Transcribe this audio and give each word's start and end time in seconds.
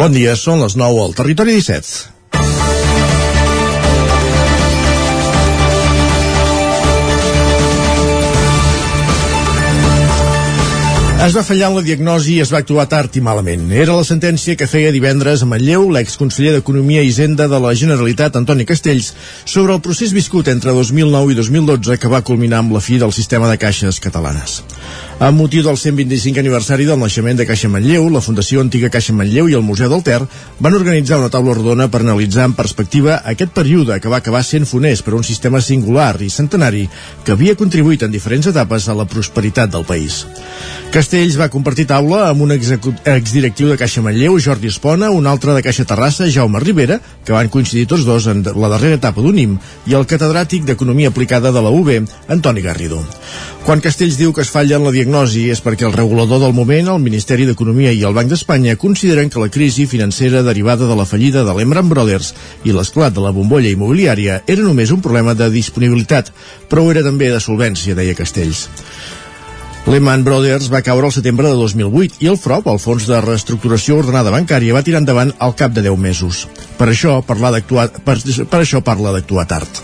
Bon 0.00 0.14
dia, 0.16 0.32
són 0.32 0.62
les 0.64 0.78
9 0.80 1.00
al 1.04 1.10
Territori 1.12 1.58
17. 1.58 2.20
Es 11.20 11.34
va 11.36 11.42
fallar 11.44 11.68
en 11.68 11.76
la 11.76 11.82
diagnosi 11.84 12.38
i 12.38 12.40
es 12.40 12.48
va 12.48 12.62
actuar 12.64 12.86
tard 12.88 13.18
i 13.20 13.20
malament. 13.20 13.66
Era 13.76 13.92
la 13.92 14.06
sentència 14.08 14.56
que 14.56 14.70
feia 14.70 14.88
divendres 14.94 15.44
a 15.44 15.50
Manlleu 15.50 15.84
l'exconseller 15.92 16.54
d'Economia 16.54 17.04
i 17.04 17.12
Hisenda 17.12 17.44
de 17.52 17.60
la 17.60 17.74
Generalitat, 17.76 18.40
Antoni 18.40 18.64
Castells, 18.64 19.12
sobre 19.44 19.76
el 19.76 19.84
procés 19.84 20.16
viscut 20.16 20.48
entre 20.48 20.72
2009 20.72 21.34
i 21.34 21.36
2012 21.42 22.00
que 22.00 22.08
va 22.08 22.24
culminar 22.24 22.64
amb 22.64 22.72
la 22.72 22.80
fi 22.80 22.96
del 22.96 23.12
sistema 23.12 23.52
de 23.52 23.60
caixes 23.60 24.00
catalanes. 24.00 24.62
Amb 25.20 25.36
motiu 25.36 25.60
del 25.60 25.76
125 25.76 26.40
aniversari 26.40 26.86
del 26.88 26.96
naixement 26.96 27.36
de 27.36 27.44
Caixa 27.44 27.68
Manlleu, 27.68 28.06
la 28.08 28.22
Fundació 28.24 28.62
Antiga 28.64 28.88
Caixa 28.88 29.12
Manlleu 29.12 29.50
i 29.50 29.56
el 29.58 29.60
Museu 29.60 29.90
del 29.92 30.00
Ter 30.00 30.22
van 30.64 30.76
organitzar 30.78 31.18
una 31.20 31.28
taula 31.28 31.52
rodona 31.58 31.90
per 31.92 32.00
analitzar 32.00 32.46
en 32.48 32.54
perspectiva 32.56 33.18
aquest 33.28 33.52
període 33.52 33.98
que 34.00 34.08
va 34.08 34.22
acabar 34.24 34.40
sent 34.48 34.64
funès 34.64 35.02
per 35.04 35.12
un 35.18 35.26
sistema 35.28 35.60
singular 35.60 36.14
i 36.24 36.30
centenari 36.32 36.86
que 37.26 37.34
havia 37.36 37.52
contribuït 37.52 38.06
en 38.06 38.14
diferents 38.14 38.48
etapes 38.48 38.88
a 38.88 38.96
la 38.96 39.04
prosperitat 39.04 39.68
del 39.74 39.84
país. 39.84 40.22
Castells 40.90 41.36
va 41.36 41.50
compartir 41.52 41.84
taula 41.92 42.22
amb 42.30 42.40
un 42.46 42.56
exdirectiu 42.56 43.68
de 43.68 43.76
Caixa 43.76 44.00
Manlleu, 44.00 44.40
Jordi 44.40 44.72
Espona, 44.72 45.12
un 45.12 45.28
altre 45.28 45.52
de 45.52 45.60
Caixa 45.68 45.84
Terrassa, 45.84 46.30
Jaume 46.32 46.64
Rivera, 46.64 46.96
que 47.26 47.36
van 47.36 47.52
coincidir 47.52 47.84
tots 47.92 48.08
dos 48.08 48.24
en 48.32 48.40
la 48.56 48.72
darrera 48.72 48.96
etapa 48.96 49.20
d'UNIM, 49.20 49.60
i 49.84 50.00
el 50.00 50.08
catedràtic 50.08 50.64
d'Economia 50.64 51.12
Aplicada 51.12 51.52
de 51.52 51.60
la 51.60 51.76
UB, 51.76 51.92
Antoni 52.32 52.64
Garrido. 52.64 53.04
Quan 53.68 53.84
Castells 53.84 54.16
diu 54.16 54.32
que 54.32 54.40
es 54.40 54.50
falla 54.50 54.80
en 54.80 54.88
la 54.88 54.90
diagnosi 54.90 55.09
és 55.10 55.60
perquè 55.62 55.86
el 55.86 55.92
regulador 55.92 56.38
del 56.40 56.52
moment, 56.54 56.88
el 56.88 57.00
Ministeri 57.02 57.46
d'Economia 57.46 57.90
i 57.92 58.04
el 58.06 58.14
Banc 58.14 58.30
d'Espanya 58.30 58.76
consideren 58.76 59.28
que 59.28 59.40
la 59.40 59.48
crisi 59.50 59.86
financera 59.86 60.42
derivada 60.42 60.86
de 60.86 60.96
la 60.96 61.04
fallida 61.04 61.42
de 61.44 61.54
Lehman 61.54 61.88
Brothers 61.88 62.34
i 62.64 62.72
l'esclat 62.72 63.12
de 63.12 63.20
la 63.20 63.32
bombolla 63.32 63.68
immobiliària 63.68 64.42
era 64.46 64.62
només 64.62 64.90
un 64.90 65.00
problema 65.02 65.34
de 65.34 65.50
disponibilitat, 65.50 66.30
però 66.68 66.90
era 66.90 67.02
també 67.02 67.28
de 67.28 67.40
solvència, 67.40 67.94
deia 67.94 68.14
Castells. 68.14 68.68
Lehman 69.86 70.22
Brothers 70.22 70.70
va 70.70 70.82
caure 70.86 71.08
al 71.08 71.12
setembre 71.12 71.48
de 71.48 71.58
2008 71.58 72.20
i 72.22 72.28
el 72.30 72.38
FROP, 72.38 72.68
el 72.70 72.78
Fons 72.78 73.08
de 73.10 73.20
Reestructuració 73.24 73.98
Ordenada 73.98 74.30
Bancària, 74.30 74.76
va 74.76 74.84
tirar 74.86 75.00
endavant 75.02 75.32
al 75.38 75.56
cap 75.56 75.72
de 75.74 75.82
10 75.82 75.98
mesos. 75.98 76.46
Per 76.78 76.86
això, 76.92 77.18
parlar 77.26 77.56
per, 77.66 78.20
per 78.20 78.60
això 78.60 78.84
parla 78.84 79.16
d'actuar 79.16 79.48
tard. 79.50 79.82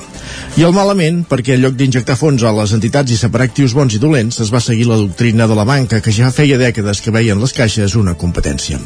I 0.57 0.65
el 0.65 0.73
malament, 0.73 1.23
perquè 1.29 1.57
en 1.57 1.63
lloc 1.63 1.75
d'injectar 1.77 2.17
fons 2.17 2.43
a 2.43 2.53
les 2.57 2.73
entitats 2.77 3.13
i 3.13 3.19
separar 3.21 3.51
actius 3.51 3.75
bons 3.77 3.97
i 3.97 4.01
dolents, 4.01 4.41
es 4.41 4.53
va 4.53 4.63
seguir 4.65 4.87
la 4.89 4.97
doctrina 5.01 5.47
de 5.47 5.57
la 5.59 5.67
banca, 5.69 6.01
que 6.01 6.15
ja 6.15 6.33
feia 6.33 6.57
dècades 6.61 7.03
que 7.05 7.13
veien 7.13 7.41
les 7.43 7.53
caixes 7.57 7.97
una 8.01 8.17
competència. 8.17 8.81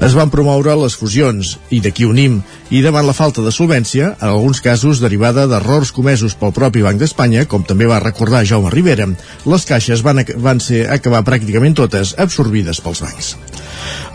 Es 0.00 0.14
van 0.14 0.30
promoure 0.30 0.76
les 0.78 0.96
fusions, 0.96 1.56
i 1.70 1.80
d'aquí 1.82 2.06
unim, 2.06 2.40
i 2.70 2.84
davant 2.84 3.06
la 3.08 3.16
falta 3.16 3.42
de 3.42 3.50
solvència, 3.50 4.12
en 4.20 4.28
alguns 4.28 4.62
casos 4.62 5.02
derivada 5.02 5.48
d'errors 5.50 5.90
comesos 5.92 6.36
pel 6.38 6.54
propi 6.54 6.84
Banc 6.86 7.02
d'Espanya, 7.02 7.46
com 7.50 7.66
també 7.66 7.90
va 7.90 7.98
recordar 8.02 8.44
Jaume 8.46 8.70
Rivera, 8.70 9.08
les 9.50 9.66
caixes 9.66 10.04
van, 10.06 10.22
van 10.38 10.62
ser 10.62 10.86
acabar 10.94 11.24
pràcticament 11.26 11.74
totes 11.82 12.14
absorbides 12.18 12.80
pels 12.84 13.02
bancs. 13.02 13.34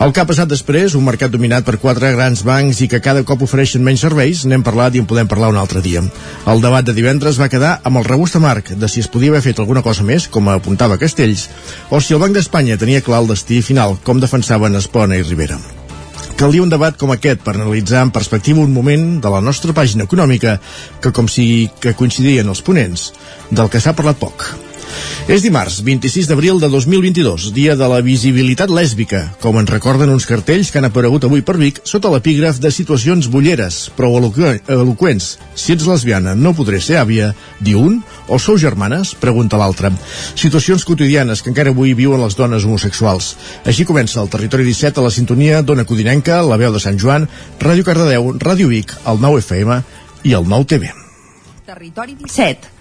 El 0.00 0.12
que 0.12 0.20
ha 0.20 0.28
passat 0.28 0.48
després, 0.48 0.94
un 0.96 1.06
mercat 1.06 1.32
dominat 1.32 1.64
per 1.64 1.78
quatre 1.80 2.10
grans 2.12 2.42
bancs 2.44 2.82
i 2.84 2.88
que 2.92 3.00
cada 3.04 3.22
cop 3.28 3.46
ofereixen 3.46 3.84
menys 3.84 4.02
serveis, 4.04 4.44
n'hem 4.44 4.64
parlat 4.66 4.94
i 4.94 5.00
en 5.00 5.08
podem 5.08 5.28
parlar 5.28 5.48
un 5.52 5.60
altre 5.60 5.80
dia. 5.84 6.02
El 6.46 6.55
debat 6.62 6.84
de 6.86 6.94
divendres 6.96 7.40
va 7.40 7.48
quedar 7.52 7.72
amb 7.88 7.98
el 8.00 8.06
regust 8.06 8.36
amarg 8.38 8.68
de 8.78 8.88
si 8.88 9.02
es 9.02 9.08
podia 9.12 9.32
haver 9.32 9.42
fet 9.44 9.58
alguna 9.62 9.82
cosa 9.82 10.04
més, 10.06 10.28
com 10.28 10.48
apuntava 10.52 10.98
Castells, 11.00 11.48
o 11.90 12.00
si 12.00 12.14
el 12.14 12.22
Banc 12.22 12.36
d'Espanya 12.36 12.78
tenia 12.80 13.02
clar 13.02 13.22
el 13.24 13.32
destí 13.32 13.62
final, 13.66 13.96
com 14.06 14.22
defensaven 14.22 14.78
Espona 14.78 15.18
i 15.18 15.24
Rivera. 15.26 15.58
Calia 16.36 16.62
un 16.62 16.70
debat 16.72 16.98
com 17.00 17.14
aquest 17.14 17.40
per 17.44 17.54
analitzar 17.56 18.04
en 18.04 18.12
perspectiva 18.12 18.60
un 18.60 18.74
moment 18.74 19.08
de 19.24 19.32
la 19.32 19.40
nostra 19.40 19.72
pàgina 19.72 20.04
econòmica 20.04 20.58
que 21.00 21.12
com 21.16 21.28
si 21.32 21.70
que 21.80 21.96
coincidien 21.96 22.52
els 22.52 22.62
ponents, 22.62 23.10
del 23.50 23.72
que 23.72 23.80
s'ha 23.80 23.96
parlat 23.96 24.20
poc. 24.20 24.65
És 25.26 25.42
dimarts, 25.42 25.80
26 25.82 26.28
d'abril 26.30 26.60
de 26.62 26.68
2022, 26.70 27.48
dia 27.50 27.74
de 27.74 27.86
la 27.90 27.98
visibilitat 28.04 28.70
lèsbica, 28.70 29.24
com 29.42 29.56
ens 29.58 29.72
recorden 29.72 30.12
uns 30.12 30.26
cartells 30.28 30.68
que 30.70 30.78
han 30.78 30.86
aparegut 30.86 31.24
avui 31.26 31.42
per 31.42 31.56
Vic 31.58 31.80
sota 31.82 32.12
l'epígraf 32.12 32.60
de 32.62 32.70
situacions 32.70 33.26
bulleres, 33.32 33.80
prou 33.96 34.14
eloqüents. 34.20 35.26
Si 35.58 35.74
ets 35.74 35.88
lesbiana, 35.90 36.36
no 36.38 36.54
podré 36.54 36.78
ser 36.78 37.00
àvia, 37.00 37.32
diu 37.58 37.82
un, 37.82 37.96
o 38.28 38.38
sou 38.38 38.54
germanes? 38.54 39.16
Pregunta 39.18 39.58
l'altre. 39.58 39.90
Situacions 40.38 40.86
quotidianes 40.86 41.42
que 41.42 41.50
encara 41.50 41.74
avui 41.74 41.96
viuen 41.98 42.22
les 42.22 42.38
dones 42.38 42.62
homosexuals. 42.62 43.32
Així 43.66 43.88
comença 43.88 44.22
el 44.22 44.30
Territori 44.30 44.68
17 44.70 45.02
a 45.02 45.08
la 45.08 45.14
sintonia 45.14 45.58
d'Ona 45.66 45.88
Codinenca, 45.90 46.38
la 46.46 46.60
veu 46.62 46.70
de 46.70 46.84
Sant 46.86 47.02
Joan, 47.02 47.26
Ràdio 47.58 47.82
Cardedeu, 47.82 48.30
Ràdio 48.38 48.70
Vic, 48.70 48.94
el 49.10 49.18
9 49.26 49.42
FM 49.42 49.82
i 50.22 50.38
el 50.38 50.46
9 50.46 50.70
TV. 50.76 50.94
Territori 51.66 52.14
17 52.14 52.75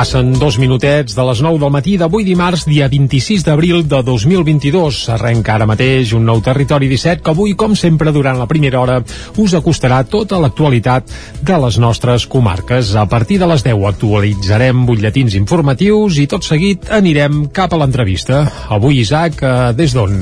Passen 0.00 0.32
dos 0.32 0.56
minutets 0.56 1.12
de 1.12 1.24
les 1.28 1.42
9 1.44 1.58
del 1.60 1.72
matí 1.74 1.98
d'avui 2.00 2.24
dimarts, 2.24 2.62
dia 2.64 2.86
26 2.88 3.42
d'abril 3.44 3.82
de 3.84 3.98
2022. 4.00 5.00
Arrenca 5.12 5.58
ara 5.58 5.66
mateix 5.68 6.14
un 6.16 6.24
nou 6.24 6.40
Territori 6.40 6.88
17 6.88 7.20
que 7.20 7.34
avui, 7.34 7.52
com 7.52 7.74
sempre, 7.76 8.08
durant 8.08 8.40
la 8.40 8.46
primera 8.48 8.80
hora 8.80 8.96
us 9.36 9.52
acostarà 9.58 9.98
tota 10.08 10.38
l'actualitat 10.40 11.12
de 11.44 11.58
les 11.66 11.76
nostres 11.84 12.24
comarques. 12.24 12.94
A 12.96 13.04
partir 13.12 13.36
de 13.44 13.50
les 13.52 13.60
10 13.66 13.84
actualitzarem 13.90 14.86
butlletins 14.88 15.36
informatius 15.36 16.16
i 16.16 16.24
tot 16.32 16.48
seguit 16.48 16.88
anirem 16.88 17.50
cap 17.52 17.76
a 17.76 17.82
l'entrevista. 17.84 18.46
Avui, 18.72 19.02
Isaac, 19.04 19.42
eh, 19.44 19.74
des 19.76 19.92
d'on? 19.92 20.16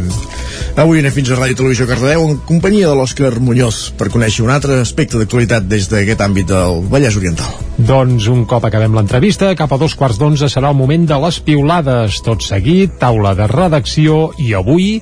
Avui 0.78 0.98
anem 0.98 1.14
fins 1.14 1.30
a 1.30 1.38
Ràdio 1.38 1.56
Televisió 1.58 1.86
Cardedeu 1.86 2.26
en 2.26 2.36
companyia 2.50 2.90
de 2.90 2.98
l'Òscar 2.98 3.32
Muñoz 3.38 3.92
per 3.98 4.10
conèixer 4.10 4.42
un 4.42 4.50
altre 4.54 4.82
aspecte 4.82 5.18
d'actualitat 5.18 5.70
des 5.70 5.86
d'aquest 5.90 6.26
àmbit 6.26 6.50
del 6.50 6.82
Vallès 6.90 7.16
Oriental. 7.18 7.68
Doncs 7.78 8.26
un 8.30 8.44
cop 8.50 8.64
acabem 8.66 8.94
l'entrevista, 8.94 9.52
cap 9.58 9.67
a 9.72 9.78
dos 9.80 9.94
quarts 9.98 10.18
d'onze 10.20 10.48
serà 10.50 10.70
el 10.72 10.76
moment 10.78 11.04
de 11.08 11.16
les 11.22 11.38
piulades. 11.44 12.20
Tot 12.24 12.42
seguit, 12.44 12.94
taula 13.00 13.34
de 13.38 13.46
redacció 13.50 14.30
i 14.40 14.52
avui 14.56 14.98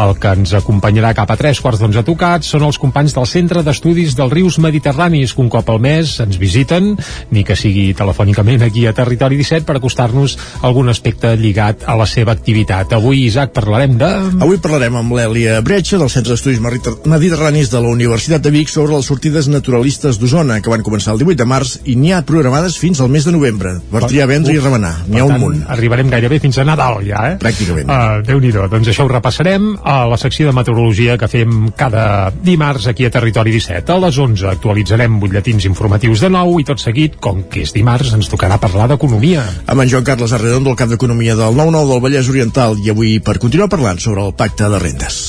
el 0.00 0.12
que 0.20 0.32
ens 0.36 0.54
acompanyarà 0.58 1.12
cap 1.16 1.30
a 1.30 1.36
tres 1.40 1.60
quarts 1.62 1.80
d'onze 1.82 2.02
tocats 2.06 2.50
són 2.52 2.64
els 2.66 2.78
companys 2.80 3.14
del 3.16 3.28
Centre 3.30 3.62
d'Estudis 3.66 4.16
dels 4.18 4.32
Rius 4.32 4.58
Mediterranis 4.62 5.34
que 5.34 5.42
un 5.44 5.50
cop 5.52 5.70
al 5.70 5.80
mes 5.82 6.16
ens 6.24 6.38
visiten, 6.40 6.92
ni 7.30 7.44
que 7.46 7.56
sigui 7.58 7.90
telefònicament 7.96 8.64
aquí 8.66 8.86
a 8.86 8.94
Territori 8.96 9.38
17 9.40 9.66
per 9.68 9.78
acostar-nos 9.78 10.36
algun 10.66 10.90
aspecte 10.92 11.32
lligat 11.40 11.86
a 11.86 11.96
la 11.98 12.08
seva 12.10 12.34
activitat. 12.36 12.92
Avui, 12.96 13.24
Isaac, 13.26 13.54
parlarem 13.56 13.96
de... 14.00 14.10
Avui 14.40 14.60
parlarem 14.62 15.00
amb 15.00 15.16
l'Èlia 15.18 15.60
Bretxa 15.64 16.00
del 16.00 16.12
Centre 16.12 16.34
d'Estudis 16.34 16.60
Mediterranis 16.60 17.70
de 17.72 17.80
la 17.82 17.94
Universitat 17.94 18.44
de 18.44 18.54
Vic 18.54 18.72
sobre 18.72 18.96
les 18.96 19.08
sortides 19.08 19.48
naturalistes 19.52 20.20
d'Osona 20.20 20.60
que 20.60 20.72
van 20.72 20.84
començar 20.86 21.14
el 21.14 21.22
18 21.24 21.40
de 21.40 21.48
març 21.48 21.76
i 21.88 21.96
n'hi 21.96 22.14
ha 22.14 22.24
programades 22.26 22.78
fins 22.80 23.00
al 23.00 23.10
mes 23.12 23.26
de 23.26 23.34
novembre 23.34 23.78
per 23.90 24.04
triar 24.10 24.28
vendre 24.30 24.54
i 24.54 24.60
remenar. 24.60 24.92
N'hi 25.08 25.20
ha 25.20 25.26
un 25.28 25.38
munt. 25.40 25.62
Arribarem 25.70 26.10
gairebé 26.12 26.40
fins 26.42 26.58
a 26.60 26.66
Nadal 26.66 27.00
ja, 27.06 27.22
eh? 27.30 27.36
Pràcticament. 27.42 27.90
Uh, 27.90 28.20
Déu-n'hi-do. 28.26 28.66
Doncs 28.72 28.90
això 28.92 29.06
ho 29.06 29.12
repassarem 29.12 29.70
a 29.80 29.96
la 30.10 30.18
secció 30.20 30.48
de 30.50 30.56
meteorologia 30.56 31.16
que 31.20 31.30
fem 31.30 31.70
cada 31.78 32.30
dimarts 32.34 32.90
aquí 32.90 33.06
a 33.06 33.12
Territori 33.14 33.54
17. 33.56 33.94
A 33.94 34.00
les 34.06 34.18
11 34.18 34.50
actualitzarem 34.50 35.20
butlletins 35.22 35.68
informatius 35.70 36.24
de 36.24 36.32
nou 36.32 36.58
i 36.60 36.66
tot 36.68 36.82
seguit, 36.82 37.18
com 37.22 37.44
que 37.50 37.64
és 37.66 37.74
dimarts, 37.76 38.14
ens 38.16 38.30
tocarà 38.32 38.60
parlar 38.62 38.90
d'economia. 38.90 39.44
Amb 39.66 39.84
en 39.84 39.94
Joan 39.94 40.06
Carles 40.06 40.34
Arredondo, 40.36 40.74
el 40.74 40.80
cap 40.80 40.90
d'Economia 40.90 41.38
del 41.38 41.56
9-9 41.56 41.94
del 41.94 42.04
Vallès 42.08 42.32
Oriental 42.32 42.78
i 42.84 42.92
avui 42.92 43.18
per 43.24 43.38
continuar 43.38 43.70
parlant 43.72 44.02
sobre 44.02 44.26
el 44.26 44.36
pacte 44.36 44.68
de 44.70 44.82
rendes. 44.82 45.24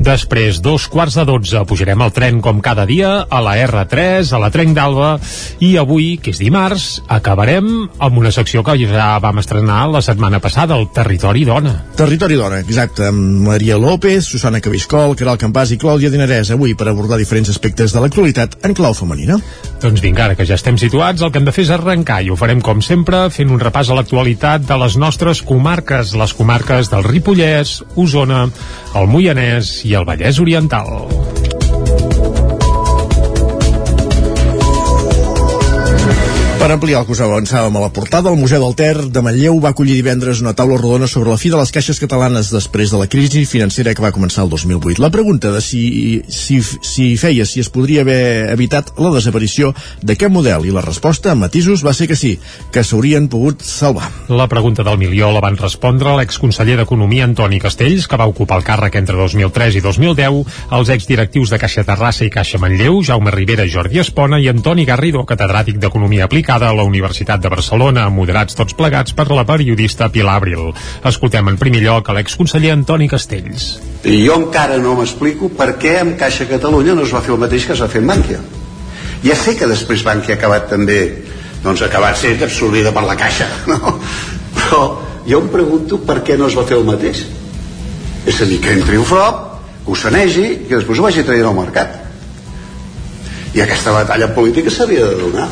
Després, 0.00 0.62
dos 0.64 0.86
quarts 0.88 1.18
de 1.18 1.26
dotze, 1.28 1.60
pujarem 1.68 2.00
al 2.00 2.12
tren 2.16 2.38
com 2.40 2.62
cada 2.64 2.86
dia, 2.88 3.10
a 3.28 3.40
la 3.44 3.52
R3, 3.60 4.30
a 4.32 4.38
la 4.40 4.48
Trenc 4.48 4.72
d'Alba, 4.72 5.10
i 5.60 5.74
avui, 5.76 6.14
que 6.16 6.32
és 6.32 6.38
dimarts, 6.40 7.02
acabarem 7.04 7.66
amb 8.00 8.16
una 8.16 8.32
secció 8.32 8.62
que 8.64 8.78
ja 8.80 9.10
vam 9.20 9.42
estrenar 9.42 9.82
la 9.92 10.00
setmana 10.00 10.40
passada, 10.40 10.78
el 10.80 10.88
Territori 10.96 11.44
Dona. 11.44 11.74
Territori 11.98 12.38
Dona, 12.40 12.62
exacte, 12.64 13.10
amb 13.10 13.44
Maria 13.50 13.76
López, 13.76 14.24
Susana 14.24 14.62
Cabiscol, 14.64 15.12
Caral 15.20 15.36
Campàs 15.42 15.74
i 15.76 15.78
Clàudia 15.82 16.08
Dinarès, 16.08 16.54
avui 16.56 16.72
per 16.72 16.88
abordar 16.88 17.20
diferents 17.20 17.52
aspectes 17.52 17.92
de 17.92 18.00
l'actualitat 18.00 18.56
en 18.64 18.78
clau 18.78 18.96
femenina. 18.96 19.36
Doncs 19.84 20.00
vinga, 20.00 20.30
ara 20.30 20.38
que 20.38 20.48
ja 20.48 20.56
estem 20.56 20.80
situats, 20.80 21.20
el 21.20 21.28
que 21.28 21.42
hem 21.42 21.50
de 21.50 21.52
fer 21.52 21.66
és 21.66 21.74
arrencar, 21.76 22.22
i 22.24 22.32
ho 22.32 22.40
farem 22.40 22.64
com 22.64 22.80
sempre, 22.80 23.26
fent 23.28 23.52
un 23.52 23.60
repàs 23.60 23.92
a 23.92 24.00
l'actualitat 24.00 24.64
de 24.64 24.80
les 24.80 24.96
nostres 24.96 25.44
comarques, 25.44 26.16
les 26.16 26.36
comarques 26.40 26.88
del 26.88 27.04
Ripollès, 27.04 27.82
Osona, 28.00 28.46
el 28.96 29.06
Moianès 29.12 29.76
i 29.89 29.89
el 29.94 30.04
Vallès 30.04 30.38
Oriental. 30.38 30.86
Per 36.60 36.68
ampliar 36.68 36.98
el 37.00 37.06
que 37.08 37.14
us 37.14 37.22
avançàvem 37.24 37.76
a 37.78 37.80
la 37.80 37.88
portada, 37.88 38.28
el 38.28 38.36
Museu 38.36 38.60
del 38.60 38.74
Ter 38.76 39.06
de 39.08 39.20
Manlleu 39.24 39.56
va 39.64 39.70
acollir 39.72 39.94
divendres 39.96 40.42
una 40.44 40.52
taula 40.52 40.76
rodona 40.76 41.06
sobre 41.08 41.30
la 41.32 41.38
fi 41.40 41.48
de 41.48 41.56
les 41.56 41.70
caixes 41.72 41.96
catalanes 41.96 42.50
després 42.52 42.90
de 42.92 42.98
la 43.00 43.06
crisi 43.08 43.46
financera 43.48 43.94
que 43.96 44.04
va 44.04 44.10
començar 44.12 44.44
el 44.44 44.50
2008. 44.52 45.00
La 45.00 45.08
pregunta 45.08 45.48
de 45.54 45.62
si, 45.64 46.20
si, 46.28 46.58
si 46.60 47.06
feia 47.16 47.46
si 47.48 47.62
es 47.64 47.70
podria 47.72 48.02
haver 48.04 48.52
evitat 48.52 48.90
la 49.00 49.12
desaparició 49.14 49.70
d'aquest 50.04 50.34
model 50.34 50.66
i 50.68 50.74
la 50.74 50.82
resposta, 50.84 51.30
amb 51.32 51.46
matisos, 51.46 51.80
va 51.80 51.94
ser 51.96 52.10
que 52.10 52.18
sí, 52.20 52.34
que 52.68 52.84
s'haurien 52.84 53.30
pogut 53.32 53.64
salvar. 53.64 54.10
La 54.28 54.48
pregunta 54.52 54.84
del 54.84 55.00
milió 55.00 55.32
la 55.32 55.40
van 55.40 55.56
respondre 55.56 56.12
l'exconseller 56.18 56.76
d'Economia 56.82 57.24
Antoni 57.24 57.62
Castells, 57.64 58.04
que 58.04 58.20
va 58.20 58.28
ocupar 58.28 58.60
el 58.60 58.68
càrrec 58.68 59.00
entre 59.00 59.16
2003 59.16 59.80
i 59.80 59.84
2010, 59.88 60.44
els 60.76 60.92
exdirectius 60.92 61.56
de 61.56 61.62
Caixa 61.64 61.88
Terrassa 61.88 62.28
i 62.28 62.36
Caixa 62.36 62.60
Manlleu, 62.60 63.00
Jaume 63.00 63.32
Rivera, 63.32 63.64
Jordi 63.64 64.04
Espona 64.04 64.44
i 64.44 64.52
Antoni 64.52 64.84
Garrido, 64.84 65.24
catedràtic 65.24 65.80
d'Economia 65.80 66.28
Aplicada 66.28 66.49
a 66.58 66.72
la 66.74 66.82
Universitat 66.82 67.38
de 67.38 67.50
Barcelona, 67.52 68.08
moderats 68.10 68.56
tots 68.58 68.74
plegats 68.74 69.14
per 69.14 69.28
la 69.30 69.44
periodista 69.46 70.08
Pilar 70.10 70.34
Abril. 70.40 70.72
Escoltem 71.06 71.46
en 71.52 71.58
primer 71.60 71.84
lloc 71.84 72.10
a 72.10 72.16
l'exconseller 72.16 72.72
Antoni 72.74 73.06
Castells. 73.08 73.76
Jo 74.02 74.38
encara 74.40 74.80
no 74.82 74.96
m'explico 74.98 75.52
per 75.54 75.76
què 75.78 76.00
amb 76.00 76.16
Caixa 76.18 76.48
Catalunya 76.50 76.96
no 76.98 77.04
es 77.06 77.14
va 77.14 77.22
fer 77.22 77.36
el 77.36 77.40
mateix 77.44 77.68
que 77.68 77.76
es 77.76 77.84
va 77.84 77.88
fer 77.92 78.02
amb 78.02 78.10
Bànquia. 78.10 78.40
Ja 79.22 79.36
sé 79.38 79.54
que 79.54 79.70
després 79.70 80.02
Bànquia 80.02 80.34
ha 80.34 80.40
acabat 80.40 80.66
també 80.72 80.98
doncs 81.62 81.84
ha 81.84 81.86
acabat 81.86 82.18
sent 82.18 82.42
absorbida 82.42 82.90
per 82.96 83.06
la 83.06 83.16
Caixa, 83.20 83.46
no? 83.70 83.94
Però 84.58 84.82
jo 85.28 85.44
em 85.44 85.48
pregunto 85.54 86.02
per 86.02 86.24
què 86.26 86.40
no 86.40 86.50
es 86.50 86.58
va 86.58 86.66
fer 86.66 86.80
el 86.80 86.86
mateix. 86.88 87.22
És 88.26 88.42
a 88.42 88.50
dir, 88.50 88.58
que 88.60 88.74
entri 88.74 88.98
un 88.98 89.06
frop, 89.06 89.46
que 89.84 89.94
ho 89.94 89.96
sanegi 89.96 90.46
i 90.50 90.62
que 90.68 90.76
després 90.80 90.98
ho 90.98 91.06
vagi 91.06 91.24
traient 91.24 91.46
al 91.48 91.58
mercat. 91.62 91.98
I 93.54 93.62
aquesta 93.62 93.94
batalla 93.94 94.34
política 94.34 94.70
s'havia 94.74 95.06
de 95.06 95.18
donar 95.22 95.48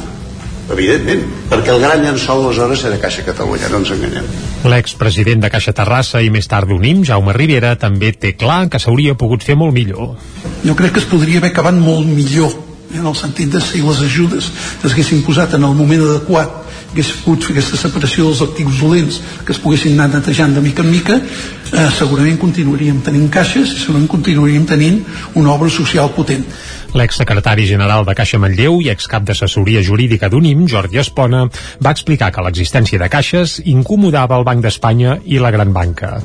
evidentment, 0.72 1.24
perquè 1.50 1.72
el 1.74 1.82
gran 1.82 2.04
llençol 2.04 2.44
aleshores 2.44 2.84
era 2.88 3.00
Caixa 3.00 3.24
Catalunya, 3.26 3.70
no 3.72 3.82
ens 3.82 3.92
enganyem. 3.94 4.30
L'expresident 4.68 5.44
de 5.44 5.50
Caixa 5.52 5.74
Terrassa 5.76 6.22
i 6.24 6.30
més 6.34 6.48
tard 6.50 6.68
d'Unim, 6.68 7.04
Jaume 7.08 7.34
Rivera, 7.36 7.74
també 7.80 8.12
té 8.12 8.34
clar 8.36 8.66
que 8.72 8.80
s'hauria 8.82 9.16
pogut 9.18 9.44
fer 9.46 9.56
molt 9.56 9.76
millor. 9.76 10.16
Jo 10.64 10.76
crec 10.78 10.96
que 10.96 11.04
es 11.04 11.10
podria 11.10 11.42
haver 11.42 11.52
acabat 11.54 11.76
molt 11.78 12.06
millor 12.06 12.52
en 12.94 13.04
el 13.04 13.16
sentit 13.16 13.50
de 13.52 13.60
si 13.60 13.82
les 13.84 14.00
ajudes 14.00 14.48
s'haguessin 14.80 15.20
posat 15.26 15.54
en 15.58 15.66
el 15.68 15.74
moment 15.76 16.04
adequat 16.06 16.64
hagués 16.88 17.10
pogut 17.24 17.44
fer 17.44 17.52
aquesta 17.54 17.76
separació 17.76 18.30
dels 18.30 18.40
actius 18.46 18.80
dolents 18.80 19.18
que 19.44 19.52
es 19.52 19.60
poguessin 19.60 19.98
anar 19.98 20.08
netejant 20.14 20.54
de 20.56 20.62
mica 20.64 20.84
en 20.84 20.90
mica 20.90 21.18
eh, 21.18 21.88
segurament 21.98 22.40
continuaríem 22.40 23.02
tenint 23.04 23.28
caixes 23.32 23.74
i 23.74 23.82
segurament 23.82 24.08
continuaríem 24.08 24.64
tenint 24.66 25.02
una 25.34 25.52
obra 25.52 25.68
social 25.68 26.08
potent 26.16 26.46
L'exsecretari 26.96 27.66
general 27.68 28.06
de 28.08 28.14
Caixa 28.16 28.40
Manlleu 28.40 28.80
i 28.80 28.88
excap 28.88 29.26
d'assessoria 29.28 29.82
jurídica 29.84 30.30
d'UNIM, 30.32 30.64
Jordi 30.70 31.00
Espona, 31.02 31.44
va 31.84 31.92
explicar 31.92 32.30
que 32.32 32.44
l'existència 32.44 33.00
de 33.00 33.08
caixes 33.12 33.58
incomodava 33.64 34.38
el 34.38 34.46
Banc 34.48 34.64
d'Espanya 34.64 35.18
i 35.24 35.40
la 35.42 35.52
Gran 35.52 35.74
Banca. 35.76 36.16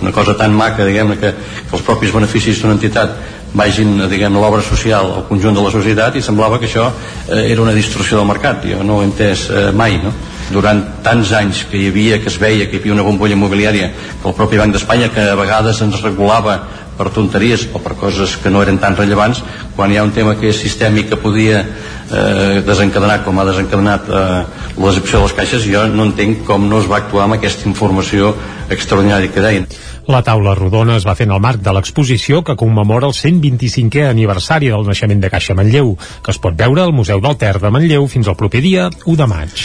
Una 0.00 0.12
cosa 0.12 0.36
tan 0.36 0.52
maca, 0.56 0.84
diguem 0.86 1.16
que, 1.16 1.32
que 1.32 1.76
els 1.76 1.84
propis 1.84 2.12
beneficis 2.12 2.60
d'una 2.60 2.76
entitat 2.76 3.16
vagin, 3.54 3.96
diguem, 4.08 4.36
a 4.36 4.42
l'obra 4.42 4.62
social 4.62 5.08
al 5.16 5.24
conjunt 5.28 5.56
de 5.56 5.64
la 5.64 5.72
societat 5.72 6.16
i 6.16 6.22
semblava 6.22 6.60
que 6.60 6.68
això 6.68 6.86
eh, 6.90 7.50
era 7.50 7.64
una 7.64 7.74
distorsió 7.74 8.20
del 8.20 8.28
mercat. 8.28 8.62
Jo 8.68 8.84
no 8.84 8.98
ho 8.98 9.02
he 9.02 9.08
entès 9.08 9.48
eh, 9.50 9.70
mai, 9.72 9.98
no? 10.04 10.12
durant 10.50 10.82
tants 11.04 11.32
anys 11.38 11.64
que 11.70 11.78
hi 11.78 11.88
havia, 11.90 12.18
que 12.22 12.28
es 12.30 12.38
veia 12.42 12.66
que 12.66 12.76
hi 12.76 12.82
havia 12.82 12.94
una 12.96 13.06
bombolla 13.06 13.36
immobiliària, 13.36 13.90
que 14.22 14.28
el 14.28 14.34
propi 14.34 14.58
Banc 14.58 14.74
d'Espanya 14.74 15.10
que 15.14 15.28
a 15.32 15.36
vegades 15.38 15.82
ens 15.86 16.00
regulava 16.02 16.56
per 17.00 17.08
tonteries 17.16 17.64
o 17.72 17.80
per 17.80 17.96
coses 17.96 18.36
que 18.36 18.52
no 18.52 18.60
eren 18.60 18.76
tan 18.82 18.98
rellevants 18.98 19.40
quan 19.76 19.92
hi 19.92 19.96
ha 19.96 20.04
un 20.04 20.12
tema 20.12 20.36
que 20.36 20.50
és 20.52 20.60
sistèmic 20.60 21.08
que 21.08 21.20
podia 21.20 21.62
eh, 21.64 22.60
desencadenar 22.66 23.22
com 23.24 23.40
ha 23.40 23.46
desencadenat 23.48 24.10
eh, 24.10 24.42
la 24.76 24.90
decepció 24.90 25.18
de 25.22 25.24
les 25.24 25.36
caixes 25.38 25.64
jo 25.64 25.86
no 25.88 26.10
entenc 26.10 26.44
com 26.48 26.68
no 26.68 26.82
es 26.84 26.90
va 26.90 27.00
actuar 27.00 27.24
amb 27.24 27.38
aquesta 27.38 27.68
informació 27.70 28.34
extraordinària 28.68 29.32
que 29.32 29.46
deien 29.46 29.70
la 30.10 30.22
taula 30.26 30.56
rodona 30.58 30.96
es 30.98 31.04
va 31.06 31.14
fer 31.14 31.28
en 31.28 31.34
el 31.36 31.42
marc 31.42 31.60
de 31.62 31.72
l'exposició 31.74 32.40
que 32.42 32.56
commemora 32.58 33.06
el 33.06 33.14
125è 33.14 34.08
aniversari 34.08 34.70
del 34.72 34.88
naixement 34.88 35.20
de 35.22 35.30
Caixa 35.30 35.54
Manlleu, 35.54 35.92
que 36.24 36.32
es 36.34 36.40
pot 36.42 36.56
veure 36.58 36.82
al 36.82 36.94
Museu 36.96 37.20
del 37.22 37.36
Ter 37.38 37.60
de 37.62 37.70
Manlleu 37.70 38.08
fins 38.10 38.26
al 38.26 38.36
proper 38.40 38.62
dia 38.64 38.88
1 39.04 39.16
de 39.20 39.28
maig. 39.30 39.62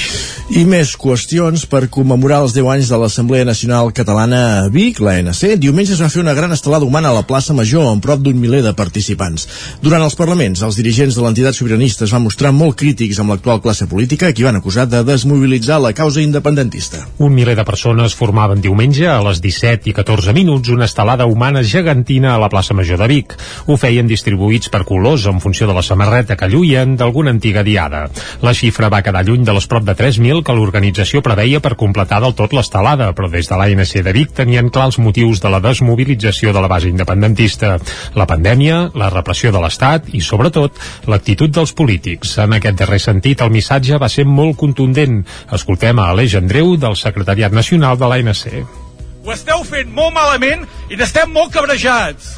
I 0.53 0.61
més 0.69 0.91
qüestions 1.01 1.63
per 1.65 1.87
commemorar 1.89 2.43
els 2.45 2.53
10 2.53 2.69
anys 2.75 2.91
de 2.93 2.99
l'Assemblea 3.01 3.47
Nacional 3.47 3.89
Catalana 3.97 4.41
a 4.59 4.67
Vic, 4.69 5.01
l'ANC. 5.01 5.55
Diumenge 5.57 5.95
es 5.95 6.03
va 6.03 6.11
fer 6.13 6.21
una 6.21 6.35
gran 6.37 6.53
estelada 6.53 6.85
humana 6.85 7.09
a 7.09 7.17
la 7.17 7.25
plaça 7.25 7.55
Major 7.57 7.89
amb 7.89 8.05
prop 8.05 8.21
d'un 8.21 8.37
miler 8.37 8.61
de 8.61 8.75
participants. 8.77 9.47
Durant 9.81 10.05
els 10.05 10.17
parlaments, 10.19 10.61
els 10.61 10.77
dirigents 10.77 11.17
de 11.17 11.25
l'entitat 11.25 11.57
sobiranista 11.57 12.05
es 12.05 12.13
van 12.13 12.25
mostrar 12.27 12.53
molt 12.53 12.77
crítics 12.77 13.23
amb 13.23 13.33
l'actual 13.33 13.63
classe 13.65 13.89
política 13.89 14.29
i 14.29 14.45
van 14.45 14.61
acusar 14.61 14.85
de 14.91 15.01
desmobilitzar 15.07 15.81
la 15.81 15.95
causa 15.97 16.21
independentista. 16.21 17.01
Un 17.17 17.33
miler 17.33 17.57
de 17.57 17.65
persones 17.65 18.13
formaven 18.13 18.61
diumenge 18.61 19.09
a 19.09 19.17
les 19.25 19.41
17 19.41 19.89
i 19.89 19.97
14 19.97 20.34
minuts 20.35 20.67
una 20.69 20.83
estelada 20.85 21.25
humana 21.25 21.63
gegantina 21.63 22.33
a 22.35 22.39
la 22.39 22.49
plaça 22.51 22.75
Major 22.75 22.99
de 22.99 23.07
Vic. 23.07 23.33
Ho 23.71 23.77
feien 23.79 24.09
distribuïts 24.09 24.67
per 24.69 24.83
colors 24.83 25.23
en 25.31 25.39
funció 25.39 25.65
de 25.69 25.73
la 25.77 25.83
samarreta 25.85 26.35
que 26.35 26.49
lluïen 26.51 26.97
d'alguna 26.99 27.31
antiga 27.31 27.63
diada. 27.63 28.03
La 28.43 28.53
xifra 28.53 28.89
va 28.91 29.01
quedar 29.05 29.23
lluny 29.23 29.45
de 29.47 29.55
les 29.55 29.67
prop 29.71 29.87
de 29.87 29.95
3.000 29.95 30.43
que 30.43 30.55
l'organització 30.57 31.23
preveia 31.23 31.63
per 31.63 31.77
completar 31.79 32.19
del 32.21 32.35
tot 32.35 32.51
l'estelada, 32.51 33.13
però 33.15 33.31
des 33.31 33.47
de 33.47 33.55
l'ANC 33.61 33.95
de 34.03 34.15
Vic 34.19 34.35
tenien 34.35 34.69
clars 34.69 34.99
motius 34.99 35.39
de 35.39 35.55
la 35.55 35.63
desmobilització 35.63 36.51
de 36.51 36.61
la 36.61 36.71
base 36.71 36.91
independentista. 36.91 37.77
La 38.19 38.27
pandèmia, 38.27 38.89
la 38.93 39.11
repressió 39.15 39.55
de 39.55 39.63
l'Estat 39.63 40.11
i, 40.11 40.19
sobretot, 40.19 40.75
l'actitud 41.07 41.55
dels 41.55 41.71
polítics. 41.71 42.35
En 42.43 42.59
aquest 42.59 42.83
darrer 42.83 42.99
sentit, 42.99 43.39
el 43.39 43.55
missatge 43.55 44.01
va 44.01 44.11
ser 44.11 44.27
molt 44.27 44.59
contundent. 44.59 45.21
Escoltem 45.55 46.03
a 46.03 46.11
Aleix 46.11 46.35
Andreu, 46.35 46.75
del 46.75 46.99
Secretariat 46.99 47.55
Nacional 47.55 47.95
de 47.95 48.11
l'ANC. 48.11 48.84
Ho 49.25 49.33
esteu 49.33 49.63
fent 49.65 49.89
molt 49.89 50.13
malament 50.13 50.67
i 50.93 50.97
n'estem 50.99 51.31
molt 51.33 51.49
cabrejats. 51.53 52.35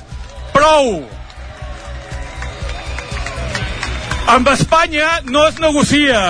Prou! 0.54 1.02
Amb 4.32 4.48
Espanya 4.54 5.10
no 5.28 5.44
es 5.50 5.60
negocia. 5.60 6.22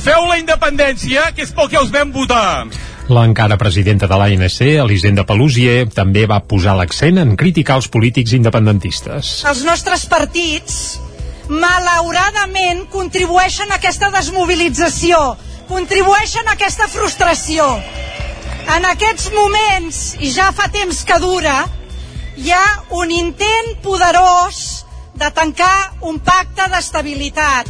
Feu 0.00 0.28
la 0.30 0.38
independència, 0.38 1.28
que 1.34 1.42
és 1.42 1.50
pel 1.54 1.68
que 1.72 1.82
us 1.82 1.90
vam 1.94 2.12
votar. 2.14 2.70
L'encara 3.10 3.58
presidenta 3.58 4.06
de 4.06 4.18
l'ANC, 4.20 4.60
Elisenda 4.84 5.24
Pelusier, 5.26 5.88
també 5.90 6.28
va 6.30 6.38
posar 6.46 6.76
l'accent 6.78 7.18
en 7.18 7.34
criticar 7.38 7.80
els 7.80 7.90
polítics 7.90 8.36
independentistes. 8.38 9.32
Els 9.50 9.64
nostres 9.66 10.06
partits, 10.06 11.00
malauradament, 11.50 12.86
contribueixen 12.94 13.74
a 13.74 13.80
aquesta 13.82 14.12
desmobilització, 14.14 15.18
contribueixen 15.66 16.46
a 16.46 16.54
aquesta 16.54 16.86
frustració. 16.90 17.66
En 18.70 18.84
aquests 18.86 19.30
moments, 19.34 19.96
i 20.22 20.30
ja 20.30 20.50
fa 20.54 20.68
temps 20.70 21.02
que 21.06 21.16
dura, 21.22 21.64
hi 22.38 22.52
ha 22.54 22.66
un 23.00 23.10
intent 23.10 23.72
poderós 23.82 24.60
de 25.18 25.30
tancar 25.34 25.96
un 26.06 26.20
pacte 26.22 26.68
d'estabilitat. 26.70 27.66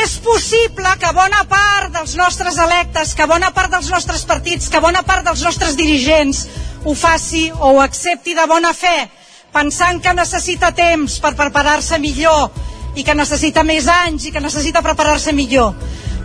És 0.00 0.16
possible 0.24 0.94
que 1.02 1.12
bona 1.12 1.42
part 1.50 1.92
dels 1.92 2.16
nostres 2.16 2.56
electes, 2.62 3.12
que 3.18 3.26
bona 3.28 3.50
part 3.52 3.74
dels 3.74 3.90
nostres 3.92 4.24
partits, 4.24 4.70
que 4.72 4.80
bona 4.80 5.02
part 5.04 5.26
dels 5.28 5.42
nostres 5.44 5.76
dirigents 5.76 6.46
ho 6.84 6.94
faci 6.94 7.50
o 7.52 7.74
ho 7.74 7.80
accepti 7.84 8.34
de 8.38 8.46
bona 8.48 8.72
fe, 8.72 9.10
pensant 9.52 10.00
que 10.00 10.14
necessita 10.16 10.72
temps 10.72 11.18
per 11.20 11.34
preparar-se 11.36 11.98
millor 12.00 12.48
i 12.96 13.04
que 13.04 13.14
necessita 13.18 13.66
més 13.66 13.90
anys 13.92 14.26
i 14.26 14.32
que 14.32 14.40
necessita 14.42 14.82
preparar-se 14.82 15.34
millor. 15.36 15.74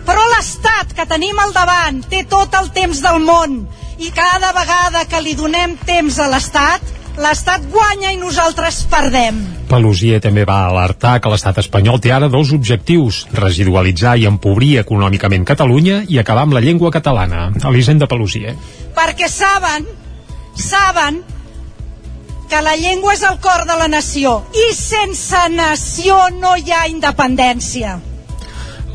Però 0.06 0.26
l'Estat 0.36 0.94
que 0.94 1.06
tenim 1.10 1.38
al 1.42 1.52
davant 1.54 2.02
té 2.10 2.22
tot 2.30 2.54
el 2.54 2.70
temps 2.74 3.02
del 3.02 3.18
món 3.26 3.64
i 3.98 4.12
cada 4.14 4.52
vegada 4.54 5.06
que 5.10 5.22
li 5.24 5.34
donem 5.34 5.74
temps 5.88 6.18
a 6.20 6.28
l'Estat, 6.30 6.82
l'Estat 7.18 7.64
guanya 7.72 8.12
i 8.12 8.18
nosaltres 8.20 8.82
perdem. 8.92 9.38
Pelusier 9.66 10.20
també 10.22 10.44
va 10.46 10.60
alertar 10.68 11.16
que 11.20 11.32
l'estat 11.32 11.58
espanyol 11.64 11.98
té 12.02 12.12
ara 12.14 12.28
dos 12.30 12.52
objectius, 12.54 13.24
residualitzar 13.34 14.14
i 14.20 14.28
empobrir 14.30 14.76
econòmicament 14.84 15.46
Catalunya 15.48 16.02
i 16.06 16.20
acabar 16.22 16.44
amb 16.46 16.54
la 16.54 16.62
llengua 16.62 16.92
catalana. 16.94 17.48
Elisenda 17.64 18.06
Pelusier. 18.06 18.54
Perquè 18.94 19.30
saben, 19.32 19.88
saben 20.54 21.24
que 22.46 22.60
la 22.62 22.76
llengua 22.78 23.16
és 23.16 23.24
el 23.26 23.40
cor 23.42 23.64
de 23.66 23.74
la 23.80 23.88
nació 23.90 24.42
i 24.54 24.68
sense 24.76 25.48
nació 25.56 26.28
no 26.38 26.54
hi 26.60 26.70
ha 26.70 26.86
independència. 26.92 27.96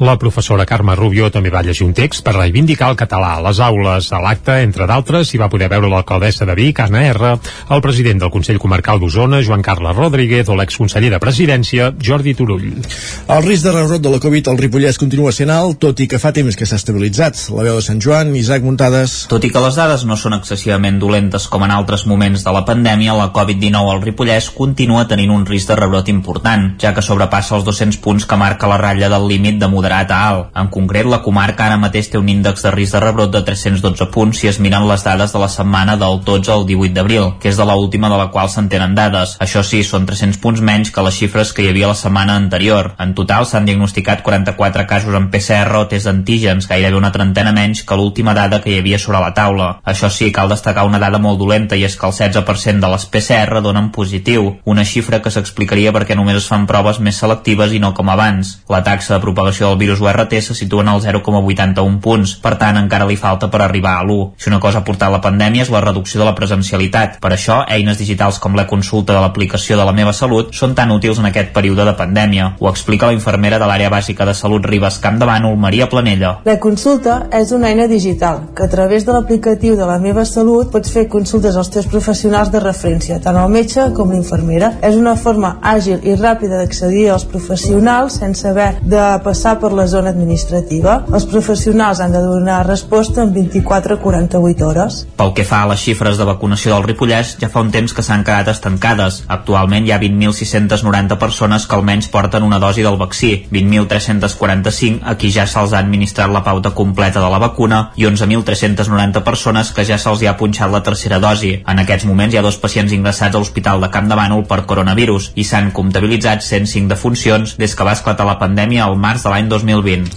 La 0.01 0.17
professora 0.17 0.65
Carme 0.65 0.96
Rubio 0.98 1.27
també 1.29 1.51
va 1.53 1.62
llegir 1.62 1.86
un 1.86 1.91
text 1.93 2.24
per 2.25 2.31
reivindicar 2.34 2.88
el 2.89 2.96
català 2.98 3.36
a 3.36 3.41
les 3.46 3.60
aules. 3.62 4.08
A 4.10 4.17
l'acte, 4.24 4.55
entre 4.65 4.88
d'altres, 4.89 5.29
hi 5.29 5.38
va 5.38 5.50
poder 5.53 5.67
veure 5.70 5.91
l'alcaldessa 5.91 6.48
de 6.50 6.55
Vic, 6.58 6.79
Anna 6.81 7.03
R., 7.12 7.36
el 7.70 7.84
president 7.86 8.24
del 8.24 8.31
Consell 8.34 8.58
Comarcal 8.58 8.98
d'Osona, 8.98 9.43
Joan 9.46 9.62
Carles 9.62 9.93
Rodríguez, 9.93 10.50
o 10.50 10.55
l'exconseller 10.58 11.12
de 11.13 11.20
Presidència, 11.22 11.91
Jordi 12.01 12.34
Turull. 12.34 12.72
El 12.81 13.43
risc 13.46 13.67
de 13.67 13.75
rebrot 13.75 14.01
de 14.01 14.15
la 14.15 14.22
Covid 14.24 14.50
al 14.50 14.58
Ripollès 14.58 14.98
continua 14.98 15.36
sent 15.38 15.53
alt, 15.53 15.77
tot 15.86 16.01
i 16.01 16.10
que 16.10 16.17
fa 16.17 16.34
temps 16.34 16.58
que 16.58 16.65
s'ha 16.65 16.81
estabilitzat. 16.81 17.38
La 17.53 17.67
veu 17.70 17.77
de 17.77 17.86
Sant 17.86 18.01
Joan, 18.01 18.34
Isaac 18.41 18.65
Muntades... 18.65 19.27
Tot 19.29 19.46
i 19.46 19.53
que 19.53 19.62
les 19.62 19.77
dades 19.77 20.08
no 20.10 20.17
són 20.17 20.39
excessivament 20.39 20.98
dolentes 20.98 21.46
com 21.46 21.67
en 21.67 21.75
altres 21.77 22.08
moments 22.10 22.41
de 22.41 22.55
la 22.58 22.63
pandèmia, 22.65 23.20
la 23.22 23.29
Covid-19 23.38 23.93
al 23.93 24.01
Ripollès 24.01 24.50
continua 24.58 25.05
tenint 25.05 25.38
un 25.38 25.46
risc 25.46 25.70
de 25.70 25.77
rebrot 25.77 26.10
important, 26.10 26.72
ja 26.81 26.96
que 26.98 27.05
sobrepassa 27.05 27.60
els 27.60 27.70
200 27.70 28.01
punts 28.01 28.25
que 28.25 28.41
marca 28.48 28.74
la 28.74 28.81
ratlla 28.81 29.13
del 29.13 29.29
límit 29.29 29.62
de 29.62 29.70
moderat 29.70 29.91
moderat 29.92 30.12
a 30.12 30.30
alt. 30.30 30.48
En 30.56 30.70
concret, 30.70 31.06
la 31.06 31.22
comarca 31.22 31.66
ara 31.66 31.78
mateix 31.78 32.10
té 32.10 32.18
un 32.18 32.30
índex 32.30 32.64
de 32.64 32.72
risc 32.72 32.96
de 32.96 33.02
rebrot 33.04 33.32
de 33.32 33.42
312 33.44 34.08
punts 34.12 34.40
si 34.40 34.48
es 34.48 34.60
miren 34.60 34.88
les 34.88 35.04
dades 35.04 35.34
de 35.34 35.40
la 35.40 35.50
setmana 35.50 35.98
del 35.98 36.22
12 36.24 36.52
al 36.52 36.66
18 36.66 36.94
d'abril, 36.96 37.34
que 37.40 37.50
és 37.50 37.58
de 37.58 37.66
la 37.66 37.76
última 37.76 38.10
de 38.10 38.18
la 38.18 38.30
qual 38.32 38.50
se'n 38.50 38.70
tenen 38.70 38.96
dades. 38.96 39.38
Això 39.40 39.64
sí, 39.64 39.84
són 39.84 40.06
300 40.06 40.40
punts 40.42 40.62
menys 40.62 40.92
que 40.92 41.04
les 41.04 41.18
xifres 41.18 41.52
que 41.54 41.64
hi 41.64 41.70
havia 41.70 41.92
la 41.92 41.98
setmana 41.98 42.36
anterior. 42.36 42.94
En 43.00 43.14
total 43.14 43.46
s'han 43.46 43.66
diagnosticat 43.66 44.24
44 44.24 44.88
casos 44.88 45.16
en 45.16 45.30
PCR 45.32 45.76
o 45.82 45.88
test 45.88 46.08
d'antígens, 46.08 46.68
gairebé 46.68 46.98
una 46.98 47.12
trentena 47.12 47.52
menys 47.52 47.84
que 47.84 47.98
l'última 47.98 48.34
dada 48.34 48.62
que 48.62 48.72
hi 48.72 48.80
havia 48.80 49.00
sobre 49.00 49.20
la 49.20 49.34
taula. 49.34 49.82
Això 49.84 50.10
sí, 50.10 50.32
cal 50.32 50.50
destacar 50.50 50.86
una 50.88 51.00
dada 51.00 51.20
molt 51.20 51.40
dolenta 51.40 51.76
i 51.76 51.84
és 51.84 51.98
que 51.98 52.08
el 52.08 52.16
16% 52.16 52.80
de 52.80 52.92
les 52.94 53.08
PCR 53.12 53.62
donen 53.62 53.92
positiu, 53.92 54.56
una 54.66 54.86
xifra 54.86 55.22
que 55.22 55.32
s'explicaria 55.34 55.92
perquè 55.92 56.16
només 56.16 56.40
es 56.40 56.48
fan 56.48 56.68
proves 56.68 57.00
més 57.00 57.20
selectives 57.20 57.74
i 57.74 57.80
no 57.84 57.94
com 57.94 58.10
abans. 58.10 58.58
La 58.70 58.84
taxa 58.84 59.16
de 59.16 59.24
propagació 59.24 59.70
del 59.70 59.81
virus 59.82 60.02
URT 60.02 60.38
se 60.46 60.56
situa 60.56 60.86
en 60.86 60.94
el 60.94 61.02
0,81 61.02 62.00
punts, 62.04 62.36
per 62.44 62.56
tant 62.62 62.78
encara 62.80 63.08
li 63.10 63.18
falta 63.18 63.50
per 63.52 63.64
arribar 63.66 63.98
a 63.98 64.06
l'1. 64.06 64.32
Si 64.38 64.50
una 64.52 64.62
cosa 64.62 64.80
ha 64.80 64.86
portat 64.88 65.12
la 65.12 65.22
pandèmia 65.24 65.66
és 65.66 65.74
la 65.74 65.82
reducció 65.84 66.22
de 66.22 66.28
la 66.28 66.36
presencialitat. 66.38 67.18
Per 67.24 67.32
això, 67.34 67.62
eines 67.68 68.00
digitals 68.00 68.40
com 68.40 68.56
la 68.58 68.68
consulta 68.70 69.16
de 69.16 69.22
l'aplicació 69.24 69.78
de 69.80 69.86
la 69.88 69.96
meva 69.98 70.14
salut 70.14 70.54
són 70.56 70.76
tan 70.78 70.92
útils 70.94 71.20
en 71.20 71.30
aquest 71.30 71.52
període 71.56 71.86
de 71.88 71.96
pandèmia. 71.98 72.56
Ho 72.60 72.70
explica 72.70 73.10
la 73.10 73.18
infermera 73.18 73.60
de 73.60 73.70
l'àrea 73.70 73.92
bàsica 73.94 74.26
de 74.28 74.36
salut 74.38 74.66
Ribes 74.66 75.00
Camp 75.04 75.20
de 75.20 75.28
Bànol, 75.30 75.58
Maria 75.58 75.90
Planella. 75.90 76.38
La 76.46 76.58
consulta 76.60 77.28
és 77.32 77.52
una 77.56 77.72
eina 77.72 77.88
digital 77.88 78.52
que 78.56 78.66
a 78.66 78.70
través 78.70 79.06
de 79.06 79.16
l'aplicatiu 79.16 79.76
de 79.80 79.88
la 79.88 80.00
meva 80.00 80.26
salut 80.26 80.72
pots 80.72 80.92
fer 80.94 81.08
consultes 81.10 81.58
als 81.58 81.72
teus 81.74 81.90
professionals 81.92 82.52
de 82.54 82.62
referència, 82.64 83.20
tant 83.24 83.38
el 83.38 83.52
metge 83.54 83.90
com 83.98 84.12
l'infermera. 84.14 84.74
És 84.82 84.98
una 85.00 85.16
forma 85.16 85.56
àgil 85.62 86.04
i 86.04 86.16
ràpida 86.20 86.60
d'accedir 86.62 87.10
als 87.12 87.26
professionals 87.26 88.20
sense 88.22 88.48
haver 88.48 88.76
de 88.82 89.04
passar 89.24 89.58
per 89.62 89.72
la 89.77 89.86
zona 89.88 90.10
administrativa. 90.10 90.98
Els 91.13 91.27
professionals 91.30 92.01
han 92.01 92.15
de 92.15 92.22
donar 92.25 92.63
resposta 92.65 93.22
en 93.22 93.34
24 93.36 93.96
a 93.96 94.01
48 94.01 94.68
hores. 94.68 95.01
Pel 95.20 95.34
que 95.38 95.46
fa 95.46 95.62
a 95.62 95.70
les 95.72 95.84
xifres 95.86 96.18
de 96.18 96.25
vacunació 96.27 96.74
del 96.74 96.88
Ripollès, 96.88 97.36
ja 97.41 97.50
fa 97.53 97.62
un 97.62 97.70
temps 97.74 97.94
que 97.94 98.06
s'han 98.06 98.25
quedat 98.25 98.50
estancades. 98.51 99.22
Actualment 99.30 99.86
hi 99.86 99.94
ha 99.94 100.00
20.690 100.01 101.20
persones 101.22 101.68
que 101.68 101.77
almenys 101.77 102.10
porten 102.12 102.44
una 102.48 102.60
dosi 102.60 102.86
del 102.86 102.98
vaccí, 102.98 103.32
20.345 103.53 105.06
a 105.06 105.15
qui 105.22 105.32
ja 105.32 105.46
se'ls 105.46 105.75
ha 105.75 105.84
administrat 105.84 106.34
la 106.34 106.44
pauta 106.44 106.74
completa 106.74 107.22
de 107.22 107.30
la 107.30 107.41
vacuna 107.41 107.82
i 107.96 108.08
11.390 108.10 109.24
persones 109.27 109.72
que 109.75 109.86
ja 109.86 110.00
se'ls 110.01 110.24
hi 110.24 110.30
ha 110.32 110.38
punxat 110.39 110.74
la 110.74 110.84
tercera 110.84 111.22
dosi. 111.22 111.53
En 111.68 111.84
aquests 111.84 112.08
moments 112.10 112.34
hi 112.34 112.41
ha 112.41 112.46
dos 112.46 112.58
pacients 112.58 112.94
ingressats 112.98 113.36
a 113.36 113.39
l'Hospital 113.39 113.82
de 113.86 113.91
Camp 113.94 114.10
de 114.10 114.18
Bànol 114.18 114.48
per 114.50 114.63
coronavirus 114.65 115.32
i 115.36 115.46
s'han 115.46 115.72
comptabilitzat 115.75 116.41
105 116.48 116.89
defuncions 116.89 117.58
des 117.62 117.75
que 117.75 117.86
va 117.88 117.96
esclatar 117.98 118.25
la 118.25 118.39
pandèmia 118.41 118.88
al 118.88 118.98
març 118.98 119.25
de 119.25 119.34
l'any 119.34 119.50
2020. 119.51 120.08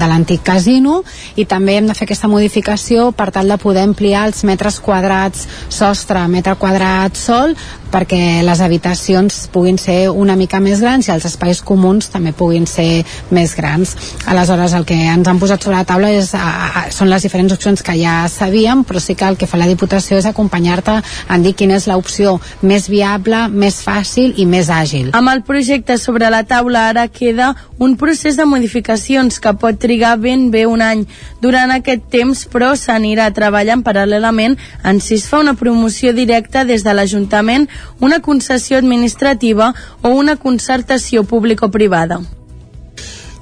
de 0.00 0.08
l'antic 0.10 0.42
casino 0.46 1.00
i 1.36 1.46
també 1.48 1.76
hem 1.78 1.88
de 1.88 1.96
fer 1.96 2.06
aquesta 2.08 2.30
modificació 2.32 3.10
per 3.16 3.30
tal 3.34 3.48
de 3.52 3.58
poder 3.62 3.84
ampliar 3.86 4.26
els 4.30 4.44
metres 4.48 4.80
quadrats 4.80 5.46
sostre, 5.68 6.26
metre 6.28 6.56
quadrat 6.60 7.16
sol 7.16 7.54
perquè 7.96 8.42
les 8.44 8.60
habitacions 8.60 9.46
puguin 9.52 9.78
ser 9.80 10.10
una 10.10 10.36
mica 10.36 10.60
més 10.60 10.82
grans 10.84 11.08
i 11.08 11.12
els 11.14 11.24
espais 11.24 11.62
comuns 11.64 12.10
també 12.12 12.34
puguin 12.36 12.66
ser 12.68 13.06
més 13.32 13.54
grans. 13.56 13.94
Aleshores, 14.28 14.74
el 14.76 14.84
que 14.84 14.98
ens 15.14 15.28
han 15.28 15.40
posat 15.40 15.64
sobre 15.64 15.78
la 15.78 15.86
taula 15.88 16.10
és, 16.12 16.34
a, 16.36 16.42
a, 16.44 16.82
són 16.92 17.08
les 17.08 17.24
diferents 17.24 17.54
opcions 17.56 17.80
que 17.82 17.96
ja 17.96 18.18
sabíem, 18.28 18.84
però 18.84 19.00
sí 19.00 19.16
que 19.16 19.24
el 19.24 19.38
que 19.40 19.48
fa 19.48 19.60
la 19.60 19.68
Diputació 19.70 20.18
és 20.20 20.28
acompanyar-te 20.28 20.98
en 21.32 21.46
dir 21.46 21.54
quina 21.56 21.78
és 21.80 21.86
l'opció 21.88 22.36
més 22.60 22.90
viable, 22.92 23.46
més 23.48 23.80
fàcil 23.84 24.36
i 24.36 24.44
més 24.46 24.68
àgil. 24.68 25.10
Amb 25.16 25.32
el 25.32 25.42
projecte 25.48 25.96
sobre 25.98 26.28
la 26.32 26.44
taula 26.44 26.88
ara 26.90 27.06
queda 27.08 27.54
un 27.78 27.96
procés 27.96 28.36
de 28.36 28.44
modificacions 28.48 29.40
que 29.40 29.54
pot 29.56 29.80
trigar 29.80 30.16
ben 30.20 30.50
bé 30.52 30.66
un 30.68 30.84
any. 30.84 31.06
Durant 31.40 31.72
aquest 31.72 32.06
temps, 32.12 32.44
però, 32.52 32.74
s'anirà 32.76 33.30
treballant 33.36 33.84
paral·lelament 33.86 34.56
en 34.84 35.00
si 35.00 35.16
es 35.16 35.26
fa 35.30 35.40
una 35.40 35.56
promoció 35.56 36.12
directa 36.16 36.64
des 36.68 36.84
de 36.84 36.92
l'Ajuntament 36.96 37.68
una 38.00 38.20
concessió 38.20 38.78
administrativa 38.78 39.72
o 40.02 40.14
una 40.14 40.36
concertació 40.36 41.24
público-privada. 41.24 42.20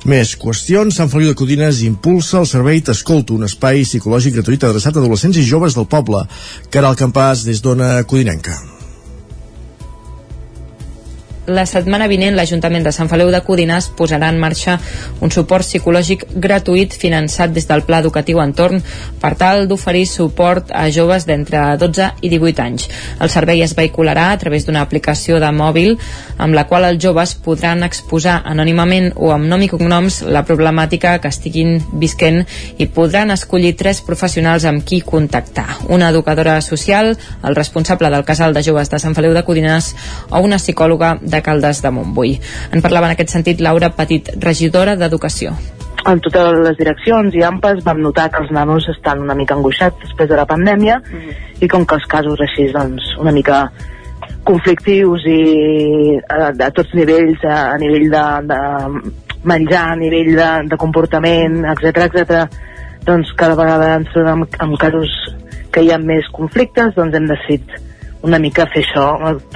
Més 0.04 0.34
qüestions. 0.36 0.98
Sant 0.98 1.08
Feliu 1.08 1.32
de 1.32 1.38
Codines 1.38 1.80
impulsa 1.86 2.42
el 2.42 2.50
servei 2.50 2.82
T'Escolto, 2.84 3.38
un 3.38 3.48
espai 3.48 3.86
psicològic 3.88 4.36
gratuït 4.36 4.68
adreçat 4.68 4.98
a 4.98 5.00
adolescents 5.00 5.40
i 5.40 5.46
joves 5.48 5.78
del 5.78 5.88
poble. 5.88 6.26
Caral 6.70 7.00
Campàs, 7.00 7.46
des 7.48 7.64
d'Ona 7.64 7.96
Codinenca. 8.04 8.73
La 11.46 11.66
setmana 11.68 12.06
vinent 12.08 12.36
l'Ajuntament 12.36 12.84
de 12.86 12.92
Sant 12.94 13.08
Feliu 13.10 13.28
de 13.32 13.40
Codines 13.44 13.90
posarà 13.98 14.30
en 14.32 14.38
marxa 14.40 14.78
un 15.20 15.32
suport 15.34 15.66
psicològic 15.66 16.24
gratuït 16.40 16.94
finançat 16.96 17.52
des 17.52 17.66
del 17.68 17.84
Pla 17.84 18.00
Educatiu 18.00 18.40
Entorn 18.40 18.80
per 19.20 19.34
tal 19.40 19.68
d'oferir 19.68 20.06
suport 20.08 20.72
a 20.72 20.86
joves 20.90 21.26
d'entre 21.28 21.76
12 21.80 22.10
i 22.22 22.30
18 22.32 22.62
anys. 22.64 22.88
El 23.20 23.32
servei 23.32 23.62
es 23.62 23.74
vehicularà 23.76 24.30
a 24.32 24.38
través 24.40 24.64
d'una 24.64 24.82
aplicació 24.84 25.40
de 25.40 25.50
mòbil 25.52 25.98
amb 26.38 26.56
la 26.56 26.64
qual 26.70 26.88
els 26.88 27.02
joves 27.02 27.34
podran 27.44 27.84
exposar 27.84 28.40
anònimament 28.44 29.12
o 29.16 29.32
amb 29.34 29.48
nom 29.50 29.62
i 29.62 29.68
cognoms 29.68 30.22
la 30.24 30.44
problemàtica 30.48 31.18
que 31.20 31.28
estiguin 31.28 31.76
visquent 31.92 32.42
i 32.78 32.88
podran 32.88 33.34
escollir 33.34 33.74
tres 33.76 34.00
professionals 34.00 34.64
amb 34.64 34.84
qui 34.84 35.02
contactar. 35.04 35.66
Una 35.88 36.08
educadora 36.08 36.60
social, 36.62 37.14
el 37.44 37.56
responsable 37.56 38.10
del 38.10 38.24
casal 38.24 38.54
de 38.54 38.62
joves 38.62 38.90
de 38.90 38.98
Sant 38.98 39.14
Feliu 39.14 39.34
de 39.36 39.44
Codines 39.44 39.92
o 40.30 40.40
una 40.40 40.58
psicòloga 40.58 41.18
de 41.20 41.33
Caldes 41.42 41.82
de 41.82 41.90
Montbui. 41.90 42.40
En 42.72 42.82
parlava 42.82 43.06
en 43.06 43.16
aquest 43.16 43.30
sentit 43.30 43.60
Laura 43.60 43.90
Petit, 43.96 44.30
regidora 44.40 44.96
d'Educació 44.96 45.56
en 46.04 46.20
totes 46.20 46.58
les 46.60 46.76
direccions 46.76 47.34
i 47.36 47.42
AMPAs 47.46 47.82
vam 47.84 48.02
notar 48.04 48.28
que 48.32 48.42
els 48.42 48.50
nanos 48.52 48.86
estan 48.92 49.22
una 49.24 49.36
mica 49.38 49.54
angoixats 49.56 50.02
després 50.02 50.28
de 50.28 50.36
la 50.36 50.46
pandèmia 50.46 50.98
mm 50.98 51.18
-hmm. 51.18 51.64
i 51.64 51.68
com 51.68 51.86
que 51.86 51.94
els 51.94 52.06
casos 52.06 52.40
així 52.40 52.70
doncs 52.72 53.16
una 53.18 53.32
mica 53.32 53.70
conflictius 54.44 55.24
i 55.26 55.40
a, 56.28 56.52
a 56.66 56.70
tots 56.70 56.94
nivells, 56.94 57.40
a, 57.44 57.72
a 57.74 57.78
nivell 57.78 58.10
de, 58.10 58.24
de 58.50 58.58
menjar, 59.44 59.92
a 59.92 59.96
nivell 59.96 60.36
de, 60.36 60.50
de 60.68 60.76
comportament, 60.76 61.64
etc 61.72 61.84
etc. 62.06 62.44
doncs 63.04 63.32
cada 63.36 63.56
vegada 63.56 63.96
ens 63.96 64.12
trobem 64.12 64.42
amb, 64.42 64.46
amb 64.58 64.78
casos 64.78 65.10
que 65.72 65.82
hi 65.82 65.90
ha 65.90 65.98
més 65.98 66.28
conflictes, 66.32 66.94
doncs 66.94 67.16
hem 67.16 67.26
decidit 67.26 67.80
una 68.24 68.38
mica 68.40 68.64
fer 68.72 68.82
això, 68.82 69.04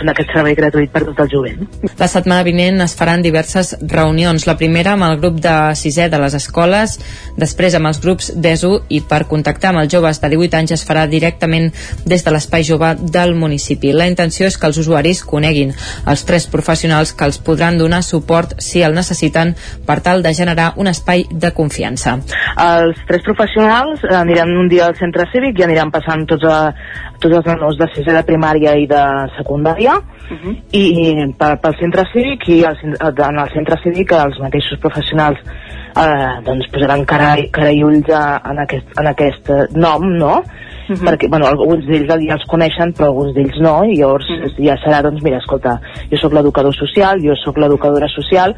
en 0.02 0.10
aquest 0.12 0.32
servei 0.34 0.56
gratuït 0.58 0.92
per 0.92 1.02
tot 1.06 1.22
el 1.24 1.30
jovent. 1.32 1.64
La 1.98 2.08
setmana 2.10 2.44
vinent 2.46 2.82
es 2.84 2.94
faran 2.98 3.22
diverses 3.24 3.74
reunions. 3.80 4.44
La 4.48 4.58
primera 4.60 4.92
amb 4.94 5.06
el 5.08 5.16
grup 5.22 5.38
de 5.44 5.54
sisè 5.78 6.08
de 6.12 6.20
les 6.20 6.36
escoles, 6.36 6.98
després 7.40 7.76
amb 7.78 7.88
els 7.88 8.00
grups 8.04 8.30
d'ESO 8.36 8.72
i 8.92 9.00
per 9.08 9.22
contactar 9.30 9.72
amb 9.72 9.82
els 9.82 9.92
joves 9.92 10.20
de 10.20 10.30
18 10.34 10.60
anys 10.60 10.76
es 10.76 10.84
farà 10.88 11.06
directament 11.08 11.70
des 12.04 12.24
de 12.24 12.34
l'espai 12.34 12.66
jove 12.68 12.92
del 13.00 13.34
municipi. 13.38 13.94
La 13.96 14.08
intenció 14.10 14.46
és 14.48 14.58
que 14.58 14.68
els 14.68 14.80
usuaris 14.84 15.24
coneguin 15.24 15.72
els 16.06 16.26
tres 16.28 16.48
professionals 16.52 17.14
que 17.16 17.24
els 17.24 17.40
podran 17.40 17.78
donar 17.80 18.02
suport 18.04 18.58
si 18.62 18.84
el 18.84 18.94
necessiten 18.94 19.54
per 19.86 20.00
tal 20.04 20.22
de 20.22 20.34
generar 20.34 20.74
un 20.76 20.92
espai 20.92 21.24
de 21.30 21.52
confiança. 21.56 22.18
Els 22.60 23.00
tres 23.08 23.24
professionals 23.24 24.04
aniran 24.12 24.52
un 24.60 24.68
dia 24.68 24.86
al 24.88 24.96
centre 25.00 25.24
cívic 25.32 25.58
i 25.58 25.66
aniran 25.66 25.92
passant 25.94 26.26
tots, 26.28 26.44
a, 26.44 26.74
tots 27.18 27.40
els 27.40 27.48
nanos 27.48 27.78
de 27.80 27.88
sisè 27.94 28.12
de 28.12 28.24
primària 28.28 28.57
i 28.62 28.86
de 28.86 29.02
secundària 29.36 29.94
uh 29.96 30.36
-huh. 30.36 30.54
i 30.72 30.84
per, 31.38 31.58
pel 31.62 31.74
centre 31.80 32.04
cívic 32.12 32.48
i 32.48 32.64
el, 32.64 32.76
en 33.30 33.38
el 33.38 33.50
centre 33.54 33.76
cívic 33.82 34.12
els 34.12 34.38
mateixos 34.40 34.78
professionals 34.78 35.38
eh, 35.96 36.42
doncs 36.44 36.68
posaran 36.72 37.04
cara, 37.04 37.36
cara 37.50 37.70
i 37.70 37.82
ulls 37.84 38.10
a, 38.10 38.40
en, 38.50 38.58
aquest, 38.58 38.86
en 39.00 39.06
aquest 39.06 39.50
nom, 39.74 40.02
no? 40.18 40.42
-huh. 40.94 41.04
perquè 41.04 41.28
bueno, 41.28 41.46
alguns 41.46 41.86
d'ells 41.86 42.08
ja 42.08 42.34
els 42.34 42.46
coneixen 42.48 42.92
però 42.92 43.06
alguns 43.06 43.34
d'ells 43.34 43.58
no 43.60 43.84
i 43.84 43.96
llavors 43.96 44.28
uh 44.30 44.36
-huh. 44.36 44.64
ja 44.66 44.76
serà 44.84 45.02
doncs 45.02 45.22
mira 45.22 45.38
escolta 45.38 45.80
jo 46.10 46.16
sóc 46.16 46.32
l'educador 46.32 46.74
social, 46.74 47.20
jo 47.20 47.34
sóc 47.36 47.58
l'educadora 47.58 48.08
social 48.08 48.54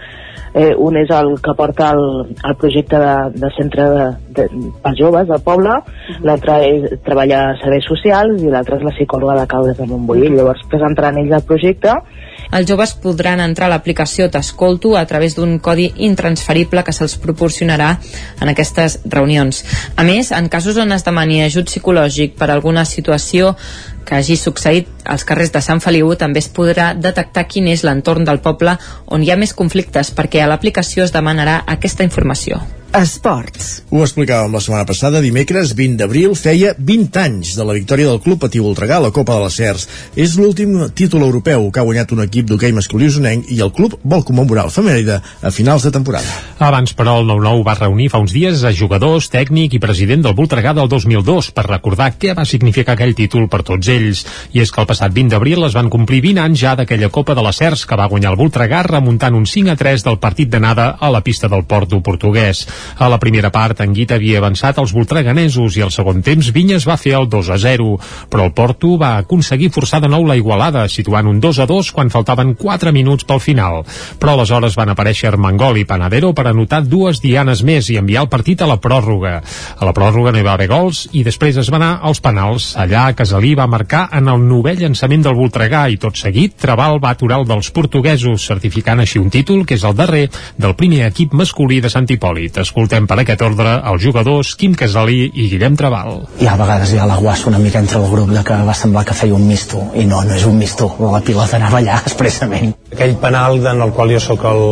eh, 0.55 0.75
un 0.77 0.97
és 0.97 1.11
el 1.11 1.41
que 1.43 1.55
porta 1.57 1.91
el, 1.95 2.05
el 2.45 2.57
projecte 2.57 2.99
de, 2.99 3.15
de 3.35 3.51
centre 3.57 3.89
de, 3.91 4.07
de, 4.37 4.49
per 4.83 4.95
joves 4.99 5.29
del 5.29 5.43
poble, 5.45 5.71
uh 5.71 5.83
-huh. 5.83 6.25
l'altre 6.27 6.99
treballa 7.05 7.51
a 7.51 7.57
serveis 7.63 7.85
socials 7.85 8.43
i 8.43 8.51
l'altre 8.51 8.77
és 8.77 8.83
la 8.83 8.95
psicòloga 8.97 9.41
de 9.41 9.47
Caudes 9.47 9.77
de 9.79 9.87
Montbui. 9.87 10.19
Uh 10.19 10.25
-huh. 10.25 10.37
Llavors 10.37 10.67
presentaran 10.69 11.19
ells 11.19 11.33
el 11.33 11.47
projecte 11.47 11.93
els 12.53 12.67
joves 12.69 12.95
podran 12.99 13.41
entrar 13.45 13.69
a 13.69 13.75
l'aplicació 13.75 14.29
T'Escolto 14.31 14.97
a 14.99 15.05
través 15.07 15.37
d'un 15.37 15.59
codi 15.59 15.91
intransferible 16.07 16.83
que 16.87 16.95
se'ls 16.97 17.17
proporcionarà 17.23 17.93
en 18.41 18.51
aquestes 18.53 19.01
reunions. 19.05 19.63
A 19.97 20.05
més, 20.07 20.33
en 20.33 20.49
casos 20.49 20.81
on 20.81 20.93
es 20.93 21.07
demani 21.07 21.43
ajut 21.45 21.71
psicològic 21.71 22.37
per 22.41 22.51
alguna 22.51 22.85
situació 22.85 23.55
que 24.07 24.19
hagi 24.19 24.37
succeït 24.37 24.89
als 25.05 25.25
carrers 25.29 25.53
de 25.55 25.63
Sant 25.63 25.83
Feliu 25.85 26.15
també 26.19 26.43
es 26.43 26.51
podrà 26.51 26.91
detectar 26.97 27.47
quin 27.47 27.69
és 27.71 27.85
l'entorn 27.87 28.27
del 28.27 28.43
poble 28.43 28.77
on 29.07 29.23
hi 29.23 29.31
ha 29.31 29.39
més 29.39 29.55
conflictes 29.55 30.11
perquè 30.17 30.43
a 30.43 30.51
l'aplicació 30.51 31.07
es 31.07 31.15
demanarà 31.15 31.63
aquesta 31.79 32.07
informació. 32.07 32.61
Esports. 32.91 33.85
Ho 33.95 34.01
explicàvem 34.03 34.51
la 34.51 34.61
setmana 34.63 34.83
passada, 34.83 35.21
dimecres 35.23 35.77
20 35.79 36.01
d'abril 36.01 36.33
feia 36.35 36.73
20 36.75 37.19
anys 37.23 37.53
de 37.55 37.63
la 37.67 37.77
victòria 37.77 38.09
del 38.09 38.19
Club 38.25 38.41
Patí 38.43 38.59
Voltregà 38.59 38.97
a 38.99 39.05
la 39.05 39.13
Copa 39.15 39.37
de 39.37 39.45
les 39.45 39.59
Cers. 39.61 39.85
És 40.19 40.35
l'últim 40.35 40.73
títol 40.99 41.23
europeu 41.23 41.69
que 41.71 41.79
ha 41.79 41.85
guanyat 41.87 42.11
un 42.17 42.25
equip 42.25 42.49
d'hoquei 42.49 42.75
masculí 42.75 43.07
usonenc 43.07 43.47
i 43.55 43.61
el 43.63 43.71
club 43.77 43.95
vol 44.03 44.25
commemorar 44.27 44.65
el 44.67 44.75
Femèrida 44.75 45.21
a 45.23 45.53
finals 45.55 45.87
de 45.87 45.93
temporada. 45.95 46.27
Abans, 46.59 46.95
però, 46.99 47.21
el 47.21 47.31
9-9 47.31 47.63
va 47.69 47.77
reunir 47.79 48.09
fa 48.11 48.19
uns 48.19 48.35
dies 48.35 48.65
a 48.67 48.75
jugadors, 48.75 49.31
tècnic 49.31 49.79
i 49.79 49.83
president 49.83 50.27
del 50.27 50.35
Voltregà 50.35 50.75
del 50.75 50.91
2002 50.91 51.53
per 51.55 51.69
recordar 51.69 52.11
què 52.19 52.35
va 52.35 52.49
significar 52.49 52.99
aquell 52.99 53.15
títol 53.15 53.47
per 53.47 53.63
tots 53.71 53.87
ells. 53.87 54.25
I 54.51 54.65
és 54.65 54.75
que 54.75 54.83
el 54.83 54.91
passat 54.91 55.15
20 55.15 55.37
d'abril 55.37 55.63
es 55.69 55.79
van 55.79 55.93
complir 55.95 56.25
20 56.27 56.43
anys 56.43 56.65
ja 56.67 56.75
d'aquella 56.75 57.13
Copa 57.15 57.39
de 57.39 57.47
les 57.47 57.63
Cers 57.63 57.87
que 57.87 58.01
va 58.03 58.11
guanyar 58.11 58.35
el 58.35 58.43
Voltregà 58.43 58.83
remuntant 58.83 59.39
un 59.39 59.47
5 59.47 59.71
a 59.71 59.79
3 59.79 60.09
del 60.11 60.19
partit 60.19 60.51
d'anada 60.51 60.97
a 60.99 61.15
la 61.15 61.23
pista 61.23 61.47
del 61.47 61.63
Porto 61.71 62.03
portuguès. 62.03 62.67
A 62.99 63.09
la 63.09 63.19
primera 63.19 63.51
part, 63.55 63.81
en 63.81 63.95
Guita 63.97 64.17
havia 64.19 64.39
avançat 64.41 64.79
els 64.83 64.93
voltreganesos 64.97 65.77
i 65.77 65.85
al 65.85 65.93
segon 65.95 66.23
temps 66.27 66.51
Vinyes 66.55 66.87
va 66.89 66.99
fer 67.01 67.15
el 67.19 67.29
2 67.31 67.51
a 67.51 67.59
0, 67.59 67.89
però 68.31 68.47
el 68.49 68.55
Porto 68.57 68.97
va 69.01 69.17
aconseguir 69.19 69.71
forçar 69.75 70.01
de 70.03 70.11
nou 70.11 70.27
la 70.29 70.37
igualada, 70.37 70.87
situant 70.89 71.29
un 71.31 71.41
2 71.41 71.63
a 71.65 71.67
2 71.71 71.93
quan 71.97 72.11
faltaven 72.13 72.55
4 72.59 72.93
minuts 72.93 73.27
pel 73.29 73.41
final. 73.41 73.83
Però 74.21 74.35
aleshores 74.35 74.77
van 74.79 74.93
aparèixer 74.93 75.31
Armengol 75.31 75.81
i 75.81 75.87
Panadero 75.89 76.33
per 76.37 76.49
anotar 76.51 76.83
dues 76.85 77.21
dianes 77.23 77.65
més 77.67 77.91
i 77.91 77.99
enviar 78.01 78.25
el 78.25 78.33
partit 78.33 78.63
a 78.63 78.69
la 78.71 78.79
pròrroga. 78.81 79.41
A 79.79 79.87
la 79.87 79.95
pròrroga 79.97 80.33
no 80.33 80.41
hi 80.41 80.47
va 80.47 80.55
haver 80.59 80.69
gols 80.71 81.07
i 81.13 81.25
després 81.27 81.57
es 81.61 81.71
va 81.73 81.81
anar 81.81 81.93
als 82.03 82.21
penals. 82.25 82.73
Allà 82.81 83.09
Casalí 83.17 83.55
va 83.59 83.69
marcar 83.71 84.09
en 84.17 84.29
el 84.29 84.43
novè 84.47 84.77
llançament 84.79 85.25
del 85.27 85.39
Voltregà 85.39 85.87
i 85.91 85.99
tot 86.01 86.19
seguit 86.21 86.57
Trabal 86.61 87.01
va 87.03 87.15
aturar 87.15 87.41
el 87.41 87.49
dels 87.49 87.71
portuguesos, 87.75 88.45
certificant 88.47 89.01
així 89.01 89.21
un 89.21 89.31
títol 89.33 89.65
que 89.67 89.79
és 89.79 89.85
el 89.87 89.97
darrer 89.97 90.27
del 90.61 90.77
primer 90.77 91.07
equip 91.09 91.35
masculí 91.37 91.81
de 91.81 91.91
Sant 91.93 92.09
Hipòlit. 92.11 92.61
Escoltem 92.71 93.09
per 93.11 93.17
aquest 93.19 93.41
ordre 93.43 93.71
els 93.91 94.03
jugadors 94.05 94.53
Quim 94.55 94.77
Casalí 94.79 95.25
i 95.27 95.49
Guillem 95.51 95.75
Trabal. 95.75 96.21
I 96.39 96.47
a 96.47 96.53
vegades 96.55 96.93
hi 96.95 97.01
ha 97.03 97.09
la 97.11 97.17
guassa 97.19 97.49
una 97.51 97.59
mica 97.59 97.81
entre 97.83 97.99
el 97.99 98.07
grup 98.13 98.31
de 98.31 98.45
que 98.47 98.59
va 98.69 98.77
semblar 98.79 99.03
que 99.09 99.17
feia 99.19 99.35
un 99.35 99.49
misto 99.49 99.89
i 99.99 100.05
no, 100.07 100.21
no 100.23 100.37
és 100.37 100.47
un 100.47 100.55
misto, 100.55 100.87
la 101.03 101.19
pilota 101.27 101.59
anava 101.59 101.81
allà 101.81 101.99
expressament. 102.07 102.71
Aquell 102.95 103.17
penal 103.19 103.59
en 103.59 103.83
el 103.89 103.91
qual 103.97 104.15
jo 104.15 104.23
sóc 104.23 104.47
el, 104.53 104.63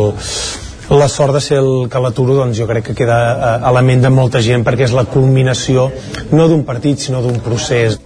la 0.89 1.07
sort 1.07 1.33
de 1.33 1.41
ser 1.41 1.59
el 1.61 1.87
que 1.91 2.01
l'aturo 2.01 2.35
doncs 2.39 2.57
jo 2.57 2.65
crec 2.69 2.89
que 2.89 2.97
queda 2.97 3.19
eh, 3.33 3.67
a 3.67 3.71
la 3.71 3.83
ment 3.85 4.01
de 4.01 4.09
molta 4.09 4.41
gent 4.41 4.63
perquè 4.65 4.87
és 4.87 4.95
la 4.95 5.05
culminació 5.05 5.89
no 6.31 6.47
d'un 6.49 6.63
partit 6.65 6.97
sinó 6.99 7.21
d'un 7.21 7.37
procés 7.45 7.99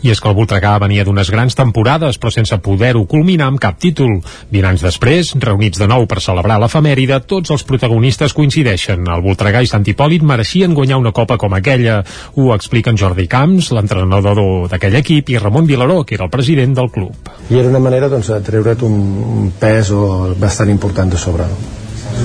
i 0.00 0.10
és 0.10 0.20
que 0.20 0.28
el 0.30 0.36
Voltregà 0.38 0.72
venia 0.80 1.04
d'unes 1.04 1.30
grans 1.30 1.56
temporades 1.58 2.16
però 2.18 2.32
sense 2.32 2.56
poder-ho 2.64 3.04
culminar 3.10 3.50
amb 3.50 3.60
cap 3.60 3.76
títol 3.80 4.20
20 4.50 4.68
anys 4.70 4.84
després, 4.86 5.34
reunits 5.40 5.80
de 5.80 5.88
nou 5.90 6.06
per 6.08 6.20
celebrar 6.24 6.58
l'efemèride, 6.62 7.20
tots 7.28 7.52
els 7.54 7.64
protagonistes 7.68 8.34
coincideixen. 8.36 9.04
El 9.04 9.24
Voltregà 9.24 9.62
i 9.62 9.70
Sant 9.70 9.84
Hipòlit 9.86 10.24
mereixien 10.26 10.74
guanyar 10.76 11.00
una 11.00 11.12
copa 11.16 11.38
com 11.40 11.54
aquella 11.56 12.00
ho 12.36 12.50
expliquen 12.54 12.98
Jordi 13.00 13.28
Camps, 13.30 13.70
l'entrenador 13.76 14.40
d'aquell 14.72 14.96
equip 15.02 15.30
i 15.30 15.38
Ramon 15.38 15.68
Vilaró, 15.68 16.02
que 16.04 16.16
era 16.16 16.26
el 16.26 16.32
president 16.32 16.74
del 16.78 16.90
club. 16.90 17.30
I 17.50 17.60
era 17.60 17.68
una 17.68 17.82
manera 17.82 18.08
doncs, 18.08 18.32
de 18.32 18.40
treure't 18.46 18.86
un 18.86 19.52
pes 19.60 19.92
o 19.92 20.34
bastant 20.40 20.72
important 20.72 21.12
de 21.12 21.20
sobre 21.20 21.48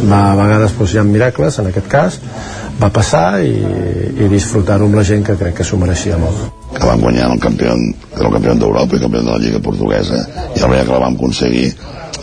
va, 0.09 0.21
a 0.31 0.35
vegades 0.39 0.75
doncs, 0.77 0.93
hi 0.93 1.01
ha 1.01 1.07
miracles, 1.07 1.59
en 1.61 1.71
aquest 1.71 1.89
cas 1.91 2.19
va 2.81 2.91
passar 2.91 3.39
i, 3.45 3.55
i 4.19 4.29
disfrutar-ho 4.31 4.89
amb 4.89 4.99
la 4.99 5.07
gent 5.07 5.23
que 5.25 5.37
crec 5.39 5.59
que 5.59 5.67
s'ho 5.67 5.79
mereixia 5.79 6.19
molt 6.19 6.65
que 6.75 6.85
vam 6.85 7.01
guanyar 7.01 7.31
el 7.31 7.39
campió, 7.39 7.73
el 7.73 8.31
campió 8.33 8.55
d'Europa 8.59 8.95
i 8.95 8.99
el 8.99 9.05
campió 9.07 9.23
de 9.23 9.31
la 9.31 9.41
Lliga 9.41 9.61
Portuguesa 9.63 10.21
i 10.55 10.61
el 10.61 10.73
que 10.75 10.91
la 10.91 11.03
vam 11.07 11.15
aconseguir 11.15 11.69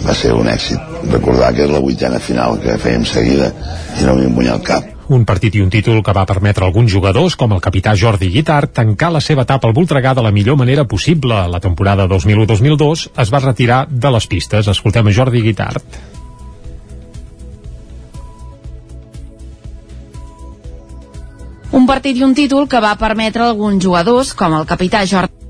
va 0.02 0.14
ser 0.18 0.32
un 0.36 0.48
èxit 0.50 1.10
recordar 1.12 1.52
que 1.56 1.64
és 1.66 1.72
la 1.72 1.82
vuitena 1.82 2.20
final 2.20 2.58
que 2.62 2.78
fèiem 2.80 3.06
seguida 3.08 3.52
i 3.98 4.04
no 4.04 4.16
havíem 4.16 4.34
guanyat 4.36 4.66
cap 4.66 4.88
un 5.12 5.26
partit 5.28 5.56
i 5.58 5.60
un 5.60 5.68
títol 5.68 5.98
que 6.00 6.14
va 6.16 6.24
permetre 6.24 6.64
a 6.64 6.68
alguns 6.70 6.92
jugadors, 6.92 7.34
com 7.36 7.52
el 7.52 7.60
capità 7.60 7.92
Jordi 7.98 8.30
Guitart, 8.32 8.72
tancar 8.78 9.10
la 9.12 9.20
seva 9.20 9.44
etapa 9.44 9.68
al 9.68 9.74
Voltregà 9.76 10.14
de 10.16 10.24
la 10.24 10.30
millor 10.32 10.56
manera 10.56 10.86
possible. 10.88 11.36
La 11.52 11.60
temporada 11.60 12.06
2001-2002 12.08 13.10
es 13.20 13.34
va 13.34 13.42
retirar 13.44 13.82
de 13.90 14.14
les 14.14 14.26
pistes. 14.30 14.72
Escoltem 14.72 15.10
a 15.10 15.12
Jordi 15.12 15.42
Guitart. 15.44 16.21
Un 21.72 21.86
partit 21.88 22.18
i 22.18 22.24
un 22.24 22.34
títol 22.34 22.68
que 22.68 22.80
va 22.80 22.96
permetre 23.00 23.42
a 23.42 23.52
alguns 23.52 23.82
jugadors, 23.84 24.34
com 24.34 24.54
el 24.58 24.68
capità 24.68 25.06
Jordi 25.08 25.42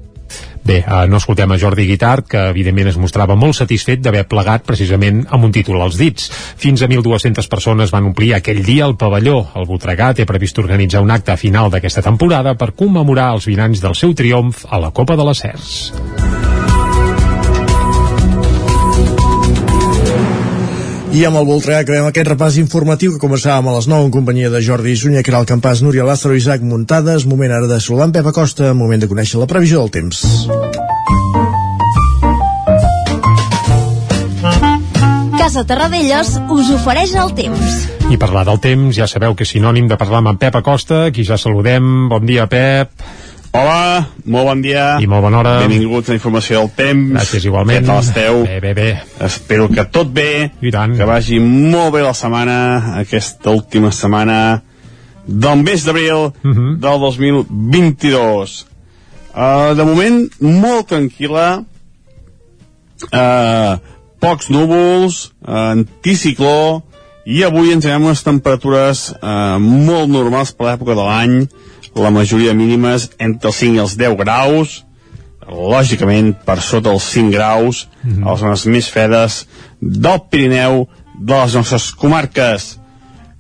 Bé, 0.64 0.78
eh, 0.78 1.06
no 1.08 1.18
escoltem 1.18 1.50
a 1.50 1.58
Jordi 1.58 1.86
Guitart, 1.88 2.28
que 2.30 2.42
evidentment 2.52 2.92
es 2.92 2.98
mostrava 3.00 3.34
molt 3.34 3.58
satisfet 3.58 4.02
d'haver 4.02 4.22
plegat 4.30 4.62
precisament 4.66 5.24
amb 5.28 5.48
un 5.48 5.54
títol 5.54 5.82
als 5.82 5.98
dits. 5.98 6.30
Fins 6.30 6.82
a 6.82 6.88
1.200 6.88 7.50
persones 7.50 7.90
van 7.90 8.06
omplir 8.12 8.32
aquell 8.36 8.62
dia 8.62 8.86
el 8.86 8.96
pavelló. 8.96 9.40
El 9.58 9.66
Voltregà 9.66 10.12
té 10.14 10.26
previst 10.28 10.62
organitzar 10.62 11.02
un 11.02 11.10
acte 11.10 11.36
final 11.36 11.70
d'aquesta 11.70 12.06
temporada 12.06 12.54
per 12.54 12.74
commemorar 12.78 13.32
els 13.34 13.50
20 13.50 13.66
anys 13.66 13.82
del 13.82 13.98
seu 13.98 14.14
triomf 14.14 14.66
a 14.70 14.78
la 14.78 14.92
Copa 14.94 15.18
de 15.18 15.26
les 15.26 15.42
Cers. 15.42 16.61
I 21.12 21.26
amb 21.28 21.36
el 21.36 21.44
Voltregà 21.44 21.82
acabem 21.82 22.06
aquest 22.08 22.28
repàs 22.30 22.54
informatiu 22.56 23.12
que 23.12 23.20
començàvem 23.20 23.66
a 23.68 23.74
les 23.74 23.84
9 23.90 24.06
en 24.06 24.12
companyia 24.14 24.48
de 24.48 24.62
Jordi 24.64 24.94
Sunyer, 24.96 25.20
Caral 25.26 25.44
Campàs, 25.44 25.82
Núria 25.84 26.06
Lázaro, 26.08 26.32
Isaac 26.38 26.64
Muntades. 26.64 27.26
Moment 27.28 27.52
ara 27.52 27.68
de 27.68 27.76
saludar 27.84 28.06
en 28.08 28.14
Pep 28.16 28.30
Acosta, 28.30 28.70
moment 28.72 29.02
de 29.02 29.10
conèixer 29.10 29.36
la 29.36 29.48
previsió 29.50 29.82
del 29.82 29.92
temps. 29.92 30.22
Casa 35.36 35.66
Terradellos 35.68 36.32
us 36.48 36.72
ofereix 36.78 37.12
el 37.20 37.36
temps. 37.36 37.76
I 38.08 38.16
parlar 38.16 38.46
del 38.48 38.62
temps, 38.64 38.96
ja 38.96 39.04
sabeu 39.04 39.36
que 39.36 39.44
és 39.44 39.52
sinònim 39.52 39.92
de 39.92 40.00
parlar 40.00 40.22
amb 40.22 40.32
en 40.32 40.40
Pep 40.40 40.56
Acosta, 40.62 41.10
qui 41.12 41.28
ja 41.28 41.36
saludem. 41.36 42.08
Bon 42.08 42.24
dia, 42.24 42.48
Pep. 42.48 42.96
Hola, 43.52 44.06
molt 44.24 44.46
bon 44.48 44.62
dia. 44.64 44.84
I 45.02 45.06
molt 45.10 45.26
bona 45.26 45.42
hora. 45.42 45.50
Benvinguts 45.60 46.08
a 46.08 46.14
Informació 46.16 46.62
del 46.62 46.70
Temps. 46.76 47.10
Gràcies, 47.18 47.44
igualment. 47.44 47.82
Què 47.82 47.88
tal 47.90 48.00
esteu? 48.00 48.38
Bé, 48.48 48.60
bé, 48.64 48.72
bé. 48.78 48.86
Espero 49.26 49.66
que 49.68 49.84
tot 49.92 50.08
bé. 50.14 50.28
I 50.64 50.72
tant. 50.72 50.94
Que 50.96 51.04
vagi 51.08 51.36
molt 51.42 51.92
bé 51.98 52.00
la 52.06 52.14
setmana, 52.16 52.56
aquesta 53.02 53.52
última 53.52 53.90
setmana 53.92 54.38
del 55.26 55.62
mes 55.62 55.84
d'abril 55.84 56.14
uh 56.14 56.32
Mhm. 56.42 56.54
-huh. 56.56 56.76
del 56.80 56.98
2022. 57.00 58.66
Uh, 59.34 59.74
de 59.76 59.84
moment, 59.84 60.30
molt 60.40 60.88
tranquil·la. 60.88 61.64
Uh, 63.12 63.78
pocs 64.20 64.48
núvols, 64.50 65.32
uh, 65.46 65.72
anticicló, 65.76 66.82
i 67.24 67.42
avui 67.46 67.72
ens 67.72 67.86
anem 67.86 68.08
unes 68.10 68.22
temperatures 68.26 69.10
uh, 69.14 69.58
molt 69.62 70.10
normals 70.10 70.50
per 70.56 70.70
l'època 70.70 70.96
de 70.98 71.04
l'any, 71.06 71.36
la 71.94 72.10
majoria 72.10 72.54
mínimes 72.56 73.10
entre 73.20 73.52
els 73.52 73.60
5 73.62 73.78
i 73.78 73.82
els 73.82 73.94
10 74.00 74.16
graus, 74.18 74.80
lògicament 75.46 76.32
per 76.46 76.58
sota 76.64 76.90
els 76.90 77.06
5 77.12 77.30
graus 77.34 77.86
mm 78.02 78.10
-hmm. 78.10 78.26
a 78.26 78.30
les 78.30 78.40
zones 78.40 78.66
més 78.66 78.88
fredes 78.88 79.46
del 79.80 80.20
Pirineu 80.30 80.86
de 81.18 81.34
les 81.34 81.54
nostres 81.54 81.92
comarques. 81.92 82.78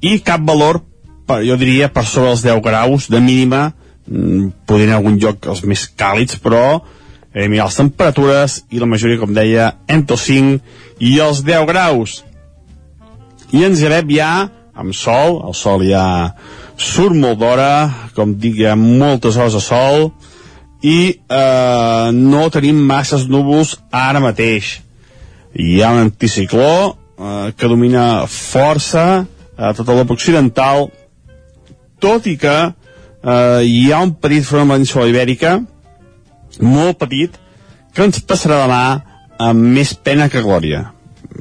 I 0.00 0.18
cap 0.20 0.40
valor 0.40 0.82
per, 1.26 1.42
jo 1.42 1.56
diria 1.56 1.88
per 1.88 2.04
sobre 2.04 2.30
els 2.30 2.42
10 2.42 2.60
graus 2.62 3.08
de 3.08 3.20
mínima. 3.20 3.72
Mm, 4.06 4.48
podria 4.66 4.86
en 4.86 4.92
algun 4.92 5.18
lloc 5.18 5.46
els 5.46 5.62
més 5.62 5.88
càlids 5.96 6.36
però 6.42 6.82
eh, 7.34 7.48
mirar 7.48 7.66
les 7.66 7.76
temperatures 7.76 8.64
i 8.70 8.78
la 8.78 8.86
majoria 8.86 9.18
com 9.18 9.34
deia 9.34 9.74
entre 9.86 10.14
els 10.14 10.22
5 10.22 10.60
i 10.98 11.18
els 11.20 11.44
10 11.44 11.66
graus 11.66 12.24
i 13.52 13.64
ens 13.66 13.82
llevem 13.82 14.10
ja 14.16 14.32
amb 14.72 14.96
sol, 14.96 15.42
el 15.46 15.54
sol 15.56 15.84
ja 15.84 16.04
surt 16.80 17.16
molt 17.16 17.38
d'hora, 17.40 18.10
com 18.16 18.34
dic, 18.40 18.56
hi 18.58 18.70
ha 18.70 18.76
moltes 18.78 19.36
hores 19.36 19.56
de 19.56 19.62
sol, 19.62 20.08
i 20.82 21.12
eh, 21.12 22.08
no 22.16 22.48
tenim 22.50 22.80
masses 22.88 23.28
núvols 23.30 23.76
ara 23.94 24.22
mateix. 24.24 24.78
Hi 25.54 25.82
ha 25.82 25.92
un 25.94 26.00
anticicló 26.08 26.72
eh, 26.88 27.52
que 27.56 27.70
domina 27.70 28.24
força 28.26 29.04
a 29.56 29.74
tota 29.76 29.92
l'Europa 29.92 30.16
occidental, 30.16 30.88
tot 32.02 32.26
i 32.26 32.38
que 32.40 32.56
eh, 32.56 33.60
hi 33.68 33.92
ha 33.92 34.02
un 34.02 34.16
petit 34.18 34.48
front 34.48 34.66
amb 34.66 34.74
la 34.80 35.08
ibèrica, 35.12 35.60
molt 36.60 36.98
petit, 36.98 37.36
que 37.92 38.08
ens 38.08 38.24
passarà 38.24 38.64
demà 38.64 38.82
amb 39.38 39.72
més 39.76 39.94
pena 39.94 40.28
que 40.32 40.42
glòria. 40.42 40.88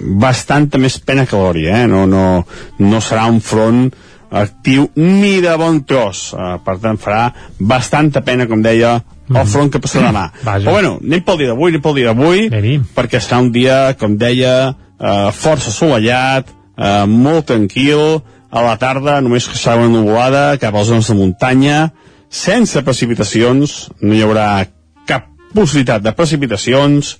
Bastanta 0.02 0.80
més 0.82 0.98
pena 1.06 1.28
que 1.28 1.38
glòria, 1.38 1.84
eh? 1.84 1.90
No, 1.90 2.06
no, 2.10 2.46
no 2.80 3.02
serà 3.04 3.28
un 3.30 3.42
front 3.44 3.90
actiu 4.32 4.88
ni 4.96 5.42
de 5.44 5.54
bon 5.60 5.82
tros. 5.84 6.32
Uh, 6.34 6.56
per 6.64 6.78
tant, 6.82 6.98
farà 7.00 7.26
bastanta 7.60 8.24
pena, 8.26 8.48
com 8.48 8.64
deia, 8.64 8.96
el 9.32 9.48
front 9.48 9.72
que 9.72 9.82
passarà 9.84 10.10
demà. 10.10 10.28
Vaja. 10.48 10.64
Però 10.66 10.78
bueno, 10.78 10.96
anem 11.04 11.26
pel 11.28 11.42
dia 11.42 11.52
d'avui, 11.52 11.72
anem 11.72 11.84
pel 11.84 11.98
dia 12.00 12.14
d'avui, 12.14 12.46
perquè 12.96 13.22
serà 13.22 13.42
un 13.44 13.52
dia, 13.54 13.80
com 14.00 14.16
deia, 14.20 14.56
uh, 14.72 15.32
força 15.36 15.72
assolellat, 15.74 16.52
uh, 16.78 17.04
molt 17.10 17.50
tranquil, 17.52 18.22
a 18.52 18.64
la 18.66 18.76
tarda 18.80 19.20
només 19.24 19.48
que 19.48 19.60
serà 19.60 19.78
una 19.80 19.92
nuvolada 19.92 20.58
cap 20.60 20.76
a 20.76 20.82
les 20.82 20.90
zones 20.92 21.12
de 21.12 21.16
muntanya, 21.16 21.82
sense 22.32 22.80
precipitacions, 22.88 23.92
no 24.02 24.16
hi 24.16 24.24
haurà 24.24 24.48
cap 25.08 25.28
possibilitat 25.56 26.04
de 26.04 26.16
precipitacions, 26.16 27.18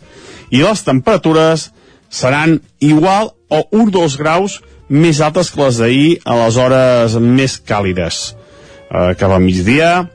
i 0.52 0.64
les 0.64 0.84
temperatures 0.84 1.70
seran 2.12 2.60
igual 2.80 3.34
o 3.50 3.64
1 3.72 3.88
o 3.88 3.92
2 4.04 4.18
graus 4.20 4.60
més 4.92 5.22
altes 5.24 5.50
que 5.50 5.62
les 5.64 5.80
d'ahir 5.80 6.10
a 6.28 6.36
les 6.44 6.58
hores 6.60 7.16
més 7.16 7.56
càlides. 7.64 8.36
Eh, 8.92 9.14
cap 9.16 9.32
al 9.32 9.40
migdia, 9.42 10.10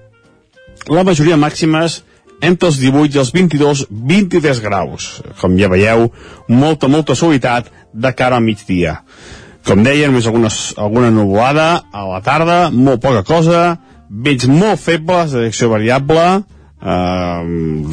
la 0.93 1.05
majoria 1.09 1.41
màximes 1.41 2.03
entre 2.45 2.69
els 2.69 2.79
18 2.79 3.17
i 3.17 3.23
els 3.23 3.33
22, 3.33 3.87
23 3.91 4.61
graus. 4.61 5.09
Com 5.41 5.57
ja 5.57 5.71
veieu, 5.73 6.11
molta, 6.53 6.91
molta 6.93 7.17
suavitat 7.17 7.73
de 7.93 8.13
cara 8.13 8.37
al 8.37 8.45
migdia. 8.45 9.01
Com 9.67 9.83
deia, 9.83 10.11
només 10.11 10.29
algunes, 10.29 10.61
alguna 10.79 11.11
nuvolada 11.11 11.87
a 11.91 12.05
la 12.07 12.21
tarda, 12.23 12.59
molt 12.71 13.01
poca 13.03 13.25
cosa, 13.27 13.63
vents 14.11 14.47
molt 14.47 14.79
febles 14.79 15.33
de 15.33 15.47
direcció 15.47 15.73
variable, 15.73 16.27
eh, 16.79 17.41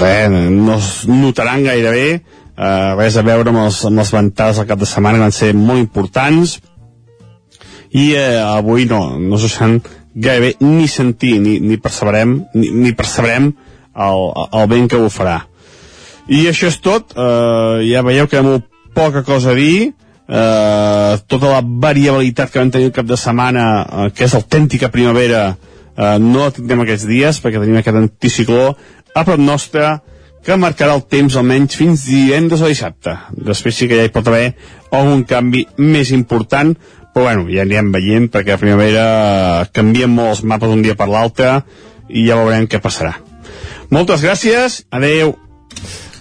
bé, 0.03 0.15
no 0.29 0.75
es 0.75 0.91
notaran 1.07 1.63
gairebé, 1.65 2.21
eh, 2.57 2.93
res 2.99 3.17
a 3.17 3.25
veure 3.25 3.49
amb, 3.49 3.63
els, 3.65 3.81
amb 3.89 4.01
les 4.01 4.13
ventades 4.13 4.59
al 4.59 4.69
cap 4.69 4.79
de 4.79 4.89
setmana 4.89 5.19
que 5.19 5.27
van 5.27 5.35
ser 5.35 5.53
molt 5.57 5.81
importants, 5.81 6.59
i 7.93 8.13
eh, 8.17 8.41
avui 8.41 8.87
no, 8.89 9.19
no 9.21 9.37
se 9.37 9.51
sent 9.53 9.81
gairebé 10.13 10.55
ni 10.61 10.87
sentir 10.87 11.39
ni, 11.41 11.59
ni 11.59 11.77
percebrem, 11.81 12.39
ni, 12.53 12.69
ni 12.69 12.93
percebrem 12.97 13.51
el, 13.93 14.23
el 14.49 14.69
vent 14.69 14.89
que 14.89 15.01
bufarà. 15.01 15.41
I 16.29 16.45
això 16.49 16.69
és 16.71 16.79
tot, 16.81 17.13
eh, 17.17 17.83
ja 17.89 18.05
veieu 18.05 18.29
que 18.29 18.37
hi 18.37 18.41
ha 18.41 18.45
molt 18.45 18.69
poca 18.95 19.23
cosa 19.27 19.51
a 19.51 19.57
dir, 19.57 19.91
eh, 20.27 21.17
tota 21.27 21.51
la 21.51 21.61
variabilitat 21.63 22.51
que 22.51 22.61
vam 22.61 22.71
tenir 22.71 22.89
el 22.89 22.95
cap 22.95 23.09
de 23.09 23.17
setmana, 23.19 23.65
eh, 23.83 24.09
que 24.15 24.25
és 24.25 24.35
autèntica 24.37 24.91
primavera, 24.93 25.57
eh, 25.97 26.17
no 26.19 26.45
la 26.45 26.53
tindrem 26.55 26.85
aquests 26.85 27.09
dies, 27.09 27.41
perquè 27.41 27.59
tenim 27.59 27.81
aquest 27.81 27.99
anticicló 27.99 28.71
a 29.13 29.25
prop 29.25 29.41
nostre, 29.41 29.99
que 30.43 30.57
marcarà 30.59 30.95
el 30.97 31.05
temps 31.07 31.37
almenys 31.39 31.77
fins 31.79 32.05
divendres 32.09 32.61
o 32.61 32.69
dissabte. 32.71 33.15
Després 33.47 33.77
sí 33.77 33.87
que 33.87 33.99
ja 33.99 34.07
hi 34.07 34.11
pot 34.13 34.27
haver 34.27 34.53
algun 34.91 35.23
canvi 35.27 35.65
més 35.79 36.11
important, 36.11 36.75
però 37.13 37.29
bueno, 37.29 37.45
ja 37.51 37.63
anirem 37.63 37.91
veient 37.93 38.29
perquè 38.33 38.55
a 38.55 38.61
primavera 38.61 39.05
canvien 39.71 40.11
molt 40.11 40.35
els 40.37 40.43
mapes 40.49 40.69
d'un 40.69 40.83
dia 40.83 40.97
per 40.99 41.07
l'altre 41.11 41.61
i 42.09 42.25
ja 42.27 42.39
veurem 42.41 42.67
què 42.67 42.81
passarà. 42.83 43.15
Moltes 43.93 44.23
gràcies, 44.25 44.81
adeu. 44.91 45.35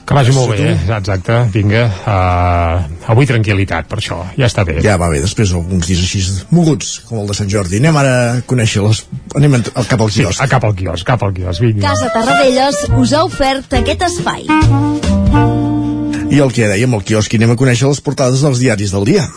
Que 0.06 0.16
vagi 0.16 0.32
molt 0.34 0.50
bé, 0.50 0.58
eh? 0.72 0.78
exacte, 0.96 1.36
vinga. 1.54 1.84
Uh, 2.02 3.10
avui 3.12 3.28
tranquil·litat, 3.28 3.86
per 3.90 4.00
això, 4.00 4.18
ja 4.34 4.48
està 4.48 4.64
bé. 4.66 4.80
Ja 4.82 4.96
va 5.00 5.08
bé, 5.12 5.20
després 5.22 5.54
alguns 5.54 5.86
dies 5.86 6.02
així 6.02 6.22
moguts, 6.50 6.96
com 7.06 7.22
el 7.22 7.30
de 7.30 7.36
Sant 7.38 7.50
Jordi. 7.52 7.78
Anem 7.82 8.00
ara 8.02 8.14
a 8.32 8.34
conèixer 8.50 8.82
les... 8.82 9.04
Anem 9.38 9.60
a... 9.60 9.62
cap 9.86 10.00
al 10.00 10.10
quiosc. 10.10 10.40
Sí, 10.40 10.42
a 10.42 10.50
cap 10.50 10.66
al 10.66 10.74
quiosc, 10.78 11.06
cap 11.06 11.22
al 11.22 11.34
quiosc, 11.36 11.62
vinga. 11.62 11.86
Casa 11.86 12.10
Tarradellas 12.14 12.82
us 12.98 13.14
ha 13.14 13.22
ofert 13.28 13.78
aquest 13.78 14.06
espai. 14.10 14.46
I 16.32 16.40
el 16.40 16.52
que 16.56 16.66
dèiem, 16.66 16.94
al 16.96 17.06
quiosc, 17.06 17.38
anem 17.38 17.54
a 17.54 17.60
conèixer 17.60 17.90
les 17.90 18.02
portades 18.02 18.42
dels 18.42 18.62
diaris 18.62 18.94
del 18.96 19.06
dia. 19.06 19.28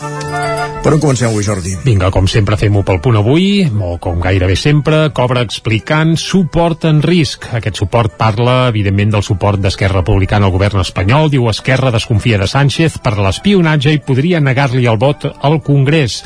Per 0.86 0.92
on 0.94 1.00
comencem 1.02 1.26
avui, 1.26 1.42
Jordi? 1.42 1.72
Vinga, 1.82 2.12
com 2.14 2.28
sempre 2.30 2.54
fem-ho 2.54 2.84
pel 2.86 3.00
punt 3.02 3.16
avui, 3.18 3.64
o 3.66 3.96
com 3.98 4.20
gairebé 4.22 4.54
sempre, 4.54 5.00
cobra 5.10 5.40
explicant 5.42 6.12
suport 6.14 6.84
en 6.86 7.00
risc. 7.02 7.48
Aquest 7.58 7.80
suport 7.80 8.14
parla, 8.14 8.68
evidentment, 8.70 9.16
del 9.16 9.24
suport 9.26 9.58
d'Esquerra 9.58 10.04
Republicana 10.04 10.46
al 10.46 10.54
govern 10.54 10.84
espanyol. 10.84 11.26
Diu 11.32 11.48
Esquerra 11.50 11.90
desconfia 11.90 12.38
de 12.38 12.46
Sánchez 12.46 13.00
per 13.02 13.16
l'espionatge 13.18 13.96
i 13.96 13.98
podria 13.98 14.38
negar-li 14.38 14.86
el 14.86 15.00
vot 15.02 15.26
al 15.26 15.58
Congrés. 15.66 16.20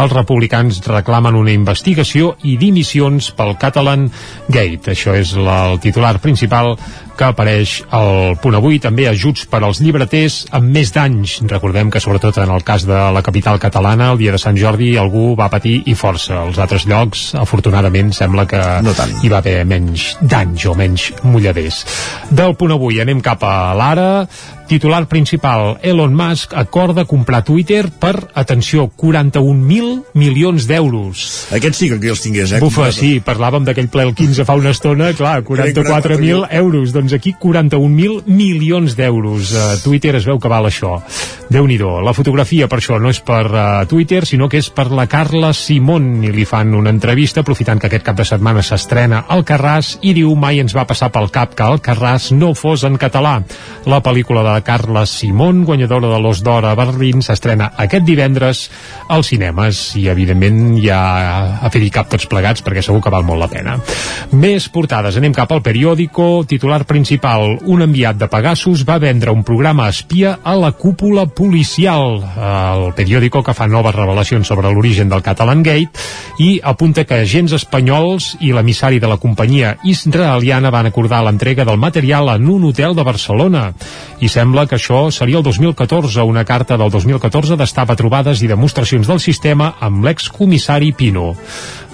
Els 0.00 0.16
republicans 0.16 0.80
reclamen 0.88 1.36
una 1.36 1.52
investigació 1.52 2.38
i 2.48 2.56
dimissions 2.56 3.34
pel 3.36 3.52
Catalan 3.60 4.08
Gate. 4.48 4.96
Això 4.96 5.12
és 5.12 5.36
la, 5.36 5.66
el 5.74 5.82
titular 5.84 6.16
principal 6.24 6.78
que 7.16 7.28
apareix 7.30 7.78
al 7.96 8.36
punt 8.42 8.56
avui. 8.58 8.78
També 8.82 9.08
ajuts 9.10 9.46
per 9.50 9.62
als 9.64 9.80
llibreters 9.82 10.42
amb 10.56 10.70
més 10.76 10.92
danys. 10.94 11.38
Recordem 11.50 11.90
que, 11.90 12.02
sobretot 12.02 12.38
en 12.42 12.52
el 12.52 12.64
cas 12.66 12.86
de 12.88 13.00
la 13.16 13.22
capital 13.26 13.60
catalana, 13.62 14.12
el 14.12 14.20
dia 14.20 14.34
de 14.34 14.40
Sant 14.42 14.58
Jordi 14.60 14.94
algú 15.00 15.34
va 15.38 15.50
patir 15.52 15.80
i 15.86 15.96
força. 15.98 16.42
Els 16.46 16.60
altres 16.62 16.86
llocs, 16.88 17.28
afortunadament, 17.38 18.12
sembla 18.16 18.46
que 18.48 18.62
no 18.84 18.94
tant. 18.96 19.16
hi 19.22 19.32
va 19.32 19.40
haver 19.42 19.64
menys 19.68 20.12
danys 20.20 20.66
o 20.66 20.76
menys 20.78 21.10
mulladers. 21.24 21.82
Del 22.30 22.56
punt 22.56 22.76
avui 22.76 23.00
anem 23.00 23.22
cap 23.24 23.42
a 23.46 23.56
l'ara 23.76 24.08
Titular 24.66 25.06
principal, 25.06 25.78
Elon 25.82 26.14
Musk 26.14 26.54
acorda 26.58 27.04
comprar 27.06 27.44
Twitter 27.44 27.86
per, 27.90 28.28
atenció, 28.34 28.88
41.000 28.98 30.16
milions 30.18 30.66
d'euros. 30.66 31.46
Aquests 31.54 31.78
sí 31.78 31.88
que 31.92 32.10
els 32.10 32.22
tingués, 32.24 32.56
eh? 32.56 32.60
Bufa, 32.62 32.88
sí, 32.90 33.20
parlàvem 33.22 33.66
d'aquell 33.68 33.86
ple 33.92 34.08
el 34.08 34.14
15 34.18 34.46
fa 34.48 34.56
una 34.58 34.72
estona, 34.74 35.12
clar, 35.14 35.44
44.000 35.46 36.48
euros, 36.58 36.94
doncs 36.96 37.14
aquí 37.14 37.36
41.000 37.38 38.26
milions 38.26 38.96
d'euros. 38.98 39.52
Uh, 39.54 39.76
Twitter 39.84 40.16
es 40.18 40.26
veu 40.26 40.40
que 40.42 40.50
val 40.50 40.66
això. 40.66 40.96
déu 41.48 41.66
nhi 41.66 41.76
La 41.76 42.12
fotografia, 42.16 42.66
per 42.66 42.78
això, 42.80 42.98
no 42.98 43.10
és 43.10 43.20
per 43.20 43.44
uh, 43.46 43.86
Twitter, 43.86 44.24
sinó 44.26 44.48
que 44.48 44.58
és 44.58 44.70
per 44.70 44.90
la 44.90 45.06
Carla 45.06 45.52
Simón, 45.54 46.24
i 46.24 46.32
li 46.32 46.44
fan 46.44 46.74
una 46.74 46.90
entrevista, 46.90 47.40
aprofitant 47.40 47.78
que 47.78 47.86
aquest 47.86 48.04
cap 48.04 48.16
de 48.16 48.24
setmana 48.24 48.62
s'estrena 48.62 49.24
al 49.28 49.44
Carràs, 49.44 49.98
i 50.02 50.14
diu 50.16 50.34
mai 50.34 50.58
ens 50.58 50.74
va 50.74 50.86
passar 50.88 51.12
pel 51.14 51.30
cap 51.30 51.54
que 51.54 51.62
el 51.62 51.78
Carràs 51.80 52.32
no 52.34 52.54
fos 52.54 52.82
en 52.84 52.96
català. 52.98 53.38
La 53.86 54.02
pel·lícula 54.02 54.42
de 54.42 54.55
Carla 54.64 55.04
Simón, 55.06 55.64
guanyadora 55.64 56.08
de 56.08 56.20
l'Os 56.22 56.42
d'Or 56.46 56.64
a 56.64 56.74
Berlín, 56.78 57.22
s'estrena 57.22 57.72
aquest 57.76 58.06
divendres 58.06 58.66
als 59.08 59.32
cinemes 59.32 59.80
i 60.00 60.06
evidentment 60.12 60.76
ja 60.82 61.00
a 61.60 61.70
fer-hi 61.72 61.90
cap 61.92 62.08
tots 62.12 62.28
plegats 62.30 62.64
perquè 62.64 62.84
segur 62.84 63.02
que 63.04 63.12
val 63.12 63.26
molt 63.26 63.42
la 63.42 63.50
pena. 63.50 63.76
Més 64.32 64.68
portades, 64.72 65.18
anem 65.18 65.34
cap 65.36 65.52
al 65.52 65.62
periòdico, 65.66 66.44
titular 66.48 66.84
principal, 66.86 67.58
un 67.66 67.82
enviat 67.84 68.16
de 68.20 68.30
Pegasus 68.32 68.86
va 68.88 69.00
vendre 69.02 69.34
un 69.34 69.44
programa 69.44 69.88
espia 69.90 70.38
a 70.42 70.56
la 70.56 70.72
cúpula 70.72 71.26
policial. 71.26 72.22
El 72.22 72.88
periòdico 72.96 73.42
que 73.42 73.54
fa 73.56 73.66
noves 73.66 73.94
revelacions 73.94 74.46
sobre 74.48 74.70
l'origen 74.72 75.10
del 75.12 75.24
Catalan 75.26 75.62
Gate 75.66 76.06
i 76.38 76.56
apunta 76.62 77.04
que 77.04 77.20
agents 77.24 77.56
espanyols 77.56 78.36
i 78.40 78.52
l'emissari 78.54 79.00
de 79.02 79.10
la 79.10 79.18
companyia 79.20 79.76
israeliana 79.84 80.70
van 80.70 80.90
acordar 80.90 81.22
l'entrega 81.24 81.64
del 81.64 81.80
material 81.82 82.30
en 82.36 82.48
un 82.48 82.64
hotel 82.70 82.94
de 82.94 83.04
Barcelona 83.06 83.70
i 84.20 84.28
sembla 84.32 84.45
que 84.54 84.76
això 84.76 85.10
seria 85.10 85.38
el 85.38 85.42
2014. 85.42 86.22
Una 86.22 86.44
carta 86.44 86.76
del 86.76 86.90
2014 86.90 87.56
destapa 87.56 87.96
trobades 87.96 88.42
i 88.42 88.48
demostracions 88.48 89.06
del 89.06 89.20
sistema 89.20 89.74
amb 89.80 90.04
l'excomissari 90.04 90.92
Pino. 90.92 91.34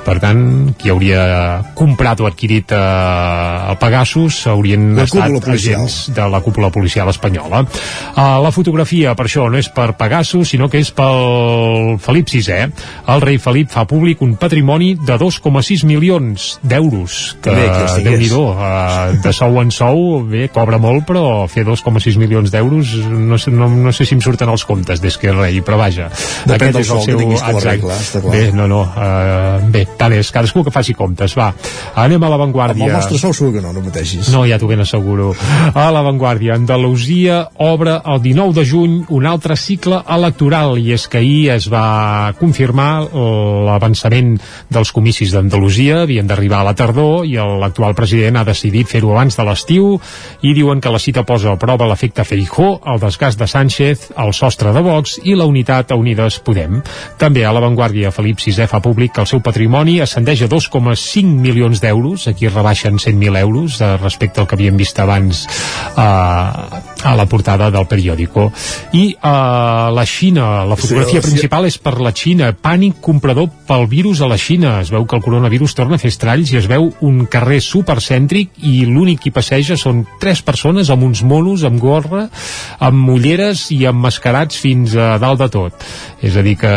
Per 0.03 0.17
tant, 0.19 0.73
qui 0.75 0.91
hauria 0.91 1.62
comprat 1.79 2.19
o 2.21 2.27
adquirit 2.27 2.73
eh, 2.75 3.71
el 3.71 3.77
Pegasus 3.79 4.41
haurien 4.51 4.88
La 4.99 5.05
estat 5.07 5.49
agents 5.53 5.99
de 6.15 6.25
la 6.29 6.41
cúpula 6.43 6.73
policial 6.75 7.09
espanyola. 7.12 7.62
Uh, 7.62 8.41
la 8.43 8.51
fotografia, 8.51 9.15
per 9.15 9.29
això, 9.29 9.47
no 9.51 9.61
és 9.61 9.69
per 9.73 9.93
Pegasus, 9.99 10.51
sinó 10.51 10.67
que 10.73 10.81
és 10.83 10.91
pel 10.97 11.99
Felip 12.03 12.27
VI. 12.33 12.73
El 13.15 13.23
rei 13.23 13.38
Felip 13.43 13.71
fa 13.71 13.85
públic 13.87 14.25
un 14.27 14.35
patrimoni 14.41 14.97
de 14.99 15.19
2,6 15.21 15.85
milions 15.87 16.49
d'euros. 16.67 17.21
Que, 17.43 17.55
que 17.55 17.87
tingués. 17.95 18.03
déu-n'hi-do, 18.09 18.43
uh, 18.57 19.15
de 19.23 19.33
sou 19.37 19.61
en 19.62 19.71
sou, 19.71 20.03
bé, 20.27 20.49
cobra 20.53 20.81
molt, 20.83 21.07
però 21.09 21.47
fer 21.47 21.62
2,6 21.69 22.19
milions 22.19 22.51
d'euros, 22.51 22.97
no, 23.07 23.38
sé, 23.38 23.55
no, 23.55 23.71
no 23.71 23.95
sé 23.95 24.09
si 24.09 24.19
em 24.19 24.25
surten 24.25 24.51
els 24.51 24.67
comptes 24.67 25.01
des 25.03 25.17
que 25.19 25.31
rei, 25.31 25.62
però 25.62 25.79
vaja. 25.79 26.11
Depèn 26.45 26.73
aquest 26.73 26.81
del 26.81 26.83
és 26.83 26.91
el 26.91 26.91
sou 26.91 27.05
que 27.05 27.11
seu- 27.12 27.23
tinguis 27.23 27.43
com 27.47 27.55
a 27.55 27.62
exacte. 27.62 27.71
regla. 27.71 28.33
Bé, 28.35 28.45
no, 28.53 28.67
no, 28.67 28.83
uh, 28.83 29.71
bé, 29.71 29.87
tant 29.98 30.12
és, 30.16 30.31
cadascú 30.33 30.64
que 30.64 30.72
faci 30.74 30.94
comptes, 30.94 31.35
va. 31.38 31.52
Anem 31.94 32.22
a 32.22 32.26
Amb 32.26 32.33
l'avantguàrdia. 32.35 32.87
el 32.87 32.92
nostre 32.92 33.18
sou 33.18 33.33
segur 33.33 33.52
que 33.55 33.62
no, 33.64 33.72
no 33.72 33.83
pateixis. 33.85 34.31
No, 34.33 34.44
ja 34.48 34.59
t'ho 34.59 34.68
ben 34.70 34.81
asseguro. 34.81 35.35
A 35.74 35.90
l'avantguàrdia, 35.92 36.55
Andalusia 36.55 37.48
obre 37.59 37.98
el 38.05 38.22
19 38.22 38.55
de 38.55 38.64
juny 38.64 39.05
un 39.09 39.26
altre 39.26 39.57
cicle 39.57 40.02
electoral 40.09 40.78
i 40.78 40.92
és 40.92 41.07
que 41.09 41.18
ahir 41.18 41.50
es 41.57 41.68
va 41.72 42.33
confirmar 42.38 43.09
l'avançament 43.66 44.37
dels 44.72 44.92
comicis 44.94 45.33
d'Andalusia, 45.35 46.02
havien 46.02 46.26
d'arribar 46.26 46.61
a 46.62 46.68
la 46.70 46.74
tardor 46.78 47.26
i 47.28 47.37
l'actual 47.37 47.94
president 47.98 48.38
ha 48.40 48.44
decidit 48.48 48.88
fer-ho 48.88 49.12
abans 49.12 49.37
de 49.37 49.44
l'estiu 49.44 49.98
i 50.42 50.55
diuen 50.55 50.81
que 50.81 50.90
la 50.92 51.00
cita 51.02 51.24
posa 51.28 51.52
a 51.52 51.59
prova 51.61 51.87
l'efecte 51.90 52.24
Feijó, 52.24 52.81
el 52.87 53.00
desgast 53.02 53.38
de 53.38 53.46
Sánchez, 53.50 54.12
el 54.16 54.33
sostre 54.33 54.72
de 54.72 54.81
Vox 54.85 55.18
i 55.24 55.35
la 55.35 55.46
unitat 55.48 55.92
a 55.92 55.96
Unides 55.98 56.38
Podem. 56.44 56.81
També 57.18 57.44
a 57.44 57.52
l'avantguàrdia 57.52 58.12
Felip 58.14 58.38
VI 58.40 58.66
fa 58.70 58.81
públic 58.81 59.12
que 59.12 59.20
el 59.24 59.26
seu 59.31 59.40
patrimoni 59.44 59.82
ascendeix 60.03 60.42
a 60.45 60.49
2,5 60.49 61.25
milions 61.42 61.81
d'euros, 61.83 62.29
aquí 62.29 62.49
rebaixen 62.49 62.99
100.000 62.99 63.38
euros 63.40 63.81
eh, 63.81 63.97
respecte 63.99 64.40
al 64.40 64.47
que 64.47 64.55
havíem 64.57 64.77
vist 64.77 64.99
abans 65.03 65.47
eh, 65.97 66.01
a 67.03 67.14
la 67.18 67.27
portada 67.27 67.71
del 67.71 67.87
periòdico. 67.90 68.51
I 68.92 69.05
eh, 69.12 69.88
la 69.92 70.05
Xina, 70.07 70.64
la 70.64 70.77
fotografia 70.77 71.21
Sí, 71.21 71.27
sí. 71.27 71.33
principal 71.33 71.66
és 71.66 71.77
per 71.83 71.97
la 72.01 72.12
Xina, 72.14 72.53
pànic 72.55 73.01
comprador 73.03 73.49
pel 73.66 73.87
virus 73.90 74.21
a 74.23 74.29
la 74.31 74.38
Xina. 74.38 74.79
Es 74.81 74.92
veu 74.95 75.05
que 75.07 75.16
el 75.18 75.23
coronavirus 75.25 75.75
torna 75.75 75.99
a 75.99 76.03
fer 76.03 76.12
estralls 76.12 76.53
i 76.53 76.61
es 76.61 76.68
veu 76.71 76.92
un 77.03 77.25
carrer 77.27 77.61
supercèntric 77.64 78.62
i 78.62 78.85
l'únic 78.87 79.25
qui 79.27 79.33
passeja 79.35 79.77
són 79.77 80.05
tres 80.23 80.42
persones 80.47 80.90
amb 80.90 81.05
uns 81.09 81.23
monos, 81.27 81.64
amb 81.66 81.81
gorra, 81.83 82.29
amb 82.79 83.11
ulleres 83.12 83.68
i 83.75 83.83
amb 83.90 84.03
mascarats 84.07 84.57
fins 84.62 84.95
a 84.97 85.16
dalt 85.23 85.42
de 85.42 85.49
tot. 85.53 85.87
És 86.23 86.37
a 86.38 86.42
dir 86.47 86.55
que, 86.61 86.71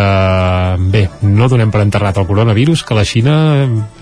bé, 0.91 1.05
no 1.21 1.47
donem 1.51 1.71
per 1.71 1.83
enterrat 1.85 2.17
el 2.17 2.27
coronavirus, 2.27 2.83
que 2.85 2.94
la 2.95 3.05
Xina 3.07 3.35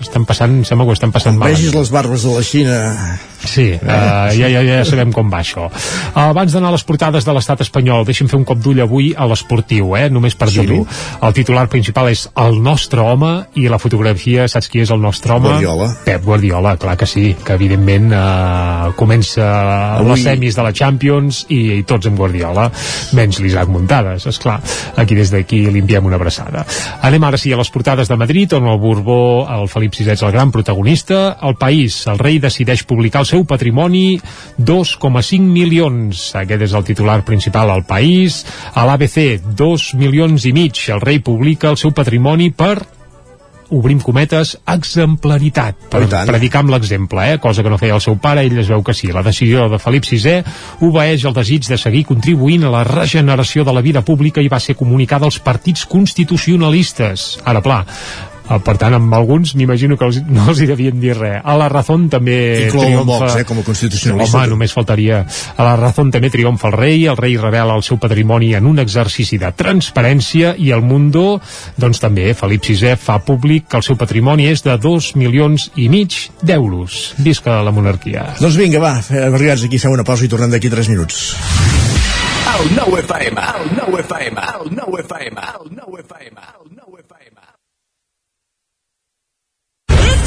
estan 0.00 0.24
passant, 0.28 0.62
sembla 0.64 0.86
que 0.88 0.94
ho 0.94 0.98
estan 0.98 1.12
passant 1.14 1.36
malament. 1.38 1.60
Vegis 1.60 1.74
les 1.76 1.94
barbes 1.94 2.26
de 2.26 2.34
la 2.38 2.42
Xina... 2.46 2.82
Sí, 3.44 3.74
uh, 3.76 4.30
ja, 4.32 4.48
ja, 4.48 4.62
ja 4.64 4.78
sabem 4.88 5.10
com 5.12 5.28
va 5.28 5.42
això. 5.42 5.66
Uh, 5.68 6.30
abans 6.30 6.54
d'anar 6.54 6.70
a 6.70 6.74
les 6.78 6.84
portades 6.88 7.26
de 7.26 7.32
l'estat 7.36 7.60
espanyol, 7.60 8.06
deixem 8.08 8.24
fer 8.30 8.38
un 8.38 8.46
cop 8.48 8.56
d'ull 8.64 8.78
avui 8.80 9.10
a 9.12 9.26
l'esportiu, 9.28 9.90
eh? 9.98 10.06
només 10.08 10.32
per 10.40 10.48
dir-ho. 10.48 10.78
El 11.28 11.34
titular 11.36 11.66
principal 11.68 12.08
és 12.08 12.22
el 12.40 12.56
nostre 12.64 13.04
home 13.04 13.34
i 13.60 13.66
la 13.68 13.76
fotografia, 13.82 14.46
saps 14.48 14.70
qui 14.72 14.80
és 14.80 14.92
el 14.94 15.02
nostre 15.02 15.34
home? 15.36 15.50
Guardiola. 15.50 15.90
Pep 16.06 16.24
Guardiola, 16.24 16.72
clar 16.80 16.94
que 16.96 17.08
sí, 17.10 17.26
que 17.44 17.58
evidentment 17.58 18.14
uh, 18.16 18.94
comença 18.96 19.44
Avui- 19.98 20.14
les 20.14 20.24
semis 20.24 20.56
de 20.56 20.64
la 20.64 20.72
Champions 20.72 21.42
i, 21.52 21.60
i 21.76 21.84
tots 21.84 22.08
amb 22.08 22.16
Guardiola, 22.24 22.70
menys 23.12 23.42
l'Isaac 23.44 23.68
Muntades, 23.68 24.24
és 24.32 24.40
clar. 24.40 24.56
Aquí 24.96 25.20
des 25.20 25.34
d'aquí 25.36 25.66
li 25.68 25.84
enviem 25.84 26.08
una 26.08 26.16
abraçada. 26.16 26.64
Anem 27.04 27.28
ara 27.28 27.36
sí 27.36 27.52
a 27.52 27.60
les 27.60 27.68
portades 27.76 28.08
de 28.08 28.16
Madrid, 28.16 28.56
on 28.56 28.72
el 28.72 28.80
Borbó, 28.84 29.46
el 29.48 29.64
Felip 29.72 29.94
VI 29.96 30.12
és 30.12 30.22
el 30.26 30.32
gran 30.34 30.50
protagonista. 30.52 31.38
El 31.42 31.56
País, 31.56 32.02
el 32.10 32.20
rei 32.20 32.36
decideix 32.42 32.82
publicar 32.84 33.22
el 33.24 33.28
seu 33.30 33.46
patrimoni 33.48 34.18
2,5 34.60 35.40
milions. 35.40 36.26
Aquest 36.36 36.66
és 36.68 36.74
el 36.76 36.84
titular 36.84 37.22
principal 37.24 37.72
al 37.72 37.86
País. 37.88 38.42
A 38.74 38.84
l'ABC, 38.84 39.40
2 39.56 39.94
milions 39.96 40.44
i 40.44 40.52
mig. 40.52 40.82
El 40.92 41.00
rei 41.00 41.22
publica 41.24 41.72
el 41.72 41.80
seu 41.80 41.96
patrimoni 41.96 42.50
per 42.52 42.76
obrim 43.74 44.00
cometes, 44.04 44.54
exemplaritat 44.68 45.88
per 45.90 46.04
predicar 46.28 46.62
amb 46.62 46.74
l'exemple, 46.74 47.24
eh? 47.32 47.38
cosa 47.42 47.64
que 47.64 47.72
no 47.72 47.78
feia 47.80 47.96
el 47.96 48.02
seu 48.04 48.18
pare, 48.20 48.44
ell 48.44 48.58
es 48.60 48.68
veu 48.70 48.84
que 48.84 48.94
sí. 48.94 49.10
La 49.14 49.24
decisió 49.24 49.68
de 49.72 49.80
Felip 49.82 50.06
VI 50.10 50.36
obeeix 50.84 51.24
el 51.24 51.34
desig 51.36 51.66
de 51.72 51.80
seguir 51.80 52.04
contribuint 52.10 52.68
a 52.68 52.74
la 52.74 52.84
regeneració 52.84 53.64
de 53.64 53.74
la 53.74 53.82
vida 53.84 54.04
pública 54.04 54.44
i 54.44 54.52
va 54.52 54.60
ser 54.60 54.76
comunicada 54.76 55.26
als 55.26 55.40
partits 55.40 55.88
constitucionalistes. 55.88 57.40
Ara, 57.44 57.64
pla, 57.64 57.82
per 58.44 58.76
tant, 58.80 58.94
amb 58.96 59.14
alguns 59.16 59.54
m'imagino 59.56 59.96
que 59.96 60.06
els, 60.08 60.20
no 60.36 60.48
els 60.52 60.60
hi 60.60 60.68
devien 60.68 61.00
dir 61.00 61.16
res. 61.16 61.40
A 61.44 61.56
la 61.58 61.68
Razón 61.72 62.08
també 62.12 62.36
Inclou 62.66 62.84
el 62.84 62.92
triomfa... 62.92 63.18
Vox, 63.24 63.36
eh, 63.40 63.46
com 63.48 63.60
a 63.60 63.66
constitucionalista. 63.66 64.38
Home, 64.38 64.52
només 64.52 64.74
faltaria. 64.76 65.22
A 65.56 65.66
la 65.66 65.74
Razón 65.80 66.12
també 66.14 66.30
triomfa 66.32 66.68
el 66.70 66.76
rei, 66.76 67.06
el 67.10 67.18
rei 67.20 67.36
revela 67.40 67.76
el 67.78 67.84
seu 67.86 67.98
patrimoni 68.02 68.52
en 68.58 68.68
un 68.68 68.82
exercici 68.82 69.38
de 69.40 69.50
transparència 69.56 70.54
i 70.60 70.70
el 70.74 70.84
Mundo, 70.84 71.40
doncs 71.80 72.02
també, 72.02 72.30
Felip 72.36 72.66
VI 72.68 72.94
fa 73.00 73.18
públic 73.24 73.68
que 73.70 73.80
el 73.80 73.86
seu 73.86 73.98
patrimoni 74.00 74.48
és 74.50 74.64
de 74.64 74.76
2 74.80 75.14
milions 75.20 75.70
i 75.80 75.88
mig 75.92 76.18
d'euros. 76.44 77.14
Visca 77.24 77.62
la 77.64 77.72
monarquia. 77.74 78.34
Doncs 78.40 78.58
vinga, 78.60 78.82
va, 78.82 78.98
eh, 79.08 79.26
arribats 79.30 79.64
aquí, 79.64 79.80
fem 79.80 79.94
una 79.94 80.06
pausa 80.06 80.26
i 80.26 80.32
tornem 80.32 80.52
d'aquí 80.52 80.72
3 80.72 80.92
minuts. 80.92 81.22
El 82.54 82.68
nou 82.76 82.94
FM, 83.00 83.46
el 83.58 83.72
nou 83.78 83.96
FM, 83.98 84.44
el 84.60 84.68
nou 84.76 85.00
FM, 85.00 85.48
el 85.54 85.72
nou 85.74 85.96
FM, 85.98 86.36
el 86.44 86.52
nou 86.52 86.53
FM. 86.53 86.53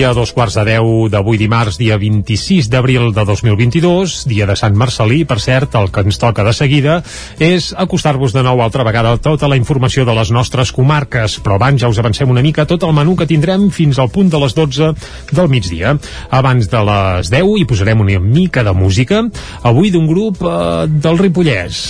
I 0.00 0.04
a 0.08 0.14
dos 0.16 0.30
quarts 0.32 0.54
de 0.56 0.62
deu 0.64 1.10
d'avui 1.12 1.36
dimarts, 1.36 1.76
dia 1.76 1.98
26 2.00 2.70
d'abril 2.72 3.10
de 3.12 3.20
2022, 3.28 4.22
dia 4.30 4.46
de 4.48 4.54
Sant 4.56 4.72
Marcelí, 4.72 5.26
per 5.28 5.36
cert, 5.44 5.74
el 5.76 5.90
que 5.92 6.00
ens 6.06 6.16
toca 6.16 6.40
de 6.46 6.54
seguida 6.56 6.94
és 7.36 7.66
acostar-vos 7.76 8.32
de 8.32 8.40
nou 8.46 8.62
altra 8.64 8.86
vegada 8.86 9.12
tota 9.20 9.50
la 9.50 9.58
informació 9.60 10.06
de 10.08 10.14
les 10.16 10.30
nostres 10.32 10.72
comarques, 10.72 11.34
però 11.44 11.58
abans 11.58 11.82
ja 11.82 11.90
us 11.92 12.00
avancem 12.00 12.32
una 12.32 12.40
mica 12.40 12.64
tot 12.70 12.86
el 12.88 12.94
menú 12.96 13.12
que 13.18 13.28
tindrem 13.28 13.66
fins 13.68 14.00
al 14.00 14.08
punt 14.14 14.30
de 14.32 14.40
les 14.40 14.56
12 14.56 14.94
del 15.34 15.52
migdia. 15.52 15.92
Abans 16.30 16.70
de 16.72 16.80
les 16.88 17.34
10 17.34 17.52
hi 17.60 17.68
posarem 17.68 18.00
una 18.00 18.16
mica 18.24 18.64
de 18.64 18.72
música, 18.72 19.20
avui 19.60 19.92
d'un 19.92 20.08
grup 20.08 20.40
eh, 20.40 20.88
del 20.88 21.20
Ripollès. 21.20 21.84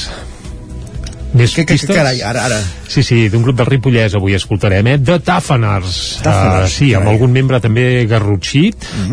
Més 1.32 1.54
Que, 1.54 1.64
que, 1.64 1.76
que, 1.78 1.86
carai, 1.94 2.20
ara, 2.26 2.44
ara. 2.48 2.58
Sí, 2.90 3.04
sí, 3.06 3.28
d'un 3.30 3.42
grup 3.44 3.54
del 3.58 3.68
Ripollès 3.68 4.16
avui 4.18 4.34
escoltarem, 4.34 4.86
eh? 4.90 4.96
The 4.98 5.20
Taffaners. 5.22 5.98
Tàffaners, 6.24 6.64
Uh, 6.66 6.72
sí, 6.72 6.88
amb 6.94 7.04
carai. 7.04 7.14
algun 7.14 7.30
membre 7.32 7.60
també 7.62 7.84
garrotxí, 8.10 8.62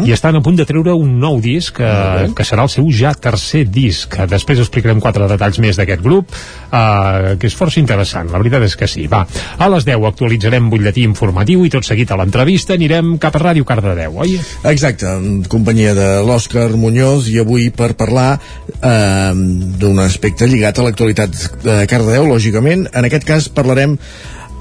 i 0.06 0.12
estan 0.16 0.36
a 0.40 0.42
punt 0.42 0.56
de 0.58 0.66
treure 0.66 0.96
un 0.98 1.20
nou 1.22 1.38
disc, 1.44 1.78
uh, 1.80 2.26
que 2.34 2.46
serà 2.48 2.64
el 2.66 2.72
seu 2.74 2.88
ja 2.90 3.12
tercer 3.14 3.66
disc. 3.70 4.16
Després 4.30 4.64
explicarem 4.64 5.00
quatre 5.04 5.28
detalls 5.30 5.60
més 5.62 5.78
d'aquest 5.78 6.02
grup, 6.02 6.34
uh, 6.72 7.36
que 7.38 7.46
és 7.52 7.54
força 7.58 7.80
interessant, 7.80 8.32
la 8.34 8.42
veritat 8.42 8.66
és 8.66 8.76
que 8.76 8.88
sí. 8.90 9.06
Va, 9.12 9.22
a 9.58 9.70
les 9.70 9.86
10 9.86 10.08
actualitzarem 10.10 10.72
butlletí 10.72 11.04
informatiu 11.06 11.66
i 11.66 11.70
tot 11.70 11.86
seguit 11.86 12.10
a 12.12 12.18
l'entrevista 12.18 12.74
anirem 12.74 13.18
cap 13.22 13.36
a 13.38 13.44
Ràdio 13.46 13.66
Cardedeu, 13.68 14.18
oi? 14.26 14.40
Exacte, 14.66 15.06
en 15.06 15.44
companyia 15.46 15.94
de 15.94 16.10
l'Òscar 16.26 16.72
Muñoz 16.80 17.30
i 17.30 17.38
avui 17.44 17.70
per 17.70 17.94
parlar 18.00 18.40
eh, 18.82 19.34
d'un 19.78 20.00
aspecte 20.02 20.48
lligat 20.50 20.80
a 20.80 20.88
l'actualitat 20.88 21.38
de 21.62 21.78
Cardedeu, 21.86 22.07
lògicament. 22.16 22.88
En 22.96 23.08
aquest 23.08 23.28
cas 23.28 23.50
parlarem 23.52 23.98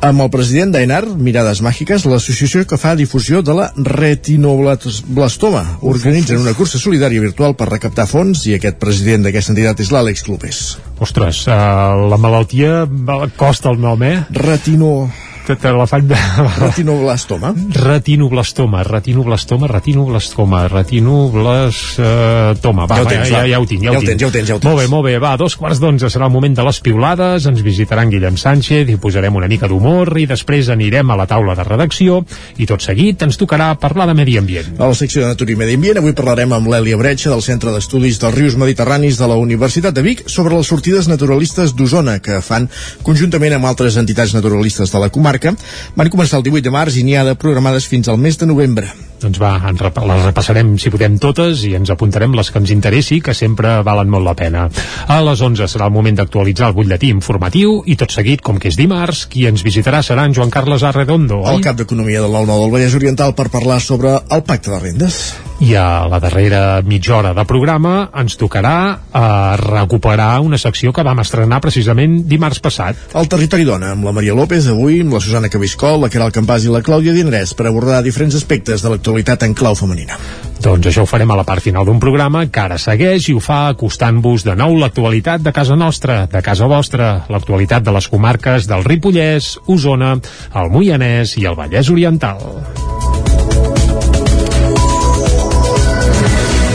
amb 0.05 0.21
el 0.21 0.31
president 0.31 0.73
d'AENAR, 0.75 1.05
Mirades 1.17 1.63
Màgiques, 1.65 2.05
l'associació 2.09 2.65
que 2.69 2.79
fa 2.81 2.95
difusió 2.99 3.43
de 3.43 3.55
la 3.57 3.69
retinoblastoma. 3.77 5.63
Organitzen 5.87 6.43
una 6.43 6.55
cursa 6.59 6.81
solidària 6.83 7.23
virtual 7.23 7.57
per 7.57 7.71
recaptar 7.71 8.09
fons 8.11 8.45
i 8.51 8.57
aquest 8.57 8.81
president 8.83 9.25
d'aquesta 9.27 9.55
entitat 9.55 9.81
és 9.81 9.93
l'Àlex 9.95 10.27
Clopés. 10.27 10.65
Ostres, 11.01 11.47
uh, 11.49 12.09
la 12.11 12.19
malaltia 12.21 12.85
costa 13.37 13.73
el 13.73 13.81
nom, 13.81 14.03
eh? 14.03 14.19
Retino... 14.31 15.09
Faig 15.47 16.03
de... 16.11 16.17
Retinoblastoma. 16.59 17.53
Retinoblastoma, 17.71 18.83
retinoblastoma, 18.83 19.69
retinoblastoma, 19.71 20.67
retinoblastoma. 20.73 22.87
Va, 22.91 22.97
Ja 22.97 23.05
va, 23.05 23.11
tens, 23.11 23.31
ja, 23.31 23.45
ja, 23.47 23.61
ho 23.61 23.67
tinc, 23.67 23.85
ja, 23.85 23.93
ho 23.95 24.01
tinc. 24.03 24.21
ja 24.21 24.27
ho 24.27 24.31
tens, 24.35 24.49
ja 24.49 24.55
ho 24.57 24.59
tens. 24.59 24.67
Molt 24.67 24.81
bé, 24.83 24.89
molt 24.91 25.07
bé, 25.07 25.19
va, 25.23 25.37
dos 25.39 25.55
quarts 25.55 25.79
d'onze 25.79 26.11
serà 26.11 26.27
el 26.27 26.33
moment 26.35 26.57
de 26.57 26.65
les 26.67 26.81
piulades, 26.83 27.47
ens 27.47 27.63
visitaran 27.63 28.11
Guillem 28.11 28.35
Sánchez, 28.41 28.91
hi 28.91 28.97
posarem 28.99 29.37
una 29.39 29.47
mica 29.47 29.69
d'humor 29.71 30.11
i 30.19 30.27
després 30.27 30.67
anirem 30.75 31.15
a 31.15 31.19
la 31.21 31.29
taula 31.31 31.55
de 31.55 31.63
redacció 31.69 32.25
i 32.59 32.67
tot 32.67 32.83
seguit 32.83 33.23
ens 33.23 33.39
tocarà 33.39 33.71
parlar 33.79 34.09
de 34.11 34.19
medi 34.19 34.35
ambient. 34.41 34.75
A 34.81 34.91
la 34.91 34.99
secció 34.99 35.23
de 35.23 35.31
Natura 35.31 35.55
i 35.55 35.59
Medi 35.63 35.79
Ambient 35.79 35.99
avui 36.03 36.17
parlarem 36.17 36.51
amb 36.57 36.67
l'Èlia 36.73 36.99
Bretxa 36.99 37.31
del 37.31 37.45
Centre 37.47 37.71
d'Estudis 37.71 38.19
dels 38.19 38.35
Rius 38.35 38.59
Mediterranis 38.59 39.15
de 39.21 39.31
la 39.31 39.39
Universitat 39.39 39.95
de 39.95 40.03
Vic 40.03 40.25
sobre 40.27 40.57
les 40.57 40.67
sortides 40.67 41.07
naturalistes 41.07 41.77
d'Osona 41.79 42.19
que 42.19 42.41
fan 42.43 42.67
conjuntament 43.07 43.61
amb 43.61 43.71
altres 43.71 43.95
entitats 44.01 44.35
naturalistes 44.35 44.91
de 44.91 45.03
la 45.03 45.13
comarca. 45.15 45.36
Van 45.97 46.11
començar 46.13 46.41
el 46.41 46.47
18 46.47 46.65
de 46.67 46.73
març 46.75 46.97
i 47.01 47.05
n'hi 47.07 47.17
ha 47.17 47.25
de 47.27 47.35
programades 47.39 47.87
fins 47.87 48.09
al 48.09 48.19
mes 48.19 48.39
de 48.39 48.47
novembre. 48.47 48.91
Doncs 49.21 49.39
va, 49.41 49.55
en 49.69 49.79
rep 49.81 49.97
les 50.05 50.25
repassarem 50.27 50.75
si 50.79 50.93
podem 50.93 51.17
totes 51.23 51.63
i 51.65 51.73
ens 51.79 51.91
apuntarem 51.93 52.35
les 52.37 52.51
que 52.53 52.61
ens 52.61 52.73
interessi, 52.75 53.23
que 53.25 53.35
sempre 53.35 53.79
valen 53.87 54.13
molt 54.13 54.29
la 54.29 54.37
pena. 54.37 54.67
A 55.09 55.19
les 55.25 55.41
11 55.41 55.71
serà 55.73 55.89
el 55.89 55.95
moment 55.95 56.21
d'actualitzar 56.21 56.69
el 56.69 56.77
butlletí 56.77 57.11
informatiu 57.15 57.81
i 57.87 57.97
tot 57.97 58.13
seguit, 58.13 58.45
com 58.45 58.61
que 58.61 58.69
és 58.69 58.77
dimarts, 58.77 59.25
qui 59.33 59.47
ens 59.49 59.65
visitarà 59.65 60.03
serà 60.05 60.29
en 60.29 60.37
Joan 60.37 60.53
Carles 60.53 60.85
Arredondo, 60.85 61.41
El 61.47 61.61
oi? 61.61 61.65
cap 61.65 61.81
d'Economia 61.81 62.21
de 62.21 62.33
l'Alma 62.33 62.61
del 62.61 62.73
Vallès 62.77 62.97
Oriental 62.99 63.35
per 63.35 63.49
parlar 63.49 63.81
sobre 63.81 64.19
el 64.21 64.45
pacte 64.45 64.71
de 64.71 64.81
rendes. 64.85 65.21
I 65.57 65.71
a 65.73 66.05
la 66.05 66.19
darrera 66.21 66.83
mitja 66.85 67.15
hora 67.17 67.31
de 67.33 67.43
programa 67.49 68.11
ens 68.21 68.35
tocarà 68.37 68.77
eh, 68.93 69.21
recuperar 69.63 70.43
una 70.45 70.59
secció 70.61 70.93
que 70.93 71.05
vam 71.07 71.23
estrenar 71.23 71.63
precisament 71.65 72.19
dimarts 72.29 72.61
passat. 72.61 72.99
El 73.17 73.31
Territori 73.33 73.65
Dona, 73.65 73.95
amb 73.97 74.05
la 74.05 74.13
Maria 74.13 74.35
López, 74.37 74.69
avui 74.69 75.01
amb 75.01 75.17
la 75.17 75.23
Susana 75.25 75.49
Cabiscol, 75.49 76.03
la 76.03 76.11
Caral 76.13 76.35
Campàs 76.37 76.67
i 76.67 76.75
la 76.75 76.83
Clàudia 76.85 77.17
Dinarès 77.17 77.55
per 77.57 77.71
abordar 77.71 78.03
diferents 78.05 78.37
aspectes 78.37 78.85
de 78.85 78.93
l'actualitat 78.93 79.49
en 79.49 79.57
clau 79.57 79.79
femenina. 79.79 80.21
Doncs 80.61 80.91
això 80.91 81.07
ho 81.07 81.09
farem 81.09 81.33
a 81.33 81.41
la 81.41 81.49
part 81.49 81.65
final 81.65 81.89
d'un 81.89 82.01
programa 82.05 82.45
que 82.53 82.61
ara 82.61 82.77
segueix 82.77 83.31
i 83.31 83.37
ho 83.37 83.41
fa 83.41 83.71
acostant-vos 83.73 84.45
de 84.45 84.57
nou 84.61 84.77
l'actualitat 84.77 85.41
de 85.41 85.57
casa 85.57 85.77
nostra, 85.77 86.27
de 86.29 86.45
casa 86.45 86.69
vostra, 86.69 87.23
l'actualitat 87.33 87.87
de 87.87 87.97
les 87.97 88.13
comarques 88.13 88.69
del 88.69 88.85
Ripollès, 88.85 89.55
Osona, 89.73 90.19
el 90.53 90.73
Moianès 90.75 91.39
i 91.41 91.49
el 91.49 91.57
Vallès 91.57 91.89
Oriental. 91.89 92.45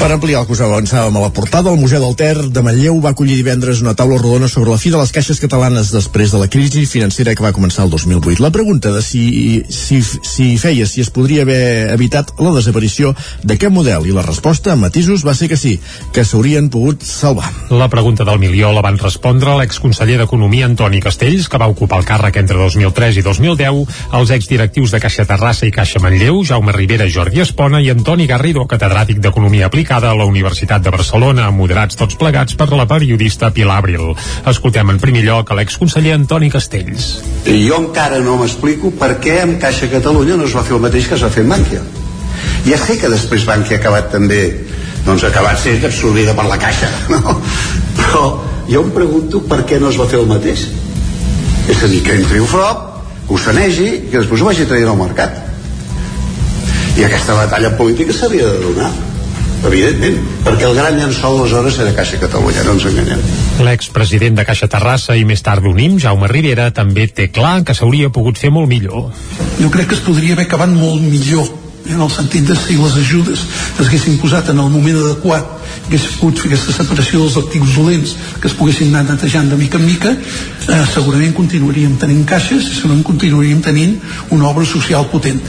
Per 0.02 0.10
ampliar 0.10 0.40
el 0.42 0.48
que 0.50 0.56
us 0.56 0.62
avançàvem 0.66 1.14
a 1.14 1.22
la 1.22 1.30
portada, 1.30 1.70
el 1.70 1.78
Museu 1.78 2.02
del 2.02 2.16
Ter 2.18 2.48
de 2.50 2.62
Manlleu 2.66 2.96
va 3.04 3.12
acollir 3.14 3.36
divendres 3.38 3.84
una 3.84 3.92
taula 3.94 4.16
rodona 4.18 4.48
sobre 4.50 4.72
la 4.74 4.80
fi 4.82 4.90
de 4.90 4.98
les 4.98 5.12
caixes 5.14 5.38
catalanes 5.38 5.92
després 5.94 6.32
de 6.34 6.40
la 6.42 6.48
crisi 6.50 6.88
financera 6.90 7.36
que 7.38 7.44
va 7.46 7.52
començar 7.54 7.86
el 7.86 7.92
2008. 7.94 8.42
La 8.42 8.50
pregunta 8.50 8.90
de 8.96 9.04
si, 9.06 9.62
si, 9.70 10.00
si 10.02 10.48
feia 10.58 10.88
si 10.90 11.04
es 11.06 11.12
podria 11.14 11.44
haver 11.46 11.94
evitat 11.94 12.32
la 12.42 12.54
desaparició 12.56 13.12
d'aquest 13.46 13.76
model 13.76 14.08
i 14.10 14.16
la 14.16 14.24
resposta, 14.26 14.72
amb 14.74 14.88
matisos, 14.88 15.22
va 15.22 15.36
ser 15.38 15.52
que 15.52 15.60
sí, 15.62 15.76
que 16.16 16.26
s'haurien 16.26 16.72
pogut 16.74 17.06
salvar. 17.06 17.52
La 17.70 17.92
pregunta 17.94 18.26
del 18.26 18.42
milió 18.42 18.74
la 18.74 18.82
van 18.82 18.98
respondre 18.98 19.54
l'exconseller 19.60 20.18
d'Economia 20.24 20.66
Antoni 20.66 21.04
Castells, 21.06 21.46
que 21.46 21.62
va 21.62 21.70
ocupar 21.70 22.02
el 22.02 22.10
càrrec 22.10 22.42
entre 22.42 22.58
2003 22.58 23.22
i 23.22 23.28
2010, 23.30 23.86
els 24.18 24.34
exdirectius 24.34 24.98
de 24.98 25.06
Caixa 25.06 25.30
Terrassa 25.30 25.70
i 25.70 25.78
Caixa 25.78 26.02
Manlleu, 26.02 26.42
Jaume 26.42 26.74
Rivera, 26.74 27.06
Jordi 27.06 27.46
Espona 27.46 27.86
i 27.86 27.94
Antoni 27.94 28.26
Garrido, 28.26 28.66
catedràtic 28.66 29.22
d'Economia 29.22 29.70
Aplicada 29.70 29.91
a 30.00 30.16
la 30.16 30.26
Universitat 30.30 30.84
de 30.86 30.94
Barcelona, 30.94 31.50
moderats 31.52 32.00
tots 32.00 32.16
plegats 32.16 32.56
per 32.56 32.70
la 32.72 32.88
periodista 32.88 33.52
Pilar 33.52 33.82
Abril. 33.82 34.14
Escoltem 34.48 34.90
en 34.94 35.00
primer 35.04 35.26
lloc 35.26 35.52
a 35.52 35.58
l'exconseller 35.60 36.16
Antoni 36.16 36.50
Castells. 36.54 37.18
Jo 37.46 37.82
encara 37.82 38.22
no 38.24 38.38
m'explico 38.40 38.94
per 38.96 39.18
què 39.24 39.42
amb 39.44 39.60
Caixa 39.60 39.92
Catalunya 39.92 40.38
no 40.40 40.48
es 40.48 40.56
va 40.56 40.64
fer 40.64 40.78
el 40.78 40.86
mateix 40.86 41.10
que 41.10 41.20
es 41.20 41.26
va 41.26 41.34
fer 41.34 41.44
amb 41.44 41.58
Bànquia. 41.58 41.82
Ja 42.70 42.78
sé 42.78 42.96
que 43.02 43.10
després 43.12 43.44
Bànquia 43.50 43.78
ha 43.78 43.82
acabat 43.82 44.14
també 44.14 44.46
doncs 45.06 45.24
ha 45.24 45.32
acabat 45.32 45.60
sent 45.60 45.84
absorbida 45.86 46.36
per 46.38 46.46
la 46.46 46.58
Caixa 46.62 46.90
no? 47.14 47.38
però 47.98 48.26
jo 48.70 48.84
em 48.86 48.92
pregunto 48.96 49.42
per 49.50 49.64
què 49.68 49.80
no 49.82 49.90
es 49.90 50.00
va 50.00 50.08
fer 50.10 50.20
el 50.22 50.30
mateix 50.30 50.68
és 51.70 51.84
a 51.84 51.88
dir, 51.88 52.02
que 52.06 52.18
entri 52.18 52.42
un 52.42 52.50
frop 52.50 53.30
ho 53.32 53.40
sanegi 53.40 53.88
i 53.88 54.10
que 54.12 54.20
després 54.20 54.42
ho 54.42 54.50
vagi 54.50 54.68
traient 54.70 54.92
al 54.92 55.00
mercat 55.00 55.40
i 57.00 57.06
aquesta 57.08 57.38
batalla 57.38 57.74
política 57.80 58.14
s'havia 58.14 58.50
de 58.50 58.60
donar 58.66 58.92
evidentment, 59.67 60.19
perquè 60.45 60.67
el 60.69 60.78
gran 60.78 60.97
llençol 61.00 61.39
aleshores 61.39 61.80
era 61.84 61.93
Caixa 61.97 62.19
Catalunya, 62.21 62.65
no 62.67 62.76
ens 62.78 62.88
enganyem. 62.89 63.24
L'expresident 63.65 64.39
de 64.39 64.45
Caixa 64.47 64.69
Terrassa 64.71 65.17
i 65.17 65.26
més 65.28 65.43
tard 65.45 65.63
d'Unim, 65.65 66.00
Jaume 66.02 66.30
Rivera, 66.32 66.71
també 66.76 67.08
té 67.08 67.30
clar 67.34 67.62
que 67.67 67.78
s'hauria 67.78 68.12
pogut 68.13 68.41
fer 68.41 68.54
molt 68.54 68.71
millor. 68.71 69.12
Jo 69.62 69.69
crec 69.74 69.91
que 69.91 70.00
es 70.00 70.06
podria 70.06 70.38
haver 70.38 70.50
acabat 70.50 70.71
molt 70.74 71.04
millor 71.06 71.50
en 71.89 72.02
el 72.02 72.12
sentit 72.13 72.46
de 72.48 72.56
si 72.56 72.78
les 72.78 72.98
ajudes 73.02 73.46
s'haguessin 73.78 74.20
posat 74.22 74.52
en 74.54 74.60
el 74.63 74.70
moment 74.70 75.00
adequat 75.02 75.58
hagués 75.88 76.08
pogut 76.20 76.39
fer 76.39 76.52
aquesta 76.52 76.76
separació 76.78 77.24
dels 77.24 77.38
actius 77.41 77.76
dolents 77.76 78.15
que 78.41 78.48
es 78.51 78.56
poguessin 78.58 78.93
anar 78.93 79.16
netejant 79.16 79.49
de 79.49 79.58
mica 79.60 79.80
en 79.80 79.86
mica 79.86 80.12
eh, 80.14 80.84
segurament 80.93 81.34
continuaríem 81.38 81.97
tenint 82.01 82.24
caixes 82.30 82.70
i 82.70 82.76
segurament 82.76 83.03
continuaríem 83.08 83.62
tenint 83.66 83.97
una 84.30 84.49
obra 84.51 84.66
social 84.66 85.08
potent 85.12 85.41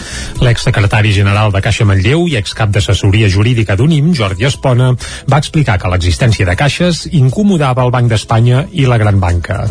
L'exsecretari 0.43 1.13
general 1.15 1.53
de 1.55 1.61
Caixa 1.63 1.87
Manlleu 1.87 2.27
i 2.31 2.37
excap 2.41 2.73
d'assessoria 2.75 3.29
jurídica 3.31 3.77
d'UNIM, 3.79 4.11
Jordi 4.17 4.47
Espona, 4.49 4.91
va 5.31 5.39
explicar 5.43 5.79
que 5.79 5.91
l'existència 5.93 6.47
de 6.49 6.57
caixes 6.59 7.05
incomodava 7.13 7.85
el 7.87 7.93
Banc 7.95 8.11
d'Espanya 8.11 8.65
i 8.73 8.89
la 8.91 8.99
Gran 8.99 9.21
Banca. 9.23 9.63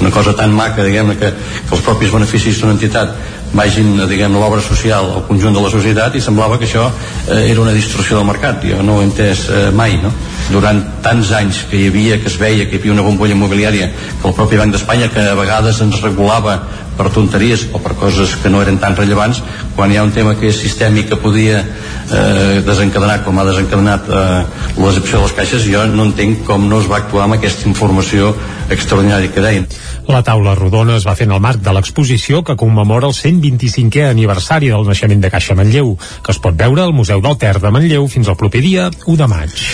Una 0.00 0.10
cosa 0.10 0.34
tan 0.36 0.54
maca, 0.56 0.84
diguem 0.84 1.14
que, 1.14 1.30
que 1.30 1.76
els 1.76 1.84
propis 1.86 2.12
beneficis 2.12 2.60
d'una 2.60 2.74
entitat 2.74 3.14
vagin, 3.54 3.94
diguem 4.08 4.34
l'obra 4.34 4.62
social 4.64 5.10
al 5.12 5.24
conjunt 5.28 5.54
de 5.54 5.62
la 5.62 5.70
societat 5.70 6.16
i 6.16 6.22
semblava 6.24 6.58
que 6.58 6.66
això 6.66 6.88
eh, 6.88 7.50
era 7.50 7.62
una 7.62 7.74
distorsió 7.76 8.18
del 8.18 8.26
mercat. 8.28 8.64
Jo 8.64 8.82
no 8.82 8.96
ho 8.96 9.02
he 9.02 9.08
entès 9.08 9.46
eh, 9.48 9.68
mai, 9.70 9.98
no? 10.02 10.12
Durant 10.52 10.82
tants 11.02 11.32
anys 11.34 11.64
que 11.70 11.78
hi 11.80 11.88
havia, 11.90 12.20
que 12.22 12.30
es 12.30 12.38
veia 12.38 12.66
que 12.66 12.76
hi 12.76 12.80
havia 12.80 12.94
una 12.94 13.04
bombolla 13.06 13.34
immobiliària, 13.34 13.90
que 14.20 14.28
el 14.28 14.34
propi 14.34 14.60
Banc 14.60 14.74
d'Espanya, 14.74 15.10
que 15.14 15.24
a 15.26 15.38
vegades 15.38 15.80
ens 15.82 16.02
regulava 16.04 16.60
per 16.96 17.10
tonteries 17.12 17.66
o 17.76 17.80
per 17.82 17.94
coses 18.00 18.34
que 18.40 18.50
no 18.50 18.62
eren 18.64 18.78
tan 18.80 18.96
rellevants, 18.96 19.42
quan 19.76 19.92
hi 19.92 19.98
ha 20.00 20.04
un 20.06 20.14
tema 20.16 20.34
que 20.38 20.48
és 20.48 20.60
sistèmic 20.60 21.10
que 21.10 21.20
podia 21.20 21.60
eh, 21.60 22.62
desencadenar 22.64 23.20
com 23.24 23.38
ha 23.38 23.44
desencadenat 23.48 24.08
eh, 24.08 24.44
l'excepció 24.78 25.20
de 25.20 25.26
les 25.26 25.36
caixes, 25.36 25.66
jo 25.68 25.84
no 25.92 26.08
entenc 26.08 26.46
com 26.48 26.68
no 26.70 26.80
es 26.80 26.88
va 26.90 27.02
actuar 27.02 27.26
amb 27.26 27.36
aquesta 27.36 27.68
informació 27.68 28.32
extraordinària 28.72 29.30
que 29.32 29.44
deien. 29.44 29.68
La 30.06 30.22
taula 30.22 30.54
rodona 30.54 30.96
es 30.96 31.06
va 31.06 31.16
fer 31.18 31.26
en 31.26 31.34
el 31.34 31.42
marc 31.42 31.60
de 31.66 31.72
l'exposició 31.74 32.42
que 32.46 32.56
commemora 32.58 33.08
el 33.10 33.14
125è 33.16 34.06
aniversari 34.12 34.70
del 34.70 34.86
naixement 34.86 35.22
de 35.22 35.30
Caixa 35.34 35.56
Manlleu, 35.58 35.96
que 36.22 36.32
es 36.32 36.40
pot 36.42 36.56
veure 36.56 36.84
al 36.84 36.94
Museu 36.94 37.20
del 37.24 37.36
Ter 37.42 37.56
de 37.60 37.72
Manlleu 37.74 38.06
fins 38.08 38.30
al 38.30 38.38
proper 38.38 38.62
dia 38.62 38.88
1 39.04 39.16
de 39.18 39.28
maig. 39.30 39.64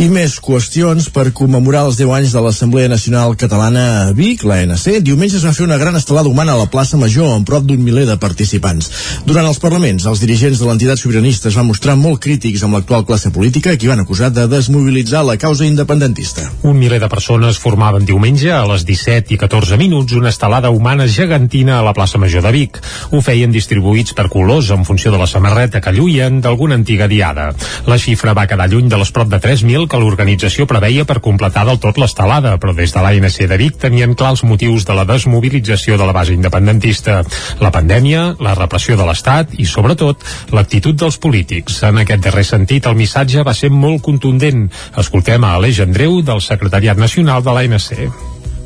I 0.00 0.08
més 0.14 0.36
qüestions 0.38 1.08
per 1.10 1.32
commemorar 1.34 1.82
els 1.88 1.96
10 1.98 2.12
anys 2.14 2.32
de 2.36 2.40
l'Assemblea 2.44 2.90
Nacional 2.90 3.32
Catalana 3.34 3.82
a 4.04 4.12
Vic, 4.14 4.44
l'ANC. 4.46 5.00
Diumenge 5.02 5.40
es 5.40 5.46
va 5.46 5.52
fer 5.56 5.64
una 5.66 5.78
gran 5.80 5.96
estelada 5.98 6.30
humana 6.30 6.54
a 6.54 6.60
la 6.60 6.68
plaça 6.70 6.98
Major 7.00 7.32
amb 7.34 7.48
prop 7.48 7.64
d'un 7.66 7.82
miler 7.82 8.04
de 8.06 8.14
participants. 8.22 8.90
Durant 9.26 9.48
els 9.48 9.58
parlaments, 9.58 10.06
els 10.06 10.22
dirigents 10.22 10.60
de 10.60 10.68
l'entitat 10.68 11.00
sobiranista 11.00 11.50
es 11.50 11.58
van 11.58 11.66
mostrar 11.66 11.96
molt 11.98 12.22
crítics 12.22 12.62
amb 12.62 12.78
l'actual 12.78 13.02
classe 13.08 13.32
política 13.34 13.74
qui 13.74 13.90
van 13.90 14.04
acusar 14.04 14.30
de 14.30 14.46
desmobilitzar 14.52 15.24
la 15.26 15.34
causa 15.40 15.66
independentista. 15.66 16.46
Un 16.62 16.78
miler 16.78 17.00
de 17.02 17.10
persones 17.10 17.58
formaven 17.58 18.06
diumenge 18.06 18.52
a 18.54 18.62
les 18.70 18.86
17 18.86 19.34
i 19.34 19.40
14 19.40 19.80
minuts 19.82 20.14
una 20.14 20.30
estelada 20.30 20.70
humana 20.70 21.08
gegantina 21.10 21.80
a 21.80 21.82
la 21.88 21.96
plaça 21.96 22.22
Major 22.22 22.46
de 22.46 22.54
Vic. 22.54 22.78
Ho 23.10 23.24
feien 23.24 23.50
distribuïts 23.50 24.14
per 24.14 24.28
colors 24.30 24.70
en 24.70 24.86
funció 24.86 25.10
de 25.10 25.18
la 25.18 25.26
samarreta 25.30 25.82
que 25.82 25.96
lluïen 25.96 26.38
d'alguna 26.44 26.78
antiga 26.78 27.10
diada. 27.10 27.50
La 27.90 27.98
xifra 27.98 28.36
va 28.38 28.46
quedar 28.46 28.70
lluny 28.70 28.86
de 28.92 29.02
les 29.02 29.10
prop 29.10 29.32
de 29.32 29.42
3.000 29.42 29.90
que 29.90 30.03
l'organització 30.04 30.66
preveia 30.68 31.06
per 31.08 31.22
completar 31.24 31.64
del 31.66 31.80
tot 31.80 31.98
l'estelada, 32.00 32.54
però 32.60 32.74
des 32.76 32.92
de 32.92 33.02
l'ANC 33.02 33.38
de 33.50 33.58
Vic 33.60 33.78
tenien 33.80 34.14
clar 34.14 34.34
els 34.34 34.44
motius 34.44 34.84
de 34.84 34.96
la 34.96 35.06
desmobilització 35.08 35.96
de 36.00 36.06
la 36.06 36.14
base 36.16 36.36
independentista. 36.36 37.22
La 37.64 37.72
pandèmia, 37.74 38.34
la 38.44 38.54
repressió 38.58 38.98
de 39.00 39.06
l'Estat 39.08 39.56
i, 39.56 39.66
sobretot, 39.68 40.20
l'actitud 40.52 40.98
dels 41.00 41.18
polítics. 41.18 41.80
En 41.88 42.02
aquest 42.02 42.24
darrer 42.26 42.44
sentit, 42.44 42.86
el 42.86 42.98
missatge 42.98 43.44
va 43.46 43.56
ser 43.56 43.72
molt 43.72 44.04
contundent. 44.04 44.68
Escoltem 45.00 45.44
a 45.44 45.54
Aleix 45.58 45.80
Andreu, 45.84 46.20
del 46.22 46.44
Secretariat 46.44 47.00
Nacional 47.00 47.42
de 47.44 47.56
l'ANC. 47.56 48.04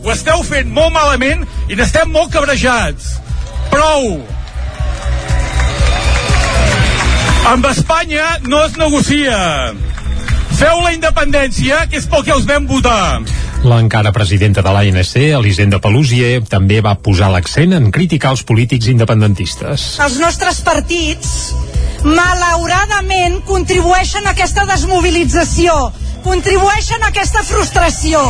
Ho 0.04 0.12
esteu 0.14 0.42
fent 0.46 0.68
molt 0.74 0.94
malament 0.94 1.46
i 1.68 1.78
n'estem 1.78 2.10
molt 2.10 2.32
cabrejats. 2.34 3.16
Prou! 3.70 4.18
Amb 7.48 7.64
Espanya 7.70 8.26
no 8.44 8.60
es 8.66 8.76
negocia. 8.76 9.38
Feu 10.58 10.80
la 10.82 10.90
independència, 10.90 11.84
que 11.86 12.00
és 12.00 12.06
pel 12.10 12.24
que 12.26 12.32
els 12.34 12.46
vam 12.48 12.64
votar. 12.66 13.20
L'encara 13.62 14.10
presidenta 14.10 14.62
de 14.66 14.72
l'ANC, 14.74 15.12
Elisenda 15.38 15.78
Pelusier, 15.78 16.40
també 16.50 16.80
va 16.82 16.96
posar 16.98 17.28
l'accent 17.30 17.76
en 17.76 17.92
criticar 17.94 18.32
els 18.34 18.42
polítics 18.48 18.88
independentistes. 18.90 19.84
Els 20.02 20.16
nostres 20.18 20.58
partits, 20.66 21.30
malauradament, 22.02 23.38
contribueixen 23.46 24.26
a 24.26 24.34
aquesta 24.34 24.66
desmobilització, 24.66 25.76
contribueixen 26.26 27.06
a 27.06 27.12
aquesta 27.12 27.46
frustració. 27.46 28.24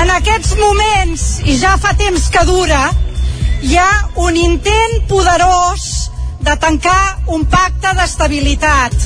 En 0.00 0.14
aquests 0.16 0.56
moments, 0.56 1.28
i 1.44 1.58
ja 1.60 1.76
fa 1.76 1.92
temps 2.00 2.30
que 2.32 2.46
dura, 2.48 2.86
hi 3.60 3.76
ha 3.76 3.92
un 4.24 4.40
intent 4.40 5.00
poderós 5.12 6.08
de 6.40 6.56
tancar 6.56 7.18
un 7.36 7.44
pacte 7.52 7.92
d'estabilitat. 8.00 8.96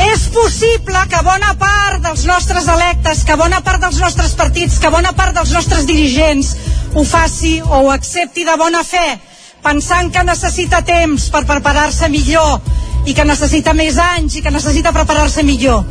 És 0.00 0.28
possible 0.32 1.02
que 1.10 1.20
bona 1.26 1.52
part 1.60 2.00
dels 2.04 2.24
nostres 2.28 2.68
electes, 2.68 3.24
que 3.24 3.36
bona 3.36 3.60
part 3.64 3.82
dels 3.82 3.98
nostres 4.00 4.32
partits, 4.38 4.78
que 4.80 4.90
bona 4.90 5.12
part 5.12 5.36
dels 5.36 5.52
nostres 5.52 5.84
dirigents 5.86 6.54
ho 6.94 7.04
faci 7.04 7.60
o 7.62 7.82
ho 7.82 7.90
accepti 7.92 8.44
de 8.48 8.56
bona 8.56 8.82
fe, 8.84 9.18
pensant 9.62 10.10
que 10.12 10.24
necessita 10.24 10.82
temps 10.86 11.28
per 11.30 11.44
preparar-se 11.48 12.08
millor 12.12 12.60
i 13.06 13.14
que 13.14 13.26
necessita 13.26 13.74
més 13.74 13.98
anys 13.98 14.38
i 14.38 14.42
que 14.42 14.54
necessita 14.54 14.94
preparar-se 14.94 15.44
millor. 15.46 15.84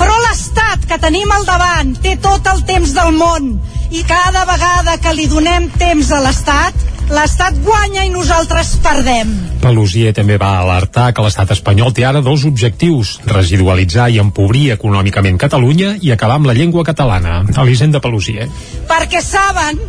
Però 0.00 0.16
l'Estat 0.24 0.86
que 0.88 1.00
tenim 1.00 1.30
al 1.32 1.44
davant 1.48 1.94
té 2.04 2.16
tot 2.22 2.46
el 2.52 2.64
temps 2.68 2.94
del 2.96 3.12
món 3.16 3.54
i 3.90 4.04
cada 4.06 4.44
vegada 4.46 4.96
que 5.02 5.12
li 5.14 5.26
donem 5.30 5.66
temps 5.78 6.10
a 6.14 6.20
l'Estat, 6.22 6.76
l'Estat 7.10 7.56
guanya 7.64 8.04
i 8.06 8.12
nosaltres 8.12 8.76
perdem. 8.84 9.32
Pelusier 9.60 10.12
també 10.16 10.36
va 10.40 10.52
alertar 10.60 11.08
que 11.14 11.24
l'estat 11.24 11.50
espanyol 11.56 11.90
té 11.94 12.06
ara 12.06 12.22
dos 12.22 12.44
objectius, 12.46 13.16
residualitzar 13.26 14.08
i 14.14 14.20
empobrir 14.22 14.70
econòmicament 14.76 15.40
Catalunya 15.42 15.96
i 16.00 16.12
acabar 16.14 16.38
amb 16.38 16.46
la 16.50 16.54
llengua 16.54 16.86
catalana. 16.86 17.42
Elisenda 17.64 18.00
Pelusier. 18.00 18.46
Perquè 18.90 19.22
saben, 19.24 19.82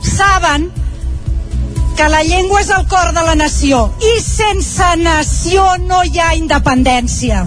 saben 0.00 0.70
que 1.98 2.08
la 2.10 2.24
llengua 2.26 2.62
és 2.64 2.72
el 2.74 2.88
cor 2.90 3.12
de 3.14 3.22
la 3.28 3.36
nació 3.38 3.84
i 4.02 4.16
sense 4.24 4.88
nació 5.02 5.66
no 5.84 6.00
hi 6.02 6.18
ha 6.18 6.32
independència. 6.40 7.44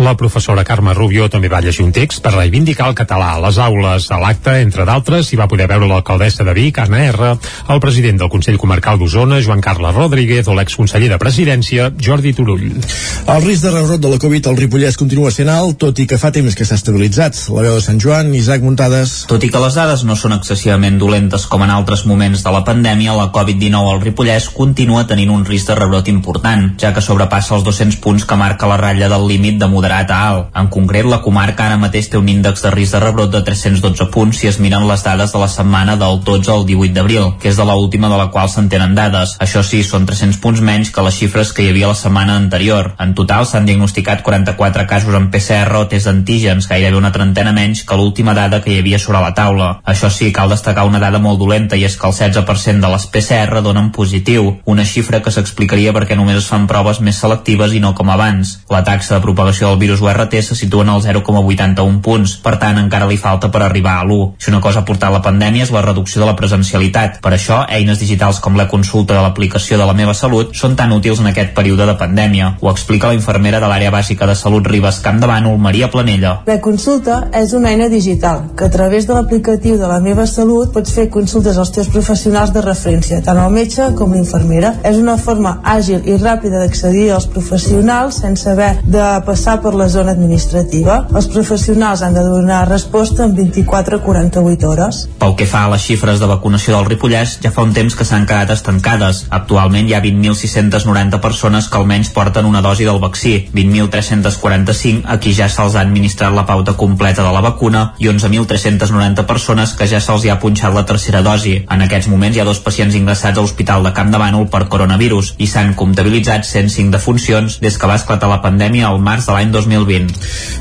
La 0.00 0.14
professora 0.16 0.64
Carme 0.64 0.94
Rubio 0.96 1.26
també 1.28 1.50
va 1.52 1.60
llegir 1.60 1.84
un 1.84 1.90
text 1.92 2.22
per 2.24 2.32
reivindicar 2.32 2.86
el 2.88 2.94
català 2.96 3.34
a 3.34 3.40
les 3.42 3.58
aules. 3.60 4.06
A 4.08 4.16
l'acte, 4.22 4.54
entre 4.62 4.86
d'altres, 4.88 5.28
hi 5.28 5.36
va 5.36 5.48
poder 5.50 5.66
veure 5.68 5.88
l'alcaldessa 5.90 6.46
de 6.46 6.54
Vic, 6.56 6.78
Anna 6.80 7.02
R., 7.10 7.34
el 7.68 7.82
president 7.84 8.22
del 8.22 8.30
Consell 8.32 8.56
Comarcal 8.56 8.96
d'Osona, 8.98 9.42
Joan 9.44 9.60
Carles 9.60 9.94
Rodríguez, 9.94 10.48
o 10.48 10.56
l'exconseller 10.56 11.10
de 11.12 11.18
Presidència, 11.20 11.90
Jordi 12.00 12.32
Turull. 12.32 12.70
El 12.70 13.44
risc 13.44 13.66
de 13.66 13.74
rebrot 13.74 14.00
de 14.00 14.14
la 14.14 14.20
Covid 14.22 14.48
al 14.48 14.56
Ripollès 14.56 14.96
continua 14.96 15.34
sent 15.34 15.52
alt, 15.52 15.76
tot 15.84 16.00
i 16.00 16.08
que 16.08 16.18
fa 16.18 16.32
temps 16.32 16.56
que 16.56 16.64
s'ha 16.64 16.80
estabilitzat. 16.80 17.36
La 17.52 17.66
veu 17.66 17.76
de 17.76 17.84
Sant 17.84 18.00
Joan, 18.00 18.32
Isaac 18.34 18.64
Muntades... 18.64 19.12
Tot 19.28 19.44
i 19.44 19.52
que 19.52 19.60
les 19.60 19.76
dades 19.76 20.06
no 20.08 20.16
són 20.16 20.38
excessivament 20.38 20.96
dolentes 20.98 21.44
com 21.50 21.66
en 21.66 21.74
altres 21.76 22.06
moments 22.08 22.40
de 22.46 22.54
la 22.56 22.64
pandèmia, 22.64 23.18
la 23.20 23.28
Covid-19 23.36 23.92
al 23.92 24.00
Ripollès 24.00 24.48
continua 24.56 25.04
tenint 25.10 25.36
un 25.36 25.44
risc 25.44 25.68
de 25.68 25.76
rebrot 25.76 26.08
important, 26.08 26.70
ja 26.80 26.94
que 26.96 27.04
sobrepassa 27.04 27.58
els 27.58 27.68
200 27.68 28.00
punts 28.00 28.24
que 28.24 28.40
marca 28.40 28.70
la 28.70 28.80
ratlla 28.80 29.12
del 29.12 29.28
límit 29.28 29.59
de 29.60 29.68
moderat 29.70 30.10
a 30.10 30.20
alt. 30.28 30.48
En 30.56 30.70
concret, 30.72 31.06
la 31.06 31.20
comarca 31.22 31.66
ara 31.66 31.78
mateix 31.80 32.08
té 32.10 32.18
un 32.18 32.28
índex 32.28 32.64
de 32.64 32.72
risc 32.74 32.96
de 32.96 33.02
rebrot 33.04 33.30
de 33.30 33.42
312 33.46 34.08
punts 34.10 34.40
si 34.40 34.48
es 34.48 34.58
miren 34.58 34.88
les 34.88 35.04
dades 35.04 35.32
de 35.32 35.40
la 35.42 35.48
setmana 35.48 35.96
del 36.00 36.22
12 36.24 36.50
al 36.50 36.66
18 36.66 36.94
d'abril, 36.96 37.34
que 37.40 37.50
és 37.52 37.60
de 37.60 37.66
la 37.68 37.76
última 37.76 38.08
de 38.08 38.18
la 38.18 38.30
qual 38.34 38.48
se'n 38.48 38.68
tenen 38.72 38.94
dades. 38.96 39.36
Això 39.40 39.62
sí, 39.66 39.82
són 39.84 40.06
300 40.08 40.40
punts 40.42 40.62
menys 40.64 40.90
que 40.90 41.04
les 41.04 41.18
xifres 41.20 41.52
que 41.52 41.64
hi 41.64 41.70
havia 41.70 41.92
la 41.92 41.98
setmana 41.98 42.36
anterior. 42.40 42.94
En 42.98 43.14
total 43.14 43.46
s'han 43.46 43.68
diagnosticat 43.68 44.24
44 44.24 44.86
casos 44.88 45.14
en 45.14 45.30
PCR 45.30 45.76
o 45.76 45.86
test 45.92 46.08
d'antígens, 46.08 46.68
gairebé 46.70 46.96
una 46.96 47.12
trentena 47.12 47.52
menys 47.52 47.84
que 47.84 47.98
l'última 47.98 48.34
dada 48.34 48.62
que 48.64 48.72
hi 48.72 48.80
havia 48.80 48.98
sobre 48.98 49.20
la 49.20 49.34
taula. 49.34 49.70
Això 49.84 50.10
sí, 50.10 50.32
cal 50.32 50.50
destacar 50.50 50.86
una 50.88 51.02
dada 51.02 51.20
molt 51.20 51.38
dolenta 51.38 51.76
i 51.76 51.84
és 51.84 51.96
que 52.00 52.08
el 52.08 52.16
16% 52.16 52.80
de 52.80 52.92
les 52.94 53.06
PCR 53.12 53.62
donen 53.62 53.90
positiu, 53.92 54.56
una 54.64 54.86
xifra 54.88 55.20
que 55.22 55.32
s'explicaria 55.34 55.92
perquè 55.96 56.16
només 56.16 56.40
es 56.40 56.48
fan 56.48 56.66
proves 56.70 57.00
més 57.04 57.20
selectives 57.20 57.74
i 57.74 57.82
no 57.82 57.94
com 57.94 58.10
abans. 58.10 58.60
La 58.70 58.84
taxa 58.86 59.16
de 59.16 59.24
propagació 59.24 59.49
del 59.58 59.78
virus 59.78 60.00
URT 60.00 60.38
se 60.42 60.54
situa 60.54 60.84
en 60.84 60.90
el 60.94 61.02
0,81 61.02 62.00
punts, 62.00 62.36
per 62.38 62.56
tant 62.62 62.78
encara 62.78 63.08
li 63.10 63.16
falta 63.18 63.50
per 63.50 63.62
arribar 63.66 63.98
a 63.98 64.04
l'1. 64.04 64.36
Si 64.38 64.50
una 64.50 64.60
cosa 64.60 64.80
ha 64.80 64.86
portat 64.86 65.12
la 65.12 65.22
pandèmia 65.24 65.64
és 65.66 65.72
la 65.74 65.82
reducció 65.82 66.20
de 66.22 66.28
la 66.28 66.36
presencialitat. 66.38 67.18
Per 67.24 67.32
això, 67.34 67.64
eines 67.68 67.98
digitals 67.98 68.40
com 68.40 68.56
la 68.56 68.68
consulta 68.68 69.16
de 69.16 69.24
l'aplicació 69.24 69.78
de 69.78 69.86
la 69.88 69.96
meva 69.96 70.14
salut 70.14 70.54
són 70.54 70.76
tan 70.76 70.92
útils 70.92 71.20
en 71.20 71.30
aquest 71.32 71.52
període 71.56 71.86
de 71.86 71.96
pandèmia. 71.98 72.54
Ho 72.60 72.70
explica 72.70 73.10
la 73.10 73.18
infermera 73.18 73.60
de 73.60 73.66
l'àrea 73.66 73.90
bàsica 73.90 74.26
de 74.30 74.36
salut 74.38 74.66
Ribes 74.66 75.00
Camp 75.04 75.20
de 75.20 75.26
Bànol, 75.26 75.58
Maria 75.58 75.90
Planella. 75.90 76.36
La 76.46 76.60
consulta 76.60 77.22
és 77.34 77.52
una 77.56 77.72
eina 77.74 77.88
digital 77.88 78.50
que 78.56 78.68
a 78.68 78.70
través 78.70 79.06
de 79.08 79.14
l'aplicatiu 79.16 79.78
de 79.80 79.88
la 79.90 80.00
meva 80.00 80.26
salut 80.26 80.72
pots 80.72 80.94
fer 80.94 81.08
consultes 81.10 81.58
als 81.58 81.72
teus 81.74 81.90
professionals 81.90 82.54
de 82.54 82.62
referència, 82.64 83.22
tant 83.24 83.40
el 83.40 83.50
metge 83.54 83.90
com 83.98 84.14
l'infermera. 84.14 84.76
És 84.84 85.00
una 85.00 85.16
forma 85.18 85.58
àgil 85.64 86.06
i 86.06 86.16
ràpida 86.20 86.62
d'accedir 86.62 87.10
als 87.14 87.26
professionals 87.26 88.20
sense 88.22 88.48
haver 88.50 88.76
de 88.84 89.06
passar 89.26 89.39
per 89.40 89.72
la 89.74 89.88
zona 89.88 90.12
administrativa. 90.12 91.06
Els 91.16 91.26
professionals 91.32 92.02
han 92.04 92.12
de 92.14 92.20
donar 92.20 92.68
resposta 92.68 93.24
en 93.24 93.34
24 93.34 93.96
a 93.96 94.02
48 94.04 94.68
hores. 94.68 94.98
Pel 95.18 95.34
que 95.36 95.46
fa 95.48 95.62
a 95.64 95.70
les 95.72 95.84
xifres 95.86 96.20
de 96.20 96.28
vacunació 96.28 96.74
del 96.76 96.84
Ripollès, 96.90 97.38
ja 97.40 97.52
fa 97.54 97.64
un 97.64 97.72
temps 97.72 97.96
que 97.96 98.04
s'han 98.04 98.26
quedat 98.28 98.52
estancades. 98.52 99.22
Actualment 99.30 99.88
hi 99.88 99.94
ha 99.96 100.02
20.690 100.04 101.20
persones 101.24 101.68
que 101.70 101.78
almenys 101.80 102.10
porten 102.12 102.44
una 102.44 102.60
dosi 102.60 102.84
del 102.84 103.00
vaccí, 103.00 103.48
20.345 103.54 105.08
a 105.08 105.16
qui 105.16 105.32
ja 105.32 105.48
se'ls 105.48 105.78
ha 105.78 105.86
administrat 105.86 106.36
la 106.36 106.44
pauta 106.44 106.76
completa 106.76 107.24
de 107.24 107.32
la 107.32 107.40
vacuna 107.40 107.94
i 107.98 108.10
11.390 108.12 109.24
persones 109.24 109.72
que 109.72 109.88
ja 109.88 110.02
se'ls 110.04 110.26
hi 110.26 110.34
ha 110.34 110.38
punxat 110.42 110.76
la 110.76 110.84
tercera 110.84 111.24
dosi. 111.24 111.56
En 111.64 111.86
aquests 111.86 112.10
moments 112.12 112.36
hi 112.36 112.44
ha 112.44 112.48
dos 112.48 112.60
pacients 112.60 112.94
ingressats 112.94 113.38
a 113.38 113.40
l'Hospital 113.40 113.88
de 113.88 113.94
Camp 113.96 114.12
de 114.12 114.20
Bànol 114.20 114.50
per 114.52 114.66
coronavirus 114.68 115.34
i 115.38 115.48
s'han 115.48 115.72
comptabilitzat 115.74 116.44
105 116.44 116.92
defuncions 116.92 117.60
des 117.64 117.80
que 117.80 117.88
va 117.88 117.96
esclatar 117.96 118.28
la 118.28 118.42
pandèmia 118.44 118.92
al 118.92 119.00
març 119.00 119.29
de 119.30 119.36
l'any 119.36 119.52
2020. 119.54 120.10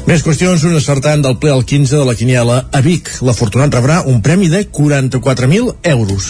Més 0.09 0.24
qüestions, 0.26 0.63
un 0.65 0.78
acertant 0.78 1.22
del 1.22 1.38
ple 1.41 1.51
al 1.53 1.65
15 1.67 1.99
de 1.99 2.05
la 2.05 2.15
Quiniela 2.17 2.59
a 2.74 2.82
Vic. 2.86 3.09
L'afortunat 3.26 3.74
rebrà 3.74 3.99
un 4.09 4.22
premi 4.26 4.49
de 4.49 4.63
44.000 4.65 5.89
euros. 5.91 6.30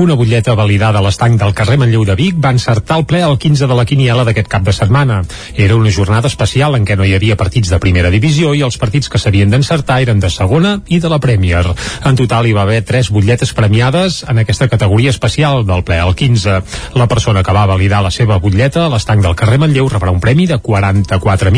Una 0.00 0.16
butlleta 0.16 0.54
validada 0.56 1.00
a 1.00 1.04
l'estanc 1.04 1.40
del 1.40 1.54
carrer 1.56 1.78
Manlleu 1.80 2.04
de 2.08 2.16
Vic 2.16 2.38
va 2.40 2.52
encertar 2.54 3.00
el 3.00 3.06
ple 3.08 3.22
al 3.24 3.38
15 3.40 3.68
de 3.68 3.76
la 3.76 3.84
Quiniela 3.88 4.24
d'aquest 4.28 4.48
cap 4.48 4.64
de 4.64 4.72
setmana. 4.76 5.22
Era 5.56 5.76
una 5.76 5.92
jornada 5.92 6.28
especial 6.28 6.76
en 6.76 6.86
què 6.88 6.96
no 6.96 7.04
hi 7.04 7.14
havia 7.16 7.38
partits 7.40 7.72
de 7.72 7.80
primera 7.82 8.12
divisió 8.12 8.54
i 8.54 8.64
els 8.66 8.78
partits 8.80 9.08
que 9.12 9.20
s'havien 9.20 9.52
d'encertar 9.52 10.00
eren 10.04 10.20
de 10.20 10.30
segona 10.32 10.78
i 10.88 11.00
de 11.00 11.12
la 11.12 11.20
Premier. 11.20 11.64
En 12.08 12.16
total 12.16 12.48
hi 12.48 12.56
va 12.56 12.64
haver 12.64 12.82
tres 12.88 13.10
butlletes 13.12 13.52
premiades 13.56 14.22
en 14.28 14.40
aquesta 14.40 14.68
categoria 14.68 15.12
especial 15.12 15.64
del 15.68 15.84
ple 15.84 16.00
al 16.00 16.16
15. 16.16 16.60
La 16.96 17.08
persona 17.08 17.44
que 17.44 17.56
va 17.56 17.68
validar 17.68 18.02
la 18.04 18.12
seva 18.14 18.40
butlleta 18.40 18.86
a 18.86 18.92
l'estanc 18.92 19.24
del 19.24 19.36
carrer 19.36 19.60
Manlleu 19.60 19.88
rebrà 19.92 20.12
un 20.12 20.24
premi 20.24 20.48
de 20.48 20.60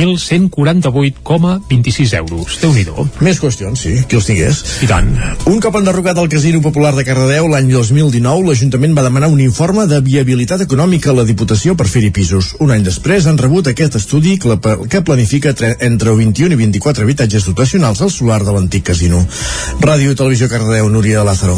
44.148,26 0.03 2.19
euros. 2.19 2.59
déu 2.61 2.73
nhi 2.73 2.85
Més 3.21 3.41
qüestions, 3.41 3.79
sí, 3.79 4.05
qui 4.09 4.17
els 4.17 4.27
tingués. 4.27 4.65
I 4.83 4.87
tant. 4.91 5.09
Un 5.47 5.61
cop 5.63 5.77
enderrocat 5.79 6.19
el 6.19 6.29
Casino 6.29 6.61
Popular 6.65 6.95
de 6.97 7.05
Cardedeu 7.07 7.49
l'any 7.49 7.71
2019, 7.71 8.47
l'Ajuntament 8.49 8.97
va 8.97 9.03
demanar 9.07 9.29
un 9.31 9.41
informe 9.41 9.87
de 9.87 10.01
viabilitat 10.01 10.61
econòmica 10.67 11.11
a 11.11 11.15
la 11.15 11.25
Diputació 11.29 11.77
per 11.79 11.89
fer-hi 11.89 12.11
pisos. 12.11 12.57
Un 12.61 12.71
any 12.75 12.83
després 12.87 13.27
han 13.27 13.39
rebut 13.39 13.67
aquest 13.71 13.95
estudi 14.01 14.39
que, 14.39 14.59
que 14.89 15.03
planifica 15.07 15.55
entre 15.81 16.11
21 16.19 16.53
i 16.53 16.57
24 16.67 17.05
habitatges 17.05 17.47
dotacionals 17.47 18.03
al 18.03 18.11
solar 18.11 18.45
de 18.45 18.53
l'antic 18.53 18.83
casino. 18.91 19.27
Ràdio 19.81 20.11
i 20.13 20.19
Televisió 20.19 20.49
Cardedeu, 20.49 20.89
Núria 20.91 21.19
de 21.21 21.25
Lázaro. 21.31 21.57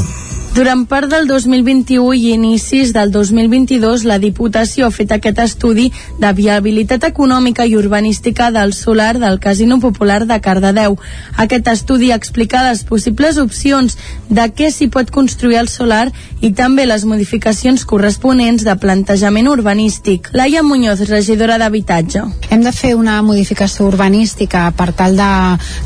Durant 0.55 0.85
part 0.87 1.11
del 1.11 1.25
2021 1.27 2.13
i 2.15 2.29
inicis 2.31 2.93
del 2.95 3.11
2022, 3.11 4.05
la 4.07 4.21
Diputació 4.23 4.87
ha 4.87 4.95
fet 4.95 5.11
aquest 5.11 5.41
estudi 5.43 5.89
de 6.23 6.29
viabilitat 6.31 7.09
econòmica 7.09 7.65
i 7.67 7.75
urbanística 7.75 8.53
del 8.55 8.71
solar 8.73 9.17
del 9.19 9.41
Casino 9.43 9.81
Popular 9.83 10.21
de 10.31 10.37
Cardedeu. 10.41 10.95
Aquest 11.43 11.71
estudi 11.73 12.13
explica 12.15 12.63
les 12.69 12.85
possibles 12.87 13.41
opcions 13.43 13.99
de 14.31 14.45
què 14.55 14.69
s'hi 14.71 14.87
pot 14.95 15.11
construir 15.11 15.59
el 15.59 15.67
solar 15.73 16.13
i 16.39 16.53
també 16.55 16.87
les 16.87 17.03
modificacions 17.03 17.83
corresponents 17.83 18.63
de 18.63 18.77
plantejament 18.79 19.51
urbanístic. 19.51 20.31
Laia 20.39 20.63
Muñoz, 20.63 21.03
regidora 21.11 21.59
d'Habitatge. 21.59 22.23
Hem 22.55 22.63
de 22.63 22.71
fer 22.71 22.95
una 22.95 23.19
modificació 23.27 23.89
urbanística 23.91 24.69
per 24.79 24.93
tal 24.95 25.19
de 25.19 25.29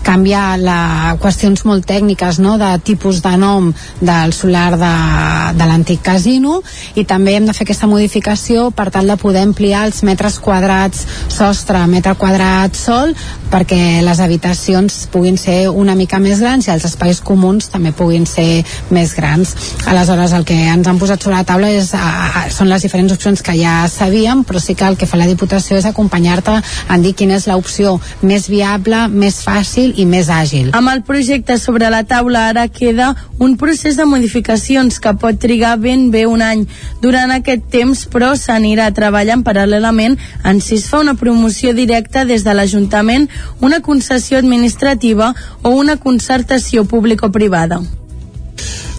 canviar 0.05 0.61
la, 0.61 1.17
qüestions 1.25 1.65
molt 1.65 1.89
tècniques 1.89 2.37
no? 2.45 2.59
de 2.61 2.75
tipus 2.85 3.25
de 3.25 3.37
nom 3.41 3.73
del 4.05 4.37
solar 4.37 4.58
solar 4.59 4.77
de, 4.79 5.59
de 5.59 5.67
l'antic 5.67 6.03
casino 6.03 6.61
i 6.99 7.05
també 7.07 7.37
hem 7.37 7.47
de 7.47 7.55
fer 7.55 7.65
aquesta 7.65 7.87
modificació 7.87 8.71
per 8.75 8.91
tal 8.91 9.07
de 9.07 9.17
poder 9.21 9.45
ampliar 9.47 9.85
els 9.87 10.03
metres 10.03 10.39
quadrats 10.43 11.05
sostre, 11.31 11.85
metre 11.87 12.17
quadrat 12.19 12.75
sol 12.75 13.15
perquè 13.53 14.03
les 14.05 14.21
habitacions 14.21 15.07
puguin 15.13 15.39
ser 15.39 15.69
una 15.71 15.95
mica 15.95 16.19
més 16.19 16.43
grans 16.43 16.67
i 16.67 16.73
els 16.75 16.85
espais 16.89 17.21
comuns 17.25 17.71
també 17.73 17.93
puguin 17.97 18.27
ser 18.27 18.65
més 18.91 19.15
grans. 19.17 19.55
Aleshores, 19.89 20.35
el 20.37 20.45
que 20.45 20.57
ens 20.73 20.89
han 20.89 20.99
posat 21.01 21.23
sobre 21.23 21.39
la 21.39 21.47
taula 21.49 21.71
és, 21.73 21.93
a, 21.95 22.49
són 22.53 22.69
les 22.69 22.85
diferents 22.85 23.15
opcions 23.15 23.41
que 23.43 23.55
ja 23.57 23.87
sabíem, 23.89 24.43
però 24.45 24.61
sí 24.61 24.75
que 24.75 24.85
el 24.89 24.99
que 25.01 25.09
fa 25.09 25.21
la 25.21 25.29
Diputació 25.29 25.79
és 25.79 25.87
acompanyar-te 25.89 26.59
en 26.93 27.05
dir 27.05 27.15
quina 27.17 27.39
és 27.39 27.47
l'opció 27.49 27.97
més 28.21 28.49
viable, 28.53 29.07
més 29.09 29.41
fàcil 29.45 29.95
i 29.97 30.05
més 30.09 30.29
àgil. 30.33 30.73
Amb 30.77 30.93
el 30.93 31.03
projecte 31.09 31.57
sobre 31.63 31.89
la 31.93 32.03
taula 32.09 32.49
ara 32.51 32.67
queda 32.69 33.15
un 33.39 33.57
procés 33.57 33.97
de 33.97 34.05
modificació 34.09 34.48
modificacions 34.49 34.99
que 35.01 35.13
pot 35.15 35.39
trigar 35.39 35.79
ben 35.79 36.11
bé 36.11 36.27
un 36.27 36.41
any. 36.43 36.67
Durant 37.03 37.31
aquest 37.31 37.69
temps, 37.71 38.07
però, 38.09 38.35
s'anirà 38.37 38.91
treballant 38.95 39.45
paral·lelament 39.45 40.17
en 40.45 40.61
si 40.61 40.77
es 40.77 40.89
fa 40.89 41.01
una 41.01 41.15
promoció 41.15 41.75
directa 41.75 42.25
des 42.25 42.45
de 42.45 42.55
l'Ajuntament, 42.55 43.29
una 43.61 43.81
concessió 43.81 44.39
administrativa 44.39 45.35
o 45.63 45.71
una 45.71 45.97
concertació 45.97 46.85
público-privada. 46.85 47.81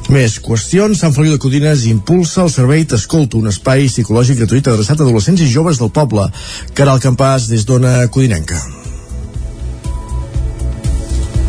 Més 0.10 0.40
qüestions. 0.42 0.98
Sant 0.98 1.14
Feliu 1.14 1.34
de 1.34 1.42
Codines 1.42 1.86
impulsa 1.86 2.44
el 2.44 2.50
servei 2.50 2.86
T'Escolto, 2.86 3.38
un 3.38 3.50
espai 3.50 3.88
psicològic 3.88 4.42
gratuït 4.42 4.68
adreçat 4.68 5.00
a 5.00 5.06
adolescents 5.06 5.42
i 5.42 5.50
joves 5.50 5.78
del 5.78 5.94
poble. 5.94 6.30
Caral 6.74 7.02
Campàs, 7.02 7.50
des 7.50 7.66
d'Ona 7.66 8.08
Codinenca. 8.10 8.79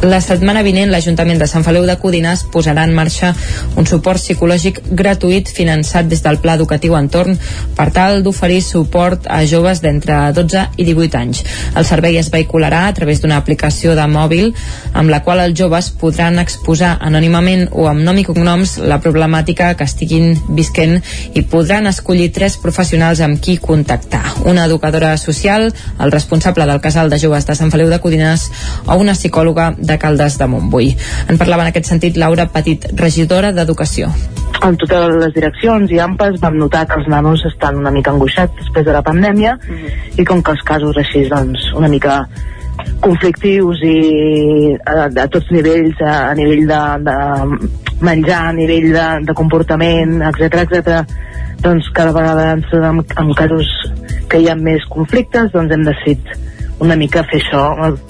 La 0.01 0.23
setmana 0.25 0.63
vinent 0.65 0.89
l'Ajuntament 0.89 1.37
de 1.37 1.45
Sant 1.45 1.61
Feliu 1.61 1.83
de 1.85 1.93
Codines 2.01 2.41
posarà 2.49 2.87
en 2.89 2.95
marxa 2.97 3.35
un 3.77 3.85
suport 3.85 4.17
psicològic 4.17 4.79
gratuït 4.97 5.51
finançat 5.53 6.07
des 6.09 6.23
del 6.25 6.39
Pla 6.41 6.55
Educatiu 6.57 6.95
Entorn 6.97 7.37
per 7.77 7.91
tal 7.93 8.23
d'oferir 8.25 8.63
suport 8.65 9.29
a 9.29 9.43
joves 9.45 9.83
d'entre 9.85 10.17
12 10.33 10.63
i 10.81 10.87
18 10.89 11.19
anys. 11.21 11.43
El 11.77 11.85
servei 11.85 12.17
es 12.17 12.31
vehicularà 12.33 12.87
a 12.87 12.95
través 12.97 13.21
d'una 13.21 13.37
aplicació 13.37 13.93
de 13.99 14.07
mòbil 14.09 14.55
amb 14.95 15.13
la 15.13 15.21
qual 15.21 15.43
els 15.45 15.59
joves 15.61 15.91
podran 16.01 16.41
exposar 16.41 16.95
anònimament 17.05 17.69
o 17.73 17.85
amb 17.93 18.01
nom 18.01 18.17
i 18.17 18.25
cognoms 18.25 18.79
la 18.81 19.03
problemàtica 19.05 19.75
que 19.77 19.85
estiguin 19.85 20.33
visquent 20.49 20.97
i 21.35 21.45
podran 21.45 21.93
escollir 21.93 22.31
tres 22.33 22.57
professionals 22.57 23.21
amb 23.21 23.37
qui 23.37 23.59
contactar. 23.61 24.25
Una 24.49 24.65
educadora 24.65 25.13
social, 25.21 25.69
el 26.01 26.17
responsable 26.17 26.65
del 26.65 26.81
casal 26.81 27.13
de 27.13 27.21
joves 27.21 27.45
de 27.45 27.61
Sant 27.61 27.69
Feliu 27.69 27.93
de 27.93 28.01
Codines 28.01 28.49
o 28.87 28.97
una 28.97 29.13
psicòloga 29.13 29.75
Caldes 29.99 30.39
de 30.39 30.47
Montbui. 30.47 30.93
En 31.29 31.39
parlava 31.39 31.65
en 31.65 31.73
aquest 31.73 31.91
sentit 31.91 32.17
Laura 32.17 32.47
Petit, 32.53 32.87
regidora 33.01 33.53
d'Educació. 33.53 34.11
En 34.61 34.77
totes 34.77 35.15
les 35.17 35.35
direccions 35.35 35.91
i 35.91 35.99
AMPAs 36.05 36.41
vam 36.43 36.59
notar 36.61 36.85
que 36.87 36.99
els 37.01 37.09
nanos 37.09 37.45
estan 37.49 37.79
una 37.81 37.91
mica 37.91 38.13
angoixats 38.13 38.57
després 38.61 38.85
de 38.87 38.93
la 38.93 39.03
pandèmia 39.03 39.55
mm 39.57 39.75
-hmm. 39.75 40.21
i 40.21 40.25
com 40.25 40.43
que 40.43 40.51
els 40.51 40.63
casos 40.63 40.97
així 40.97 41.29
doncs 41.29 41.73
una 41.75 41.89
mica 41.89 42.27
conflictius 43.01 43.81
i 43.83 44.77
a, 44.85 45.09
a 45.09 45.27
tots 45.29 45.51
nivells, 45.51 45.97
a, 46.01 46.31
a 46.31 46.35
nivell 46.35 46.67
de, 46.69 46.83
de 47.07 47.17
menjar, 48.01 48.49
a 48.49 48.53
nivell 48.53 48.93
de, 48.93 49.07
de 49.29 49.35
comportament, 49.35 50.21
etc 50.31 50.63
etc. 50.65 51.01
doncs 51.65 51.91
cada 51.97 52.13
vegada 52.13 52.53
ens 52.53 52.69
trobem 52.71 53.03
amb 53.17 53.35
casos 53.37 53.67
que 54.29 54.41
hi 54.41 54.49
ha 54.49 54.55
més 54.55 54.85
conflictes, 54.89 55.51
doncs 55.53 55.73
hem 55.73 55.85
decidit 55.89 56.50
una 56.81 56.97
mica 56.97 57.23
fer 57.29 57.41
això 57.41 57.63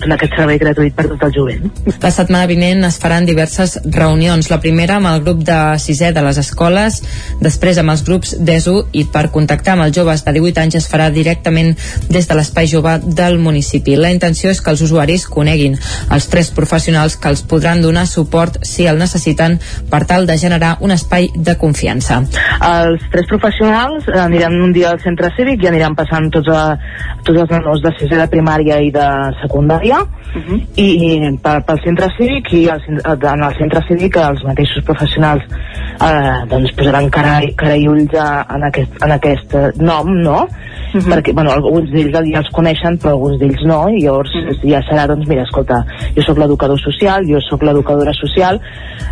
en 0.05 0.15
aquest 0.15 0.37
servei 0.39 0.59
gratuït 0.63 0.95
per 0.95 1.07
tot 1.11 1.25
el 1.27 1.33
jovent. 1.35 1.67
La 2.03 2.13
setmana 2.15 2.47
vinent 2.51 2.85
es 2.87 2.99
faran 3.03 3.27
diverses 3.27 3.77
reunions. 3.85 4.51
La 4.51 4.61
primera 4.63 4.99
amb 5.01 5.11
el 5.11 5.23
grup 5.25 5.43
de 5.47 5.59
sisè 5.83 6.13
de 6.15 6.23
les 6.25 6.39
escoles, 6.41 7.01
després 7.43 7.81
amb 7.83 7.93
els 7.95 8.05
grups 8.07 8.37
d'ESO 8.39 8.77
i 8.97 9.05
per 9.11 9.27
contactar 9.35 9.75
amb 9.75 9.87
els 9.89 9.97
joves 9.97 10.23
de 10.27 10.35
18 10.39 10.63
anys 10.63 10.79
es 10.81 10.89
farà 10.91 11.11
directament 11.11 11.75
des 12.09 12.29
de 12.31 12.39
l'espai 12.39 12.71
jove 12.71 12.97
del 13.05 13.41
municipi. 13.43 13.97
La 13.99 14.13
intenció 14.15 14.53
és 14.55 14.63
que 14.63 14.71
els 14.71 14.85
usuaris 14.87 15.27
coneguin 15.27 15.77
els 16.15 16.31
tres 16.31 16.53
professionals 16.55 17.19
que 17.19 17.31
els 17.33 17.43
podran 17.43 17.83
donar 17.83 18.07
suport 18.07 18.61
si 18.67 18.87
el 18.87 19.03
necessiten 19.03 19.59
per 19.91 20.05
tal 20.07 20.27
de 20.31 20.39
generar 20.39 20.77
un 20.81 20.95
espai 20.95 21.29
de 21.35 21.57
confiança. 21.59 22.23
Els 22.71 23.03
tres 23.11 23.27
professionals 23.31 24.07
aniran 24.15 24.61
un 24.63 24.73
dia 24.73 24.95
al 24.95 25.03
centre 25.03 25.33
cívic 25.37 25.65
i 25.65 25.71
aniran 25.71 25.99
passant 25.99 26.31
tots, 26.31 26.49
a, 26.55 26.79
tots 27.27 27.43
els 27.43 27.51
nanos 27.51 27.83
de 27.83 27.95
sisè 27.99 28.19
de 28.21 28.31
primària 28.31 28.60
primària 28.61 28.81
i 28.81 28.91
de 28.91 29.07
secundària 29.43 30.01
uh 30.01 30.39
mhm. 30.39 30.55
-huh. 30.55 30.61
i 30.77 31.39
pel, 31.43 31.63
pel 31.67 31.79
centre 31.85 32.09
cívic 32.17 32.53
i 32.53 32.69
el, 32.69 32.81
en 32.87 33.43
el 33.43 33.55
centre 33.59 33.81
cívic 33.89 34.17
els 34.17 34.43
mateixos 34.45 34.85
professionals 34.85 35.43
eh, 36.01 36.47
doncs 36.49 36.73
posaran 36.77 37.11
cara, 37.11 37.41
cara 37.57 37.77
i 37.77 37.89
ulls 37.89 38.15
a, 38.15 38.47
en, 38.55 38.63
aquest, 38.65 39.03
en 39.03 39.11
aquest 39.13 39.55
nom, 39.77 40.07
no? 40.23 40.49
Uh 40.93 40.97
mhm. 40.97 41.05
-huh. 41.05 41.15
perquè 41.15 41.33
bueno, 41.35 41.51
alguns 41.53 41.91
d'ells 41.91 42.33
ja 42.33 42.39
els 42.39 42.51
coneixen 42.51 42.99
però 42.99 43.11
alguns 43.11 43.39
d'ells 43.39 43.63
no 43.65 43.89
i 43.89 44.03
llavors 44.03 44.31
uh 44.35 44.39
mhm. 44.39 44.51
-huh. 44.51 44.71
ja 44.73 44.81
serà 44.89 45.07
doncs 45.07 45.27
mira 45.29 45.43
escolta 45.43 45.85
jo 46.17 46.23
sóc 46.23 46.39
l'educador 46.39 46.81
social, 46.81 47.27
jo 47.27 47.41
sóc 47.41 47.63
l'educadora 47.63 48.13
social 48.13 48.61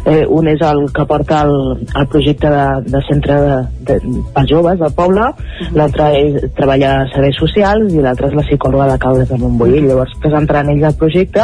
eh, 0.05 0.25
un 0.29 0.49
és 0.49 0.61
el 0.61 0.93
que 0.93 1.05
porta 1.05 1.43
el, 1.43 1.87
el 1.95 2.07
projecte 2.07 2.49
de, 2.49 2.67
de 2.93 3.01
centre 3.09 3.35
de, 3.35 3.57
de, 3.87 4.01
per 4.35 4.45
joves 4.49 4.79
del 4.79 4.93
poble 4.93 5.21
uh 5.21 5.35
-huh. 5.35 5.75
l'altre 5.75 6.05
és 6.21 6.53
treballar 6.55 7.09
serveis 7.13 7.37
socials 7.37 7.93
i 7.93 8.01
l'altre 8.01 8.29
és 8.29 8.35
la 8.35 8.43
psicòloga 8.43 8.93
de 8.93 8.99
Caldes 8.99 9.29
de 9.29 9.37
Montbui 9.37 9.81
llavors 9.81 10.13
presentaran 10.21 10.69
ells 10.71 10.83
el 10.83 10.95
projecte 10.95 11.43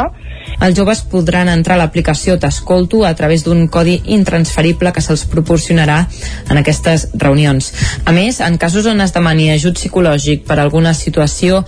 els 0.59 0.77
joves 0.77 1.01
podran 1.11 1.49
entrar 1.51 1.75
a 1.75 1.81
l'aplicació 1.83 2.37
T'Escolto 2.39 3.03
a 3.05 3.13
través 3.15 3.43
d'un 3.43 3.67
codi 3.67 4.01
intransferible 4.05 4.91
que 4.95 5.03
se'ls 5.03 5.25
proporcionarà 5.31 5.97
en 6.49 6.57
aquestes 6.57 7.09
reunions. 7.13 7.71
A 8.05 8.11
més, 8.15 8.39
en 8.39 8.57
casos 8.61 8.85
on 8.85 9.01
es 9.01 9.13
demani 9.15 9.49
ajut 9.51 9.75
psicològic 9.75 10.24
per 10.47 10.59
alguna 10.59 10.93
situació 10.93 11.63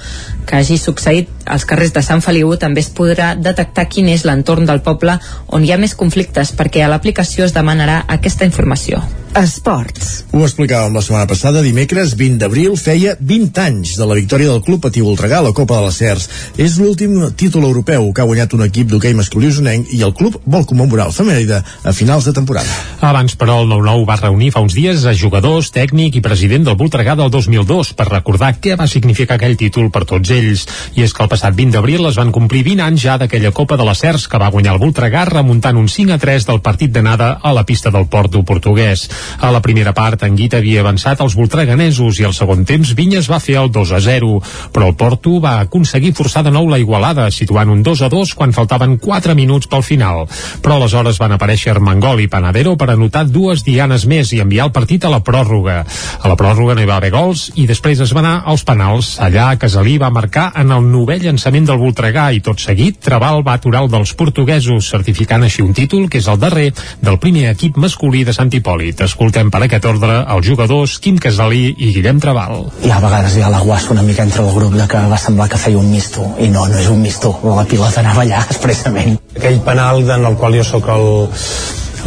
que 0.48 0.58
hagi 0.58 0.80
succeït 0.82 1.30
als 1.46 1.68
carrers 1.68 1.94
de 1.96 2.04
Sant 2.06 2.24
Feliu 2.24 2.56
també 2.62 2.84
es 2.84 2.90
podrà 2.90 3.34
detectar 3.36 3.88
quin 3.92 4.10
és 4.14 4.26
l'entorn 4.28 4.66
del 4.70 4.84
poble 4.86 5.20
on 5.54 5.64
hi 5.64 5.72
ha 5.76 5.82
més 5.82 5.96
conflictes 6.00 6.56
perquè 6.58 6.84
a 6.84 6.92
l'aplicació 6.92 7.46
es 7.48 7.56
demanarà 7.56 8.04
aquesta 8.18 8.48
informació. 8.48 9.04
Esports. 9.38 10.24
Ho 10.34 10.42
explicàvem 10.42 10.96
la 10.96 11.02
setmana 11.04 11.28
passada, 11.30 11.62
dimecres 11.62 12.16
20 12.18 12.40
d'abril 12.42 12.78
feia 12.80 13.14
20 13.20 13.60
anys 13.62 13.92
de 14.00 14.08
la 14.10 14.16
victòria 14.18 14.50
del 14.50 14.64
Club 14.66 14.82
Patí 14.88 15.04
Voltregà 15.06 15.42
a 15.42 15.46
la 15.46 15.54
Copa 15.54 15.78
de 15.78 15.88
les 15.88 16.00
Cers. 16.00 16.26
És 16.58 16.78
l'últim 16.82 17.20
títol 17.38 17.68
europeu 17.68 18.10
que 18.14 18.24
ha 18.24 18.28
guanyat 18.30 18.56
un 18.58 18.66
equip 18.66 18.90
d'hoquei 18.90 19.14
masculí 19.18 19.52
usonenc 19.52 19.92
i 19.94 20.02
el 20.08 20.16
club 20.18 20.40
vol 20.46 20.66
commemorar 20.66 21.10
el 21.12 21.14
femèride 21.14 21.60
a 21.62 21.94
finals 21.94 22.26
de 22.26 22.34
temporada. 22.34 22.80
Abans, 23.06 23.36
però, 23.38 23.60
el 23.62 23.70
9-9 23.70 24.08
va 24.10 24.18
reunir 24.24 24.50
fa 24.56 24.64
uns 24.66 24.78
dies 24.78 25.06
a 25.06 25.14
jugadors, 25.14 25.70
tècnic 25.76 26.18
i 26.18 26.24
president 26.26 26.66
del 26.66 26.80
Voltregà 26.80 27.18
del 27.20 27.30
2002 27.34 27.94
per 28.00 28.10
recordar 28.10 28.56
què 28.58 28.78
va 28.80 28.90
significar 28.90 29.38
aquell 29.38 29.58
títol 29.60 29.92
per 29.94 30.06
tots 30.10 30.34
ells. 30.34 30.37
I 30.38 31.04
és 31.04 31.14
que 31.14 31.24
el 31.24 31.30
passat 31.32 31.56
20 31.58 31.76
d'abril 31.76 32.06
es 32.10 32.18
van 32.20 32.32
complir 32.36 32.64
20 32.66 32.84
anys 32.86 33.04
ja 33.04 33.18
d'aquella 33.18 33.52
Copa 33.56 33.78
de 33.78 33.86
les 33.88 34.00
Cers 34.04 34.28
que 34.30 34.40
va 34.42 34.52
guanyar 34.54 34.76
el 34.76 34.82
Voltregà 34.82 35.26
remuntant 35.30 35.78
un 35.78 35.90
5 35.90 36.14
a 36.14 36.20
3 36.22 36.48
del 36.48 36.62
partit 36.62 36.92
d'anada 36.94 37.38
a 37.42 37.54
la 37.54 37.66
pista 37.66 37.92
del 37.92 38.08
Porto 38.08 38.44
portuguès. 38.44 39.08
A 39.40 39.52
la 39.52 39.62
primera 39.62 39.94
part, 39.94 40.24
en 40.24 40.36
Guita 40.38 40.62
havia 40.62 40.82
avançat 40.82 41.22
els 41.26 41.36
voltreganesos 41.36 42.20
i 42.22 42.28
al 42.28 42.36
segon 42.38 42.66
temps 42.66 42.94
Vinyes 42.98 43.30
va 43.32 43.42
fer 43.44 43.58
el 43.62 43.72
2 43.74 43.94
a 43.98 44.02
0, 44.04 44.40
però 44.74 44.90
el 44.92 44.96
Porto 44.96 45.38
va 45.44 45.58
aconseguir 45.66 46.14
forçar 46.18 46.44
de 46.46 46.54
nou 46.54 46.70
la 46.70 46.80
igualada, 46.80 47.30
situant 47.32 47.70
un 47.74 47.84
2 47.84 48.06
a 48.06 48.10
2 48.14 48.34
quan 48.38 48.54
faltaven 48.54 48.98
4 49.02 49.36
minuts 49.36 49.68
pel 49.68 49.84
final. 49.84 50.26
Però 50.62 50.78
aleshores 50.78 51.20
van 51.22 51.36
aparèixer 51.36 51.74
Armengol 51.74 52.22
i 52.24 52.30
Panadero 52.32 52.76
per 52.78 52.92
anotar 52.94 53.26
dues 53.28 53.64
dianes 53.66 54.06
més 54.06 54.34
i 54.34 54.42
enviar 54.44 54.70
el 54.70 54.76
partit 54.76 55.06
a 55.06 55.12
la 55.14 55.24
pròrroga. 55.24 55.84
A 56.22 56.30
la 56.30 56.38
pròrroga 56.40 56.76
no 56.76 56.84
hi 56.84 56.90
va 56.90 57.02
haver 57.02 57.14
gols 57.16 57.50
i 57.56 57.68
després 57.70 58.00
es 58.04 58.14
va 58.16 58.24
anar 58.24 58.36
als 58.46 58.64
penals. 58.68 59.16
Allà 59.24 59.50
Casalí 59.60 59.98
va 60.02 60.14
marcar 60.14 60.27
en 60.36 60.72
el 60.76 60.88
novè 60.92 61.18
llançament 61.22 61.66
del 61.68 61.80
Voltregà 61.80 62.28
i 62.36 62.42
tot 62.44 62.60
seguit 62.60 63.00
Trabal 63.04 63.44
va 63.46 63.54
aturar 63.58 63.84
el 63.86 63.90
dels 63.92 64.14
portuguesos, 64.20 64.90
certificant 64.92 65.46
així 65.48 65.64
un 65.64 65.74
títol 65.74 66.10
que 66.10 66.20
és 66.20 66.28
el 66.28 66.40
darrer 66.42 66.72
del 67.02 67.20
primer 67.24 67.48
equip 67.54 67.78
masculí 67.78 68.24
de 68.28 68.36
Sant 68.36 68.52
Hipòlit. 68.52 69.02
Escoltem 69.08 69.52
per 69.54 69.64
aquest 69.64 69.86
ordre 69.86 70.20
els 70.36 70.46
jugadors 70.46 70.98
Quim 71.00 71.18
Casalí 71.18 71.72
i 71.78 71.94
Guillem 71.96 72.20
Trabal. 72.20 72.68
I 72.84 72.92
a 72.92 73.00
vegades 73.00 73.38
hi 73.38 73.46
ha 73.46 73.54
la 73.54 73.64
guasca 73.64 73.96
una 73.96 74.04
mica 74.04 74.28
entre 74.28 74.44
el 74.44 74.54
grup 74.54 74.76
de 74.76 74.88
que 74.92 75.08
va 75.08 75.22
semblar 75.22 75.50
que 75.50 75.62
feia 75.62 75.80
un 75.80 75.92
misto 75.92 76.28
i 76.44 76.52
no, 76.52 76.68
no 76.68 76.80
és 76.80 76.92
un 76.92 77.02
misto, 77.02 77.38
la 77.48 77.66
pilota 77.66 78.04
anava 78.04 78.26
allà 78.28 78.44
expressament. 78.50 79.20
Aquell 79.38 79.62
penal 79.64 80.04
en 80.04 80.26
el 80.26 80.36
qual 80.36 80.60
jo 80.60 80.68
sóc 80.68 80.92
el, 80.92 81.08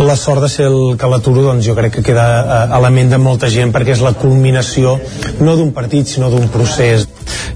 la 0.06 0.16
sort 0.16 0.42
de 0.42 0.48
ser 0.48 0.66
el 0.70 0.96
que 0.98 1.08
l'aturo 1.10 1.42
doncs 1.44 1.66
jo 1.66 1.74
crec 1.76 1.98
que 1.98 2.04
queda 2.10 2.26
eh, 2.40 2.76
a 2.76 2.80
la 2.80 2.90
ment 2.90 3.10
de 3.12 3.18
molta 3.20 3.50
gent 3.52 3.72
perquè 3.74 3.94
és 3.96 4.04
la 4.04 4.14
culminació 4.16 4.98
no 5.40 5.56
d'un 5.58 5.72
partit 5.76 6.08
sinó 6.08 6.30
d'un 6.32 6.48
procés 6.52 7.08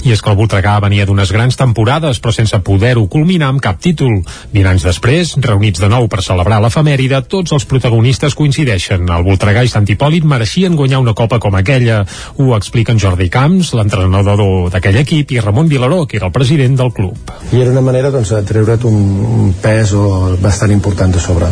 I 0.05 0.13
és 0.13 0.21
que 0.21 0.29
el 0.29 0.37
Voltregà 0.37 0.75
venia 0.85 1.07
d'unes 1.09 1.31
grans 1.33 1.57
temporades 1.57 2.21
però 2.21 2.33
sense 2.37 2.59
poder-ho 2.67 3.07
culminar 3.09 3.49
amb 3.49 3.63
cap 3.65 3.79
títol. 3.81 4.19
20 4.53 4.69
anys 4.71 4.85
després, 4.85 5.33
reunits 5.41 5.81
de 5.81 5.89
nou 5.89 6.09
per 6.13 6.21
celebrar 6.23 6.61
l'efemèride, 6.61 7.23
tots 7.33 7.55
els 7.57 7.65
protagonistes 7.69 8.37
coincideixen. 8.37 9.09
El 9.09 9.25
Voltregà 9.25 9.65
i 9.65 9.73
Sant 9.73 9.89
Hipòlit 9.89 10.29
mereixien 10.29 10.77
guanyar 10.77 11.01
una 11.01 11.17
copa 11.17 11.41
com 11.41 11.57
aquella. 11.57 12.03
Ho 12.37 12.53
expliquen 12.59 13.01
Jordi 13.01 13.31
Camps, 13.33 13.73
l'entrenador 13.79 14.69
d'aquell 14.75 15.01
equip, 15.01 15.33
i 15.33 15.41
Ramon 15.41 15.73
Vilaró, 15.73 16.05
que 16.05 16.21
era 16.21 16.29
el 16.29 16.37
president 16.37 16.77
del 16.83 16.93
club. 16.93 17.17
i 17.53 17.61
era 17.65 17.73
una 17.73 17.81
manera 17.81 18.11
doncs, 18.11 18.31
de 18.37 18.43
treure't 18.45 18.85
un, 18.85 19.01
un 19.41 19.53
pes 19.63 19.97
o 19.97 20.37
bastant 20.43 20.73
important 20.73 21.13
de 21.15 21.21
sobre 21.21 21.49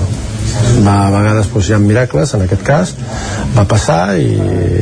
va, 0.87 0.97
a 1.07 1.13
vegades 1.15 1.51
doncs, 1.53 1.69
hi 1.69 1.77
ha 1.77 1.83
miracles 1.83 2.35
en 2.37 2.47
aquest 2.47 2.65
cas 2.67 2.95
va 3.57 3.67
passar 3.69 4.17
i, 4.19 4.29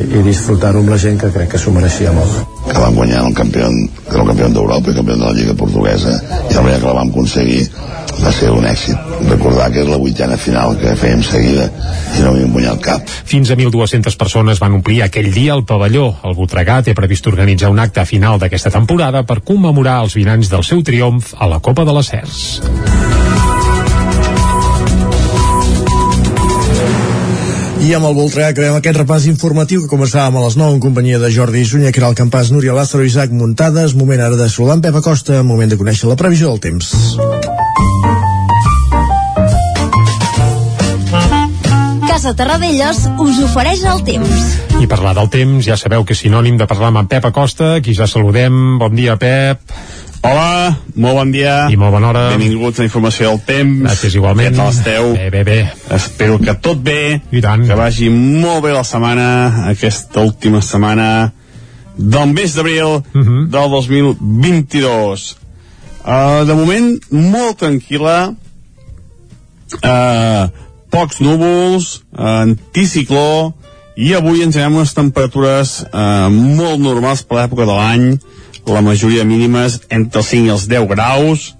i 0.07 0.23
disfrutar-ho 0.25 0.81
amb 0.83 0.93
la 0.93 0.99
gent 1.01 1.19
que 1.21 1.31
crec 1.35 1.53
que 1.53 1.61
s'ho 1.61 1.73
mereixia 1.75 2.13
molt 2.15 2.59
que 2.71 2.79
vam 2.79 2.95
guanyar 2.95 3.25
el 3.27 3.33
campió, 3.35 3.67
que 4.05 4.13
era 4.13 4.21
el 4.21 4.29
campió 4.29 4.49
d'Europa 4.49 4.91
i 4.91 4.95
campió 4.95 5.17
de 5.17 5.25
la 5.25 5.33
Lliga 5.35 5.55
Portuguesa 5.57 6.13
i 6.49 6.53
la 6.53 6.61
manera 6.61 6.79
que 6.79 6.87
la 6.87 6.99
vam 6.99 7.09
aconseguir 7.11 7.65
va 8.21 8.31
ser 8.33 8.51
un 8.53 8.65
èxit. 8.67 8.97
Recordar 9.29 9.69
que 9.73 9.81
és 9.83 9.89
la 9.89 9.99
vuitena 10.01 10.37
final 10.37 10.75
que 10.79 10.95
fèiem 10.99 11.23
seguida 11.25 11.67
i 12.17 12.23
no 12.23 12.33
havíem 12.33 12.51
guanyat 12.53 12.81
cap. 12.83 13.13
Fins 13.31 13.51
a 13.51 13.57
1.200 13.57 14.17
persones 14.19 14.61
van 14.61 14.77
omplir 14.79 15.01
aquell 15.05 15.31
dia 15.33 15.55
el 15.57 15.65
pavelló. 15.65 16.09
El 16.27 16.35
Voltregà 16.37 16.81
té 16.85 16.95
previst 16.97 17.29
organitzar 17.31 17.71
un 17.73 17.81
acte 17.83 18.05
final 18.09 18.39
d'aquesta 18.41 18.73
temporada 18.73 19.23
per 19.27 19.41
commemorar 19.45 20.01
els 20.05 20.17
20 20.19 20.37
anys 20.37 20.53
del 20.53 20.67
seu 20.67 20.83
triomf 20.83 21.33
a 21.37 21.49
la 21.49 21.61
Copa 21.63 21.87
de 21.87 21.97
les 21.97 22.13
Cers. 22.13 23.50
I 27.81 27.95
amb 27.97 28.05
el 28.05 28.13
Voltregà 28.13 28.51
acabem 28.51 28.75
aquest 28.77 28.97
repàs 28.99 29.23
informatiu 29.25 29.81
que 29.81 29.89
començàvem 29.89 30.37
a 30.37 30.43
les 30.43 30.57
9 30.59 30.77
en 30.77 30.81
companyia 30.83 31.17
de 31.21 31.31
Jordi 31.33 31.63
Sunyer, 31.65 31.89
que 31.89 32.03
era 32.03 32.11
el 32.13 32.17
campàs 32.19 32.51
Núria 32.53 32.75
Lázaro, 32.77 33.07
Isaac 33.07 33.33
Muntades, 33.33 33.95
moment 33.97 34.21
ara 34.21 34.37
de 34.37 34.49
en 34.75 34.81
Pep 34.85 34.95
Acosta, 35.01 35.41
moment 35.41 35.69
de 35.69 35.81
conèixer 35.81 36.07
la 36.09 36.15
previsió 36.15 36.53
del 36.53 36.61
temps. 36.61 36.93
Casa 42.11 42.33
Terradellos 42.35 43.05
us 43.23 43.37
ofereix 43.39 43.85
el 43.87 44.01
temps. 44.03 44.39
I 44.83 44.87
parlar 44.91 45.13
del 45.15 45.29
temps, 45.31 45.63
ja 45.63 45.77
sabeu 45.79 46.03
que 46.03 46.11
és 46.11 46.19
sinònim 46.25 46.57
de 46.59 46.65
parlar 46.67 46.89
amb 46.91 46.99
en 46.99 47.07
Pep 47.07 47.23
Acosta, 47.29 47.77
qui 47.79 47.93
ja 47.95 48.03
saludem. 48.03 48.57
Bon 48.81 48.91
dia, 48.91 49.13
Pep. 49.15 49.61
Hola, 50.27 50.73
molt 50.99 51.15
bon 51.21 51.29
dia. 51.31 51.53
I 51.71 51.77
molt 51.79 51.95
bona 51.95 52.09
hora. 52.09 52.23
Benvinguts 52.33 52.81
a 52.81 52.87
Informació 52.89 53.29
del 53.29 53.39
Temps. 53.47 53.85
Gràcies, 53.85 54.17
igualment. 54.19 54.51
Què 54.51 54.59
tal 54.59 54.73
esteu? 54.73 55.07
Bé, 55.15 55.29
bé, 55.31 55.43
bé. 55.47 55.55
Espero 55.95 56.35
que 56.43 56.57
tot 56.59 56.81
bé. 56.83 57.21
I 57.31 57.41
tant. 57.45 57.63
Que 57.69 57.77
vagi 57.79 58.09
molt 58.11 58.65
bé 58.65 58.73
la 58.75 58.83
setmana, 58.83 59.29
aquesta 59.71 60.19
última 60.27 60.59
setmana 60.61 61.07
del 61.95 62.33
mes 62.35 62.57
d'abril 62.57 62.83
uh 62.99 63.03
Mhm. 63.13 63.23
-huh. 63.23 63.47
del 63.55 63.69
2022. 63.71 65.37
Uh, 66.03 66.43
de 66.43 66.53
moment, 66.59 66.99
molt 67.11 67.57
tranquil·la. 67.63 68.35
Uh, 69.79 70.49
pocs 70.91 71.21
núvols, 71.23 72.01
anticicló, 72.13 73.53
i 73.95 74.13
avui 74.15 74.43
ens 74.43 74.57
anem 74.57 74.79
unes 74.81 74.93
temperatures 74.95 75.81
uh, 75.91 76.27
molt 76.31 76.79
normals 76.81 77.23
per 77.27 77.41
l'època 77.41 77.67
de 77.67 77.75
l'any, 77.75 78.05
la 78.71 78.83
majoria 78.85 79.25
mínimes 79.27 79.81
entre 79.89 80.21
els 80.21 80.31
5 80.31 80.47
i 80.47 80.53
els 80.53 80.67
10 80.69 80.87
graus, 80.91 81.51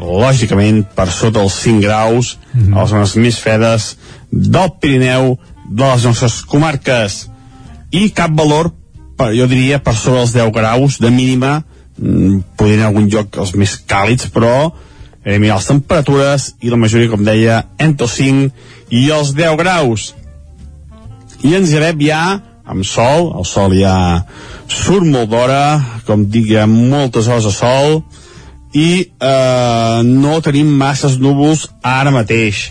lògicament 0.00 0.82
per 0.96 1.08
sota 1.12 1.42
els 1.44 1.54
5 1.62 1.82
graus, 1.84 2.36
mm 2.52 2.60
-hmm. 2.60 2.76
a 2.76 2.80
les 2.82 2.90
zones 2.90 3.16
més 3.16 3.38
fredes 3.38 3.96
del 4.30 4.72
Pirineu, 4.80 5.38
de 5.70 5.84
les 5.84 6.04
nostres 6.04 6.42
comarques. 6.42 7.28
I 7.90 8.10
cap 8.10 8.30
valor, 8.34 8.72
per, 9.16 9.34
jo 9.34 9.46
diria, 9.46 9.78
per 9.78 9.94
sobre 9.94 10.20
els 10.20 10.32
10 10.32 10.50
graus 10.52 10.98
de 10.98 11.10
mínima, 11.10 11.64
mm, 11.98 12.40
podria 12.56 12.76
en 12.76 12.86
algun 12.86 13.08
lloc 13.08 13.36
els 13.36 13.54
més 13.54 13.76
càlids, 13.86 14.30
però 14.30 14.72
eh, 15.30 15.38
mirar 15.38 15.60
les 15.60 15.70
temperatures 15.70 16.50
i 16.60 16.72
la 16.72 16.78
majoria, 16.80 17.10
com 17.12 17.24
deia, 17.24 17.62
entre 17.78 18.08
els 18.08 18.16
5 18.18 18.96
i 19.00 19.08
els 19.14 19.34
10 19.38 19.58
graus. 19.60 20.10
I 21.46 21.54
ens 21.56 21.72
llevem 21.72 22.02
ja 22.04 22.22
amb 22.70 22.86
sol, 22.86 23.32
el 23.38 23.46
sol 23.48 23.74
ja 23.74 23.94
surt 24.70 25.06
molt 25.06 25.30
d'hora, 25.32 25.80
com 26.06 26.26
dic, 26.30 26.52
hi 26.52 26.66
moltes 26.70 27.28
hores 27.30 27.48
de 27.48 27.54
sol, 27.54 28.02
i 28.76 28.90
eh, 29.02 30.00
no 30.06 30.38
tenim 30.44 30.70
masses 30.78 31.18
núvols 31.18 31.66
ara 31.82 32.12
mateix. 32.14 32.68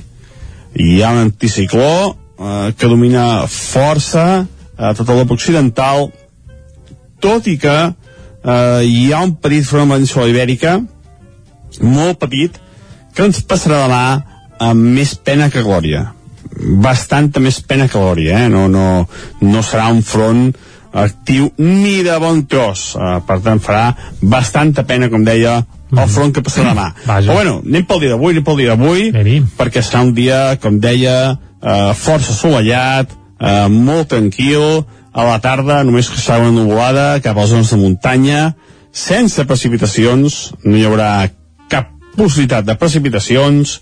Hi 0.80 1.01
ha 1.03 1.12
un 1.16 1.26
anticicló 1.26 1.91
eh, 2.14 2.72
que 2.78 2.88
domina 2.88 3.47
força 3.51 4.45
a 4.80 4.93
tota 4.95 5.12
l'Europa 5.12 5.36
occidental, 5.36 6.07
tot 7.20 7.49
i 7.51 7.57
que 7.60 7.78
eh, 7.89 8.82
hi 8.88 9.10
ha 9.12 9.26
un 9.26 9.36
petit 9.36 9.68
front 9.68 9.89
amb 9.89 9.99
la 9.99 10.30
ibèrica, 10.32 10.80
molt 11.82 12.20
petit, 12.22 12.56
que 13.16 13.28
ens 13.28 13.44
passarà 13.46 13.84
demà 13.86 14.06
amb 14.70 14.96
més 14.98 15.16
pena 15.16 15.50
que 15.54 15.66
glòria 15.66 16.10
bastanta 16.60 17.40
més 17.40 17.62
pena 17.62 17.88
que 17.88 18.00
glòria, 18.00 18.44
eh? 18.44 18.50
no, 18.52 18.68
no, 18.72 19.06
no 19.42 19.64
serà 19.64 19.90
un 19.94 20.02
front 20.06 20.50
actiu 21.00 21.52
ni 21.62 22.00
de 22.04 22.16
bon 22.22 22.44
tros, 22.50 22.94
uh, 22.98 23.20
per 23.26 23.40
tant 23.46 23.62
farà 23.62 23.92
bastanta 24.22 24.84
pena, 24.90 25.10
com 25.12 25.24
deia, 25.26 25.60
el 25.90 26.10
front 26.10 26.34
que 26.34 26.44
passarà 26.46 26.74
demà. 26.74 26.90
Vaja. 27.10 27.30
Però 27.30 27.38
bueno, 27.38 27.58
anem 27.66 27.86
pel 27.90 28.04
dia 28.04 28.16
d'avui, 28.16 28.34
anem 28.34 28.48
pel 28.48 28.62
dia 28.62 28.76
d'avui, 28.76 29.10
perquè 29.60 29.84
serà 29.86 30.04
un 30.08 30.14
dia, 30.18 30.40
com 30.62 30.80
deia, 30.82 31.18
uh, 31.62 31.92
força 31.98 32.34
assolellat, 32.34 33.14
uh, 33.38 33.68
molt 33.70 34.10
tranquil, 34.16 34.82
a 35.10 35.26
la 35.26 35.40
tarda 35.42 35.82
només 35.86 36.10
que 36.10 36.20
serà 36.22 36.42
una 36.44 36.54
nuvolada 36.54 37.20
cap 37.24 37.38
a 37.38 37.46
les 37.46 37.54
zones 37.54 37.74
de 37.74 37.80
muntanya, 37.82 38.42
sense 38.90 39.46
precipitacions, 39.46 40.42
no 40.66 40.78
hi 40.78 40.86
haurà 40.90 41.12
cap 41.72 41.94
possibilitat 42.18 42.68
de 42.68 42.76
precipitacions, 42.80 43.80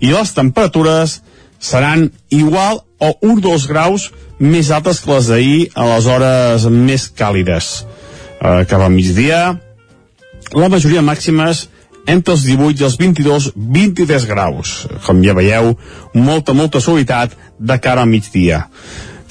i 0.00 0.12
les 0.12 0.32
temperatures 0.36 1.20
seran 1.62 2.10
igual 2.30 2.82
o 2.98 3.12
un 3.22 3.38
o 3.38 3.44
dos 3.44 3.66
graus 3.68 4.10
més 4.38 4.70
altes 4.70 5.00
que 5.00 5.12
les 5.12 5.30
d'ahir 5.30 5.60
a 5.74 5.86
les 5.94 6.08
hores 6.10 6.66
més 6.72 7.08
càlides. 7.08 7.86
Eh, 8.40 8.64
cap 8.68 8.82
al 8.82 8.92
migdia, 8.92 9.56
la 10.52 10.68
majoria 10.68 11.02
màximes 11.02 11.66
entre 12.06 12.36
els 12.36 12.44
18 12.46 12.80
i 12.80 12.86
els 12.86 12.96
22, 13.00 13.50
23 13.56 14.26
graus. 14.28 14.76
Com 15.06 15.22
ja 15.24 15.34
veieu, 15.34 15.74
molta, 16.14 16.54
molta 16.54 16.80
suavitat 16.80 17.34
de 17.58 17.78
cara 17.82 18.04
al 18.04 18.10
migdia. 18.10 18.66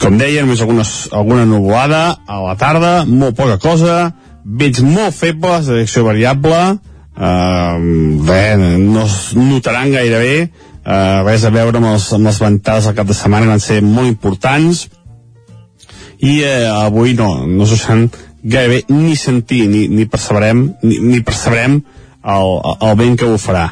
Com 0.02 0.18
deia, 0.20 0.44
només 0.44 0.62
algunes, 0.62 0.92
alguna 1.16 1.46
nuvolada 1.48 2.18
a 2.28 2.42
la 2.44 2.58
tarda, 2.60 3.06
molt 3.08 3.38
poca 3.38 3.56
cosa, 3.62 4.12
vents 4.44 4.82
molt 4.84 5.16
febles, 5.16 5.70
de 5.70 5.80
direcció 5.80 6.04
variable, 6.04 6.60
eh, 7.18 7.78
bé, 8.28 8.44
no 8.80 9.08
notaran 9.40 9.92
gaire 9.96 10.20
bé, 10.20 10.36
eh, 10.86 11.24
res 11.26 11.46
a 11.46 11.54
veure 11.54 11.82
amb, 11.82 11.94
els, 11.94 12.12
amb 12.14 12.30
les 12.30 12.40
ventades 12.42 12.88
al 12.88 12.96
cap 12.98 13.08
de 13.08 13.18
setmana, 13.18 13.50
van 13.50 13.64
ser 13.64 13.82
molt 13.86 14.08
importants, 14.12 14.86
i 16.20 16.40
eh, 16.44 16.68
avui 16.70 17.16
no, 17.18 17.46
no 17.48 17.66
s'ho 17.66 17.76
deixaran 17.76 18.08
gairebé 18.46 18.84
ni 18.94 19.16
sentir, 19.18 19.66
ni, 19.68 19.88
ni 19.88 20.06
percebrem, 20.06 20.68
ni, 20.86 21.00
ni 21.02 21.24
percebrem 21.26 21.80
el, 21.80 22.54
el 22.82 22.96
vent 23.00 23.18
que 23.20 23.30
ho 23.30 23.40
farà. 23.42 23.72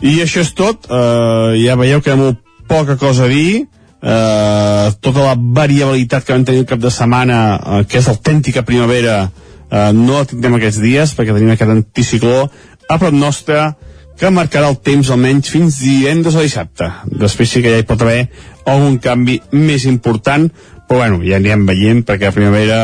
I 0.00 0.20
això 0.22 0.44
és 0.44 0.54
tot, 0.56 0.86
eh, 0.88 1.58
ja 1.60 1.76
veieu 1.76 2.00
que 2.00 2.12
hi 2.12 2.14
ha 2.14 2.20
molt 2.20 2.40
poca 2.70 2.96
cosa 2.96 3.26
a 3.26 3.30
dir, 3.30 3.66
eh, 4.00 4.86
tota 5.02 5.26
la 5.26 5.34
variabilitat 5.36 6.24
que 6.24 6.32
vam 6.32 6.46
tenir 6.46 6.64
el 6.64 6.70
cap 6.70 6.80
de 6.80 6.92
setmana, 6.94 7.40
eh, 7.58 7.82
que 7.90 7.98
és 7.98 8.08
autèntica 8.08 8.64
primavera, 8.66 9.24
eh, 9.70 9.92
no 9.96 10.18
la 10.18 10.26
tindrem 10.28 10.58
aquests 10.58 10.82
dies, 10.82 11.14
perquè 11.16 11.36
tenim 11.36 11.54
aquest 11.54 11.72
anticicló 11.72 12.42
a 12.90 12.98
prop 12.98 13.14
nostre, 13.14 13.70
que 14.20 14.28
marcarà 14.34 14.68
el 14.68 14.76
temps 14.84 15.08
almenys 15.08 15.48
fins 15.48 15.78
divendres 15.80 16.36
o 16.36 16.42
dissabte. 16.44 16.90
Després 17.22 17.54
sí 17.54 17.62
que 17.64 17.72
ja 17.72 17.80
hi 17.80 17.86
pot 17.88 18.02
haver 18.04 18.26
algun 18.68 18.98
canvi 19.00 19.38
més 19.56 19.86
important, 19.88 20.50
però 20.88 21.04
bueno, 21.04 21.22
ja 21.24 21.38
anirem 21.38 21.64
veient 21.68 22.02
perquè 22.04 22.28
a 22.28 22.34
primavera 22.34 22.80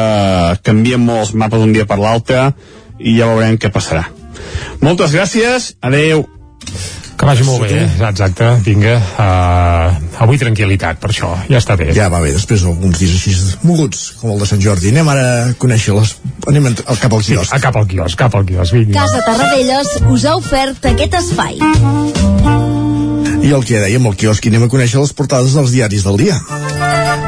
canvien 0.64 1.02
molt 1.02 1.26
els 1.26 1.34
mapes 1.34 1.60
d'un 1.60 1.74
dia 1.74 1.84
per 1.90 1.98
l'altre 2.00 2.52
i 2.96 3.18
ja 3.18 3.28
veurem 3.28 3.58
què 3.60 3.68
passarà. 3.74 4.06
Moltes 4.80 5.12
gràcies, 5.12 5.74
adeu. 5.84 6.24
Que 7.26 7.32
vagi 7.32 7.42
molt 7.42 7.64
bé, 7.66 7.78
exacte, 8.06 8.46
vinga. 8.62 8.92
Uh, 9.18 10.20
avui 10.22 10.38
tranquil·litat, 10.38 11.00
per 11.02 11.08
això, 11.10 11.32
ja 11.50 11.58
està 11.58 11.74
bé. 11.74 11.88
Ja 11.96 12.06
va 12.12 12.20
bé, 12.22 12.30
després 12.36 12.62
d'alguns 12.62 13.00
dies 13.02 13.16
així 13.16 13.34
moguts, 13.66 14.04
com 14.20 14.30
el 14.30 14.38
de 14.38 14.46
Sant 14.46 14.62
Jordi. 14.62 14.92
Anem 14.94 15.10
ara 15.10 15.24
a 15.40 15.48
conèixer 15.58 15.96
les... 15.96 16.12
Anem 16.46 16.70
al 16.70 17.00
cap 17.02 17.16
al 17.18 17.24
quiosc. 17.26 17.50
Sí, 17.50 17.56
a 17.56 17.58
cap 17.64 17.80
al 17.80 17.88
quiosc, 17.90 18.14
cap 18.20 18.38
al 18.38 18.46
quiosc, 18.46 18.76
vinga. 18.78 19.00
Casa 19.00 19.24
Tarradellas 19.26 19.90
us 20.06 20.22
ha 20.22 20.36
ofert 20.38 20.86
aquest 20.92 21.18
espai. 21.18 21.58
I 23.42 23.50
el 23.58 23.66
que 23.66 23.82
dèiem, 23.82 24.06
el 24.06 24.14
quiosc, 24.22 24.46
anem 24.46 24.68
a 24.68 24.70
conèixer 24.70 25.02
les 25.02 25.14
portades 25.18 25.58
dels 25.58 25.74
diaris 25.74 26.06
del 26.06 26.22
dia. 26.22 26.38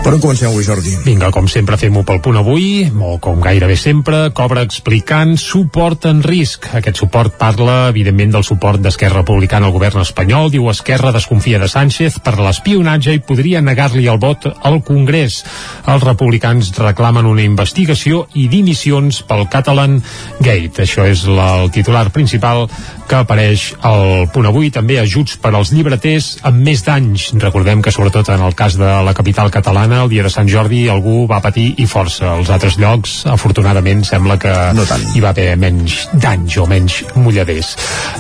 Per 0.09 0.15
on 0.15 0.23
comencem 0.25 0.49
avui, 0.49 0.65
Jordi? 0.65 0.95
Vinga, 1.05 1.29
com 1.29 1.45
sempre 1.53 1.77
fem-ho 1.77 2.01
pel 2.09 2.23
punt 2.25 2.39
avui, 2.41 2.87
o 2.89 3.19
com 3.21 3.43
gairebé 3.45 3.75
sempre, 3.77 4.31
cobra 4.33 4.63
explicant 4.65 5.35
suport 5.37 6.07
en 6.09 6.23
risc. 6.25 6.65
Aquest 6.79 7.03
suport 7.03 7.35
parla, 7.37 7.91
evidentment, 7.91 8.33
del 8.33 8.47
suport 8.49 8.81
d'Esquerra 8.81 9.21
Republicana 9.21 9.69
al 9.69 9.75
govern 9.75 10.01
espanyol. 10.01 10.49
Diu 10.55 10.71
Esquerra 10.73 11.13
desconfia 11.13 11.61
de 11.61 11.69
Sánchez 11.69 12.17
per 12.25 12.39
l'espionatge 12.41 13.19
i 13.19 13.21
podria 13.21 13.61
negar-li 13.61 14.09
el 14.09 14.17
vot 14.23 14.49
al 14.49 14.81
Congrés. 14.81 15.43
Els 15.85 16.09
republicans 16.09 16.73
reclamen 16.81 17.29
una 17.29 17.45
investigació 17.45 18.25
i 18.33 18.47
dimissions 18.49 19.21
pel 19.29 19.45
Catalan 19.53 20.01
Gate. 20.41 20.87
Això 20.89 21.05
és 21.05 21.27
la, 21.29 21.51
el 21.67 21.69
titular 21.77 22.07
principal 22.17 22.65
que 23.09 23.19
apareix 23.23 23.73
al 23.89 24.29
punt 24.35 24.47
avui. 24.49 24.71
També 24.75 24.99
ajuts 25.01 25.39
per 25.43 25.55
als 25.57 25.73
llibreters 25.75 26.31
amb 26.49 26.61
més 26.67 26.85
danys. 26.87 27.31
Recordem 27.41 27.83
que, 27.83 27.93
sobretot 27.95 28.29
en 28.35 28.45
el 28.45 28.57
cas 28.59 28.77
de 28.79 28.91
la 29.05 29.15
capital 29.17 29.51
catalana, 29.55 30.03
el 30.05 30.13
dia 30.13 30.27
de 30.27 30.33
Sant 30.33 30.49
Jordi 30.51 30.85
algú 30.93 31.25
va 31.31 31.41
patir 31.45 31.73
i 31.81 31.89
força. 31.89 32.35
Els 32.39 32.53
altres 32.55 32.79
llocs, 32.79 33.23
afortunadament, 33.31 34.05
sembla 34.07 34.39
que 34.41 34.55
no 34.77 34.85
tant. 34.89 35.07
hi 35.15 35.25
va 35.25 35.33
haver 35.33 35.55
menys 35.57 36.05
danys 36.13 36.59
o 36.61 36.67
menys 36.69 37.01
mulladers. 37.17 37.75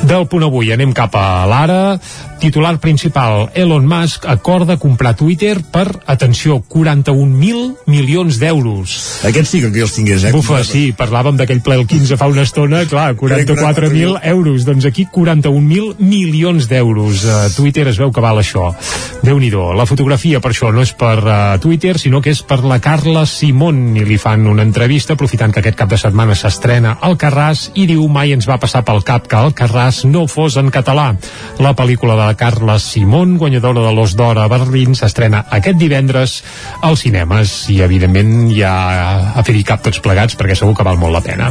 Del 0.08 0.26
punt 0.30 0.48
avui 0.48 0.72
anem 0.72 0.94
cap 0.96 1.14
a 1.18 1.28
l'ara. 1.50 1.82
Titular 2.38 2.76
principal, 2.78 3.48
Elon 3.58 3.86
Musk 3.88 4.24
acorda 4.30 4.76
comprar 4.78 5.16
Twitter 5.18 5.56
per, 5.72 5.88
atenció, 6.06 6.60
41.000 6.70 7.88
milions 7.90 8.38
d'euros. 8.38 8.94
Aquests 9.26 9.50
sí 9.50 9.62
que 9.64 9.72
els 9.82 9.96
tingués, 9.96 10.28
eh? 10.28 10.30
Bufa, 10.32 10.60
sí, 10.62 10.92
parlàvem 10.94 11.40
d'aquell 11.40 11.64
ple 11.66 11.80
el 11.80 11.86
15 11.90 12.18
fa 12.20 12.28
una 12.30 12.46
estona, 12.46 12.84
clar, 12.86 13.16
44.000 13.18 14.20
euros, 14.30 14.62
doncs 14.68 14.77
aquí 14.86 15.06
41.000 15.10 15.96
milions 15.98 16.68
d'euros. 16.68 17.24
Uh, 17.24 17.48
Twitter 17.56 17.88
es 17.88 17.98
veu 17.98 18.12
que 18.12 18.22
val 18.22 18.38
això. 18.38 18.72
déu 19.22 19.38
nhi 19.38 19.48
La 19.48 19.86
fotografia, 19.86 20.40
per 20.40 20.52
això, 20.52 20.70
no 20.72 20.82
és 20.82 20.92
per 20.92 21.18
uh, 21.24 21.58
Twitter, 21.58 21.98
sinó 21.98 22.20
que 22.20 22.30
és 22.30 22.42
per 22.42 22.60
la 22.64 22.78
Carla 22.80 23.24
Simón, 23.26 23.96
i 23.96 24.04
li 24.04 24.18
fan 24.18 24.46
una 24.46 24.62
entrevista, 24.62 25.14
aprofitant 25.14 25.52
que 25.52 25.60
aquest 25.60 25.78
cap 25.78 25.88
de 25.88 25.98
setmana 25.98 26.34
s'estrena 26.34 26.98
al 27.00 27.16
Carràs, 27.16 27.70
i 27.74 27.86
diu 27.86 28.06
mai 28.08 28.32
ens 28.32 28.46
va 28.48 28.58
passar 28.58 28.84
pel 28.84 29.02
cap 29.02 29.26
que 29.26 29.36
el 29.36 29.54
Carràs 29.56 30.04
no 30.04 30.26
fos 30.28 30.56
en 30.56 30.70
català. 30.70 31.14
La 31.58 31.74
pel·lícula 31.74 32.14
de 32.20 32.36
Carla 32.36 32.78
Simón, 32.78 33.38
guanyadora 33.38 33.82
de 33.86 33.92
l'Os 33.96 34.14
d'Or 34.18 34.38
a 34.38 34.48
Berlín, 34.48 34.94
s'estrena 34.94 35.44
aquest 35.50 35.78
divendres 35.80 36.42
als 36.82 37.02
cinemes 37.06 37.54
i 37.72 37.80
evidentment 37.82 38.50
ja 38.52 38.72
a 39.34 39.42
fer-hi 39.46 39.64
cap 39.66 39.82
tots 39.84 40.00
plegats 40.04 40.36
perquè 40.38 40.56
segur 40.58 40.76
que 40.76 40.86
val 40.86 40.98
molt 41.00 41.16
la 41.16 41.24
pena. 41.24 41.50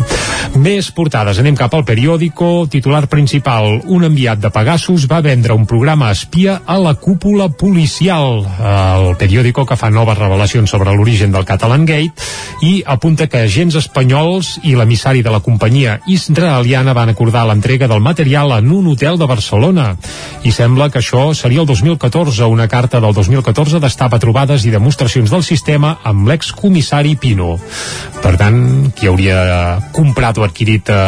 Més 0.61 0.89
portades, 0.95 1.39
anem 1.41 1.57
cap 1.57 1.73
al 1.73 1.85
periòdico, 1.87 2.67
titular 2.71 3.05
principal, 3.17 3.79
un 3.89 4.05
enviat 4.05 4.37
de 4.37 4.51
Pegasus 4.53 5.07
va 5.09 5.23
vendre 5.25 5.55
un 5.57 5.65
programa 5.65 6.11
espia 6.13 6.59
a 6.69 6.75
la 6.77 6.93
cúpula 7.01 7.47
policial. 7.49 8.43
El 8.61 9.15
periòdico 9.17 9.65
que 9.65 9.77
fa 9.79 9.89
noves 9.89 10.19
revelacions 10.19 10.69
sobre 10.69 10.93
l'origen 10.93 11.33
del 11.33 11.47
Catalan 11.47 11.87
Gate 11.89 12.13
i 12.61 12.83
apunta 12.85 13.25
que 13.25 13.41
agents 13.47 13.79
espanyols 13.79 14.51
i 14.69 14.75
l'emissari 14.77 15.23
de 15.25 15.33
la 15.33 15.41
companyia 15.41 15.97
israeliana 16.05 16.93
van 16.93 17.09
acordar 17.09 17.47
l'entrega 17.49 17.89
del 17.89 18.03
material 18.05 18.53
en 18.59 18.69
un 18.75 18.91
hotel 18.93 19.17
de 19.17 19.29
Barcelona 19.29 19.87
i 20.45 20.53
sembla 20.53 20.91
que 20.93 21.01
això 21.01 21.31
seria 21.33 21.63
el 21.63 21.69
2014, 21.69 22.45
una 22.45 22.69
carta 22.69 23.01
del 23.01 23.17
2014 23.17 23.81
d'estava 23.81 24.21
trobades 24.21 24.67
i 24.67 24.73
demostracions 24.73 25.33
del 25.33 25.45
sistema 25.47 25.95
amb 26.03 26.29
l'excomissari 26.29 27.15
Pino. 27.17 27.55
Per 28.21 28.35
tant, 28.37 28.61
qui 28.93 29.09
hauria 29.09 29.81
comprat 29.95 30.37
o 30.37 30.45
adquirit 30.45 30.93
eh, 30.93 31.01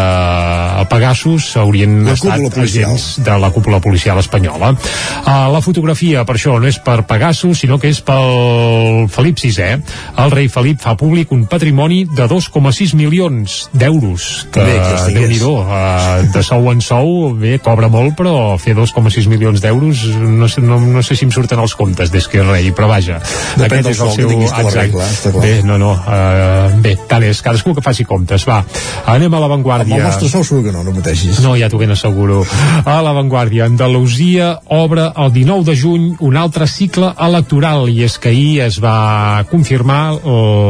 el 0.79 0.89
Pegasus 0.89 1.53
haurien 1.59 1.98
La 2.05 2.13
estat 2.13 2.37
cúpula 2.37 2.49
policial. 2.55 2.91
agents 2.91 3.23
de 3.25 3.37
la 3.39 3.51
cúpula 3.51 3.79
policial 3.81 4.19
espanyola. 4.19 4.71
Uh, 4.71 5.49
la 5.53 5.61
fotografia, 5.61 6.23
per 6.25 6.35
això, 6.37 6.57
no 6.59 6.67
és 6.69 6.79
per 6.83 7.03
Pegasus, 7.09 7.63
sinó 7.63 7.79
que 7.79 7.89
és 7.89 8.01
pel 8.05 9.07
Felip 9.11 9.39
VI. 9.39 9.79
El 10.23 10.31
rei 10.31 10.49
Felip 10.51 10.81
fa 10.83 10.95
públic 10.99 11.31
un 11.35 11.45
patrimoni 11.49 12.03
de 12.05 12.27
2,6 12.29 12.95
milions 12.95 13.69
d'euros. 13.73 14.47
Que, 14.53 14.63
que 14.63 15.15
déu 15.15 15.27
nhi 15.29 15.39
uh, 15.43 16.29
de 16.33 16.43
sou 16.45 16.69
en 16.71 16.81
sou, 16.81 17.33
bé, 17.39 17.57
cobra 17.63 17.89
molt, 17.91 18.15
però 18.19 18.57
fer 18.61 18.75
2,6 18.77 19.27
milions 19.31 19.61
d'euros, 19.63 20.05
no, 20.19 20.47
sé, 20.51 20.61
no, 20.61 20.79
no 20.79 21.03
sé 21.05 21.17
si 21.17 21.27
em 21.27 21.33
surten 21.33 21.59
els 21.59 21.75
comptes 21.79 22.13
des 22.13 22.27
que 22.29 22.41
és 22.41 22.47
rei, 22.47 22.71
però 22.75 22.89
vaja. 22.91 23.19
Depèn 23.59 23.83
del 23.85 23.97
sou 23.97 24.13
que 24.15 24.27
tinguis 24.27 24.51
tu 24.51 24.55
a 24.55 24.63
la 24.63 24.69
exacte. 24.69 24.85
regla, 24.85 25.09
està 25.09 25.33
clar. 25.33 25.43
Bé, 25.45 25.53
no, 25.67 25.79
no, 25.81 25.93
uh, 25.97 26.79
bé, 26.83 26.95
tant 27.09 27.25
és, 27.27 27.41
cadascú 27.45 27.75
que 27.77 27.85
faci 27.85 28.05
comptes, 28.07 28.45
va. 28.49 28.61
Anem 29.09 29.33
a 29.33 29.39
Amb 29.39 29.45
l'avantguàrdia. 29.45 29.97
el 29.97 30.03
nostre 30.03 30.29
sou 30.29 30.43
segur 30.43 30.63
que 30.67 30.73
no, 30.75 30.83
no 30.83 30.93
pateixis. 30.95 31.39
No, 31.43 31.55
ja 31.59 31.69
t'ho 31.71 31.79
ben 31.81 31.88
asseguro. 31.95 32.43
A 32.85 32.99
l'avantguàrdia, 33.05 33.67
Andalusia 33.69 34.59
obre 34.65 35.09
el 35.15 35.33
19 35.33 35.65
de 35.67 35.75
juny 35.75 36.05
un 36.19 36.37
altre 36.37 36.67
cicle 36.67 37.11
electoral 37.19 37.89
i 37.89 38.03
és 38.05 38.17
que 38.19 38.31
ahir 38.33 38.61
es 38.65 38.79
va 38.83 39.43
confirmar 39.49 40.19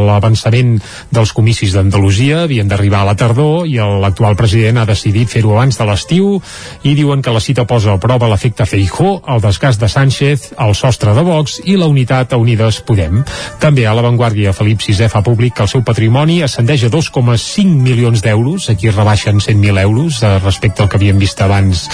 l'avançament 0.10 0.78
dels 1.12 1.34
comicis 1.36 1.74
d'Andalusia, 1.76 2.44
havien 2.46 2.70
d'arribar 2.70 3.04
a 3.04 3.10
la 3.12 3.18
tardor 3.20 3.68
i 3.68 3.78
l'actual 3.80 4.38
president 4.40 4.82
ha 4.82 4.88
decidit 4.90 5.30
fer-ho 5.30 5.54
abans 5.56 5.78
de 5.78 5.88
l'estiu 5.88 6.38
i 6.84 6.96
diuen 6.98 7.22
que 7.22 7.34
la 7.34 7.44
cita 7.44 7.66
posa 7.70 7.94
a 7.94 8.02
prova 8.02 8.30
l'efecte 8.30 8.66
Feijó, 8.70 9.20
el 9.28 9.42
desgast 9.44 9.82
de 9.82 9.90
Sánchez, 9.90 10.54
el 10.60 10.76
sostre 10.76 11.14
de 11.16 11.24
Vox 11.26 11.60
i 11.66 11.78
la 11.80 11.90
unitat 11.92 12.34
a 12.34 12.40
Unides 12.42 12.82
Podem. 12.86 13.24
També 13.60 13.86
a 13.88 13.94
l'avantguàrdia 13.98 14.54
Felip 14.56 14.82
VI 14.86 15.10
fa 15.12 15.24
públic 15.26 15.56
que 15.58 15.66
el 15.66 15.72
seu 15.72 15.84
patrimoni 15.86 16.42
ascendeix 16.46 16.86
a 16.88 16.92
2,5 16.94 17.66
milions 17.84 18.24
d'euros, 18.26 18.70
aquí 18.70 18.90
rebaixen 18.90 19.40
100.000 19.40 19.82
euros 19.82 20.22
eh, 20.24 20.38
respecte 20.40 20.84
al 20.84 20.90
que 20.90 21.02
havíem 21.10 21.20
vist 21.20 21.42
abans 21.42 21.90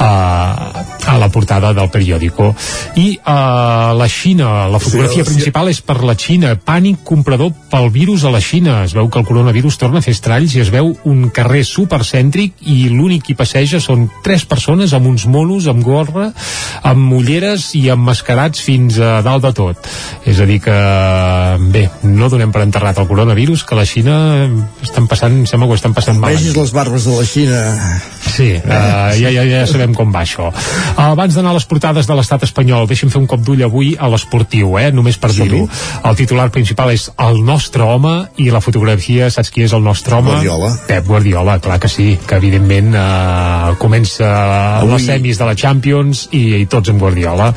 eh, 0.00 0.99
a 1.06 1.16
la 1.18 1.28
portada 1.32 1.72
del 1.76 1.90
periòdico. 1.90 2.50
I 3.00 3.08
eh, 3.16 3.92
la 3.96 4.08
Xina, 4.08 4.68
la 4.68 4.78
fotografia 4.82 5.24
Sí, 5.24 5.30
sí. 5.30 5.34
principal 5.34 5.68
és 5.70 5.80
per 5.84 5.98
la 6.04 6.14
Xina, 6.18 6.54
pànic 6.56 7.02
comprador 7.04 7.52
pel 7.70 7.90
virus 7.90 8.24
a 8.24 8.30
la 8.32 8.40
Xina. 8.40 8.84
Es 8.84 8.94
veu 8.96 9.08
que 9.10 9.18
el 9.20 9.26
coronavirus 9.26 9.78
torna 9.78 9.98
a 10.00 10.04
fer 10.04 10.14
estralls 10.14 10.54
i 10.56 10.60
es 10.64 10.70
veu 10.72 10.92
un 11.08 11.28
carrer 11.34 11.64
supercèntric 11.66 12.60
i 12.66 12.88
l'únic 12.92 13.24
qui 13.28 13.34
passeja 13.38 13.80
són 13.80 14.08
tres 14.24 14.44
persones 14.44 14.92
amb 14.96 15.06
uns 15.10 15.26
monos, 15.26 15.66
amb 15.70 15.84
gorra, 15.84 16.30
amb 16.82 17.12
ulleres 17.16 17.70
i 17.78 17.88
emmascarats 17.92 18.60
fins 18.64 18.98
a 18.98 19.20
dalt 19.26 19.44
de 19.44 19.52
tot. 19.56 19.90
És 20.26 20.40
a 20.40 20.46
dir 20.48 20.60
que, 20.64 20.76
bé, 21.72 21.88
no 22.04 22.28
donem 22.32 22.52
per 22.52 22.62
enterrat 22.66 22.98
el 22.98 23.08
coronavirus, 23.10 23.64
que 23.64 23.74
a 23.76 23.80
la 23.80 23.86
Xina 23.88 24.16
estan 24.82 25.08
passant, 25.10 25.42
sembla 25.46 25.68
que 25.68 25.76
ho 25.76 25.80
estan 25.80 25.94
passant 25.96 26.18
mal. 26.20 26.34
Vegis 26.34 26.56
les 26.56 26.72
barbes 26.76 27.06
de 27.08 27.16
la 27.18 27.26
Xina 27.26 27.60
Sí, 28.30 28.52
uh, 28.54 29.10
ja, 29.18 29.30
ja, 29.32 29.42
ja 29.48 29.62
sabem 29.66 29.94
com 29.96 30.12
va 30.14 30.22
això. 30.22 30.50
Uh, 30.90 31.12
abans 31.12 31.34
d'anar 31.34 31.52
a 31.52 31.56
les 31.56 31.66
portades 31.68 32.08
de 32.08 32.14
l'estat 32.16 32.42
espanyol, 32.46 32.88
deixem 32.90 33.10
fer 33.12 33.20
un 33.20 33.26
cop 33.30 33.42
d'ull 33.44 33.62
avui 33.64 33.92
a 33.98 34.08
l'esportiu, 34.10 34.74
eh? 34.80 34.90
només 34.92 35.18
per 35.20 35.30
dir-ho. 35.32 35.62
El 36.08 36.18
titular 36.18 36.48
principal 36.52 36.92
és 36.92 37.08
el 37.22 37.40
nostre 37.46 37.86
home 37.86 38.14
i 38.42 38.50
la 38.52 38.60
fotografia, 38.64 39.30
saps 39.30 39.52
qui 39.54 39.64
és 39.66 39.74
el 39.76 39.84
nostre 39.84 40.18
home? 40.18 40.34
Guardiola. 40.34 40.70
Pep 40.88 41.06
Guardiola, 41.06 41.58
clar 41.62 41.78
que 41.82 41.90
sí, 41.92 42.08
que 42.26 42.38
evidentment 42.40 42.92
uh, 42.94 43.76
comença 43.80 44.28
avui... 44.80 44.96
les 44.96 45.06
semis 45.12 45.40
de 45.40 45.48
la 45.48 45.56
Champions 45.58 46.26
i, 46.36 46.42
i 46.60 46.66
tots 46.70 46.92
amb 46.92 47.02
Guardiola, 47.02 47.50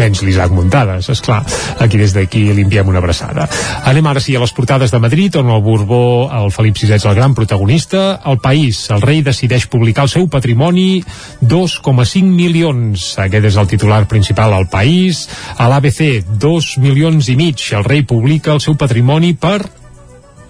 menys 0.00 0.24
l'Isaac 0.26 0.54
Muntades, 0.56 1.10
és 1.14 1.24
clar. 1.24 1.40
Aquí 1.80 2.00
des 2.00 2.14
d'aquí 2.16 2.46
li 2.50 2.66
enviem 2.66 2.90
una 2.90 3.00
abraçada. 3.02 3.46
Anem 3.90 4.10
ara 4.10 4.22
sí 4.22 4.36
a 4.36 4.42
les 4.42 4.54
portades 4.56 4.92
de 4.92 5.02
Madrid, 5.02 5.38
on 5.40 5.52
el 5.54 5.62
Borbó, 5.64 6.02
el 6.40 6.50
Felip 6.54 6.78
VI 6.80 6.96
és 6.98 7.06
el 7.06 7.16
gran 7.18 7.34
protagonista. 7.38 8.20
El 8.26 8.40
País, 8.42 8.82
el 8.90 9.02
rei 9.04 9.22
decideix 9.26 9.68
publicar 9.70 10.08
el 10.08 10.12
seu 10.12 10.28
patrimoni 10.30 11.04
2,5 11.40 12.24
milions. 12.26 12.79
Aquest 13.20 13.50
és 13.50 13.58
el 13.60 13.68
titular 13.70 14.04
principal 14.10 14.54
al 14.56 14.68
País. 14.72 15.26
A 15.56 15.68
l'ABC, 15.70 16.24
2 16.40 16.70
milions 16.82 17.28
i 17.32 17.36
mig. 17.38 17.62
El 17.76 17.86
rei 17.86 18.02
publica 18.02 18.54
el 18.54 18.62
seu 18.64 18.76
patrimoni 18.80 19.34
per 19.34 19.58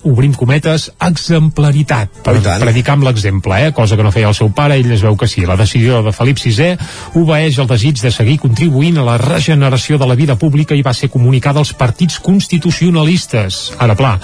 obrim 0.09 0.33
cometes, 0.37 0.89
exemplaritat 1.03 2.23
per 2.25 2.37
predicar 2.41 2.97
amb 2.97 3.07
l'exemple, 3.09 3.59
eh? 3.67 3.73
cosa 3.77 3.97
que 3.97 4.05
no 4.07 4.13
feia 4.15 4.31
el 4.31 4.37
seu 4.37 4.51
pare, 4.55 4.79
ell 4.81 4.93
es 4.95 5.05
veu 5.05 5.17
que 5.19 5.29
sí. 5.29 5.45
La 5.49 5.59
decisió 5.61 6.01
de 6.07 6.13
Felip 6.17 6.41
VI 6.41 6.73
obeeix 7.21 7.59
el 7.61 7.69
desig 7.71 8.01
de 8.01 8.13
seguir 8.15 8.39
contribuint 8.41 9.01
a 9.01 9.07
la 9.07 9.19
regeneració 9.21 9.99
de 9.99 10.09
la 10.09 10.17
vida 10.19 10.37
pública 10.41 10.77
i 10.77 10.85
va 10.87 10.95
ser 10.97 11.11
comunicada 11.11 11.61
als 11.61 11.73
partits 11.77 12.21
constitucionalistes. 12.25 13.61
Ara, 13.79 13.97
pla, 13.99 14.17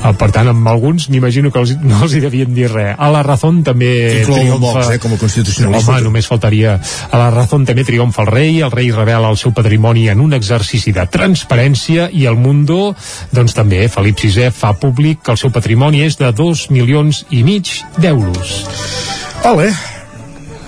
eh, 0.00 0.12
per 0.16 0.30
tant, 0.34 0.48
amb 0.52 0.68
alguns 0.70 1.08
m'imagino 1.10 1.52
que 1.52 1.60
els, 1.62 1.74
no 1.82 2.02
els 2.04 2.16
hi 2.16 2.22
devien 2.24 2.54
dir 2.54 2.70
res. 2.70 2.94
A 2.96 3.10
la 3.12 3.22
Razón 3.26 3.62
també 3.66 4.24
triomfa... 4.24 4.60
Vox, 4.60 4.92
eh, 4.94 5.00
com 5.02 5.16
a 5.16 5.20
constitucionalista. 5.20 5.96
Home, 5.96 6.06
només 6.08 6.28
faltaria. 6.30 6.78
A 7.10 7.20
la 7.20 7.30
Razón 7.34 7.66
també 7.68 7.84
triomfa 7.88 8.24
el 8.24 8.32
rei, 8.32 8.60
el 8.64 8.72
rei 8.72 8.90
revela 8.94 9.30
el 9.32 9.38
seu 9.40 9.54
patrimoni 9.56 10.08
en 10.12 10.20
un 10.22 10.34
exercici 10.36 10.94
de 10.96 11.06
transparència 11.10 12.08
i 12.12 12.26
el 12.30 12.38
Mundo, 12.40 12.94
doncs 13.34 13.56
també, 13.56 13.86
Felip 13.92 14.20
VI 14.20 14.50
fa 14.54 14.72
públic 14.78 15.09
que 15.18 15.34
el 15.34 15.40
seu 15.40 15.52
patrimoni 15.54 16.04
és 16.06 16.18
de 16.20 16.30
2 16.36 16.66
milions 16.74 17.24
i 17.34 17.42
mig 17.46 17.72
d'euros. 17.98 18.54
Ole. 19.50 19.70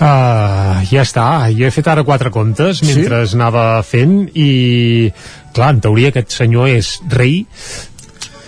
Uh, 0.02 0.80
ja 0.90 1.04
està, 1.04 1.26
jo 1.54 1.68
he 1.68 1.70
fet 1.70 1.86
ara 1.92 2.02
quatre 2.02 2.32
contes 2.34 2.80
mentre 2.82 3.20
sí? 3.22 3.36
anava 3.36 3.66
fent 3.86 4.24
i 4.34 5.12
clar, 5.54 5.68
en 5.76 5.82
teoria 5.84 6.10
aquest 6.10 6.34
senyor 6.34 6.72
és 6.72 6.96
rei 7.12 7.44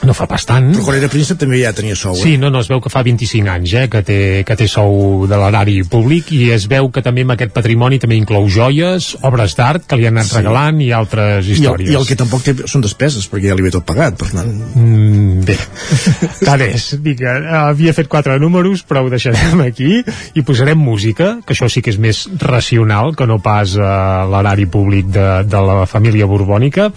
no 0.07 0.15
fa 0.17 0.27
pas 0.31 0.45
tant. 0.49 0.71
Però 0.75 0.85
quan 0.89 0.99
era 0.99 1.11
príncep 1.13 1.41
també 1.41 1.61
ja 1.63 1.73
tenia 1.77 1.97
sou, 1.99 2.17
eh? 2.17 2.23
Sí, 2.23 2.37
no, 2.41 2.51
no, 2.53 2.63
es 2.65 2.71
veu 2.71 2.81
que 2.85 2.93
fa 2.93 3.03
25 3.07 3.51
anys 3.53 3.75
eh, 3.75 3.85
que, 3.93 4.03
té, 4.07 4.19
que 4.47 4.57
té 4.59 4.69
sou 4.71 5.25
de 5.31 5.39
l'erari 5.41 5.81
públic 5.91 6.31
i 6.37 6.49
es 6.55 6.67
veu 6.71 6.91
que 6.95 7.03
també 7.05 7.25
amb 7.27 7.35
aquest 7.37 7.55
patrimoni 7.57 8.01
també 8.03 8.19
inclou 8.21 8.49
joies, 8.53 9.13
obres 9.27 9.57
d'art 9.59 9.89
que 9.89 9.99
li 9.99 10.09
han 10.09 10.19
anat 10.19 10.31
sí. 10.31 10.39
regalant 10.39 10.81
i 10.85 10.91
altres 10.97 11.51
històries. 11.55 11.91
I 11.91 11.95
el, 11.95 11.99
I 11.99 12.01
el 12.03 12.09
que 12.09 12.19
tampoc 12.21 12.45
té 12.47 12.57
són 12.71 12.85
despeses, 12.85 13.29
perquè 13.31 13.51
ja 13.51 13.59
li 13.59 13.67
ve 13.67 13.73
tot 13.75 13.87
pagat, 13.89 14.19
per 14.21 14.31
tant... 14.33 14.53
Mm, 14.75 15.45
bé, 15.49 15.59
tant 16.49 16.65
és. 16.69 16.91
Dic, 17.05 17.25
havia 17.25 17.95
fet 17.97 18.11
quatre 18.13 18.39
números, 18.43 18.85
però 18.87 19.05
ho 19.05 19.13
deixarem 19.13 19.65
aquí 19.67 20.01
i 20.35 20.45
posarem 20.47 20.81
música, 20.81 21.39
que 21.45 21.57
això 21.57 21.69
sí 21.71 21.83
que 21.85 21.93
és 21.95 22.01
més 22.01 22.25
racional 22.43 23.15
que 23.17 23.27
no 23.29 23.41
pas 23.43 23.77
uh, 23.79 24.25
l'erari 24.31 24.67
públic 24.71 25.09
de, 25.15 25.29
de 25.49 25.65
la 25.65 25.85
família 25.91 26.29
borbònica 26.31 26.91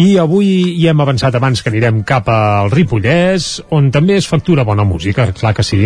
i 0.00 0.14
avui 0.20 0.50
hi 0.78 0.88
hem 0.90 1.00
avançat 1.02 1.34
abans 1.38 1.62
que 1.62 1.72
anirem 1.72 2.02
cap 2.06 2.28
a 2.30 2.38
al 2.60 2.70
Ripollès, 2.72 3.62
on 3.74 3.90
també 3.94 4.18
es 4.18 4.28
factura 4.30 4.64
bona 4.64 4.84
música, 4.84 5.26
clar 5.32 5.54
que 5.56 5.64
sí. 5.66 5.84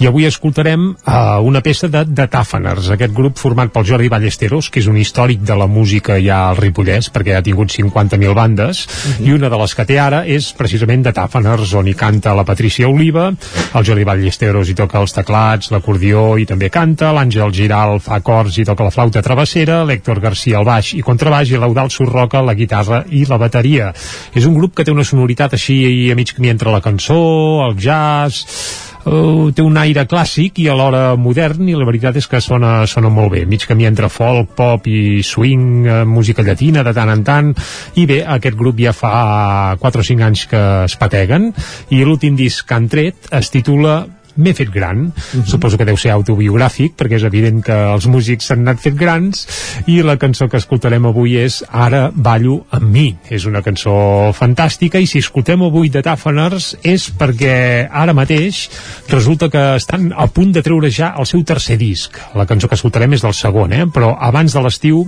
I 0.00 0.08
avui 0.08 0.26
escoltarem 0.28 0.90
uh, 0.92 1.38
una 1.44 1.62
peça 1.64 1.88
de, 1.92 2.04
de 2.04 2.26
Tàfaners, 2.30 2.90
aquest 2.94 3.14
grup 3.14 3.38
format 3.40 3.72
pel 3.74 3.86
Jordi 3.88 4.10
Ballesteros, 4.12 4.70
que 4.70 4.82
és 4.82 4.88
un 4.90 4.98
històric 5.00 5.44
de 5.46 5.56
la 5.58 5.68
música 5.70 6.18
ja 6.22 6.48
al 6.48 6.58
Ripollès, 6.60 7.10
perquè 7.14 7.36
ha 7.38 7.44
tingut 7.44 7.72
50.000 7.74 8.34
bandes, 8.34 8.84
uh 8.86 8.90
-huh. 8.90 9.28
i 9.28 9.32
una 9.32 9.48
de 9.48 9.58
les 9.58 9.74
que 9.74 9.84
té 9.84 9.98
ara 9.98 10.24
és 10.26 10.52
precisament 10.52 11.02
de 11.02 11.12
Tàfaners, 11.12 11.74
on 11.74 11.88
hi 11.88 11.94
canta 11.94 12.34
la 12.34 12.44
Patricia 12.44 12.88
Oliva, 12.88 13.32
el 13.74 13.84
Jordi 13.84 14.04
Ballesteros 14.04 14.68
hi 14.68 14.74
toca 14.74 15.00
els 15.00 15.12
teclats, 15.12 15.70
l'acordió 15.70 16.36
i 16.38 16.46
també 16.46 16.70
canta, 16.70 17.12
l'Àngel 17.12 17.52
Giral 17.52 18.00
fa 18.00 18.16
acords 18.16 18.58
i 18.58 18.64
toca 18.64 18.84
la 18.84 18.90
flauta 18.90 19.22
travessera, 19.22 19.84
l'Héctor 19.84 20.20
Garcia 20.20 20.58
al 20.58 20.64
baix 20.64 20.94
i 20.94 21.02
contrabaix 21.02 21.50
i 21.50 21.58
l'Eudal 21.58 21.90
Surroca 21.90 22.42
la 22.42 22.54
guitarra 22.54 23.04
i 23.10 23.24
la 23.28 23.38
bateria. 23.38 23.92
És 24.34 24.46
un 24.46 24.54
grup 24.54 24.74
que 24.74 24.84
té 24.84 24.92
una 24.94 25.04
sonoritat 25.04 25.54
així 25.54 26.07
a 26.12 26.16
mig 26.18 26.32
camí 26.34 26.50
entre 26.52 26.72
la 26.72 26.80
cançó, 26.84 27.18
el 27.66 27.76
jazz 27.80 28.44
uh, 29.04 29.48
té 29.54 29.64
un 29.64 29.78
aire 29.80 30.04
clàssic 30.08 30.60
i 30.62 30.68
alhora 30.70 31.16
modern 31.20 31.68
i 31.68 31.76
la 31.78 31.86
veritat 31.88 32.18
és 32.20 32.28
que 32.30 32.40
sona, 32.44 32.86
sona 32.90 33.10
molt 33.12 33.32
bé. 33.34 33.44
Mig 33.48 33.66
camí 33.68 33.88
entre 33.88 34.10
folk, 34.12 34.54
pop 34.58 34.86
i 34.90 35.22
swing 35.26 35.86
uh, 35.86 36.02
música 36.08 36.44
llatina 36.46 36.84
de 36.86 36.94
tant 36.96 37.12
en 37.14 37.24
tant 37.26 37.54
i 37.96 38.06
bé, 38.10 38.22
aquest 38.38 38.58
grup 38.58 38.80
ja 38.82 38.94
fa 38.96 39.76
4 39.80 40.04
o 40.04 40.08
5 40.10 40.28
anys 40.28 40.46
que 40.50 40.62
es 40.84 40.98
pateguen 41.00 41.50
i 41.94 42.04
l'últim 42.04 42.36
disc 42.38 42.66
que 42.68 42.78
han 42.78 42.88
tret 42.92 43.32
es 43.38 43.52
titula 43.54 44.02
m'he 44.38 44.54
fet 44.54 44.70
gran, 44.72 45.06
uh 45.06 45.12
-huh. 45.12 45.44
suposo 45.46 45.76
que 45.76 45.84
deu 45.84 45.96
ser 45.96 46.12
autobiogràfic, 46.12 46.94
perquè 46.96 47.16
és 47.16 47.24
evident 47.24 47.62
que 47.64 47.72
els 47.72 48.06
músics 48.06 48.46
s'han 48.46 48.60
anat 48.60 48.80
fet 48.80 48.94
grans, 48.94 49.46
i 49.86 50.02
la 50.02 50.16
cançó 50.16 50.48
que 50.48 50.56
escoltarem 50.56 51.06
avui 51.06 51.36
és 51.36 51.64
Ara 51.70 52.10
ballo 52.14 52.66
amb 52.70 52.90
mi. 52.90 53.16
És 53.28 53.44
una 53.44 53.62
cançó 53.62 54.32
fantàstica, 54.32 54.98
i 54.98 55.06
si 55.06 55.18
escoltem 55.18 55.62
avui 55.62 55.88
de 55.88 56.02
Tàfaners 56.02 56.76
és 56.82 57.10
perquè 57.10 57.88
ara 57.90 58.14
mateix 58.14 58.68
resulta 59.08 59.48
que 59.48 59.76
estan 59.76 60.12
a 60.16 60.26
punt 60.26 60.52
de 60.52 60.62
treure 60.62 60.90
ja 60.90 61.14
el 61.18 61.26
seu 61.26 61.44
tercer 61.44 61.76
disc. 61.78 62.16
La 62.34 62.46
cançó 62.46 62.68
que 62.68 62.74
escoltarem 62.74 63.12
és 63.12 63.22
del 63.22 63.34
segon, 63.34 63.72
eh? 63.72 63.86
però 63.86 64.16
abans 64.20 64.52
de 64.52 64.60
l'estiu 64.60 65.06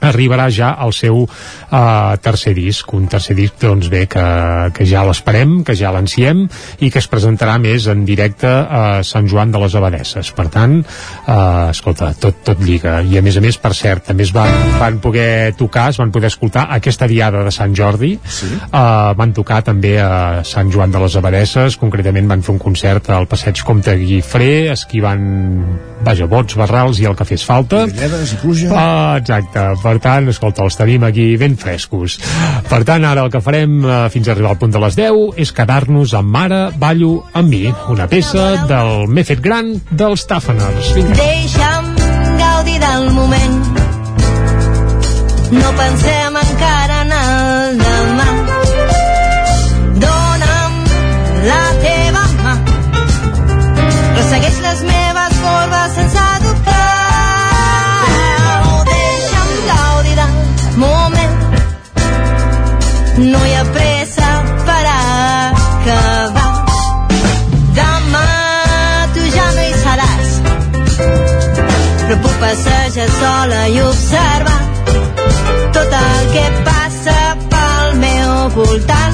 arribarà 0.00 0.48
ja 0.52 0.74
al 0.80 0.92
seu 0.92 1.22
uh, 1.24 2.16
tercer 2.22 2.54
disc, 2.56 2.92
un 2.96 3.06
tercer 3.10 3.36
disc 3.38 3.58
doncs 3.60 3.88
bé, 3.92 4.04
que, 4.10 4.24
que 4.76 4.86
ja 4.88 5.04
l'esperem 5.06 5.62
que 5.64 5.76
ja 5.78 5.92
l'ansiem 5.94 6.44
i 6.84 6.90
que 6.92 7.00
es 7.00 7.08
presentarà 7.10 7.56
més 7.62 7.88
en 7.90 8.04
directe 8.08 8.48
a 8.48 9.02
Sant 9.06 9.28
Joan 9.30 9.52
de 9.54 9.60
les 9.62 9.76
Abadesses. 9.78 10.32
Per 10.36 10.48
tant, 10.52 10.80
uh, 10.82 11.70
escolta 11.70 12.12
tot, 12.20 12.42
tot 12.44 12.60
lliga, 12.64 13.00
i 13.02 13.18
a 13.18 13.24
més 13.24 13.38
a 13.38 13.44
més 13.44 13.58
per 13.60 13.74
cert 13.76 14.08
també 14.10 14.26
es 14.26 14.34
van, 14.34 14.52
van 14.80 15.00
poder 15.04 15.54
tocar 15.58 15.88
es 15.92 16.00
van 16.00 16.12
poder 16.14 16.30
escoltar 16.32 16.66
aquesta 16.74 17.08
diada 17.10 17.44
de 17.44 17.52
Sant 17.54 17.74
Jordi. 17.76 18.14
Sí. 18.24 18.50
uh, 18.66 19.14
van 19.16 19.34
tocar 19.36 19.62
també 19.66 19.96
a 20.02 20.42
Sant 20.46 20.72
Joan 20.72 20.92
de 20.94 21.02
les 21.02 21.16
Abadesses. 21.20 21.78
Concretament 21.80 22.28
van 22.30 22.44
fer 22.44 22.54
un 22.54 22.62
concert 22.62 23.10
al 23.14 23.28
Passeig 23.30 23.62
Comte 23.66 23.94
Guifré 24.00 24.70
esquivant, 24.72 25.24
vaja, 26.04 26.28
bots, 26.30 26.56
barrals 26.58 27.00
i 27.02 27.08
el 27.08 27.16
que 27.18 27.26
fes 27.28 27.44
falta. 27.46 27.84
I 27.88 27.96
pluja. 28.42 28.70
Uh, 28.70 29.16
exacte, 29.20 29.64
per 29.94 30.02
tant, 30.02 30.26
escolta, 30.32 30.64
els 30.66 30.74
tenim 30.74 31.04
aquí 31.06 31.26
ben 31.38 31.54
frescos. 31.60 32.16
Per 32.66 32.80
tant, 32.86 33.04
ara 33.06 33.22
el 33.22 33.30
que 33.30 33.42
farem 33.44 33.76
eh, 33.84 33.98
fins 34.10 34.26
a 34.26 34.34
arribar 34.34 34.54
al 34.54 34.58
punt 34.58 34.74
de 34.74 34.82
les 34.82 34.98
10 34.98 35.38
és 35.44 35.54
quedar-nos 35.54 36.16
amb 36.18 36.34
Mare 36.34 36.62
Ballo 36.80 37.20
amb 37.32 37.54
mi, 37.54 37.68
una 37.94 38.08
peça 38.10 38.66
del 38.66 39.06
M'he 39.06 39.26
fet 39.28 39.44
gran 39.44 39.70
dels 39.90 40.26
Tàfaners. 40.26 40.94
Deixa'm 41.14 41.94
gaudir 42.40 42.80
del 42.82 43.10
moment 43.14 43.60
no 45.54 45.70
pensem 45.78 46.23
no 63.18 63.40
hi 63.46 63.54
ha 63.54 63.64
pressa 63.76 64.28
per 64.66 64.84
acabar. 64.92 66.50
Demà 67.78 68.26
tu 69.14 69.26
ja 69.36 69.46
no 69.56 69.66
hi 69.68 69.74
seràs, 69.82 70.32
però 72.04 72.16
puc 72.26 72.38
passejar 72.42 73.08
sola 73.18 73.66
i 73.74 73.80
observar 73.88 74.60
tot 75.78 75.98
el 76.00 76.32
que 76.34 76.46
passa 76.70 77.18
pel 77.54 77.98
meu 78.02 78.34
voltant 78.58 79.13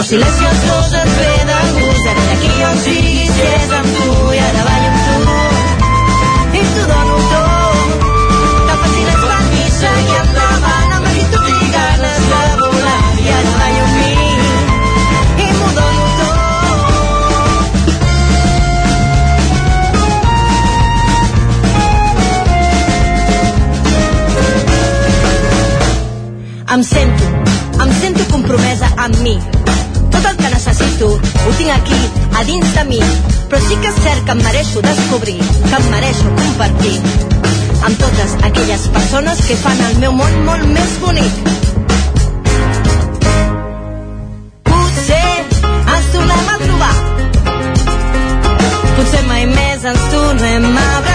Però 0.00 0.08
si 0.08 0.16
les 0.16 0.36
cançons 0.40 0.92
et 0.96 1.08
ve 1.12 1.32
de 1.44 1.56
gust, 1.76 2.06
ara 2.08 2.22
d'aquí 2.28 2.50
jo 2.58 2.68
em 2.68 2.78
siguis 2.84 3.32
que 3.36 3.48
és 3.56 3.72
amb 3.78 3.90
tu 3.98 4.12
i 4.32 4.38
ara 4.40 4.62
ballo 4.68 4.88
amb 4.88 5.00
tu 5.04 5.16
i 6.56 6.62
t'ho 6.70 6.84
dono 6.92 7.18
tot. 7.32 8.00
tan 8.70 8.78
fàcil 8.80 8.80
facis 8.86 9.04
les 9.10 9.22
patis, 9.26 9.72
seguir 9.82 10.16
endavant 10.22 10.90
amb 10.96 11.04
actitud 11.10 11.44
i 11.52 11.68
ganes 11.76 12.22
de 12.30 12.40
volar 12.62 13.04
i 13.12 13.28
ara 13.36 13.52
ballo 13.60 13.82
amb 13.84 13.94
mi 14.00 14.12
i 15.44 15.46
m'ho 15.60 15.68
dono 15.82 16.04
tot. 16.16 16.40
Em 26.72 26.82
sento, 26.96 27.24
em 27.84 27.90
sento 28.02 28.22
compromesa 28.32 28.88
amb 28.96 29.26
mi 29.28 29.59
Necessito 30.60 31.06
ho 31.08 31.52
tinc 31.56 31.70
aquí, 31.72 31.98
a 32.36 32.42
dins 32.44 32.74
de 32.74 32.82
mi. 32.84 32.98
Però 33.48 33.60
sí 33.64 33.76
que 33.80 33.88
és 33.88 34.00
cert 34.04 34.26
que 34.26 34.34
em 34.34 34.42
mereixo 34.44 34.82
descobrir, 34.84 35.38
que 35.40 35.78
em 35.78 35.86
mereixo 35.88 36.32
compartir 36.36 36.98
amb 37.88 37.96
totes 38.02 38.34
aquelles 38.48 38.84
persones 38.96 39.40
que 39.46 39.56
fan 39.62 39.80
el 39.86 39.96
meu 40.02 40.12
món 40.18 40.36
molt 40.44 40.66
més 40.74 40.92
bonic. 41.00 41.40
Potser 44.68 45.32
ens 45.96 46.10
tornem 46.12 46.52
a 46.54 46.58
trobar 46.66 46.92
Potser 48.98 49.24
mai 49.32 49.48
més 49.54 49.88
ens 49.94 50.04
tornem 50.12 50.68
a 50.74 50.84
abraçar 50.98 51.09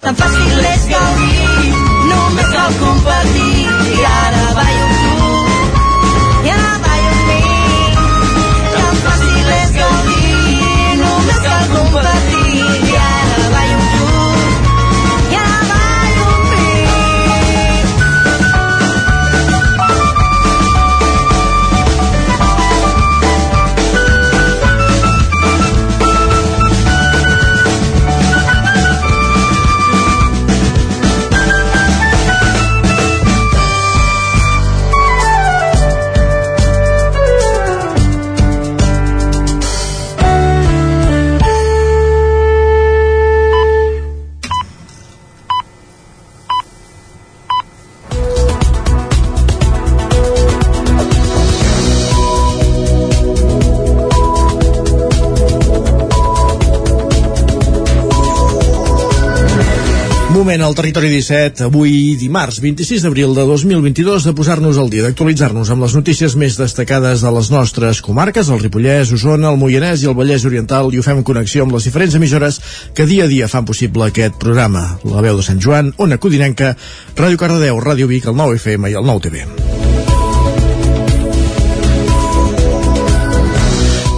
Tan 0.00 0.14
fàcil 0.14 0.66
és 0.72 0.84
gaudir 0.92 1.27
Moment 60.48 60.64
al 60.64 60.72
territori 60.78 61.10
17, 61.12 61.66
avui 61.66 62.14
dimarts 62.16 62.62
26 62.64 63.02
d'abril 63.04 63.34
de 63.36 63.42
2022, 63.44 64.24
de 64.24 64.32
posar-nos 64.32 64.78
al 64.80 64.88
dia, 64.88 65.02
d'actualitzar-nos 65.04 65.68
amb 65.74 65.84
les 65.84 65.96
notícies 65.98 66.38
més 66.40 66.56
destacades 66.56 67.20
de 67.20 67.32
les 67.36 67.50
nostres 67.52 68.00
comarques, 68.00 68.48
el 68.48 68.62
Ripollès, 68.62 69.12
Osona, 69.12 69.50
el 69.52 69.60
Moianès 69.60 70.00
i 70.00 70.08
el 70.08 70.16
Vallès 70.16 70.48
Oriental, 70.48 70.88
i 70.88 71.02
ho 71.02 71.04
fem 71.04 71.20
en 71.20 71.26
connexió 71.28 71.66
amb 71.66 71.76
les 71.76 71.84
diferents 71.84 72.16
emissores 72.16 72.62
que 72.96 73.04
dia 73.04 73.26
a 73.28 73.28
dia 73.28 73.52
fan 73.52 73.68
possible 73.68 74.08
aquest 74.08 74.40
programa. 74.40 74.86
La 75.04 75.20
veu 75.20 75.36
de 75.36 75.44
Sant 75.44 75.60
Joan, 75.60 75.92
Ona 76.00 76.16
Codinenca, 76.16 76.78
Ràdio 77.12 77.44
Cardedeu, 77.44 77.84
Ràdio 77.84 78.08
Vic, 78.08 78.32
el 78.32 78.40
9 78.40 78.56
FM 78.56 78.88
i 78.88 78.96
el 78.96 79.04
9 79.04 79.77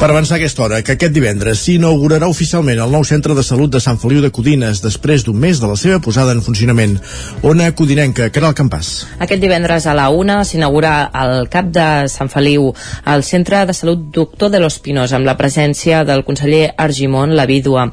Per 0.00 0.08
avançar 0.08 0.38
aquesta 0.38 0.62
hora, 0.64 0.78
que 0.80 0.94
aquest 0.94 1.12
divendres 1.12 1.60
s'inaugurarà 1.60 2.24
oficialment 2.32 2.78
el 2.80 2.88
nou 2.94 3.02
centre 3.04 3.34
de 3.36 3.42
salut 3.44 3.68
de 3.68 3.82
Sant 3.84 3.98
Feliu 4.00 4.22
de 4.24 4.30
Codines 4.32 4.78
després 4.80 5.26
d'un 5.26 5.36
mes 5.36 5.58
de 5.60 5.68
la 5.68 5.74
seva 5.76 5.98
posada 6.00 6.32
en 6.32 6.40
funcionament. 6.40 6.94
Ona 7.44 7.66
Codinenca, 7.76 8.30
Caral 8.32 8.54
Campàs. 8.56 8.88
Aquest 9.20 9.42
divendres 9.44 9.84
a 9.84 9.92
la 9.92 10.06
una 10.08 10.38
s'inaugura 10.48 10.94
al 11.12 11.50
cap 11.52 11.68
de 11.68 11.84
Sant 12.08 12.32
Feliu 12.32 12.70
el 13.12 13.24
Centre 13.28 13.60
de 13.68 13.76
Salut 13.76 14.06
Doctor 14.16 14.48
de 14.48 14.62
los 14.64 14.78
Pinos 14.80 15.12
amb 15.12 15.28
la 15.28 15.36
presència 15.36 16.00
del 16.08 16.24
conseller 16.24 16.70
Argimon, 16.80 17.36
la 17.36 17.44
vídua 17.44 17.90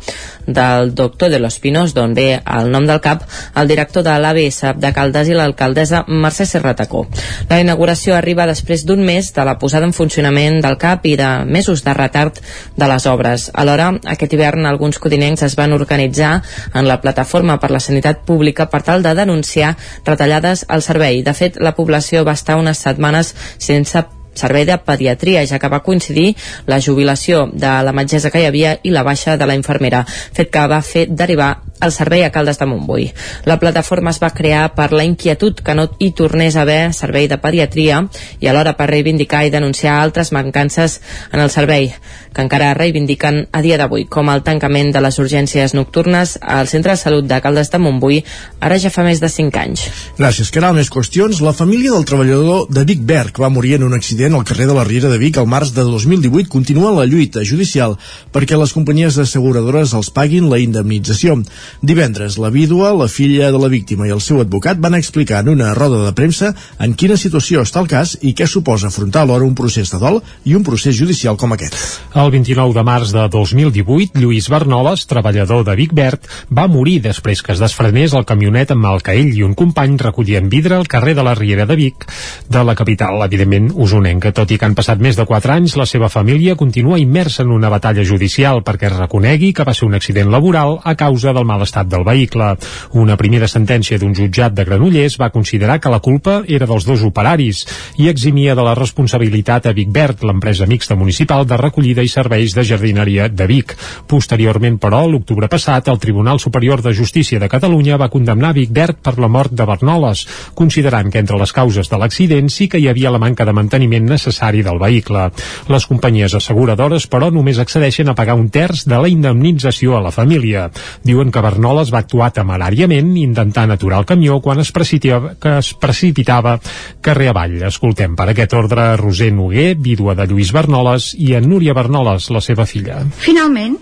del 0.47 0.95
doctor 0.95 1.29
de 1.29 1.41
los 1.43 1.59
Pinos, 1.59 1.91
d'on 1.91 2.15
ve 2.15 2.39
el 2.39 2.71
nom 2.71 2.87
del 2.87 3.03
cap, 3.03 3.27
el 3.59 3.67
director 3.67 4.07
de 4.07 4.15
l'ABS 4.15 4.77
de 4.79 4.93
Caldes 4.95 5.27
i 5.27 5.35
l'alcaldessa 5.35 6.05
Mercè 6.07 6.47
Serratacó. 6.47 7.03
La 7.51 7.59
inauguració 7.59 8.15
arriba 8.15 8.47
després 8.47 8.87
d'un 8.87 9.03
mes 9.03 9.33
de 9.35 9.43
la 9.43 9.59
posada 9.59 9.91
en 9.91 9.91
funcionament 9.91 10.61
del 10.63 10.79
cap 10.79 11.03
i 11.03 11.17
de 11.19 11.33
mesos 11.43 11.83
de 11.83 11.96
retard 11.97 12.41
de 12.75 12.89
les 12.89 13.07
obres. 13.09 13.49
Alhora, 13.53 13.91
aquest 14.15 14.33
hivern 14.33 14.65
alguns 14.65 14.99
codinencs 14.99 15.45
es 15.47 15.57
van 15.59 15.73
organitzar 15.73 16.41
en 16.73 16.87
la 16.87 16.99
plataforma 17.01 17.59
per 17.59 17.71
la 17.71 17.83
sanitat 17.83 18.23
pública 18.25 18.69
per 18.69 18.83
tal 18.83 19.03
de 19.03 19.15
denunciar 19.17 19.75
retallades 20.05 20.65
al 20.67 20.85
servei. 20.85 21.23
De 21.23 21.33
fet, 21.33 21.57
la 21.59 21.75
població 21.75 22.23
va 22.27 22.37
estar 22.37 22.57
unes 22.61 22.85
setmanes 22.85 23.33
sense 23.57 24.05
servei 24.37 24.65
de 24.65 24.77
pediatria, 24.77 25.43
ja 25.49 25.59
que 25.59 25.69
va 25.69 25.81
coincidir 25.83 26.35
la 26.69 26.79
jubilació 26.79 27.47
de 27.51 27.73
la 27.83 27.93
metgessa 27.93 28.31
que 28.31 28.43
hi 28.43 28.47
havia 28.49 28.77
i 28.83 28.93
la 28.93 29.03
baixa 29.03 29.35
de 29.37 29.49
la 29.49 29.57
infermera, 29.57 30.05
fet 30.07 30.53
que 30.53 30.67
va 30.69 30.81
fer 30.85 31.07
derivar 31.09 31.55
el 31.81 31.91
servei 31.91 32.23
a 32.23 32.31
Caldes 32.31 32.59
de 32.59 32.65
Montbui. 32.65 33.11
La 33.45 33.59
plataforma 33.59 34.11
es 34.11 34.21
va 34.21 34.33
crear 34.33 34.73
per 34.75 34.91
la 34.93 35.05
inquietud 35.05 35.61
que 35.63 35.75
no 35.77 35.87
hi 35.99 36.11
tornés 36.17 36.55
a 36.55 36.63
haver 36.63 36.93
servei 36.93 37.27
de 37.27 37.37
pediatria 37.41 38.03
i 38.39 38.47
alhora 38.47 38.75
per 38.77 38.89
reivindicar 38.91 39.45
i 39.45 39.53
denunciar 39.53 39.99
altres 40.01 40.31
mancances 40.31 40.99
en 41.31 41.43
el 41.43 41.51
servei 41.53 41.91
que 42.33 42.43
encara 42.45 42.73
reivindiquen 42.77 43.47
a 43.51 43.63
dia 43.65 43.79
d'avui, 43.81 44.05
com 44.05 44.29
el 44.29 44.43
tancament 44.45 44.91
de 44.93 45.01
les 45.01 45.17
urgències 45.17 45.73
nocturnes 45.73 46.37
al 46.41 46.67
Centre 46.69 46.93
de 46.93 47.01
Salut 47.01 47.25
de 47.25 47.39
Caldes 47.41 47.71
de 47.73 47.79
Montbui 47.81 48.21
ara 48.61 48.77
ja 48.77 48.91
fa 48.93 49.05
més 49.05 49.21
de 49.23 49.29
5 49.29 49.61
anys. 49.61 49.87
Gràcies, 50.19 50.51
Caral. 50.53 50.75
Més 50.77 50.91
qüestions. 50.93 51.39
La 51.41 51.55
família 51.57 51.93
del 51.95 52.05
treballador 52.05 52.67
de 52.69 52.83
Vic 52.85 53.01
Berg 53.07 53.39
va 53.41 53.49
morir 53.49 53.77
en 53.77 53.87
un 53.87 53.95
accident 53.97 54.35
al 54.37 54.45
carrer 54.45 54.67
de 54.69 54.75
la 54.77 54.83
Riera 54.85 55.09
de 55.09 55.17
Vic 55.17 55.39
al 55.41 55.49
març 55.49 55.73
de 55.73 55.85
2018 55.87 56.49
continua 56.51 56.93
la 56.93 57.07
lluita 57.09 57.41
judicial 57.41 57.95
perquè 58.33 58.59
les 58.59 58.73
companyies 58.75 59.17
asseguradores 59.17 59.95
els 59.97 60.11
paguin 60.13 60.49
la 60.51 60.59
indemnització. 60.61 61.39
Divendres, 61.81 62.37
la 62.37 62.49
vídua, 62.49 62.93
la 62.97 63.07
filla 63.07 63.51
de 63.51 63.59
la 63.61 63.69
víctima 63.71 64.07
i 64.07 64.13
el 64.15 64.21
seu 64.21 64.41
advocat 64.41 64.79
van 64.81 64.95
explicar 64.97 65.43
en 65.43 65.53
una 65.53 65.73
roda 65.77 66.03
de 66.05 66.13
premsa 66.17 66.53
en 66.79 66.93
quina 66.93 67.17
situació 67.17 67.61
està 67.65 67.83
el 67.83 67.89
cas 67.91 68.15
i 68.21 68.33
què 68.37 68.47
suposa 68.49 68.87
afrontar 68.91 69.23
alhora 69.25 69.45
un 69.45 69.55
procés 69.55 69.91
de 69.93 69.99
dol 70.01 70.21
i 70.45 70.55
un 70.57 70.63
procés 70.65 70.97
judicial 70.97 71.37
com 71.37 71.53
aquest. 71.53 71.75
El 72.17 72.31
29 72.33 72.73
de 72.73 72.83
març 72.87 73.13
de 73.15 73.27
2018, 73.33 74.19
Lluís 74.21 74.49
Bernoles, 74.49 75.05
treballador 75.09 75.65
de 75.67 75.75
Vic 75.77 75.93
Verd, 75.97 76.25
va 76.49 76.67
morir 76.71 76.99
després 77.05 77.43
que 77.43 77.53
es 77.53 77.61
desfrenés 77.61 78.15
el 78.17 78.25
camionet 78.25 78.73
amb 78.73 78.89
el 78.89 79.03
que 79.05 79.15
ell 79.17 79.33
i 79.35 79.43
un 79.45 79.55
company 79.57 79.97
recollien 80.01 80.49
vidre 80.49 80.77
al 80.77 80.87
carrer 80.87 81.15
de 81.17 81.25
la 81.25 81.35
Riera 81.35 81.65
de 81.65 81.77
Vic, 81.77 82.07
de 82.49 82.63
la 82.63 82.75
capital, 82.75 83.21
evidentment, 83.25 83.71
usonenca. 83.75 84.33
Tot 84.35 84.51
i 84.51 84.57
que 84.57 84.67
han 84.67 84.77
passat 84.77 85.01
més 85.03 85.17
de 85.17 85.25
4 85.25 85.53
anys, 85.57 85.77
la 85.77 85.85
seva 85.89 86.09
família 86.09 86.55
continua 86.55 86.99
immersa 86.99 87.43
en 87.43 87.53
una 87.55 87.69
batalla 87.73 88.05
judicial 88.05 88.63
perquè 88.65 88.91
es 88.91 88.97
reconegui 88.97 89.53
que 89.53 89.65
va 89.67 89.75
ser 89.77 89.87
un 89.87 89.97
accident 89.97 90.31
laboral 90.33 90.79
a 90.83 90.95
causa 90.95 91.33
del 91.33 91.45
mal 91.45 91.56
estat 91.65 91.87
del 91.89 92.05
vehicle. 92.05 92.53
Una 92.93 93.17
primera 93.17 93.47
sentència 93.47 93.97
d'un 93.97 94.13
jutjat 94.17 94.53
de 94.53 94.65
Granollers 94.67 95.17
va 95.21 95.31
considerar 95.33 95.79
que 95.79 95.91
la 95.93 96.01
culpa 96.03 96.41
era 96.47 96.67
dels 96.69 96.85
dos 96.85 97.03
operaris 97.07 97.63
i 97.97 98.09
eximia 98.11 98.55
de 98.55 98.65
la 98.65 98.75
responsabilitat 98.75 99.67
a 99.67 99.73
Vic 99.73 99.91
Verd, 99.93 100.23
l'empresa 100.27 100.67
mixta 100.69 100.95
municipal 100.95 101.45
de 101.47 101.57
recollida 101.57 102.03
i 102.03 102.11
serveis 102.11 102.55
de 102.55 102.65
jardineria 102.67 103.27
de 103.29 103.47
Vic. 103.47 103.75
Posteriorment, 104.07 104.79
però, 104.81 105.05
l'octubre 105.07 105.49
passat, 105.49 105.87
el 105.87 105.99
Tribunal 105.99 106.39
Superior 106.39 106.81
de 106.81 106.93
Justícia 106.93 107.39
de 107.39 107.49
Catalunya 107.49 107.97
va 107.97 108.11
condemnar 108.13 108.53
Vic 108.57 108.73
Verd 108.73 109.01
per 109.03 109.17
la 109.17 109.29
mort 109.31 109.53
de 109.53 109.65
Bernoles, 109.65 110.25
considerant 110.53 111.11
que 111.11 111.21
entre 111.23 111.39
les 111.39 111.53
causes 111.53 111.89
de 111.89 111.97
l'accident 111.99 112.49
sí 112.53 112.67
que 112.67 112.79
hi 112.81 112.87
havia 112.87 113.11
la 113.13 113.21
manca 113.21 113.45
de 113.45 113.55
manteniment 113.55 114.07
necessari 114.09 114.63
del 114.65 114.79
vehicle. 114.81 115.29
Les 115.71 115.87
companyies 115.89 116.35
asseguradores, 116.37 117.07
però, 117.07 117.31
només 117.33 117.59
accedeixen 117.59 118.09
a 118.09 118.15
pagar 118.15 118.37
un 118.37 118.49
terç 118.53 118.85
de 118.87 118.99
la 119.01 119.11
indemnització 119.11 119.97
a 119.97 120.03
la 120.03 120.13
família. 120.15 120.67
Diuen 121.03 121.31
que 121.31 121.43
Bernoles 121.47 121.91
va 121.93 122.01
actuar 122.03 122.33
temeràriament 122.35 123.13
intentant 123.21 123.71
aturar 123.71 124.01
el 124.01 124.07
camió 124.09 124.41
quan 124.43 124.59
es 124.59 124.73
precipitava, 124.75 125.35
que 125.39 125.57
es 125.61 125.71
precipitava 125.79 126.57
carrer 127.01 127.29
avall. 127.31 127.55
Escoltem 127.69 128.17
per 128.19 128.29
aquest 128.33 128.55
ordre 128.57 128.89
Roser 128.99 129.31
Noguer, 129.31 129.69
vídua 129.79 130.17
de 130.17 130.27
Lluís 130.27 130.51
Bernoles, 130.55 131.13
i 131.15 131.33
en 131.37 131.47
Núria 131.47 131.75
Bernoles, 131.77 132.27
la 132.35 132.43
seva 132.43 132.67
filla. 132.67 132.99
Finalment, 133.23 133.77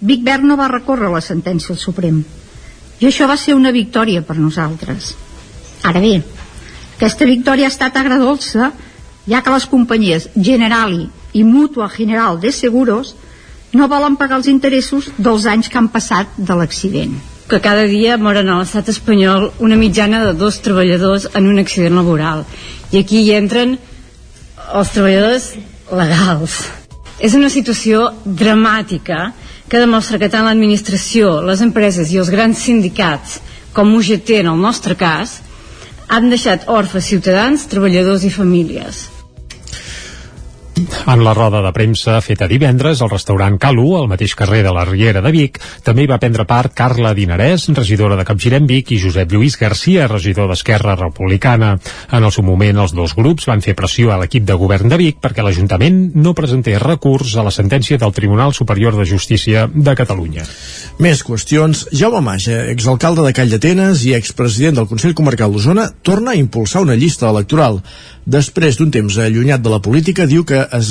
Vic 0.00 0.24
Verd 0.24 0.48
no 0.48 0.56
va 0.56 0.70
recórrer 0.72 1.12
la 1.12 1.22
sentència 1.24 1.74
al 1.74 1.80
Suprem. 1.80 2.22
I 3.00 3.10
això 3.10 3.28
va 3.28 3.36
ser 3.36 3.56
una 3.56 3.74
victòria 3.76 4.24
per 4.24 4.38
nosaltres. 4.40 5.12
Ara 5.84 6.00
bé, 6.00 6.14
aquesta 6.96 7.28
victòria 7.28 7.68
ha 7.68 7.72
estat 7.74 7.96
agradolça, 8.00 8.70
ja 9.28 9.42
que 9.42 9.52
les 9.52 9.68
companyies 9.68 10.30
Generali 10.36 11.06
i 11.36 11.44
Mutua 11.44 11.90
General 11.92 12.40
de 12.40 12.52
Seguros 12.52 13.14
no 13.72 13.88
volen 13.88 14.16
pagar 14.16 14.38
els 14.38 14.50
interessos 14.50 15.10
dels 15.18 15.46
anys 15.46 15.68
que 15.68 15.78
han 15.78 15.88
passat 15.88 16.36
de 16.36 16.54
l'accident. 16.54 17.16
que 17.48 17.60
cada 17.60 17.86
dia 17.86 18.16
moren 18.18 18.48
a 18.50 18.58
l'estat 18.58 18.88
espanyol 18.90 19.52
una 19.62 19.76
mitjana 19.78 20.24
de 20.24 20.32
dos 20.34 20.58
treballadors 20.64 21.28
en 21.32 21.46
un 21.46 21.60
accident 21.62 21.94
laboral. 21.94 22.44
I 22.90 22.98
aquí 22.98 23.22
hi 23.22 23.36
entren 23.36 23.76
els 24.74 24.90
treballadors 24.90 25.52
legals. 25.92 26.58
És 27.22 27.34
una 27.38 27.48
situació 27.48 28.10
dramàtica 28.24 29.32
que 29.70 29.78
demostra 29.78 30.18
que 30.18 30.30
tant 30.30 30.46
l'administració, 30.46 31.40
les 31.46 31.62
empreses 31.62 32.10
i 32.10 32.18
els 32.18 32.30
grans 32.34 32.58
sindicats, 32.58 33.40
com 33.72 33.94
UGT 33.94 34.40
en 34.42 34.50
el 34.50 34.58
nostre 34.58 34.98
cas, 34.98 35.40
han 36.08 36.30
deixat 36.30 36.66
orfes 36.70 37.06
ciutadans, 37.06 37.66
treballadors 37.70 38.26
i 38.26 38.30
famílies. 38.30 39.06
En 40.76 41.22
la 41.24 41.32
roda 41.32 41.62
de 41.64 41.70
premsa 41.72 42.18
feta 42.20 42.44
divendres 42.50 43.00
al 43.00 43.08
restaurant 43.08 43.54
Calu, 43.56 43.94
al 43.96 44.08
mateix 44.10 44.34
carrer 44.36 44.60
de 44.66 44.72
la 44.76 44.84
Riera 44.84 45.22
de 45.24 45.30
Vic, 45.32 45.56
també 45.86 46.04
hi 46.04 46.08
va 46.10 46.18
prendre 46.20 46.44
part 46.44 46.74
Carla 46.76 47.14
Dinarès, 47.16 47.64
regidora 47.72 48.18
de 48.18 48.26
Capgirem 48.28 48.66
Vic, 48.68 48.90
i 48.92 48.98
Josep 49.00 49.32
Lluís 49.32 49.56
Garcia, 49.56 50.04
regidor 50.10 50.50
d'Esquerra 50.50 50.96
Republicana. 50.98 51.70
En 52.12 52.26
el 52.26 52.34
seu 52.34 52.44
moment, 52.44 52.82
els 52.84 52.92
dos 52.92 53.14
grups 53.16 53.48
van 53.48 53.64
fer 53.64 53.76
pressió 53.78 54.12
a 54.12 54.18
l'equip 54.20 54.44
de 54.44 54.58
govern 54.60 54.92
de 54.92 54.98
Vic 55.00 55.22
perquè 55.22 55.44
l'Ajuntament 55.46 56.02
no 56.14 56.34
presentés 56.36 56.82
recurs 56.82 57.32
a 57.36 57.46
la 57.46 57.54
sentència 57.54 57.96
del 58.02 58.12
Tribunal 58.12 58.52
Superior 58.52 58.98
de 59.00 59.08
Justícia 59.08 59.64
de 59.72 59.96
Catalunya. 59.96 60.44
Més 61.00 61.24
qüestions. 61.24 61.86
Jaume 61.96 62.20
Maja, 62.26 62.66
exalcalde 62.74 63.24
de 63.24 63.32
Call 63.32 63.54
d'Atenes 63.54 64.04
i 64.04 64.12
expresident 64.18 64.76
del 64.76 64.90
Consell 64.92 65.16
Comarcal 65.16 65.56
d'Osona, 65.56 65.88
torna 66.04 66.34
a 66.34 66.40
impulsar 66.42 66.84
una 66.84 66.98
llista 67.00 67.30
electoral. 67.32 67.80
Després 68.26 68.74
d'un 68.74 68.90
temps 68.90 69.16
allunyat 69.22 69.62
de 69.62 69.70
la 69.70 69.78
política, 69.78 70.26
diu 70.26 70.42
que 70.46 70.64
es, 70.74 70.88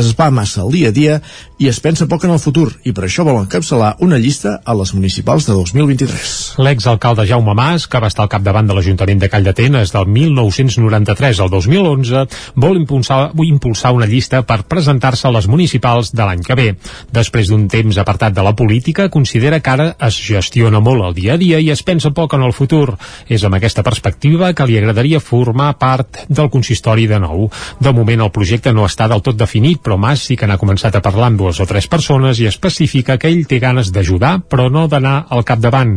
es 0.00 0.12
va 0.16 0.30
massa 0.32 0.62
al 0.64 0.72
dia 0.72 0.88
a 0.88 0.96
dia 0.96 1.18
i 1.58 1.66
es 1.66 1.80
pensa 1.82 2.06
poc 2.06 2.22
en 2.24 2.30
el 2.30 2.38
futur, 2.38 2.68
i 2.86 2.92
per 2.94 3.08
això 3.08 3.24
vol 3.26 3.40
encapçalar 3.40 3.96
una 4.04 4.18
llista 4.22 4.60
a 4.62 4.74
les 4.78 4.92
municipals 4.94 5.48
de 5.48 5.56
2023. 5.56 6.34
L'exalcalde 6.62 7.26
Jaume 7.26 7.54
Mas, 7.58 7.88
que 7.90 7.98
va 7.98 8.10
estar 8.10 8.22
al 8.24 8.30
capdavant 8.30 8.68
de 8.68 8.76
l'Ajuntament 8.76 9.18
de 9.18 9.30
Call 9.32 9.46
d'Atenes 9.48 9.90
del 9.90 10.06
1993 10.06 11.40
al 11.42 11.50
2011, 11.50 12.22
vol 12.54 12.78
impulsar, 12.78 13.32
impulsar 13.48 13.90
una 13.96 14.06
llista 14.06 14.44
per 14.46 14.60
presentar-se 14.70 15.26
a 15.26 15.32
les 15.34 15.48
municipals 15.50 16.12
de 16.14 16.28
l'any 16.28 16.44
que 16.46 16.58
ve. 16.58 16.68
Després 17.10 17.50
d'un 17.50 17.66
temps 17.66 17.98
apartat 17.98 18.36
de 18.36 18.46
la 18.46 18.54
política, 18.54 19.08
considera 19.10 19.58
que 19.58 19.74
ara 19.74 19.88
es 19.98 20.14
gestiona 20.14 20.78
molt 20.78 21.08
el 21.08 21.18
dia 21.18 21.34
a 21.34 21.42
dia 21.42 21.58
i 21.58 21.72
es 21.74 21.82
pensa 21.82 22.14
poc 22.14 22.38
en 22.38 22.46
el 22.46 22.54
futur. 22.54 22.94
És 23.26 23.42
amb 23.42 23.58
aquesta 23.58 23.82
perspectiva 23.82 24.52
que 24.54 24.68
li 24.68 24.78
agradaria 24.78 25.18
formar 25.18 25.72
part 25.82 26.22
del 26.28 26.52
consistori 26.54 27.10
de 27.10 27.18
nou. 27.18 27.48
De 27.82 27.92
moment 27.92 28.28
el 28.28 28.34
projecte 28.34 28.70
no 28.72 28.86
està 28.86 29.10
del 29.10 29.26
tot 29.26 29.34
definit, 29.34 29.82
però 29.82 29.98
Mas 29.98 30.22
sí 30.30 30.38
que 30.38 30.46
n'ha 30.46 30.60
començat 30.60 30.94
a 30.94 31.02
parlar 31.02 31.32
amb 31.32 31.47
dues 31.48 31.60
o 31.60 31.66
tres 31.66 31.86
persones 31.88 32.36
i 32.42 32.46
especifica 32.48 33.16
que 33.16 33.30
ell 33.30 33.46
té 33.48 33.56
ganes 33.62 33.88
d'ajudar, 33.94 34.42
però 34.52 34.66
no 34.68 34.84
d'anar 34.88 35.30
al 35.32 35.46
capdavant. 35.48 35.94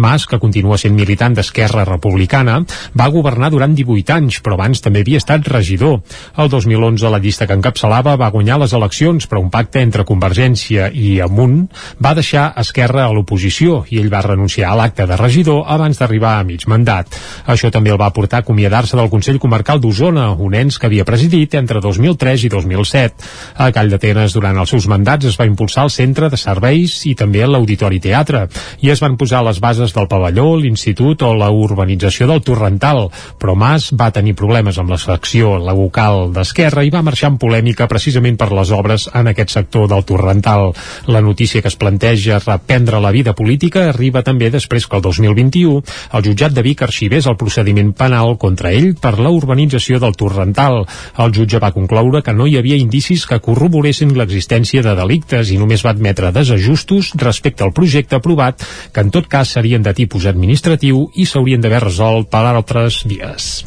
Mas, 0.00 0.24
que 0.24 0.38
continua 0.40 0.78
sent 0.80 0.94
militant 0.96 1.34
d'Esquerra 1.36 1.84
Republicana, 1.84 2.62
va 2.96 3.10
governar 3.12 3.50
durant 3.52 3.74
18 3.76 4.14
anys, 4.16 4.38
però 4.40 4.56
abans 4.56 4.80
també 4.80 5.02
havia 5.04 5.20
estat 5.20 5.44
regidor. 5.52 6.00
El 6.40 6.48
2011 6.48 7.10
la 7.12 7.20
llista 7.20 7.46
que 7.46 7.56
encapçalava 7.58 8.14
va 8.16 8.30
guanyar 8.32 8.56
les 8.62 8.72
eleccions, 8.72 9.28
però 9.28 9.42
un 9.44 9.50
pacte 9.52 9.82
entre 9.84 10.06
Convergència 10.08 10.88
i 10.88 11.18
Amunt 11.20 11.66
va 12.00 12.14
deixar 12.16 12.46
Esquerra 12.64 13.04
a 13.04 13.12
l'oposició 13.12 13.82
i 13.92 14.00
ell 14.00 14.08
va 14.12 14.24
renunciar 14.24 14.72
a 14.72 14.78
l'acte 14.80 15.04
de 15.10 15.20
regidor 15.20 15.66
abans 15.68 16.00
d'arribar 16.00 16.38
a 16.38 16.48
mig 16.48 16.64
mandat. 16.70 17.12
Això 17.44 17.68
també 17.74 17.92
el 17.92 18.00
va 18.00 18.12
portar 18.16 18.40
a 18.40 18.46
acomiadar-se 18.46 18.96
del 18.96 19.12
Consell 19.12 19.42
Comarcal 19.42 19.84
d'Osona, 19.84 20.30
un 20.32 20.56
ens 20.56 20.80
que 20.80 20.88
havia 20.88 21.04
presidit 21.04 21.58
entre 21.60 21.84
2003 21.84 22.48
i 22.48 22.52
2007. 22.56 23.30
A 23.60 23.68
Call 23.74 23.92
d'Atenes, 23.92 24.32
durant 24.32 24.56
els 24.64 24.72
seus 24.72 24.88
mandats, 24.94 25.26
es 25.26 25.38
va 25.40 25.48
impulsar 25.50 25.88
el 25.88 25.92
centre 25.94 26.30
de 26.30 26.38
serveis 26.40 27.00
i 27.10 27.16
també 27.18 27.42
l'Auditori 27.44 28.00
Teatre, 28.00 28.46
i 28.80 28.92
es 28.94 29.02
van 29.02 29.18
posar 29.18 29.42
les 29.44 29.58
bases 29.60 29.94
del 29.96 30.08
pavelló, 30.10 30.46
l'institut 30.60 31.26
o 31.26 31.34
la 31.34 31.50
urbanització 31.50 32.30
del 32.30 32.42
Torrental, 32.46 33.08
però 33.40 33.56
Mas 33.58 33.90
va 33.98 34.12
tenir 34.14 34.36
problemes 34.38 34.78
amb 34.78 34.94
la 34.94 35.00
secció 35.00 35.56
local 35.58 36.30
d'Esquerra 36.34 36.84
i 36.84 36.92
va 36.94 37.02
marxar 37.04 37.32
en 37.32 37.38
polèmica 37.42 37.88
precisament 37.90 38.38
per 38.40 38.52
les 38.54 38.70
obres 38.74 39.08
en 39.14 39.30
aquest 39.30 39.54
sector 39.56 39.88
del 39.90 40.04
Torrental. 40.06 40.72
La 41.10 41.22
notícia 41.24 41.62
que 41.62 41.70
es 41.72 41.78
planteja 41.80 42.40
reprendre 42.44 43.00
la 43.00 43.12
vida 43.14 43.34
política 43.34 43.88
arriba 43.88 44.22
també 44.22 44.50
després 44.54 44.86
que 44.86 44.96
el 44.98 45.02
2021 45.02 45.82
el 46.14 46.24
jutjat 46.26 46.54
de 46.54 46.62
Vic 46.62 46.82
arxivés 46.84 47.26
el 47.26 47.38
procediment 47.40 47.92
penal 47.96 48.36
contra 48.38 48.72
ell 48.72 48.92
per 49.00 49.16
la 49.18 49.32
urbanització 49.34 50.00
del 50.02 50.16
Torrental. 50.18 50.84
El 51.18 51.34
jutge 51.34 51.60
va 51.62 51.72
concloure 51.74 52.22
que 52.22 52.34
no 52.36 52.46
hi 52.46 52.58
havia 52.58 52.78
indicis 52.80 53.26
que 53.26 53.40
corroboressin 53.42 54.14
l'existència 54.18 54.83
de 54.84 54.94
delictes 54.98 55.50
i 55.50 55.58
només 55.60 55.84
va 55.84 55.94
admetre 55.94 56.32
desajustos 56.34 57.12
respecte 57.22 57.64
al 57.64 57.72
projecte 57.76 58.18
aprovat 58.18 58.62
que 58.92 59.04
en 59.04 59.10
tot 59.14 59.28
cas 59.30 59.56
serien 59.56 59.82
de 59.82 59.94
tipus 59.96 60.28
administratiu 60.30 61.08
i 61.14 61.26
s'haurien 61.26 61.64
d'haver 61.64 61.82
resolt 61.86 62.30
per 62.30 62.44
altres 62.50 63.02
vies. 63.08 63.64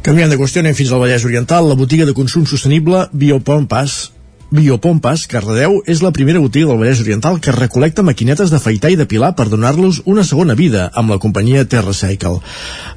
Canviant 0.00 0.32
de 0.32 0.38
qüestió, 0.40 0.62
anem 0.62 0.78
fins 0.78 0.94
al 0.94 1.02
Vallès 1.02 1.26
Oriental. 1.28 1.68
La 1.68 1.76
botiga 1.76 2.06
de 2.08 2.16
consum 2.16 2.46
sostenible 2.48 3.04
Biopompas 3.12 3.98
Biopompas, 4.50 5.28
Cardedeu, 5.30 5.76
és 5.86 6.00
la 6.02 6.10
primera 6.10 6.40
botiga 6.42 6.72
del 6.72 6.80
Vallès 6.80 6.98
Oriental 7.04 7.38
que 7.38 7.54
recol·lecta 7.54 8.02
maquinetes 8.02 8.50
d'afaitar 8.50 8.90
i 8.90 8.98
depilar 8.98 9.30
per 9.38 9.46
donar-los 9.46 10.00
una 10.10 10.24
segona 10.26 10.56
vida 10.58 10.88
amb 10.90 11.14
la 11.14 11.20
companyia 11.22 11.62
TerraCycle. 11.70 12.42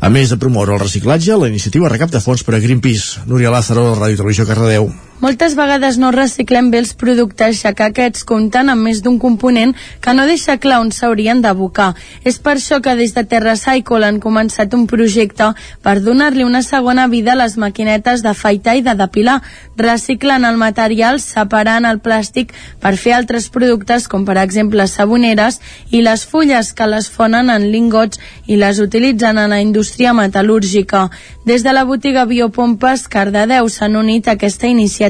A 0.02 0.10
més 0.10 0.34
de 0.34 0.40
promoure 0.42 0.74
el 0.74 0.82
reciclatge, 0.82 1.38
la 1.38 1.52
iniciativa 1.54 1.94
recapta 1.94 2.24
fons 2.26 2.42
per 2.42 2.58
a 2.58 2.64
Greenpeace. 2.64 3.28
Núria 3.30 3.54
Lázaro, 3.54 3.92
de 3.92 4.00
Ràdio 4.02 4.24
Televisió 4.24 4.50
Cardedeu. 4.50 4.90
Moltes 5.22 5.54
vegades 5.56 6.00
no 6.02 6.10
reciclem 6.12 6.72
bé 6.74 6.80
els 6.82 6.92
productes, 7.00 7.60
ja 7.62 7.72
que 7.78 7.86
aquests 7.86 8.26
compten 8.28 8.68
amb 8.72 8.84
més 8.84 9.00
d'un 9.06 9.20
component 9.22 9.72
que 10.02 10.14
no 10.18 10.26
deixa 10.28 10.58
clar 10.58 10.80
on 10.82 10.90
s'haurien 10.92 11.40
d'abocar. 11.40 11.94
És 12.26 12.40
per 12.44 12.56
això 12.58 12.82
que 12.84 12.96
des 13.00 13.14
de 13.16 13.24
TerraCycle 13.24 14.04
han 14.08 14.18
començat 14.20 14.74
un 14.74 14.88
projecte 14.90 15.52
per 15.86 16.00
donar-li 16.02 16.44
una 16.44 16.64
segona 16.66 17.06
vida 17.08 17.34
a 17.34 17.40
les 17.40 17.56
maquinetes 17.62 18.24
d'afaitar 18.26 18.76
i 18.76 18.82
de 18.82 18.96
depilar, 19.00 19.38
reciclant 19.78 20.44
el 20.50 20.58
material, 20.58 21.22
separant 21.22 21.86
el 21.86 22.02
plàstic 22.02 22.52
per 22.82 22.98
fer 22.98 23.14
altres 23.14 23.48
productes 23.54 24.10
com 24.10 24.26
per 24.26 24.40
exemple 24.42 24.88
saboneres 24.88 25.62
i 25.92 26.02
les 26.02 26.26
fulles 26.26 26.74
que 26.74 26.90
les 26.90 27.08
fonen 27.08 27.54
en 27.54 27.70
lingots 27.72 28.20
i 28.48 28.58
les 28.58 28.82
utilitzen 28.82 29.38
en 29.38 29.56
la 29.56 29.62
indústria 29.62 30.12
metal·lúrgica. 30.12 31.08
Des 31.46 31.64
de 31.64 31.72
la 31.72 31.84
botiga 31.86 32.26
Biopompes 32.26 33.08
Cardedeu 33.08 33.70
s'han 33.70 33.96
unit 34.00 34.28
a 34.28 34.36
aquesta 34.36 34.68
iniciativa 34.68 35.03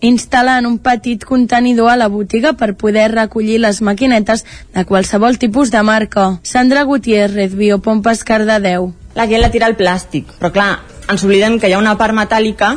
instal·lant 0.00 0.66
un 0.66 0.78
petit 0.78 1.24
contenidor 1.24 1.90
a 1.90 1.96
la 1.96 2.08
botiga 2.08 2.52
per 2.52 2.74
poder 2.76 3.10
recollir 3.12 3.58
les 3.60 3.82
maquinetes 3.82 4.44
de 4.74 4.84
qualsevol 4.84 5.38
tipus 5.38 5.70
de 5.70 5.82
marca. 5.82 6.38
Sandra 6.42 6.84
Gutiérrez, 6.84 7.54
Biopompes 7.54 8.24
Cardedeu. 8.24 8.92
La 9.16 9.26
gent 9.26 9.40
la 9.40 9.50
tira 9.50 9.66
al 9.66 9.76
plàstic, 9.76 10.36
però 10.38 10.52
clar, 10.52 10.72
ens 11.08 11.24
oblidem 11.24 11.58
que 11.58 11.68
hi 11.68 11.74
ha 11.74 11.80
una 11.80 11.96
part 11.96 12.14
metàl·lica 12.14 12.76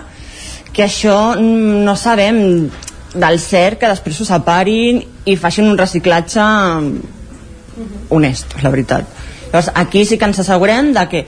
que 0.74 0.86
això 0.86 1.36
no 1.36 1.96
sabem 1.96 2.70
del 3.14 3.40
cert 3.42 3.80
que 3.82 3.90
després 3.90 4.16
s'ho 4.16 4.28
separin 4.28 5.02
i 5.26 5.36
facin 5.36 5.68
un 5.68 5.78
reciclatge 5.78 6.46
honest, 8.10 8.56
la 8.62 8.70
veritat. 8.70 9.06
Llavors, 9.52 9.72
aquí 9.74 10.06
sí 10.06 10.18
que 10.18 10.28
ens 10.30 10.40
assegurem 10.40 10.94
de 10.94 11.06
que 11.10 11.26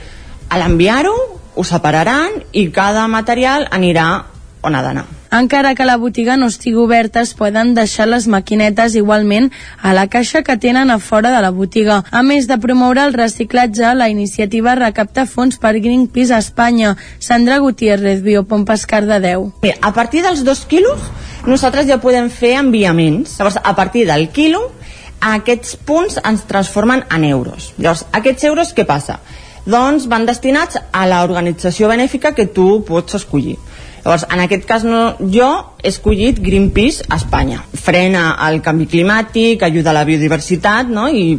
a 0.48 0.58
l'enviar-ho 0.60 1.14
ho 1.54 1.64
separaran 1.64 2.38
i 2.52 2.68
cada 2.72 3.06
material 3.10 3.66
anirà 3.70 4.24
on 4.62 4.74
ha 4.74 4.82
d'anar. 4.82 5.04
Encara 5.32 5.74
que 5.74 5.86
la 5.88 5.96
botiga 5.96 6.36
no 6.36 6.46
estigui 6.50 6.76
oberta, 6.76 7.22
es 7.22 7.32
poden 7.34 7.72
deixar 7.74 8.06
les 8.08 8.26
maquinetes 8.28 8.94
igualment 8.98 9.50
a 9.80 9.94
la 9.96 10.06
caixa 10.12 10.42
que 10.44 10.58
tenen 10.60 10.90
a 10.90 10.98
fora 10.98 11.30
de 11.32 11.40
la 11.40 11.50
botiga. 11.50 12.02
A 12.10 12.22
més 12.22 12.48
de 12.50 12.58
promoure 12.60 13.04
el 13.06 13.14
reciclatge, 13.16 13.94
la 13.96 14.10
iniciativa 14.12 14.74
recapta 14.76 15.24
fons 15.26 15.56
per 15.58 15.78
Greenpeace 15.78 16.34
a 16.36 16.42
Espanya. 16.44 16.96
Sandra 17.18 17.58
Gutiérrez, 17.64 18.22
Biopompes 18.22 18.86
Cardedeu. 18.86 19.50
Bé, 19.62 19.76
a 19.80 19.92
partir 19.92 20.22
dels 20.22 20.44
dos 20.44 20.66
quilos, 20.66 21.00
nosaltres 21.46 21.88
ja 21.88 22.00
podem 22.00 22.28
fer 22.30 22.58
enviaments. 22.60 23.38
Llavors, 23.38 23.56
a 23.62 23.74
partir 23.74 24.04
del 24.06 24.28
quilo, 24.36 24.66
aquests 25.22 25.76
punts 25.86 26.20
ens 26.22 26.44
transformen 26.50 27.06
en 27.08 27.24
euros. 27.24 27.72
Llavors, 27.78 28.04
aquests 28.12 28.44
euros 28.52 28.76
què 28.76 28.84
passa? 28.84 29.20
Doncs 29.64 30.08
van 30.10 30.26
destinats 30.26 30.80
a 30.90 31.04
l'organització 31.06 31.86
benèfica 31.88 32.32
que 32.34 32.48
tu 32.50 32.82
pots 32.84 33.14
escollir. 33.14 33.56
Llavors, 34.02 34.24
en 34.34 34.40
aquest 34.42 34.64
cas 34.66 34.82
no, 34.82 35.02
jo 35.30 35.48
he 35.82 35.88
escollit 35.92 36.40
Greenpeace 36.42 37.06
a 37.08 37.20
Espanya. 37.20 37.60
Frena 37.78 38.32
el 38.48 38.58
canvi 38.62 38.88
climàtic, 38.90 39.62
ajuda 39.62 39.92
a 39.92 39.98
la 40.00 40.06
biodiversitat, 40.08 40.90
no? 40.90 41.06
I 41.08 41.38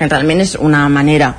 realment 0.00 0.42
és 0.42 0.56
una 0.58 0.84
manera 0.90 1.32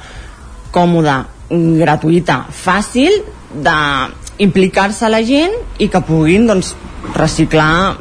còmoda, 0.72 1.22
gratuïta, 1.50 2.44
fàcil 2.54 3.24
d'implicar-se 3.66 5.10
la 5.10 5.24
gent 5.26 5.56
i 5.82 5.90
que 5.90 6.04
puguin 6.06 6.46
doncs, 6.48 6.76
reciclar 7.16 7.98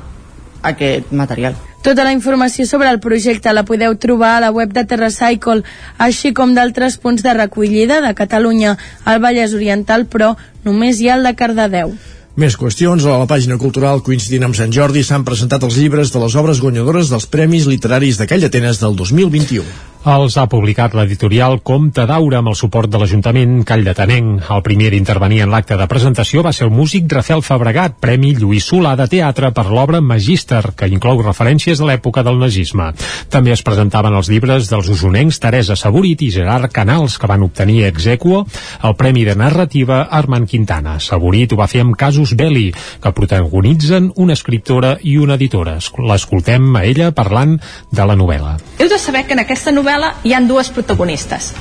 aquest 0.62 1.10
material. 1.10 1.56
Tota 1.82 2.04
la 2.04 2.12
informació 2.12 2.66
sobre 2.66 2.90
el 2.90 2.98
projecte 3.00 3.52
la 3.54 3.62
podeu 3.64 3.94
trobar 3.96 4.34
a 4.36 4.42
la 4.42 4.50
web 4.52 4.74
de 4.74 4.82
TerraCycle, 4.84 5.62
així 5.96 6.34
com 6.34 6.52
d'altres 6.54 6.98
punts 6.98 7.22
de 7.22 7.34
recollida 7.38 8.00
de 8.04 8.12
Catalunya, 8.18 8.76
al 9.06 9.22
Vallès 9.22 9.54
Oriental, 9.54 10.06
però 10.10 10.34
només 10.66 11.00
hi 11.00 11.08
ha 11.08 11.16
el 11.16 11.26
de 11.26 11.34
Cardedeu. 11.38 11.94
Més 12.38 12.54
qüestions. 12.54 13.02
A 13.02 13.16
la 13.18 13.26
pàgina 13.26 13.56
cultural, 13.58 13.98
coincidint 14.06 14.46
amb 14.46 14.54
Sant 14.54 14.70
Jordi, 14.70 15.02
s'han 15.02 15.24
presentat 15.26 15.64
els 15.66 15.74
llibres 15.74 16.12
de 16.14 16.20
les 16.22 16.36
obres 16.38 16.60
guanyadores 16.62 17.10
dels 17.10 17.26
Premis 17.26 17.66
Literaris 17.66 18.20
de 18.20 18.28
Call 18.30 18.44
d'Atenes 18.46 18.78
del 18.78 18.94
2021. 18.94 19.64
Els 20.06 20.36
ha 20.38 20.44
publicat 20.46 20.92
l'editorial 20.94 21.56
Comte 21.66 22.04
d'Aura 22.06 22.38
amb 22.38 22.52
el 22.52 22.56
suport 22.56 22.86
de 22.90 23.00
l'Ajuntament 23.00 23.64
Call 23.66 23.82
de 23.82 23.94
Tanenc. 23.98 24.44
El 24.54 24.60
primer 24.62 24.92
d'intervenir 24.94 25.40
en 25.42 25.50
l'acte 25.50 25.74
de 25.76 25.88
presentació 25.90 26.44
va 26.46 26.52
ser 26.54 26.68
el 26.68 26.70
músic 26.72 27.08
Rafael 27.10 27.42
Fabregat, 27.42 27.96
Premi 27.98 28.30
Lluís 28.36 28.68
Solà 28.70 28.94
de 28.96 29.08
Teatre 29.10 29.50
per 29.50 29.64
l'obra 29.66 29.98
Magíster, 30.00 30.62
que 30.78 30.86
inclou 30.86 31.18
referències 31.24 31.82
a 31.82 31.88
l'època 31.88 32.22
del 32.22 32.38
nazisme. 32.38 32.92
També 33.28 33.50
es 33.50 33.64
presentaven 33.66 34.14
els 34.14 34.30
llibres 34.30 34.70
dels 34.70 34.88
usonencs 34.94 35.40
Teresa 35.42 35.74
Saborit 35.74 36.22
i 36.22 36.30
Gerard 36.30 36.70
Canals, 36.70 37.18
que 37.18 37.26
van 37.26 37.42
obtenir 37.42 37.82
ex 37.88 38.06
equo 38.14 38.44
el 38.46 38.94
Premi 38.94 39.26
de 39.26 39.34
Narrativa 39.34 40.04
Armand 40.04 40.46
Quintana. 40.46 41.00
Saborit 41.02 41.52
ho 41.52 41.58
va 41.58 41.66
fer 41.66 41.82
amb 41.82 41.98
Casus 41.98 42.36
Belli, 42.38 42.70
que 43.02 43.14
protagonitzen 43.18 44.12
una 44.14 44.38
escriptora 44.38 44.94
i 45.02 45.18
una 45.18 45.34
editora. 45.34 45.80
L'escoltem 45.98 46.70
a 46.78 46.86
ella 46.86 47.10
parlant 47.10 47.58
de 47.90 48.06
la 48.06 48.14
novel·la. 48.14 48.54
Heu 48.78 48.88
de 48.88 49.02
saber 49.02 49.26
que 49.26 49.34
en 49.34 49.42
aquesta 49.42 49.74
novel·la 49.74 49.87
hi 50.22 50.34
han 50.34 50.48
dues 50.48 50.68
protagonistes. 50.74 51.52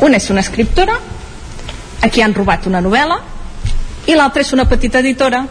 Una 0.00 0.18
és 0.18 0.30
una 0.30 0.42
escriptora, 0.42 0.96
a 2.02 2.08
qui 2.10 2.22
han 2.22 2.34
robat 2.34 2.66
una 2.66 2.82
novel·la, 2.82 3.20
i 4.06 4.14
l'altra 4.14 4.42
és 4.42 4.52
una 4.54 4.66
petita 4.68 5.00
editora 5.02 5.44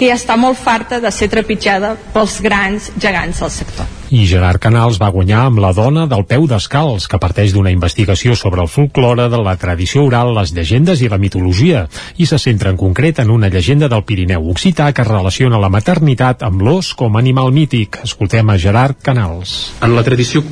que 0.00 0.08
ja 0.08 0.16
està 0.16 0.32
molt 0.40 0.56
farta 0.56 0.96
de 0.96 1.10
ser 1.12 1.28
trepitjada 1.28 1.92
pels 2.14 2.38
grans 2.40 2.86
gegants 2.96 3.42
del 3.42 3.50
sector. 3.52 3.88
I 4.10 4.24
Gerard 4.26 4.58
Canals 4.58 4.96
va 4.98 5.10
guanyar 5.12 5.42
amb 5.46 5.60
La 5.62 5.74
dona 5.76 6.06
del 6.08 6.24
peu 6.26 6.46
descalç, 6.48 7.04
que 7.06 7.20
parteix 7.20 7.52
d'una 7.52 7.70
investigació 7.70 8.32
sobre 8.34 8.64
el 8.64 8.70
folklore 8.72 9.28
de 9.30 9.38
la 9.44 9.54
tradició 9.60 10.06
oral, 10.08 10.32
les 10.34 10.54
llegendes 10.56 11.04
i 11.04 11.10
la 11.12 11.20
mitologia, 11.20 11.84
i 12.16 12.26
se 12.26 12.40
centra 12.40 12.72
en 12.72 12.80
concret 12.80 13.20
en 13.20 13.30
una 13.30 13.52
llegenda 13.52 13.92
del 13.92 14.02
Pirineu 14.08 14.48
Occità 14.50 14.88
que 14.96 15.04
relaciona 15.04 15.60
la 15.60 15.70
maternitat 15.70 16.42
amb 16.48 16.64
l'os 16.64 16.94
com 16.96 17.14
a 17.14 17.20
animal 17.20 17.52
mític. 17.52 18.00
Escoltem 18.08 18.50
a 18.50 18.58
Gerard 18.58 18.98
Canals. 19.04 19.74
En 19.84 19.94
la 19.94 20.02
tradició 20.02 20.42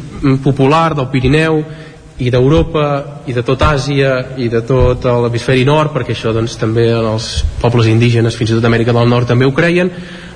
popular 0.45 0.93
del 0.95 1.09
Pirineu 1.09 1.65
i 2.19 2.31
d'Europa 2.35 2.85
i 3.31 3.35
de 3.35 3.45
tot 3.47 3.63
Àsia 3.63 4.13
i 4.43 4.49
de 4.51 4.63
tot 4.67 5.05
l'hemisferi 5.07 5.65
nord 5.67 5.93
perquè 5.95 6.17
això 6.17 6.33
doncs, 6.35 6.57
també 6.59 6.89
els 6.91 7.29
pobles 7.63 7.87
indígenes 7.91 8.37
fins 8.39 8.51
i 8.51 8.59
tot 8.59 8.67
Amèrica 8.67 8.95
del 8.97 9.11
Nord 9.11 9.31
també 9.31 9.47
ho 9.47 9.55
creien. 9.55 9.93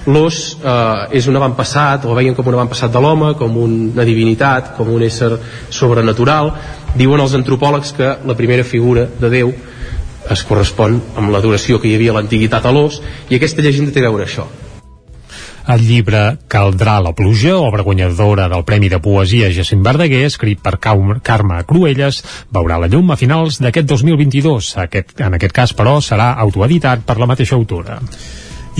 L'os 0.06 0.38
eh, 0.58 1.18
és 1.18 1.26
un 1.30 1.38
avantpassat 1.38 2.06
o 2.06 2.14
veien 2.18 2.34
com 2.38 2.46
un 2.50 2.58
avantpassat 2.58 2.94
de 2.94 3.02
l'home 3.02 3.34
com 3.38 3.58
una 3.64 4.06
divinitat, 4.06 4.74
com 4.78 4.90
un 4.94 5.02
ésser 5.06 5.32
sobrenatural. 5.70 6.52
Diuen 6.94 7.22
els 7.22 7.34
antropòlegs 7.38 7.94
que 7.98 8.16
la 8.26 8.38
primera 8.38 8.66
figura 8.66 9.06
de 9.18 9.30
Déu 9.30 9.54
es 10.30 10.42
correspon 10.46 11.00
amb 11.18 11.34
l'adoració 11.34 11.80
que 11.82 11.90
hi 11.90 11.96
havia 11.98 12.14
a 12.14 12.20
l'antiguitat 12.20 12.66
a 12.66 12.74
l'os 12.74 13.00
i 13.28 13.38
aquesta 13.38 13.62
llegenda 13.62 13.94
té 13.94 14.04
a 14.04 14.10
veure 14.10 14.28
això 14.28 14.46
el 15.68 15.84
llibre 15.86 16.22
Caldrà 16.50 16.98
la 17.02 17.12
pluja, 17.14 17.56
obra 17.56 17.84
guanyadora 17.86 18.48
del 18.50 18.64
Premi 18.64 18.88
de 18.90 18.98
Poesia 19.02 19.50
Jacint 19.54 19.82
Verdaguer, 19.84 20.24
escrit 20.26 20.62
per 20.62 20.78
Carme 20.80 21.62
Cruelles, 21.68 22.22
veurà 22.52 22.78
la 22.80 22.88
llum 22.90 23.12
a 23.12 23.18
finals 23.20 23.60
d'aquest 23.62 23.88
2022. 23.88 24.72
Aquest, 24.86 25.14
en 25.20 25.38
aquest 25.38 25.54
cas, 25.54 25.74
però, 25.76 25.98
serà 26.00 26.32
autoeditat 26.46 27.06
per 27.06 27.18
la 27.20 27.28
mateixa 27.30 27.56
autora. 27.58 28.00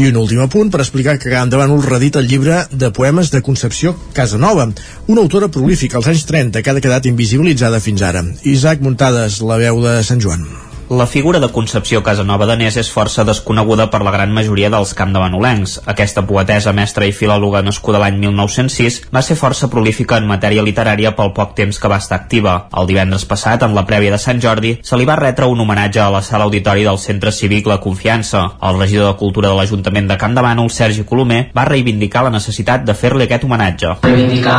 I 0.00 0.08
un 0.08 0.16
últim 0.16 0.40
apunt 0.40 0.70
per 0.72 0.80
explicar 0.80 1.18
que 1.20 1.34
endavant 1.36 1.74
us 1.74 1.84
redit 1.84 2.16
el 2.16 2.28
llibre 2.28 2.62
de 2.72 2.90
poemes 2.96 3.30
de 3.30 3.42
Concepció 3.44 3.92
Casanova, 4.16 4.70
una 5.06 5.20
autora 5.20 5.52
prolífica 5.52 6.00
als 6.00 6.08
anys 6.08 6.24
30 6.32 6.64
que 6.64 6.72
ha 6.72 6.80
quedat 6.80 7.12
invisibilitzada 7.12 7.80
fins 7.80 8.02
ara. 8.02 8.24
Isaac 8.42 8.80
Muntades, 8.80 9.42
la 9.44 9.60
veu 9.60 9.84
de 9.84 9.98
Sant 10.02 10.24
Joan. 10.24 10.71
La 10.92 11.06
figura 11.06 11.40
de 11.40 11.48
Concepció 11.48 12.02
Casanova 12.04 12.44
Danés 12.44 12.74
és 12.76 12.90
força 12.92 13.22
desconeguda 13.24 13.86
per 13.88 14.02
la 14.04 14.10
gran 14.12 14.32
majoria 14.36 14.68
dels 14.68 14.90
campdevanolencs. 14.92 15.78
Aquesta 15.88 16.20
poetesa, 16.28 16.74
mestra 16.76 17.06
i 17.08 17.14
filòloga 17.16 17.62
nascuda 17.64 18.00
l'any 18.02 18.18
1906 18.20 18.98
va 19.08 19.22
ser 19.24 19.38
força 19.40 19.70
prolífica 19.72 20.18
en 20.20 20.26
matèria 20.28 20.60
literària 20.66 21.14
pel 21.16 21.30
poc 21.32 21.54
temps 21.56 21.78
que 21.80 21.88
va 21.88 21.96
estar 21.96 22.18
activa. 22.18 22.66
El 22.76 22.90
divendres 22.90 23.24
passat, 23.24 23.64
en 23.64 23.72
la 23.72 23.86
prèvia 23.88 24.12
de 24.12 24.18
Sant 24.20 24.42
Jordi, 24.44 24.74
se 24.84 24.98
li 25.00 25.06
va 25.08 25.16
retre 25.16 25.48
un 25.48 25.62
homenatge 25.64 26.02
a 26.04 26.10
la 26.12 26.20
sala 26.20 26.44
auditori 26.44 26.84
del 26.84 27.00
Centre 27.00 27.32
Cívic 27.32 27.70
La 27.72 27.80
Confiança. 27.80 28.42
El 28.60 28.76
regidor 28.82 29.14
de 29.14 29.18
Cultura 29.22 29.48
de 29.48 29.56
l'Ajuntament 29.56 30.10
de 30.12 30.18
Camp 30.20 30.36
de 30.36 30.44
Bànol, 30.44 30.68
Sergi 30.68 31.06
Colomer, 31.08 31.46
va 31.56 31.64
reivindicar 31.70 32.26
la 32.26 32.34
necessitat 32.36 32.84
de 32.84 32.92
fer-li 32.92 33.24
aquest 33.24 33.48
homenatge. 33.48 33.94
Reivindicar 34.04 34.58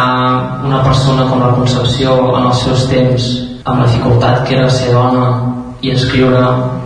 una 0.65 0.81
persona 0.81 1.30
com 1.30 1.45
la 1.45 1.53
Concepció 1.60 2.18
en 2.39 2.49
els 2.49 2.65
seus 2.65 2.89
temps, 2.89 3.30
amb 3.68 3.84
la 3.84 3.85
dificultat 3.85 4.47
que 4.47 4.57
era 4.57 4.73
ser 4.73 4.89
dona, 4.97 5.61
i 5.84 5.91
escriure, 5.91 6.41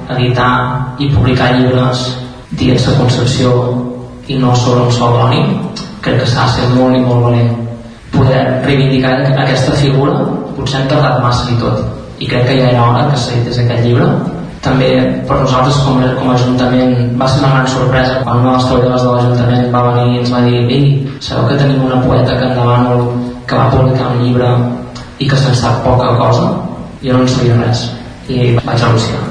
editar 0.10 0.98
i 0.98 1.12
publicar 1.14 1.52
llibres 1.54 2.08
dins 2.58 2.88
de 2.88 2.96
Concepció 2.98 3.52
i 4.28 4.40
no 4.42 4.56
sobre 4.58 4.88
un 4.88 4.92
sol 4.92 5.20
anònim. 5.20 5.54
Crec 6.02 6.24
que 6.24 6.30
s'ha 6.32 6.48
de 6.48 6.56
ser 6.56 6.70
molt 6.74 6.98
i 6.98 7.04
molt 7.04 7.28
valent 7.28 7.54
poder 8.16 8.42
reivindicar 8.66 9.20
aquesta 9.44 9.76
figura 9.78 10.16
potser 10.58 10.82
hem 10.82 10.90
tardat 10.90 11.22
massa 11.22 11.52
i 11.54 11.60
tot. 11.62 11.84
I 12.18 12.26
crec 12.32 12.48
que 12.48 12.58
ja 12.58 12.72
era 12.72 12.88
hora 12.88 13.06
que 13.12 13.20
s'edités 13.22 13.60
aquest 13.62 13.86
llibre. 13.86 14.08
També 14.66 14.90
per 15.30 15.38
nosaltres 15.44 15.78
com, 15.86 16.02
com 16.18 16.32
a 16.32 16.34
Ajuntament 16.34 17.14
va 17.20 17.28
ser 17.30 17.44
una 17.44 17.52
gran 17.54 17.68
sorpresa 17.70 18.24
quan 18.24 18.42
una 18.42 18.56
de 18.56 18.58
les 18.58 18.66
treballadores 18.72 19.04
de 19.04 19.12
l'Ajuntament 19.12 19.70
va 19.76 19.84
venir 19.92 20.08
i 20.16 20.24
ens 20.24 20.34
va 20.34 20.42
dir 20.48 20.64
ei, 20.80 20.90
sabeu 21.22 21.46
que 21.52 21.60
tenim 21.62 21.86
una 21.86 22.02
poeta 22.02 22.40
que 22.40 22.50
endavant 22.50 23.06
que 23.46 23.62
va 23.62 23.70
publicar 23.76 24.10
un 24.16 24.26
llibre 24.26 24.50
i 25.20 25.30
que 25.30 25.38
se'n 25.38 25.56
sap 25.62 25.86
poca 25.86 26.10
cosa? 26.18 26.50
Jo 27.06 27.14
no 27.14 27.22
en 27.22 27.32
sabia 27.38 27.62
res 27.62 27.86
i 28.28 28.54
vaig 28.60 28.88
al·lucinar 28.90 29.27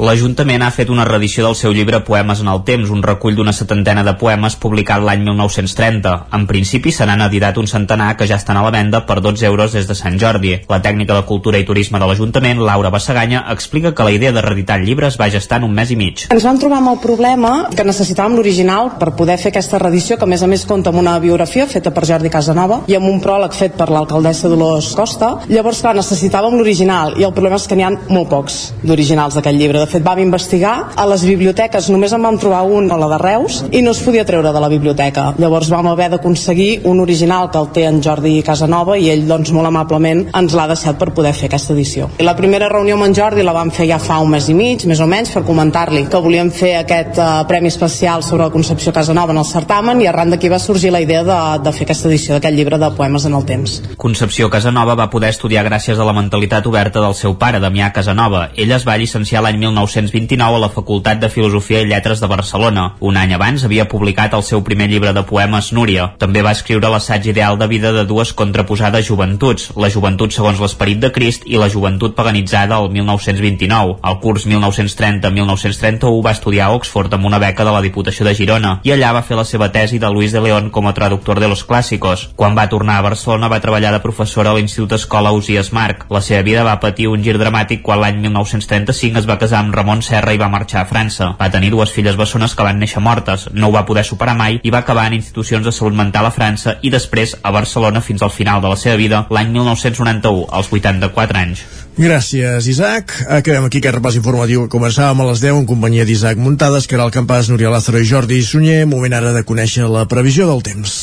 L'Ajuntament 0.00 0.62
ha 0.64 0.70
fet 0.72 0.88
una 0.88 1.04
reedició 1.04 1.42
del 1.44 1.54
seu 1.58 1.74
llibre 1.76 1.98
Poemes 2.06 2.40
en 2.40 2.48
el 2.48 2.62
temps, 2.64 2.88
un 2.88 3.02
recull 3.04 3.34
d'una 3.36 3.52
setantena 3.52 4.00
de 4.00 4.14
poemes 4.16 4.54
publicat 4.56 5.02
l'any 5.04 5.26
1930. 5.26 6.12
En 6.38 6.46
principi 6.48 6.88
se 6.88 7.04
n'han 7.04 7.20
editat 7.26 7.58
un 7.60 7.66
centenar 7.68 8.14
que 8.16 8.24
ja 8.30 8.38
estan 8.40 8.56
a 8.56 8.62
la 8.64 8.70
venda 8.72 9.02
per 9.04 9.18
12 9.20 9.44
euros 9.44 9.74
des 9.76 9.84
de 9.90 9.96
Sant 9.98 10.16
Jordi. 10.22 10.54
La 10.70 10.78
tècnica 10.80 11.18
de 11.18 11.26
Cultura 11.28 11.60
i 11.60 11.66
Turisme 11.68 12.00
de 12.00 12.08
l'Ajuntament, 12.08 12.62
Laura 12.64 12.88
Bassaganya, 12.94 13.42
explica 13.52 13.92
que 13.92 14.06
la 14.08 14.14
idea 14.16 14.32
de 14.32 14.40
reeditar 14.40 14.78
el 14.80 14.86
llibre 14.88 15.06
es 15.06 15.18
va 15.20 15.28
gestar 15.28 15.58
en 15.60 15.66
un 15.68 15.76
mes 15.76 15.92
i 15.92 15.98
mig. 16.00 16.24
Ens 16.32 16.48
vam 16.48 16.62
trobar 16.62 16.80
amb 16.80 16.94
el 16.94 17.02
problema 17.04 17.52
que 17.76 17.84
necessitàvem 17.84 18.38
l'original 18.40 18.94
per 18.96 19.12
poder 19.20 19.36
fer 19.36 19.52
aquesta 19.52 19.82
reedició, 19.84 20.16
que 20.16 20.24
a 20.24 20.32
més 20.32 20.40
a 20.40 20.48
més 20.48 20.64
compta 20.64 20.94
amb 20.94 21.02
una 21.02 21.18
biografia 21.20 21.68
feta 21.68 21.92
per 21.92 22.06
Jordi 22.08 22.32
Casanova 22.32 22.80
i 22.88 22.96
amb 22.96 23.10
un 23.10 23.20
pròleg 23.20 23.52
fet 23.52 23.76
per 23.76 23.90
l'alcaldessa 23.92 24.48
Dolors 24.48 24.94
Costa. 24.96 25.34
Llavors, 25.52 25.84
clar, 25.84 25.92
necessitàvem 26.00 26.56
l'original 26.56 27.20
i 27.20 27.28
el 27.28 27.36
problema 27.36 27.60
és 27.60 27.68
que 27.68 27.76
n'hi 27.76 27.84
ha 27.84 27.92
molt 28.08 28.32
pocs 28.32 28.60
d'originals 28.80 29.36
d'aquest 29.36 29.60
llibre. 29.60 29.84
De 29.84 29.89
fet, 29.90 30.04
vam 30.06 30.20
investigar, 30.22 30.74
a 30.96 31.06
les 31.10 31.24
biblioteques 31.26 31.90
només 31.92 32.12
en 32.16 32.22
vam 32.22 32.38
trobar 32.40 32.62
un 32.64 32.90
a 32.90 32.98
la 33.00 33.08
de 33.12 33.18
Reus 33.20 33.60
i 33.70 33.82
no 33.82 33.94
es 33.94 34.02
podia 34.04 34.24
treure 34.28 34.52
de 34.52 34.62
la 34.62 34.70
biblioteca. 34.72 35.30
Llavors 35.38 35.70
vam 35.72 35.90
haver 35.90 36.10
d'aconseguir 36.14 36.86
un 36.90 37.00
original 37.00 37.50
que 37.50 37.58
el 37.58 37.70
té 37.74 37.86
en 37.88 38.00
Jordi 38.02 38.38
Casanova 38.46 38.96
i 38.98 39.10
ell 39.12 39.26
doncs 39.28 39.52
molt 39.56 39.68
amablement 39.68 40.26
ens 40.36 40.54
l'ha 40.56 40.68
deixat 40.70 40.98
per 41.00 41.10
poder 41.16 41.32
fer 41.36 41.50
aquesta 41.50 41.74
edició. 41.74 42.10
I 42.18 42.26
la 42.26 42.36
primera 42.38 42.68
reunió 42.70 42.96
amb 42.96 43.08
en 43.08 43.16
Jordi 43.16 43.44
la 43.46 43.54
vam 43.56 43.72
fer 43.74 43.88
ja 43.90 43.98
fa 44.02 44.20
un 44.22 44.30
mes 44.30 44.48
i 44.48 44.56
mig, 44.56 44.86
més 44.86 45.00
o 45.00 45.08
menys, 45.10 45.32
per 45.34 45.44
comentar-li 45.46 46.06
que 46.10 46.22
volíem 46.22 46.52
fer 46.54 46.74
aquest 46.80 47.18
uh, 47.18 47.42
premi 47.48 47.70
especial 47.72 48.24
sobre 48.26 48.46
la 48.46 48.54
Concepció 48.54 48.92
Casanova 48.92 49.34
en 49.34 49.42
el 49.42 49.48
certamen 49.48 50.00
i 50.00 50.08
arran 50.10 50.30
d'aquí 50.32 50.50
va 50.52 50.60
sorgir 50.62 50.92
la 50.94 51.02
idea 51.02 51.22
de, 51.26 51.40
de 51.64 51.74
fer 51.76 51.86
aquesta 51.86 52.08
edició 52.10 52.36
d'aquest 52.36 52.56
llibre 52.56 52.78
de 52.80 52.90
poemes 52.96 53.26
en 53.28 53.36
el 53.38 53.46
temps. 53.48 53.80
Concepció 54.00 54.50
Casanova 54.50 54.96
va 54.98 55.10
poder 55.10 55.32
estudiar 55.34 55.64
gràcies 55.66 55.98
a 55.98 56.06
la 56.06 56.16
mentalitat 56.16 56.66
oberta 56.66 57.02
del 57.02 57.16
seu 57.18 57.36
pare, 57.38 57.60
Damià 57.62 57.90
Casanova. 57.92 58.48
Ella 58.56 58.78
es 58.78 58.86
va 58.88 58.98
llicenciar 59.00 59.42
l'any 59.44 59.60
1929 59.80 60.56
a 60.56 60.58
la 60.58 60.68
Facultat 60.68 61.20
de 61.20 61.28
Filosofia 61.30 61.80
i 61.80 61.86
Lletres 61.88 62.20
de 62.20 62.28
Barcelona. 62.28 62.94
Un 63.00 63.16
any 63.16 63.32
abans 63.34 63.64
havia 63.64 63.88
publicat 63.88 64.34
el 64.36 64.42
seu 64.44 64.62
primer 64.64 64.88
llibre 64.90 65.12
de 65.16 65.22
poemes 65.24 65.72
Núria. 65.72 66.10
També 66.20 66.42
va 66.44 66.52
escriure 66.52 66.90
l'assaig 66.92 67.30
ideal 67.32 67.58
de 67.58 67.68
vida 67.70 67.92
de 67.92 68.04
dues 68.04 68.32
contraposades 68.36 69.06
joventuts, 69.08 69.70
la 69.76 69.90
joventut 69.90 70.34
segons 70.36 70.60
l'esperit 70.60 71.00
de 71.00 71.10
Crist 71.14 71.46
i 71.46 71.56
la 71.56 71.70
joventut 71.72 72.14
paganitzada 72.16 72.78
el 72.82 72.90
1929. 72.92 73.96
Al 74.02 74.20
curs 74.20 74.46
1930-1931 74.46 76.20
va 76.24 76.34
estudiar 76.36 76.68
a 76.68 76.76
Oxford 76.76 77.14
amb 77.16 77.30
una 77.30 77.40
beca 77.40 77.64
de 77.64 77.72
la 77.72 77.82
Diputació 77.84 78.26
de 78.26 78.34
Girona 78.36 78.76
i 78.84 78.92
allà 78.92 79.14
va 79.16 79.24
fer 79.24 79.38
la 79.38 79.46
seva 79.48 79.70
tesi 79.72 79.98
de 79.98 80.10
Luis 80.12 80.32
de 80.32 80.44
León 80.44 80.70
com 80.70 80.86
a 80.86 80.94
traductor 80.94 81.40
de 81.40 81.48
los 81.48 81.64
clàssicos. 81.66 82.28
Quan 82.36 82.56
va 82.58 82.68
tornar 82.68 82.98
a 82.98 83.06
Barcelona 83.08 83.48
va 83.48 83.62
treballar 83.64 83.94
de 83.94 84.02
professora 84.04 84.52
a 84.52 84.58
l'Institut 84.58 84.92
Escola 84.98 85.32
Usias 85.32 85.72
Marc. 85.72 86.06
La 86.10 86.20
seva 86.20 86.42
vida 86.42 86.64
va 86.66 86.80
patir 86.80 87.08
un 87.08 87.24
gir 87.24 87.38
dramàtic 87.40 87.82
quan 87.82 88.00
l'any 88.02 88.20
1935 88.20 89.20
es 89.20 89.28
va 89.28 89.38
casar 89.40 89.64
amb 89.64 89.69
Ramon 89.72 90.02
Serra 90.02 90.34
i 90.34 90.40
va 90.40 90.50
marxar 90.52 90.82
a 90.82 90.88
França. 90.88 91.32
Va 91.40 91.50
tenir 91.50 91.70
dues 91.74 91.92
filles 91.94 92.18
bessones 92.18 92.54
que 92.54 92.66
van 92.66 92.80
néixer 92.80 93.02
mortes, 93.04 93.48
no 93.52 93.68
ho 93.68 93.74
va 93.74 93.86
poder 93.88 94.04
superar 94.04 94.36
mai 94.38 94.60
i 94.62 94.72
va 94.74 94.82
acabar 94.84 95.06
en 95.08 95.18
institucions 95.18 95.66
de 95.66 95.72
salut 95.72 95.96
mental 95.98 96.26
a 96.26 96.34
França 96.34 96.78
i 96.82 96.90
després 96.90 97.36
a 97.42 97.52
Barcelona 97.54 98.00
fins 98.00 98.22
al 98.22 98.34
final 98.34 98.62
de 98.62 98.72
la 98.72 98.78
seva 98.80 98.96
vida, 99.00 99.26
l'any 99.30 99.52
1991, 99.54 100.46
als 100.50 100.72
84 100.72 101.40
anys. 101.40 101.64
Gràcies, 102.00 102.68
Isaac. 102.70 103.12
Acabem 103.28 103.66
aquí 103.66 103.82
aquest 103.82 103.98
repàs 103.98 104.16
informatiu 104.16 104.68
començàvem 104.72 105.20
a 105.20 105.30
les 105.32 105.42
10 105.42 105.58
en 105.62 105.66
companyia 105.68 106.06
d'Isaac 106.08 106.38
Muntades, 106.40 106.86
que 106.86 106.96
era 106.96 107.04
el 107.04 107.12
campàs 107.14 107.50
Núria 107.50 107.72
Lázaro 107.72 108.00
i 108.00 108.08
Jordi 108.08 108.40
Sunyer. 108.46 108.86
Moment 108.88 109.18
ara 109.18 109.34
de 109.36 109.44
conèixer 109.44 109.90
la 109.90 110.06
previsió 110.08 110.48
del 110.48 110.62
temps. 110.64 110.94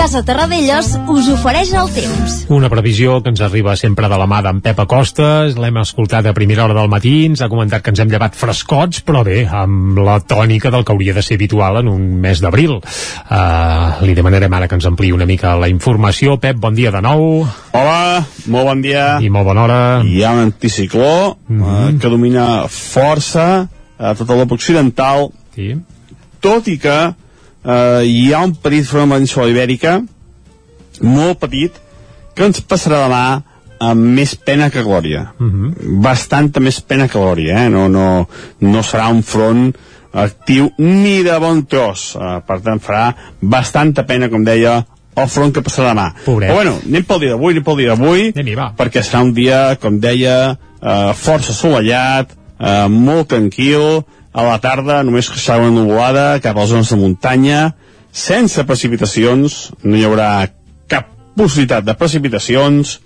Casa 0.00 0.22
Terradellos 0.24 0.94
us 1.12 1.26
ofereix 1.28 1.74
el 1.76 1.90
temps. 1.92 2.36
Una 2.48 2.70
previsió 2.72 3.18
que 3.20 3.28
ens 3.28 3.42
arriba 3.44 3.74
sempre 3.76 4.08
de 4.08 4.16
la 4.16 4.24
mà 4.24 4.38
d'en 4.40 4.62
Pep 4.64 4.78
Acosta, 4.80 5.26
l'hem 5.52 5.76
escoltat 5.82 6.24
a 6.24 6.32
primera 6.32 6.64
hora 6.64 6.78
del 6.78 6.88
matí, 6.88 7.12
ens 7.28 7.42
ha 7.44 7.50
comentat 7.52 7.84
que 7.84 7.92
ens 7.92 8.00
hem 8.00 8.08
llevat 8.08 8.38
frescots, 8.40 9.02
però 9.04 9.20
bé, 9.28 9.42
amb 9.44 10.00
la 10.00 10.16
tònica 10.24 10.72
del 10.72 10.88
que 10.88 10.96
hauria 10.96 11.12
de 11.18 11.20
ser 11.20 11.36
habitual 11.36 11.82
en 11.82 11.92
un 11.92 12.08
mes 12.24 12.40
d'abril. 12.40 12.78
Uh, 12.80 14.00
li 14.08 14.16
demanarem 14.16 14.56
ara 14.56 14.72
que 14.72 14.80
ens 14.80 14.88
ampliï 14.88 15.12
una 15.12 15.28
mica 15.28 15.52
la 15.60 15.68
informació. 15.68 16.40
Pep, 16.40 16.56
bon 16.56 16.80
dia 16.80 16.96
de 16.96 17.04
nou. 17.04 17.44
Hola, 17.76 18.24
molt 18.48 18.72
bon 18.72 18.80
dia. 18.88 19.06
I 19.20 19.28
molt 19.28 19.52
bona 19.52 19.68
hora. 19.68 19.80
Hi 20.00 20.24
ha 20.24 20.32
un 20.32 20.46
anticicló 20.48 21.36
mm 21.44 21.60
-hmm. 21.60 22.00
que 22.00 22.08
domina 22.08 22.68
força 22.72 23.68
a 23.98 24.14
tota 24.14 24.32
l'Europa 24.32 24.54
occidental, 24.54 25.28
sí. 25.52 25.74
tot 26.40 26.72
i 26.72 26.78
que 26.78 27.12
eh, 27.64 28.02
hi 28.06 28.32
ha 28.32 28.42
un 28.46 28.54
petit 28.54 28.86
front 28.86 29.10
amb 29.10 29.36
la 29.36 29.48
ibèrica, 29.50 30.00
molt 31.00 31.40
petit, 31.40 31.72
que 32.34 32.48
ens 32.48 32.60
passarà 32.60 33.04
demà 33.06 33.24
amb 33.80 34.10
més 34.16 34.34
pena 34.36 34.68
que 34.70 34.82
glòria. 34.84 35.32
Mm 35.38 35.50
-hmm. 35.50 36.00
Bastanta 36.02 36.60
més 36.60 36.80
pena 36.80 37.08
que 37.08 37.18
glòria, 37.18 37.64
eh? 37.64 37.68
No, 37.68 37.88
no, 37.88 38.28
no 38.60 38.82
serà 38.82 39.08
un 39.10 39.22
front 39.22 39.72
actiu 40.12 40.72
ni 40.78 41.22
de 41.22 41.38
bon 41.38 41.64
tros. 41.66 42.14
Uh, 42.14 42.40
per 42.46 42.60
tant, 42.60 42.80
farà 42.80 43.14
bastanta 43.40 44.04
pena, 44.06 44.28
com 44.28 44.44
deia, 44.44 44.84
el 45.16 45.28
front 45.28 45.52
que 45.52 45.62
passarà 45.62 45.94
demà. 45.94 46.12
Pobret. 46.24 46.50
Però 46.50 46.54
bueno, 46.54 46.78
anem 46.86 47.04
pel 47.04 47.20
dia 47.20 47.30
d'avui, 47.30 47.52
anem 47.52 47.64
pel 47.64 47.76
dia 47.76 47.94
d'avui, 47.94 48.32
perquè 48.78 49.02
serà 49.02 49.22
un 49.22 49.32
dia, 49.32 49.76
com 49.80 49.98
deia, 50.00 50.56
uh, 50.80 51.12
força 51.14 51.52
assolellat, 51.52 52.34
uh, 52.58 52.88
molt 52.88 53.28
tranquil, 53.28 54.04
a 54.32 54.46
la 54.46 54.58
tarda 54.62 55.00
només 55.06 55.28
creixerà 55.30 55.60
una 55.64 55.74
nuvolada 55.74 56.40
cap 56.42 56.56
a 56.56 56.64
les 56.64 56.72
zones 56.72 56.90
de 56.92 56.98
muntanya, 57.00 57.60
sense 58.12 58.62
precipitacions, 58.66 59.70
no 59.82 59.96
hi 59.96 60.04
haurà 60.06 60.30
cap 60.90 61.10
possibilitat 61.38 61.86
de 61.86 61.96
precipitacions, 61.98 62.98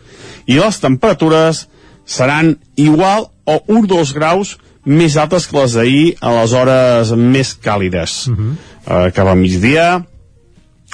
i 0.47 0.59
les 0.61 0.81
temperatures 0.81 1.65
seran 2.05 2.55
igual 2.77 3.31
o 3.45 3.61
1 3.69 3.81
o 3.81 3.87
2 3.97 4.13
graus 4.17 4.57
més 4.85 5.17
altes 5.17 5.47
que 5.49 5.57
les 5.57 5.77
d'ahir 5.79 6.05
a 6.21 6.33
les 6.41 6.53
hores 6.53 7.13
més 7.17 7.55
càlides. 7.57 8.29
Mhm. 8.29 8.57
Uh, 8.85 9.09
cap 9.17 9.27
al 9.27 9.41
migdia, 9.41 10.05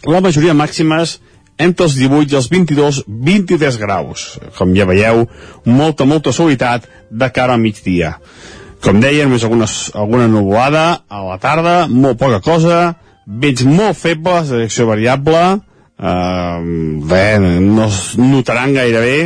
la 0.06 0.20
majoria 0.20 0.54
màximes 0.54 1.18
entre 1.58 1.84
els 1.86 1.96
18 1.98 2.32
i 2.32 2.36
els 2.36 2.48
22, 2.48 3.02
23 3.06 3.76
graus. 3.76 4.38
Com 4.56 4.74
ja 4.76 4.86
veieu, 4.86 5.26
molta, 5.64 6.06
molta 6.06 6.32
suavitat 6.32 6.86
de 7.10 7.28
cara 7.34 7.54
al 7.54 7.60
migdia. 7.60 8.16
Com 8.80 9.00
deia, 9.02 9.26
només 9.26 9.44
algunes, 9.44 9.74
alguna 9.94 10.28
nuvolada 10.30 11.02
a 11.08 11.24
la 11.26 11.36
tarda, 11.40 11.74
molt 11.88 12.18
poca 12.20 12.40
cosa, 12.44 12.78
vents 13.26 13.66
molt 13.68 13.98
febles 13.98 14.48
direcció 14.48 14.86
variable, 14.88 15.42
uh, 16.00 16.62
bé, 17.10 17.24
no 17.40 17.90
es 17.90 18.00
notaran 18.16 18.72
gairebé, 18.74 19.18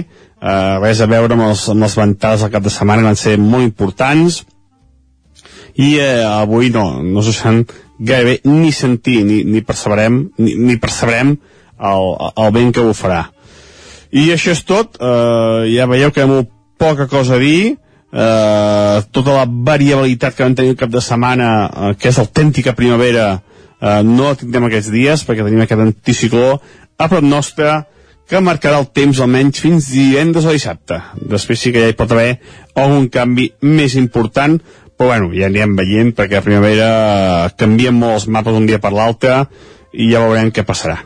uh, 0.42 0.80
res 0.82 1.04
a 1.04 1.08
veure 1.10 1.38
amb, 1.38 1.46
els, 1.52 1.68
amb 1.70 1.86
les 1.86 1.94
ventades 2.00 2.42
del 2.42 2.52
cap 2.56 2.66
de 2.66 2.74
setmana 2.74 3.06
van 3.06 3.20
ser 3.20 3.36
molt 3.38 3.68
importants, 3.68 4.42
i 5.74 5.96
eh, 5.98 6.22
avui 6.22 6.70
no, 6.70 7.02
no 7.02 7.22
s'ho 7.22 7.32
deixaran 7.32 7.64
gairebé 7.98 8.40
ni 8.46 8.72
sentir, 8.72 9.22
ni, 9.26 9.42
ni 9.44 9.62
percebrem, 9.66 10.20
ni, 10.38 10.54
ni 10.54 10.76
percebrem 10.78 11.34
el, 11.34 12.10
el 12.30 12.52
vent 12.54 12.74
que 12.74 12.84
bufarà. 12.86 13.24
I 14.14 14.28
això 14.34 14.54
és 14.54 14.62
tot, 14.66 14.98
eh, 15.02 15.64
ja 15.74 15.88
veieu 15.90 16.14
que 16.14 16.26
molt 16.30 16.50
poca 16.78 17.08
cosa 17.10 17.34
a 17.36 17.42
dir, 17.42 17.74
eh, 18.14 19.02
tota 19.10 19.34
la 19.34 19.46
variabilitat 19.46 20.36
que 20.36 20.46
vam 20.46 20.54
tenir 20.54 20.74
el 20.74 20.78
cap 20.78 20.92
de 20.92 21.02
setmana, 21.02 21.48
eh, 21.66 21.94
que 21.98 22.12
és 22.12 22.20
autèntica 22.22 22.76
primavera, 22.78 23.42
eh, 23.80 24.02
no 24.06 24.30
la 24.30 24.38
tindrem 24.38 24.68
aquests 24.68 24.92
dies, 24.94 25.26
perquè 25.26 25.44
tenim 25.44 25.64
aquest 25.64 25.82
anticicló 25.82 26.60
a 26.96 27.08
prop 27.10 27.26
nostre, 27.26 27.82
que 28.24 28.40
marcarà 28.40 28.78
el 28.80 28.88
temps 28.96 29.18
almenys 29.20 29.60
fins 29.60 29.90
divendres 29.92 30.46
o 30.46 30.54
dissabte. 30.54 30.96
Després 31.28 31.60
sí 31.60 31.74
que 31.74 31.82
ja 31.82 31.90
hi 31.92 31.98
pot 31.98 32.12
haver 32.14 32.38
algun 32.80 33.10
canvi 33.12 33.50
més 33.60 33.98
important, 34.00 34.56
però 34.96 35.10
bueno, 35.10 35.32
ja 35.34 35.50
anirem 35.50 35.74
veient 35.76 36.14
perquè 36.16 36.38
a 36.38 36.44
primavera 36.44 37.50
canvien 37.58 37.96
molt 37.98 38.22
els 38.22 38.28
mapes 38.30 38.54
d'un 38.54 38.66
dia 38.66 38.80
per 38.80 38.94
l'altre 38.94 39.42
i 39.92 40.08
ja 40.12 40.22
veurem 40.24 40.54
què 40.54 40.64
passarà. 40.64 41.02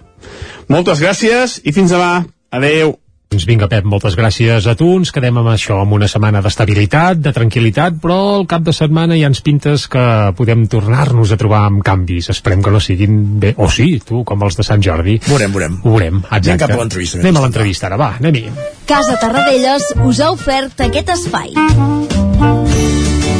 Moltes 0.68 1.00
gràcies 1.00 1.58
i 1.64 1.72
fins 1.72 1.90
demà. 1.90 2.26
Adeu. 2.52 2.98
Doncs 3.28 3.44
vinga, 3.44 3.66
Pep, 3.68 3.84
moltes 3.84 4.14
gràcies 4.16 4.64
a 4.64 4.72
tu. 4.78 4.86
Ens 4.96 5.10
quedem 5.12 5.36
amb 5.36 5.50
això, 5.52 5.82
amb 5.82 5.92
una 5.98 6.08
setmana 6.08 6.40
d'estabilitat, 6.40 7.20
de 7.20 7.32
tranquil·litat, 7.36 7.98
però 8.00 8.16
al 8.38 8.46
cap 8.48 8.64
de 8.64 8.72
setmana 8.72 9.18
ha 9.18 9.28
ens 9.28 9.42
pintes 9.44 9.84
que 9.92 10.04
podem 10.38 10.64
tornar-nos 10.72 11.34
a 11.34 11.36
trobar 11.40 11.66
amb 11.66 11.82
canvis. 11.84 12.30
Esperem 12.32 12.64
que 12.64 12.72
no 12.72 12.80
siguin 12.80 13.18
bé. 13.42 13.52
O 13.60 13.68
sí, 13.68 13.90
tu, 14.00 14.22
com 14.24 14.46
els 14.48 14.56
de 14.56 14.64
Sant 14.64 14.80
Jordi. 14.84 15.18
Veurem, 15.28 15.52
veurem. 15.52 15.76
Ho 15.84 15.92
veurem, 15.98 16.22
exacte. 16.24 16.54
Anem 16.54 16.62
cap 16.64 16.72
a 16.72 16.80
l'entrevista. 16.80 17.20
Anem 17.20 17.36
a 17.36 17.44
l'entrevista, 17.44 17.90
ara, 17.90 18.00
va, 18.00 18.14
anem-hi. 18.16 18.46
Casa 18.88 19.20
Tarradellas 19.20 19.92
us 20.08 20.24
ha 20.24 20.32
ofert 20.32 20.88
aquest 20.88 21.12
espai. 21.18 21.52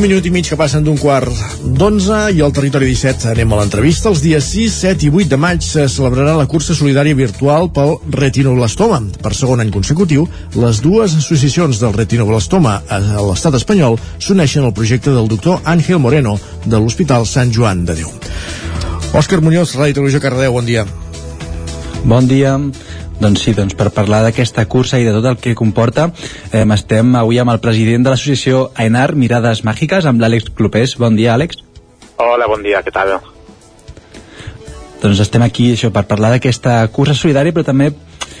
Un 0.00 0.06
minut 0.08 0.24
i 0.24 0.30
mig 0.32 0.46
que 0.48 0.56
passen 0.56 0.80
d'un 0.80 0.96
quart 0.96 1.28
d'onze 1.76 2.16
i 2.32 2.38
al 2.40 2.54
territori 2.56 2.86
17 2.88 3.26
anem 3.34 3.50
a 3.52 3.58
l'entrevista. 3.58 4.08
Els 4.08 4.22
dies 4.24 4.46
6, 4.48 4.78
7 4.86 5.04
i 5.04 5.10
8 5.12 5.28
de 5.28 5.36
maig 5.36 5.60
se 5.60 5.82
celebrarà 5.92 6.38
la 6.38 6.46
cursa 6.48 6.72
solidària 6.72 7.18
virtual 7.18 7.68
pel 7.68 7.98
retinoblastoma. 8.14 9.02
Per 9.20 9.34
segon 9.36 9.60
any 9.60 9.68
consecutiu, 9.74 10.24
les 10.56 10.80
dues 10.80 11.18
associacions 11.18 11.82
del 11.82 11.92
retinoblastoma 11.92 12.78
a 12.88 13.00
l'estat 13.28 13.58
espanyol 13.60 14.00
s'uneixen 14.16 14.64
al 14.64 14.72
projecte 14.72 15.12
del 15.12 15.28
doctor 15.28 15.60
Àngel 15.68 16.00
Moreno 16.00 16.38
de 16.64 16.80
l'Hospital 16.80 17.28
Sant 17.28 17.52
Joan 17.52 17.84
de 17.84 17.98
Déu. 18.00 18.08
Òscar 19.12 19.42
Muñoz, 19.44 19.76
Ràdio 19.76 20.00
Televisió 20.00 20.24
Cardedeu, 20.24 20.56
bon 20.56 20.64
dia. 20.64 20.86
Bon 22.08 22.24
dia. 22.24 22.56
Doncs 23.20 23.42
sí, 23.44 23.52
doncs 23.52 23.74
per 23.76 23.90
parlar 23.92 24.22
d'aquesta 24.24 24.62
cursa 24.64 24.96
i 24.96 25.04
de 25.04 25.12
tot 25.12 25.26
el 25.28 25.36
que 25.36 25.52
comporta, 25.54 26.06
eh, 26.56 26.64
estem 26.64 27.12
avui 27.20 27.38
amb 27.38 27.52
el 27.52 27.60
president 27.60 28.06
de 28.06 28.14
l'associació 28.14 28.70
AENAR 28.74 29.12
Mirades 29.14 29.60
Màgiques, 29.62 30.06
amb 30.08 30.22
l'Àlex 30.22 30.48
Clopés. 30.56 30.96
Bon 30.96 31.16
dia, 31.16 31.34
Àlex. 31.34 31.60
Hola, 32.16 32.48
bon 32.48 32.62
dia, 32.64 32.80
què 32.80 32.92
tal? 32.92 33.18
Doncs 35.02 35.20
estem 35.20 35.44
aquí 35.44 35.70
això 35.74 35.90
per 35.92 36.06
parlar 36.08 36.30
d'aquesta 36.32 36.80
cursa 36.92 37.14
solidària, 37.14 37.52
però 37.52 37.64
també 37.64 37.90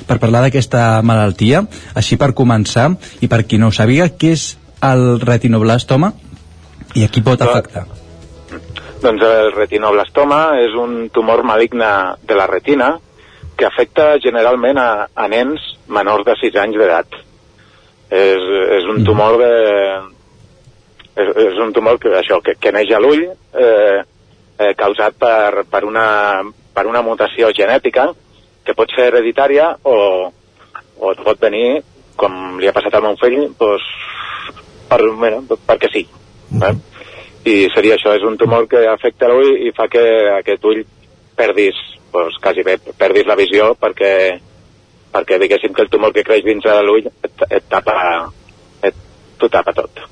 per 0.08 0.18
parlar 0.18 0.46
d'aquesta 0.46 1.02
malaltia. 1.04 1.60
Així 1.94 2.16
per 2.16 2.32
començar, 2.32 2.88
i 3.20 3.28
per 3.28 3.44
qui 3.44 3.60
no 3.60 3.68
ho 3.68 3.76
sabia, 3.76 4.08
què 4.08 4.32
és 4.32 4.56
el 4.80 5.20
retinoblastoma 5.20 6.14
i 6.96 7.04
a 7.04 7.12
qui 7.12 7.20
pot 7.20 7.40
afectar? 7.44 7.84
Doncs 9.00 9.22
el 9.28 9.52
retinoblastoma 9.52 10.40
és 10.64 10.72
un 10.72 11.10
tumor 11.12 11.44
maligne 11.44 12.16
de 12.24 12.36
la 12.36 12.48
retina 12.48 12.94
que 13.60 13.68
afecta 13.68 14.14
generalment 14.24 14.78
a, 14.80 14.90
a 15.12 15.26
nens 15.28 15.60
menors 15.92 16.24
de 16.24 16.36
6 16.40 16.56
anys 16.62 16.78
d'edat. 16.80 17.18
És, 18.08 18.46
és 18.80 18.88
un 18.88 19.04
tumor 19.04 19.36
de... 19.42 19.52
És, 21.10 21.28
és 21.44 21.60
un 21.60 21.74
tumor 21.76 21.98
que, 22.00 22.14
això, 22.22 22.40
que, 22.40 22.56
que 22.56 22.72
neix 22.72 22.94
a 22.96 23.00
l'ull 23.02 23.26
eh, 23.26 24.00
eh, 24.00 24.72
causat 24.80 25.18
per, 25.20 25.66
per, 25.68 25.82
una, 25.84 26.06
per 26.72 26.86
una 26.88 27.04
mutació 27.04 27.50
genètica 27.56 28.08
que 28.64 28.76
pot 28.78 28.92
ser 28.96 29.10
hereditària 29.10 29.74
o, 29.84 29.96
o 30.30 31.12
pot 31.20 31.44
venir, 31.44 31.82
com 32.16 32.56
li 32.60 32.70
ha 32.70 32.76
passat 32.76 32.96
al 32.96 33.04
meu 33.10 33.20
fill, 33.20 33.42
doncs, 33.60 33.92
per, 34.88 35.02
bueno, 35.20 35.44
perquè 35.68 35.92
sí. 35.92 36.06
Eh? 36.64 36.74
I 37.50 37.56
seria 37.74 38.00
això, 38.00 38.16
és 38.16 38.24
un 38.24 38.40
tumor 38.40 38.68
que 38.70 38.86
afecta 38.88 39.28
l'ull 39.28 39.52
i 39.68 39.72
fa 39.76 39.88
que 39.92 40.02
aquest 40.38 40.64
ull 40.68 40.84
perdis, 41.36 41.76
doncs, 42.12 42.38
quasi 42.42 42.64
bé, 42.66 42.76
perdis 42.98 43.28
la 43.28 43.38
visió 43.38 43.72
perquè, 43.80 44.12
perquè 45.14 45.40
diguéssim 45.42 45.74
que 45.74 45.84
el 45.86 45.90
tumor 45.92 46.14
que 46.14 46.24
creix 46.26 46.44
dins 46.46 46.64
de 46.64 46.78
l'ull 46.86 47.06
et, 47.10 47.44
et 47.48 47.68
tapa, 47.70 47.94
et, 48.86 48.96
t'ho 49.38 49.50
tapa 49.52 49.74
tot. 49.76 50.02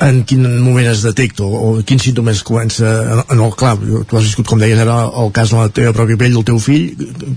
En 0.00 0.22
quin 0.24 0.44
moment 0.60 0.86
es 0.88 1.02
detecta 1.04 1.44
o, 1.44 1.48
o 1.60 1.82
quins 1.86 2.06
símptomes 2.06 2.40
comença 2.46 2.88
en, 2.88 3.22
en 3.34 3.42
el 3.44 3.52
clar, 3.56 3.74
tu 3.80 4.16
has 4.16 4.28
viscut 4.28 4.48
com 4.48 4.60
deies 4.60 4.80
ara 4.80 4.96
el 5.22 5.32
cas 5.36 5.52
de 5.52 5.60
la 5.60 5.72
teva 5.76 5.92
pròpia 5.96 6.20
pell 6.20 6.38
del 6.38 6.46
teu 6.48 6.60
fill 6.62 6.94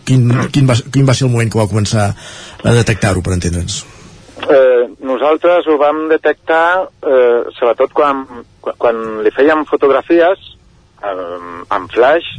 quin, 0.07 0.29
quin, 0.51 0.69
va, 0.69 0.77
quin 0.93 1.07
va 1.07 1.15
ser 1.17 1.27
el 1.27 1.33
moment 1.33 1.51
que 1.51 1.59
va 1.59 1.67
començar 1.71 2.07
a 2.13 2.75
detectar-ho 2.79 3.23
per 3.23 3.35
entendre'ns? 3.35 3.81
Eh, 4.43 4.87
nosaltres 5.03 5.67
ho 5.67 5.75
vam 5.79 6.05
detectar 6.11 6.65
eh, 6.83 7.43
sobretot 7.55 7.93
quan, 7.95 8.23
quan, 8.63 8.79
quan 8.79 9.03
li 9.23 9.31
fèiem 9.35 9.63
fotografies 9.69 10.47
eh, 11.03 11.63
amb 11.71 11.91
flash 11.91 12.31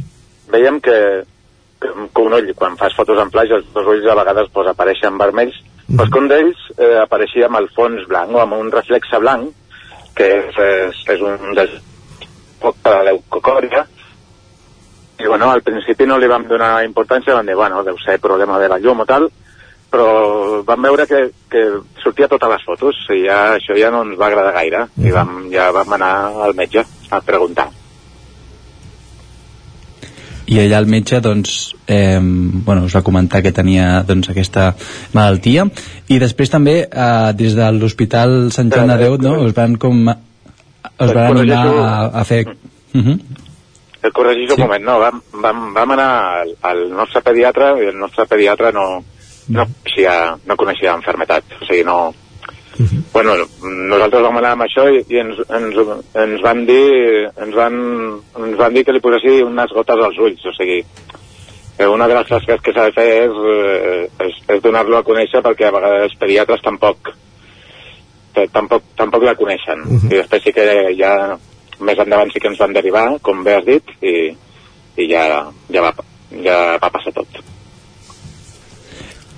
veiem 0.51 0.79
que, 0.83 0.97
que, 1.81 1.89
que 1.89 2.21
un 2.21 2.37
ull, 2.37 2.51
quan 2.57 2.77
fas 2.77 2.95
fotos 2.97 3.19
en 3.21 3.31
flash 3.33 3.55
els 3.57 3.71
dos 3.73 3.89
ulls 3.93 4.07
a 4.09 4.17
vegades 4.21 4.51
pues, 4.53 4.69
apareixen 4.71 5.17
vermells 5.21 5.57
mm. 5.61 5.97
però 5.97 6.09
que 6.11 6.23
un 6.23 6.31
d'ells 6.31 6.69
eh, 6.77 6.95
apareixia 7.01 7.49
amb 7.49 7.61
el 7.61 7.69
fons 7.75 8.07
blanc 8.11 8.35
o 8.35 8.43
amb 8.43 8.57
un 8.59 8.71
reflexe 8.73 9.21
blanc 9.23 9.51
que 10.15 10.31
és, 10.39 10.61
és, 10.69 11.03
és 11.15 11.25
un 11.25 11.53
dels 11.57 11.75
poc 12.61 12.79
de 12.83 12.95
leucocòria 13.09 13.85
i 15.19 15.27
bueno, 15.27 15.49
al 15.51 15.63
principi 15.63 16.05
no 16.05 16.17
li 16.19 16.27
vam 16.27 16.43
donar 16.47 16.83
importància, 16.83 17.35
vam 17.37 17.47
dir, 17.47 17.55
bueno, 17.55 17.83
deu 17.87 17.97
ser 18.03 18.17
problema 18.19 18.59
de 18.59 18.67
la 18.67 18.79
llum 18.83 18.99
o 18.99 19.05
tal, 19.07 19.29
però 19.91 20.61
vam 20.67 20.87
veure 20.87 21.05
que, 21.07 21.21
que 21.51 21.63
sortia 22.03 22.27
totes 22.27 22.51
les 22.51 22.65
fotos 22.67 22.99
i 23.15 23.21
ja, 23.23 23.55
això 23.55 23.77
ja 23.79 23.91
no 23.93 24.03
ens 24.03 24.19
va 24.19 24.27
agradar 24.27 24.55
gaire 24.57 24.83
i 24.99 25.13
vam, 25.15 25.45
ja 25.53 25.69
vam 25.75 25.95
anar 25.95 26.11
al 26.47 26.55
metge 26.57 26.83
a 27.09 27.21
preguntar. 27.23 27.69
I 30.45 30.59
allà 30.61 30.79
el 30.83 30.89
metge 30.89 31.19
doncs, 31.25 31.75
eh, 31.87 32.19
bueno, 32.21 32.85
us 32.85 32.95
va 32.95 33.03
comentar 33.05 33.41
que 33.41 33.53
tenia 33.55 34.03
doncs, 34.07 34.29
aquesta 34.29 34.73
malaltia. 35.13 35.65
I 36.09 36.19
després 36.21 36.53
també 36.53 36.75
eh, 36.85 37.31
des 37.37 37.57
de 37.57 37.71
l'Hospital 37.73 38.51
Sant 38.55 38.69
Joan 38.73 38.93
de 38.93 38.99
Déu 39.01 39.17
no, 39.21 39.39
us 39.45 39.55
van 39.57 39.79
com 39.81 40.05
us 40.05 41.11
van 41.17 41.41
animar 41.41 41.65
a, 41.81 42.21
a 42.21 42.23
fer 42.23 42.45
uh 42.45 43.01
-huh. 43.01 43.17
El 44.05 44.11
corregís 44.13 44.51
un 44.53 44.59
moment, 44.61 44.83
no, 44.85 44.99
vam, 44.99 45.21
vam, 45.41 45.73
vam 45.73 45.91
anar 45.91 46.41
al, 46.41 46.49
al 46.61 46.89
nostre 46.93 47.21
pediatre 47.21 47.71
i 47.81 47.87
el 47.89 47.97
nostre 47.97 48.27
pediatre 48.29 48.71
no, 48.71 49.03
no, 49.47 49.65
coneixia, 49.65 50.37
no 50.45 50.55
coneixia 50.55 50.91
l'enfermetat, 50.91 51.43
o 51.61 51.65
sigui, 51.65 51.83
no... 51.83 52.13
Bueno, 53.13 53.35
nosaltres 53.63 54.23
vam 54.25 54.37
anar 54.37 54.51
amb 54.55 54.65
això 54.65 54.85
i, 54.91 55.03
i 55.07 55.19
ens, 55.21 55.39
ens, 55.47 55.77
ens 56.25 56.41
van 56.43 56.65
dir 56.67 56.83
ens 57.29 57.55
van, 57.55 57.77
ens 58.41 58.57
van 58.59 58.73
dir 58.75 58.83
que 58.83 58.95
li 58.95 59.03
posessi 59.03 59.41
unes 59.45 59.71
gotes 59.75 60.03
als 60.03 60.19
ulls, 60.19 60.43
o 60.45 60.53
sigui 60.57 60.81
una 61.91 62.07
de 62.07 62.15
les 62.15 62.27
tasques 62.27 62.61
que 62.63 62.73
s'ha 62.73 62.87
de 62.89 62.95
fer 62.95 63.07
és, 63.25 63.39
eh, 63.51 64.27
és, 64.27 64.37
és 64.55 64.61
donar-lo 64.63 64.99
a 64.99 65.05
conèixer 65.07 65.43
perquè 65.43 65.67
a 65.67 65.73
vegades 65.75 66.09
els 66.09 66.19
pediatres 66.19 66.63
tampoc 66.63 67.11
eh, 68.35 68.47
tampoc, 68.51 68.83
tampoc 68.95 69.23
la 69.23 69.35
coneixen. 69.35 69.81
Uh 69.81 69.99
-huh. 69.99 70.11
i 70.11 70.15
després 70.21 70.43
sí 70.43 70.53
que 70.53 70.95
ja 70.99 71.37
més 71.79 71.99
endavant 71.99 72.31
sí 72.31 72.39
que 72.39 72.47
ens 72.47 72.59
van 72.59 72.73
derivar, 72.73 73.19
com 73.21 73.43
bé 73.43 73.55
has 73.55 73.65
dit 73.65 73.83
i, 74.01 74.35
i 74.97 75.09
ja, 75.11 75.51
ja, 75.69 75.81
va, 75.81 75.93
ja 76.43 76.77
va 76.81 76.89
passar 76.89 77.11
tot 77.11 77.27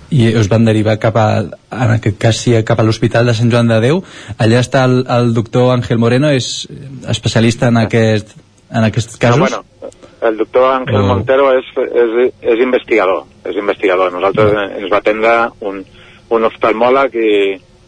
i 0.10 0.30
us 0.40 0.48
van 0.50 0.66
derivar 0.66 0.98
cap 1.04 1.18
a, 1.20 1.28
en 1.44 1.94
aquest 1.98 2.18
cas 2.22 2.40
sí, 2.40 2.56
cap 2.64 2.80
a 2.80 2.86
l'Hospital 2.88 3.28
de 3.28 3.36
Sant 3.36 3.52
Joan 3.52 3.68
de 3.72 3.80
Déu 3.84 4.02
allà 4.38 4.62
està 4.64 4.86
el, 4.88 5.02
el 5.04 5.34
doctor 5.36 5.74
Ángel 5.74 6.00
Moreno 6.00 6.32
és 6.32 6.68
especialista 7.12 7.72
en 7.72 7.82
aquest 7.84 8.36
en 8.70 8.84
aquests 8.84 9.18
casos? 9.18 9.40
No, 9.40 9.64
bueno, 9.82 9.92
el 10.28 10.38
doctor 10.38 10.74
Ángel 10.74 11.02
Oh. 11.02 11.08
Montero 11.08 11.52
és, 11.56 11.68
és, 11.78 12.34
és 12.42 12.64
investigador 12.64 13.26
és 13.46 13.56
investigador, 13.56 14.12
nosaltres 14.12 14.54
ens 14.80 14.92
va 14.92 15.02
atendre 15.02 15.36
un, 15.68 15.84
un 16.30 16.48
oftalmòleg 16.48 17.16
i, 17.16 17.34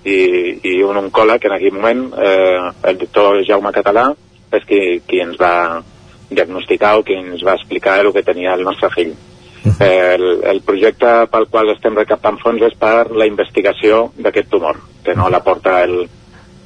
i, 0.03 0.19
i 0.63 0.75
un 0.83 0.99
oncòleg 1.05 1.47
en 1.47 1.55
aquell 1.55 1.75
moment 1.75 2.05
eh, 2.19 2.71
el 2.91 2.99
doctor 2.99 3.41
Jaume 3.47 3.71
Català 3.75 4.09
és 4.55 4.65
qui, 4.67 4.81
qui 5.07 5.23
ens 5.23 5.39
va 5.39 5.81
diagnosticar 6.29 6.97
o 6.97 7.03
qui 7.03 7.17
ens 7.17 7.43
va 7.45 7.55
explicar 7.57 7.99
el 8.03 8.11
que 8.13 8.25
tenia 8.27 8.53
el 8.57 8.63
nostre 8.67 8.91
fill 8.93 9.15
el, 9.65 10.25
el 10.43 10.61
projecte 10.65 11.25
pel 11.31 11.47
qual 11.51 11.73
estem 11.73 11.97
recaptant 11.97 12.39
fons 12.41 12.63
és 12.67 12.75
per 12.79 13.09
la 13.11 13.27
investigació 13.29 14.09
d'aquest 14.17 14.49
tumor, 14.49 14.79
que 15.03 15.15
no 15.15 15.29
la 15.29 15.43
porta 15.43 15.81
el, 15.83 16.07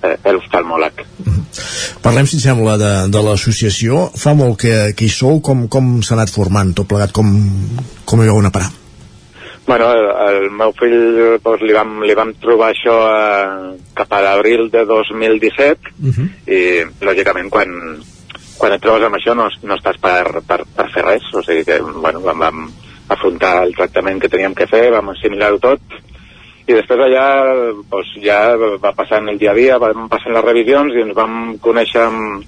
eh, 0.04 0.18
l'oftalmòleg. 0.32 1.04
Parlem, 2.04 2.28
si 2.28 2.40
sembla, 2.42 2.78
de, 2.82 2.94
de 3.14 3.24
l'associació. 3.24 4.08
Fa 4.20 4.34
molt 4.38 4.60
que, 4.64 4.76
que 4.98 5.08
hi 5.08 5.12
sou. 5.12 5.40
Com, 5.46 5.68
com 5.72 6.00
s'ha 6.04 6.18
anat 6.18 6.34
formant 6.34 6.74
tot 6.76 6.90
plegat? 6.90 7.14
Com, 7.16 7.30
com 8.06 8.24
hi 8.24 8.32
vau 8.32 8.42
anar 8.42 8.52
a 8.52 8.58
parar? 8.58 8.72
Bueno, 9.66 9.88
el, 9.96 10.06
el 10.28 10.50
meu 10.52 10.74
fill 10.76 10.98
doncs, 11.44 11.62
li, 11.64 11.72
vam, 11.76 12.02
li 12.04 12.16
vam 12.18 12.34
trobar 12.42 12.74
això 12.74 12.98
eh, 13.08 13.70
cap 13.96 14.12
a 14.12 14.24
l'abril 14.26 14.68
de 14.74 14.84
2017 14.90 15.94
Uh 16.04 16.12
-huh. 16.12 16.28
i 16.52 16.62
lògicament 17.06 17.50
quan, 17.50 17.70
quan 18.58 18.74
et 18.74 18.82
trobes 18.82 19.04
amb 19.04 19.16
això 19.16 19.34
no, 19.36 19.48
no 19.64 19.76
estàs 19.76 19.98
per, 20.02 20.42
per, 20.48 20.66
per 20.76 20.88
fer 20.92 21.04
res 21.06 21.24
o 21.34 21.42
sigui 21.42 21.64
que 21.64 21.80
bueno, 21.80 22.20
vam, 22.20 22.40
vam 22.40 22.72
afrontar 23.12 23.64
el 23.66 23.76
tractament 23.76 24.22
que 24.22 24.32
teníem 24.32 24.56
que 24.56 24.68
fer 24.70 24.90
vam 24.94 25.12
assimilar-ho 25.12 25.60
tot 25.64 25.98
i 26.64 26.72
després 26.72 27.02
allà 27.04 27.26
doncs, 27.92 28.12
ja 28.24 28.56
va 28.56 28.94
passant 28.96 29.28
el 29.30 29.40
dia 29.40 29.52
a 29.52 29.58
dia 29.58 29.80
van 29.82 30.08
passant 30.12 30.36
les 30.36 30.46
revisions 30.46 30.96
i 30.96 31.04
ens 31.04 31.16
vam 31.18 31.58
conèixer 31.64 32.06
amb, 32.06 32.46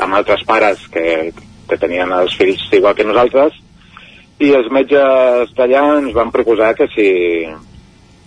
amb 0.00 0.16
altres 0.16 0.44
pares 0.48 0.86
que, 0.94 1.32
que 1.68 1.80
tenien 1.80 2.12
els 2.16 2.36
fills 2.38 2.64
igual 2.72 2.96
que 2.96 3.04
nosaltres 3.04 3.58
i 4.40 4.54
els 4.56 4.70
metges 4.72 5.52
d'allà 5.56 5.84
ens 5.98 6.16
van 6.16 6.32
proposar 6.32 6.72
que 6.78 6.88
si, 6.94 7.10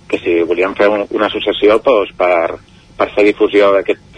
que 0.08 0.22
si 0.22 0.42
volíem 0.46 0.78
fer 0.78 0.92
un, 0.94 1.08
una 1.10 1.32
associació 1.32 1.80
doncs, 1.82 2.14
per, 2.18 2.60
per 3.00 3.10
fer 3.16 3.26
difusió 3.32 3.74
d'aquest 3.74 4.10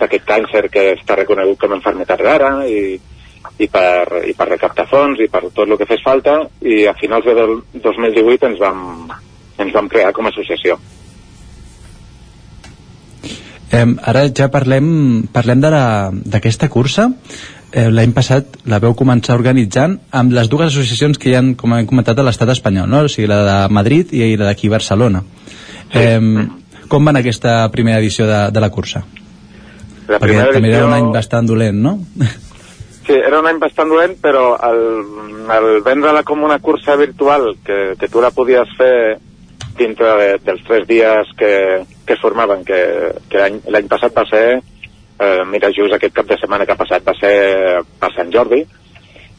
d'aquest 0.00 0.24
càncer 0.24 0.68
que 0.72 0.84
està 0.94 1.18
reconegut 1.18 1.58
com 1.60 1.74
a 1.74 1.76
enfermetat 1.76 2.22
rara 2.24 2.52
i, 2.64 2.94
i, 3.58 3.66
per, 3.68 4.22
i 4.28 4.34
per 4.36 4.48
recaptar 4.50 4.86
fons 4.90 5.20
i 5.20 5.28
per 5.32 5.42
tot 5.50 5.66
el 5.68 5.76
que 5.80 5.86
fes 5.88 6.02
falta 6.04 6.38
i 6.62 6.86
a 6.88 6.94
finals 7.00 7.24
de 7.28 7.34
del 7.36 7.58
2018 7.82 8.46
ens 8.52 8.58
vam, 8.62 8.80
ens 9.58 9.72
vam 9.76 9.88
crear 9.88 10.12
com 10.16 10.26
a 10.26 10.32
associació. 10.32 10.78
Eh, 13.70 13.86
ara 14.02 14.24
ja 14.34 14.48
parlem, 14.50 14.88
parlem 15.32 15.60
d'aquesta 15.62 16.68
cursa. 16.68 17.10
Eh, 17.70 17.86
L'any 17.90 18.10
passat 18.16 18.56
la 18.66 18.80
veu 18.82 18.96
començar 18.98 19.36
organitzant 19.38 19.98
amb 20.10 20.32
les 20.34 20.48
dues 20.50 20.72
associacions 20.72 21.20
que 21.22 21.30
hi 21.30 21.36
han, 21.38 21.52
com 21.54 21.76
hem 21.76 21.86
comentat, 21.86 22.18
a 22.18 22.24
l'estat 22.26 22.50
espanyol, 22.56 22.88
no? 22.90 23.04
o 23.06 23.08
sigui, 23.12 23.28
la 23.30 23.38
de 23.46 23.58
Madrid 23.72 24.10
i 24.12 24.32
la 24.36 24.48
d'aquí 24.50 24.68
Barcelona. 24.72 25.22
Eh, 25.94 26.18
com 26.90 27.06
va 27.06 27.12
anar 27.14 27.22
aquesta 27.22 27.60
primera 27.70 28.00
edició 28.02 28.26
de, 28.26 28.40
de 28.50 28.60
la 28.64 28.72
cursa? 28.74 29.04
La 30.10 30.18
Perquè 30.18 30.24
primera 30.26 30.52
també 30.56 30.72
era 30.72 30.80
edició- 30.82 30.88
un 30.90 30.96
any 30.98 31.12
bastant 31.14 31.46
dolent, 31.46 31.78
no? 31.78 31.98
Sí, 33.06 33.14
era 33.16 33.40
un 33.40 33.48
any 33.48 33.58
bastant 33.58 33.88
dolent, 33.90 34.18
però 34.20 34.54
el, 34.68 34.82
el 35.56 35.68
vendre-la 35.86 36.22
com 36.26 36.44
una 36.44 36.60
cursa 36.60 36.96
virtual, 37.00 37.54
que, 37.64 37.96
que 37.98 38.08
tu 38.12 38.20
la 38.22 38.32
podies 38.34 38.74
fer 38.78 39.18
dintre 39.78 40.10
de, 40.20 40.28
dels 40.44 40.60
tres 40.66 40.86
dies 40.88 41.32
que, 41.38 41.52
que 42.06 42.16
es 42.16 42.20
formaven, 42.20 42.64
que, 42.68 42.80
que 43.32 43.48
l'any 43.72 43.88
passat 43.88 44.12
va 44.16 44.26
ser, 44.28 44.44
eh, 44.60 45.40
mira, 45.48 45.72
just 45.76 45.96
aquest 45.96 46.14
cap 46.16 46.28
de 46.28 46.38
setmana 46.40 46.66
que 46.68 46.76
ha 46.76 46.80
passat 46.80 47.06
va 47.06 47.16
ser 47.16 47.34
per 48.00 48.12
Sant 48.16 48.32
Jordi, 48.34 48.60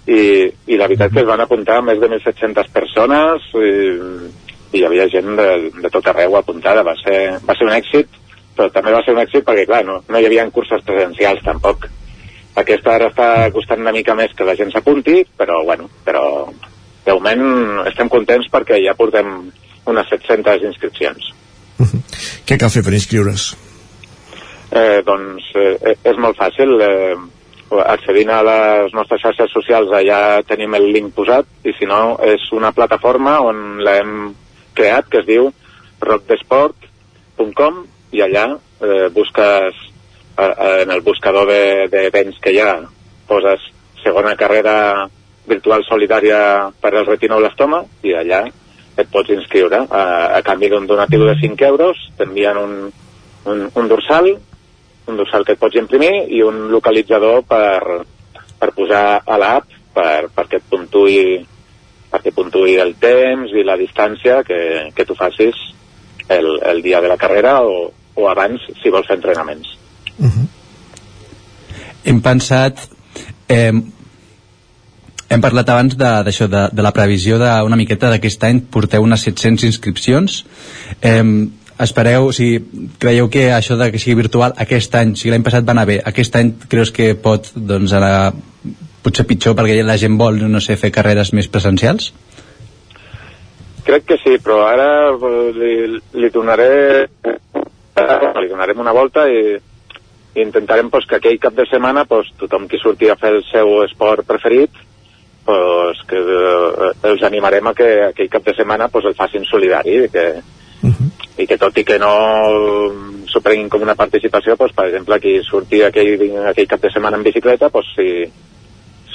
i, 0.07 0.21
i 0.49 0.77
la 0.79 0.87
veritat 0.89 1.13
que 1.13 1.21
es 1.21 1.29
van 1.29 1.43
apuntar 1.43 1.81
més 1.85 2.01
de 2.01 2.09
1.700 2.09 2.71
persones 2.73 3.45
i, 3.53 3.71
i 4.73 4.81
hi 4.81 4.85
havia 4.87 5.05
gent 5.13 5.35
de, 5.37 5.49
de 5.77 5.93
tot 5.93 6.09
arreu 6.09 6.39
apuntada, 6.39 6.83
va 6.87 6.95
ser, 7.03 7.37
va 7.45 7.55
ser 7.57 7.69
un 7.69 7.75
èxit, 7.77 8.21
però 8.57 8.71
també 8.73 8.93
va 8.95 9.03
ser 9.05 9.13
un 9.13 9.21
èxit 9.21 9.45
perquè, 9.45 9.67
clar, 9.69 9.83
no, 9.85 10.01
no 10.07 10.19
hi 10.19 10.27
havia 10.27 10.47
curses 10.55 10.81
presencials 10.87 11.43
tampoc. 11.45 11.87
Aquesta 12.59 12.95
ara 12.97 13.09
està 13.11 13.27
costant 13.55 13.79
una 13.79 13.93
mica 13.95 14.15
més 14.17 14.33
que 14.35 14.47
la 14.47 14.57
gent 14.59 14.73
s'apunti, 14.73 15.21
però, 15.39 15.61
bueno, 15.67 15.87
però 16.03 16.23
de 17.05 17.13
moment 17.15 17.85
estem 17.87 18.09
contents 18.11 18.49
perquè 18.51 18.81
ja 18.83 18.95
portem 18.97 19.51
unes 19.87 20.09
700 20.11 20.65
inscripcions. 20.69 21.31
Què 22.47 22.57
cal 22.59 22.73
fer 22.73 22.83
per 22.85 22.93
inscriure's? 22.97 23.51
Eh, 24.71 24.99
doncs 25.07 25.47
eh, 25.59 25.95
és 25.95 26.19
molt 26.19 26.37
fàcil. 26.39 26.75
Eh, 26.83 27.15
accedint 27.71 28.29
a 28.35 28.41
les 28.43 28.91
nostres 28.91 29.21
xarxes 29.23 29.53
socials 29.55 29.93
allà 29.95 30.41
tenim 30.47 30.73
el 30.75 30.89
link 30.91 31.13
posat 31.15 31.47
i 31.63 31.71
si 31.77 31.87
no 31.87 32.17
és 32.27 32.43
una 32.51 32.73
plataforma 32.75 33.37
on 33.47 33.79
l'hem 33.85 34.33
creat 34.75 35.07
que 35.07 35.21
es 35.21 35.27
diu 35.29 35.47
rockdesport.com 36.03 37.79
i 38.11 38.23
allà 38.25 38.45
eh, 38.51 39.07
busques 39.15 39.77
en 40.37 40.91
el 40.91 41.01
buscador 41.01 41.47
de, 41.47 41.87
de 41.91 42.09
béns 42.13 42.39
que 42.41 42.53
hi 42.53 42.59
ha 42.63 42.75
poses 43.27 43.63
segona 44.03 44.35
carrera 44.35 45.07
virtual 45.47 45.83
solidària 45.87 46.71
per 46.81 46.93
al 46.95 47.07
retinoblastoma 47.07 47.83
i 48.07 48.15
allà 48.17 48.45
et 48.97 49.09
pots 49.11 49.31
inscriure 49.33 49.83
a, 49.89 50.03
a 50.37 50.41
canvi 50.45 50.69
d'un 50.69 50.87
donatiu 50.87 51.25
de 51.27 51.35
5 51.41 51.67
euros 51.67 51.99
t'envien 52.17 52.57
un, 52.57 52.73
un, 53.45 53.67
un 53.73 53.87
dorsal 53.91 54.31
un 55.07 55.17
dorsal 55.17 55.45
que 55.45 55.55
et 55.57 55.61
pots 55.61 55.77
imprimir 55.79 56.11
i 56.29 56.41
un 56.45 56.67
localitzador 56.71 57.43
per, 57.49 58.03
per 58.59 58.71
posar 58.77 59.21
a 59.25 59.39
l'app 59.41 59.79
per, 59.95 60.29
perquè 60.35 60.61
et 60.61 60.69
puntuï 60.69 61.21
perquè 62.11 62.33
puntuï 62.35 62.77
el 62.83 62.95
temps 63.01 63.51
i 63.55 63.63
la 63.63 63.79
distància 63.79 64.41
que, 64.47 64.91
que 64.95 65.05
tu 65.07 65.15
facis 65.15 65.57
el, 66.29 66.59
el 66.63 66.81
dia 66.81 67.01
de 67.01 67.11
la 67.11 67.17
carrera 67.17 67.61
o, 67.63 67.91
o 68.15 68.27
abans 68.29 68.63
si 68.81 68.91
vols 68.91 69.07
fer 69.07 69.17
entrenaments. 69.19 69.80
Hem 72.03 72.21
pensat 72.21 72.83
eh, 73.49 73.71
hem 75.31 75.41
parlat 75.41 75.69
abans 75.69 75.95
de, 75.95 76.11
d'això, 76.27 76.47
de, 76.51 76.67
de 76.73 76.83
la 76.83 76.91
previsió 76.95 77.39
d'una 77.39 77.79
miqueta 77.79 78.11
d'aquest 78.11 78.43
any 78.49 78.61
porteu 78.73 79.03
unes 79.03 79.23
700 79.27 79.67
inscripcions 79.69 80.43
eh, 81.01 81.23
espereu, 81.81 82.29
sigui, 82.35 82.61
creieu 83.01 83.29
que 83.33 83.49
això 83.53 83.77
de 83.79 83.89
que 83.91 83.99
sigui 84.01 84.19
virtual 84.21 84.53
aquest 84.61 84.95
any, 84.99 85.15
si 85.17 85.31
l'any 85.31 85.45
passat 85.45 85.65
va 85.65 85.73
anar 85.75 85.87
bé, 85.89 85.97
aquest 86.05 86.35
any 86.37 86.53
creus 86.69 86.91
que 86.93 87.13
pot 87.15 87.51
doncs, 87.55 87.93
anar 87.97 88.33
potser 89.01 89.25
pitjor 89.25 89.55
perquè 89.57 89.81
la 89.85 89.97
gent 89.97 90.17
vol, 90.19 90.37
no 90.51 90.61
sé, 90.61 90.77
fer 90.77 90.91
carreres 90.93 91.33
més 91.33 91.49
presencials? 91.49 92.11
Crec 93.87 94.05
que 94.11 94.17
sí, 94.21 94.37
però 94.43 94.61
ara 94.67 94.89
eh, 95.09 95.47
li, 95.57 95.73
li 96.21 96.29
donaré 96.33 96.71
li 98.41 98.47
donarem 98.49 98.79
una 98.79 98.93
volta 98.95 99.25
i 99.29 99.57
intentarem 100.35 100.89
pues, 100.89 101.05
que 101.05 101.17
aquell 101.17 101.39
cap 101.39 101.53
de 101.53 101.65
setmana 101.67 102.05
pues, 102.05 102.31
tothom 102.39 102.67
qui 102.71 102.79
surti 102.79 103.09
a 103.09 103.17
fer 103.19 103.33
el 103.35 103.43
seu 103.49 103.81
esport 103.83 104.25
preferit 104.27 104.71
pues, 105.45 106.03
que 106.07 106.19
eh, 106.19 106.91
els 107.09 107.23
animarem 107.27 107.67
a 107.67 107.73
que 107.75 107.89
aquell 108.07 108.29
cap 108.31 108.45
de 108.45 108.55
setmana 108.55 108.87
pues, 108.89 109.09
el 109.09 109.17
facin 109.17 109.45
solidari 109.49 109.97
i 110.05 110.09
que, 110.09 110.25
uh 110.83 110.89
-huh. 110.89 111.09
i 111.37 111.47
que 111.47 111.57
tot 111.57 111.77
i 111.77 111.83
que 111.83 111.99
no 111.99 112.13
s'ho 113.27 113.41
prenguin 113.41 113.69
com 113.69 113.81
una 113.81 113.95
participació 113.95 114.55
pues, 114.55 114.71
per 114.73 114.87
exemple 114.87 115.19
qui 115.19 115.41
surti 115.43 115.83
aquell, 115.83 116.47
aquell 116.47 116.67
cap 116.67 116.81
de 116.81 116.91
setmana 116.91 117.17
en 117.17 117.23
bicicleta 117.23 117.69
pues, 117.69 117.85
si, 117.95 118.23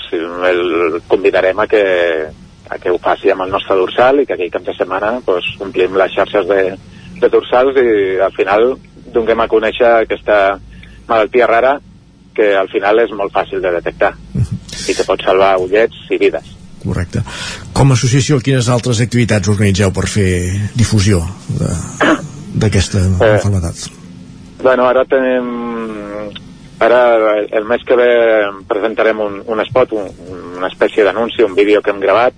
si 0.08 0.16
el 0.16 1.02
convidarem 1.06 1.58
a 1.60 1.66
que, 1.66 2.26
a 2.68 2.78
que 2.78 2.90
ho 2.90 2.98
faci 2.98 3.30
amb 3.30 3.42
el 3.42 3.50
nostre 3.50 3.76
dorsal 3.76 4.20
i 4.20 4.26
que 4.26 4.34
aquell 4.34 4.50
cap 4.50 4.62
de 4.62 4.74
setmana 4.74 5.20
pues, 5.24 5.44
omplim 5.60 5.96
les 5.96 6.12
xarxes 6.12 6.46
de, 6.46 6.76
de 7.20 7.28
dorsals 7.28 7.76
i 7.76 8.18
al 8.20 8.32
final 8.32 8.76
donem 9.12 9.40
a 9.40 9.48
conèixer 9.48 10.02
aquesta 10.02 10.58
malaltia 11.08 11.46
rara 11.46 11.76
que 12.36 12.52
al 12.56 12.68
final 12.68 13.00
és 13.00 13.12
molt 13.16 13.32
fàcil 13.32 13.62
de 13.64 13.72
detectar 13.78 14.12
i 14.36 14.94
que 14.94 15.06
pot 15.08 15.22
salvar 15.24 15.56
ullets 15.62 16.06
i 16.12 16.18
vides. 16.20 16.52
Correcte. 16.86 17.22
Com 17.74 17.90
a 17.90 17.96
associació, 17.96 18.38
quines 18.44 18.68
altres 18.70 19.00
activitats 19.02 19.50
organitzeu 19.50 19.90
per 19.94 20.06
fer 20.10 20.30
difusió 20.76 21.22
d'aquesta 22.54 23.00
Eh. 23.00 23.88
Bueno, 24.62 24.86
ara 24.88 25.04
tenim... 25.04 25.48
Ara, 26.78 27.00
el 27.56 27.64
mes 27.64 27.80
que 27.88 27.96
ve 27.96 28.10
presentarem 28.68 29.20
un, 29.24 29.38
un 29.48 29.60
spot, 29.64 29.94
un, 29.96 30.10
una 30.58 30.68
espècie 30.68 31.04
d'anunci, 31.04 31.40
un 31.42 31.54
vídeo 31.56 31.80
que 31.80 31.88
hem 31.90 32.00
gravat, 32.00 32.34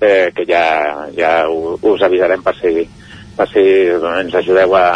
eh, 0.00 0.30
que 0.34 0.44
ja, 0.46 1.08
ja 1.16 1.32
us 1.50 2.04
avisarem 2.06 2.44
per 2.46 2.54
si, 2.60 2.84
per 3.34 3.48
si 3.50 3.64
ens 3.90 4.36
ajudeu 4.38 4.76
a, 4.78 4.86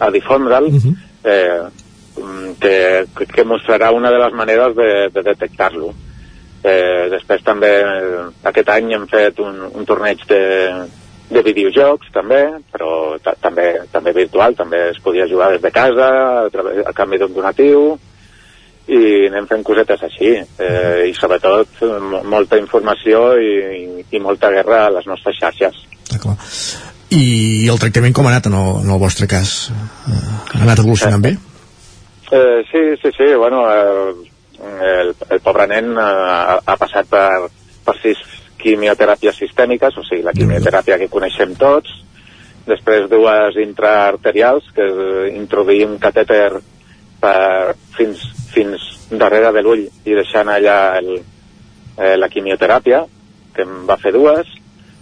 a 0.00 0.08
difondre'l, 0.14 0.70
eh, 0.72 0.80
mm, 1.28 1.83
que, 2.60 3.06
que 3.34 3.44
mostrarà 3.44 3.90
una 3.94 4.10
de 4.10 4.18
les 4.22 4.34
maneres 4.36 4.74
de, 4.76 4.90
de 5.14 5.22
detectar-lo. 5.26 5.92
Eh, 6.64 7.10
després 7.12 7.42
també 7.44 7.72
eh, 7.84 8.20
aquest 8.48 8.70
any 8.72 8.94
hem 8.96 9.06
fet 9.10 9.40
un, 9.44 9.58
un 9.68 9.84
torneig 9.84 10.22
de, 10.30 10.40
de 11.28 11.42
videojocs 11.44 12.08
també, 12.14 12.40
però 12.72 13.18
ta 13.20 13.34
també 13.40 13.66
també 13.92 14.14
virtual, 14.16 14.56
també 14.56 14.80
es 14.94 15.00
podia 15.04 15.26
jugar 15.28 15.50
des 15.52 15.60
de 15.62 15.70
casa 15.74 16.08
a, 16.46 16.48
través, 16.54 16.80
a 16.86 16.92
canvi 16.96 17.20
d'un 17.20 17.34
donatiu 17.36 17.84
i 18.84 18.98
anem 19.30 19.46
fent 19.48 19.62
cosetes 19.64 20.02
així 20.04 20.32
eh, 20.36 21.04
i 21.08 21.14
sobretot 21.16 21.80
mo- 22.04 22.20
molta 22.28 22.58
informació 22.60 23.30
i, 23.40 24.04
i, 24.12 24.18
molta 24.20 24.50
guerra 24.52 24.86
a 24.86 24.90
les 24.98 25.06
nostres 25.08 25.38
xarxes. 25.40 25.78
I 27.14 27.68
el 27.72 27.78
tractament 27.80 28.12
com 28.16 28.26
ha 28.28 28.32
anat 28.34 28.48
en 28.50 28.56
el, 28.58 28.70
en 28.84 28.90
el 28.92 29.00
vostre 29.00 29.28
cas? 29.28 29.70
Eh, 29.70 30.20
ha 30.58 30.62
anat 30.64 30.80
evolucionant 30.84 31.22
bé? 31.24 31.36
Eh, 32.30 32.64
sí, 32.70 32.96
sí, 33.02 33.10
sí, 33.16 33.34
bueno, 33.34 33.66
eh, 33.70 34.14
el, 34.80 35.14
el 35.30 35.40
pobre 35.40 35.66
nen 35.68 35.92
eh, 35.92 36.00
ha, 36.00 36.60
ha 36.64 36.76
passat 36.80 37.08
per, 37.10 37.50
per 37.84 37.94
sis 38.00 38.20
quimioteràpies 38.60 39.36
sistèmiques, 39.42 39.98
o 40.00 40.04
sigui, 40.06 40.24
la 40.24 40.32
quimioteràpia 40.36 40.98
que 41.02 41.10
coneixem 41.12 41.52
tots, 41.60 41.92
després 42.64 43.10
dues 43.10 43.58
intraarterials, 43.60 44.70
que 44.72 44.86
és 44.88 45.34
introduir 45.36 45.84
un 45.84 45.98
catèter 46.00 46.62
per, 47.20 47.76
fins, 47.96 48.24
fins 48.54 48.88
darrere 49.12 49.52
de 49.52 49.62
l'ull 49.64 49.84
i 49.84 50.16
deixant 50.16 50.48
allà 50.48 50.78
el, 50.98 51.18
eh, 51.98 52.14
la 52.16 52.30
quimioteràpia, 52.32 53.04
que 53.54 53.66
em 53.68 53.82
va 53.88 54.00
fer 54.00 54.14
dues, 54.16 54.48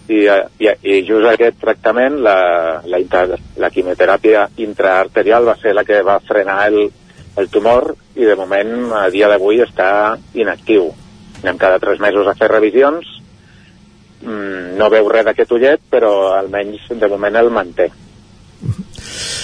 i, 0.09 0.25
eh, 0.27 0.41
i, 0.59 0.73
i 0.83 0.99
just 1.07 1.29
aquest 1.31 1.61
tractament, 1.63 2.19
la, 2.27 2.37
la, 2.83 2.99
intra, 2.99 3.39
la 3.63 3.71
quimioteràpia 3.71 4.49
intraarterial 4.67 5.47
va 5.47 5.57
ser 5.63 5.77
la 5.77 5.87
que 5.87 6.03
va 6.07 6.19
frenar 6.27 6.59
el, 6.67 6.91
el 7.37 7.49
tumor 7.49 7.95
i 8.15 8.27
de 8.29 8.37
moment, 8.37 8.93
a 8.93 9.09
dia 9.13 9.31
d'avui, 9.31 9.63
està 9.65 10.19
inactiu. 10.35 10.91
Anem 11.43 11.59
cada 11.59 11.81
tres 11.83 12.01
mesos 12.01 12.29
a 12.29 12.37
fer 12.39 12.51
revisions, 12.53 13.09
mm, 14.23 14.77
no 14.79 14.91
veu 14.91 15.09
res 15.09 15.25
d'aquest 15.27 15.53
ullet, 15.53 15.81
però 15.91 16.33
almenys 16.37 16.91
de 16.91 17.09
moment 17.09 17.37
el 17.37 17.51
manté. 17.51 17.91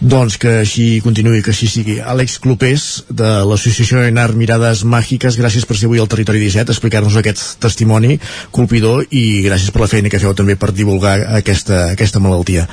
Doncs 0.00 0.38
que 0.40 0.52
així 0.62 0.84
continuï, 1.04 1.42
que 1.44 1.52
així 1.52 1.66
sigui. 1.68 1.98
Àlex 2.00 2.38
Clopés, 2.40 2.84
de 3.12 3.32
l'associació 3.44 4.00
Enar 4.08 4.30
Mirades 4.32 4.80
Màgiques, 4.88 5.36
gràcies 5.36 5.66
per 5.68 5.76
ser 5.76 5.90
avui 5.90 6.00
al 6.00 6.08
Territori 6.08 6.40
17, 6.40 6.72
explicar-nos 6.72 7.18
aquest 7.20 7.58
testimoni 7.60 8.16
colpidor 8.50 9.04
i 9.10 9.42
gràcies 9.44 9.68
per 9.74 9.84
la 9.84 9.90
feina 9.92 10.08
que 10.08 10.22
feu 10.22 10.32
també 10.32 10.56
per 10.56 10.72
divulgar 10.72 11.18
aquesta, 11.42 11.90
aquesta 11.92 12.22
malaltia. 12.24 12.64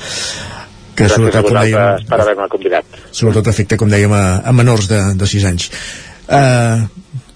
Que 0.95 1.09
Gràcies 1.11 1.35
a 1.35 1.43
com 1.43 1.51
dèiem, 1.51 1.75
vosaltres 1.75 2.07
per 2.07 2.21
haver-me 2.23 2.47
convidat. 2.55 2.96
Sobretot 3.11 3.47
afecta, 3.47 3.77
com 3.79 3.89
dèiem, 3.91 4.13
a, 4.13 4.41
a 4.45 4.53
menors 4.55 4.89
de, 4.91 4.99
de 5.17 5.29
6 5.29 5.47
anys. 5.49 5.71
Uh, 6.27 6.87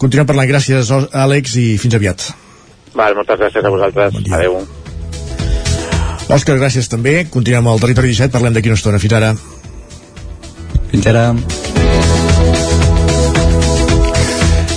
continuem 0.02 0.28
parlant. 0.28 0.50
Gràcies, 0.50 0.92
Àlex, 0.92 1.58
i 1.60 1.68
fins 1.82 1.98
aviat. 1.98 2.30
Val, 2.96 3.16
moltes 3.16 3.40
gràcies 3.40 3.66
a 3.66 3.74
vosaltres. 3.74 4.16
Bon 4.18 4.38
Adéu. 4.38 4.60
Òscar, 6.32 6.56
gràcies 6.60 6.88
també. 6.92 7.22
Continuem 7.32 7.68
al 7.68 7.82
Territori 7.84 8.14
17, 8.14 8.32
parlem 8.36 8.56
d'aquí 8.56 8.72
una 8.72 8.80
estona. 8.80 9.02
Fins 9.04 9.18
ara. 9.20 9.36
Fins 10.92 11.12
ara. 11.12 11.30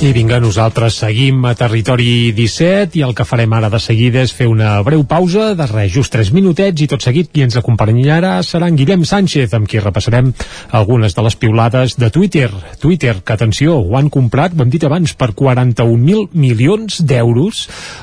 I 0.05 0.11
vinga, 0.13 0.37
nosaltres 0.37 0.99
seguim 1.01 1.39
a 1.49 1.55
Territori 1.57 2.35
17 2.37 2.99
i 2.99 3.03
el 3.07 3.15
que 3.17 3.25
farem 3.25 3.55
ara 3.57 3.71
de 3.73 3.79
seguida 3.81 4.21
és 4.21 4.35
fer 4.37 4.45
una 4.53 4.75
breu 4.85 5.07
pausa 5.09 5.55
de 5.57 5.65
res, 5.71 5.95
just 5.95 6.13
3 6.13 6.29
minutets 6.37 6.83
i 6.85 6.89
tot 6.93 7.01
seguit 7.01 7.31
qui 7.33 7.41
ens 7.41 7.57
acompanyarà 7.57 8.35
serà 8.45 8.69
en 8.69 8.77
Guillem 8.77 9.07
Sánchez 9.09 9.55
amb 9.57 9.65
qui 9.65 9.81
repassarem 9.81 10.29
algunes 10.77 11.17
de 11.17 11.25
les 11.25 11.37
piulades 11.41 11.97
de 11.97 12.11
Twitter. 12.13 12.51
Twitter, 12.83 13.15
que 13.25 13.33
atenció, 13.33 13.79
ho 13.81 13.97
han 13.97 14.11
comprat, 14.13 14.53
ho 14.53 14.67
hem 14.67 14.75
dit 14.75 14.85
abans, 14.85 15.15
per 15.17 15.31
41.000 15.33 16.37
milions 16.37 17.01
d'euros 17.01 17.63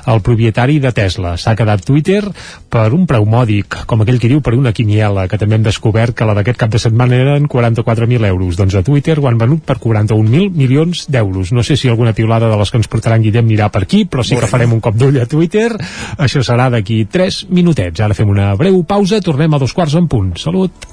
el 0.10 0.24
propietari 0.26 0.80
de 0.82 0.94
Tesla. 0.98 1.36
S'ha 1.38 1.54
quedat 1.60 1.86
Twitter 1.86 2.24
per 2.72 2.88
un 2.98 3.06
preu 3.06 3.30
mòdic, 3.30 3.84
com 3.86 4.02
aquell 4.02 4.18
que 4.18 4.32
diu 4.32 4.42
per 4.42 4.56
una 4.58 4.74
quiniela, 4.74 5.28
que 5.30 5.38
també 5.38 5.60
hem 5.60 5.70
descobert 5.70 6.18
que 6.18 6.26
la 6.26 6.34
d'aquest 6.40 6.64
cap 6.66 6.74
de 6.74 6.82
setmana 6.82 7.22
eren 7.22 7.46
44.000 7.46 8.26
euros. 8.34 8.58
Doncs 8.58 8.80
a 8.80 8.84
Twitter 8.90 9.20
ho 9.20 9.30
han 9.30 9.38
venut 9.38 9.62
per 9.70 9.78
41.000 9.78 10.50
milions 10.50 11.06
d'euros. 11.06 11.54
No 11.54 11.62
sé 11.62 11.78
si 11.78 11.91
alguna 11.92 12.16
piulada 12.18 12.50
de 12.50 12.58
les 12.60 12.72
que 12.72 12.80
ens 12.82 12.90
portarà 12.92 13.20
en 13.20 13.26
Guillem 13.28 13.48
anirà 13.52 13.70
per 13.72 13.84
aquí, 13.86 14.06
però 14.06 14.26
sí 14.26 14.40
que 14.40 14.50
farem 14.50 14.74
un 14.74 14.82
cop 14.84 14.98
d'ull 14.98 15.20
a 15.22 15.28
Twitter. 15.30 15.70
Això 16.18 16.44
serà 16.46 16.70
d'aquí 16.74 17.04
3 17.12 17.46
minutets. 17.52 18.02
Ara 18.02 18.18
fem 18.18 18.32
una 18.32 18.54
breu 18.60 18.82
pausa, 18.88 19.22
tornem 19.22 19.54
a 19.54 19.62
dos 19.62 19.76
quarts 19.78 20.00
en 20.00 20.10
punt. 20.12 20.34
Salut! 20.42 20.90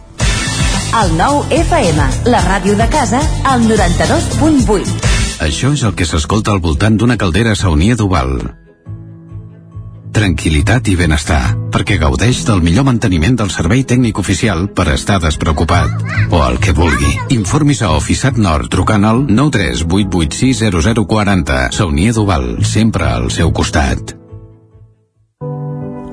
El 0.99 1.11
nou 1.19 1.43
FM, 1.53 2.07
la 2.33 2.41
ràdio 2.47 2.77
de 2.79 2.87
casa, 2.89 3.21
al 3.45 3.67
92.8. 3.69 4.97
Això 5.45 5.75
és 5.77 5.85
el 5.85 5.93
que 5.95 6.09
s'escolta 6.09 6.55
al 6.55 6.65
voltant 6.65 6.97
d'una 6.99 7.19
caldera 7.21 7.55
saunia 7.55 7.95
d'Oval. 7.99 8.68
Tranquilitat 10.13 10.89
i 10.89 10.97
benestar, 10.97 11.55
perquè 11.73 11.97
gaudeix 12.01 12.45
del 12.49 12.63
millor 12.65 12.85
manteniment 12.89 13.37
del 13.39 13.51
servei 13.53 13.85
tècnic 13.85 14.19
oficial 14.19 14.69
per 14.73 14.89
estar 14.95 15.21
despreocupat. 15.21 15.89
O 16.33 16.45
el 16.47 16.59
que 16.63 16.73
vulgui. 16.73 17.19
Informis 17.37 17.83
a 17.83 17.97
Oficiat 17.97 18.37
Nord 18.41 18.69
trucant 18.73 19.05
al 19.05 19.27
938860040. 19.29 21.73
Saunia 21.77 22.13
d'Oval, 22.17 22.65
sempre 22.65 23.05
al 23.09 23.31
seu 23.31 23.53
costat. 23.53 24.17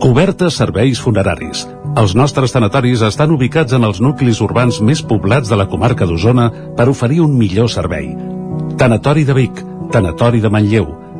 Cobertes 0.05 0.53
serveis 0.59 0.99
funeraris. 1.01 1.67
Els 1.95 2.15
nostres 2.19 2.51
tanatoris 2.51 3.01
estan 3.07 3.31
ubicats 3.31 3.73
en 3.73 3.83
els 3.87 4.01
nuclis 4.03 4.41
urbans 4.43 4.81
més 4.83 5.01
poblats 5.01 5.49
de 5.49 5.55
la 5.55 5.67
comarca 5.71 6.05
d'Osona 6.05 6.51
per 6.75 6.89
oferir 6.91 7.23
un 7.23 7.37
millor 7.39 7.71
servei. 7.71 8.11
Tanatori 8.77 9.23
de 9.23 9.33
Vic, 9.33 9.63
Tanatori 9.95 10.43
de 10.43 10.49
Manlleu, 10.51 11.04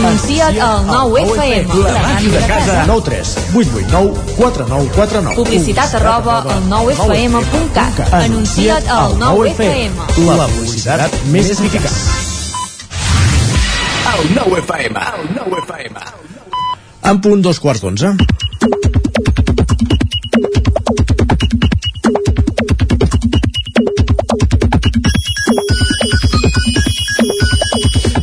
Anuncia't 0.00 0.56
al 0.64 0.86
9FM. 0.86 1.74
La 1.84 1.92
màquina 2.00 2.38
de 2.40 2.46
casa. 2.48 2.84
9 2.86 3.02
3 3.04 3.32
8 3.54 3.68
8 3.76 3.88
9 3.92 4.14
4 4.38 4.66
9 4.68 4.90
4 4.96 5.20
9 5.26 5.36
Publicitat 5.36 5.94
arroba 5.98 6.38
al 6.40 6.62
9FM.cat. 6.70 8.00
Anuncia't 8.22 8.88
al 8.88 9.18
9FM. 9.20 10.00
La 10.24 10.48
publicitat 10.54 11.18
més 11.34 11.52
eficaç. 11.52 12.00
El 14.14 14.34
9 14.38 14.62
FM. 14.64 15.04
El 15.20 15.28
9 15.36 15.62
FM. 15.66 16.06
En 17.12 17.20
punt 17.20 17.44
dos 17.44 17.60
quarts 17.60 17.84
d'onze. 17.84 18.14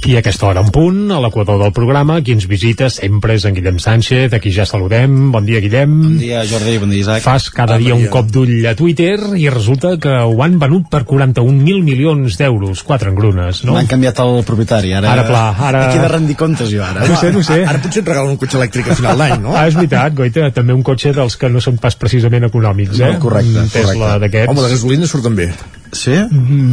I 0.08 0.14
a 0.16 0.20
aquesta 0.24 0.46
hora 0.48 0.62
en 0.64 0.70
punt, 0.72 1.10
a 1.12 1.18
l'equador 1.20 1.58
del 1.60 1.74
programa, 1.76 2.22
qui 2.24 2.32
ens 2.32 2.46
visita 2.48 2.86
sempre 2.88 3.34
és 3.36 3.44
en 3.44 3.52
Guillem 3.58 3.76
Sánchez, 3.84 4.32
aquí 4.38 4.54
ja 4.56 4.64
saludem. 4.66 5.34
Bon 5.34 5.44
dia, 5.44 5.60
Guillem. 5.60 5.98
Bon 6.00 6.14
dia, 6.22 6.46
Jordi, 6.48 6.78
bon 6.80 6.94
dia, 6.94 7.02
Isaac. 7.02 7.26
Fas 7.26 7.50
cada 7.52 7.76
Bon 7.76 7.84
dia 7.84 7.96
un 7.98 8.06
dia. 8.06 8.12
cop 8.14 8.30
d'ull 8.32 8.64
a 8.70 8.74
Twitter 8.80 9.18
i 9.36 9.50
resulta 9.52 9.98
que 10.00 10.14
ho 10.24 10.38
han 10.46 10.56
venut 10.62 10.86
per 10.88 11.02
41.000 11.10 11.84
milions 11.84 12.38
d'euros, 12.40 12.86
quatre 12.88 13.12
engrunes, 13.12 13.66
no? 13.68 13.76
M'han 13.76 13.90
canviat 13.92 14.22
el 14.24 14.40
propietari, 14.48 14.94
ara... 14.96 15.12
Ara, 15.12 15.26
pla, 15.28 15.42
ara- 15.72 15.82
Aquí 15.90 16.00
de 16.00 16.08
rendir 16.14 16.38
comptes 16.40 16.72
jo, 16.72 16.86
ara. 16.88 17.04
No 17.04 17.18
sé, 17.20 17.34
no 17.36 17.44
sé. 17.44 17.66
Ara 17.68 17.82
potser 17.84 18.06
et 18.06 18.08
regalen 18.14 18.38
un 18.38 18.40
cotxe 18.40 18.56
elèctric 18.62 18.88
a 18.94 18.96
final 19.02 19.20
d'any, 19.20 19.42
no? 19.44 19.58
Ah, 19.60 19.66
és 19.68 19.76
veritat, 19.76 20.16
Goita, 20.16 20.48
també 20.56 20.72
un 20.78 20.88
cotxe 20.88 21.12
dels 21.20 21.36
que 21.36 21.52
no 21.52 21.60
són 21.60 21.82
pas 21.84 22.00
precisament 22.00 22.48
econòmics, 22.48 22.96
eh? 23.04 23.12
No, 23.18 23.20
correcte, 23.28 23.60
Un 23.60 23.76
Tesla 23.76 23.92
correcte. 24.00 24.24
d'aquests. 24.24 24.54
Home, 24.56 24.64
de 24.70 24.72
gasolina 24.78 25.12
surten 25.12 25.36
bé. 25.36 25.50
Sí? 25.92 26.16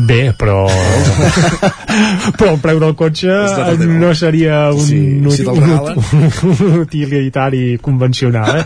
Bé, 0.09 0.33
però... 0.39 0.65
però 2.39 2.51
el 2.55 2.61
preu 2.63 2.81
del 2.83 2.95
cotxe 2.99 3.31
tot 3.55 3.79
bé, 3.81 3.87
no 4.01 4.13
seria 4.17 4.69
un, 4.75 4.81
Sí, 4.85 5.01
si 5.37 5.45
un, 5.47 5.61
un 6.51 6.79
utilitari 6.81 7.79
convencional, 7.83 8.61
eh? 8.61 8.65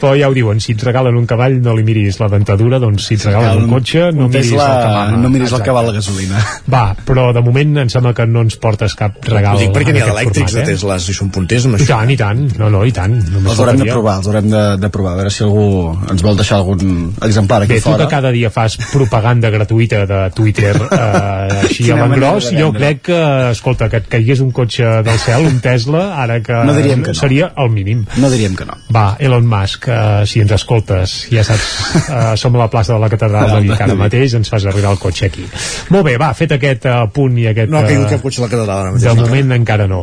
Però 0.00 0.12
ja 0.18 0.28
ho 0.30 0.34
diuen, 0.36 0.60
si 0.62 0.72
et 0.76 0.84
regalen 0.86 1.16
un 1.18 1.26
cavall 1.28 1.58
no 1.62 1.74
li 1.76 1.84
miris 1.86 2.20
la 2.22 2.28
dentadura, 2.32 2.78
doncs 2.82 3.08
si 3.10 3.18
et 3.18 3.26
regalen 3.28 3.64
un 3.66 3.72
cotxe 3.74 4.10
no 4.14 4.26
un 4.28 4.32
miris 4.32 4.50
Tesla, 4.52 4.66
el 4.70 4.82
cavall. 4.86 5.16
no 5.22 5.28
miris 5.32 5.48
el 5.50 5.54
Exacte. 5.60 5.74
val 5.76 5.86
la 5.90 5.94
gasolina. 5.96 6.44
Va, 6.70 6.84
però 7.06 7.28
de 7.36 7.42
moment 7.44 7.76
em 7.84 7.90
sembla 7.92 8.14
que 8.16 8.26
no 8.30 8.44
ens 8.46 8.56
portes 8.60 8.94
cap 8.98 9.18
regal 9.26 9.56
Ho 9.56 9.60
dic 9.64 9.72
perquè 9.74 9.94
n'hi 9.94 10.02
ha 10.04 10.08
d'elèctrics 10.10 10.54
de 10.58 10.62
eh? 10.62 10.68
Tesla, 10.72 10.98
si 11.02 11.14
són 11.16 11.30
punters 11.34 11.66
amb 11.68 11.78
I 11.78 11.82
això. 11.82 11.96
tant, 11.98 12.10
i 12.14 12.16
tant. 12.20 12.44
No, 12.60 12.70
no, 12.72 12.84
i 12.86 12.92
tant. 12.96 13.16
Només 13.30 13.52
Els 13.54 13.60
haurem 13.64 13.80
de 13.82 13.88
provar, 13.90 14.16
els 14.20 14.30
haurem 14.30 14.48
de, 14.52 14.62
de 14.80 14.90
provar, 14.92 15.12
a 15.16 15.20
veure 15.22 15.34
si 15.34 15.42
algú 15.46 15.66
ens 16.10 16.22
vol 16.26 16.36
deixar 16.38 16.60
algun 16.60 17.12
exemplar 17.26 17.62
aquí 17.64 17.74
Bé, 17.76 17.80
tu 17.82 17.90
fora. 17.90 18.04
que 18.06 18.10
cada 18.14 18.30
dia 18.34 18.50
fas 18.54 18.76
propaganda 18.92 19.50
gratuïta 19.50 19.79
de 19.88 20.30
Twitter 20.34 20.74
eh, 20.90 21.64
així 21.64 21.84
Quina 21.84 22.04
a 22.04 22.08
l'engròs, 22.08 22.50
jo 22.56 22.70
crec 22.74 23.02
que, 23.08 23.20
escolta, 23.50 23.88
que 23.88 24.00
et 24.02 24.08
caigués 24.10 24.42
un 24.44 24.50
cotxe 24.52 25.00
del 25.06 25.18
cel, 25.22 25.46
un 25.48 25.60
Tesla, 25.64 26.02
ara 26.20 26.40
que, 26.44 26.52
No 26.52 26.74
diríem 26.76 27.02
que 27.02 27.14
no. 27.14 27.18
seria 27.18 27.52
el 27.56 27.70
mínim. 27.70 28.04
No 28.20 28.30
diríem 28.30 28.56
que 28.56 28.66
no. 28.68 28.76
Va, 28.92 29.16
Elon 29.18 29.46
Musk, 29.46 29.88
eh, 29.88 30.26
si 30.26 30.42
ens 30.44 30.52
escoltes, 30.52 31.28
ja 31.32 31.44
saps, 31.46 31.70
eh, 32.02 32.36
som 32.40 32.56
a 32.56 32.64
la 32.64 32.68
plaça 32.72 32.94
de 32.94 33.00
la 33.00 33.08
Catedral 33.12 33.54
de 33.54 33.60
Vic 33.68 33.80
ara 33.80 33.96
mateix, 33.98 34.34
ens 34.38 34.50
fas 34.52 34.66
arribar 34.66 34.92
el 34.92 35.00
cotxe 35.02 35.30
aquí. 35.30 35.46
Molt 35.90 36.06
bé, 36.06 36.16
va, 36.20 36.32
fet 36.36 36.56
aquest 36.56 36.86
eh, 36.90 36.96
punt 37.14 37.38
i 37.40 37.48
aquest... 37.50 37.70
No 37.72 37.80
ha 37.80 37.86
caigut 37.86 38.08
eh, 38.08 38.16
cap 38.16 38.24
cotxe 38.26 38.42
a 38.42 38.46
la 38.46 38.50
catedral 38.52 38.76
ara 38.76 38.94
mateix. 38.94 39.08
de 39.08 39.14
no? 39.16 39.26
moment 39.26 39.56
encara 39.56 39.86
no. 39.90 40.02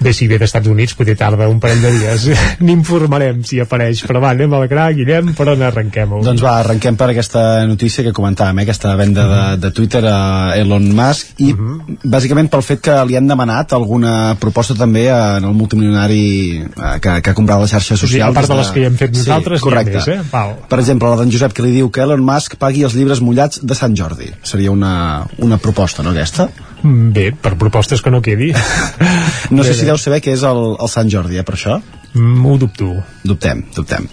Bé, 0.00 0.12
si 0.16 0.28
ve 0.30 0.38
d'Estats 0.42 0.68
Units, 0.70 0.96
potser 0.98 1.16
tarda 1.20 1.48
un 1.50 1.60
parell 1.62 1.82
de 1.84 1.92
dies. 1.98 2.28
N'informarem 2.66 3.44
si 3.46 3.60
apareix. 3.62 4.04
Però 4.08 4.22
va, 4.22 4.34
anem 4.34 4.54
a 4.54 4.64
la 4.64 4.70
gra, 4.70 4.88
Guillem, 4.96 5.32
per 5.38 5.48
on 5.54 5.62
arrenquem-ho? 5.68 6.22
Doncs 6.26 6.42
va, 6.44 6.58
arrenquem 6.62 6.98
per 7.00 7.10
aquesta 7.12 7.44
notícia 7.70 8.04
que 8.06 8.14
comentàvem, 8.16 8.58
eh, 8.58 8.66
aquesta 8.66 8.94
venda 8.98 9.13
de, 9.22 9.40
de 9.62 9.70
Twitter 9.76 10.02
a 10.10 10.54
Elon 10.58 10.86
Musk 10.96 11.40
i 11.44 11.52
bàsicament 11.54 12.50
pel 12.52 12.62
fet 12.66 12.82
que 12.84 12.96
li 13.08 13.16
han 13.18 13.28
demanat 13.30 13.72
alguna 13.76 14.34
proposta 14.40 14.74
també 14.78 15.06
en 15.12 15.44
el 15.48 15.54
multimilionari 15.56 16.20
eh, 16.64 16.98
que, 17.00 17.16
que 17.22 17.30
ha 17.32 17.36
comprat 17.38 17.62
les 17.62 17.72
xarxes 17.74 17.94
O 17.96 18.00
sigui, 18.06 18.18
socials. 18.18 18.34
a 18.36 18.40
part 18.40 18.50
de 18.52 18.58
les 18.60 18.72
que 18.74 18.84
ja 18.84 18.90
hem 18.92 18.98
fet 19.00 19.14
nosaltres, 19.16 19.60
sí, 19.60 19.64
correcte. 19.68 19.96
més, 20.00 20.08
eh? 20.08 20.20
Val. 20.32 20.54
Per 20.68 20.78
exemple, 20.82 21.08
la 21.14 21.20
d'en 21.22 21.32
Josep 21.32 21.54
que 21.56 21.64
li 21.66 21.72
diu 21.78 21.90
que 21.94 22.02
Elon 22.04 22.24
Musk 22.24 22.58
pagui 22.60 22.84
els 22.84 22.94
llibres 22.98 23.20
mullats 23.24 23.62
de 23.62 23.74
Sant 23.78 23.94
Jordi. 23.96 24.30
Seria 24.42 24.72
una, 24.74 25.24
una 25.38 25.58
proposta, 25.58 26.02
no, 26.02 26.10
aquesta? 26.14 26.48
Mm, 26.82 27.10
Bé, 27.16 27.30
per 27.32 27.54
propostes 27.60 28.02
que 28.02 28.10
no 28.12 28.22
quedi. 28.22 28.52
No 29.54 29.62
sé 29.62 29.74
si 29.76 29.84
deu 29.84 29.98
saber 30.00 30.22
què 30.24 30.32
és 30.34 30.42
el, 30.48 30.60
el 30.80 30.88
Sant 30.88 31.10
Jordi, 31.12 31.36
eh, 31.38 31.44
per 31.44 31.54
això? 31.58 31.76
Mm, 32.14 32.46
ho 32.46 32.56
dubto. 32.58 32.90
Dubtem, 33.26 33.64
dubtem. 33.74 34.06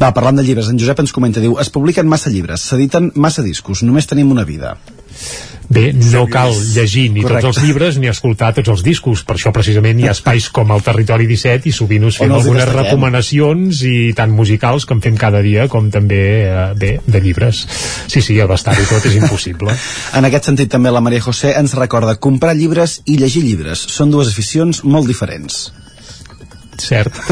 Va, 0.00 0.12
parlant 0.12 0.36
de 0.36 0.44
llibres, 0.44 0.68
en 0.68 0.78
Josep 0.80 1.00
ens 1.00 1.14
comenta, 1.16 1.40
diu, 1.40 1.56
es 1.62 1.72
publiquen 1.72 2.08
massa 2.08 2.32
llibres, 2.32 2.68
s'editen 2.68 3.10
massa 3.16 3.44
discos, 3.44 3.82
només 3.86 4.08
tenim 4.08 4.30
una 4.32 4.44
vida. 4.44 4.76
Bé, 5.68 5.90
no 5.92 6.26
cal 6.30 6.52
llegir 6.54 7.08
ni 7.10 7.22
Correcte. 7.24 7.48
tots 7.48 7.58
els 7.58 7.66
llibres 7.66 7.96
ni 7.98 8.06
escoltar 8.06 8.52
tots 8.54 8.70
els 8.70 8.82
discos. 8.86 9.24
Per 9.26 9.34
això 9.34 9.50
precisament 9.54 9.98
hi 9.98 10.06
ha 10.06 10.12
espais 10.14 10.48
com 10.54 10.70
el 10.70 10.84
Territori 10.86 11.26
17 11.26 11.70
i 11.70 11.72
sovint 11.74 12.04
us 12.06 12.20
fem 12.20 12.30
algunes 12.30 12.68
recomanacions 12.70 13.80
i 13.88 14.12
tant 14.14 14.30
musicals 14.30 14.86
que 14.86 14.94
en 14.94 15.02
fem 15.02 15.16
cada 15.18 15.40
dia 15.42 15.66
com 15.72 15.88
també, 15.90 16.20
eh, 16.46 16.68
bé, 16.78 16.92
de 17.06 17.20
llibres. 17.24 17.64
Sí, 18.06 18.22
sí, 18.22 18.38
abastar-ho 18.40 18.84
tot 18.86 19.08
és 19.10 19.16
impossible. 19.18 19.74
En 20.16 20.24
aquest 20.24 20.46
sentit 20.48 20.70
també 20.70 20.92
la 20.92 21.02
Maria 21.02 21.20
José 21.20 21.56
ens 21.58 21.74
recorda 21.74 22.14
comprar 22.16 22.54
llibres 22.54 23.00
i 23.04 23.18
llegir 23.18 23.42
llibres. 23.42 23.82
Són 23.90 24.10
dues 24.14 24.30
aficions 24.30 24.84
molt 24.84 25.10
diferents. 25.10 25.72
Cert. 26.82 27.14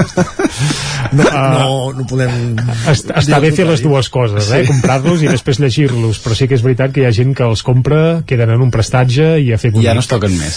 No, 1.14 1.22
no, 1.30 1.92
no 1.94 2.04
podem... 2.08 2.56
Est 2.90 3.10
està 3.14 3.38
bé 3.42 3.50
fer 3.54 3.66
les 3.68 3.82
dues 3.84 4.08
coses, 4.10 4.48
eh? 4.56 4.62
Sí. 4.64 4.70
comprar-los 4.70 5.20
i 5.22 5.28
després 5.28 5.60
llegir-los, 5.62 6.18
però 6.24 6.34
sí 6.34 6.48
que 6.50 6.56
és 6.56 6.62
veritat 6.64 6.94
que 6.94 7.02
hi 7.02 7.06
ha 7.06 7.12
gent 7.14 7.34
que 7.36 7.44
els 7.46 7.60
compra, 7.66 8.22
queden 8.26 8.50
en 8.54 8.62
un 8.64 8.72
prestatge 8.74 9.26
i 9.44 9.52
a 9.54 9.58
fer 9.60 9.70
I 9.70 9.74
bonic. 9.76 9.86
ja 9.86 9.94
no 9.94 10.02
es 10.02 10.08
toquen 10.10 10.32
més. 10.38 10.56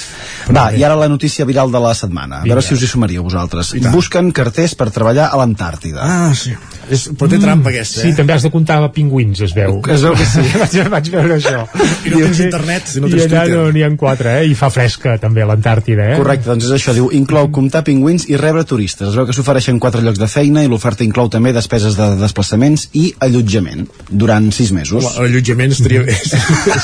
Va, 0.55 0.69
i 0.73 0.85
ara 0.87 0.95
la 0.97 1.09
notícia 1.11 1.45
viral 1.45 1.69
de 1.73 1.81
la 1.83 1.91
setmana. 1.99 2.39
A 2.41 2.47
veure 2.47 2.63
si 2.65 2.73
us 2.77 2.85
hi 2.85 2.89
sumaríeu 2.89 3.25
vosaltres. 3.27 3.73
Busquen 3.93 4.31
carters 4.33 4.73
per 4.79 4.87
treballar 4.95 5.27
a 5.33 5.37
l'Antàrtida. 5.41 5.99
Ah, 6.01 6.31
sí. 6.33 6.55
És, 6.89 7.09
però 7.19 7.27
té 7.29 7.37
trampa 7.43 7.69
aquesta, 7.73 7.99
Sí, 8.05 8.13
eh? 8.13 8.15
també 8.15 8.33
has 8.37 8.45
de 8.47 8.51
comptar 8.53 8.79
pingüins, 8.95 9.41
es 9.43 9.53
veu. 9.53 9.81
Es 9.91 10.01
veu 10.07 10.15
que 10.15 10.25
sí. 10.31 10.45
vaig, 10.63 10.77
vaig 10.95 11.11
veure 11.17 11.37
això. 11.41 11.65
I 12.07 12.15
no 12.15 12.23
tens 12.23 12.41
internet, 12.47 12.87
si 12.87 13.03
no 13.03 13.11
I 13.11 13.17
tens 13.17 13.27
allà 13.27 13.43
Twitter. 13.43 13.59
no 13.59 13.75
n'hi 13.75 13.83
ha 13.83 13.91
quatre, 13.99 14.37
eh? 14.39 14.47
I 14.47 14.55
fa 14.57 14.71
fresca, 14.73 15.17
també, 15.21 15.43
a 15.43 15.51
l'Antàrtida, 15.51 16.13
eh? 16.13 16.17
Correcte, 16.21 16.47
doncs 16.49 16.69
és 16.71 16.75
això, 16.79 16.95
diu, 16.95 17.11
inclou 17.11 17.51
comptar 17.51 17.83
pingüins 17.83 18.29
i 18.31 18.39
rebre 18.39 18.63
turistes 18.63 18.76
turistes. 18.77 19.09
Es 19.09 19.17
veu 19.17 19.25
que 19.25 19.33
s'ofereixen 19.35 19.79
quatre 19.81 20.03
llocs 20.05 20.21
de 20.21 20.27
feina 20.29 20.61
i 20.63 20.69
l'oferta 20.69 21.03
inclou 21.05 21.29
també 21.33 21.51
despeses 21.55 21.97
de 21.97 22.11
desplaçaments 22.21 22.87
i 22.97 23.09
allotjament 23.25 23.87
durant 24.09 24.51
sis 24.53 24.69
mesos. 24.75 25.03
L'allotjament 25.17 25.73
estaria 25.73 26.05
bé. 26.05 26.15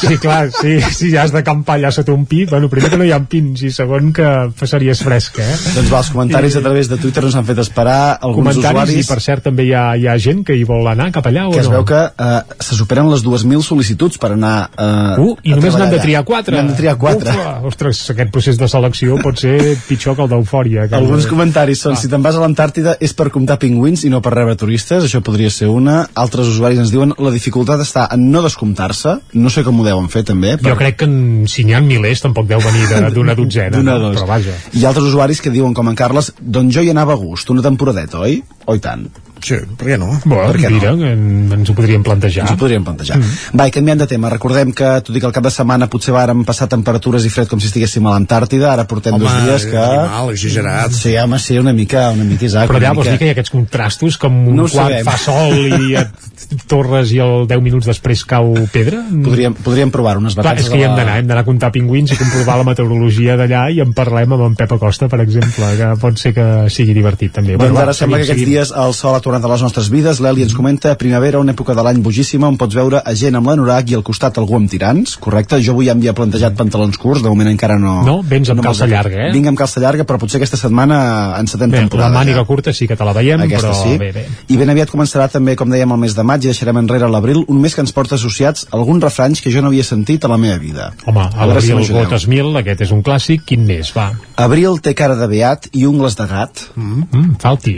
Sí, 0.04 0.18
clar, 0.20 0.50
sí, 0.52 0.74
si 0.96 1.10
ja 1.14 1.22
has 1.24 1.32
d'acampar 1.32 1.76
allà 1.78 1.92
sota 1.94 2.12
un 2.16 2.26
pi, 2.28 2.44
bueno, 2.50 2.68
primer 2.72 2.90
que 2.92 2.98
no 3.00 3.06
hi 3.08 3.12
ha 3.16 3.20
pins 3.30 3.62
i 3.64 3.70
segon 3.72 4.10
que 4.16 4.26
passaries 4.60 5.00
fresca, 5.06 5.44
eh? 5.46 5.56
Doncs 5.78 5.92
va, 5.92 6.02
els 6.02 6.10
comentaris 6.14 6.58
a 6.60 6.64
través 6.66 6.90
de 6.92 6.98
Twitter 7.00 7.24
ens 7.28 7.38
han 7.40 7.46
fet 7.48 7.62
esperar 7.64 8.18
alguns 8.20 8.50
Comentaris 8.58 8.82
usuaris 8.82 9.06
i 9.06 9.08
per 9.08 9.20
cert 9.24 9.46
també 9.48 9.68
hi 9.70 9.74
ha, 9.78 9.84
hi 10.00 10.08
ha 10.12 10.16
gent 10.22 10.42
que 10.48 10.58
hi 10.58 10.66
vol 10.68 10.88
anar 10.92 11.10
cap 11.16 11.28
allà 11.30 11.46
o 11.48 11.54
que 11.54 11.62
es 11.64 11.70
no? 11.70 11.78
veu 11.78 11.86
que 11.88 12.02
eh, 12.04 12.58
se 12.68 12.78
superen 12.80 13.10
les 13.14 13.24
2.000 13.26 13.64
sol·licituds 13.70 14.20
per 14.20 14.34
anar 14.36 14.56
eh, 14.74 14.92
Uh, 15.14 15.34
i 15.46 15.54
a 15.54 15.58
només 15.60 15.76
n'han 15.78 15.92
de 15.94 16.00
triar 16.02 16.24
quatre. 16.26 16.56
N'han 16.58 16.72
de 16.72 16.76
triar 16.78 16.96
quatre. 17.00 17.34
Ufa, 17.34 17.54
ostres, 17.70 18.00
aquest 18.14 18.32
procés 18.34 18.58
de 18.60 18.68
selecció 18.72 19.18
pot 19.22 19.40
ser 19.40 19.76
pitjor 19.88 20.16
que 20.18 20.26
el 20.26 20.32
d'eufòria. 20.32 20.88
que- 20.90 20.98
Alguns 20.98 21.28
comentaris 21.30 21.83
són, 21.84 21.94
Ah. 21.94 22.00
si 22.00 22.08
te'n 22.12 22.24
vas 22.24 22.36
a 22.36 22.42
l'Antàrtida 22.42 22.96
és 23.04 23.14
per 23.14 23.30
comptar 23.34 23.60
pingüins 23.60 24.06
i 24.08 24.10
no 24.10 24.22
per 24.24 24.34
rebre 24.34 24.56
turistes, 24.56 25.04
això 25.04 25.22
podria 25.22 25.50
ser 25.52 25.68
una. 25.70 26.08
Altres 26.16 26.48
usuaris 26.48 26.80
ens 26.80 26.92
diuen 26.92 27.14
la 27.20 27.32
dificultat 27.36 27.80
està 27.84 28.08
en 28.16 28.30
no 28.32 28.42
descomptar-se, 28.42 29.18
no 29.34 29.50
sé 29.54 29.64
com 29.68 29.80
ho 29.80 29.84
deuen 29.86 30.08
fer 30.10 30.24
també. 30.24 30.56
Jo 30.64 30.76
crec 30.80 30.98
que 31.02 31.06
en, 31.10 31.46
si 31.48 31.64
n'hi 31.68 31.74
ha 31.76 31.82
milers 31.84 32.22
tampoc 32.24 32.48
deu 32.48 32.60
venir 32.64 32.88
de- 32.90 33.12
d'una 33.14 33.36
dotzena, 33.40 33.84
no? 33.84 34.00
dos. 34.00 34.16
però 34.18 34.28
vaja. 34.28 34.56
Hi 34.74 34.86
ha 34.86 34.90
altres 34.90 35.06
usuaris 35.12 35.42
que 35.42 35.52
diuen, 35.52 35.74
com 35.74 35.90
en 35.90 35.96
Carles, 35.96 36.34
doncs 36.40 36.74
jo 36.74 36.82
hi 36.82 36.90
anava 36.90 37.14
a 37.14 37.16
gust, 37.20 37.50
una 37.50 37.62
temporadeta, 37.62 38.20
oi? 38.20 38.42
O 38.66 38.76
i 38.76 38.80
tant. 38.80 39.08
Sí, 39.44 39.58
per 39.78 39.88
què 39.90 39.98
no? 40.00 40.08
Bueno, 40.24 40.46
Per 40.54 40.60
què 40.62 40.70
no? 40.72 40.78
mira, 40.78 40.92
en, 41.14 41.52
ens 41.58 41.70
ho 41.70 41.76
podríem 41.76 42.04
plantejar. 42.06 42.46
Ens 42.48 42.54
ho 42.56 42.60
podríem 42.62 42.84
plantejar. 42.86 43.18
Mm. 43.20 43.58
Va, 43.60 43.68
i 43.68 43.74
canviant 43.76 44.00
de 44.04 44.08
tema, 44.08 44.30
recordem 44.32 44.72
que, 44.72 44.92
tot 45.04 45.12
i 45.16 45.20
que 45.20 45.28
el 45.28 45.34
cap 45.36 45.44
de 45.44 45.52
setmana 45.52 45.90
potser 45.92 46.14
vàrem 46.16 46.46
passar 46.48 46.70
temperatures 46.72 47.26
i 47.28 47.32
fred 47.34 47.50
com 47.52 47.60
si 47.60 47.68
estiguéssim 47.68 48.08
a 48.08 48.14
l'Antàrtida, 48.16 48.72
ara 48.72 48.86
portem 48.88 49.18
Home, 49.18 49.26
dos 49.26 49.44
dies 49.44 49.66
que... 49.74 49.82
animal, 49.84 50.32
exagerat. 50.32 50.96
Sí, 50.96 51.16
home, 51.20 51.40
sí, 51.44 51.58
una 51.60 51.74
mica, 51.76 52.06
una 52.16 52.24
mica, 52.24 52.48
Isaac. 52.48 52.72
Però 52.72 52.80
allà 52.80 52.94
vols 52.96 53.08
mica... 53.10 53.18
dir 53.18 53.20
que 53.20 53.28
hi 53.28 53.34
ha 53.34 53.38
aquests 53.38 53.54
contrastos 53.54 54.18
com 54.22 54.40
un 54.48 54.56
No 54.64 54.70
quart 54.70 54.96
sabem. 54.96 55.10
fa 55.12 55.18
sol 55.20 55.58
i 55.60 55.96
et 56.02 56.56
torres 56.72 57.12
i 57.12 57.20
el 57.24 57.48
10 57.50 57.64
minuts 57.66 57.88
després 57.90 58.24
cau 58.30 58.54
pedra? 58.72 59.02
Podríem, 59.12 59.56
podríem 59.64 59.92
provar 59.94 60.16
unes 60.22 60.38
Clar, 60.38 60.46
vacances 60.46 60.70
és 60.70 60.72
que 60.72 60.80
hi 60.80 60.86
hem 60.88 60.96
d'anar, 60.96 61.18
hem 61.20 61.28
d'anar 61.28 61.44
a 61.44 61.48
comptar 61.48 61.72
pingüins 61.76 62.14
i 62.14 62.18
comprovar 62.20 62.58
la 62.62 62.68
meteorologia 62.68 63.36
d'allà 63.40 63.66
i 63.74 63.82
en 63.84 63.92
parlem 63.98 64.36
amb 64.38 64.48
en 64.48 64.56
Pep 64.60 64.72
Acosta, 64.78 65.10
per 65.12 65.20
exemple, 65.24 65.74
que 65.80 65.92
pot 66.02 66.20
ser 66.22 66.34
que 66.36 66.48
sigui 66.74 66.94
divertit 66.96 67.34
també. 67.36 67.58
Doncs 67.58 67.76
va, 67.76 67.86
ara 67.88 67.94
sembla 67.98 68.20
que 68.22 68.28
aquests 68.30 68.46
dies 68.48 68.74
el 68.84 68.94
sol 68.98 69.16
ha 69.18 69.22
tornat 69.24 69.33
a 69.42 69.48
les 69.50 69.62
nostres 69.66 69.88
vides. 69.90 70.20
L'Eli 70.22 70.44
ens 70.44 70.54
comenta 70.54 70.94
primavera, 71.00 71.40
una 71.40 71.54
època 71.56 71.74
de 71.74 71.82
l'any 71.82 72.02
bojíssima 72.06 72.48
on 72.48 72.58
pots 72.62 72.76
veure 72.76 73.02
a 73.04 73.14
gent 73.18 73.36
amb 73.40 73.48
l'anorac 73.48 73.90
i 73.90 73.96
al 73.98 74.04
costat 74.04 74.38
algú 74.38 74.56
amb 74.60 74.70
tirants, 74.70 75.16
correcte? 75.18 75.58
Jo 75.64 75.74
avui 75.74 75.88
ja 75.88 75.96
m'havia 75.96 76.14
plantejat 76.14 76.54
pantalons 76.60 76.98
curts, 77.02 77.24
de 77.24 77.30
moment 77.30 77.50
encara 77.50 77.80
no... 77.80 78.04
No? 78.06 78.20
Vens 78.22 78.50
amb 78.54 78.62
calça 78.62 78.86
me'ls- 78.86 78.94
llarga, 78.94 79.28
eh? 79.28 79.32
Vinc 79.34 79.48
amb 79.50 79.58
calça 79.58 79.80
llarga, 79.82 80.04
però 80.06 80.20
potser 80.22 80.38
aquesta 80.42 80.58
setmana 80.60 81.00
encetem 81.40 81.72
Bé, 81.72 81.80
temporada. 81.80 82.12
la 82.12 82.20
màniga 82.20 82.42
ja. 82.44 82.46
curta 82.46 82.74
sí 82.74 82.88
que 82.88 82.96
te 83.00 83.04
la 83.08 83.14
veiem, 83.14 83.42
Aquesta 83.48 83.72
però 83.72 83.82
sí. 83.84 83.98
bé, 83.98 84.12
bé. 84.12 84.26
I 84.50 84.58
ben 84.58 84.70
aviat 84.70 84.92
començarà 84.92 85.30
també, 85.32 85.56
com 85.56 85.70
dèiem, 85.72 85.92
el 85.96 86.02
mes 86.04 86.14
de 86.16 86.24
maig 86.24 86.44
i 86.44 86.52
deixarem 86.52 86.78
enrere 86.84 87.10
l'abril, 87.10 87.44
un 87.48 87.62
mes 87.62 87.74
que 87.74 87.82
ens 87.82 87.92
porta 87.96 88.16
associats 88.16 88.68
alguns 88.72 89.04
refranys 89.04 89.42
que 89.42 89.52
jo 89.54 89.62
no 89.62 89.72
havia 89.72 89.84
sentit 89.88 90.26
a 90.26 90.32
la 90.32 90.38
meva 90.38 90.58
vida. 90.62 90.92
Home, 91.06 91.24
a 91.26 91.32
si 91.32 91.38
l'abril 91.48 91.76
m'ajudeu. 91.80 92.04
gotes 92.04 92.28
mil, 92.28 92.52
aquest 92.58 92.82
és 92.82 92.92
un 92.92 93.02
clàssic, 93.04 93.44
quin 93.46 93.66
més, 93.66 93.94
va? 93.96 94.12
Abril 94.36 94.80
té 94.84 94.94
cara 94.94 95.16
de 95.16 95.28
beat 95.28 95.70
i 95.74 95.86
ungles 95.86 96.16
de 96.20 96.28
gat. 96.28 96.68
Mm, 96.76 97.04
mm, 97.12 97.36
falti. 97.40 97.78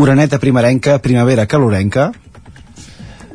Oreneta 0.00 0.38
primerenca, 0.40 0.98
primavera 1.02 1.46
calorenca. 1.46 2.10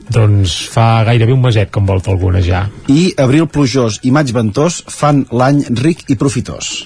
Doncs 0.09 0.51
fa 0.69 1.03
gairebé 1.07 1.33
un 1.33 1.41
meset 1.41 1.71
que 1.73 1.79
en 1.81 1.87
volta 1.89 2.11
alguna 2.13 2.41
ja. 2.45 2.67
i 2.87 3.07
abril 3.17 3.47
plujós 3.49 3.97
i 4.05 4.11
maig 4.13 4.29
ventós 4.35 4.83
fan 4.87 5.23
l'any 5.33 5.63
ric 5.81 6.03
i 6.13 6.15
profitós. 6.15 6.85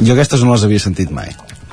Jo 0.00 0.14
aquestes 0.14 0.42
no 0.46 0.54
les 0.54 0.64
havia 0.64 0.80
sentit 0.80 1.10
mai. 1.12 1.28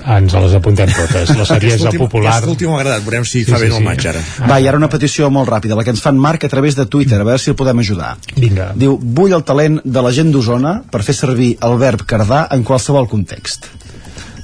Ens 0.05 0.35
les 0.37 0.53
apuntem 0.53 0.91
totes. 0.93 1.31
La 1.33 1.45
última- 1.57 1.97
popular... 2.03 2.33
Aquesta 2.35 2.51
última 2.51 2.73
m'ha 2.75 2.81
agradat, 2.83 3.05
veurem 3.07 3.23
si 3.25 3.39
Sí, 3.43 3.49
fa 3.51 3.57
sí, 3.57 3.63
bé 3.63 3.71
el 3.71 3.77
sí. 3.79 3.83
maig 3.87 4.03
ara. 4.11 4.19
Va, 4.51 4.59
i 4.61 4.67
ara 4.69 4.77
una 4.77 4.89
petició 4.91 5.31
molt 5.33 5.49
ràpida, 5.49 5.73
la 5.79 5.83
que 5.83 5.89
ens 5.95 6.03
fan 6.03 6.19
Marc 6.19 6.43
a 6.45 6.49
través 6.51 6.75
de 6.77 6.85
Twitter, 6.85 7.17
a 7.21 7.23
veure 7.25 7.39
si 7.41 7.49
el 7.49 7.55
podem 7.57 7.79
ajudar. 7.81 8.11
Vinga. 8.35 8.67
Diu, 8.75 8.99
vull 9.01 9.33
el 9.33 9.41
talent 9.47 9.79
de 9.83 10.03
la 10.05 10.11
gent 10.13 10.29
d'Osona 10.35 10.83
per 10.91 11.01
fer 11.07 11.15
servir 11.17 11.55
el 11.65 11.79
verb 11.81 12.03
cardar 12.05 12.47
en 12.51 12.61
qualsevol 12.67 13.07
context. 13.09 13.65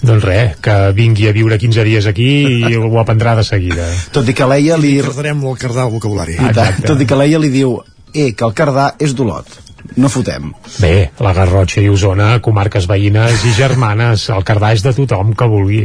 Doncs 0.01 0.25
res, 0.25 0.55
que 0.65 0.75
vingui 0.97 1.27
a 1.29 1.33
viure 1.35 1.59
15 1.61 1.85
dies 1.85 2.07
aquí 2.09 2.29
i 2.65 2.75
ho 2.81 2.93
aprendrà 3.01 3.35
de 3.37 3.45
seguida. 3.47 3.87
Tot 4.13 4.29
i 4.29 4.37
que 4.37 4.47
l'Eia 4.49 4.79
li... 4.81 4.95
Recordarem 5.01 5.43
el 5.45 5.59
cardar 5.61 5.87
el 5.89 5.95
vocabulari. 5.97 6.37
Tot 6.85 7.01
i 7.01 7.09
que 7.09 7.19
l'Eia 7.19 7.41
li 7.41 7.51
diu, 7.53 7.75
eh, 8.13 8.31
que 8.33 8.47
el 8.47 8.55
cardar 8.57 8.93
és 8.99 9.13
d'Olot. 9.17 9.59
No 9.97 10.07
fotem. 10.11 10.51
Bé, 10.79 11.11
la 11.19 11.33
Garrotxa 11.35 11.81
i 11.81 11.89
Osona, 11.91 12.35
comarques 12.43 12.85
veïnes 12.87 13.43
i 13.49 13.53
germanes, 13.57 14.27
el 14.31 14.45
Cardà 14.47 14.71
és 14.75 14.83
de 14.85 14.93
tothom 14.95 15.33
que 15.35 15.47
vulgui, 15.51 15.81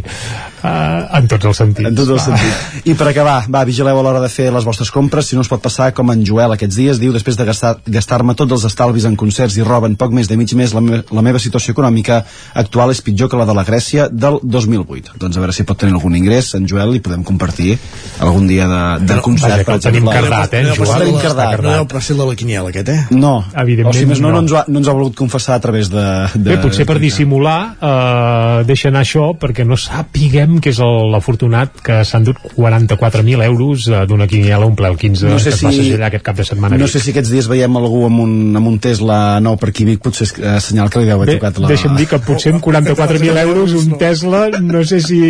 uh, 0.63 1.19
en 1.19 1.29
tots 1.29 1.45
els 1.51 1.57
sentits. 1.57 1.89
En 1.89 1.95
tots 1.99 2.09
els 2.15 2.21
Va. 2.29 2.37
sentits. 2.37 2.87
I 2.87 2.95
per 2.95 3.09
acabar, 3.11 3.39
va, 3.53 3.65
vigileu 3.69 3.99
a 3.99 4.03
l'hora 4.03 4.21
de 4.21 4.29
fer 4.33 4.51
les 4.53 4.65
vostres 4.65 4.91
compres, 4.91 5.27
si 5.29 5.37
no 5.37 5.43
us 5.45 5.49
pot 5.51 5.63
passar 5.63 5.93
com 5.97 6.11
en 6.13 6.25
Joel 6.27 6.53
aquests 6.57 6.77
dies, 6.77 7.01
diu, 7.03 7.13
després 7.13 7.37
de 7.37 7.45
gastar- 7.49 7.77
gastar-me 7.87 8.35
tots 8.35 8.53
els 8.53 8.65
estalvis 8.69 9.05
en 9.05 9.17
concerts 9.17 9.57
i 9.57 9.63
roba 9.67 9.87
en 9.91 9.97
poc 9.97 10.13
més 10.13 10.29
de 10.29 10.37
mig 10.37 10.53
mes, 10.55 10.73
la, 10.75 10.81
me 10.81 11.03
la 11.11 11.23
meva 11.23 11.39
situació 11.43 11.73
econòmica 11.75 12.23
actual 12.55 12.91
és 12.95 13.01
pitjor 13.03 13.29
que 13.31 13.37
la 13.41 13.47
de 13.47 13.55
la 13.55 13.65
Grècia 13.65 14.09
del 14.11 14.39
2008. 14.43 15.17
Doncs 15.19 15.37
a 15.37 15.41
veure 15.41 15.53
si 15.53 15.65
pot 15.67 15.79
tenir 15.79 15.95
algun 15.95 16.15
ingrés, 16.17 16.55
en 16.55 16.67
Joel, 16.69 16.95
i 16.97 17.01
podem 17.01 17.25
compartir 17.27 17.79
algun 18.21 18.47
dia 18.47 18.67
de, 18.69 18.83
de 19.07 19.21
concert. 19.21 19.51
vaja, 19.51 19.59
que 19.59 19.65
per 19.65 19.75
el 19.75 19.81
tenim 19.83 20.07
exemple. 20.09 20.31
cardat, 20.31 20.55
eh, 20.55 20.61
en 20.61 20.67
El 20.67 20.77
Joel? 20.77 20.99
tenim 21.03 21.19
cardat. 21.21 21.61
No 21.67 21.73
deu 21.87 22.01
ser 22.07 22.17
de 22.17 22.25
la 22.27 22.35
quiniela, 22.37 22.69
aquest, 22.71 22.89
eh? 22.89 23.01
No, 23.11 23.45
Evidentment, 23.57 23.95
o 23.95 23.99
si 23.99 24.07
més 24.07 24.21
no, 24.21 24.29
no. 24.31 24.35
no, 24.37 24.43
ens 24.47 24.53
ha, 24.53 24.65
no 24.69 24.79
ens 24.79 24.89
ha 24.89 24.93
volgut 24.95 25.17
confessar 25.19 25.57
a 25.57 25.61
través 25.61 25.89
de... 25.91 26.05
de 26.35 26.51
Bé, 26.55 26.59
potser 26.63 26.87
per 26.87 26.99
dissimular 27.03 27.59
eh, 27.81 28.65
deixa 28.69 28.89
anar 28.93 29.03
això 29.07 29.33
perquè 29.41 29.65
no 29.67 29.77
sàpiguem 29.81 30.46
que 30.63 30.71
és 30.71 30.79
el- 30.81 31.11
l'afortunat 31.13 31.81
que 31.85 32.01
s'han 32.05 32.25
dut 32.25 32.37
44.000 32.57 33.43
euros 33.45 33.87
eh, 33.89 34.05
d'una 34.09 34.27
quiniela 34.27 34.67
un 34.67 34.75
ple 34.77 34.89
el 34.89 34.97
15 34.97 35.29
No 35.29 35.39
sé 35.39 35.51
que 35.51 35.55
es 35.57 35.65
va 35.65 35.71
si- 35.73 35.83
segellar 35.85 36.09
aquest 36.09 36.25
cap 36.25 36.37
de 36.37 36.45
setmana. 36.45 36.77
No 36.79 36.87
sé 36.89 37.01
si 37.01 37.11
aquests 37.13 37.31
dies 37.31 37.49
veiem 37.49 37.77
algú 37.77 38.05
amb 38.07 38.21
un, 38.21 38.33
amb 38.57 38.67
un 38.71 38.79
Tesla 38.83 39.39
nou 39.41 39.57
per 39.61 39.71
aquí 39.71 39.85
a 39.85 39.91
Vic, 39.93 40.01
potser 40.05 40.27
és 40.29 40.35
eh, 40.39 40.57
senyal 40.61 40.91
que 40.91 41.01
li 41.03 41.07
deu 41.09 41.17
haver 41.21 41.35
Bé, 41.35 41.37
tocat 41.39 41.59
la... 41.63 41.69
deixa'm 41.69 41.97
dir 41.97 42.07
que 42.11 42.19
potser 42.25 42.53
amb 42.55 42.63
44.000 42.65 43.43
euros 43.45 43.73
un 43.75 43.97
Tesla, 43.99 44.47
no 44.61 44.85
sé 44.85 45.01
si... 45.01 45.21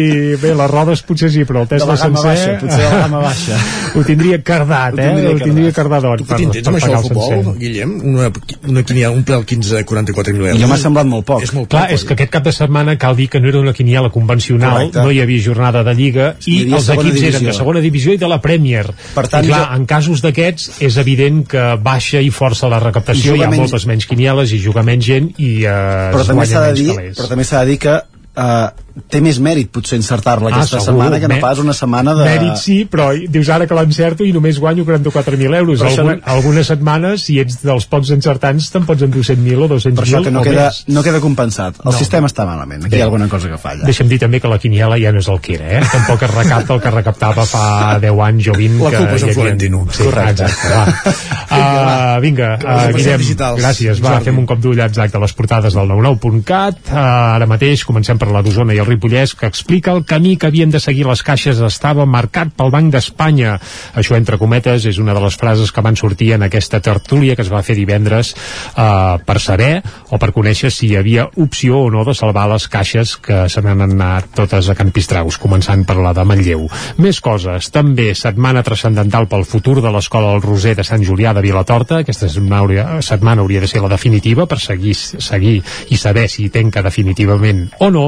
Bé, 0.43 0.55
les 0.57 0.71
rodes 0.71 1.03
potser 1.07 1.31
sí, 1.33 1.45
però 1.49 1.63
el 1.65 1.69
Tesla 1.69 1.97
sencer... 1.97 2.25
baixa, 2.27 2.59
potser 2.61 2.83
de 2.83 2.91
la 2.91 3.01
gamma 3.07 3.21
baixa. 3.25 3.59
ho 3.97 4.05
tindria 4.07 4.41
cardat, 4.43 4.95
Ho 4.95 5.01
eh? 5.03 5.33
Ho 5.35 5.39
tindria 5.43 5.73
cardadot. 5.77 6.21
Tu 6.23 6.29
què 6.29 6.37
t'intents 6.43 6.69
amb 6.71 6.79
això 6.81 6.93
del 6.95 7.07
futbol, 7.11 7.55
Guillem? 7.61 7.97
Una, 8.13 8.31
una 8.69 8.83
quiniela, 8.87 9.13
un 9.15 9.25
ple 9.27 9.37
al 9.41 9.45
15 9.47 9.75
de 9.77 9.85
44.000 9.87 10.37
euros. 10.47 10.61
Jo 10.61 10.69
m'ha 10.71 10.79
semblat 10.81 11.07
molt 11.11 11.27
poc. 11.29 11.43
És 11.47 11.53
molt 11.57 11.69
Clar, 11.73 11.87
poc, 11.89 11.95
és 11.97 12.05
que 12.07 12.17
aquest 12.17 12.33
cap 12.33 12.45
de 12.47 12.53
setmana 12.57 12.97
cal 13.01 13.17
dir 13.17 13.29
que 13.33 13.41
no 13.41 13.49
era 13.49 13.61
una 13.61 13.73
quiniela 13.77 14.11
convencional, 14.11 14.91
Correcte. 14.91 15.06
No 15.07 15.13
hi 15.15 15.21
havia 15.23 15.43
jornada 15.47 15.85
de 15.87 15.95
Lliga 15.95 16.33
i 16.51 16.65
els 16.67 16.89
equips 16.91 17.23
eren 17.23 17.39
divisió. 17.39 17.47
de 17.53 17.57
segona 17.61 17.81
divisió 17.85 18.13
i 18.17 18.19
de 18.21 18.29
la 18.29 18.41
Premier. 18.43 18.85
Per 19.15 19.27
tant, 19.31 19.45
I 19.47 19.49
clar, 19.53 19.63
jo- 19.71 19.77
en 19.79 19.87
casos 19.87 20.21
d'aquests 20.25 20.83
és 20.83 20.97
evident 21.03 21.45
que 21.49 21.65
baixa 21.83 22.21
i 22.21 22.31
força 22.35 22.69
la 22.73 22.81
recaptació, 22.83 23.35
I 23.35 23.39
hi 23.41 23.43
ha 23.47 23.51
menys- 23.51 23.65
moltes 23.69 23.87
menys 23.87 24.07
quinieles 24.11 24.53
i 24.53 24.59
juga 24.59 24.83
menys 24.83 25.07
gent 25.07 25.31
i 25.39 25.63
eh, 25.65 26.11
però 26.13 26.27
també 26.27 26.47
s'ha 26.51 26.67
de 26.69 26.75
dir, 26.83 26.91
calés. 26.95 27.17
però 27.17 27.29
també 27.31 27.45
s'ha 27.47 27.65
de 27.65 27.71
dir 27.71 27.79
que 27.87 27.97
eh, 28.37 28.69
té 29.13 29.21
més 29.21 29.37
mèrit 29.45 29.69
potser 29.71 29.99
encertar-la 29.99 30.49
aquesta 30.49 30.79
Ah, 30.79 30.81
segur. 30.81 30.87
setmana 31.03 31.19
que 31.21 31.29
no 31.29 31.37
pas 31.41 31.59
una 31.61 31.75
setmana 31.77 32.15
de... 32.17 32.25
Mèrit 32.25 32.57
sí, 32.57 32.77
però 32.91 33.11
dius 33.13 33.49
ara 33.53 33.67
que 33.69 33.75
l'encerto 33.77 34.25
i 34.25 34.33
només 34.33 34.59
guanyo 34.59 34.85
44.000 34.87 35.55
euros. 35.59 35.81
Però 35.83 35.91
això 35.91 36.01
Algun, 36.07 36.21
no- 36.25 36.33
Algunes 36.37 36.67
setmanes, 36.73 37.25
si 37.27 37.39
ets 37.41 37.59
dels 37.63 37.85
pocs 37.93 38.11
encertants, 38.17 38.71
te'n 38.73 38.87
pots 38.89 39.03
endur 39.05 39.21
100.000 39.25 39.61
o 39.63 39.69
200.000 39.69 39.95
Per 39.97 40.05
això 40.07 40.23
que 40.25 40.31
no 40.33 40.43
queda, 40.43 40.65
més. 40.71 40.85
no 40.89 41.03
queda 41.03 41.21
compensat. 41.21 41.77
El 41.85 41.93
No. 41.93 41.99
sistema 41.99 42.27
està 42.29 42.47
malament. 42.47 42.85
Aquí 42.87 42.93
Bé. 42.93 42.97
hi 42.99 43.01
ha 43.03 43.05
alguna 43.11 43.29
cosa 43.29 43.49
que 43.53 43.59
falla. 43.59 43.85
Deixa'm 43.85 44.09
dir 44.09 44.19
també 44.19 44.41
que 44.41 44.49
la 44.49 44.59
quiniela 44.59 44.97
ja 44.99 45.13
no 45.13 45.19
és 45.21 45.29
el 45.29 45.41
que 45.41 45.55
era, 45.61 45.79
eh? 45.79 45.83
Tampoc 45.93 46.23
es 46.23 46.35
recapta 46.35 46.75
el 46.75 46.81
que 46.81 46.91
recaptava 46.91 47.45
fa 47.47 47.99
10 48.01 48.21
anys 48.31 48.49
o 48.49 48.53
20. 48.57 48.83
La 48.85 48.91
que 48.91 48.97
culpa 48.97 49.15
és 49.17 49.23
havia- 49.23 49.35
Florentino. 49.35 49.87
Sí, 49.93 50.03
Correcte. 50.05 50.45
Exacte, 50.45 50.69
va. 50.73 52.17
Uh, 52.17 52.21
vinga, 52.25 52.55
uh, 52.65 52.93
Guillem, 52.97 53.21
gràcies. 53.61 54.01
Va, 54.03 54.17
Jordi. 54.17 54.25
fem 54.25 54.39
un 54.39 54.47
cop 54.47 54.59
d'ull 54.61 54.81
exacte 54.81 55.17
a 55.17 55.21
les 55.21 55.33
portades 55.37 55.75
del 55.75 55.87
99.cat. 55.89 56.79
Uh, 56.91 56.97
ara 57.37 57.47
mateix 57.47 57.85
comencem 57.85 58.19
per 58.19 58.26
la 58.33 58.43
d'Osona 58.45 58.75
i 58.75 58.81
el 58.83 58.89
Ripollès, 58.89 59.35
que 59.39 59.49
explica 59.49 59.93
el 59.95 60.05
camí 60.05 60.37
que 60.37 60.49
havien 60.51 60.73
de 60.73 60.81
seguir 60.83 61.07
les 61.07 61.23
caixes 61.27 61.61
estava 61.65 62.07
marcat 62.07 62.53
pel 62.57 62.73
Banc 62.75 62.93
d'Espanya. 62.95 63.57
Això, 63.95 64.17
entre 64.19 64.39
cometes, 64.41 64.87
és 64.87 64.99
una 65.03 65.15
de 65.17 65.23
les 65.23 65.37
frases 65.39 65.73
que 65.73 65.85
van 65.85 65.97
sortir 65.97 66.33
en 66.37 66.47
aquesta 66.47 66.81
tertúlia 66.81 67.37
que 67.37 67.45
es 67.47 67.53
va 67.53 67.63
fer 67.67 67.77
divendres 67.79 68.35
uh, 68.35 69.19
per 69.27 69.39
saber 69.43 69.81
o 70.11 70.21
per 70.23 70.33
conèixer 70.37 70.71
si 70.73 70.91
hi 70.91 70.97
havia 70.99 71.29
opció 71.37 71.83
o 71.87 71.91
no 71.91 72.05
de 72.07 72.15
salvar 72.15 72.47
les 72.51 72.69
caixes 72.73 73.17
que 73.23 73.47
se 73.53 73.63
n'han 73.63 73.85
anat 73.87 74.31
totes 74.37 74.71
a 74.71 74.77
Can 74.79 74.93
Pistraus, 74.95 75.39
començant 75.43 75.85
per 75.87 75.99
la 76.01 76.15
de 76.17 76.25
Manlleu. 76.27 76.67
Més 77.03 77.21
coses. 77.25 77.71
També 77.75 78.13
setmana 78.19 78.65
transcendental 78.67 79.29
pel 79.31 79.47
futur 79.49 79.81
de 79.83 79.93
l'Escola 79.93 80.35
del 80.35 80.45
Roser 80.45 80.77
de 80.79 80.85
Sant 80.87 81.05
Julià 81.07 81.35
de 81.37 81.45
Vilatorta. 81.45 82.03
Aquesta 82.03 82.31
setmana 82.33 82.63
hauria, 82.63 82.87
setmana 83.03 83.45
hauria 83.45 83.63
de 83.63 83.71
ser 83.71 83.83
la 83.85 83.93
definitiva 83.93 84.47
per 84.47 84.61
seguir, 84.63 84.95
seguir 84.97 85.59
i 85.91 86.01
saber 86.01 86.29
si 86.33 86.47
hi 86.47 86.53
tenca 86.55 86.85
definitivament 86.87 87.67
o 87.81 87.91
no. 87.91 88.07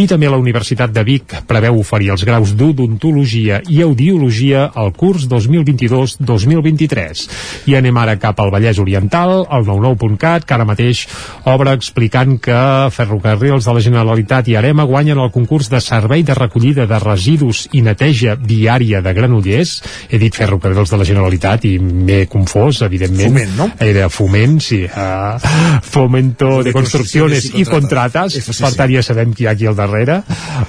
I 0.00 0.06
també 0.10 0.28
la 0.30 0.38
Universitat 0.40 0.92
de 0.94 1.02
Vic 1.06 1.34
preveu 1.50 1.78
oferir 1.80 2.10
els 2.14 2.24
graus 2.26 2.54
d'odontologia 2.56 3.60
i 3.68 3.82
audiologia 3.84 4.70
al 4.74 4.92
curs 4.96 5.26
2022-2023. 5.30 7.28
I 7.70 7.76
anem 7.78 7.96
ara 8.00 8.16
cap 8.20 8.40
al 8.40 8.50
Vallès 8.52 8.78
Oriental, 8.82 9.46
al 9.48 9.64
99.cat, 9.66 10.44
que 10.46 10.54
ara 10.56 10.64
mateix 10.68 11.06
obre 11.50 11.74
explicant 11.76 12.38
que 12.42 12.60
Ferrocarrils 12.94 13.66
de 13.66 13.74
la 13.76 13.84
Generalitat 13.84 14.48
i 14.50 14.56
Arema 14.58 14.84
guanyen 14.88 15.18
el 15.20 15.30
concurs 15.34 15.70
de 15.70 15.80
servei 15.84 16.22
de 16.26 16.34
recollida 16.36 16.86
de 16.90 16.98
residus 17.02 17.66
i 17.72 17.82
neteja 17.84 18.36
viària 18.36 19.00
de 19.04 19.14
Granollers. 19.16 19.82
He 20.10 20.18
dit 20.22 20.34
Ferrocarrils 20.36 20.90
de 20.92 21.00
la 21.00 21.08
Generalitat 21.08 21.64
i 21.68 21.78
m'he 21.80 22.26
confós, 22.30 22.82
evidentment. 22.86 23.30
Foment, 23.30 23.56
no? 23.58 23.70
Era 23.80 24.08
Foment, 24.12 24.60
sí. 24.64 24.82
Uh, 24.84 25.80
fomento 25.82 26.62
de 26.64 26.72
Construcciones 26.74 27.50
i 27.54 27.64
Contratas. 27.68 28.38
Per 28.50 28.72
tant, 28.76 28.90
ja 28.92 29.02
sabem 29.04 29.34
qui 29.36 29.46
ha 29.50 29.54
aquí 29.56 29.66
al 29.68 29.76
darrere. 29.76 30.20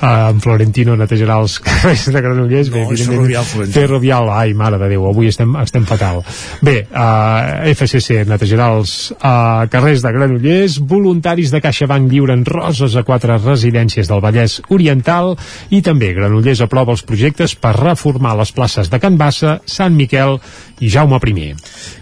Uh, 0.01 0.31
en 0.31 0.41
Florentino 0.43 0.95
netejarà 0.99 1.37
els 1.41 1.57
carrers 1.65 2.07
de 2.11 2.23
Granollers. 2.23 2.71
No, 2.73 2.83
és 2.93 3.05
evidentment, 3.05 3.71
Ferrovial 3.73 4.31
ai, 4.33 4.55
mare 4.57 4.79
de 4.81 4.89
Déu, 4.91 5.05
avui 5.09 5.29
estem, 5.31 5.53
estem 5.61 5.85
fatal. 5.89 6.23
Bé, 6.65 6.81
uh, 6.89 7.69
FCC 7.71 8.23
netejarà 8.29 8.71
els 8.75 8.95
uh, 9.15 9.67
carrers 9.71 10.03
de 10.05 10.13
Granollers, 10.15 10.79
voluntaris 10.91 11.53
de 11.53 11.61
CaixaBank 11.63 12.11
lliuren 12.11 12.45
roses 12.47 12.97
a 12.97 13.05
quatre 13.07 13.37
residències 13.41 14.09
del 14.09 14.23
Vallès 14.23 14.59
Oriental 14.73 15.35
i 15.69 15.83
també 15.85 16.13
Granollers 16.17 16.63
aprova 16.65 16.95
els 16.95 17.05
projectes 17.07 17.55
per 17.55 17.75
reformar 17.77 18.35
les 18.39 18.53
places 18.55 18.91
de 18.91 18.99
Can 19.01 19.19
Bassa, 19.21 19.59
Sant 19.65 19.95
Miquel 19.97 20.39
i 20.81 20.89
Jaume 20.89 21.21
I. 21.21 21.53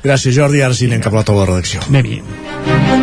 Gràcies, 0.03 0.33
Jordi. 0.35 0.63
Ara 0.63 0.73
sí 0.73 0.87
anem 0.87 1.03
cap 1.03 1.13
a 1.13 1.21
la 1.21 1.27
taula 1.27 1.45
de 1.45 1.51
redacció. 1.53 1.83
Anem-hi. 1.89 2.98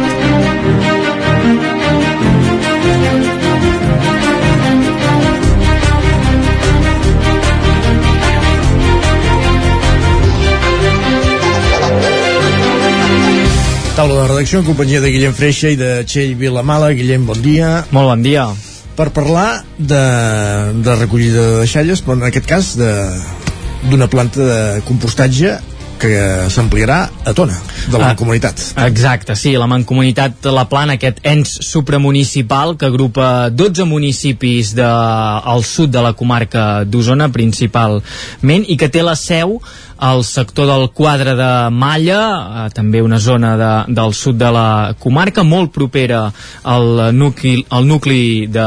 Taula 13.97 14.23
de 14.23 14.28
redacció 14.28 14.59
en 14.60 14.66
companyia 14.66 15.01
de 15.01 15.09
Guillem 15.10 15.32
Freixa 15.35 15.70
i 15.73 15.77
de 15.81 15.90
Txell 16.05 16.35
Vilamala. 16.36 16.90
Guillem, 16.97 17.24
bon 17.28 17.40
dia. 17.43 17.70
Molt 17.97 18.10
bon 18.12 18.24
dia. 18.24 18.44
Per 18.97 19.09
parlar 19.16 19.62
de, 19.78 20.02
de 20.85 20.98
recollida 21.01 21.40
de 21.47 21.62
deixalles, 21.62 22.02
però 22.05 22.18
en 22.20 22.27
aquest 22.28 22.48
cas 22.48 22.74
de- 22.77 22.93
d'una 23.89 24.09
planta 24.12 24.44
de 24.44 24.60
compostatge 24.89 25.56
que 25.97 26.12
s'ampliarà 26.52 26.97
a 27.24 27.32
Tona, 27.32 27.55
de 27.89 27.97
la 27.98 28.10
Ah, 28.10 28.16
comunitat. 28.16 28.60
Exacte, 28.85 29.35
sí, 29.35 29.55
la 29.56 29.66
Mancomunitat 29.66 30.43
de 30.44 30.52
la 30.52 30.66
Plana, 30.68 30.98
aquest 30.98 31.23
ens 31.24 31.55
supramunicipal 31.64 32.77
que 32.77 32.85
agrupa 32.85 33.48
12 33.48 33.85
municipis 33.89 34.74
de, 34.77 34.85
al 34.85 35.64
sud 35.64 35.89
de 35.89 36.02
la 36.05 36.12
comarca 36.12 36.85
d'Osona 36.85 37.31
principalment 37.32 38.66
i 38.68 38.77
que 38.77 38.90
té 38.93 39.01
la 39.02 39.16
seu 39.16 39.56
al 39.98 40.24
sector 40.24 40.66
del 40.66 40.90
quadre 40.90 41.35
de 41.36 41.70
Malla, 41.70 42.20
eh, 42.66 42.70
també 42.74 43.02
una 43.02 43.18
zona 43.18 43.56
de, 43.56 43.73
del 43.94 44.14
sud 44.14 44.36
de 44.40 44.51
la 44.52 44.94
comarca, 44.98 45.43
molt 45.43 45.73
propera 45.73 46.27
al 46.62 47.14
nucli, 47.16 47.64
al 47.70 47.86
nucli 47.89 48.47
de 48.47 48.66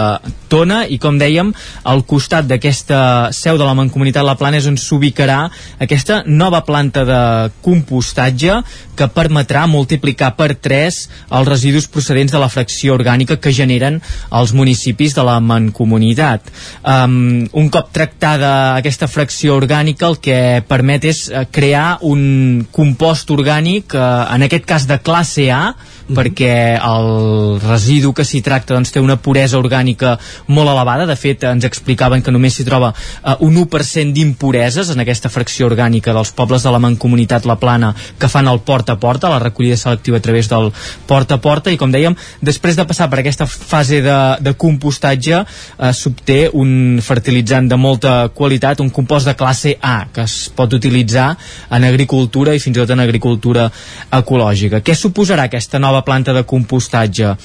Tona 0.49 0.81
i 0.89 0.97
com 0.97 1.19
dèiem, 1.22 1.51
al 1.85 2.01
costat 2.10 2.47
d'aquesta 2.49 3.30
seu 3.35 3.60
de 3.60 3.65
la 3.68 3.76
Mancomunitat 3.77 4.26
La 4.26 4.34
Plana 4.39 4.57
és 4.57 4.65
on 4.65 4.80
s'ubicarà 4.81 5.43
aquesta 5.80 6.23
nova 6.26 6.64
planta 6.65 7.06
de 7.06 7.22
compostatge 7.61 8.56
que 8.97 9.07
permetrà 9.14 9.68
multiplicar 9.69 10.34
per 10.39 10.56
3 10.57 10.97
els 11.38 11.47
residus 11.47 11.88
procedents 11.88 12.34
de 12.34 12.41
la 12.41 12.49
fracció 12.49 12.97
orgànica 12.97 13.38
que 13.38 13.53
generen 13.53 14.01
els 14.35 14.56
municipis 14.57 15.14
de 15.15 15.23
la 15.23 15.38
Mancomunitat. 15.39 16.49
Um, 16.81 17.45
un 17.53 17.69
cop 17.69 17.93
tractada 17.95 18.51
aquesta 18.80 19.07
fracció 19.07 19.56
orgànica 19.60 20.10
el 20.10 20.18
que 20.23 20.39
permet 20.68 21.06
és 21.14 21.19
eh, 21.28 21.46
crear 21.52 22.00
un 22.08 22.68
compost 22.72 23.30
orgànic, 23.36 23.94
eh, 23.94 24.10
en 24.36 24.48
aquest 24.48 24.66
cas 24.70 24.88
de 24.88 25.00
classe 25.04 25.50
A, 25.52 25.76
perquè 26.16 26.80
el 26.82 27.60
residu 27.62 28.14
que 28.18 28.26
s'hi 28.26 28.41
tracta 28.46 28.74
doncs, 28.76 28.91
té 28.94 29.02
una 29.02 29.18
puresa 29.22 29.60
orgànica 29.60 30.16
molt 30.48 30.72
elevada, 30.72 31.06
de 31.10 31.16
fet 31.20 31.46
ens 31.50 31.68
explicaven 31.68 32.24
que 32.26 32.34
només 32.34 32.58
s'hi 32.58 32.66
troba 32.68 32.91
eh, 32.94 33.36
un 33.46 33.58
1% 33.62 34.16
d'impureses 34.16 34.90
en 34.94 35.04
aquesta 35.04 35.30
fracció 35.30 35.70
orgànica 35.70 36.14
dels 36.16 36.34
pobles 36.36 36.66
de 36.66 36.74
la 36.74 36.82
Mancomunitat 36.82 37.46
La 37.50 37.60
Plana 37.62 37.94
que 38.20 38.30
fan 38.32 38.50
el 38.50 38.62
porta 38.66 38.96
a 38.96 39.02
porta, 39.02 39.30
la 39.30 39.41
recollida 39.41 39.78
selectiva 39.78 40.18
a 40.18 40.26
través 40.26 40.50
del 40.50 40.72
porta 41.08 41.38
a 41.38 41.41
porta. 41.41 41.72
I 41.72 41.78
com 41.78 41.91
dèiem, 41.94 42.16
després 42.41 42.78
de 42.78 42.88
passar 42.90 43.10
per 43.10 43.22
aquesta 43.22 43.46
fase 43.50 44.02
de, 44.06 44.18
de 44.41 44.56
compostatge 44.58 45.44
eh, 45.44 45.94
s'obté 45.94 46.41
un 46.54 47.00
fertilitzant 47.04 47.70
de 47.70 47.78
molta 47.80 48.16
qualitat, 48.34 48.82
un 48.82 48.90
compost 48.94 49.30
de 49.30 49.38
classe 49.38 49.76
A 49.82 50.10
que 50.14 50.26
es 50.26 50.50
pot 50.56 50.74
utilitzar 50.74 51.09
en 51.15 51.88
agricultura 51.88 52.53
i 52.53 52.60
fins 52.60 52.77
i 52.77 52.81
tot 52.81 52.94
en 52.94 52.99
agricultura 52.99 53.69
ecològica. 54.11 54.84
Què 54.84 54.95
suposarà 54.95 55.49
aquesta 55.49 55.80
nova 55.80 56.03
planta 56.06 56.34
de 56.36 56.44
compostatge? 56.44 57.36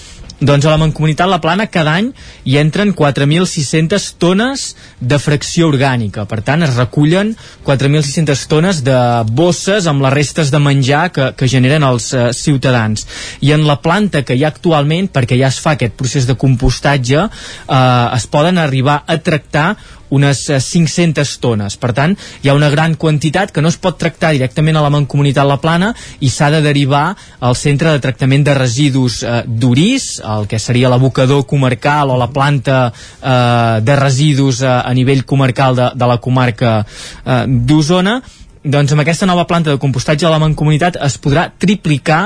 Doncs 0.44 0.66
a 0.66 0.72
la 0.72 0.78
Mancomunitat 0.82 1.28
La 1.30 1.38
Plana 1.38 1.68
cada 1.70 1.92
any 1.94 2.08
hi 2.44 2.56
entren 2.58 2.90
4.600 2.96 4.08
tones 4.18 4.64
de 4.98 5.18
fracció 5.22 5.68
orgànica. 5.70 6.24
Per 6.26 6.40
tant, 6.42 6.64
es 6.66 6.74
recullen 6.74 7.30
4.600 7.64 8.42
tones 8.50 8.82
de 8.84 8.98
bosses 9.30 9.86
amb 9.86 10.02
les 10.04 10.12
restes 10.12 10.50
de 10.50 10.58
menjar 10.58 11.06
que, 11.14 11.30
que 11.38 11.48
generen 11.48 11.86
els 11.86 12.10
eh, 12.12 12.26
ciutadans. 12.34 13.06
I 13.46 13.54
en 13.54 13.64
la 13.68 13.78
planta 13.80 14.24
que 14.26 14.34
hi 14.34 14.42
ha 14.44 14.50
actualment, 14.50 15.08
perquè 15.14 15.38
ja 15.38 15.52
es 15.54 15.60
fa 15.62 15.78
aquest 15.78 15.94
procés 15.96 16.26
de 16.26 16.36
compostatge, 16.36 17.24
eh, 17.24 17.80
es 18.18 18.26
poden 18.26 18.58
arribar 18.58 19.04
a 19.06 19.20
tractar 19.22 19.68
unes 20.10 20.48
eh, 20.50 20.60
500 20.60 21.38
tones. 21.40 21.76
Per 21.80 21.92
tant, 21.96 22.16
hi 22.42 22.50
ha 22.50 22.56
una 22.56 22.70
gran 22.70 22.94
quantitat 23.00 23.52
que 23.52 23.62
no 23.64 23.70
es 23.72 23.78
pot 23.80 23.98
tractar 24.00 24.32
directament 24.34 24.76
a 24.76 24.84
la 24.84 24.92
Mancomunitat 24.92 25.48
La 25.48 25.60
Plana 25.62 25.92
i 26.20 26.30
s'ha 26.32 26.50
de 26.54 26.62
derivar 26.64 27.06
al 27.40 27.56
centre 27.56 27.92
de 27.92 28.02
tractament 28.04 28.44
de 28.46 28.54
residus 28.58 29.22
eh, 29.22 29.42
d'Urís, 29.46 30.20
el 30.24 30.48
que 30.50 30.60
seria 30.62 30.92
l'abocador 30.92 31.44
comarcal 31.46 32.10
o 32.10 32.20
la 32.20 32.30
planta 32.32 32.86
eh, 32.90 33.80
de 33.84 33.98
residus 34.00 34.62
eh, 34.62 34.70
a 34.70 34.94
nivell 34.94 35.24
comarcal 35.24 35.76
de, 35.76 35.90
de 35.94 36.08
la 36.10 36.18
comarca 36.22 36.80
eh, 36.84 37.44
d'Osona, 37.48 38.20
doncs 38.64 38.94
amb 38.94 39.02
aquesta 39.02 39.28
nova 39.28 39.44
planta 39.44 39.70
de 39.70 39.80
compostatge 39.80 40.24
de 40.24 40.32
la 40.32 40.40
Mancomunitat 40.40 40.96
es 41.04 41.18
podrà 41.20 41.50
triplicar 41.60 42.20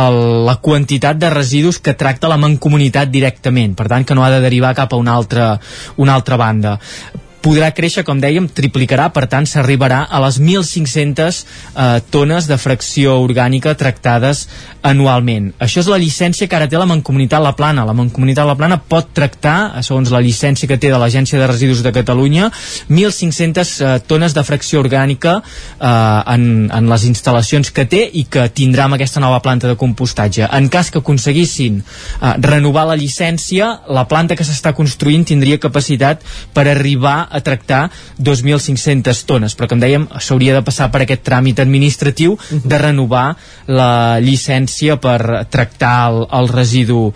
el, 0.00 0.16
la 0.48 0.56
quantitat 0.64 1.18
de 1.20 1.28
residus 1.32 1.78
que 1.78 1.92
tracta 1.92 2.30
la 2.30 2.40
Mancomunitat 2.40 3.12
directament, 3.12 3.76
per 3.76 3.90
tant 3.92 4.08
que 4.08 4.16
no 4.16 4.24
ha 4.24 4.32
de 4.32 4.40
derivar 4.40 4.72
cap 4.78 4.94
a 4.94 5.00
una 5.00 5.12
altra, 5.12 5.52
una 6.00 6.16
altra 6.16 6.40
banda 6.40 6.78
podrà 7.44 7.68
créixer, 7.76 8.04
com 8.08 8.20
dèiem, 8.20 8.46
triplicarà, 8.48 9.10
per 9.12 9.26
tant 9.28 9.44
s'arribarà 9.48 10.04
a 10.08 10.20
les 10.24 10.38
1.500 10.40 11.40
eh, 11.44 12.00
tones 12.14 12.48
de 12.48 12.56
fracció 12.60 13.18
orgànica 13.20 13.74
tractades 13.76 14.46
anualment. 14.84 15.50
Això 15.64 15.82
és 15.82 15.90
la 15.90 15.98
llicència 16.00 16.48
que 16.48 16.56
ara 16.56 16.68
té 16.70 16.80
la 16.80 16.88
Mancomunitat 16.88 17.42
La 17.44 17.54
Plana. 17.56 17.84
La 17.84 17.96
Mancomunitat 17.96 18.48
La 18.48 18.56
Plana 18.56 18.78
pot 18.80 19.12
tractar, 19.16 19.56
eh, 19.76 19.82
segons 19.84 20.12
la 20.14 20.22
llicència 20.24 20.68
que 20.70 20.78
té 20.80 20.88
de 20.92 21.00
l'Agència 21.00 21.40
de 21.40 21.48
Residus 21.50 21.82
de 21.84 21.92
Catalunya, 21.92 22.50
1.500 22.88 23.74
eh, 23.84 23.98
tones 24.08 24.36
de 24.36 24.44
fracció 24.44 24.80
orgànica 24.80 25.36
eh, 25.40 25.88
en, 26.34 26.48
en 26.72 26.90
les 26.92 27.06
instal·lacions 27.10 27.72
que 27.76 27.84
té 27.84 28.04
i 28.08 28.24
que 28.24 28.48
tindrà 28.56 28.88
amb 28.88 28.96
aquesta 28.96 29.20
nova 29.20 29.42
planta 29.44 29.68
de 29.68 29.76
compostatge. 29.76 30.48
En 30.48 30.70
cas 30.72 30.90
que 30.90 31.04
aconseguissin 31.04 31.82
eh, 31.82 32.34
renovar 32.40 32.88
la 32.88 32.96
llicència, 32.96 33.70
la 33.88 34.08
planta 34.08 34.36
que 34.36 34.48
s'està 34.48 34.72
construint 34.72 35.28
tindria 35.28 35.60
capacitat 35.60 36.24
per 36.56 36.68
arribar 36.72 37.33
a 37.34 37.42
tractar 37.44 37.82
2.500 38.22 39.24
tones, 39.28 39.56
però 39.58 39.68
com 39.70 39.82
dèiem 39.82 40.06
s'hauria 40.22 40.54
de 40.56 40.64
passar 40.66 40.90
per 40.94 41.02
aquest 41.04 41.24
tràmit 41.26 41.60
administratiu 41.62 42.38
de 42.50 42.78
renovar 42.80 43.26
la 43.66 44.20
llicència 44.22 44.96
per 45.02 45.46
tractar 45.50 45.96
el, 46.10 46.22
el 46.38 46.52
residu 46.52 47.08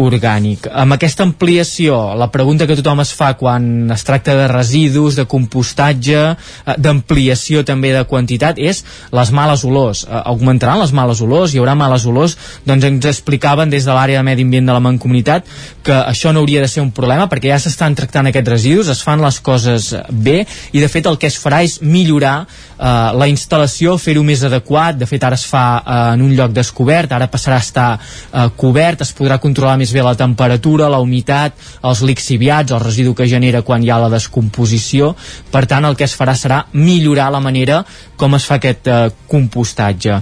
orgànic. 0.00 0.68
Amb 0.72 0.96
aquesta 0.96 1.24
ampliació, 1.26 2.14
la 2.18 2.30
pregunta 2.32 2.66
que 2.66 2.76
tothom 2.78 3.02
es 3.04 3.12
fa 3.16 3.32
quan 3.40 3.90
es 3.92 4.04
tracta 4.04 4.34
de 4.38 4.48
residus, 4.48 5.16
de 5.16 5.26
compostatge, 5.26 6.22
eh, 6.32 6.76
d'ampliació 6.78 7.64
també 7.64 7.92
de 7.92 8.04
quantitat, 8.04 8.58
és 8.58 8.84
les 9.12 9.30
males 9.30 9.64
olors. 9.64 10.04
Eh, 10.04 10.22
Augmentaran 10.32 10.80
les 10.80 10.92
males 10.92 11.20
olors? 11.20 11.52
Hi 11.52 11.58
haurà 11.58 11.74
males 11.76 12.06
olors? 12.06 12.36
Doncs 12.64 12.84
ens 12.84 13.06
explicaven 13.06 13.70
des 13.70 13.84
de 13.84 13.92
l'àrea 13.92 14.18
de 14.18 14.22
medi 14.22 14.42
ambient 14.42 14.66
de 14.66 14.72
la 14.72 14.80
Mancomunitat 14.80 15.44
que 15.82 15.92
això 15.92 16.32
no 16.32 16.40
hauria 16.40 16.62
de 16.62 16.68
ser 16.70 16.82
un 16.82 16.92
problema 16.94 17.28
perquè 17.30 17.50
ja 17.50 17.58
s'estan 17.60 17.96
tractant 17.98 18.28
aquests 18.30 18.50
residus, 18.50 18.88
es 18.88 19.02
fan 19.02 19.20
les 19.22 19.38
coses 19.40 19.92
bé 20.10 20.42
i 20.72 20.80
de 20.80 20.88
fet 20.88 21.06
el 21.10 21.18
que 21.18 21.26
es 21.26 21.38
farà 21.42 21.62
és 21.66 21.80
millorar 21.82 22.46
eh, 22.82 23.10
la 23.18 23.28
instal·lació, 23.30 23.96
fer-ho 24.00 24.22
més 24.26 24.44
adequat, 24.46 24.98
de 24.98 25.08
fet 25.10 25.24
ara 25.26 25.38
es 25.38 25.46
fa 25.48 25.64
eh, 25.80 25.98
en 26.14 26.24
un 26.26 26.34
lloc 26.38 26.54
descobert, 26.54 27.12
ara 27.12 27.30
passarà 27.32 27.58
a 27.58 27.66
estar 27.66 27.88
eh, 27.98 28.48
cobert, 28.56 29.02
es 29.06 29.14
podrà 29.16 29.38
controlar 29.42 29.78
més 29.82 29.92
bé 29.92 30.06
la 30.06 30.14
temperatura, 30.18 30.88
la 30.92 31.02
humitat, 31.02 31.58
els 31.90 32.04
lixiviats, 32.06 32.72
el 32.72 32.82
residu 32.84 33.12
que 33.18 33.28
genera 33.30 33.64
quan 33.66 33.84
hi 33.84 33.92
ha 33.92 34.00
la 34.02 34.12
descomposició, 34.12 35.12
per 35.52 35.66
tant 35.66 35.84
el 35.84 35.98
que 35.98 36.08
es 36.08 36.16
farà 36.16 36.38
serà 36.38 36.64
millorar 36.72 37.28
la 37.34 37.44
manera 37.44 37.82
com 38.16 38.38
es 38.38 38.48
fa 38.48 38.62
aquest 38.62 38.88
eh, 38.88 39.04
compostatge 39.28 40.20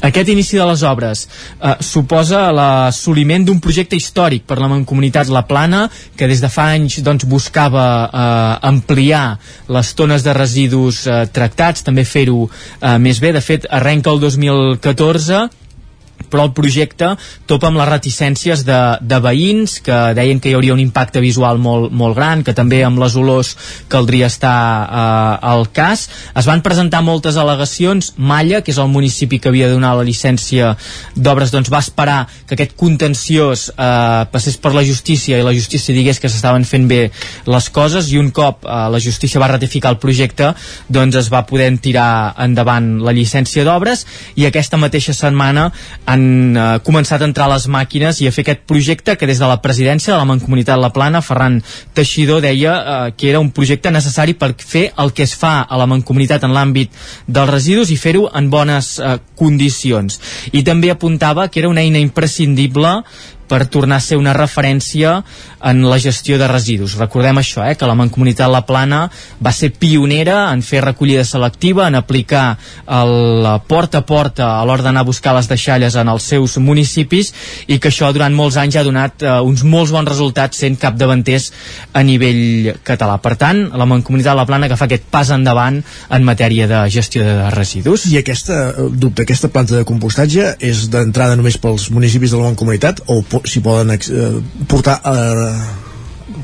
Aquest 0.00 0.30
inici 0.32 0.56
de 0.56 0.64
les 0.64 0.82
obres 0.88 1.26
eh, 1.26 1.74
suposa 1.84 2.46
l'assoliment 2.56 3.44
d'un 3.44 3.60
projecte 3.60 3.98
històric 4.00 4.46
per 4.48 4.56
la 4.60 4.68
Mancomunitat 4.72 5.28
La 5.28 5.44
Plana, 5.48 5.82
que 6.16 6.28
des 6.30 6.40
de 6.40 6.48
fa 6.48 6.70
anys 6.76 7.02
doncs, 7.04 7.26
buscava 7.28 7.84
eh, 8.08 8.54
ampliar 8.70 9.36
les 9.68 9.92
tones 9.96 10.24
de 10.24 10.36
residus 10.36 11.04
eh, 11.04 11.26
tractats, 11.28 11.84
també 11.84 12.06
fer-ho 12.08 12.46
eh, 12.48 12.96
més 12.96 13.20
bé. 13.20 13.34
De 13.36 13.44
fet, 13.44 13.68
arrenca 13.68 14.12
el 14.14 14.24
2014 14.24 15.44
però 16.30 16.46
el 16.48 16.54
projecte 16.56 17.12
topa 17.50 17.68
amb 17.70 17.80
les 17.80 17.90
reticències 17.90 18.64
de, 18.66 18.80
de 19.00 19.20
veïns 19.22 19.78
que 19.84 19.98
deien 20.16 20.40
que 20.40 20.50
hi 20.50 20.56
hauria 20.58 20.76
un 20.76 20.82
impacte 20.82 21.22
visual 21.22 21.58
molt, 21.58 21.90
molt 21.92 22.16
gran, 22.18 22.44
que 22.46 22.54
també 22.56 22.82
amb 22.86 23.00
les 23.02 23.16
olors 23.18 23.56
caldria 23.90 24.30
estar 24.30 24.56
eh, 24.86 25.50
al 25.52 25.66
cas. 25.74 26.06
Es 26.38 26.48
van 26.48 26.62
presentar 26.64 27.02
moltes 27.06 27.38
al·legacions. 27.40 28.14
Malla, 28.16 28.62
que 28.64 28.72
és 28.72 28.80
el 28.80 28.90
municipi 28.92 29.40
que 29.40 29.50
havia 29.50 29.68
de 29.68 29.76
donar 29.76 29.94
la 29.98 30.06
llicència 30.06 30.74
d'obres, 31.16 31.52
doncs 31.54 31.70
va 31.72 31.82
esperar 31.82 32.20
que 32.46 32.56
aquest 32.56 32.76
contenciós 32.78 33.68
eh, 33.74 34.24
passés 34.32 34.56
per 34.60 34.74
la 34.74 34.84
justícia 34.86 35.38
i 35.38 35.46
la 35.46 35.54
justícia 35.56 35.94
digués 35.96 36.20
que 36.20 36.30
s'estaven 36.30 36.64
fent 36.68 36.86
bé 36.90 37.00
les 37.50 37.68
coses 37.74 38.10
i 38.12 38.18
un 38.20 38.30
cop 38.34 38.64
eh, 38.64 38.80
la 38.92 39.00
justícia 39.02 39.42
va 39.42 39.50
ratificar 39.52 39.94
el 39.94 40.00
projecte 40.02 40.52
doncs 40.88 41.18
es 41.22 41.30
va 41.32 41.44
poder 41.48 41.70
tirar 41.82 42.34
endavant 42.42 42.98
la 43.04 43.14
llicència 43.16 43.64
d'obres 43.66 44.06
i 44.40 44.46
aquesta 44.48 44.80
mateixa 44.80 45.14
setmana 45.16 45.70
han 46.10 46.19
eh, 46.56 46.78
començat 46.86 47.22
a 47.22 47.28
entrar 47.28 47.48
les 47.50 47.66
màquines 47.70 48.20
i 48.20 48.28
a 48.28 48.32
fer 48.34 48.44
aquest 48.44 48.62
projecte 48.68 49.16
que 49.16 49.28
des 49.28 49.40
de 49.40 49.48
la 49.48 49.60
presidència 49.62 50.12
de 50.12 50.18
la 50.18 50.28
Mancomunitat 50.28 50.80
La 50.80 50.92
Plana, 50.94 51.22
Ferran 51.24 51.60
Teixidor 51.94 52.42
deia 52.44 52.74
eh, 52.78 53.12
que 53.16 53.30
era 53.30 53.40
un 53.40 53.50
projecte 53.56 53.90
necessari 53.90 54.34
per 54.34 54.52
fer 54.58 54.90
el 55.02 55.14
que 55.16 55.26
es 55.26 55.34
fa 55.34 55.60
a 55.62 55.80
la 55.80 55.88
Mancomunitat 55.90 56.44
en 56.46 56.54
l'àmbit 56.56 56.94
dels 57.26 57.50
residus 57.50 57.90
i 57.90 57.98
fer-ho 58.00 58.28
en 58.34 58.50
bones 58.52 58.98
eh, 58.98 59.18
condicions. 59.36 60.20
I 60.52 60.64
també 60.66 60.90
apuntava 60.90 61.48
que 61.48 61.62
era 61.62 61.72
una 61.72 61.84
eina 61.84 62.00
imprescindible 62.02 63.00
per 63.50 63.66
tornar 63.66 63.98
a 63.98 64.04
ser 64.04 64.18
una 64.20 64.34
referència 64.36 65.16
en 65.66 65.82
la 65.90 65.98
gestió 65.98 66.38
de 66.38 66.48
residus. 66.48 66.94
Recordem 67.00 67.40
això, 67.40 67.64
eh, 67.66 67.74
que 67.76 67.88
la 67.88 67.96
Mancomunitat 67.98 68.50
La 68.50 68.62
Plana 68.66 69.02
va 69.42 69.52
ser 69.52 69.72
pionera 69.74 70.52
en 70.52 70.62
fer 70.62 70.84
recollida 70.84 71.24
selectiva, 71.24 71.88
en 71.88 71.98
aplicar 71.98 72.56
el 72.86 73.48
porta 73.66 73.98
a 73.98 74.06
porta 74.06 74.46
a 74.60 74.64
l'hora 74.64 74.86
d'anar 74.86 75.02
a 75.02 75.08
buscar 75.08 75.34
les 75.34 75.48
deixalles 75.50 75.96
en 75.96 76.08
els 76.08 76.22
seus 76.22 76.56
municipis 76.58 77.32
i 77.66 77.78
que 77.78 77.90
això 77.90 78.12
durant 78.14 78.34
molts 78.34 78.56
anys 78.60 78.76
ha 78.76 78.86
donat 78.86 79.22
eh, 79.22 79.34
uns 79.40 79.64
molts 79.64 79.92
bons 79.92 80.08
resultats 80.08 80.62
sent 80.62 80.78
capdavanters 80.80 81.50
a 81.92 82.04
nivell 82.06 82.76
català. 82.86 83.18
Per 83.18 83.34
tant, 83.36 83.66
la 83.74 83.88
Mancomunitat 83.90 84.38
La 84.38 84.46
Plana 84.46 84.70
que 84.70 84.78
fa 84.78 84.86
aquest 84.86 85.10
pas 85.10 85.30
endavant 85.34 85.80
en 85.82 86.24
matèria 86.24 86.68
de 86.70 86.84
gestió 86.92 87.24
de 87.26 87.50
residus. 87.50 88.06
I 88.10 88.20
aquesta, 88.22 88.60
dubte, 88.90 89.26
aquesta 89.26 89.50
planta 89.50 89.76
de 89.76 89.84
compostatge 89.88 90.54
és 90.60 90.86
d'entrada 90.92 91.36
només 91.36 91.58
pels 91.60 91.90
municipis 91.90 92.30
de 92.30 92.40
la 92.40 92.48
Mancomunitat 92.50 93.02
o 93.10 93.20
s'hi 93.44 93.62
poden 93.64 93.94
eh, 93.94 94.40
portar 94.68 95.00
eh, 95.04 95.89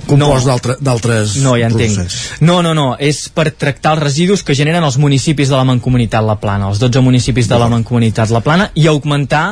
compost 0.06 0.46
no. 0.48 0.76
d'altres 0.80 1.36
no, 1.42 1.56
ja 1.58 1.70
entenc. 1.70 2.18
No, 2.40 2.60
no, 2.64 2.74
no, 2.76 2.88
és 2.98 3.26
per 3.34 3.50
tractar 3.58 3.96
els 3.96 4.04
residus 4.06 4.44
que 4.46 4.56
generen 4.56 4.84
els 4.86 4.98
municipis 5.02 5.50
de 5.52 5.58
la 5.58 5.66
Mancomunitat 5.68 6.24
La 6.26 6.38
Plana, 6.40 6.70
els 6.70 6.82
12 6.82 7.02
municipis 7.04 7.50
de 7.50 7.58
la 7.60 7.68
Mancomunitat 7.72 8.32
La 8.34 8.42
Plana, 8.44 8.70
i 8.74 8.86
augmentar 8.90 9.44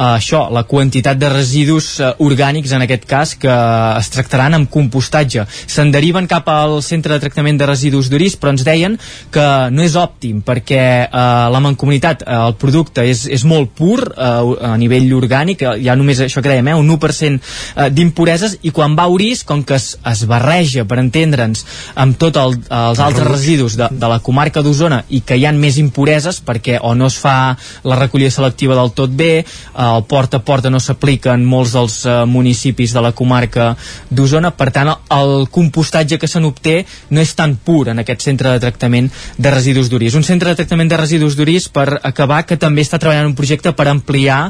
eh, 0.00 0.16
això, 0.16 0.46
la 0.52 0.64
quantitat 0.68 1.18
de 1.20 1.30
residus 1.32 1.92
eh, 2.00 2.10
orgànics 2.24 2.72
en 2.76 2.84
aquest 2.84 3.06
cas 3.08 3.34
que 3.38 3.52
es 3.98 4.10
tractaran 4.12 4.56
amb 4.56 4.70
compostatge. 4.72 5.46
Se'n 5.70 5.92
deriven 5.94 6.28
cap 6.30 6.48
al 6.50 6.80
centre 6.86 7.14
de 7.14 7.22
tractament 7.22 7.60
de 7.60 7.68
residus 7.68 8.10
d'Uris, 8.10 8.36
però 8.40 8.54
ens 8.54 8.64
deien 8.66 8.96
que 9.32 9.46
no 9.74 9.84
és 9.84 9.96
òptim 10.00 10.42
perquè 10.46 10.82
eh, 11.06 11.10
la 11.54 11.62
mancomunitat, 11.62 12.24
eh, 12.26 12.40
el 12.50 12.56
producte 12.60 13.04
és, 13.06 13.26
és 13.30 13.44
molt 13.48 13.74
pur 13.76 13.98
eh, 14.10 14.30
a 14.70 14.74
nivell 14.80 15.12
orgànic, 15.20 15.64
eh, 15.64 15.76
hi 15.84 15.90
ha 15.90 15.98
només 15.98 16.22
això 16.24 16.42
que 16.42 16.52
dèiem, 16.52 16.72
eh, 16.72 16.78
un 16.80 16.90
1% 16.96 17.40
eh, 17.76 17.90
d'impureses 17.94 18.58
i 18.66 18.74
quan 18.74 18.96
va 18.98 19.08
a 19.08 19.14
Uris, 19.14 19.44
com 19.44 19.64
que 19.66 19.76
es, 19.78 19.92
es 20.06 20.24
barreja, 20.28 20.84
per 20.88 21.00
entendre'ns, 21.02 21.64
amb 22.00 22.18
tots 22.20 22.40
el, 22.40 22.56
els 22.70 23.00
altres 23.02 23.28
residus 23.28 23.76
de, 23.78 23.88
de 23.90 24.10
la 24.10 24.20
comarca 24.24 24.62
d'Osona 24.64 25.02
i 25.08 25.22
que 25.26 25.36
hi 25.36 25.46
han 25.48 25.60
més 25.60 25.78
impureses 25.82 26.40
perquè 26.44 26.78
o 26.80 26.94
no 26.94 27.10
es 27.10 27.18
fa 27.20 27.56
la 27.84 27.98
recollida 27.98 28.32
selectiva 28.32 28.76
del 28.78 28.92
tot 28.96 29.12
bé, 29.16 29.32
eh, 29.40 29.44
el 29.84 30.04
porta 30.08 30.40
a 30.40 30.44
porta 30.44 30.70
no 30.70 30.80
s'aplica 30.80 31.34
en 31.34 31.44
molts 31.46 31.74
dels 31.76 31.98
uh, 32.06 32.24
municipis 32.26 32.94
de 32.94 33.02
la 33.04 33.12
comarca 33.16 33.74
d'Osona, 34.10 34.52
per 34.56 34.70
tant 34.74 34.90
el 34.90 35.46
compostatge 35.52 36.18
que 36.18 36.28
se 36.30 36.40
n'obté 36.40 36.80
no 37.10 37.20
és 37.22 37.34
tan 37.36 37.56
pur 37.56 37.88
en 37.92 38.00
aquest 38.02 38.24
centre 38.26 38.52
de 38.54 38.62
tractament 38.62 39.10
de 39.36 39.52
residus 39.52 39.90
d'Uris. 39.90 40.16
Un 40.18 40.26
centre 40.26 40.50
de 40.50 40.58
tractament 40.58 40.90
de 40.90 40.98
residus 41.00 41.36
d'Uris 41.38 41.68
per 41.72 41.86
acabar 42.02 42.42
que 42.48 42.58
també 42.60 42.84
està 42.84 42.98
treballant 42.98 43.28
un 43.30 43.36
projecte 43.38 43.72
per 43.76 43.88
ampliar 43.90 44.40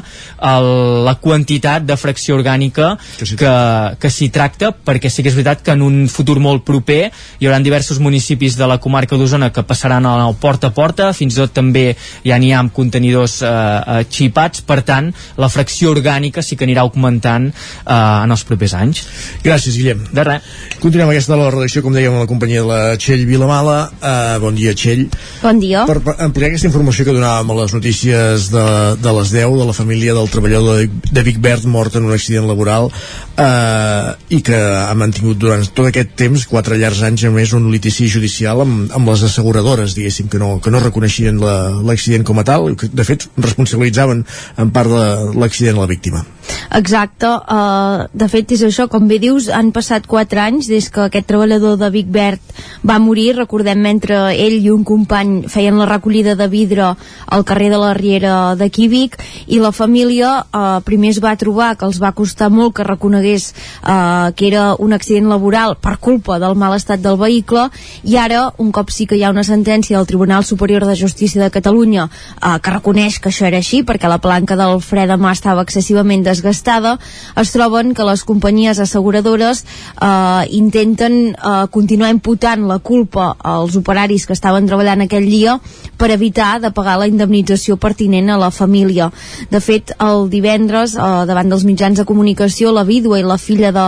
el, 0.51 0.69
la 1.05 1.15
quantitat 1.21 1.85
de 1.87 1.97
fracció 1.99 2.37
orgànica 2.39 2.95
que, 3.19 3.53
que 3.99 4.11
s'hi 4.11 4.29
tracta, 4.33 4.71
perquè 4.71 5.11
sí 5.11 5.23
que 5.23 5.31
és 5.31 5.37
veritat 5.41 5.65
que 5.65 5.75
en 5.75 5.83
un 5.85 6.07
futur 6.11 6.39
molt 6.39 6.63
proper 6.67 7.01
hi 7.11 7.47
haurà 7.47 7.59
diversos 7.61 7.99
municipis 7.99 8.55
de 8.57 8.67
la 8.69 8.79
comarca 8.81 9.17
d'Osona 9.17 9.51
que 9.51 9.65
passaran 9.67 10.05
al 10.05 10.35
porta 10.41 10.71
a 10.71 10.75
porta, 10.75 11.11
fins 11.17 11.35
i 11.35 11.41
tot 11.41 11.53
també 11.57 11.91
ja 12.25 12.37
n'hi 12.39 12.53
ha 12.53 12.61
amb 12.61 12.73
contenidors 12.73 13.41
eh, 13.41 13.49
uh, 13.49 14.01
xipats, 14.09 14.63
per 14.65 14.81
tant 14.87 15.11
la 15.41 15.49
fracció 15.51 15.91
orgànica 15.95 16.43
sí 16.45 16.57
que 16.57 16.65
anirà 16.67 16.85
augmentant 16.85 17.49
eh, 17.51 17.93
en 17.93 18.31
els 18.31 18.43
propers 18.47 18.75
anys. 18.77 19.03
Gràcies, 19.45 19.77
Guillem. 19.77 20.03
De 20.13 20.25
res. 20.27 20.49
Continuem 20.81 21.11
aquesta 21.11 21.35
de 21.35 21.39
la 21.41 21.51
redacció, 21.53 21.83
com 21.85 21.95
dèiem, 21.95 22.15
amb 22.15 22.23
la 22.25 22.29
companyia 22.29 22.63
de 22.63 22.69
la 22.69 22.97
Txell 23.01 23.25
Vilamala. 23.29 23.77
Uh, 24.01 24.37
bon 24.43 24.57
dia, 24.57 24.73
Txell. 24.77 25.05
Bon 25.41 25.61
dia. 25.61 25.85
Per, 25.89 25.99
per 26.05 26.17
ampliar 26.25 26.51
aquesta 26.51 26.69
informació 26.69 27.05
que 27.07 27.15
donàvem 27.15 27.53
a 27.53 27.59
les 27.61 27.75
notícies 27.75 28.49
de, 28.53 28.65
de 29.01 29.15
les 29.19 29.33
10 29.33 29.57
de 29.61 29.67
la 29.69 29.77
família 29.77 30.15
del 30.17 30.29
treballador 30.31 30.81
de, 30.81 30.89
de 31.11 31.25
Vic 31.27 31.39
Verd 31.43 31.67
mort 31.69 31.95
en 31.95 32.07
un 32.09 32.15
accident 32.15 32.47
laboral 32.49 32.89
uh, 32.91 34.13
i 34.29 34.41
que 34.45 34.57
ha 34.57 34.93
mantingut 34.97 35.30
durant 35.37 35.63
tot 35.75 35.87
aquest 35.89 36.15
temps, 36.19 36.45
quatre 36.49 36.77
llargs 36.79 37.01
anys, 37.07 37.25
a 37.27 37.31
més 37.33 37.53
un 37.57 37.69
litici 37.73 38.07
judicial 38.11 38.63
amb, 38.63 38.91
amb 38.97 39.11
les 39.11 39.23
asseguradores, 39.27 39.95
diguéssim, 39.97 40.29
que 40.31 40.41
no, 40.41 40.53
que 40.63 40.73
no 40.73 40.83
reconeixien 40.83 41.39
l'accident 41.87 42.25
com 42.27 42.41
a 42.41 42.47
tal, 42.47 42.71
que 42.75 42.89
de 42.91 43.07
fet 43.07 43.27
responsabilitzaven 43.37 44.25
en 44.61 44.75
part 44.75 44.91
de 44.91 45.05
l'accident 45.39 45.79
la 45.79 45.89
víctima. 45.91 46.25
Exacte, 46.71 47.27
uh, 47.27 48.07
de 48.13 48.27
fet 48.31 48.53
és 48.55 48.61
això, 48.63 48.87
com 48.91 49.07
bé 49.09 49.17
dius, 49.19 49.49
han 49.51 49.73
passat 49.75 50.05
4 50.07 50.39
anys 50.39 50.69
des 50.71 50.87
que 50.91 51.03
aquest 51.07 51.27
treballador 51.27 51.77
de 51.79 51.89
Vic 51.91 52.07
Verd 52.11 52.39
va 52.87 52.97
morir, 52.99 53.33
recordem 53.35 53.81
mentre 53.81 54.19
ell 54.31 54.57
i 54.61 54.71
un 54.71 54.85
company 54.87 55.49
feien 55.51 55.77
la 55.79 55.87
recollida 55.89 56.37
de 56.39 56.47
vidre 56.51 56.93
al 57.27 57.43
carrer 57.47 57.69
de 57.73 57.79
la 57.81 57.93
Riera 57.97 58.55
de 58.55 58.69
Quívic 58.71 59.17
i 59.47 59.59
la 59.59 59.73
família 59.75 60.31
uh, 60.41 60.79
primer 60.85 61.11
es 61.11 61.19
va 61.23 61.35
trobar 61.35 61.73
que 61.75 61.85
els 61.89 61.99
va 62.01 62.13
costar 62.15 62.49
molt 62.53 62.75
que 62.77 62.87
reconegués 62.87 63.51
uh, 63.51 64.31
que 64.35 64.47
era 64.47 64.71
un 64.79 64.93
accident 64.93 65.27
laboral 65.29 65.75
per 65.75 65.97
culpa 65.99 66.39
del 66.39 66.55
mal 66.55 66.75
estat 66.77 67.03
del 67.03 67.19
vehicle 67.19 67.67
i 68.07 68.17
ara, 68.17 68.47
un 68.57 68.71
cop 68.71 68.91
sí 68.95 69.07
que 69.07 69.19
hi 69.19 69.25
ha 69.25 69.33
una 69.35 69.43
sentència 69.47 69.97
del 69.97 70.07
Tribunal 70.07 70.47
Superior 70.47 70.85
de 70.87 70.95
Justícia 70.95 71.43
de 71.43 71.51
Catalunya 71.51 72.07
uh, 72.07 72.57
que 72.63 72.75
reconeix 72.77 73.19
que 73.19 73.29
això 73.29 73.47
era 73.49 73.59
així 73.61 73.83
perquè 73.83 74.09
la 74.09 74.21
planca 74.23 74.55
del 74.55 74.79
fre 74.81 75.05
de 75.09 75.19
mà 75.19 75.35
estava 75.35 75.65
excessivament 75.67 76.23
desgastada, 76.23 76.40
es 76.49 77.51
troben 77.51 77.93
que 77.93 78.05
les 78.07 78.23
companyies 78.23 78.79
asseguradores 78.79 79.63
eh, 80.01 80.45
intenten 80.49 81.35
eh, 81.35 81.67
continuar 81.71 82.11
imputant 82.11 82.67
la 82.67 82.79
culpa 82.79 83.35
als 83.39 83.75
operaris 83.75 84.25
que 84.25 84.33
estaven 84.33 84.67
treballant 84.67 85.01
aquell 85.05 85.27
dia 85.29 85.59
per 85.97 86.11
evitar 86.11 86.59
de 86.61 86.71
pagar 86.71 86.97
la 86.99 87.07
indemnització 87.07 87.77
pertinent 87.77 88.29
a 88.29 88.39
la 88.41 88.51
família. 88.51 89.11
De 89.51 89.61
fet, 89.61 89.93
el 89.99 90.29
divendres, 90.31 90.95
eh, 90.95 91.25
davant 91.29 91.49
dels 91.49 91.65
mitjans 91.67 91.99
de 91.99 92.05
comunicació, 92.05 92.71
la 92.71 92.83
vídua 92.87 93.19
i 93.19 93.27
la 93.27 93.37
filla 93.37 93.71
de, 93.71 93.87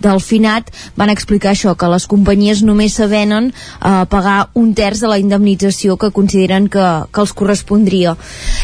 del 0.00 0.20
finat 0.20 0.70
van 0.96 1.10
explicar 1.10 1.54
això, 1.54 1.74
que 1.76 1.88
les 1.88 2.06
companyies 2.10 2.62
només 2.62 2.98
s'avenen 2.98 3.52
a 3.80 4.02
eh, 4.02 4.06
pagar 4.10 4.50
un 4.54 4.74
terç 4.74 5.00
de 5.00 5.08
la 5.08 5.18
indemnització 5.18 5.96
que 5.96 6.12
consideren 6.12 6.68
que, 6.68 6.84
que 7.12 7.20
els 7.20 7.32
correspondria. 7.32 8.16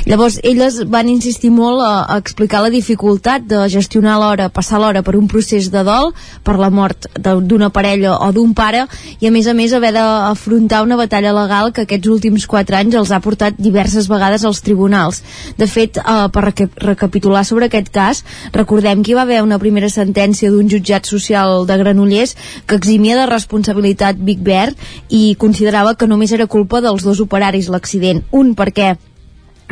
Llavors, 0.06 0.40
elles 0.42 0.82
van 0.90 1.08
insistir 1.08 1.50
molt 1.54 1.84
a, 1.84 2.04
a 2.04 2.18
explicar 2.20 2.62
la 2.64 2.70
dificultat 2.72 3.19
de 3.20 3.68
gestionar 3.68 4.18
l'hora, 4.18 4.48
passar 4.48 4.80
l'hora 4.80 5.02
per 5.02 5.16
un 5.16 5.26
procés 5.28 5.70
de 5.70 5.82
dol 5.84 6.12
per 6.42 6.56
la 6.58 6.70
mort 6.70 7.06
d'una 7.18 7.70
parella 7.70 8.16
o 8.18 8.30
d'un 8.32 8.54
pare 8.54 8.86
i 9.20 9.28
a 9.28 9.30
més 9.30 9.46
a 9.46 9.54
més 9.54 9.72
haver 9.76 9.92
d'afrontar 9.92 10.82
una 10.82 10.96
batalla 10.96 11.32
legal 11.36 11.72
que 11.72 11.84
aquests 11.84 12.08
últims 12.08 12.46
4 12.46 12.76
anys 12.76 12.96
els 12.96 13.12
ha 13.12 13.20
portat 13.20 13.58
diverses 13.58 14.08
vegades 14.08 14.44
als 14.44 14.62
tribunals. 14.64 15.22
De 15.58 15.66
fet, 15.66 15.98
eh, 15.98 16.28
per 16.32 16.52
recapitular 16.76 17.44
sobre 17.44 17.66
aquest 17.66 17.90
cas, 17.92 18.24
recordem 18.52 19.02
que 19.02 19.12
hi 19.12 19.18
va 19.18 19.22
haver 19.22 19.42
una 19.42 19.58
primera 19.58 19.88
sentència 19.88 20.50
d'un 20.50 20.68
jutjat 20.68 21.06
social 21.06 21.66
de 21.66 21.76
Granollers 21.76 22.36
que 22.66 22.76
eximia 22.76 23.16
de 23.16 23.26
responsabilitat 23.26 24.16
Big 24.16 24.40
Bear 24.40 24.72
i 25.08 25.36
considerava 25.38 25.94
que 25.94 26.08
només 26.08 26.32
era 26.32 26.46
culpa 26.46 26.80
dels 26.80 27.04
dos 27.04 27.20
operaris 27.20 27.68
l'accident. 27.68 28.24
Un 28.30 28.54
perquè 28.54 28.96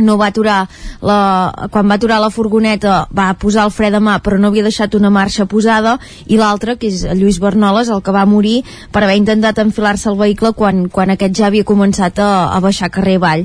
no 0.01 0.17
va 0.21 0.31
aturar 0.33 0.59
la, 1.03 1.69
quan 1.71 1.89
va 1.89 1.99
aturar 1.99 2.21
la 2.23 2.31
furgoneta 2.31 3.07
va 3.15 3.31
posar 3.39 3.67
el 3.69 3.75
fre 3.75 3.91
de 3.95 4.01
mà 4.03 4.19
però 4.25 4.39
no 4.39 4.51
havia 4.53 4.67
deixat 4.67 4.95
una 4.99 5.11
marxa 5.11 5.47
posada 5.47 5.99
i 6.27 6.39
l'altre, 6.39 6.77
que 6.79 6.91
és 6.91 7.05
Lluís 7.19 7.41
Bernoles 7.43 7.89
el 7.89 8.03
que 8.03 8.15
va 8.15 8.27
morir 8.27 8.63
per 8.93 9.05
haver 9.05 9.19
intentat 9.21 9.59
enfilar-se 9.63 10.09
al 10.11 10.19
vehicle 10.19 10.53
quan, 10.57 10.87
quan 10.93 11.11
aquest 11.15 11.37
ja 11.39 11.49
havia 11.49 11.67
començat 11.69 12.19
a, 12.23 12.31
a 12.55 12.61
baixar 12.65 12.91
carrer 12.93 13.19
avall. 13.19 13.45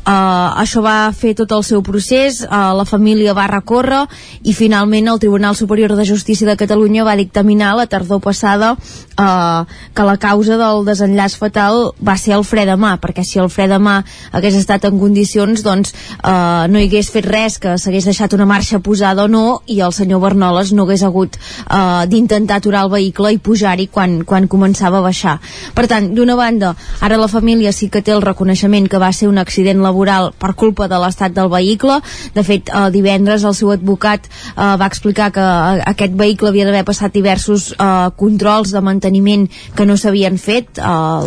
Uh, 0.00 0.60
això 0.62 0.82
va 0.84 1.12
fer 1.16 1.34
tot 1.38 1.52
el 1.52 1.64
seu 1.66 1.82
procés 1.86 2.40
uh, 2.46 2.72
la 2.76 2.86
família 2.88 3.34
va 3.36 3.48
recórrer 3.50 4.04
i 4.48 4.54
finalment 4.56 5.10
el 5.12 5.20
Tribunal 5.22 5.56
Superior 5.58 5.94
de 5.96 6.06
Justícia 6.08 6.48
de 6.48 6.56
Catalunya 6.56 7.04
va 7.04 7.18
dictaminar 7.18 7.74
la 7.76 7.86
tardor 7.90 8.20
passada 8.24 8.72
uh, 8.74 9.64
que 9.94 10.06
la 10.06 10.16
causa 10.16 10.56
del 10.60 10.84
desenllaç 10.88 11.36
fatal 11.40 11.92
va 12.00 12.16
ser 12.16 12.36
el 12.38 12.44
fre 12.48 12.64
de 12.68 12.76
mà 12.80 12.96
perquè 13.02 13.24
si 13.26 13.40
el 13.42 13.50
fre 13.52 13.68
de 13.70 13.78
mà 13.82 14.00
hagués 14.32 14.56
estat 14.58 14.86
en 14.88 14.98
condicions 15.00 15.64
doncs 15.66 15.89
eh, 15.92 16.68
no 16.70 16.78
hi 16.78 16.88
hagués 16.88 17.10
fet 17.12 17.26
res 17.26 17.58
que 17.62 17.76
s'hagués 17.78 18.08
deixat 18.08 18.34
una 18.36 18.46
marxa 18.46 18.80
posada 18.80 19.24
o 19.24 19.28
no 19.28 19.62
i 19.66 19.80
el 19.80 19.92
senyor 19.96 20.20
Bernoles 20.20 20.72
no 20.72 20.84
hagués 20.84 21.04
hagut 21.06 21.36
eh, 21.36 22.06
d'intentar 22.10 22.60
aturar 22.60 22.84
el 22.86 22.92
vehicle 22.92 23.32
i 23.34 23.38
pujar-hi 23.38 23.88
quan, 23.92 24.20
quan 24.24 24.48
començava 24.48 25.00
a 25.00 25.06
baixar. 25.06 25.38
Per 25.74 25.86
tant, 25.90 26.10
d'una 26.14 26.36
banda, 26.36 26.74
ara 27.00 27.18
la 27.20 27.28
família 27.28 27.72
sí 27.72 27.88
que 27.88 28.02
té 28.04 28.12
el 28.12 28.22
reconeixement 28.22 28.88
que 28.90 29.00
va 29.00 29.12
ser 29.16 29.28
un 29.30 29.40
accident 29.40 29.80
laboral 29.82 30.32
per 30.38 30.52
culpa 30.54 30.88
de 30.90 30.98
l'estat 31.00 31.34
del 31.36 31.50
vehicle. 31.52 32.00
De 32.34 32.44
fet, 32.46 32.68
eh, 32.68 32.90
divendres 32.92 33.44
el 33.44 33.56
seu 33.56 33.72
advocat 33.74 34.26
eh, 34.26 34.76
va 34.80 34.86
explicar 34.86 35.30
que 35.32 35.40
eh, 35.44 35.82
aquest 35.94 36.14
vehicle 36.18 36.50
havia 36.50 36.66
d'haver 36.68 36.84
passat 36.88 37.14
diversos 37.16 37.70
eh, 37.72 38.10
controls 38.20 38.74
de 38.74 38.84
manteniment 38.84 39.48
que 39.76 39.86
no 39.88 39.96
s'havien 39.96 40.38
fet. 40.38 40.78
Eh, 40.78 40.84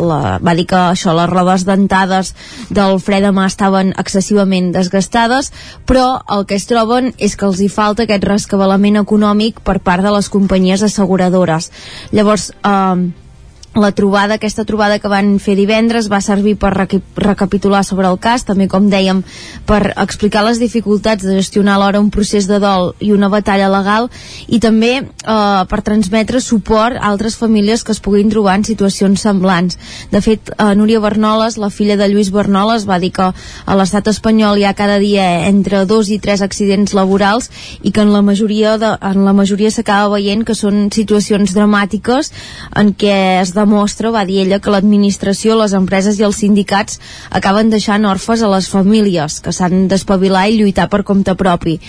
la, 0.10 0.38
va 0.44 0.56
dir 0.58 0.68
que 0.70 0.80
això, 0.92 1.16
les 1.18 1.30
rodes 1.32 1.66
dentades 1.66 2.34
del 2.70 3.00
fre 3.02 3.22
de 3.24 3.34
mà 3.34 3.48
estaven 3.50 3.94
excessivament 3.98 4.53
totalment 4.54 4.72
desgastades, 4.74 5.52
però 5.86 6.22
el 6.30 6.46
que 6.46 6.56
es 6.56 6.68
troben 6.68 7.14
és 7.18 7.36
que 7.36 7.46
els 7.46 7.60
hi 7.62 7.70
falta 7.70 8.04
aquest 8.04 8.24
rescabalament 8.24 8.98
econòmic 9.02 9.62
per 9.64 9.80
part 9.80 10.04
de 10.04 10.12
les 10.12 10.30
companyies 10.30 10.84
asseguradores. 10.84 11.72
Llavors, 12.12 12.52
eh, 12.64 13.23
la 13.76 13.92
trobada, 13.92 14.36
aquesta 14.36 14.66
trobada 14.66 15.00
que 15.02 15.10
van 15.10 15.40
fer 15.42 15.56
divendres 15.58 16.10
va 16.12 16.22
servir 16.22 16.56
per 16.62 16.72
recapitular 16.76 17.82
sobre 17.84 18.08
el 18.08 18.20
cas, 18.22 18.46
també 18.46 18.68
com 18.70 18.90
dèiem 18.90 19.24
per 19.66 19.96
explicar 19.98 20.44
les 20.46 20.60
dificultats 20.62 21.26
de 21.26 21.38
gestionar 21.40 21.76
alhora 21.76 22.02
un 22.02 22.12
procés 22.14 22.46
de 22.48 22.60
dol 22.62 22.94
i 23.02 23.12
una 23.16 23.32
batalla 23.34 23.72
legal 23.74 24.10
i 24.48 24.60
també 24.62 24.92
eh, 25.02 25.64
per 25.70 25.82
transmetre 25.82 26.42
suport 26.42 27.00
a 27.00 27.10
altres 27.10 27.38
famílies 27.40 27.84
que 27.84 27.96
es 27.96 28.02
puguin 28.04 28.30
trobar 28.30 28.60
en 28.60 28.68
situacions 28.68 29.26
semblants. 29.26 29.80
De 30.12 30.22
fet, 30.22 30.54
eh, 30.54 30.76
Núria 30.78 31.02
Bernoles, 31.02 31.58
la 31.58 31.72
filla 31.74 31.98
de 31.98 32.10
Lluís 32.12 32.30
Bernoles, 32.32 32.86
va 32.90 33.00
dir 33.02 33.12
que 33.16 33.32
a 33.34 33.78
l'estat 33.80 34.08
espanyol 34.12 34.62
hi 34.62 34.68
ha 34.70 34.76
cada 34.78 35.00
dia 35.02 35.48
entre 35.50 35.86
dos 35.90 36.12
i 36.14 36.20
tres 36.22 36.46
accidents 36.46 36.94
laborals 36.94 37.50
i 37.82 37.92
que 37.92 38.06
en 38.06 38.14
la 38.14 38.22
majoria 38.22 38.78
de, 38.78 38.94
en 39.02 39.26
la 39.26 39.34
majoria 39.34 39.72
s'acaba 39.74 40.14
veient 40.14 40.46
que 40.46 40.54
són 40.54 40.92
situacions 40.94 41.56
dramàtiques 41.58 42.30
en 42.78 42.94
què 42.94 43.42
es 43.42 43.54
demostra, 43.64 44.12
va 44.14 44.26
dir 44.30 44.44
ella, 44.44 44.60
que 44.62 44.72
l'administració, 44.74 45.58
les 45.60 45.74
empreses 45.78 46.20
i 46.20 46.28
els 46.28 46.40
sindicats 46.44 47.00
acaben 47.32 47.72
deixant 47.74 48.06
orfes 48.06 48.44
a 48.44 48.52
les 48.52 48.70
famílies, 48.70 49.40
que 49.44 49.56
s'han 49.56 49.88
d'espavilar 49.92 50.48
i 50.50 50.60
lluitar 50.60 50.90
per 50.92 51.04
compte 51.08 51.36
propi. 51.40 51.80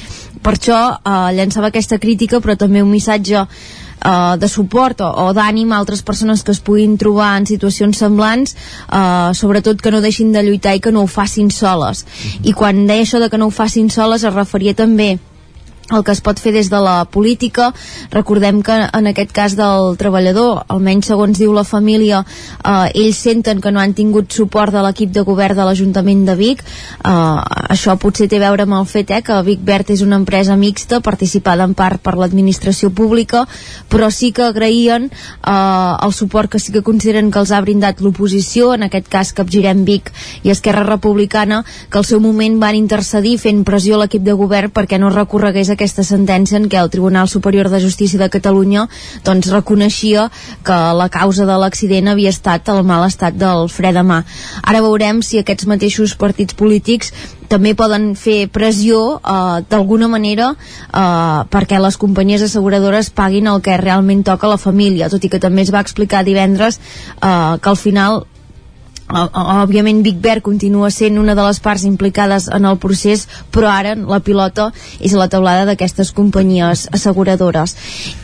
Per 0.45 0.55
això 0.57 0.81
eh, 0.97 1.33
llançava 1.37 1.73
aquesta 1.73 1.99
crítica, 1.99 2.41
però 2.45 2.57
també 2.61 2.83
un 2.85 2.93
missatge 2.93 3.45
eh, 3.45 4.37
de 4.39 4.49
suport 4.49 5.01
o, 5.05 5.11
o 5.27 5.29
d'ànim 5.37 5.73
a 5.73 5.81
altres 5.83 6.05
persones 6.07 6.45
que 6.45 6.55
es 6.55 6.63
puguin 6.65 6.99
trobar 7.01 7.35
en 7.39 7.49
situacions 7.51 8.01
semblants, 8.05 8.57
eh, 8.89 9.31
sobretot 9.35 9.81
que 9.83 9.95
no 9.95 10.03
deixin 10.05 10.33
de 10.33 10.45
lluitar 10.45 10.77
i 10.77 10.83
que 10.85 10.93
no 10.93 11.05
ho 11.05 11.11
facin 11.11 11.51
soles. 11.51 12.05
I 12.43 12.53
quan 12.57 12.87
deia 12.89 13.07
això 13.07 13.23
de 13.23 13.31
que 13.31 13.41
no 13.41 13.49
ho 13.51 13.55
facin 13.55 13.91
soles 13.91 14.25
es 14.25 14.35
referia 14.35 14.77
també 14.77 15.15
el 15.93 16.05
que 16.05 16.13
es 16.15 16.23
pot 16.25 16.39
fer 16.41 16.55
des 16.55 16.71
de 16.73 16.81
la 16.81 17.05
política 17.05 17.69
recordem 18.13 18.63
que 18.65 18.77
en 18.87 19.07
aquest 19.11 19.33
cas 19.37 19.57
del 19.57 19.99
treballador 20.01 20.63
almenys 20.73 21.11
segons 21.11 21.39
diu 21.39 21.53
la 21.53 21.65
família 21.65 22.23
eh, 22.25 22.89
ells 22.95 23.21
senten 23.21 23.61
que 23.61 23.73
no 23.73 23.83
han 23.83 23.93
tingut 23.93 24.33
suport 24.33 24.73
de 24.73 24.81
l'equip 24.85 25.13
de 25.13 25.25
govern 25.27 25.57
de 25.59 25.67
l'Ajuntament 25.67 26.25
de 26.25 26.35
Vic. 26.39 26.63
Eh, 26.65 27.11
això 27.75 27.99
potser 28.01 28.29
té 28.33 28.41
a 28.41 28.47
veure 28.47 28.65
amb 28.65 28.79
el 28.79 28.89
fet 28.89 29.13
eh, 29.13 29.21
que 29.21 29.43
Vic 29.45 29.61
Verd 29.65 29.93
és 29.93 30.01
una 30.01 30.17
empresa 30.17 30.57
mixta 30.57 31.03
participada 31.05 31.69
en 31.69 31.75
part 31.77 32.01
per 32.01 32.17
l'administració 32.17 32.91
pública 32.91 33.45
però 33.93 34.09
sí 34.11 34.33
que 34.33 34.47
agraïen 34.49 35.11
eh, 35.11 35.53
el 35.53 36.17
suport 36.17 36.51
que 36.51 36.59
sí 36.59 36.73
que 36.73 36.83
consideren 36.83 37.31
que 37.31 37.43
els 37.43 37.53
ha 37.53 37.61
brindat 37.61 38.01
l'oposició 38.01 38.73
en 38.75 38.89
aquest 38.89 39.13
cas 39.13 39.35
Capgirem 39.37 39.85
Vic 39.85 40.11
i 40.45 40.55
Esquerra 40.55 40.87
Republicana 40.89 41.63
que 41.91 42.01
al 42.01 42.09
seu 42.09 42.25
moment 42.25 42.57
van 42.63 42.79
intercedir 42.79 43.37
fent 43.39 43.65
pressió 43.69 43.99
a 43.99 44.05
l'equip 44.05 44.25
de 44.25 44.33
govern 44.33 44.73
perquè 44.73 44.99
no 44.99 45.13
recorregués 45.13 45.74
aquesta 45.75 46.05
sentència 46.07 46.59
en 46.61 46.69
què 46.71 46.81
el 46.81 46.91
Tribunal 46.91 47.29
Superior 47.29 47.69
de 47.73 47.81
Justícia 47.83 48.19
de 48.21 48.31
Catalunya 48.33 48.87
doncs 49.27 49.51
reconeixia 49.53 50.29
que 50.65 50.81
la 50.99 51.09
causa 51.13 51.47
de 51.47 51.59
l'accident 51.61 52.09
havia 52.11 52.33
estat 52.35 52.71
el 52.73 52.83
mal 52.87 53.07
estat 53.07 53.37
del 53.39 53.69
fre 53.69 53.93
de 53.95 54.03
mà. 54.07 54.23
Ara 54.63 54.83
veurem 54.85 55.23
si 55.23 55.41
aquests 55.41 55.69
mateixos 55.71 56.17
partits 56.19 56.57
polítics 56.57 57.13
també 57.49 57.75
poden 57.77 58.13
fer 58.19 58.49
pressió 58.53 59.01
eh, 59.19 59.63
d'alguna 59.69 60.09
manera 60.09 60.53
eh, 60.55 61.41
perquè 61.53 61.81
les 61.83 61.99
companyies 62.01 62.45
asseguradores 62.47 63.11
paguin 63.15 63.51
el 63.53 63.63
que 63.65 63.77
realment 63.81 64.25
toca 64.27 64.49
a 64.49 64.55
la 64.55 64.61
família, 64.61 65.11
tot 65.13 65.25
i 65.25 65.31
que 65.33 65.43
també 65.43 65.63
es 65.63 65.75
va 65.75 65.85
explicar 65.85 66.25
divendres 66.25 66.81
eh, 66.81 67.59
que 67.61 67.71
al 67.71 67.81
final 67.81 68.25
òbviament 69.15 70.03
Big 70.03 70.19
Bear 70.19 70.41
continua 70.43 70.91
sent 70.91 71.19
una 71.19 71.35
de 71.39 71.43
les 71.47 71.61
parts 71.63 71.85
implicades 71.87 72.49
en 72.53 72.65
el 72.67 72.79
procés 72.83 73.27
però 73.55 73.71
ara 73.71 73.95
la 73.95 74.21
pilota 74.21 74.71
és 75.01 75.15
a 75.15 75.21
la 75.21 75.29
taulada 75.31 75.65
d'aquestes 75.69 76.11
companyies 76.13 76.89
asseguradores. 76.93 77.77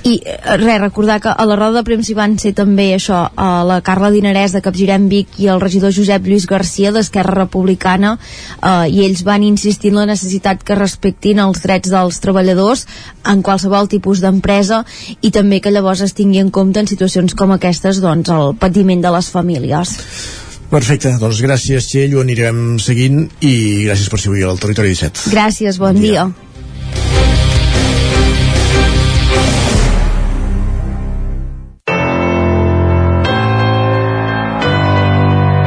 I 0.05 0.17
eh, 0.25 0.39
res, 0.59 0.81
recordar 0.83 1.21
que 1.23 1.31
a 1.31 1.47
la 1.47 1.57
roda 1.57 1.81
de 1.81 1.87
premsa 1.87 2.17
van 2.19 2.37
ser 2.39 2.53
també 2.59 2.91
això, 2.95 3.23
a 3.37 3.63
la 3.67 3.81
Carla 3.87 4.11
Dinarès 4.11 4.55
de 4.57 4.63
Capgirem 4.65 5.09
Vic 5.13 5.39
i 5.39 5.49
el 5.53 5.61
regidor 5.63 5.95
Josep 5.95 6.27
Lluís 6.27 6.49
Garcia 6.51 6.93
d'Esquerra 6.93 7.37
Republicana 7.45 8.17
eh, 8.17 8.91
i 8.91 9.05
ells 9.07 9.23
van 9.27 9.47
insistir 9.47 9.95
en 9.95 10.03
la 10.03 10.09
necessitat 10.11 10.65
que 10.67 10.79
respectin 10.79 11.39
els 11.39 11.63
drets 11.63 11.91
dels 11.93 12.21
treballadors 12.25 12.87
en 13.31 13.43
qualsevol 13.47 13.89
tipus 13.89 14.23
d'empresa 14.25 14.85
i 15.21 15.31
també 15.31 15.61
que 15.61 15.73
llavors 15.75 16.03
es 16.03 16.17
tingui 16.17 16.43
en 16.43 16.51
compte 16.51 16.81
en 16.81 16.91
situacions 16.91 17.37
com 17.37 17.55
aquestes 17.55 18.03
doncs 18.03 18.31
el 18.35 18.55
patiment 18.59 19.03
de 19.05 19.15
les 19.15 19.31
famílies 19.31 19.99
Perfecte, 20.71 21.11
doncs 21.19 21.41
gràcies 21.43 21.89
Txell, 21.91 22.13
ho 22.15 22.21
anirem 22.23 22.79
seguint 22.79 23.25
i 23.43 23.55
gràcies 23.89 24.07
per 24.13 24.21
ser 24.23 24.31
avui 24.31 24.45
al 24.47 24.61
Territori 24.63 24.95
17. 24.95 25.33
Gràcies, 25.35 25.81
bon, 25.83 25.99
bon 25.99 26.03
dia. 26.05 26.31
dia. 26.31 26.51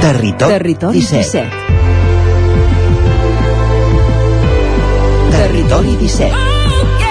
Territori, 0.07 0.53
Territori 0.55 0.99
17. 1.03 1.43
17. 1.43 1.73
Territori 5.35 5.95
17. 5.99 7.02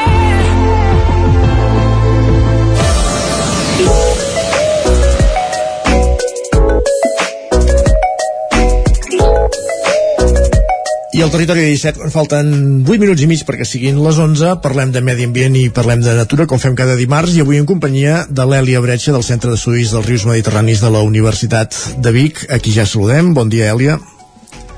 I 11.13 11.21
al 11.21 11.29
territori 11.29 11.61
17 11.69 12.07
en 12.07 12.13
falten 12.13 12.53
8 12.89 12.97
minuts 12.97 13.21
i 13.21 13.27
mig 13.29 13.43
perquè 13.45 13.67
siguin 13.69 13.99
les 14.01 14.17
11. 14.17 14.55
Parlem 14.65 14.95
de 14.95 15.03
medi 15.05 15.27
ambient 15.29 15.59
i 15.61 15.67
parlem 15.69 16.01
de 16.01 16.15
natura, 16.17 16.47
com 16.49 16.61
fem 16.63 16.73
cada 16.79 16.97
dimarts, 16.97 17.35
i 17.37 17.45
avui 17.45 17.61
en 17.61 17.69
companyia 17.69 18.23
de 18.31 18.47
l'Èlia 18.49 18.81
Bretxa, 18.81 19.13
del 19.13 19.27
Centre 19.27 19.53
d'Estudis 19.53 19.93
dels 19.93 20.09
Rius 20.09 20.25
Mediterranis 20.31 20.81
de 20.81 20.89
la 20.95 21.05
Universitat 21.05 21.77
de 22.01 22.17
Vic. 22.17 22.47
Aquí 22.49 22.73
ja 22.73 22.89
saludem. 22.89 23.35
Bon 23.37 23.53
dia, 23.53 23.69
Èlia. 23.77 24.01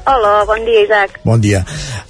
Hola, 0.04 0.44
bon 0.44 0.60
dia, 0.66 0.82
Isaac. 0.84 1.20
Bon 1.24 1.40
dia. 1.40 1.62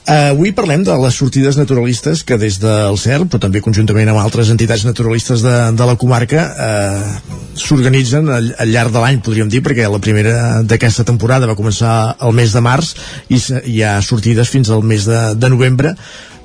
Uh, 0.03 0.33
avui 0.33 0.51
parlem 0.51 0.83
de 0.83 0.97
les 0.99 1.15
sortides 1.15 1.55
naturalistes 1.55 2.25
que 2.27 2.35
des 2.43 2.59
del 2.59 2.99
CERN, 2.99 3.29
però 3.31 3.39
també 3.45 3.62
conjuntament 3.62 4.11
amb 4.11 4.19
altres 4.19 4.51
entitats 4.51 4.83
naturalistes 4.83 5.45
de, 5.47 5.55
de 5.79 5.87
la 5.87 5.95
comarca, 6.01 6.43
uh, 6.59 7.39
s'organitzen 7.55 8.27
al, 8.35 8.51
al 8.59 8.75
llarg 8.75 8.91
de 8.91 9.05
l'any, 9.05 9.23
podríem 9.23 9.53
dir, 9.53 9.62
perquè 9.62 9.87
la 9.87 10.03
primera 10.03 10.35
d'aquesta 10.66 11.07
temporada 11.07 11.47
va 11.47 11.55
començar 11.55 12.16
el 12.27 12.35
mes 12.35 12.51
de 12.51 12.65
març 12.66 12.97
i 13.31 13.39
hi 13.71 13.81
ha 13.87 14.01
sortides 14.03 14.51
fins 14.51 14.75
al 14.75 14.83
mes 14.83 15.07
de, 15.07 15.23
de 15.39 15.55
novembre 15.55 15.95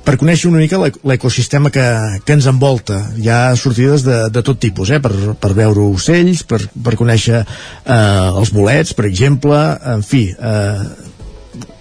per 0.06 0.16
conèixer 0.22 0.48
una 0.48 0.62
mica 0.62 0.78
l'ecosistema 0.80 1.68
que, 1.74 1.84
que 2.24 2.34
ens 2.38 2.46
envolta. 2.48 3.02
Hi 3.20 3.28
ha 3.28 3.40
sortides 3.58 4.06
de, 4.06 4.22
de 4.32 4.42
tot 4.46 4.62
tipus, 4.62 4.94
eh? 4.94 5.02
per, 5.02 5.12
per 5.34 5.52
veure 5.58 5.90
ocells, 5.90 6.46
per, 6.48 6.62
per 6.72 6.96
conèixer 6.96 7.42
eh, 7.42 7.94
els 8.40 8.54
bolets, 8.54 8.94
per 8.96 9.10
exemple, 9.10 9.58
en 9.92 10.06
fi, 10.06 10.28
eh, 10.32 11.09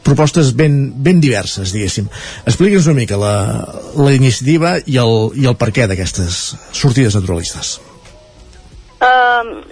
propostes 0.09 0.51
ben, 0.57 0.79
ben 1.05 1.21
diverses, 1.23 1.73
diguéssim. 1.75 2.09
Explica'ns 2.49 2.89
una 2.89 2.99
mica 3.01 3.19
la, 3.19 3.35
la 3.97 4.15
iniciativa 4.15 4.77
i 4.85 4.97
el, 5.01 5.15
i 5.39 5.47
el 5.49 5.57
per 5.59 5.71
què 5.75 5.87
d'aquestes 5.89 6.41
sortides 6.75 7.17
naturalistes. 7.19 7.77
Uh, 8.99 9.63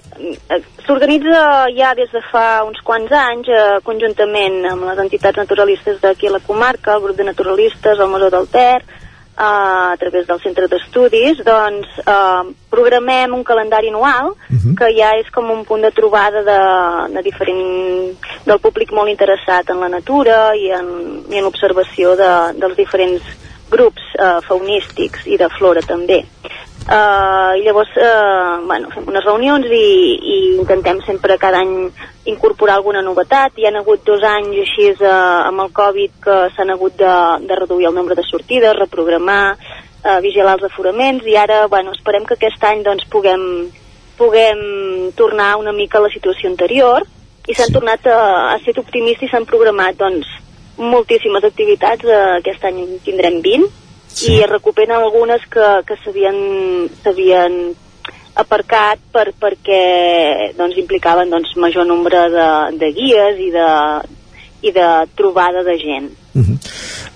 S'organitza 0.86 1.40
ja 1.76 1.90
des 1.98 2.14
de 2.16 2.22
fa 2.32 2.64
uns 2.64 2.80
quants 2.88 3.12
anys, 3.12 3.50
uh, 3.52 3.82
conjuntament 3.84 4.62
amb 4.70 4.88
les 4.88 5.02
entitats 5.04 5.42
naturalistes 5.42 6.00
d'aquí 6.02 6.30
a 6.30 6.38
la 6.38 6.44
comarca, 6.46 6.96
el 6.96 7.04
grup 7.04 7.18
de 7.20 7.28
naturalistes, 7.28 8.00
el 8.00 8.14
Museu 8.14 8.32
del 8.32 8.48
Ter, 8.54 8.80
a 9.38 9.96
través 10.00 10.26
del 10.26 10.40
centre 10.42 10.68
d'estudis, 10.68 11.44
doncs 11.46 11.88
uh, 12.02 12.42
programem 12.74 13.36
un 13.38 13.44
calendari 13.44 13.90
anual 13.90 14.34
uh 14.34 14.36
-huh. 14.50 14.76
que 14.76 14.90
ja 14.98 15.14
és 15.16 15.30
com 15.30 15.50
un 15.52 15.64
punt 15.64 15.82
de 15.82 15.92
trobada 15.92 16.42
de, 16.42 17.14
de 17.14 17.22
diferent, 17.22 18.18
del 18.46 18.60
públic 18.60 18.92
molt 18.92 19.10
interessat 19.10 19.70
en 19.70 19.80
la 19.80 19.90
natura 19.90 20.56
i 20.56 20.72
en, 20.72 21.24
i 21.30 21.38
en 21.38 21.44
l'observació 21.44 22.16
de, 22.16 22.32
dels 22.58 22.76
diferents 22.76 23.22
grups 23.70 24.02
uh, 24.20 24.42
faunístics 24.48 25.28
i 25.28 25.38
de 25.38 25.50
flora 25.50 25.82
també. 25.82 26.26
Uh, 26.88 27.52
I 27.60 27.66
llavors, 27.66 27.90
uh, 28.00 28.64
bueno, 28.64 28.88
fem 28.94 29.04
unes 29.12 29.26
reunions 29.26 29.66
i, 29.76 29.88
i 30.16 30.36
intentem 30.56 31.02
sempre 31.04 31.36
cada 31.36 31.60
any 31.60 31.90
incorporar 32.32 32.78
alguna 32.78 33.02
novetat. 33.04 33.58
Hi 33.60 33.66
han 33.68 33.76
hagut 33.76 34.06
dos 34.08 34.22
anys 34.24 34.62
així 34.62 34.86
uh, 34.94 35.10
amb 35.50 35.66
el 35.66 35.74
Covid 35.76 36.14
que 36.24 36.38
s'han 36.56 36.70
hagut 36.72 36.96
de, 36.96 37.16
de 37.44 37.58
reduir 37.60 37.90
el 37.90 37.98
nombre 37.98 38.16
de 38.16 38.24
sortides, 38.24 38.78
reprogramar, 38.80 39.58
uh, 39.58 40.22
vigilar 40.24 40.54
els 40.56 40.64
aforaments 40.70 41.28
i 41.28 41.36
ara, 41.36 41.66
bueno, 41.68 41.92
esperem 41.92 42.24
que 42.24 42.38
aquest 42.38 42.64
any 42.70 42.86
doncs 42.86 43.04
puguem, 43.12 43.44
puguem 44.16 44.62
tornar 45.20 45.58
una 45.60 45.74
mica 45.76 46.00
a 46.00 46.06
la 46.06 46.14
situació 46.14 46.48
anterior 46.48 47.04
i 47.52 47.58
s'han 47.58 47.76
tornat 47.76 48.08
a, 48.08 48.22
a 48.54 48.56
ser 48.64 48.78
optimistes 48.80 49.28
i 49.28 49.34
s'han 49.34 49.50
programat 49.50 50.00
doncs 50.00 50.32
moltíssimes 50.80 51.44
activitats, 51.52 52.08
uh, 52.08 52.38
aquest 52.40 52.64
any 52.72 52.80
tindrem 53.04 53.42
20 53.44 53.68
sí. 54.18 54.34
i 54.34 54.44
es 54.44 54.50
recuperen 54.50 54.98
algunes 54.98 55.44
que, 55.52 55.68
que 55.88 55.98
s'havien 56.04 56.38
s'havien 57.04 57.60
aparcat 58.38 59.02
per, 59.14 59.32
perquè 59.34 60.54
doncs, 60.58 60.78
implicaven 60.78 61.32
doncs, 61.34 61.56
major 61.58 61.88
nombre 61.90 62.28
de, 62.34 62.50
de 62.78 62.92
guies 62.94 63.42
i 63.42 63.50
de, 63.54 63.70
i 64.70 64.74
de 64.76 64.88
trobada 65.18 65.64
de 65.66 65.78
gent. 65.82 66.12
Uh 66.36 66.44
-huh. 66.44 66.57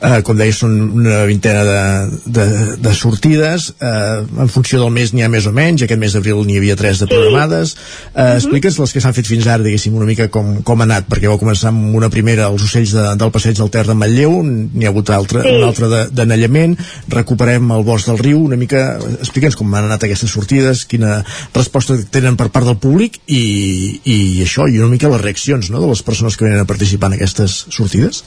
Uh, 0.01 0.19
com 0.25 0.37
deies, 0.37 0.59
són 0.61 0.75
una 0.99 1.21
vintena 1.29 1.63
de, 1.65 1.81
de, 2.25 2.45
de 2.81 2.93
sortides. 2.97 3.71
Uh, 3.79 4.25
en 4.43 4.51
funció 4.51 4.81
del 4.81 4.93
mes 4.93 5.13
n'hi 5.13 5.25
ha 5.25 5.29
més 5.31 5.47
o 5.47 5.53
menys. 5.55 5.85
Aquest 5.85 6.01
mes 6.01 6.15
d'abril 6.15 6.43
n'hi 6.47 6.59
havia 6.59 6.77
tres 6.79 7.01
de 7.01 7.07
programades. 7.11 7.75
Uh, 7.75 7.77
uh 7.77 8.21
-huh. 8.21 8.35
explica'ns 8.35 8.79
les 8.79 8.93
que 8.93 9.01
s'han 9.01 9.13
fet 9.17 9.27
fins 9.27 9.47
ara 9.47 9.63
diguéssim 9.63 9.95
una 9.95 10.05
mica 10.05 10.29
com, 10.29 10.61
com 10.63 10.81
ha 10.81 10.83
anat, 10.83 11.07
perquè 11.09 11.27
vau 11.27 11.39
començar 11.39 11.69
amb 11.69 11.95
una 11.95 12.09
primera 12.09 12.47
els 12.47 12.63
ocells 12.63 12.91
de, 12.91 13.15
del 13.15 13.31
passeig 13.31 13.57
del 13.57 13.69
Ter 13.69 13.85
de 13.87 13.93
Matlleu 13.93 14.43
n'hi 14.43 14.85
ha 14.85 14.89
hagut 14.89 15.09
altra, 15.09 15.43
sí. 15.43 15.49
una 15.49 15.67
altra 15.67 16.07
d'anellament. 16.11 16.77
Recuperem 17.09 17.71
el 17.71 17.83
bosc 17.83 18.07
del 18.07 18.19
riu 18.19 18.43
una 18.43 18.57
mica, 18.57 18.97
explica'ns 19.19 19.55
com 19.55 19.73
han 19.73 19.85
anat 19.85 20.03
aquestes 20.03 20.31
sortides 20.31 20.85
quina 20.85 21.23
resposta 21.53 21.97
tenen 22.09 22.37
per 22.37 22.49
part 22.49 22.65
del 22.65 22.77
públic 22.77 23.19
i, 23.27 24.01
i 24.03 24.17
això, 24.43 24.67
i 24.67 24.79
una 24.79 24.91
mica 24.91 25.11
les 25.11 25.21
reaccions 25.21 25.71
no, 25.71 25.81
de 25.81 25.87
les 25.87 26.03
persones 26.03 26.37
que 26.37 26.45
venen 26.45 26.63
a 26.63 26.69
participar 26.69 27.11
en 27.11 27.19
aquestes 27.19 27.65
sortides 27.69 28.23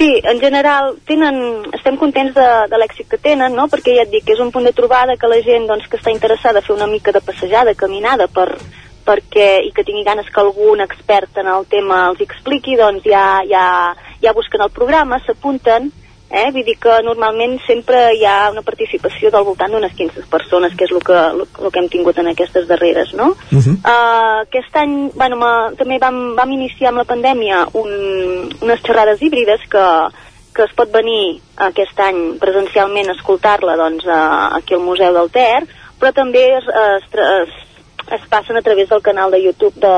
Sí, 0.00 0.18
en 0.24 0.40
general 0.40 0.94
tenen, 1.04 1.34
estem 1.76 1.98
contents 2.00 2.32
de, 2.32 2.44
de 2.72 2.78
l'èxit 2.80 3.04
que 3.04 3.18
tenen, 3.20 3.52
no? 3.52 3.66
perquè 3.68 3.98
ja 3.98 4.06
et 4.06 4.08
dic 4.08 4.24
que 4.24 4.32
és 4.32 4.38
un 4.40 4.48
punt 4.48 4.64
de 4.64 4.72
trobada 4.72 5.18
que 5.20 5.28
la 5.28 5.42
gent 5.44 5.66
doncs, 5.68 5.90
que 5.92 5.98
està 6.00 6.08
interessada 6.08 6.62
a 6.62 6.64
fer 6.64 6.72
una 6.72 6.86
mica 6.88 7.12
de 7.12 7.20
passejada, 7.20 7.74
caminada, 7.76 8.24
per, 8.32 8.46
perquè, 9.04 9.50
i 9.68 9.74
que 9.76 9.84
tingui 9.84 10.06
ganes 10.06 10.30
que 10.32 10.40
algun 10.40 10.80
expert 10.80 11.36
en 11.42 11.50
el 11.52 11.68
tema 11.68 12.06
els 12.14 12.24
expliqui, 12.24 12.78
doncs 12.80 13.04
ja, 13.04 13.42
ja, 13.50 13.66
ja 14.24 14.32
busquen 14.32 14.64
el 14.64 14.72
programa, 14.72 15.20
s'apunten, 15.26 15.92
eh? 16.30 16.50
vull 16.54 16.64
dir 16.64 16.76
que 16.80 17.00
normalment 17.04 17.58
sempre 17.66 17.98
hi 18.14 18.24
ha 18.24 18.50
una 18.52 18.62
participació 18.66 19.32
del 19.34 19.44
voltant 19.44 19.74
d'unes 19.74 19.94
15 19.98 20.24
persones, 20.30 20.74
que 20.78 20.86
és 20.86 20.94
el 20.94 21.02
que, 21.04 21.18
el, 21.18 21.42
el 21.42 21.72
que 21.72 21.82
hem 21.82 21.90
tingut 21.92 22.18
en 22.22 22.30
aquestes 22.30 22.68
darreres, 22.70 23.12
no? 23.18 23.32
Uh 23.50 23.58
-huh. 23.58 23.76
uh, 23.82 24.40
aquest 24.46 24.76
any, 24.76 25.10
bueno, 25.14 25.36
ma, 25.36 25.72
també 25.76 25.98
vam, 25.98 26.34
vam 26.36 26.52
iniciar 26.52 26.90
amb 26.90 27.02
la 27.02 27.10
pandèmia 27.12 27.66
un, 27.74 27.90
unes 28.62 28.82
xerrades 28.86 29.22
híbrides 29.22 29.60
que, 29.68 29.86
que 30.54 30.62
es 30.62 30.72
pot 30.74 30.90
venir 30.92 31.40
aquest 31.56 31.98
any 32.00 32.38
presencialment 32.38 33.08
a 33.08 33.12
escoltar-la 33.18 33.76
doncs, 33.76 34.04
uh, 34.06 34.56
aquí 34.56 34.74
al 34.74 34.80
Museu 34.80 35.12
del 35.12 35.30
Ter, 35.30 35.66
però 35.98 36.12
també 36.12 36.56
es, 36.56 36.64
es, 36.64 37.04
es, 37.12 37.52
es 38.12 38.28
passen 38.28 38.56
a 38.56 38.62
través 38.62 38.88
del 38.88 39.02
canal 39.02 39.30
de 39.30 39.42
YouTube 39.42 39.74
de, 39.74 39.96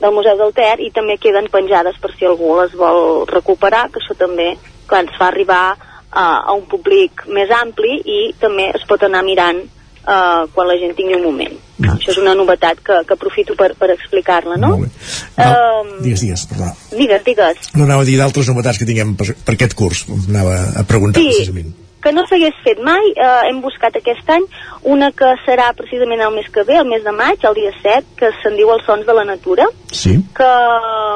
del 0.00 0.12
Museu 0.12 0.36
del 0.36 0.52
Ter 0.52 0.80
i 0.80 0.90
també 0.90 1.16
queden 1.18 1.48
penjades 1.48 1.96
per 1.98 2.12
si 2.14 2.26
algú 2.26 2.60
les 2.60 2.74
vol 2.74 3.26
recuperar, 3.26 3.88
que 3.90 4.00
això 4.00 4.14
també 4.14 4.56
que 4.88 5.00
ens 5.02 5.14
fa 5.18 5.30
arribar 5.30 5.76
uh, 5.76 6.18
a 6.18 6.56
un 6.56 6.66
públic 6.70 7.26
més 7.32 7.52
ampli 7.54 8.00
i 8.04 8.20
també 8.40 8.70
es 8.74 8.84
pot 8.88 9.02
anar 9.06 9.22
mirant 9.26 9.62
uh, 9.62 10.44
quan 10.54 10.68
la 10.70 10.76
gent 10.80 10.94
tingui 10.98 11.18
un 11.18 11.24
moment. 11.28 11.56
Mm. 11.76 11.96
Això 11.96 12.14
és 12.14 12.20
una 12.22 12.34
novetat 12.38 12.80
que, 12.84 13.00
que 13.06 13.16
aprofito 13.16 13.56
per, 13.58 13.72
per 13.78 13.90
explicar-la, 13.94 14.58
no? 14.60 14.74
Molt 14.76 14.86
bé. 14.86 15.08
No, 15.40 15.48
um, 15.82 15.96
digues, 16.04 16.22
digues, 16.24 16.46
perdó. 16.52 16.70
Digues, 16.92 17.26
digues. 17.26 17.72
No 17.76 17.88
anava 17.88 18.06
a 18.06 18.08
dir 18.08 18.16
d'altres 18.20 18.48
novetats 18.52 18.80
que 18.80 18.88
tinguem 18.88 19.16
per, 19.18 19.34
per 19.44 19.58
aquest 19.58 19.76
curs, 19.78 20.06
anava 20.28 20.62
a 20.80 20.86
preguntar 20.88 21.20
sí, 21.20 21.34
precisament 21.34 21.74
que 22.06 22.12
no 22.14 22.22
s'hagués 22.30 22.54
fet 22.62 22.78
mai, 22.86 23.08
eh, 23.18 23.28
hem 23.48 23.56
buscat 23.64 23.96
aquest 23.98 24.28
any 24.30 24.44
una 24.94 25.08
que 25.10 25.26
serà 25.42 25.72
precisament 25.74 26.20
el 26.22 26.36
mes 26.36 26.46
que 26.54 26.62
ve, 26.68 26.76
el 26.78 26.86
mes 26.86 27.02
de 27.02 27.10
maig, 27.10 27.42
el 27.42 27.56
dia 27.58 27.72
7, 27.80 28.14
que 28.20 28.30
se'n 28.42 28.54
diu 28.54 28.70
Els 28.70 28.86
Sons 28.86 29.02
de 29.08 29.16
la 29.16 29.24
Natura, 29.26 29.66
sí. 29.90 30.14
que, 30.36 30.52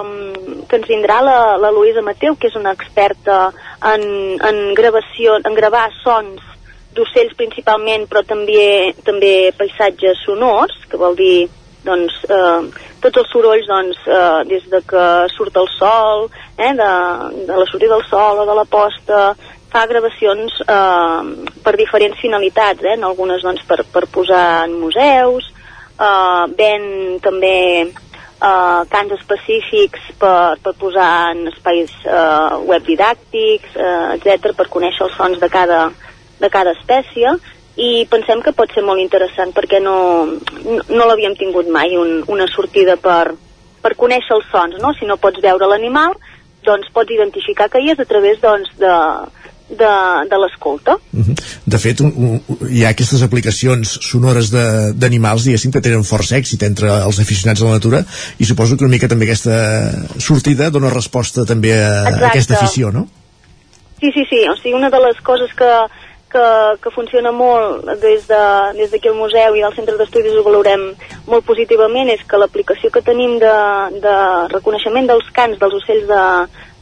mm, 0.02 0.64
que 0.66 0.80
ens 0.80 0.88
vindrà 0.90 1.20
la, 1.22 1.38
la 1.62 1.70
Luisa 1.70 2.02
Mateu, 2.02 2.34
que 2.34 2.50
és 2.50 2.58
una 2.58 2.72
experta 2.74 3.52
en, 3.92 4.02
en 4.50 4.58
gravació, 4.74 5.38
en 5.46 5.54
gravar 5.54 5.86
sons 6.00 6.42
d'ocells 6.96 7.38
principalment, 7.38 8.08
però 8.10 8.24
també, 8.26 8.90
també 9.06 9.52
paisatges 9.54 10.24
sonors, 10.26 10.74
que 10.90 10.98
vol 10.98 11.14
dir 11.14 11.46
doncs, 11.86 12.18
eh, 12.26 12.82
tots 13.00 13.22
els 13.22 13.30
sorolls 13.30 13.70
doncs, 13.70 14.02
eh, 14.10 14.42
des 14.50 14.66
de 14.74 14.82
que 14.90 15.06
surt 15.36 15.54
el 15.56 15.70
sol, 15.78 16.26
eh, 16.58 16.74
de, 16.74 16.90
de 17.46 17.62
la 17.62 17.70
sortida 17.70 17.94
del 17.94 18.04
sol 18.10 18.42
o 18.42 18.50
de 18.50 18.58
la 18.58 18.66
posta, 18.66 19.22
fa 19.70 19.86
gravacions 19.86 20.60
eh, 20.66 21.48
per 21.64 21.76
diferents 21.78 22.18
finalitats, 22.20 22.84
eh? 22.84 22.96
en 22.98 23.06
algunes 23.06 23.42
doncs, 23.46 23.64
per, 23.68 23.84
per 23.86 24.06
posar 24.10 24.66
en 24.66 24.76
museus, 24.80 25.50
eh, 25.94 26.44
ven 26.58 26.86
també 27.22 27.56
eh, 28.40 28.80
cants 28.90 29.14
específics 29.18 30.10
per, 30.18 30.58
per 30.62 30.74
posar 30.80 31.10
en 31.34 31.46
espais 31.52 31.92
eh, 32.04 32.58
web 32.66 32.86
didàctics, 32.86 33.76
eh, 33.76 34.18
etc 34.18 34.54
per 34.56 34.70
conèixer 34.72 35.06
els 35.06 35.16
sons 35.18 35.40
de 35.40 35.50
cada, 35.52 35.86
de 36.40 36.50
cada 36.52 36.74
espècie 36.78 37.36
i 37.80 38.06
pensem 38.10 38.42
que 38.44 38.56
pot 38.56 38.72
ser 38.74 38.82
molt 38.84 39.00
interessant 39.00 39.54
perquè 39.56 39.80
no, 39.80 40.26
no, 40.64 40.80
no 40.88 41.06
l'havíem 41.06 41.36
tingut 41.38 41.70
mai 41.70 41.94
un, 41.96 42.20
una 42.28 42.48
sortida 42.50 42.96
per, 43.00 43.36
per 43.80 43.96
conèixer 43.96 44.36
els 44.36 44.50
sons, 44.52 44.80
no? 44.82 44.92
si 44.98 45.08
no 45.08 45.20
pots 45.20 45.40
veure 45.44 45.68
l'animal 45.70 46.16
doncs 46.66 46.90
pots 46.92 47.12
identificar 47.14 47.70
que 47.72 47.80
hi 47.80 47.92
és 47.94 48.00
a 48.00 48.08
través 48.08 48.40
doncs, 48.42 48.72
de, 48.80 48.96
de, 49.70 49.92
de 50.30 50.38
l'escolta. 50.42 50.96
Uh 51.12 51.20
-huh. 51.20 51.34
De 51.64 51.78
fet, 51.78 52.00
un, 52.00 52.12
un, 52.16 52.40
hi 52.70 52.84
ha 52.84 52.90
aquestes 52.90 53.22
aplicacions 53.22 53.98
sonores 54.02 54.50
d'animals, 54.50 55.44
diguéssim, 55.44 55.70
que 55.70 55.80
tenen 55.80 56.04
força 56.04 56.36
èxit 56.36 56.62
entre 56.62 56.88
els 57.06 57.20
aficionats 57.20 57.62
a 57.62 57.64
la 57.64 57.78
natura 57.78 58.04
i 58.38 58.44
suposo 58.44 58.76
que 58.76 58.84
una 58.84 58.94
mica 58.94 59.08
també 59.08 59.24
aquesta 59.24 59.92
sortida 60.18 60.70
dona 60.70 60.90
resposta 60.90 61.44
també 61.44 61.72
a, 61.74 62.02
a 62.08 62.26
aquesta 62.28 62.54
afició, 62.54 62.90
no? 62.90 63.08
Sí, 64.00 64.10
sí, 64.14 64.24
sí. 64.30 64.48
O 64.48 64.56
sigui, 64.56 64.74
una 64.74 64.90
de 64.90 65.00
les 65.00 65.20
coses 65.20 65.50
que, 65.54 65.70
que, 66.32 66.44
que 66.82 66.90
funciona 66.90 67.32
molt 67.32 67.84
des 68.00 68.26
d'aquí 68.26 68.78
de, 68.78 68.88
des 68.88 69.06
al 69.06 69.18
museu 69.18 69.56
i 69.56 69.62
del 69.64 69.74
centre 69.74 69.96
d'estudis 69.98 70.38
ho 70.38 70.44
valorem 70.46 70.94
molt 71.26 71.44
positivament 71.44 72.08
és 72.08 72.22
que 72.26 72.38
l'aplicació 72.38 72.90
que 72.90 73.02
tenim 73.02 73.38
de, 73.38 73.56
de 74.00 74.16
reconeixement 74.54 75.06
dels 75.06 75.28
cants 75.36 75.58
dels 75.58 75.74
ocells 75.74 76.06
de, 76.08 76.24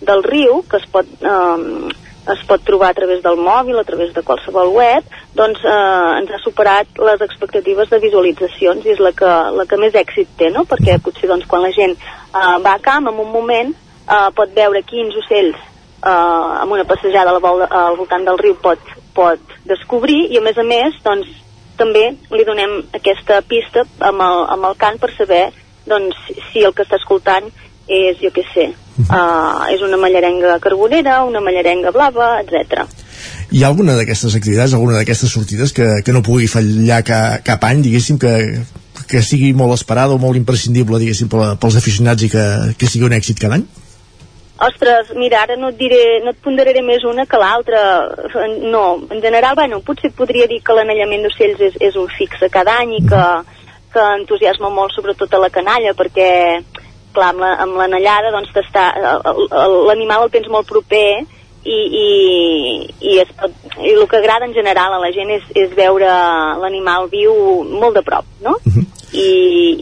del 0.07 0.23
riu, 0.23 0.63
que 0.71 0.77
es 0.77 0.87
pot 0.93 1.07
eh, 1.07 1.97
es 2.35 2.43
pot 2.49 2.63
trobar 2.67 2.91
a 2.91 2.97
través 2.97 3.23
del 3.25 3.39
mòbil, 3.41 3.79
a 3.79 3.87
través 3.89 4.13
de 4.15 4.23
qualsevol 4.27 4.73
web, 4.75 5.07
doncs 5.37 5.65
eh, 5.65 6.19
ens 6.21 6.33
ha 6.35 6.41
superat 6.43 7.01
les 7.01 7.25
expectatives 7.25 7.91
de 7.93 8.01
visualitzacions 8.03 8.87
i 8.87 8.95
és 8.95 9.03
la 9.03 9.13
que, 9.17 9.33
la 9.57 9.67
que 9.69 9.81
més 9.81 9.97
èxit 9.97 10.31
té, 10.41 10.51
no? 10.55 10.67
Perquè 10.69 10.99
potser 11.05 11.31
doncs, 11.31 11.49
quan 11.49 11.65
la 11.65 11.73
gent 11.75 11.97
eh, 11.97 12.57
va 12.65 12.77
a 12.77 12.83
camp, 12.85 13.09
en 13.09 13.21
un 13.25 13.33
moment 13.33 13.73
eh, 13.73 14.29
pot 14.37 14.55
veure 14.57 14.85
quins 14.87 15.17
ocells 15.25 15.57
eh, 15.59 16.09
amb 16.63 16.73
una 16.77 16.87
passejada 16.89 17.37
vol, 17.43 17.65
al 17.65 17.99
voltant 18.01 18.27
del 18.29 18.41
riu 18.41 18.57
pot, 18.63 18.83
pot 19.17 19.57
descobrir 19.69 20.27
i 20.33 20.41
a 20.41 20.45
més 20.45 20.59
a 20.59 20.67
més 20.67 20.99
doncs, 21.05 21.31
també 21.79 22.11
li 22.35 22.45
donem 22.45 22.81
aquesta 22.97 23.39
pista 23.47 23.85
amb 24.03 24.25
el, 24.25 24.45
amb 24.57 24.69
el 24.69 24.77
cant 24.81 24.99
per 24.99 25.13
saber 25.15 25.47
doncs, 25.89 26.19
si 26.51 26.65
el 26.67 26.75
que 26.75 26.85
està 26.85 26.99
escoltant 26.99 27.49
és, 27.87 28.19
jo 28.21 28.33
què 28.35 28.45
sé, 28.53 28.67
uh, 29.07 29.67
és 29.73 29.83
una 29.87 29.99
mallarenga 30.01 30.59
carbonera, 30.65 31.23
una 31.29 31.43
mallarenga 31.45 31.93
blava, 31.95 32.37
etc. 32.43 32.85
Hi 33.55 33.63
ha 33.63 33.71
alguna 33.71 33.97
d'aquestes 33.99 34.37
activitats, 34.39 34.75
alguna 34.75 34.99
d'aquestes 34.99 35.33
sortides 35.33 35.73
que, 35.73 35.89
que 36.05 36.15
no 36.15 36.25
pugui 36.27 36.51
fallar 36.51 37.03
ca, 37.07 37.21
cap 37.45 37.65
any, 37.69 37.83
diguéssim, 37.87 38.19
que, 38.21 38.35
que 39.09 39.25
sigui 39.25 39.53
molt 39.57 39.79
esperada 39.79 40.15
o 40.15 40.23
molt 40.23 40.37
imprescindible, 40.37 41.01
diguéssim, 41.01 41.31
pels 41.33 41.79
aficionats 41.81 42.27
i 42.27 42.33
que, 42.33 42.47
que 42.79 42.91
sigui 42.91 43.09
un 43.09 43.17
èxit 43.17 43.41
cada 43.41 43.61
any? 43.61 43.69
Ostres, 44.59 45.13
mira, 45.15 45.45
ara 45.45 45.55
no 45.57 45.69
et 45.71 45.77
diré, 45.79 46.01
no 46.25 46.33
et 46.35 46.39
ponderaré 46.43 46.81
més 46.83 47.05
una 47.07 47.29
que 47.31 47.39
l'altra. 47.39 47.81
No, 48.67 48.99
en 49.07 49.23
general, 49.23 49.55
bueno, 49.55 49.79
potser 49.87 50.11
podria 50.19 50.49
dir 50.51 50.59
que 50.67 50.75
l'anellament 50.75 51.23
d'ocells 51.25 51.63
és, 51.69 51.77
és 51.89 51.99
un 52.01 52.09
fixe 52.11 52.51
cada 52.51 52.75
any 52.83 52.97
i 52.97 53.05
que, 53.07 53.23
que 53.95 54.07
entusiasma 54.19 54.73
molt 54.75 54.97
sobretot 54.97 55.37
a 55.39 55.43
la 55.45 55.53
canalla 55.55 55.95
perquè, 55.95 56.31
clar, 57.13 57.33
amb 57.33 57.41
la- 57.41 57.57
amb 57.65 57.77
l'anellada 57.81 58.31
doncs 58.35 58.51
t'està- 58.55 58.95
l'animal 59.89 60.25
el 60.27 60.31
tens 60.31 60.49
molt 60.49 60.67
proper 60.69 61.25
i, 61.65 61.79
i, 62.03 62.09
i, 63.01 63.19
es 63.21 63.31
pot, 63.37 63.51
i 63.83 63.93
el 63.93 64.07
que 64.09 64.17
agrada 64.21 64.47
en 64.47 64.55
general 64.55 64.95
a 64.95 65.01
la 65.03 65.11
gent 65.13 65.31
és, 65.35 65.43
és 65.55 65.75
veure 65.77 66.07
l'animal 66.63 67.09
viu 67.13 67.35
molt 67.69 67.99
de 67.99 68.03
prop, 68.07 68.25
no? 68.45 68.57
I, 69.13 69.29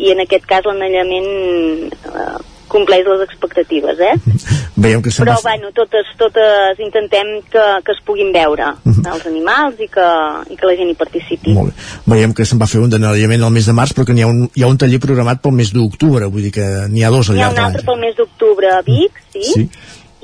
I 0.06 0.12
en 0.14 0.20
aquest 0.22 0.46
cas 0.46 0.64
l'anellament 0.64 1.90
eh, 1.90 2.36
compleix 2.68 3.06
les 3.06 3.22
expectatives, 3.26 4.00
eh? 4.00 4.14
Veiem 4.84 5.00
que 5.02 5.10
Però, 5.16 5.34
bueno, 5.42 5.70
totes, 5.72 6.08
totes 6.20 6.80
intentem 6.84 7.30
que, 7.50 7.64
que 7.86 7.92
es 7.94 8.00
puguin 8.04 8.32
veure 8.34 8.72
els 8.86 9.26
animals 9.26 9.78
i 9.80 9.88
que, 9.88 10.06
i 10.52 10.56
que 10.58 10.66
la 10.68 10.74
gent 10.76 10.90
hi 10.92 10.96
participi. 10.98 11.54
Molt 11.56 11.72
bé. 11.72 11.86
Veiem 12.12 12.34
que 12.36 12.44
se'n 12.44 12.60
va 12.60 12.68
fer 12.68 12.82
un 12.84 12.90
d'anellament 12.92 13.46
al 13.46 13.54
mes 13.54 13.66
de 13.70 13.72
març, 13.76 13.94
però 13.96 14.04
que 14.06 14.12
n'hi 14.16 14.26
ha, 14.26 14.28
un, 14.28 14.44
hi 14.54 14.62
ha 14.66 14.68
un 14.68 14.76
taller 14.76 15.00
programat 15.00 15.40
pel 15.44 15.56
mes 15.56 15.72
d'octubre, 15.72 16.28
vull 16.28 16.44
dir 16.48 16.52
que 16.58 16.66
n'hi 16.92 17.04
ha 17.06 17.10
dos 17.14 17.30
al 17.30 17.38
N'hi 17.38 17.46
ha 17.46 17.48
llarg 17.48 17.56
un 17.56 17.62
de 17.62 17.66
altre 17.70 17.82
l'any. 17.82 17.88
pel 17.92 18.02
mes 18.04 18.16
d'octubre 18.20 18.72
a 18.74 18.82
Vic, 18.86 19.22
sí, 19.32 19.46
Sí. 19.54 19.68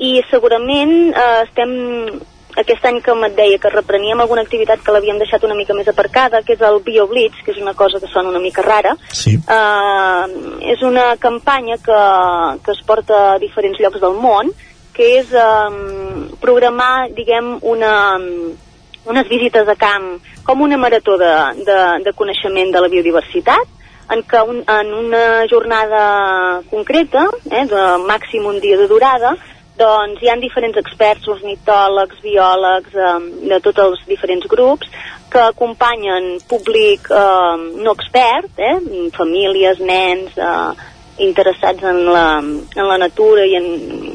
i 0.03 0.13
segurament 0.29 0.93
eh, 1.13 1.43
estem 1.47 1.73
aquest 2.57 2.85
any 2.85 2.99
que 3.01 3.13
et 3.27 3.35
deia 3.35 3.59
que 3.59 3.69
repreníem 3.69 4.19
alguna 4.21 4.43
activitat 4.45 4.81
que 4.83 4.91
l'havíem 4.91 5.17
deixat 5.21 5.43
una 5.43 5.55
mica 5.55 5.73
més 5.73 5.87
aparcada, 5.87 6.43
que 6.43 6.53
és 6.53 6.61
el 6.61 6.81
BioBlitz, 6.85 7.43
que 7.45 7.51
és 7.51 7.61
una 7.61 7.73
cosa 7.73 7.99
que 7.99 8.11
sona 8.11 8.29
una 8.29 8.39
mica 8.39 8.61
rara. 8.61 8.95
Sí. 9.11 9.35
Eh, 9.37 10.25
és 10.73 10.81
una 10.81 11.15
campanya 11.17 11.77
que, 11.77 12.01
que 12.65 12.71
es 12.71 12.83
porta 12.85 13.33
a 13.33 13.39
diferents 13.39 13.79
llocs 13.79 14.01
del 14.01 14.17
món, 14.19 14.51
que 14.93 15.09
és 15.19 15.33
eh, 15.33 16.35
programar, 16.41 17.09
diguem, 17.17 17.57
una, 17.61 17.93
unes 19.09 19.29
visites 19.29 19.67
a 19.67 19.75
camp 19.75 20.19
com 20.43 20.61
una 20.61 20.77
marató 20.77 21.17
de, 21.17 21.31
de, 21.63 21.79
de 22.03 22.13
coneixement 22.13 22.71
de 22.71 22.83
la 22.83 22.91
biodiversitat, 22.91 23.79
en 24.13 24.21
què 24.27 24.41
un, 24.45 24.59
en 24.67 24.93
una 24.93 25.23
jornada 25.49 26.61
concreta, 26.69 27.25
eh, 27.49 27.65
de 27.71 27.83
màxim 28.03 28.45
un 28.45 28.59
dia 28.61 28.77
de 28.77 28.87
durada, 28.91 29.33
doncs 29.77 30.21
hi 30.21 30.29
han 30.29 30.41
diferents 30.43 30.77
experts, 30.77 31.27
ornitòlegs, 31.27 32.21
biòlegs, 32.23 32.93
eh, 32.93 33.19
de 33.49 33.59
tots 33.65 33.81
els 33.85 34.05
diferents 34.07 34.45
grups, 34.49 34.89
que 35.33 35.41
acompanyen 35.41 36.37
públic 36.49 37.09
eh, 37.09 37.57
no 37.81 37.95
expert, 37.97 38.51
eh, 38.57 38.77
famílies, 39.17 39.81
nens, 39.81 40.37
eh, 40.37 40.89
interessats 41.23 41.83
en 41.83 42.05
la, 42.09 42.27
en 42.39 42.87
la 42.87 42.97
natura 42.97 43.45
i 43.45 43.57
en, 43.57 43.67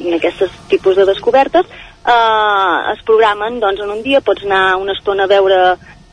en 0.06 0.16
aquests 0.18 0.54
tipus 0.70 0.98
de 0.98 1.06
descobertes, 1.06 1.66
eh, 2.06 2.76
es 2.94 3.02
programen 3.06 3.58
doncs, 3.62 3.82
en 3.82 3.94
un 3.98 4.02
dia, 4.02 4.22
pots 4.22 4.46
anar 4.46 4.78
una 4.78 4.94
estona 4.94 5.26
a 5.26 5.32
veure 5.32 5.62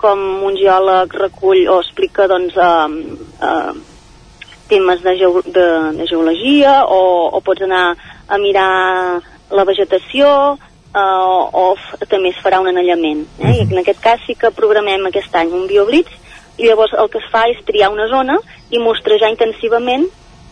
com 0.01 0.21
un 0.45 0.57
geòleg 0.59 1.13
recull 1.21 1.67
o 1.71 1.79
explica 1.81 2.27
doncs, 2.29 2.57
eh, 2.57 3.19
eh, 3.45 3.93
temes 4.67 5.01
de, 5.05 5.13
geo 5.17 5.41
de, 5.45 5.67
de 5.93 6.07
geologia 6.09 6.79
o, 6.89 7.29
o 7.29 7.41
pots 7.45 7.61
anar 7.61 7.93
a 8.27 8.37
mirar 8.41 9.21
la 9.51 9.63
vegetació 9.67 10.27
eh, 10.95 10.99
o 10.99 11.75
f- 11.77 12.05
també 12.09 12.29
es 12.33 12.41
farà 12.43 12.59
un 12.63 12.67
anellament. 12.71 13.25
Eh? 13.39 13.55
I 13.61 13.65
en 13.69 13.77
aquest 13.83 13.99
cas 14.03 14.19
sí 14.27 14.35
que 14.39 14.51
programem 14.55 15.05
aquest 15.09 15.33
any 15.35 15.51
un 15.53 15.67
bioblitz 15.67 16.11
i 16.57 16.69
llavors 16.69 16.93
el 16.97 17.09
que 17.11 17.19
es 17.19 17.25
fa 17.31 17.43
és 17.51 17.59
triar 17.67 17.89
una 17.91 18.07
zona 18.07 18.37
i 18.71 18.79
mostrejar 18.79 19.29
intensivament 19.33 20.05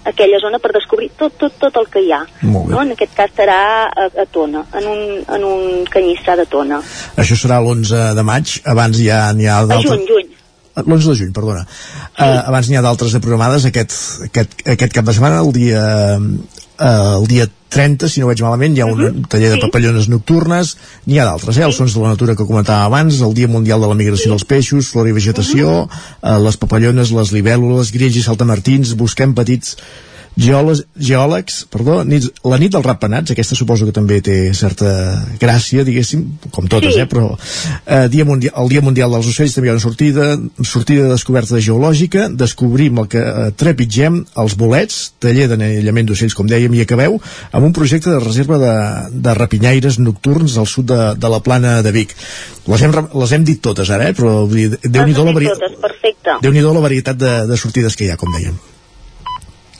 aquella 0.03 0.35
zona 0.43 0.59
per 0.59 0.73
descobrir 0.75 1.07
tot, 1.15 1.31
tot, 1.39 1.53
tot 1.61 1.77
el 1.79 1.85
que 1.87 2.01
hi 2.03 2.09
ha. 2.11 2.25
No? 2.43 2.81
En 2.83 2.91
aquest 2.91 3.13
cas 3.15 3.31
serà 3.37 3.87
a, 3.87 4.09
a 4.11 4.25
Tona, 4.27 4.65
en 4.75 4.87
un, 4.91 5.03
en 5.31 5.45
un 5.47 5.85
canyissar 5.87 6.35
de 6.35 6.43
Tona. 6.51 6.81
Això 7.15 7.37
serà 7.39 7.61
l'11 7.63 8.09
de 8.17 8.25
maig, 8.27 8.57
abans 8.67 8.99
ja 8.99 9.29
n'hi 9.31 9.47
ha 9.47 9.61
A 9.61 9.69
d'altres... 9.69 9.87
juny, 9.93 10.03
juny. 10.09 10.27
L'11 10.83 11.07
de 11.07 11.15
juny, 11.21 11.31
perdona. 11.31 11.63
Sí. 11.69 12.19
Uh, 12.19 12.41
abans 12.51 12.67
n'hi 12.67 12.75
ha 12.75 12.83
d'altres 12.83 13.15
de 13.15 13.21
programades 13.23 13.63
aquest, 13.69 13.95
aquest, 14.27 14.59
aquest 14.75 14.91
cap 14.99 15.07
de 15.07 15.15
setmana, 15.15 15.39
el 15.45 15.53
dia, 15.55 15.85
uh, 16.19 17.21
el 17.21 17.27
dia 17.31 17.47
30, 17.73 18.09
si 18.09 18.21
no 18.21 18.29
veig 18.29 18.43
malament, 18.45 18.77
hi 18.77 18.83
ha 18.83 18.87
un 18.89 19.23
taller 19.29 19.49
de 19.51 19.57
Sí. 19.57 19.63
papallones 19.65 20.07
nocturnes, 20.11 20.75
n'hi 21.07 21.19
ha 21.19 21.25
d'altres, 21.25 21.57
eh? 21.57 21.65
els 21.65 21.75
sons 21.75 21.93
de 21.93 22.01
la 22.03 22.13
natura 22.13 22.35
que 22.37 22.45
comentàvem 22.45 22.85
abans, 22.85 23.19
el 23.21 23.33
Dia 23.33 23.47
Mundial 23.47 23.81
de 23.81 23.87
la 23.89 23.97
Migració 23.97 24.29
dels 24.33 24.45
Peixos, 24.45 24.91
Flora 24.93 25.09
i 25.09 25.17
Vegetació, 25.17 25.89
uh, 25.89 26.37
les 26.45 26.57
papallones, 26.57 27.11
les 27.11 27.33
libèl·lules, 27.33 27.91
grills 27.93 28.15
i 28.15 28.23
saltamartins, 28.23 28.93
busquem 28.95 29.33
petits 29.33 29.77
geòlegs, 30.39 30.83
geòlegs 30.97 31.59
perdó, 31.73 31.99
nits, 32.07 32.29
la 32.47 32.57
nit 32.61 32.71
dels 32.73 32.85
ratpenats, 32.85 33.31
aquesta 33.33 33.55
suposo 33.57 33.85
que 33.85 33.93
també 33.95 34.19
té 34.25 34.37
certa 34.57 34.89
gràcia, 35.41 35.83
diguéssim, 35.85 36.23
com 36.51 36.67
totes, 36.71 36.95
Sí. 36.95 37.01
eh? 37.03 37.07
però 37.09 37.35
eh, 37.85 38.07
dia 38.09 38.25
mundial, 38.25 38.53
el 38.63 38.69
Dia 38.73 38.81
Mundial 38.81 39.11
dels 39.13 39.27
Ocells 39.29 39.53
també 39.53 39.69
hi 39.69 39.71
ha 39.71 39.75
una 39.77 39.83
sortida, 39.83 40.25
sortida 40.65 41.03
de 41.03 41.13
descoberta 41.13 41.59
geològica, 41.61 42.29
descobrim 42.29 42.97
el 43.03 43.07
que 43.07 43.21
eh, 43.21 43.51
trepitgem, 43.55 44.23
els 44.41 44.57
bolets, 44.57 45.13
taller 45.21 45.47
d'anellament 45.51 46.09
d'ocells, 46.09 46.33
com 46.33 46.49
dèiem, 46.49 46.73
i 46.73 46.81
acabeu 46.81 47.19
amb 47.51 47.65
un 47.69 47.73
projecte 47.73 48.09
de 48.09 48.19
reserva 48.23 48.57
de, 48.57 48.73
de 49.13 49.37
rapinyaires 49.37 49.99
nocturns 49.99 50.57
al 50.57 50.67
sud 50.67 50.89
de, 50.89 51.01
de 51.15 51.29
la 51.29 51.39
plana 51.45 51.81
de 51.85 51.91
Vic. 51.93 52.15
Les 52.67 52.81
hem, 52.81 52.93
les 53.13 53.31
hem 53.35 53.43
dit 53.45 53.61
totes 53.61 53.89
ara, 53.93 54.09
eh? 54.09 54.17
però 54.17 54.47
Déu-n'hi-do 54.49 55.25
la, 55.25 55.33
vari... 55.35 55.49
Déu 56.41 56.73
la 56.73 56.83
varietat 56.83 57.17
de, 57.19 57.33
de 57.49 57.57
sortides 57.57 57.95
que 57.95 58.07
hi 58.07 58.13
ha, 58.13 58.17
com 58.17 58.31
dèiem. 58.33 58.72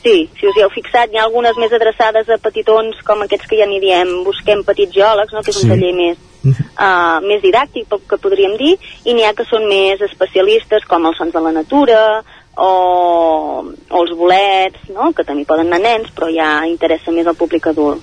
Sí, 0.04 0.28
si 0.36 0.46
us 0.46 0.56
hi 0.58 0.60
heu 0.60 0.68
fixat, 0.68 1.08
n'hi 1.08 1.16
ha 1.16 1.24
algunes 1.24 1.56
més 1.56 1.72
adreçades 1.72 2.28
a 2.28 2.36
petitons, 2.36 2.98
com 3.06 3.22
aquests 3.24 3.48
que 3.48 3.56
ja 3.56 3.64
n'hi 3.64 3.80
diem, 3.80 4.10
busquem 4.26 4.60
petits 4.66 4.92
geòlegs, 4.92 5.32
no? 5.32 5.40
que 5.40 5.48
és 5.50 5.56
Sí. 5.56 5.64
un 5.64 5.72
taller 5.72 5.92
més, 5.96 6.18
uh, 6.44 7.24
més 7.24 7.40
didàctic, 7.40 7.88
que 8.10 8.20
podríem 8.20 8.58
dir, 8.60 8.74
i 9.08 9.14
n'hi 9.14 9.24
ha 9.24 9.32
que 9.32 9.48
són 9.48 9.64
més 9.66 10.02
especialistes, 10.04 10.84
com 10.84 11.06
els 11.06 11.16
sons 11.16 11.32
de 11.32 11.40
la 11.40 11.52
natura, 11.56 12.22
o, 12.56 12.70
o 13.90 14.02
els 14.02 14.12
bolets, 14.16 14.90
no? 14.90 15.12
que 15.16 15.24
també 15.24 15.46
poden 15.48 15.72
anar 15.72 15.80
nens, 15.80 16.12
però 16.14 16.28
ja 16.28 16.66
interessa 16.68 17.10
més 17.10 17.26
al 17.26 17.34
públic 17.40 17.66
adult. 17.72 18.02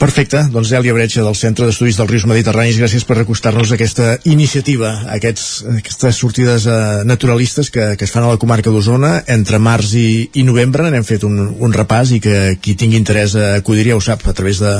Perfecte, 0.00 0.46
doncs 0.48 0.70
Elia 0.72 0.94
Bretxa 0.96 1.20
del 1.20 1.34
Centre 1.36 1.66
d'Estudis 1.68 1.98
dels 1.98 2.08
Rius 2.08 2.22
Mediterranis, 2.24 2.78
gràcies 2.80 3.02
per 3.04 3.18
recostar-nos 3.18 3.74
aquesta 3.74 4.14
iniciativa, 4.24 4.94
aquests, 5.12 5.42
aquestes 5.74 6.20
sortides 6.22 6.64
eh, 6.64 6.76
naturalistes 7.04 7.68
que, 7.68 7.84
que 8.00 8.06
es 8.08 8.14
fan 8.14 8.24
a 8.24 8.30
la 8.32 8.38
comarca 8.40 8.72
d'Osona 8.72 9.10
entre 9.34 9.60
març 9.60 9.92
i, 10.00 10.06
i 10.40 10.44
novembre. 10.48 10.86
N'hem 10.88 11.04
fet 11.04 11.26
un, 11.28 11.36
un 11.52 11.76
repàs 11.76 12.14
i 12.16 12.20
que 12.24 12.38
qui 12.64 12.78
tingui 12.80 12.96
interès 12.96 13.34
a 13.36 13.50
acudir 13.58 13.90
ja 13.90 13.98
ho 13.98 14.00
sap 14.00 14.24
a 14.24 14.32
través 14.32 14.62
de, 14.64 14.72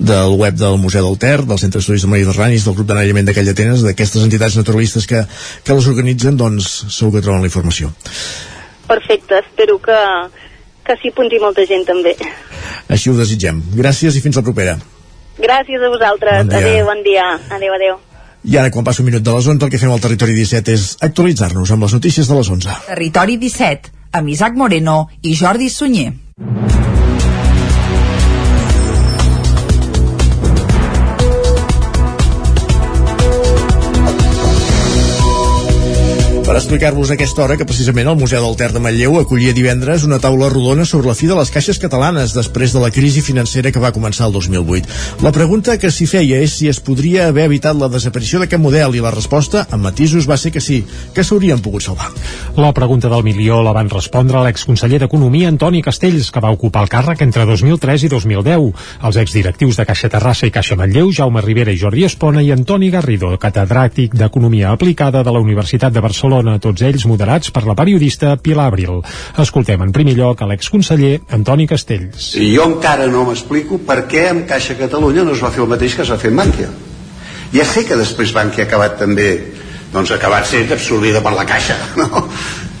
del 0.00 0.38
web 0.40 0.56
del 0.56 0.80
Museu 0.80 1.10
del 1.10 1.20
Ter, 1.20 1.36
del 1.44 1.60
Centre 1.60 1.82
d'Estudis 1.82 2.06
dels 2.06 2.14
Mediterranis, 2.14 2.64
del 2.64 2.78
grup 2.80 2.88
d'anellament 2.88 3.28
de 3.28 3.36
Callatenes, 3.36 3.84
d'aquestes 3.84 4.24
entitats 4.24 4.56
naturalistes 4.56 5.04
que, 5.04 5.26
que 5.60 5.76
les 5.76 5.90
organitzen, 5.92 6.40
doncs 6.40 6.72
segur 6.88 7.18
que 7.18 7.26
troben 7.28 7.44
la 7.44 7.52
informació. 7.52 7.92
Perfecte, 8.88 9.44
espero 9.44 9.76
que, 9.84 10.00
que 10.84 10.96
s'hi 11.00 11.12
apunti 11.12 11.40
molta 11.42 11.64
gent 11.68 11.86
també. 11.88 12.14
Així 12.88 13.10
ho 13.10 13.16
desitgem. 13.18 13.62
Gràcies 13.76 14.16
i 14.16 14.24
fins 14.24 14.36
la 14.40 14.44
propera. 14.46 14.76
Gràcies 15.38 15.82
a 15.82 15.90
vosaltres. 15.90 16.44
Bon 16.44 16.52
dia. 16.52 16.60
adéu, 16.60 16.86
bon 16.86 17.02
dia. 17.06 17.28
Adéu, 17.50 17.74
adéu. 17.74 18.00
I 18.44 18.58
ara, 18.60 18.70
quan 18.70 18.84
passa 18.84 19.00
un 19.00 19.08
minut 19.08 19.24
de 19.24 19.32
les 19.32 19.46
11, 19.48 19.64
el 19.64 19.72
que 19.72 19.80
fem 19.80 19.92
al 19.92 20.02
Territori 20.04 20.34
17 20.36 20.74
és 20.76 20.88
actualitzar-nos 21.00 21.70
amb 21.72 21.86
les 21.86 21.94
notícies 21.96 22.28
de 22.28 22.36
les 22.36 22.50
11. 22.58 22.76
Territori 22.90 23.38
17, 23.40 23.94
amb 24.20 24.28
Isaac 24.28 24.60
Moreno 24.60 24.98
i 25.22 25.32
Jordi 25.38 25.70
Sunyer. 25.72 26.12
Per 36.44 36.52
explicar-vos 36.58 37.08
aquesta 37.08 37.40
hora 37.40 37.54
que 37.56 37.64
precisament 37.64 38.04
el 38.10 38.18
Museu 38.20 38.42
del 38.44 38.56
Ter 38.60 38.66
de 38.74 38.80
Manlleu 38.84 39.14
acollia 39.16 39.54
divendres 39.56 40.02
una 40.04 40.18
taula 40.20 40.50
rodona 40.52 40.84
sobre 40.84 41.08
la 41.08 41.14
fi 41.16 41.24
de 41.24 41.36
les 41.38 41.48
caixes 41.48 41.78
catalanes 41.80 42.34
després 42.36 42.74
de 42.74 42.82
la 42.82 42.90
crisi 42.92 43.22
financera 43.24 43.70
que 43.72 43.80
va 43.80 43.94
començar 43.96 44.26
el 44.28 44.34
2008. 44.36 45.22
La 45.24 45.32
pregunta 45.32 45.78
que 45.80 45.88
s'hi 45.88 46.04
feia 46.04 46.42
és 46.44 46.58
si 46.58 46.68
es 46.68 46.82
podria 46.84 47.30
haver 47.30 47.46
evitat 47.48 47.78
la 47.80 47.88
desaparició 47.88 48.42
d'aquest 48.42 48.60
model 48.60 48.92
i 48.92 49.00
la 49.00 49.12
resposta, 49.14 49.62
amb 49.72 49.88
matisos, 49.88 50.28
va 50.28 50.36
ser 50.36 50.52
que 50.52 50.60
sí, 50.60 50.82
que 51.16 51.24
s'haurien 51.24 51.62
pogut 51.64 51.86
salvar. 51.86 52.10
La 52.60 52.74
pregunta 52.76 53.08
del 53.08 53.24
milió 53.24 53.62
la 53.64 53.72
van 53.72 53.88
respondre 53.88 54.44
l'exconseller 54.44 55.00
d'Economia 55.00 55.48
Antoni 55.48 55.80
Castells, 55.80 56.28
que 56.28 56.44
va 56.44 56.52
ocupar 56.52 56.84
el 56.84 56.92
càrrec 56.92 57.24
entre 57.24 57.48
2003 57.48 58.04
i 58.04 58.12
2010. 58.12 58.68
Els 59.00 59.20
exdirectius 59.24 59.80
de 59.80 59.88
Caixa 59.88 60.12
Terrassa 60.12 60.44
i 60.44 60.52
Caixa 60.52 60.76
Manlleu, 60.76 61.08
Jaume 61.08 61.40
Rivera 61.40 61.72
i 61.72 61.80
Jordi 61.80 62.04
Espona, 62.04 62.44
i 62.44 62.52
Antoni 62.52 62.92
Garrido, 62.92 63.32
catedràtic 63.40 64.12
d'Economia 64.12 64.76
Aplicada 64.76 65.24
de 65.24 65.32
la 65.32 65.40
Universitat 65.40 65.96
de 65.96 66.04
Barcelona, 66.04 66.33
tots 66.62 66.82
ells 66.82 67.04
moderats 67.06 67.52
per 67.54 67.64
la 67.68 67.76
periodista 67.78 68.34
Pilar 68.36 68.66
Abril. 68.70 69.02
Escoltem 69.38 69.82
en 69.84 69.92
primer 69.92 70.16
lloc 70.18 70.42
a 70.42 70.48
l'exconseller 70.50 71.20
Antoni 71.36 71.66
Castells. 71.70 72.32
I 72.34 72.50
jo 72.56 72.66
encara 72.72 73.06
no 73.12 73.24
m'explico 73.28 73.78
per 73.78 74.04
què 74.10 74.28
amb 74.30 74.48
Caixa 74.48 74.76
Catalunya 74.78 75.24
no 75.24 75.36
es 75.36 75.42
va 75.44 75.52
fer 75.54 75.62
el 75.64 75.70
mateix 75.70 75.94
que 75.94 76.02
es 76.02 76.10
va 76.10 76.18
fer 76.18 76.32
amb 76.32 76.42
Bànquia. 76.42 76.72
Ja 77.54 77.64
sé 77.64 77.84
que 77.86 77.98
després 78.00 78.34
Bànquia 78.34 78.64
ha 78.64 78.68
acabat 78.68 78.98
també 78.98 79.30
doncs 79.92 80.10
ha 80.10 80.18
acabat 80.18 80.46
sent 80.50 80.72
absorbida 80.74 81.22
per 81.22 81.36
la 81.36 81.46
Caixa, 81.46 81.78
no? 82.00 82.26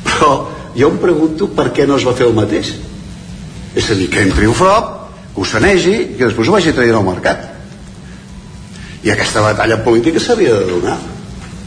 Però 0.04 0.34
jo 0.74 0.90
em 0.90 0.98
pregunto 0.98 1.52
per 1.54 1.70
què 1.72 1.86
no 1.86 2.00
es 2.00 2.06
va 2.06 2.16
fer 2.18 2.26
el 2.26 2.36
mateix. 2.36 2.74
És 3.74 3.90
a 3.90 3.98
dir, 3.98 4.10
que 4.10 4.22
entri 4.22 4.46
Ufrop, 4.50 4.94
que 5.34 5.42
ho 5.42 5.46
sanegi 5.46 5.94
i 5.94 6.06
que 6.18 6.28
després 6.28 6.48
ho 6.48 6.54
vagi 6.58 6.74
traient 6.74 6.98
al 6.98 7.06
mercat 7.06 7.54
i 9.04 9.12
aquesta 9.12 9.42
batalla 9.44 9.76
política 9.84 10.20
s'havia 10.20 10.54
de 10.56 10.64
donar 10.70 10.96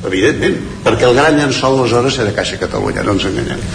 evidentment, 0.08 0.58
perquè 0.86 1.08
el 1.10 1.16
gran 1.18 1.40
llençol 1.40 1.78
aleshores 1.78 2.20
era 2.24 2.36
Caixa 2.36 2.60
Catalunya, 2.62 3.04
no 3.06 3.18
ens 3.18 3.28
enganyem 3.30 3.66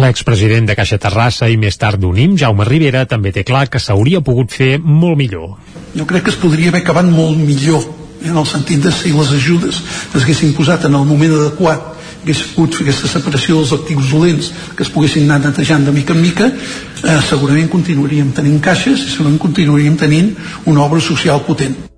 L'expresident 0.00 0.68
de 0.68 0.76
Caixa 0.78 1.00
Terrassa 1.02 1.48
i 1.50 1.56
més 1.60 1.76
tard 1.76 2.00
d'Unim, 2.00 2.36
Jaume 2.38 2.64
Rivera, 2.68 3.06
també 3.10 3.32
té 3.34 3.42
clar 3.44 3.66
que 3.68 3.82
s'hauria 3.82 4.22
pogut 4.24 4.54
fer 4.54 4.76
molt 4.78 5.18
millor. 5.18 5.56
Jo 5.96 6.06
crec 6.06 6.28
que 6.28 6.32
es 6.32 6.38
podria 6.38 6.70
haver 6.70 6.84
acabat 6.84 7.08
molt 7.10 7.36
millor, 7.42 7.82
en 8.24 8.36
el 8.36 8.46
sentit 8.46 8.82
de 8.84 8.92
si 8.92 9.12
les 9.12 9.32
ajudes 9.32 9.80
es 10.14 10.22
haguessin 10.22 10.52
posat 10.56 10.84
en 10.88 10.94
el 10.98 11.06
moment 11.08 11.36
adequat 11.38 11.96
hagués 12.20 12.42
pogut 12.54 12.76
fer 12.76 12.84
aquesta 12.86 13.08
separació 13.08 13.60
dels 13.60 13.74
actius 13.78 14.10
dolents 14.12 14.50
que 14.76 14.84
es 14.84 14.92
poguessin 14.92 15.28
anar 15.28 15.48
netejant 15.48 15.86
de 15.88 15.94
mica 15.96 16.16
en 16.16 16.24
mica 16.24 16.50
eh, 16.50 17.20
segurament 17.28 17.70
continuaríem 17.72 18.34
tenint 18.36 18.60
caixes 18.64 19.06
i 19.06 19.14
segurament 19.14 19.40
continuaríem 19.40 19.96
tenint 20.00 20.34
una 20.66 20.84
obra 20.84 21.00
social 21.00 21.40
potent 21.46 21.89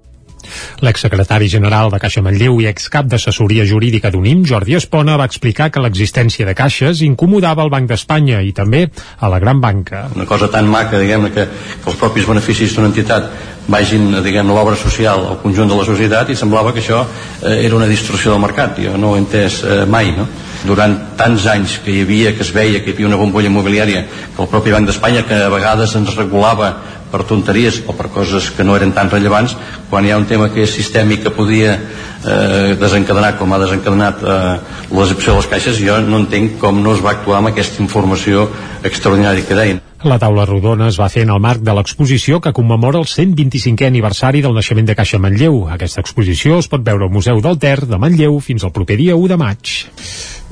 L'exsecretari 0.82 1.48
general 1.52 1.92
de 1.92 2.00
Caixa 2.02 2.22
Manlleu 2.24 2.60
i 2.62 2.68
excap 2.70 3.08
d'assessoria 3.10 3.66
jurídica 3.68 4.10
d'UNIM, 4.10 4.44
Jordi 4.48 4.76
Espona, 4.78 5.16
va 5.20 5.28
explicar 5.30 5.70
que 5.70 5.82
l'existència 5.82 6.46
de 6.48 6.54
caixes 6.58 7.02
incomodava 7.06 7.64
el 7.66 7.72
Banc 7.72 7.90
d'Espanya 7.90 8.42
i 8.42 8.52
també 8.56 8.86
a 9.18 9.30
la 9.32 9.40
gran 9.42 9.60
banca. 9.60 10.06
Una 10.16 10.26
cosa 10.26 10.50
tan 10.52 10.68
maca, 10.70 11.00
diguem 11.00 11.28
que, 11.30 11.46
que 11.46 11.90
els 11.90 11.98
propis 12.00 12.28
beneficis 12.28 12.76
d'una 12.76 12.90
entitat 12.92 13.30
vagin, 13.68 14.08
diguem 14.24 14.50
l'obra 14.50 14.76
social 14.76 15.26
al 15.26 15.38
conjunt 15.42 15.70
de 15.70 15.78
la 15.78 15.86
societat 15.86 16.32
i 16.32 16.38
semblava 16.38 16.72
que 16.74 16.82
això 16.82 17.04
eh, 17.04 17.60
era 17.66 17.76
una 17.76 17.90
distorsió 17.90 18.32
del 18.32 18.42
mercat. 18.42 18.80
Jo 18.82 18.96
no 18.98 19.12
ho 19.12 19.16
he 19.16 19.22
entès 19.22 19.62
eh, 19.62 19.84
mai, 19.86 20.10
no? 20.16 20.26
Durant 20.62 20.96
tants 21.18 21.46
anys 21.50 21.80
que 21.82 21.90
hi 21.90 22.02
havia, 22.04 22.32
que 22.36 22.44
es 22.46 22.52
veia 22.54 22.80
que 22.82 22.92
hi 22.92 22.96
havia 22.96 23.10
una 23.10 23.20
bombolla 23.20 23.50
immobiliària, 23.50 24.06
que 24.36 24.42
el 24.42 24.50
propi 24.50 24.74
Banc 24.74 24.86
d'Espanya, 24.86 25.26
que 25.26 25.40
a 25.46 25.50
vegades 25.52 25.96
ens 25.98 26.14
regulava 26.16 26.72
per 27.12 27.26
tonteries 27.28 27.82
o 27.86 27.92
per 27.92 28.08
coses 28.08 28.48
que 28.56 28.64
no 28.64 28.74
eren 28.78 28.94
tan 28.96 29.12
rellevants 29.12 29.54
quan 29.90 30.06
hi 30.06 30.14
ha 30.14 30.18
un 30.18 30.26
tema 30.30 30.48
que 30.52 30.64
és 30.64 30.72
sistèmic 30.72 31.26
que 31.26 31.34
podia 31.36 31.76
eh, 31.76 32.72
desencadenar 32.80 33.34
com 33.36 33.52
ha 33.52 33.60
desencadenat 33.60 34.24
eh, 34.24 34.56
l'excepció 34.96 35.34
de 35.34 35.42
les 35.42 35.50
caixes 35.52 35.80
jo 35.84 36.00
no 36.06 36.22
entenc 36.24 36.56
com 36.62 36.80
no 36.82 36.96
es 36.96 37.04
va 37.04 37.12
actuar 37.18 37.42
amb 37.42 37.52
aquesta 37.52 37.84
informació 37.84 38.48
extraordinària 38.82 39.44
que 39.44 39.58
deien 39.60 39.82
la 40.08 40.18
taula 40.18 40.48
rodona 40.48 40.88
es 40.90 40.98
va 40.98 41.06
fer 41.12 41.22
en 41.28 41.30
el 41.30 41.38
marc 41.44 41.60
de 41.62 41.76
l'exposició 41.76 42.40
que 42.42 42.50
commemora 42.56 42.98
el 42.98 43.06
125è 43.06 43.86
aniversari 43.86 44.40
del 44.42 44.56
naixement 44.56 44.88
de 44.88 44.96
Caixa 44.98 45.20
Manlleu. 45.22 45.68
Aquesta 45.70 46.02
exposició 46.02 46.58
es 46.58 46.66
pot 46.66 46.82
veure 46.82 47.06
al 47.06 47.14
Museu 47.14 47.38
del 47.44 47.60
Ter 47.62 47.84
de 47.86 48.00
Manlleu 48.02 48.40
fins 48.42 48.66
al 48.66 48.74
proper 48.74 48.98
dia 48.98 49.14
1 49.14 49.30
de 49.30 49.38
maig. 49.38 49.76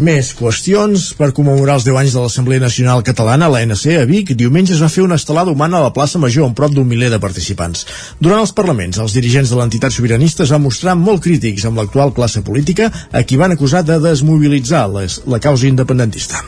Més 0.00 0.30
qüestions. 0.32 1.10
Per 1.18 1.26
commemorar 1.36 1.74
els 1.76 1.84
10 1.84 1.98
anys 2.00 2.14
de 2.16 2.22
l'Assemblea 2.22 2.62
Nacional 2.62 3.02
Catalana, 3.04 3.50
l'ANC, 3.52 3.82
a 4.00 4.06
Vic, 4.08 4.30
diumenge 4.32 4.72
es 4.72 4.80
va 4.80 4.88
fer 4.88 5.02
una 5.04 5.18
estelada 5.20 5.52
humana 5.52 5.76
a 5.76 5.82
la 5.84 5.90
plaça 5.92 6.16
Major 6.22 6.46
amb 6.46 6.56
prop 6.56 6.72
d'un 6.72 6.88
miler 6.88 7.10
de 7.12 7.18
participants. 7.20 7.84
Durant 8.16 8.40
els 8.40 8.54
parlaments, 8.56 8.96
els 8.96 9.12
dirigents 9.18 9.52
de 9.52 9.58
l'entitat 9.60 9.92
sobiranista 9.92 10.46
es 10.46 10.54
van 10.56 10.64
mostrar 10.64 10.96
molt 10.96 11.20
crítics 11.26 11.68
amb 11.68 11.76
l'actual 11.82 12.14
classe 12.16 12.40
política 12.40 12.88
a 13.12 13.22
qui 13.28 13.36
van 13.36 13.52
acusar 13.52 13.84
de 13.84 14.00
desmobilitzar 14.00 14.86
les, 14.94 15.20
la 15.28 15.42
causa 15.42 15.68
independentista. 15.68 16.40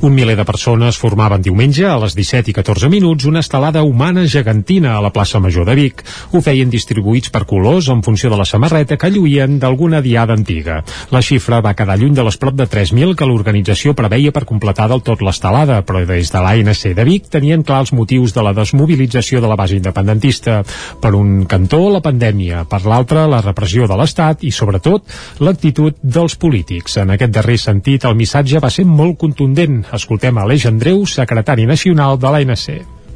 Un 0.00 0.12
miler 0.14 0.36
de 0.38 0.44
persones 0.46 0.94
formaven 1.00 1.42
diumenge 1.42 1.82
a 1.88 1.96
les 1.98 2.14
17 2.14 2.52
i 2.52 2.54
14 2.54 2.86
minuts 2.92 3.24
una 3.26 3.40
estelada 3.42 3.82
humana 3.82 4.26
gegantina 4.30 4.92
a 4.94 5.00
la 5.02 5.10
plaça 5.10 5.40
Major 5.42 5.66
de 5.66 5.74
Vic. 5.74 6.04
Ho 6.30 6.42
feien 6.44 6.70
distribuïts 6.70 7.32
per 7.34 7.42
colors 7.50 7.88
en 7.90 8.04
funció 8.06 8.30
de 8.30 8.38
la 8.38 8.46
samarreta 8.46 8.94
que 9.00 9.10
lluïen 9.10 9.58
d'alguna 9.58 9.98
diada 10.04 10.36
antiga. 10.38 10.84
La 11.10 11.22
xifra 11.24 11.58
va 11.64 11.74
quedar 11.74 11.98
lluny 11.98 12.14
de 12.14 12.28
les 12.28 12.38
prop 12.38 12.54
de 12.54 12.68
3.000 12.98 13.14
que 13.14 13.26
l'organització 13.30 13.92
preveia 13.94 14.32
per 14.34 14.42
completar 14.42 14.88
del 14.90 15.04
tot 15.06 15.20
l'estelada, 15.22 15.76
però 15.86 16.00
des 16.06 16.32
de 16.34 16.40
l'ANC 16.42 16.80
de 16.98 17.04
Vic 17.06 17.28
tenien 17.30 17.62
clar 17.62 17.84
els 17.84 17.92
motius 17.94 18.34
de 18.34 18.42
la 18.42 18.50
desmobilització 18.56 19.38
de 19.40 19.46
la 19.46 19.54
base 19.54 19.76
independentista. 19.78 20.64
Per 20.98 21.12
un 21.14 21.44
cantó, 21.46 21.78
la 21.94 22.02
pandèmia, 22.02 22.64
per 22.66 22.82
l'altre, 22.90 23.28
la 23.30 23.38
repressió 23.44 23.86
de 23.86 23.98
l'Estat 24.00 24.42
i, 24.42 24.50
sobretot, 24.50 25.06
l'actitud 25.38 26.00
dels 26.02 26.34
polítics. 26.34 26.98
En 26.98 27.14
aquest 27.14 27.36
darrer 27.36 27.58
sentit, 27.62 28.02
el 28.08 28.18
missatge 28.18 28.58
va 28.58 28.70
ser 28.74 28.86
molt 28.88 29.14
contundent. 29.22 29.84
Escoltem 29.94 30.38
a 30.38 30.48
Aleix 30.48 30.66
Andreu, 30.66 31.04
secretari 31.06 31.68
nacional 31.70 32.18
de 32.18 32.32
l'ANC. 32.34 32.66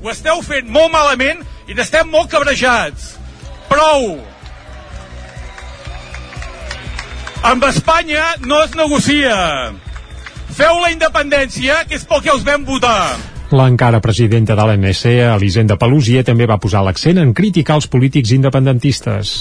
Ho 0.02 0.14
esteu 0.14 0.44
fent 0.46 0.70
molt 0.70 0.94
malament 0.94 1.42
i 1.66 1.74
n'estem 1.74 2.06
molt 2.06 2.30
cabrejats. 2.30 3.16
Prou! 3.66 4.31
Amb 7.42 7.64
Espanya 7.66 8.22
no 8.46 8.60
es 8.62 8.74
negocia. 8.78 9.34
Feu 10.54 10.78
la 10.78 10.92
independència, 10.92 11.80
que 11.90 11.96
és 11.98 12.04
pel 12.06 12.20
que 12.22 12.30
us 12.30 12.44
vam 12.46 12.62
votar. 12.62 13.16
L'encara 13.52 13.98
presidenta 14.00 14.54
de 14.54 14.66
l'ANC, 14.68 15.00
Elisenda 15.26 15.76
Pelusier, 15.76 16.22
també 16.24 16.46
va 16.46 16.60
posar 16.62 16.84
l'accent 16.86 17.18
en 17.18 17.32
criticar 17.34 17.80
els 17.80 17.88
polítics 17.90 18.30
independentistes. 18.36 19.32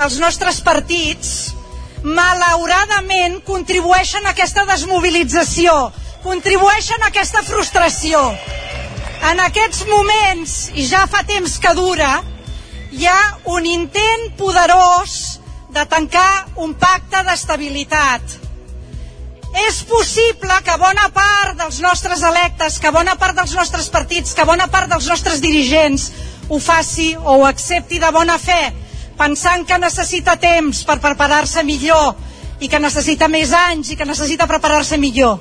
Els 0.00 0.16
nostres 0.22 0.62
partits, 0.64 1.52
malauradament, 2.02 3.42
contribueixen 3.44 4.24
a 4.24 4.32
aquesta 4.32 4.64
desmobilització, 4.70 5.74
contribueixen 6.24 7.04
a 7.04 7.10
aquesta 7.12 7.44
frustració. 7.44 8.24
En 9.30 9.44
aquests 9.44 9.84
moments, 9.90 10.56
i 10.80 10.88
ja 10.88 11.04
fa 11.12 11.26
temps 11.28 11.58
que 11.60 11.76
dura, 11.76 12.22
hi 12.96 13.04
ha 13.06 13.20
un 13.52 13.68
intent 13.68 14.30
poderós 14.40 15.39
de 15.74 15.84
tancar 15.86 16.46
un 16.56 16.74
pacte 16.74 17.22
d'estabilitat. 17.26 18.38
És 19.66 19.80
possible 19.88 20.56
que 20.66 20.76
bona 20.78 21.08
part 21.14 21.58
dels 21.58 21.80
nostres 21.82 22.22
electes, 22.22 22.78
que 22.78 22.92
bona 22.94 23.16
part 23.18 23.38
dels 23.38 23.54
nostres 23.58 23.88
partits, 23.90 24.34
que 24.34 24.46
bona 24.46 24.68
part 24.70 24.90
dels 24.90 25.08
nostres 25.10 25.40
dirigents 25.42 26.10
ho 26.48 26.58
faci 26.62 27.14
o 27.16 27.40
ho 27.40 27.46
accepti 27.46 27.98
de 28.02 28.10
bona 28.14 28.38
fe, 28.38 28.60
pensant 29.18 29.66
que 29.66 29.78
necessita 29.78 30.36
temps 30.40 30.84
per 30.86 31.00
preparar-se 31.02 31.64
millor 31.66 32.14
i 32.60 32.68
que 32.68 32.80
necessita 32.82 33.28
més 33.28 33.52
anys 33.56 33.90
i 33.90 33.96
que 33.96 34.06
necessita 34.06 34.48
preparar-se 34.50 34.98
millor. 34.98 35.38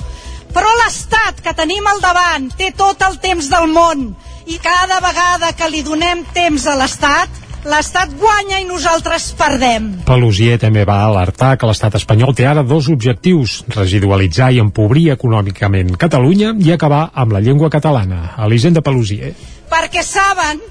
Però 0.54 0.70
l'Estat 0.82 1.44
que 1.46 1.54
tenim 1.54 1.86
al 1.88 2.02
davant 2.02 2.50
té 2.58 2.72
tot 2.78 3.02
el 3.06 3.20
temps 3.22 3.50
del 3.52 3.70
món 3.70 4.10
i 4.50 4.58
cada 4.58 4.98
vegada 5.04 5.52
que 5.54 5.70
li 5.70 5.84
donem 5.86 6.24
temps 6.34 6.66
a 6.66 6.76
l'Estat, 6.80 7.30
l'Estat 7.68 8.14
guanya 8.20 8.60
i 8.62 8.66
nosaltres 8.68 9.32
perdem. 9.40 9.90
Pelusier 10.08 10.58
també 10.62 10.86
va 10.88 11.02
alertar 11.08 11.56
que 11.60 11.68
l'estat 11.68 11.98
espanyol 12.00 12.36
té 12.36 12.48
ara 12.48 12.64
dos 12.64 12.88
objectius, 12.92 13.64
residualitzar 13.76 14.52
i 14.56 14.62
empobrir 14.64 15.10
econòmicament 15.16 15.96
Catalunya 16.00 16.54
i 16.60 16.72
acabar 16.72 17.10
amb 17.14 17.36
la 17.36 17.44
llengua 17.44 17.70
catalana. 17.70 18.36
Elisenda 18.46 18.84
Pelusier. 18.86 19.34
Perquè 19.70 20.04
saben, 20.06 20.62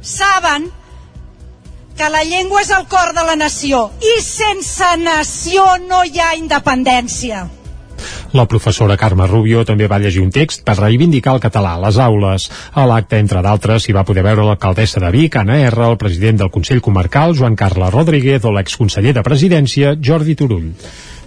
saben 0.00 0.70
que 1.96 2.08
la 2.08 2.22
llengua 2.24 2.62
és 2.62 2.70
el 2.72 2.86
cor 2.88 3.12
de 3.12 3.24
la 3.26 3.36
nació 3.36 3.90
i 4.00 4.20
sense 4.24 4.94
nació 5.02 5.66
no 5.88 6.04
hi 6.04 6.18
ha 6.18 6.32
independència. 6.38 7.44
La 8.32 8.46
professora 8.48 8.96
Carme 8.96 9.26
Rubio 9.28 9.60
també 9.68 9.84
va 9.92 9.98
llegir 10.00 10.22
un 10.24 10.30
text 10.32 10.62
per 10.64 10.78
reivindicar 10.78 11.34
el 11.36 11.42
català 11.44 11.74
a 11.76 11.82
les 11.82 11.98
aules. 12.00 12.46
A 12.72 12.86
l'acte, 12.88 13.18
entre 13.20 13.42
d'altres, 13.44 13.84
s'hi 13.84 13.92
va 13.92 14.06
poder 14.08 14.24
veure 14.24 14.46
l'alcaldessa 14.46 15.02
de 15.04 15.10
Vic, 15.12 15.36
Anna 15.36 15.58
R, 15.66 15.90
el 15.90 15.98
president 16.00 16.40
del 16.40 16.52
Consell 16.54 16.80
Comarcal, 16.80 17.36
Joan 17.36 17.58
Carles 17.60 17.92
Rodríguez, 17.92 18.44
o 18.48 18.54
l'exconseller 18.56 19.12
de 19.12 19.26
Presidència, 19.26 19.92
Jordi 20.00 20.38
Turull. 20.40 20.70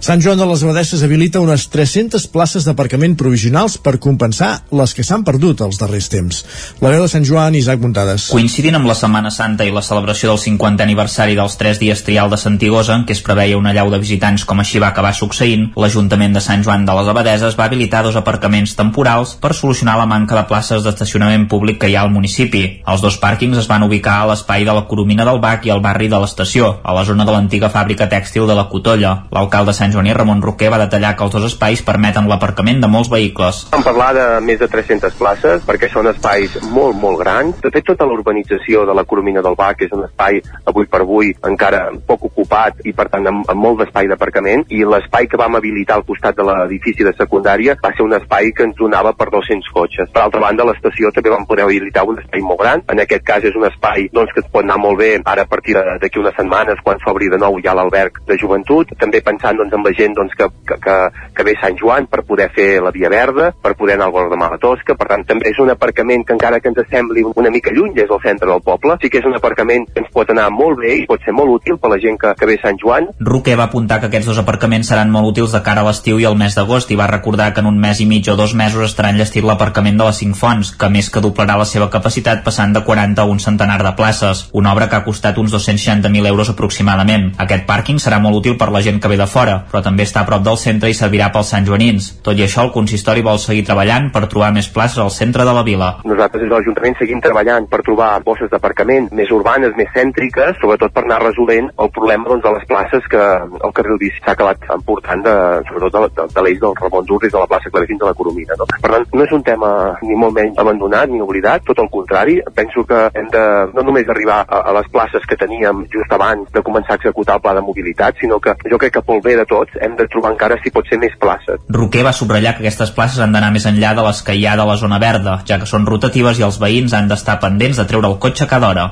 Sant 0.05 0.21
Joan 0.21 0.37
de 0.37 0.45
les 0.45 0.61
Abadesses 0.61 1.01
habilita 1.01 1.39
unes 1.41 1.63
300 1.73 2.27
places 2.29 2.65
d'aparcament 2.67 3.15
provisionals 3.17 3.79
per 3.81 3.95
compensar 3.97 4.49
les 4.69 4.91
que 4.93 5.01
s'han 5.01 5.23
perdut 5.25 5.63
els 5.65 5.79
darrers 5.81 6.11
temps. 6.13 6.41
La 6.77 6.91
veu 6.93 7.01
de 7.01 7.07
Sant 7.09 7.23
Joan, 7.25 7.55
Isaac 7.57 7.79
Muntades. 7.81 8.27
Coincidint 8.29 8.77
amb 8.77 8.85
la 8.85 8.93
Setmana 8.93 9.31
Santa 9.33 9.65
i 9.65 9.71
la 9.73 9.81
celebració 9.81 10.29
del 10.29 10.37
50è 10.43 10.85
aniversari 10.85 11.33
dels 11.39 11.55
3 11.57 11.81
dies 11.81 12.03
trial 12.05 12.29
de 12.29 12.37
Santigosa, 12.37 12.99
en 12.99 13.07
què 13.09 13.15
es 13.17 13.23
preveia 13.25 13.57
una 13.57 13.73
llau 13.73 13.89
de 13.89 13.97
visitants 14.03 14.45
com 14.45 14.61
així 14.61 14.77
va 14.83 14.91
acabar 14.93 15.15
succeint, 15.17 15.71
l'Ajuntament 15.73 16.37
de 16.37 16.45
Sant 16.45 16.61
Joan 16.61 16.85
de 16.85 16.99
les 16.99 17.09
Abadeses 17.09 17.57
va 17.57 17.65
habilitar 17.65 18.03
dos 18.05 18.21
aparcaments 18.21 18.77
temporals 18.77 19.33
per 19.41 19.55
solucionar 19.57 19.97
la 19.97 20.05
manca 20.05 20.37
de 20.37 20.45
places 20.45 20.85
d'estacionament 20.85 21.49
públic 21.49 21.81
que 21.81 21.89
hi 21.89 21.97
ha 21.97 22.05
al 22.05 22.13
municipi. 22.13 22.63
Els 22.85 23.01
dos 23.01 23.17
pàrquings 23.25 23.57
es 23.57 23.71
van 23.73 23.89
ubicar 23.89 24.19
a 24.19 24.29
l'espai 24.35 24.69
de 24.69 24.77
la 24.77 24.85
Coromina 24.85 25.25
del 25.25 25.41
Bac 25.41 25.65
i 25.65 25.73
al 25.73 25.81
barri 25.81 26.13
de 26.13 26.21
l'Estació, 26.21 26.75
a 26.85 26.93
la 26.93 27.07
zona 27.09 27.25
de 27.25 27.33
l'antiga 27.33 27.73
fàbrica 27.73 28.05
tèxtil 28.13 28.45
de 28.45 28.61
la 28.61 28.69
Cotolla. 28.69 29.17
L'alcalde 29.33 29.73
Sant 29.73 29.94
Joaní 29.95 30.13
Ramon 30.13 30.41
Roquer 30.43 30.67
va 30.73 30.81
detallar 30.81 31.13
que 31.15 31.23
els 31.23 31.31
dos 31.31 31.45
espais 31.47 31.81
permeten 31.87 32.27
l'aparcament 32.27 32.81
de 32.83 32.89
molts 32.91 33.07
vehicles. 33.11 33.61
Vam 33.71 33.85
parlar 33.85 34.11
de 34.17 34.25
més 34.43 34.59
de 34.59 34.67
300 34.67 35.15
places 35.15 35.63
perquè 35.63 35.87
són 35.93 36.09
espais 36.11 36.57
molt, 36.67 36.97
molt 36.99 37.21
grans. 37.21 37.61
De 37.63 37.71
fet, 37.71 37.85
tota 37.87 38.07
l'urbanització 38.09 38.83
de 38.89 38.95
la 38.97 39.05
Coromina 39.07 39.43
del 39.45 39.55
Bac 39.55 39.85
és 39.85 39.93
un 39.95 40.03
espai 40.03 40.41
avui 40.67 40.89
per 40.91 41.01
avui 41.05 41.31
encara 41.47 41.85
poc 42.07 42.25
ocupat 42.27 42.83
i 42.83 42.91
per 42.97 43.07
tant 43.13 43.29
amb, 43.31 43.45
amb 43.51 43.61
molt 43.61 43.79
d'espai 43.81 44.09
d'aparcament 44.11 44.65
i 44.75 44.81
l'espai 44.83 45.29
que 45.31 45.39
vam 45.39 45.55
habilitar 45.55 45.99
al 45.99 46.05
costat 46.07 46.35
de 46.35 46.45
l'edifici 46.49 47.07
de 47.07 47.13
secundària 47.15 47.77
va 47.83 47.93
ser 47.95 48.03
un 48.03 48.17
espai 48.17 48.51
que 48.55 48.67
ens 48.67 48.75
donava 48.79 49.13
per 49.15 49.29
200 49.31 49.71
cotxes. 49.77 50.11
Per 50.11 50.23
altra 50.23 50.43
banda, 50.43 50.67
l'estació 50.67 51.13
també 51.15 51.31
vam 51.31 51.47
poder 51.47 51.63
habilitar 51.65 52.03
un 52.09 52.19
espai 52.19 52.43
molt 52.43 52.59
gran. 52.63 52.83
En 52.91 52.99
aquest 53.03 53.23
cas 53.27 53.47
és 53.47 53.55
un 53.55 53.67
espai 53.69 54.09
doncs, 54.11 54.33
que 54.35 54.43
es 54.43 54.51
pot 54.51 54.65
anar 54.65 54.77
molt 54.81 54.99
bé 54.99 55.13
ara 55.23 55.45
a 55.45 55.51
partir 55.51 55.77
d'aquí 55.77 56.19
unes 56.19 56.35
setmanes 56.35 56.81
quan 56.83 56.99
s'obri 57.03 57.29
de 57.31 57.39
nou 57.39 57.59
ja 57.63 57.77
l'alberg 57.77 58.19
de 58.27 58.39
joventut. 58.41 58.91
També 58.99 59.23
pensant 59.23 59.61
doncs, 59.61 59.73
en 59.73 59.84
la 59.85 59.93
gent 59.97 60.15
doncs, 60.17 60.33
que, 60.37 60.49
que, 60.67 60.97
que, 61.35 61.45
ve 61.45 61.55
a 61.55 61.61
Sant 61.61 61.77
Joan 61.79 62.09
per 62.11 62.23
poder 62.27 62.49
fer 62.55 62.81
la 62.83 62.91
Via 62.95 63.09
Verda, 63.13 63.51
per 63.61 63.75
poder 63.77 63.95
anar 63.95 64.09
al 64.09 64.15
Guardamar 64.15 64.51
a 64.55 64.59
Tosca, 64.61 64.97
per 64.97 65.07
tant 65.11 65.25
també 65.29 65.51
és 65.51 65.61
un 65.61 65.71
aparcament 65.73 66.25
que 66.25 66.35
encara 66.35 66.59
que 66.59 66.71
ens 66.71 66.81
sembli 66.89 67.23
una 67.35 67.51
mica 67.53 67.73
lluny 67.73 67.93
des 67.95 68.09
del 68.09 68.21
centre 68.23 68.49
del 68.49 68.63
poble, 68.65 68.97
sí 69.01 69.11
que 69.11 69.21
és 69.21 69.29
un 69.29 69.37
aparcament 69.37 69.87
que 69.91 70.01
ens 70.03 70.11
pot 70.13 70.29
anar 70.33 70.49
molt 70.53 70.81
bé 70.81 70.95
i 71.01 71.05
pot 71.09 71.21
ser 71.23 71.35
molt 71.37 71.53
útil 71.59 71.77
per 71.81 71.91
la 71.93 71.99
gent 72.01 72.17
que, 72.21 72.33
que 72.37 72.49
ve 72.49 72.57
a 72.59 72.63
Sant 72.65 72.79
Joan. 72.81 73.09
Roquer 73.19 73.57
va 73.59 73.69
apuntar 73.69 73.99
que 74.01 74.09
aquests 74.09 74.31
dos 74.31 74.41
aparcaments 74.41 74.89
seran 74.91 75.13
molt 75.13 75.31
útils 75.33 75.53
de 75.55 75.61
cara 75.65 75.83
a 75.83 75.89
l'estiu 75.89 76.19
i 76.21 76.27
al 76.27 76.37
mes 76.39 76.57
d'agost 76.57 76.91
i 76.91 76.99
va 76.99 77.09
recordar 77.11 77.51
que 77.53 77.63
en 77.63 77.69
un 77.69 77.79
mes 77.81 78.01
i 78.01 78.09
mig 78.09 78.27
o 78.31 78.37
dos 78.39 78.55
mesos 78.57 78.89
estarà 78.89 79.11
enllestit 79.13 79.45
l'aparcament 79.45 79.99
de 79.99 80.09
les 80.09 80.21
Cinc 80.23 80.37
Fonts, 80.39 80.71
que 80.79 80.89
més 80.89 81.09
que 81.11 81.23
doblarà 81.23 81.57
la 81.59 81.67
seva 81.69 81.89
capacitat 81.93 82.43
passant 82.45 82.73
de 82.73 82.83
40 82.85 83.21
a 83.21 83.29
un 83.29 83.39
centenar 83.39 83.81
de 83.83 83.93
places, 83.97 84.47
una 84.53 84.73
obra 84.73 84.89
que 84.89 84.97
ha 84.97 85.05
costat 85.05 85.37
uns 85.37 85.53
260.000 85.53 86.31
euros 86.31 86.49
aproximadament. 86.49 87.31
Aquest 87.37 87.65
pàrquing 87.69 87.99
serà 88.01 88.19
molt 88.23 88.41
útil 88.41 88.57
per 88.57 88.71
la 88.73 88.81
gent 88.81 89.01
que 89.01 89.11
ve 89.11 89.19
de 89.19 89.27
fora, 89.27 89.64
però 89.71 89.81
també 89.85 90.05
està 90.07 90.23
a 90.23 90.29
prop 90.29 90.43
del 90.45 90.57
centre 90.61 90.89
i 90.89 90.97
servirà 90.97 91.31
pels 91.33 91.51
Sant 91.53 91.67
Joanins. 91.67 92.11
Tot 92.25 92.37
i 92.37 92.45
això, 92.45 92.65
el 92.65 92.73
consistori 92.75 93.23
vol 93.25 93.39
seguir 93.41 93.65
treballant 93.67 94.11
per 94.13 94.25
trobar 94.31 94.51
més 94.55 94.69
places 94.71 95.01
al 95.03 95.13
centre 95.13 95.45
de 95.47 95.53
la 95.55 95.63
vila. 95.67 95.91
Nosaltres 96.05 96.43
des 96.43 96.49
de 96.49 96.55
l'Ajuntament 96.55 96.97
seguim 96.99 97.21
treballant 97.23 97.67
per 97.71 97.81
trobar 97.85 98.11
bosses 98.25 98.51
d'aparcament 98.51 99.09
més 99.15 99.31
urbanes, 99.31 99.75
més 99.77 99.91
cèntriques, 99.95 100.57
sobretot 100.61 100.93
per 100.95 101.05
anar 101.05 101.21
resolent 101.23 101.69
el 101.69 101.91
problema 101.95 102.29
doncs, 102.29 102.43
de 102.45 102.53
les 102.57 102.67
places 102.69 103.07
que 103.11 103.23
el 103.69 103.75
carril 103.75 103.99
bici 104.01 104.21
s'ha 104.21 104.35
acabat 104.35 104.65
emportant 104.75 105.23
de, 105.25 105.35
sobretot 105.69 105.95
de, 105.95 106.11
de, 106.21 106.27
de 106.35 106.45
l'eix 106.45 106.59
del 106.61 106.75
Ramon 106.81 107.07
Durris 107.09 107.33
de 107.33 107.41
la 107.41 107.49
plaça 107.49 107.71
Clavé 107.71 107.89
fins 107.89 108.03
a 108.03 108.11
la 108.11 108.17
Coromina. 108.17 108.57
No? 108.59 108.67
Per 108.73 108.91
tant, 108.91 109.07
no 109.13 109.25
és 109.25 109.33
un 109.35 109.43
tema 109.45 109.71
ni 110.03 110.17
molt 110.19 110.35
menys 110.37 110.59
abandonat 110.61 111.11
ni 111.11 111.21
oblidat, 111.23 111.65
tot 111.67 111.81
el 111.83 111.91
contrari. 111.93 112.37
Penso 112.55 112.85
que 112.87 113.01
hem 113.13 113.29
de 113.33 113.45
no 113.73 113.85
només 113.89 114.09
arribar 114.11 114.41
a, 114.43 114.61
a 114.69 114.75
les 114.79 114.89
places 114.93 115.25
que 115.29 115.39
teníem 115.39 115.85
just 115.93 116.11
abans 116.15 116.49
de 116.53 116.63
començar 116.65 116.95
a 116.95 117.01
executar 117.01 117.37
el 117.39 117.43
pla 117.45 117.55
de 117.57 117.65
mobilitat, 117.65 118.19
sinó 118.21 118.39
que 118.39 118.55
jo 118.71 118.79
crec 118.81 118.97
que 118.97 119.05
pel 119.05 119.23
bé 119.25 119.35
de 119.39 119.47
tots 119.55 119.79
hem 119.81 119.95
de 119.99 120.07
trobar 120.11 120.33
encara 120.33 120.57
si 120.63 120.71
pot 120.75 120.87
ser 120.89 120.99
més 121.01 121.15
places. 121.21 121.61
Roquer 121.79 122.03
va 122.07 122.13
subratllar 122.15 122.55
que 122.55 122.65
aquestes 122.65 122.91
places 122.95 123.21
han 123.23 123.35
d'anar 123.35 123.51
més 123.55 123.67
enllà 123.69 123.93
de 123.97 124.03
les 124.05 124.21
que 124.25 124.35
hi 124.35 124.45
ha 124.47 124.55
de 124.59 124.67
la 124.67 124.77
zona 124.81 124.99
verda, 125.01 125.37
ja 125.47 125.59
que 125.61 125.69
són 125.69 125.87
rotatives 125.87 126.39
i 126.39 126.45
els 126.47 126.59
veïns 126.61 126.95
han 126.97 127.09
d'estar 127.11 127.39
pendents 127.43 127.79
de 127.79 127.87
treure 127.89 128.11
el 128.11 128.19
cotxe 128.21 128.47
cada 128.51 128.71
hora. 128.71 128.85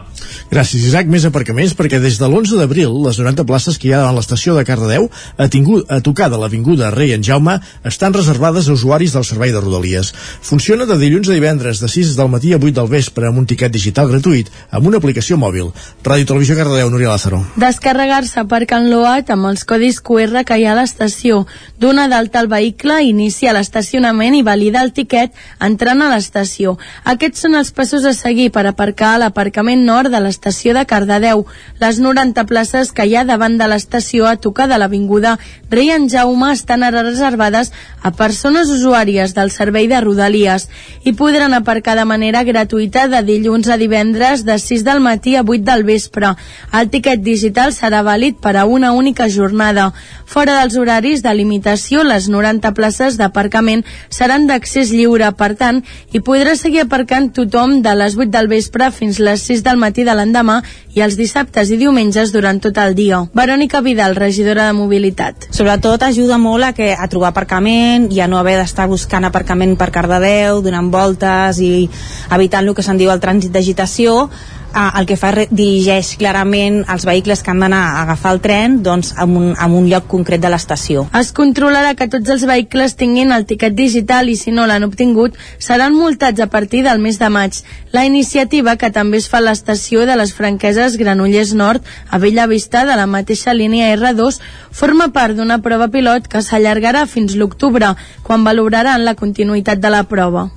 Gràcies, 0.54 0.86
Isaac. 0.88 1.10
Més 1.14 1.26
aparcaments 1.28 1.76
perquè 1.78 2.00
des 2.02 2.18
de 2.20 2.28
l'11 2.30 2.60
d'abril 2.62 2.94
les 3.04 3.20
90 3.20 3.46
places 3.50 3.78
que 3.80 3.90
hi 3.90 3.94
ha 3.94 4.02
davant 4.04 4.18
l'estació 4.18 4.56
de 4.58 4.64
Cardedeu 4.68 5.10
a, 5.38 5.48
tingut, 5.52 5.86
a 5.92 6.00
tocar 6.06 6.30
de 6.32 6.40
l'Avinguda 6.40 6.92
Rei 6.94 7.14
en 7.16 7.26
Jaume 7.26 7.58
estan 7.90 8.16
reservades 8.16 8.70
a 8.70 8.78
usuaris 8.78 9.14
del 9.16 9.28
servei 9.28 9.54
de 9.54 9.62
Rodalies. 9.62 10.14
Funciona 10.42 10.88
de 10.90 10.98
dilluns 11.02 11.30
a 11.30 11.38
divendres 11.38 11.82
de 11.84 11.90
6 11.92 12.16
del 12.20 12.32
matí 12.34 12.54
a 12.54 12.62
8 12.62 12.74
del 12.80 12.92
vespre 12.92 13.30
amb 13.30 13.44
un 13.44 13.50
tiquet 13.50 13.74
digital 13.74 14.10
gratuït 14.12 14.52
amb 14.72 14.88
una 14.90 15.02
aplicació 15.02 15.38
mòbil. 15.42 15.72
Ràdio 16.04 16.30
Televisió 16.32 16.58
Cardedeu, 16.58 16.90
Núria 16.94 17.12
Lázaro. 17.14 17.44
Descarregar-se 17.60 18.46
per 18.50 18.64
Can 18.70 18.90
Loat 18.92 19.32
amb 19.34 19.52
els 19.52 19.66
codis 19.68 20.00
QR 20.04 20.46
que 20.48 20.53
hi 20.58 20.66
ha 20.66 20.74
a 20.74 20.78
l'estació. 20.78 21.44
D'una 21.80 22.08
d'alta 22.08 22.40
al 22.40 22.48
vehicle, 22.52 23.02
inicia 23.04 23.54
l'estacionament 23.54 24.36
i 24.36 24.44
valida 24.44 24.82
el 24.82 24.94
tiquet 24.94 25.34
entrant 25.60 26.02
a 26.02 26.10
l'estació. 26.14 26.78
Aquests 27.04 27.46
són 27.46 27.56
els 27.60 27.72
passos 27.72 28.06
a 28.06 28.14
seguir 28.18 28.50
per 28.56 28.66
aparcar 28.68 29.16
a 29.16 29.22
l'aparcament 29.24 29.86
nord 29.86 30.14
de 30.14 30.22
l'estació 30.24 30.74
de 30.78 30.86
Cardedeu. 30.86 31.46
Les 31.82 32.00
90 32.00 32.46
places 32.50 32.92
que 32.92 33.06
hi 33.06 33.16
ha 33.16 33.26
davant 33.26 33.58
de 33.58 33.68
l'estació 33.68 34.28
a 34.30 34.38
tocar 34.38 34.70
de 34.70 34.78
l'Avinguda 34.78 35.38
Rei 35.74 35.90
en 35.90 36.04
Jaume 36.06 36.52
estan 36.54 36.84
ara 36.86 37.02
reservades 37.02 37.72
a 38.06 38.12
persones 38.14 38.70
usuàries 38.70 39.32
del 39.34 39.50
servei 39.50 39.88
de 39.90 40.02
Rodalies 40.04 40.68
i 41.02 41.16
podran 41.18 41.56
aparcar 41.58 41.96
de 41.98 42.04
manera 42.06 42.44
gratuïta 42.46 43.08
de 43.10 43.24
dilluns 43.26 43.72
a 43.74 43.80
divendres 43.82 44.44
de 44.46 44.60
6 44.62 44.84
del 44.86 45.02
matí 45.02 45.34
a 45.36 45.42
8 45.42 45.66
del 45.66 45.84
vespre. 45.88 46.36
El 46.78 46.92
tiquet 46.94 47.24
digital 47.26 47.74
serà 47.74 48.04
vàlid 48.06 48.38
per 48.38 48.54
a 48.54 48.68
una 48.70 48.92
única 48.94 49.26
jornada. 49.34 49.88
Fora 50.26 50.43
dels 50.52 50.76
horaris 50.76 51.22
de 51.24 51.32
limitació, 51.32 52.04
les 52.04 52.28
90 52.28 52.74
places 52.76 53.16
d'aparcament 53.20 53.84
seran 54.10 54.48
d'accés 54.50 54.92
lliure, 54.92 55.30
per 55.40 55.54
tant, 55.56 55.80
hi 56.12 56.20
podrà 56.20 56.58
seguir 56.60 56.82
aparcant 56.84 57.30
tothom 57.32 57.78
de 57.86 57.94
les 57.96 58.18
8 58.20 58.32
del 58.34 58.50
vespre 58.52 58.90
fins 58.92 59.22
les 59.24 59.46
6 59.48 59.64
del 59.64 59.80
matí 59.80 60.04
de 60.04 60.16
l'endemà 60.18 60.60
i 60.94 61.04
els 61.06 61.16
dissabtes 61.18 61.72
i 61.72 61.78
diumenges 61.80 62.34
durant 62.34 62.60
tot 62.60 62.78
el 62.84 62.96
dia. 62.98 63.22
Verònica 63.34 63.82
Vidal, 63.86 64.18
regidora 64.20 64.68
de 64.68 64.76
Mobilitat. 64.78 65.48
Sobretot 65.56 66.04
ajuda 66.04 66.38
molt 66.38 66.68
a, 66.68 66.74
que, 66.76 66.92
a 66.92 67.08
trobar 67.08 67.32
aparcament 67.32 68.10
i 68.12 68.20
a 68.20 68.28
no 68.28 68.42
haver 68.42 68.58
d'estar 68.60 68.90
buscant 68.92 69.30
aparcament 69.30 69.78
per 69.80 69.92
Cardedeu, 69.96 70.60
donant 70.66 70.92
voltes 70.92 71.62
i 71.64 71.88
evitant 72.36 72.68
el 72.68 72.76
que 72.76 72.86
se'n 72.86 73.00
diu 73.00 73.14
el 73.14 73.24
trànsit 73.24 73.56
d'agitació 73.56 74.28
eh, 74.74 75.00
el 75.00 75.06
que 75.10 75.18
fa 75.20 75.32
dirigeix 75.50 76.14
clarament 76.20 76.82
els 76.90 77.06
vehicles 77.08 77.44
que 77.44 77.52
han 77.54 77.62
d'anar 77.64 77.82
a 77.84 78.02
agafar 78.04 78.34
el 78.36 78.42
tren 78.44 78.80
doncs, 78.84 79.14
en, 79.20 79.38
un, 79.38 79.48
en 79.54 79.78
un 79.78 79.88
lloc 79.90 80.08
concret 80.12 80.42
de 80.42 80.52
l'estació. 80.52 81.06
Es 81.20 81.32
controlarà 81.36 81.94
que 82.00 82.10
tots 82.12 82.34
els 82.36 82.46
vehicles 82.50 82.98
tinguin 83.00 83.32
el 83.36 83.46
tiquet 83.50 83.76
digital 83.78 84.30
i 84.30 84.38
si 84.40 84.52
no 84.52 84.68
l'han 84.70 84.88
obtingut 84.88 85.38
seran 85.58 85.96
multats 85.96 86.42
a 86.42 86.48
partir 86.48 86.84
del 86.88 87.02
mes 87.04 87.20
de 87.20 87.30
maig. 87.30 87.60
La 87.94 88.06
iniciativa, 88.06 88.76
que 88.78 88.92
també 88.92 89.20
es 89.22 89.30
fa 89.30 89.40
a 89.42 89.46
l'estació 89.48 90.08
de 90.10 90.18
les 90.20 90.34
franqueses 90.34 90.98
Granollers 90.98 91.54
Nord 91.54 91.84
a 92.10 92.18
Bella 92.18 92.48
Vista 92.48 92.86
de 92.86 92.98
la 92.98 93.08
mateixa 93.08 93.54
línia 93.54 93.94
R2, 93.96 94.40
forma 94.72 95.12
part 95.14 95.38
d'una 95.38 95.60
prova 95.62 95.90
pilot 95.94 96.28
que 96.28 96.42
s'allargarà 96.42 97.06
fins 97.08 97.38
l'octubre, 97.38 97.94
quan 98.24 98.44
valoraran 98.44 99.06
la 99.06 99.16
continuïtat 99.20 99.80
de 99.84 99.94
la 99.94 100.04
prova. 100.10 100.50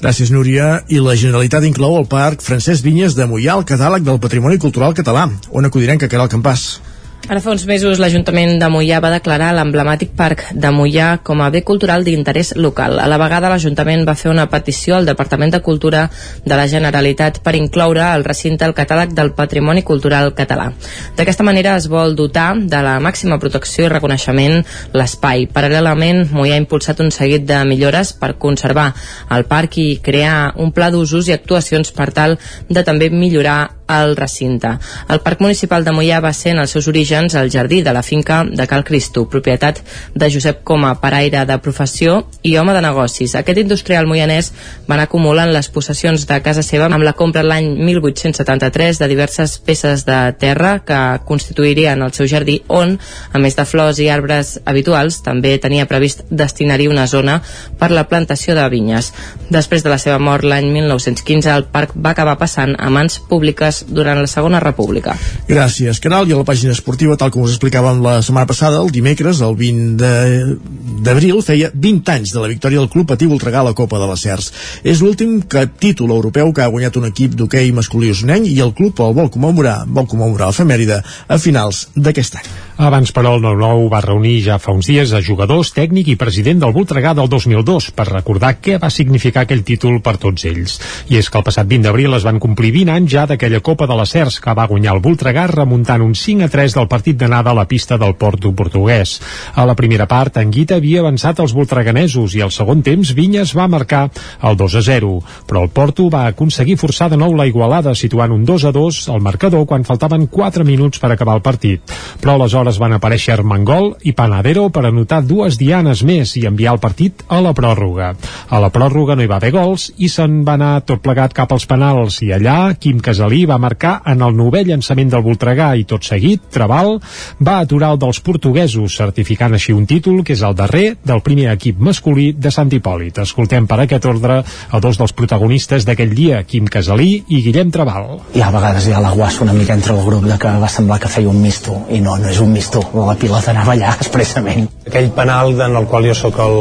Gràcies, 0.00 0.30
Núria. 0.32 0.78
I 0.88 0.96
la 1.04 1.12
Generalitat 1.12 1.66
inclou 1.68 1.98
el 1.98 2.06
Parc 2.08 2.40
Francesc 2.40 2.86
Vinyes 2.86 3.12
de 3.18 3.26
Mollà 3.28 3.58
al 3.58 3.66
catàleg 3.68 4.06
del 4.06 4.20
Patrimoni 4.22 4.56
Cultural 4.56 4.96
Català, 4.96 5.26
on 5.52 5.68
acudirem 5.68 6.00
que 6.00 6.08
queda 6.08 6.24
el 6.24 6.32
campàs. 6.32 6.80
Ara 7.28 7.38
fa 7.44 7.52
uns 7.52 7.66
mesos 7.68 8.00
l'Ajuntament 8.00 8.56
de 8.58 8.68
Mollà 8.72 8.98
va 9.04 9.10
declarar 9.12 9.50
l'emblemàtic 9.54 10.14
parc 10.16 10.46
de 10.56 10.70
Mollà 10.74 11.20
com 11.22 11.42
a 11.44 11.50
bé 11.52 11.60
cultural 11.62 12.02
d'interès 12.02 12.54
local. 12.56 12.96
A 12.98 13.06
la 13.06 13.18
vegada 13.20 13.50
l'Ajuntament 13.52 14.06
va 14.08 14.16
fer 14.18 14.30
una 14.32 14.48
petició 14.50 14.96
al 14.96 15.06
Departament 15.06 15.52
de 15.54 15.60
Cultura 15.62 16.06
de 16.44 16.56
la 16.58 16.66
Generalitat 16.66 17.38
per 17.44 17.54
incloure 17.58 18.08
el 18.16 18.24
recinte 18.24 18.64
al 18.64 18.74
catàleg 18.74 19.12
del 19.14 19.32
Patrimoni 19.36 19.84
Cultural 19.86 20.32
Català. 20.34 20.70
D'aquesta 21.18 21.46
manera 21.46 21.76
es 21.76 21.86
vol 21.92 22.16
dotar 22.18 22.54
de 22.56 22.82
la 22.82 22.96
màxima 23.04 23.38
protecció 23.38 23.86
i 23.86 23.92
reconeixement 23.92 24.64
l'espai. 24.96 25.46
Paral·lelament, 25.52 26.24
Mollà 26.32 26.56
ha 26.56 26.62
impulsat 26.64 27.04
un 27.04 27.12
seguit 27.14 27.44
de 27.46 27.60
millores 27.68 28.14
per 28.14 28.38
conservar 28.42 28.90
el 29.30 29.44
parc 29.44 29.78
i 29.78 29.90
crear 30.02 30.54
un 30.56 30.72
pla 30.72 30.90
d'usos 30.90 31.28
i 31.28 31.36
actuacions 31.36 31.92
per 31.92 32.10
tal 32.16 32.38
de 32.68 32.82
també 32.82 33.10
millorar 33.12 33.60
el 33.98 34.16
recinte. 34.16 34.76
El 35.08 35.20
Parc 35.24 35.40
Municipal 35.40 35.84
de 35.84 35.94
Mollà 35.94 36.20
va 36.22 36.32
ser 36.36 36.54
en 36.54 36.62
els 36.62 36.74
seus 36.74 36.88
orígens 36.88 37.34
el 37.34 37.50
jardí 37.50 37.82
de 37.82 37.92
la 37.92 38.02
finca 38.02 38.42
de 38.44 38.66
Cal 38.70 38.84
Cristo, 38.84 39.26
propietat 39.28 39.80
de 40.14 40.30
Josep 40.30 40.62
Coma, 40.64 40.94
paraire 41.00 41.44
de 41.46 41.58
professió 41.58 42.26
i 42.42 42.56
home 42.56 42.74
de 42.76 42.82
negocis. 42.84 43.34
Aquest 43.34 43.58
industrial 43.62 44.06
moianès 44.10 44.52
va 44.88 44.96
anar 44.96 45.08
acumulant 45.08 45.52
les 45.52 45.68
possessions 45.72 46.26
de 46.26 46.40
casa 46.44 46.62
seva 46.66 46.88
amb 46.90 47.04
la 47.04 47.14
compra 47.18 47.44
l'any 47.46 47.68
1873 47.78 49.00
de 49.00 49.08
diverses 49.10 49.58
peces 49.58 50.04
de 50.06 50.18
terra 50.38 50.78
que 50.86 51.00
constituirien 51.26 52.02
el 52.02 52.14
seu 52.16 52.28
jardí 52.30 52.60
on, 52.68 52.96
a 53.32 53.38
més 53.38 53.56
de 53.56 53.66
flors 53.66 54.00
i 54.00 54.08
arbres 54.10 54.58
habituals, 54.64 55.20
també 55.26 55.56
tenia 55.58 55.88
previst 55.90 56.24
destinar-hi 56.30 56.88
una 56.90 57.06
zona 57.10 57.40
per 57.78 57.90
la 57.90 58.06
plantació 58.08 58.54
de 58.54 58.66
vinyes. 58.72 59.12
Després 59.50 59.84
de 59.84 59.92
la 59.92 59.98
seva 59.98 60.18
mort 60.22 60.44
l'any 60.46 60.70
1915, 60.72 61.50
el 61.50 61.66
parc 61.72 61.94
va 61.96 62.14
acabar 62.14 62.36
passant 62.38 62.76
a 62.78 62.90
mans 62.92 63.18
públiques 63.30 63.79
durant 63.88 64.18
la 64.20 64.26
Segona 64.26 64.60
República. 64.60 65.16
Gràcies, 65.48 66.00
Caral. 66.00 66.28
I 66.28 66.32
a 66.32 66.40
la 66.40 66.44
pàgina 66.44 66.72
esportiva, 66.72 67.16
tal 67.16 67.30
com 67.30 67.42
us 67.42 67.54
explicàvem 67.56 68.02
la 68.04 68.20
setmana 68.22 68.46
passada, 68.46 68.80
el 68.82 68.90
dimecres, 68.90 69.40
el 69.40 69.56
20 69.56 69.96
de- 69.96 70.56
d'abril, 71.02 71.42
feia 71.42 71.70
20 71.74 72.08
anys 72.12 72.32
de 72.34 72.40
la 72.40 72.48
victòria 72.48 72.78
del 72.78 72.88
Club 72.88 73.08
Patí 73.08 73.26
Voltregà 73.26 73.60
a 73.60 73.68
la 73.70 73.74
Copa 73.74 73.98
de 73.98 74.06
les 74.10 74.20
Cers. 74.20 74.52
És 74.84 75.00
l'últim 75.00 75.40
títol 75.78 76.10
europeu 76.10 76.52
que 76.52 76.62
ha 76.62 76.68
guanyat 76.68 76.96
un 76.96 77.06
equip 77.06 77.34
d'hoquei 77.34 77.72
masculí 77.72 78.10
usonenc 78.10 78.46
i 78.46 78.60
el 78.60 78.74
club 78.74 79.00
el 79.00 79.14
vol 79.14 79.30
commemorar, 79.30 79.84
vol 79.86 80.06
commemorar 80.06 80.48
l'efemèride 80.50 81.02
a 81.28 81.38
finals 81.38 81.88
d'aquest 81.96 82.36
any. 82.36 82.48
Abans, 82.80 83.10
però, 83.12 83.34
el 83.36 83.42
9-9 83.44 83.88
va 83.92 83.98
reunir 84.00 84.38
ja 84.40 84.54
fa 84.56 84.72
uns 84.72 84.86
dies 84.88 85.10
a 85.12 85.18
jugadors, 85.20 85.68
tècnic 85.76 86.06
i 86.08 86.14
president 86.16 86.62
del 86.62 86.72
Voltregà 86.72 87.10
del 87.12 87.26
2002 87.28 87.90
per 87.92 88.06
recordar 88.08 88.54
què 88.56 88.78
va 88.80 88.88
significar 88.88 89.42
aquell 89.44 89.60
títol 89.68 89.98
per 90.00 90.14
tots 90.22 90.46
ells. 90.48 90.78
I 91.12 91.18
és 91.20 91.28
que 91.28 91.36
el 91.36 91.44
passat 91.44 91.68
20 91.68 91.84
d'abril 91.84 92.16
es 92.16 92.24
van 92.24 92.38
complir 92.40 92.70
20 92.72 92.94
anys 92.94 93.12
ja 93.12 93.26
d'aquella 93.28 93.60
Copa 93.60 93.84
de 93.84 93.98
les 94.00 94.14
Cers 94.16 94.38
que 94.40 94.54
va 94.56 94.64
guanyar 94.70 94.94
el 94.96 95.02
Voltregà 95.04 95.44
remuntant 95.50 96.00
un 96.00 96.14
5 96.16 96.46
a 96.46 96.48
3 96.54 96.78
del 96.78 96.88
partit 96.88 97.18
d'anada 97.20 97.52
a 97.52 97.58
la 97.58 97.66
pista 97.68 97.98
del 98.00 98.14
Porto 98.16 98.54
portuguès. 98.56 99.18
A 99.52 99.66
la 99.68 99.76
primera 99.76 100.08
part, 100.08 100.40
Anguita 100.40 100.80
havia 100.80 101.04
avançat 101.04 101.44
els 101.44 101.52
voltreganesos 101.52 102.38
i 102.38 102.40
al 102.40 102.54
segon 102.56 102.80
temps 102.80 103.12
Vinyes 103.12 103.52
va 103.60 103.68
marcar 103.68 104.06
el 104.40 104.56
2 104.56 104.78
a 104.80 104.84
0, 104.88 105.12
però 105.44 105.66
el 105.66 105.74
Porto 105.76 106.08
va 106.08 106.24
aconseguir 106.32 106.78
forçar 106.80 107.10
de 107.12 107.20
nou 107.20 107.36
la 107.36 107.44
igualada 107.44 107.92
situant 107.92 108.32
un 108.32 108.48
2 108.48 108.66
a 108.72 108.72
2 108.72 109.04
al 109.12 109.20
marcador 109.20 109.68
quan 109.68 109.84
faltaven 109.84 110.30
4 110.32 110.64
minuts 110.64 110.96
per 110.96 111.12
acabar 111.12 111.36
el 111.36 111.44
partit. 111.44 111.84
Però 112.24 112.40
aleshores 112.40 112.69
aleshores 112.70 112.78
van 112.78 112.94
aparèixer 112.94 113.34
Armengol 113.34 113.96
i 114.06 114.12
Panadero 114.14 114.68
per 114.70 114.84
anotar 114.86 115.22
dues 115.26 115.56
dianes 115.58 116.02
més 116.06 116.36
i 116.38 116.46
enviar 116.46 116.74
el 116.74 116.80
partit 116.80 117.24
a 117.28 117.40
la 117.42 117.52
pròrroga. 117.52 118.14
A 118.48 118.60
la 118.60 118.70
pròrroga 118.70 119.16
no 119.16 119.22
hi 119.24 119.30
va 119.30 119.38
haver 119.40 119.50
gols 119.50 119.90
i 119.98 120.08
se'n 120.08 120.44
va 120.46 120.54
anar 120.54 120.84
tot 120.86 121.02
plegat 121.02 121.34
cap 121.34 121.50
als 121.52 121.66
penals 121.66 122.20
i 122.22 122.30
allà 122.32 122.74
Quim 122.78 123.00
Casalí 123.00 123.44
va 123.46 123.58
marcar 123.58 124.00
en 124.06 124.22
el 124.22 124.36
novè 124.36 124.62
llançament 124.66 125.10
del 125.10 125.24
Voltregà 125.24 125.72
i 125.76 125.84
tot 125.84 126.04
seguit 126.06 126.50
Trabal 126.52 126.98
va 127.40 127.58
aturar 127.60 127.92
el 127.94 128.00
dels 128.02 128.20
portuguesos 128.20 128.96
certificant 128.96 129.54
així 129.54 129.74
un 129.74 129.86
títol 129.86 130.22
que 130.24 130.36
és 130.36 130.44
el 130.46 130.54
darrer 130.54 130.96
del 131.02 131.24
primer 131.26 131.50
equip 131.54 131.80
masculí 131.80 132.32
de 132.32 132.52
Sant 132.54 132.70
Hipòlit. 132.70 133.18
Escoltem 133.24 133.66
per 133.66 133.80
aquest 133.82 134.06
ordre 134.06 134.40
a 134.44 134.80
dos 134.80 135.00
dels 135.00 135.16
protagonistes 135.16 135.86
d'aquell 135.88 136.14
dia, 136.14 136.44
Quim 136.44 136.68
Casalí 136.70 137.24
i 137.28 137.42
Guillem 137.42 137.72
Trabal. 137.74 138.20
I 138.36 138.44
a 138.44 138.52
vegades 138.54 138.86
hi 138.86 138.94
ha 138.94 139.02
la 139.02 139.14
guassa 139.16 139.44
una 139.44 139.56
mica 139.56 139.74
entre 139.74 139.96
el 139.96 140.04
grup 140.06 140.26
de 140.28 140.38
que 140.38 140.54
va 140.60 140.70
semblar 140.70 141.00
que 141.00 141.10
feia 141.10 141.30
un 141.30 141.40
misto 141.42 141.74
i 141.90 142.00
no, 142.04 142.16
no 142.20 142.28
és 142.30 142.40
un 142.40 142.52
misto, 142.52 142.59
la 143.06 143.16
pilota 143.18 143.50
anava 143.50 143.72
allà 143.72 143.94
expressament. 143.96 144.68
Aquell 144.86 145.10
penal 145.16 145.54
en 145.60 145.76
el 145.76 145.86
qual 145.90 146.06
jo 146.06 146.14
sóc 146.14 146.38
el, 146.44 146.56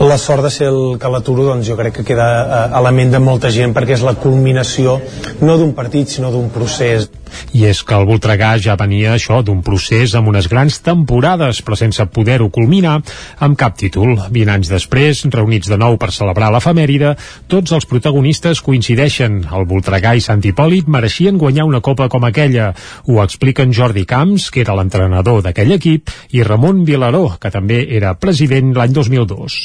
la 0.00 0.18
sort 0.18 0.42
de 0.42 0.50
ser 0.50 0.68
el 0.72 0.98
que 0.98 1.10
l'aturo 1.10 1.44
doncs 1.46 1.68
jo 1.68 1.76
crec 1.78 1.94
que 2.00 2.04
queda 2.04 2.26
eh, 2.42 2.76
a 2.78 2.80
la 2.82 2.90
ment 2.90 3.12
de 3.12 3.20
molta 3.22 3.50
gent 3.54 3.74
perquè 3.76 3.94
és 3.94 4.02
la 4.02 4.16
culminació 4.18 4.96
no 5.40 5.56
d'un 5.60 5.74
partit 5.74 6.10
sinó 6.10 6.32
d'un 6.34 6.48
procés 6.50 7.06
I 7.54 7.66
és 7.70 7.82
que 7.84 7.96
el 7.98 8.06
Voltregà 8.08 8.54
ja 8.62 8.76
venia 8.80 9.14
això 9.14 9.40
d'un 9.44 9.62
procés 9.66 10.14
amb 10.14 10.30
unes 10.32 10.48
grans 10.50 10.80
temporades 10.84 11.60
però 11.64 11.78
sense 11.78 12.04
poder-ho 12.14 12.50
culminar 12.54 12.98
amb 13.44 13.58
cap 13.58 13.76
títol. 13.80 14.16
20 14.30 14.54
anys 14.54 14.72
després, 14.72 15.24
reunits 15.34 15.70
de 15.70 15.78
nou 15.80 15.98
per 16.00 16.12
celebrar 16.14 16.50
l'efemèride, 16.54 17.14
tots 17.48 17.74
els 17.76 17.88
protagonistes 17.90 18.62
coincideixen. 18.64 19.42
El 19.54 19.68
Voltregà 19.70 20.14
i 20.14 20.24
Sant 20.24 20.44
Hipòlit 20.44 20.88
mereixien 20.90 21.38
guanyar 21.40 21.68
una 21.68 21.82
copa 21.84 22.08
com 22.12 22.24
aquella. 22.28 22.72
Ho 23.08 23.22
expliquen 23.22 23.72
Jordi 23.74 24.04
Camps, 24.08 24.50
que 24.50 24.64
era 24.64 24.76
l'entrenador 24.78 25.42
d'aquell 25.44 25.76
equip, 25.78 26.12
i 26.32 26.42
Ramon 26.42 26.84
Vilaró, 26.84 27.26
que 27.40 27.52
també 27.54 27.84
era 27.96 28.14
president 28.18 28.74
l'any 28.76 28.92
2002 28.94 29.62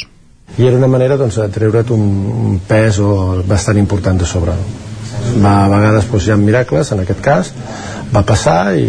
i 0.58 0.66
era 0.66 0.78
una 0.80 0.88
manera 0.90 1.16
doncs, 1.18 1.38
de 1.38 1.48
treure't 1.54 1.92
un, 1.94 2.06
un 2.50 2.56
pes 2.68 2.98
o 3.00 3.10
bastant 3.48 3.78
important 3.78 4.18
de 4.18 4.26
sobre 4.26 4.56
va, 5.38 5.54
a 5.66 5.70
vegades 5.72 6.10
doncs, 6.10 6.28
hi 6.28 6.34
ha 6.34 6.40
miracles 6.40 6.92
en 6.96 7.04
aquest 7.04 7.22
cas. 7.26 7.54
Va 8.10 8.24
passar 8.26 8.74
i, 8.74 8.88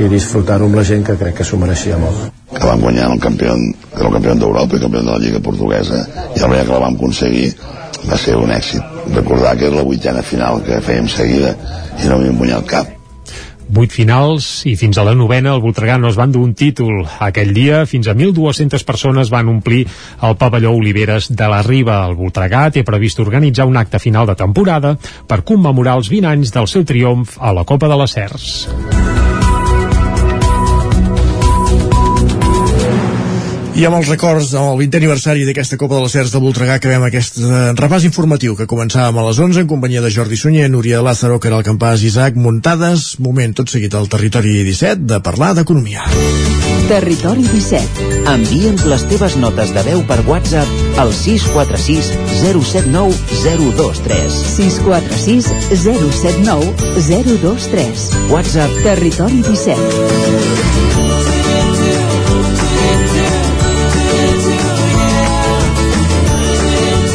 i 0.00 0.08
disfrutar-ho 0.08 0.68
amb 0.68 0.78
la 0.80 0.84
gent 0.88 1.04
que 1.04 1.18
crec 1.20 1.36
que 1.40 1.44
s'ho 1.44 1.60
mereixia 1.60 1.98
molt. 2.00 2.30
Que 2.54 2.64
vam 2.64 2.84
guanyar 2.86 3.10
el 3.12 3.20
campió, 3.20 3.52
el 3.52 4.12
campió 4.16 4.34
d'Europa 4.34 4.78
i 4.78 4.84
campió 4.86 5.04
de 5.04 5.10
la 5.10 5.20
Lliga 5.20 5.44
Portuguesa 5.44 6.02
i 6.32 6.40
el 6.40 6.56
que 6.56 6.72
la 6.72 6.82
vam 6.86 6.96
aconseguir. 6.96 7.50
Va 8.06 8.16
ser 8.20 8.36
un 8.40 8.52
èxit. 8.54 8.98
Recordar 9.14 9.56
que 9.58 9.68
és 9.68 9.76
la 9.76 9.84
vuitena 9.86 10.22
final 10.22 10.62
que 10.64 10.82
fèiem 10.84 11.08
seguida 11.10 11.56
i 12.00 12.08
no 12.08 12.20
m'hi 12.22 12.32
guanyat 12.36 12.70
cap 12.70 12.95
Vuit 13.66 13.90
finals 13.90 14.62
i 14.70 14.76
fins 14.78 14.98
a 14.98 15.04
la 15.06 15.14
novena 15.18 15.54
el 15.56 15.62
Voltregà 15.64 15.96
no 15.98 16.10
es 16.12 16.18
van 16.18 16.30
dur 16.32 16.44
un 16.46 16.54
títol. 16.54 17.02
Aquell 17.26 17.50
dia 17.56 17.82
fins 17.90 18.06
a 18.06 18.14
1.200 18.14 18.86
persones 18.86 19.32
van 19.32 19.50
omplir 19.50 19.82
el 20.22 20.36
pavelló 20.38 20.72
Oliveres 20.76 21.32
de 21.34 21.50
la 21.50 21.62
Riba. 21.66 21.98
El 22.06 22.14
Voltregà 22.18 22.68
té 22.70 22.86
previst 22.86 23.20
organitzar 23.24 23.66
un 23.66 23.76
acte 23.76 23.98
final 23.98 24.30
de 24.30 24.38
temporada 24.38 24.96
per 25.26 25.42
commemorar 25.42 25.98
els 25.98 26.12
20 26.12 26.32
anys 26.36 26.54
del 26.54 26.70
seu 26.70 26.86
triomf 26.86 27.40
a 27.40 27.52
la 27.56 27.66
Copa 27.66 27.90
de 27.90 28.02
les 28.04 28.14
Cers. 28.20 29.25
I 33.76 33.82
amb 33.84 33.98
els 33.98 34.08
records, 34.08 34.54
amb 34.56 34.70
el 34.70 34.78
20è 34.86 34.96
aniversari 35.02 35.42
d'aquesta 35.44 35.76
Copa 35.76 35.98
de 35.98 36.06
les 36.06 36.14
Cers 36.16 36.30
de 36.32 36.40
Voltregà, 36.40 36.78
acabem 36.78 37.02
aquest 37.04 37.36
eh, 37.42 37.58
repàs 37.76 38.06
informatiu 38.08 38.54
que 38.56 38.64
començàvem 38.70 39.18
a 39.20 39.24
les 39.26 39.40
11 39.44 39.60
en 39.60 39.68
companyia 39.68 40.00
de 40.00 40.08
Jordi 40.14 40.38
Sunyer, 40.40 40.70
Núria 40.72 41.02
Lázaro, 41.04 41.36
Caral 41.44 41.60
Campàs, 41.66 42.00
Isaac 42.08 42.38
Muntades. 42.40 43.18
Moment 43.20 43.52
tot 43.58 43.68
seguit 43.68 43.92
al 43.92 44.08
Territori 44.08 44.62
17 44.64 45.04
de 45.10 45.20
parlar 45.20 45.52
d'economia. 45.58 46.08
Territori 46.88 47.44
17. 47.50 48.06
Envia'ns 48.32 48.86
les 48.88 49.04
teves 49.10 49.36
notes 49.42 49.74
de 49.76 49.82
veu 49.90 50.00
per 50.08 50.22
WhatsApp 50.24 50.96
al 51.02 51.12
646 51.12 52.14
079 52.40 53.12
023. 53.44 54.40
646 54.54 55.52
079 55.84 56.72
023. 57.10 58.08
WhatsApp 58.32 58.80
Territori 58.88 59.44
17. 59.44 60.65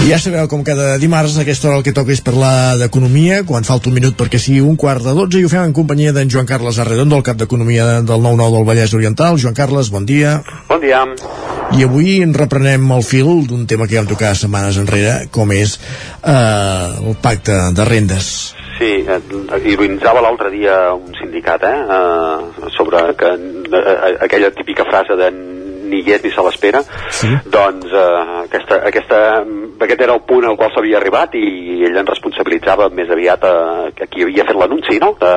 Ja 0.00 0.16
sabeu, 0.18 0.48
com 0.48 0.62
cada 0.64 0.96
dimarts, 0.98 1.36
a 1.36 1.42
aquesta 1.44 1.68
hora 1.68 1.78
el 1.78 1.84
que 1.84 1.92
toca 1.94 2.10
és 2.14 2.22
parlar 2.24 2.78
d'economia, 2.80 3.42
quan 3.46 3.66
falta 3.68 3.90
un 3.90 3.94
minut 3.98 4.16
perquè 4.18 4.40
sigui 4.40 4.62
un 4.64 4.78
quart 4.80 5.04
de 5.04 5.12
dotze, 5.14 5.38
i 5.38 5.44
ho 5.44 5.50
fem 5.52 5.68
en 5.68 5.74
companyia 5.76 6.14
d'en 6.16 6.30
Joan 6.32 6.48
Carles 6.48 6.80
Arredondo, 6.80 7.18
el 7.20 7.26
cap 7.26 7.36
d'Economia 7.38 8.00
del 8.08 8.24
9-9 8.24 8.56
del 8.56 8.66
Vallès 8.66 8.94
Oriental. 8.96 9.36
Joan 9.38 9.54
Carles, 9.54 9.92
bon 9.92 10.08
dia. 10.08 10.38
Bon 10.70 10.80
dia. 10.82 11.04
I 11.76 11.84
avui 11.86 12.16
en 12.24 12.32
reprenem 12.34 12.88
el 12.96 13.04
fil 13.06 13.44
d'un 13.46 13.68
tema 13.70 13.86
que 13.86 13.94
ja 13.94 14.02
vam 14.02 14.10
tocar 14.10 14.32
setmanes 14.34 14.80
enrere, 14.80 15.28
com 15.30 15.52
és 15.54 15.76
eh, 15.76 16.88
el 17.04 17.20
pacte 17.22 17.60
de 17.76 17.86
rendes. 17.86 18.32
Sí, 18.80 18.90
eh, 19.04 19.20
ironitzava 19.68 20.24
l'altre 20.24 20.50
dia 20.50 20.80
un 20.96 21.12
sindicat, 21.20 21.68
eh, 21.68 21.76
eh, 22.00 22.72
sobre 22.74 23.04
que, 23.20 23.36
eh, 23.36 24.16
aquella 24.24 24.50
típica 24.56 24.88
frase 24.88 25.20
de 25.20 25.30
ni 25.90 26.02
hi 26.04 26.14
és 26.16 26.24
ni 26.24 26.32
se 26.34 26.44
l'espera, 26.46 26.82
sí. 27.16 27.30
doncs 27.52 27.90
eh, 27.90 28.36
aquesta, 28.46 28.80
aquesta, 28.90 29.20
aquest 29.86 30.04
era 30.06 30.16
el 30.16 30.24
punt 30.28 30.46
al 30.48 30.58
qual 30.60 30.72
s'havia 30.74 30.98
arribat 31.00 31.36
i 31.38 31.84
ell 31.88 32.00
en 32.00 32.08
responsabilitzava 32.08 32.90
més 32.94 33.10
aviat 33.10 33.46
a, 33.46 33.54
a 33.90 34.10
qui 34.10 34.26
havia 34.26 34.46
fet 34.48 34.58
l'anunci, 34.60 34.98
no?, 35.02 35.14
de, 35.20 35.34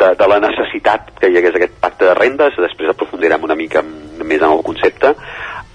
de, 0.00 0.12
de 0.16 0.30
la 0.32 0.40
necessitat 0.42 1.12
que 1.20 1.30
hi 1.30 1.38
hagués 1.40 1.58
aquest 1.58 1.78
pacte 1.82 2.08
de 2.08 2.16
rendes, 2.18 2.58
després 2.66 2.92
aprofundirem 2.92 3.46
una 3.46 3.58
mica 3.58 3.82
més 3.82 4.40
en 4.40 4.50
el 4.50 4.64
concepte, 4.66 5.14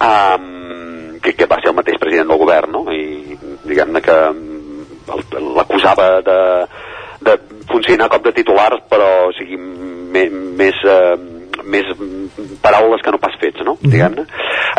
um, 0.02 1.20
que, 1.22 1.34
que 1.34 1.50
va 1.50 1.60
ser 1.62 1.72
el 1.72 1.80
mateix 1.80 2.00
president 2.02 2.32
del 2.32 2.42
govern, 2.42 2.76
no?, 2.76 2.86
i 2.92 3.38
diguem-ne 3.66 4.02
que 4.06 4.20
l'acusava 5.06 6.10
de, 6.26 6.40
de 7.26 7.38
funcionar 7.70 8.10
com 8.10 8.24
de 8.26 8.34
titular, 8.34 8.72
però 8.90 9.30
o 9.30 9.34
sigui, 9.38 9.58
me, 9.58 10.28
més... 10.32 10.84
Eh, 10.84 11.32
més 11.66 11.90
paraules 12.62 13.02
que 13.02 13.12
no 13.12 13.22
pas 13.22 13.36
fets, 13.42 13.62
no? 13.66 13.74
Mm 13.74 13.78
-hmm. 13.78 13.92
diguem-ne. 13.92 14.26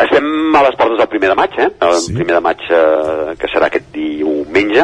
Estem 0.03 0.55
a 0.55 0.63
les 0.63 0.75
portes 0.75 0.97
del 0.97 1.07
primer 1.07 1.29
de 1.29 1.35
maig, 1.35 1.51
eh? 1.57 1.69
El 1.79 1.93
sí. 1.93 2.13
primer 2.13 2.35
de 2.35 2.41
maig, 2.41 2.59
eh, 2.69 3.35
que 3.39 3.47
serà 3.47 3.65
aquest 3.67 3.91
diumenge, 3.93 4.83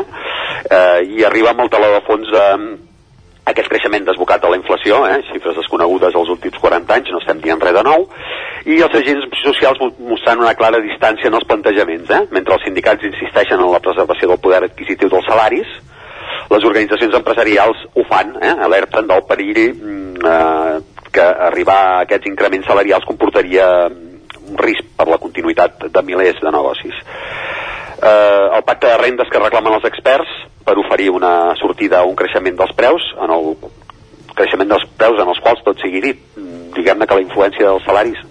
eh, 0.70 1.00
i 1.16 1.24
arriba 1.24 1.52
amb 1.52 1.62
el 1.62 1.70
taló 1.70 1.94
de 1.94 2.02
fons 2.08 2.28
eh, 2.34 2.78
aquest 3.46 3.68
creixement 3.68 4.06
desbocat 4.08 4.42
de 4.42 4.50
la 4.50 4.58
inflació, 4.58 5.06
eh, 5.08 5.22
xifres 5.32 5.56
desconegudes 5.56 6.16
als 6.16 6.30
últims 6.30 6.58
40 6.60 6.94
anys, 6.96 7.12
no 7.12 7.20
estem 7.20 7.42
dient 7.44 7.62
res 7.62 7.74
de 7.74 7.84
nou, 7.84 8.08
i 8.66 8.80
els 8.82 8.96
agents 8.96 9.26
socials 9.44 9.82
mostrant 10.00 10.40
una 10.40 10.56
clara 10.56 10.80
distància 10.80 11.28
en 11.28 11.36
els 11.40 11.48
plantejaments. 11.50 12.10
Eh? 12.10 12.22
Mentre 12.32 12.56
els 12.56 12.64
sindicats 12.64 13.04
insisteixen 13.04 13.60
en 13.60 13.72
la 13.72 13.84
preservació 13.84 14.30
del 14.32 14.40
poder 14.40 14.64
adquisitiu 14.64 15.12
dels 15.12 15.28
salaris, 15.28 15.68
les 16.54 16.66
organitzacions 16.70 17.16
empresarials 17.18 17.86
ho 17.94 18.06
fan, 18.10 18.36
eh? 18.42 18.54
alerten 18.68 19.10
del 19.10 19.24
perill 19.30 19.62
eh, 19.64 20.76
que 21.14 21.26
arribar 21.50 21.80
a 21.80 22.00
aquests 22.06 22.30
increments 22.30 22.68
salarials 22.70 23.06
comportaria 23.10 23.68
un 23.90 24.58
risc 24.60 24.86
per 24.98 25.08
la 25.10 25.20
continuïtat 25.22 25.88
de 25.94 26.04
milers 26.06 26.42
de 26.42 26.52
negocis. 26.54 27.00
Eh, 28.04 28.46
el 28.58 28.66
pacte 28.68 28.90
de 28.90 28.98
rendes 29.02 29.30
que 29.32 29.42
reclamen 29.42 29.78
els 29.78 29.88
experts 29.90 30.34
per 30.64 30.78
oferir 30.80 31.10
una 31.12 31.54
sortida 31.60 32.02
a 32.02 32.08
un 32.08 32.16
creixement 32.20 32.58
dels 32.60 32.76
preus, 32.78 33.06
en 33.22 33.34
el 33.34 33.56
creixement 34.34 34.70
dels 34.70 34.86
preus 34.98 35.20
en 35.22 35.30
els 35.30 35.42
quals, 35.44 35.62
tot 35.66 35.82
sigui 35.82 36.02
dit, 36.04 36.22
diguem-ne 36.74 37.08
que 37.08 37.18
la 37.20 37.26
influència 37.26 37.68
dels 37.68 37.86
salaris 37.86 38.22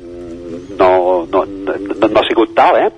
no, 0.78 1.26
no, 1.30 1.44
no, 1.46 2.08
no 2.08 2.20
ha 2.20 2.28
sigut 2.28 2.54
tal, 2.56 2.78
eh? 2.80 2.88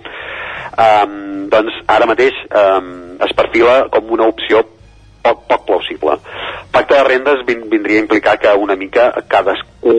Um, 0.74 1.46
doncs 1.52 1.76
ara 1.90 2.08
mateix 2.10 2.38
um, 2.50 2.88
es 3.22 3.34
perfila 3.38 3.84
com 3.94 4.08
una 4.16 4.26
opció 4.32 4.64
poc, 5.24 5.46
poc 5.50 5.66
plausible. 5.68 6.18
Pacte 6.74 6.98
de 6.98 7.04
rendes 7.08 7.44
vin, 7.48 7.64
vindria 7.72 8.00
a 8.00 8.04
implicar 8.04 8.38
que 8.38 8.52
una 8.60 8.76
mica 8.76 9.10
cadascú 9.28 9.94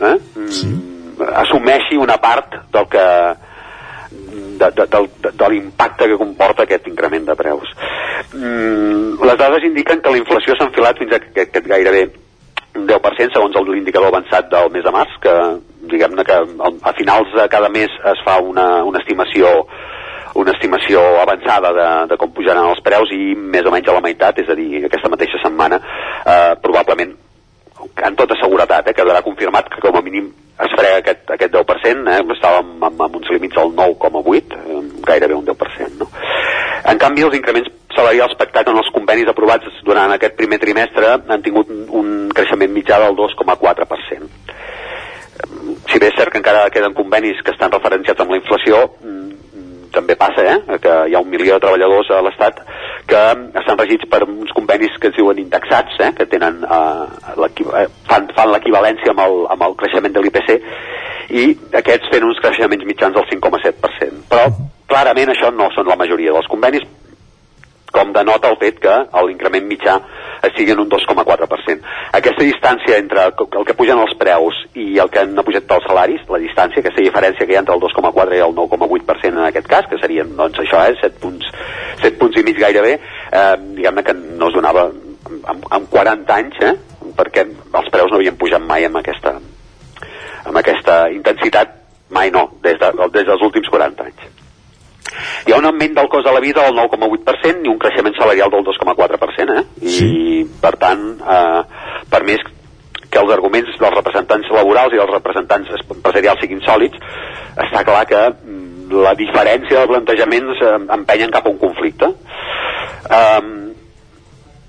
eh, 0.00 0.18
sí. 0.48 0.70
assumeixi 1.42 1.98
una 2.00 2.18
part 2.20 2.58
del 2.72 2.88
que 2.92 3.06
de, 4.12 4.70
de, 4.70 4.86
de, 4.86 5.30
de, 5.30 5.48
l'impacte 5.50 6.08
que 6.08 6.18
comporta 6.20 6.66
aquest 6.66 6.86
increment 6.88 7.24
de 7.26 7.36
preus. 7.36 7.70
Mm, 8.34 9.22
les 9.24 9.38
dades 9.38 9.64
indiquen 9.68 10.02
que 10.02 10.12
la 10.12 10.20
inflació 10.20 10.56
s'ha 10.56 10.68
enfilat 10.68 11.00
fins 11.00 11.14
a 11.14 11.20
aquest, 11.20 11.40
aquest 11.48 11.70
gairebé 11.70 12.04
un 12.76 12.86
10% 12.88 13.34
segons 13.34 13.56
l'indicador 13.68 14.08
avançat 14.08 14.48
del 14.52 14.70
mes 14.72 14.84
de 14.84 14.92
març 14.94 15.16
que 15.20 15.34
diguem-ne 15.92 16.24
que 16.24 16.38
a 16.38 16.92
finals 16.96 17.34
de 17.36 17.44
cada 17.52 17.68
mes 17.68 17.92
es 18.12 18.22
fa 18.24 18.38
una, 18.40 18.84
una 18.88 19.02
estimació 19.02 19.50
una 20.38 20.54
estimació 20.54 21.02
avançada 21.22 21.72
de, 21.76 21.88
de 22.12 22.16
com 22.20 22.32
pujaran 22.32 22.70
els 22.70 22.80
preus 22.84 23.10
i 23.12 23.34
més 23.36 23.66
o 23.66 23.74
menys 23.74 23.90
a 23.90 23.98
la 23.98 24.04
meitat, 24.04 24.38
és 24.40 24.48
a 24.48 24.56
dir, 24.58 24.86
aquesta 24.86 25.10
mateixa 25.12 25.40
setmana 25.42 25.80
eh, 25.82 26.54
probablement 26.62 27.12
en 28.06 28.16
tota 28.16 28.38
seguretat, 28.40 28.88
eh, 28.88 28.94
quedarà 28.94 29.22
confirmat 29.22 29.68
que 29.68 29.80
com 29.82 29.96
a 29.96 30.02
mínim 30.02 30.30
es 30.62 30.74
frega 30.76 30.98
aquest, 31.02 31.30
aquest 31.34 31.52
10%, 31.52 32.08
eh, 32.08 32.20
estàvem 32.36 32.84
amb, 32.88 33.02
amb 33.02 33.16
uns 33.16 33.30
límits 33.30 33.56
del 33.58 33.72
9,8, 33.74 34.58
eh, 34.58 34.82
gairebé 35.06 35.34
un 35.34 35.44
10%. 35.44 35.98
No? 35.98 36.08
En 36.84 36.98
canvi, 36.98 37.22
els 37.22 37.36
increments 37.36 37.70
salarials 37.94 38.34
pactats 38.38 38.70
en 38.70 38.78
els 38.78 38.90
convenis 38.94 39.28
aprovats 39.28 39.82
durant 39.84 40.12
aquest 40.12 40.36
primer 40.36 40.58
trimestre 40.58 41.16
han 41.28 41.42
tingut 41.42 41.70
un, 41.70 41.84
un 42.00 42.08
creixement 42.34 42.72
mitjà 42.72 42.98
del 43.02 43.16
2,4%. 43.18 44.30
Si 45.90 45.98
bé 45.98 46.08
és 46.08 46.16
cert 46.16 46.32
que 46.32 46.40
encara 46.40 46.70
queden 46.70 46.94
convenis 46.94 47.42
que 47.44 47.52
estan 47.52 47.72
referenciats 47.72 48.20
amb 48.22 48.32
la 48.32 48.38
inflació, 48.40 48.86
també 49.94 50.16
passa 50.18 50.44
eh, 50.48 50.78
que 50.82 50.94
hi 51.08 51.14
ha 51.14 51.22
un 51.22 51.30
milió 51.30 51.56
de 51.56 51.64
treballadors 51.64 52.10
a 52.10 52.22
l'Estat 52.24 52.62
que 53.10 53.20
estan 53.60 53.78
regits 53.80 54.08
per 54.10 54.22
uns 54.26 54.52
convenis 54.56 54.96
que 55.00 55.10
es 55.12 55.16
diuen 55.16 55.38
indexats, 55.42 55.98
eh, 56.00 56.12
que 56.16 56.26
tenen, 56.32 56.62
eh, 56.64 57.50
eh, 57.82 57.86
fan, 58.08 58.28
fan 58.36 58.52
l'equivalència 58.54 59.14
amb, 59.14 59.24
el, 59.26 59.38
amb 59.54 59.68
el 59.68 59.78
creixement 59.80 60.14
de 60.14 60.24
l'IPC 60.24 60.52
i 61.32 61.46
aquests 61.82 62.10
tenen 62.12 62.30
uns 62.30 62.42
creixements 62.44 62.88
mitjans 62.88 63.16
del 63.16 63.28
5,7%. 63.30 64.26
Però 64.32 64.48
clarament 64.90 65.32
això 65.32 65.52
no 65.54 65.70
són 65.76 65.88
la 65.88 65.96
majoria 66.00 66.34
dels 66.34 66.50
convenis, 66.52 66.84
com 67.92 68.12
denota 68.16 68.50
el 68.50 68.58
fet 68.60 68.80
que 68.82 68.94
l'increment 69.26 69.66
mitjà 69.68 69.98
sigui 70.56 70.72
en 70.74 70.80
un 70.82 70.88
2,4%. 70.90 71.84
Aquesta 72.18 72.42
distància 72.42 72.98
entre 72.98 73.28
el 73.30 73.66
que 73.68 73.76
pugen 73.78 74.00
els 74.02 74.14
preus 74.18 74.58
i 74.74 74.98
el 74.98 75.10
que 75.12 75.22
han 75.22 75.36
pujat 75.46 75.70
els 75.76 75.86
salaris, 75.86 76.24
la 76.28 76.40
distància, 76.42 76.82
aquesta 76.82 77.04
diferència 77.04 77.46
que 77.46 77.54
hi 77.54 77.58
ha 77.58 77.62
entre 77.62 77.76
el 77.76 77.84
2,4 77.84 78.38
i 78.38 78.42
el 78.42 78.56
9,8% 78.56 79.38
en 79.38 79.46
aquest 79.46 79.70
cas, 79.70 79.86
que 79.90 80.00
serien, 80.02 80.34
doncs, 80.36 80.58
això, 80.64 80.82
eh, 80.88 80.96
7 81.00 81.20
punts, 81.22 81.46
7 82.02 82.18
punts 82.18 82.40
i 82.40 82.44
mig 82.46 82.58
gairebé, 82.58 82.98
eh, 82.98 83.56
diguem-ne 83.78 84.02
que 84.02 84.14
no 84.14 84.48
es 84.48 84.58
donava 84.58 84.88
amb, 84.90 85.66
amb 85.70 85.90
40 85.90 86.34
anys, 86.34 86.60
eh, 86.60 86.74
perquè 87.16 87.46
els 87.46 87.90
preus 87.94 88.10
no 88.10 88.18
havien 88.18 88.36
pujat 88.36 88.62
mai 88.66 88.84
amb 88.88 88.98
aquesta, 88.98 89.38
amb 90.44 90.56
aquesta 90.56 91.04
intensitat, 91.14 91.78
mai 92.10 92.30
no, 92.30 92.48
des, 92.62 92.78
de, 92.78 92.92
des 93.14 93.26
dels 93.26 93.42
últims 93.42 93.68
40 93.68 94.10
anys. 94.10 94.41
Hi 95.46 95.52
ha 95.52 95.58
un 95.60 95.68
augment 95.68 95.94
del 95.98 96.08
cost 96.12 96.26
de 96.26 96.32
la 96.34 96.40
vida 96.40 96.64
del 96.66 96.76
9,8% 96.78 97.66
i 97.66 97.70
un 97.72 97.78
creixement 97.82 98.16
salarial 98.18 98.50
del 98.52 98.64
2,4%, 98.66 99.56
eh? 99.58 99.64
I, 99.82 99.94
sí. 99.96 100.10
per 100.62 100.74
tant, 100.80 101.06
eh, 101.20 101.62
per 102.10 102.22
més 102.28 102.44
que 103.12 103.20
els 103.20 103.32
arguments 103.34 103.74
dels 103.76 103.96
representants 103.98 104.52
laborals 104.56 104.94
i 104.94 105.00
dels 105.00 105.12
representants 105.12 105.72
empresarials 105.82 106.40
siguin 106.40 106.62
sòlids, 106.64 107.00
està 107.66 107.82
clar 107.84 108.06
que 108.08 108.22
mm, 108.30 108.92
la 109.04 109.12
diferència 109.18 109.82
de 109.82 109.90
plantejaments 109.90 110.62
eh, 110.64 110.76
empenyen 110.96 111.34
cap 111.34 111.46
a 111.46 111.52
un 111.52 111.60
conflicte. 111.60 112.08
Um, 113.12 113.50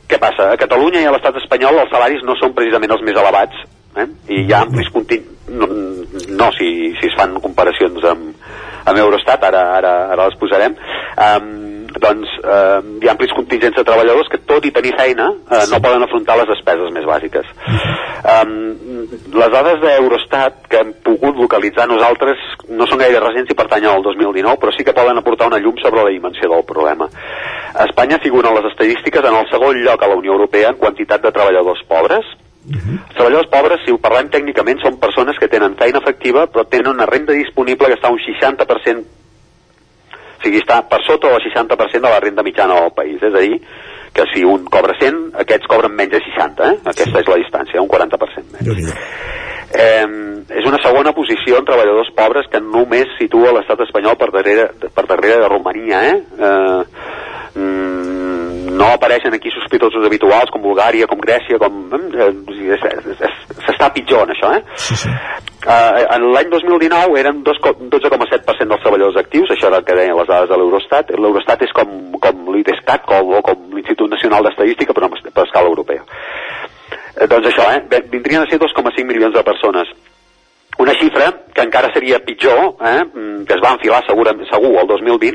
què 0.09 0.19
passa? 0.19 0.51
A 0.51 0.59
Catalunya 0.59 1.01
i 1.03 1.07
a 1.07 1.13
l'estat 1.15 1.37
espanyol 1.39 1.79
els 1.85 1.93
salaris 1.93 2.25
no 2.27 2.35
són 2.39 2.51
precisament 2.57 2.91
els 2.91 3.05
més 3.07 3.17
elevats 3.17 3.63
eh? 3.95 4.07
i 4.33 4.43
hi 4.43 4.51
ha 4.53 4.63
amplis 4.65 4.89
continguts 4.93 5.31
no, 5.47 5.67
no 6.39 6.49
si, 6.57 6.69
si 6.99 7.09
es 7.09 7.15
fan 7.17 7.35
comparacions 7.43 8.05
amb, 8.09 8.35
amb 8.85 8.99
Eurostat, 8.99 9.43
ara, 9.43 9.63
ara, 9.77 9.93
ara 10.13 10.27
les 10.29 10.39
posarem, 10.39 10.75
um, 11.27 11.73
doncs 12.01 12.29
eh, 12.41 12.79
hi 13.01 13.07
ha 13.07 13.13
amplis 13.13 13.33
contingents 13.37 13.77
de 13.77 13.83
treballadors 13.85 14.29
que 14.31 14.39
tot 14.49 14.65
i 14.65 14.71
tenir 14.75 14.93
feina 14.97 15.29
eh, 15.33 15.63
no 15.71 15.81
poden 15.83 16.05
afrontar 16.05 16.37
les 16.39 16.49
despeses 16.49 16.91
més 16.95 17.05
bàsiques. 17.05 17.49
Um, 18.23 18.53
les 19.35 19.51
dades 19.53 19.81
d'Eurostat 19.83 20.67
que 20.71 20.81
hem 20.81 20.93
pogut 21.05 21.39
localitzar 21.39 21.87
nosaltres 21.91 22.41
no 22.69 22.87
són 22.89 23.03
gaire 23.03 23.21
recents 23.23 23.51
i 23.51 23.57
pertanyen 23.57 23.91
al 23.91 24.05
2019, 24.05 24.59
però 24.61 24.73
sí 24.75 24.85
que 24.87 24.95
poden 24.95 25.19
aportar 25.19 25.51
una 25.51 25.61
llum 25.63 25.77
sobre 25.81 26.05
la 26.05 26.13
dimensió 26.15 26.49
del 26.49 26.65
problema. 26.67 27.09
Espanya 27.87 28.21
figura 28.23 28.49
en 28.49 28.59
les 28.59 28.71
estadístiques 28.71 29.25
en 29.25 29.35
el 29.41 29.49
segon 29.51 29.83
lloc 29.83 30.01
a 30.01 30.09
la 30.09 30.17
Unió 30.19 30.33
Europea 30.37 30.73
en 30.73 30.81
quantitat 30.81 31.21
de 31.21 31.33
treballadors 31.35 31.83
pobres, 31.89 32.25
Uh 32.63 32.75
-huh. 32.75 32.97
Els 33.07 33.15
treballadors 33.15 33.49
pobres, 33.51 33.81
si 33.85 33.91
ho 33.91 33.97
parlem 33.97 34.29
tècnicament, 34.29 34.79
són 34.81 34.99
persones 34.99 35.37
que 35.37 35.47
tenen 35.47 35.75
feina 35.75 35.99
efectiva 35.99 36.47
però 36.47 36.65
tenen 36.67 36.93
una 36.93 37.05
renda 37.05 37.33
disponible 37.33 37.87
que 37.87 37.99
està 37.99 38.09
un 38.09 38.19
60%, 38.19 38.99
o 38.99 40.43
sigui, 40.43 40.59
està 40.59 40.87
per 40.87 40.99
sota 41.03 41.27
del 41.27 41.41
60% 41.41 42.01
de 42.07 42.13
la 42.13 42.19
renda 42.19 42.43
mitjana 42.43 42.79
del 42.79 42.91
país. 42.91 43.21
És 43.21 43.33
a 43.33 43.39
dir, 43.39 43.61
que 44.13 44.23
si 44.33 44.43
un 44.43 44.65
cobra 44.65 44.93
100, 44.99 45.33
aquests 45.43 45.67
cobren 45.67 45.91
menys 45.91 46.11
de 46.11 46.19
60, 46.19 46.71
eh? 46.71 46.77
Aquesta 46.83 47.17
sí. 47.17 47.23
és 47.23 47.27
la 47.27 47.39
distància, 47.41 47.81
un 47.81 47.89
40% 47.89 48.51
menys. 48.53 48.93
Eh, 49.73 50.05
és 50.59 50.67
una 50.69 50.77
segona 50.83 51.13
posició 51.17 51.57
en 51.57 51.65
treballadors 51.65 52.11
pobres 52.13 52.49
que 52.51 52.61
només 52.61 53.09
situa 53.17 53.55
l'estat 53.55 53.79
espanyol 53.87 54.17
per 54.21 54.29
darrere, 54.35 54.67
per 54.93 55.05
darrere 55.09 55.39
de 55.41 55.49
Romania, 55.49 56.03
eh? 56.11 56.17
eh 56.37 56.83
mm, 57.59 58.12
no 58.73 58.89
apareixen 58.93 59.33
aquí 59.37 59.51
sospitosos 59.53 60.05
habituals 60.05 60.51
com 60.53 60.63
Bulgària, 60.63 61.07
com 61.09 61.21
Grècia, 61.21 61.59
com... 61.61 61.85
Eh, 61.93 62.31
s'està 63.63 63.89
pitjor 63.95 64.25
en 64.25 64.33
això, 64.35 64.51
eh? 64.57 64.63
Sí, 64.75 64.97
sí. 65.03 65.11
Uh, 65.63 66.01
en 66.11 66.25
l'any 66.33 66.49
2019 66.51 67.19
eren 67.21 67.39
12,7% 67.45 68.67
dels 68.67 68.81
treballadors 68.83 69.19
actius, 69.21 69.53
això 69.53 69.69
era 69.69 69.79
el 69.79 69.85
que 69.87 69.95
deien 69.95 70.17
les 70.19 70.27
dades 70.27 70.49
de 70.51 70.57
l'Eurostat. 70.59 71.13
L'Eurostat 71.15 71.63
és 71.63 71.71
com, 71.77 71.93
com 72.23 72.49
l'IDESCAT 72.55 73.05
com, 73.07 73.31
o 73.37 73.43
com 73.45 73.69
l'Institut 73.77 74.11
Nacional 74.11 74.43
d'Estadística, 74.49 74.95
però 74.95 75.11
per 75.13 75.45
escala 75.45 75.71
europea. 75.71 76.03
Eh, 77.15 77.29
doncs 77.31 77.47
això, 77.53 77.69
eh? 77.71 78.01
vindrien 78.11 78.43
a 78.43 78.49
ser 78.49 78.59
2,5 78.59 79.07
milions 79.07 79.35
de 79.35 79.45
persones. 79.47 79.93
Una 80.79 80.93
xifra 80.97 81.29
que 81.53 81.61
encara 81.61 81.91
seria 81.93 82.23
pitjor, 82.25 82.75
eh? 82.81 83.03
Mm, 83.05 83.45
que 83.45 83.53
es 83.55 83.63
va 83.63 83.75
enfilar 83.77 84.03
segur, 84.07 84.27
segur 84.49 84.73
el 84.81 84.87
2020, 84.87 85.33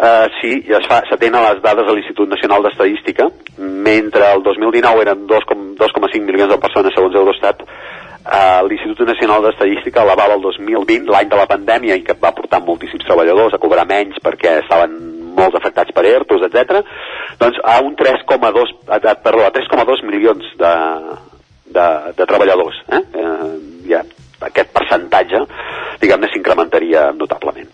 eh, 0.00 0.26
sí, 0.40 0.52
es 0.68 0.86
fa, 0.88 1.02
s'atenen 1.08 1.42
les 1.42 1.62
dades 1.62 1.86
de 1.86 1.94
l'Institut 1.96 2.28
Nacional 2.30 2.62
d'Estadística, 2.64 3.28
mentre 3.58 4.32
el 4.32 4.42
2019 4.42 5.02
eren 5.02 5.26
2,5 5.26 6.22
milions 6.24 6.52
de 6.52 6.60
persones 6.62 6.94
segons 6.94 7.14
Eurostat, 7.14 7.64
eh, 8.24 8.60
l'Institut 8.68 9.06
Nacional 9.08 9.42
d'Estadística 9.44 10.04
elevava 10.04 10.38
el 10.38 10.42
2020, 10.46 11.10
l'any 11.10 11.28
de 11.28 11.40
la 11.40 11.48
pandèmia, 11.50 11.96
i 11.96 12.04
que 12.06 12.16
va 12.22 12.34
portar 12.36 12.62
moltíssims 12.64 13.04
treballadors 13.04 13.54
a 13.54 13.62
cobrar 13.62 13.86
menys 13.88 14.20
perquè 14.22 14.60
estaven 14.62 14.96
molts 15.36 15.56
afectats 15.58 15.92
per 15.96 16.06
ERTOs, 16.06 16.46
etc. 16.48 16.80
doncs 17.40 17.60
a 17.64 17.80
un 17.84 17.96
3,2 17.96 18.74
perdó, 19.24 19.44
a 19.46 19.52
3,2 19.52 20.04
milions 20.06 20.46
de, 20.58 20.72
de, 21.76 21.86
de 22.16 22.26
treballadors. 22.26 22.80
Eh? 22.88 23.02
Eh, 23.14 23.52
ja, 23.92 24.02
aquest 24.48 24.72
percentatge, 24.76 25.44
diguem-ne, 26.00 26.30
s'incrementaria 26.32 27.10
notablement. 27.16 27.70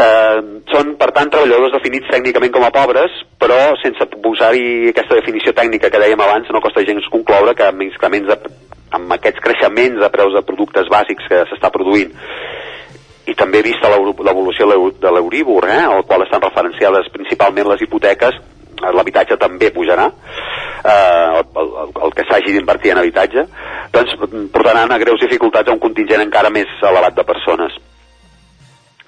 Eh, 0.00 0.40
són, 0.70 0.94
per 1.00 1.10
tant, 1.16 1.30
treballadors 1.32 1.74
definits 1.74 2.10
tècnicament 2.12 2.52
com 2.54 2.64
a 2.64 2.72
pobres, 2.74 3.16
però 3.42 3.58
sense 3.82 4.06
posar-hi 4.22 4.92
aquesta 4.92 5.18
definició 5.18 5.52
tècnica 5.56 5.90
que 5.90 6.02
dèiem 6.02 6.22
abans, 6.22 6.50
no 6.54 6.62
costa 6.62 6.86
gens 6.86 7.08
concloure 7.12 7.56
que 7.58 7.66
amb 7.66 7.82
de, 8.30 8.38
amb 8.96 9.16
aquests 9.18 9.42
creixements 9.42 10.00
de 10.00 10.10
preus 10.14 10.34
de 10.36 10.44
productes 10.46 10.88
bàsics 10.90 11.26
que 11.30 11.42
s'està 11.50 11.70
produint 11.74 12.14
i 13.30 13.34
també 13.38 13.60
vista 13.62 13.90
l'evolució 13.90 14.66
de 14.66 15.12
l'Euríbor, 15.14 15.68
eh, 15.70 15.82
al 15.84 16.04
qual 16.06 16.24
estan 16.24 16.42
referenciades 16.42 17.10
principalment 17.14 17.68
les 17.70 17.82
hipoteques, 17.84 18.38
l'habitatge 18.80 19.36
també 19.40 19.70
pujarà, 19.74 20.08
eh, 20.84 21.42
el, 21.42 21.70
el, 21.84 21.92
el 22.06 22.16
que 22.16 22.26
s'hagi 22.28 22.54
d'invertir 22.56 22.94
en 22.94 23.02
habitatge, 23.02 23.46
doncs 23.94 24.16
portaran 24.54 24.92
a 24.92 24.98
greus 25.02 25.22
dificultats 25.22 25.68
a 25.68 25.76
un 25.76 25.82
contingent 25.82 26.24
encara 26.24 26.52
més 26.54 26.70
elevat 26.82 27.16
de 27.16 27.26
persones. 27.28 27.76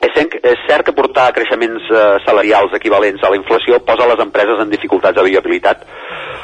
És 0.02 0.10
cert, 0.16 0.34
és 0.42 0.62
cert 0.66 0.86
que 0.86 0.96
portar 0.96 1.30
creixements 1.36 1.90
eh, 1.90 2.06
salarials 2.26 2.74
equivalents 2.78 3.22
a 3.22 3.30
la 3.30 3.38
inflació 3.38 3.78
posa 3.86 4.08
les 4.10 4.22
empreses 4.24 4.62
en 4.62 4.72
dificultats 4.72 5.18
de 5.18 5.28
viabilitat, 5.28 5.84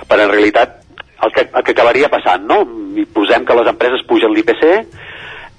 però 0.09 0.25
en 0.25 0.35
realitat 0.35 0.79
el 1.27 1.33
que, 1.35 1.49
el 1.51 1.65
que 1.67 1.75
acabaria 1.75 2.11
passant, 2.13 2.45
no? 2.47 2.63
Posem 3.15 3.45
que 3.45 3.57
les 3.59 3.71
empreses 3.73 4.05
pugen 4.07 4.31
l'IPC, 4.35 4.65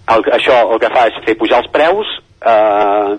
això 0.10 0.62
el 0.74 0.80
que 0.82 0.92
fa 0.94 1.06
és 1.10 1.20
fer 1.26 1.36
pujar 1.38 1.60
els 1.62 1.70
preus 1.74 2.08
eh, 2.40 3.10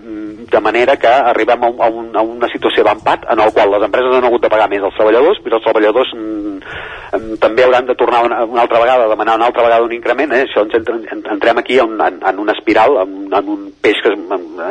de 0.49 0.59
manera 0.59 0.95
que 0.97 1.07
arribem 1.07 1.63
a, 1.63 1.69
un, 1.69 1.81
a, 1.81 1.89
un, 1.89 2.09
a 2.15 2.21
una 2.21 2.47
situació 2.51 2.83
d'empat 2.87 3.25
en 3.33 3.39
el 3.43 3.51
qual 3.53 3.71
les 3.73 3.83
empreses 3.87 4.15
han 4.15 4.25
hagut 4.27 4.43
de 4.43 4.49
pagar 4.49 4.67
més 4.71 4.83
als 4.83 4.95
treballadors 4.97 5.41
i 5.43 5.53
els 5.53 5.65
treballadors 5.65 6.13
mm, 6.15 6.55
mm, 7.17 7.35
també 7.43 7.65
hauran 7.65 7.89
de 7.89 7.95
tornar 7.99 8.23
una, 8.25 8.41
una 8.45 8.63
altra 8.65 8.81
vegada 8.83 9.09
demanar 9.11 9.37
una 9.39 9.49
altra 9.51 9.65
vegada 9.67 9.85
un 9.85 9.93
increment 9.97 10.33
eh? 10.33 10.45
això 10.47 10.65
ens 10.65 10.75
entrem, 10.79 11.03
entrem 11.35 11.61
aquí 11.61 11.79
en, 11.83 11.93
en, 12.07 12.19
en 12.31 12.41
una 12.45 12.55
espiral 12.57 12.97
en, 13.03 13.15
en 13.33 13.53
un 13.55 13.69
peix 13.81 14.01
que 14.01 14.13
es, 14.13 14.19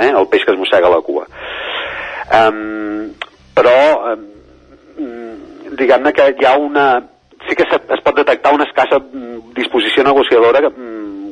eh? 0.01 0.11
el 0.11 0.29
peix 0.33 0.45
que 0.45 0.55
es 0.57 0.61
mossega 0.61 0.93
la 0.93 1.01
cua 1.07 1.27
um, 2.41 3.09
però 3.55 3.79
um, 4.15 4.29
diguem-ne 5.79 6.13
que 6.17 6.33
hi 6.35 6.49
ha 6.49 6.57
una 6.59 6.91
sí 7.49 7.57
que 7.57 7.65
es 7.65 8.05
pot 8.05 8.17
detectar 8.17 8.55
una 8.55 8.67
escassa 8.69 8.99
mm, 9.01 9.53
disposició 9.57 10.05
negociadora 10.05 10.67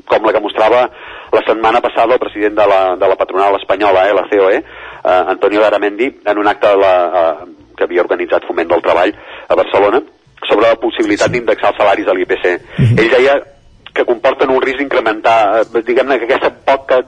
com 0.08 0.24
la 0.24 0.32
que 0.32 0.40
mostrava 0.40 0.86
la 1.32 1.42
setmana 1.46 1.80
passada 1.80 2.14
el 2.14 2.20
president 2.20 2.56
de 2.56 2.66
la, 2.66 2.96
de 2.96 3.08
la 3.08 3.16
patronal 3.16 3.56
espanyola, 3.56 4.08
eh, 4.08 4.14
la 4.14 4.28
COE, 4.28 4.56
eh, 4.56 4.62
Antonio 5.04 5.60
Garamendi, 5.60 6.20
en 6.24 6.38
un 6.38 6.48
acte 6.48 6.68
de 6.68 6.76
la, 6.76 6.94
eh, 7.06 7.50
que 7.76 7.84
havia 7.84 8.02
organitzat 8.02 8.46
Foment 8.46 8.68
del 8.68 8.82
Treball 8.82 9.14
a 9.48 9.54
Barcelona, 9.54 10.02
sobre 10.46 10.68
la 10.68 10.76
possibilitat 10.76 11.30
d'indexar 11.30 11.72
els 11.72 11.78
salaris 11.78 12.08
a 12.08 12.14
l'IPC. 12.14 12.44
Mm 12.78 12.84
-hmm. 12.84 13.00
Ell 13.00 13.10
deia 13.10 13.34
que 13.92 14.04
comporten 14.04 14.50
un 14.50 14.62
risc 14.62 14.78
d'incrementar, 14.78 15.62
eh, 15.62 15.82
diguem-ne 15.82 16.18
que 16.18 16.24
aquesta 16.24 16.50
poca 16.50 17.02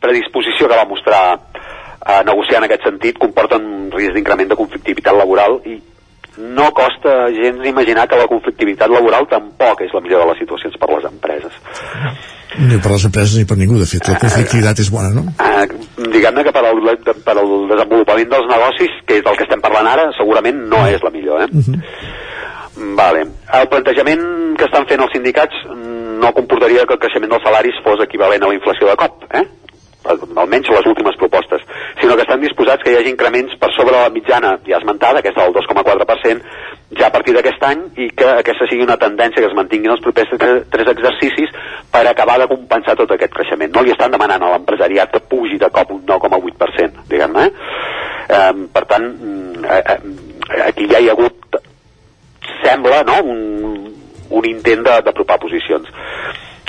predisposició 0.00 0.68
que 0.68 0.76
va 0.76 0.84
mostrar 0.84 1.40
a 2.00 2.22
negociar 2.22 2.58
en 2.58 2.64
aquest 2.64 2.84
sentit 2.84 3.18
comporten 3.18 3.64
un 3.64 3.90
risc 3.90 4.14
d'increment 4.14 4.48
de 4.48 4.56
conflictivitat 4.56 5.14
laboral 5.14 5.60
i 5.66 5.82
no 6.38 6.70
costa 6.72 7.28
gens 7.34 7.66
imaginar 7.66 8.06
que 8.08 8.16
la 8.16 8.28
conflictivitat 8.30 8.88
laboral 8.88 9.26
tampoc 9.26 9.82
és 9.82 9.92
la 9.92 10.00
millor 10.00 10.22
de 10.22 10.30
les 10.30 10.38
situacions 10.38 10.76
per 10.78 10.88
les 10.94 11.04
empreses. 11.04 11.52
Ni 12.58 12.78
per 12.82 12.90
les 12.90 13.04
empreses 13.06 13.36
ni 13.38 13.46
per 13.46 13.56
ningú, 13.58 13.78
de 13.78 13.86
fet, 13.86 14.08
la 14.10 14.18
conflictivitat 14.18 14.80
és 14.82 14.90
bona, 14.90 15.10
no? 15.14 15.24
Eh, 15.38 15.66
diguem-ne 16.14 16.42
que 16.46 16.54
per 16.54 16.64
al, 16.66 16.80
per 17.06 17.36
al 17.36 17.52
desenvolupament 17.70 18.32
dels 18.32 18.48
negocis, 18.50 18.96
que 19.06 19.20
és 19.20 19.26
del 19.26 19.38
que 19.38 19.46
estem 19.46 19.62
parlant 19.62 19.86
ara, 19.86 20.08
segurament 20.18 20.64
no 20.72 20.82
és 20.90 21.04
la 21.06 21.12
millor, 21.14 21.44
eh? 21.44 21.48
Uh 21.52 21.62
-huh. 21.68 21.78
Vale. 22.98 23.26
El 23.60 23.68
plantejament 23.68 24.22
que 24.58 24.64
estan 24.64 24.86
fent 24.86 25.00
els 25.00 25.12
sindicats 25.12 25.54
no 26.22 26.32
comportaria 26.34 26.86
que 26.86 26.94
el 26.94 27.00
creixement 27.02 27.30
dels 27.30 27.42
salaris 27.42 27.78
fos 27.84 28.02
equivalent 28.02 28.42
a 28.42 28.48
la 28.48 28.54
inflació 28.54 28.88
de 28.90 28.96
cop, 28.96 29.24
eh? 29.34 29.44
Almenys 30.08 30.70
les 30.72 30.86
últimes 30.86 31.16
propostes, 31.20 31.62
sinó 32.00 32.16
que 32.16 32.24
estan 32.24 32.40
disposats 32.40 32.82
que 32.82 32.92
hi 32.92 32.98
hagi 33.00 33.12
increments 33.12 33.54
per 33.60 33.70
sobre 33.76 33.96
la 33.96 34.10
mitjana 34.10 34.56
ja 34.66 34.78
esmentada, 34.80 35.20
aquesta 35.20 35.44
del 35.44 35.54
2,4%, 35.54 36.42
ja 36.98 37.08
a 37.08 37.12
partir 37.12 37.34
d'aquest 37.36 37.64
any 37.68 37.82
i 38.00 38.08
que 38.16 38.28
aquesta 38.40 38.66
sigui 38.70 38.86
una 38.86 38.96
tendència 39.00 39.42
que 39.42 39.50
es 39.50 39.56
mantingui 39.56 39.90
en 39.90 39.96
els 39.96 40.04
propers 40.04 40.30
tres 40.72 40.92
exercicis 40.94 41.52
per 41.92 42.06
acabar 42.06 42.38
de 42.40 42.48
compensar 42.48 42.96
tot 42.96 43.12
aquest 43.12 43.34
creixement. 43.34 43.72
No 43.74 43.84
li 43.84 43.92
estan 43.92 44.14
demanant 44.14 44.42
a 44.42 44.52
l'empresariat 44.54 45.12
que 45.12 45.24
pugi 45.30 45.58
de 45.60 45.68
cop 45.74 45.92
un 45.92 46.04
9,8%, 46.08 47.04
diguem-ne. 47.10 47.44
Eh? 47.44 47.98
Eh, 48.28 48.52
per 48.72 48.84
tant, 48.88 49.08
eh, 49.64 49.82
eh, 49.94 50.62
aquí 50.68 50.88
ja 50.88 51.00
hi 51.00 51.08
ha 51.08 51.16
hagut, 51.16 51.60
sembla, 52.62 53.02
no?, 53.08 53.20
un, 53.24 53.92
un 54.30 54.48
intent 54.48 54.84
d'apropar 54.88 55.38
posicions. 55.40 55.88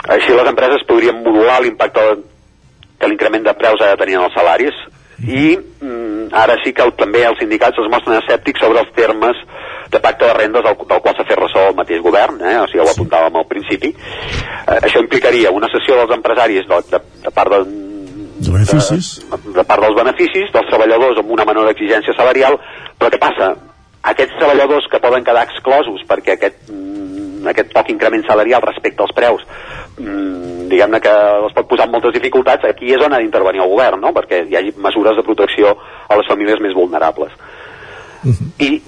Així 0.09 0.35
les 0.35 0.47
empreses 0.51 0.85
podrien 0.87 1.19
modular 1.23 1.59
l'impacte 1.61 2.03
que 2.99 3.07
l'increment 3.07 3.45
de 3.47 3.55
preus 3.57 3.81
ha 3.81 3.93
de 3.93 4.01
tenir 4.03 4.19
en 4.19 4.27
els 4.27 4.35
salaris 4.35 4.77
i 5.19 5.57
mm, 5.57 6.29
ara 6.31 6.55
sí 6.63 6.71
que 6.75 6.85
el, 6.85 6.93
també 6.99 7.25
els 7.27 7.39
sindicats 7.41 7.79
es 7.81 7.89
mostren 7.91 8.19
escèptics 8.21 8.61
sobre 8.63 8.83
els 8.83 8.91
termes 8.95 9.39
de 9.91 9.99
pacte 9.99 10.27
de 10.27 10.33
rendes 10.37 10.63
del, 10.63 10.77
del 10.87 11.01
qual 11.03 11.15
s'ha 11.17 11.25
fet 11.27 11.39
ressò 11.39 11.65
el 11.69 11.75
mateix 11.75 12.01
govern, 12.05 12.39
eh? 12.45 12.57
o 12.61 12.67
sigui, 12.69 12.83
ho 12.83 12.91
apuntàvem 12.91 13.39
al 13.39 13.47
principi. 13.49 13.89
Eh, 13.89 14.77
això 14.77 15.01
implicaria 15.01 15.51
una 15.51 15.69
sessió 15.73 15.97
dels 15.97 16.13
empresaris 16.15 16.67
de, 16.69 16.81
de, 16.93 17.01
de 17.25 17.33
part 17.35 17.55
de, 17.55 17.63
de 18.39 18.53
beneficis 18.53 19.09
de, 19.25 19.41
de 19.57 19.65
part 19.67 19.83
dels 19.83 19.97
beneficis, 19.97 20.53
dels 20.53 20.69
treballadors 20.69 21.19
amb 21.19 21.33
una 21.35 21.47
menor 21.49 21.71
exigència 21.73 22.15
salarial, 22.17 22.59
però 22.99 23.11
què 23.11 23.19
passa? 23.21 23.51
Aquests 24.13 24.37
treballadors 24.39 24.87
que 24.91 25.01
poden 25.03 25.25
quedar 25.27 25.43
exclosos 25.49 26.05
perquè 26.07 26.37
aquest, 26.37 26.69
mm, 26.69 26.98
aquest 27.47 27.71
poc 27.73 27.89
increment 27.89 28.25
salarial 28.27 28.61
respecte 28.65 29.01
als 29.03 29.15
preus 29.15 29.45
mm, 29.97 30.49
diguem-ne 30.69 31.01
que 31.03 31.15
els 31.43 31.55
pot 31.57 31.67
posar 31.69 31.87
en 31.87 31.95
moltes 31.95 32.13
dificultats, 32.15 32.67
aquí 32.69 32.93
és 32.93 33.03
on 33.03 33.13
ha 33.13 33.19
d'intervenir 33.21 33.63
el 33.65 33.73
govern, 33.73 34.01
no? 34.03 34.13
perquè 34.15 34.43
hi 34.45 34.57
hagi 34.59 34.75
mesures 34.77 35.17
de 35.17 35.25
protecció 35.25 35.73
a 36.07 36.17
les 36.19 36.29
famílies 36.29 36.61
més 36.63 36.77
vulnerables. 36.77 37.33
Uh 38.23 38.31
-huh. 38.31 38.47
I 38.59 38.81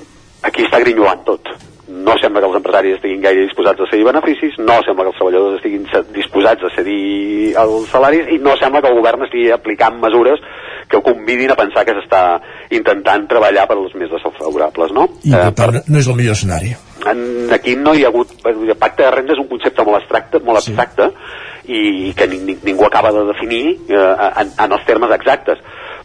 aquí 0.44 0.66
està 0.66 0.80
grinyolant 0.80 1.24
tot. 1.26 1.50
No 1.92 2.16
sembla 2.22 2.40
que 2.40 2.48
els 2.48 2.56
empresaris 2.56 2.96
estiguin 2.96 3.22
gaire 3.22 3.42
disposats 3.42 3.82
a 3.82 3.90
cedir 3.92 4.06
beneficis, 4.06 4.58
no 4.60 4.80
sembla 4.86 5.04
que 5.04 5.12
els 5.12 5.18
treballadors 5.18 5.56
estiguin 5.58 5.88
disposats 6.14 6.64
a 6.64 6.76
cedir 6.76 7.56
els 7.58 7.90
salaris 7.90 8.30
i 8.32 8.38
no 8.40 8.56
sembla 8.56 8.82
que 8.82 8.88
el 8.88 9.00
govern 9.00 9.24
estigui 9.24 9.52
aplicant 9.52 10.00
mesures 10.00 10.40
que 10.88 10.98
ho 10.98 11.02
convidin 11.02 11.52
a 11.52 11.56
pensar 11.56 11.86
que 11.86 11.94
s'està 11.94 12.42
intentant 12.70 13.28
treballar 13.28 13.68
per 13.68 13.78
als 13.78 13.94
més 13.96 14.10
desfavorables, 14.10 14.92
no? 14.92 15.10
I 15.24 15.34
eh, 15.34 15.52
per, 15.52 15.84
no 15.88 16.00
és 16.00 16.08
el 16.08 16.16
millor 16.16 16.34
escenari. 16.34 16.76
En, 17.10 17.50
aquí 17.54 17.76
no 17.76 17.94
hi 17.96 18.06
ha 18.06 18.12
hagut... 18.12 18.34
El 18.46 18.76
pacte 18.80 19.06
de 19.06 19.12
renda 19.12 19.36
és 19.36 19.42
un 19.42 19.50
concepte 19.50 19.86
molt 19.88 20.02
abstracte, 20.02 20.42
molt 20.46 20.62
abstracte 20.62 21.10
sí. 21.12 21.78
i 21.78 22.14
que 22.18 22.28
ni, 22.28 22.42
ni, 22.46 22.58
ningú 22.64 22.86
acaba 22.86 23.12
de 23.16 23.26
definir 23.30 23.64
eh, 23.90 24.16
en, 24.44 24.52
en 24.58 24.78
els 24.78 24.86
termes 24.88 25.14
exactes 25.18 25.62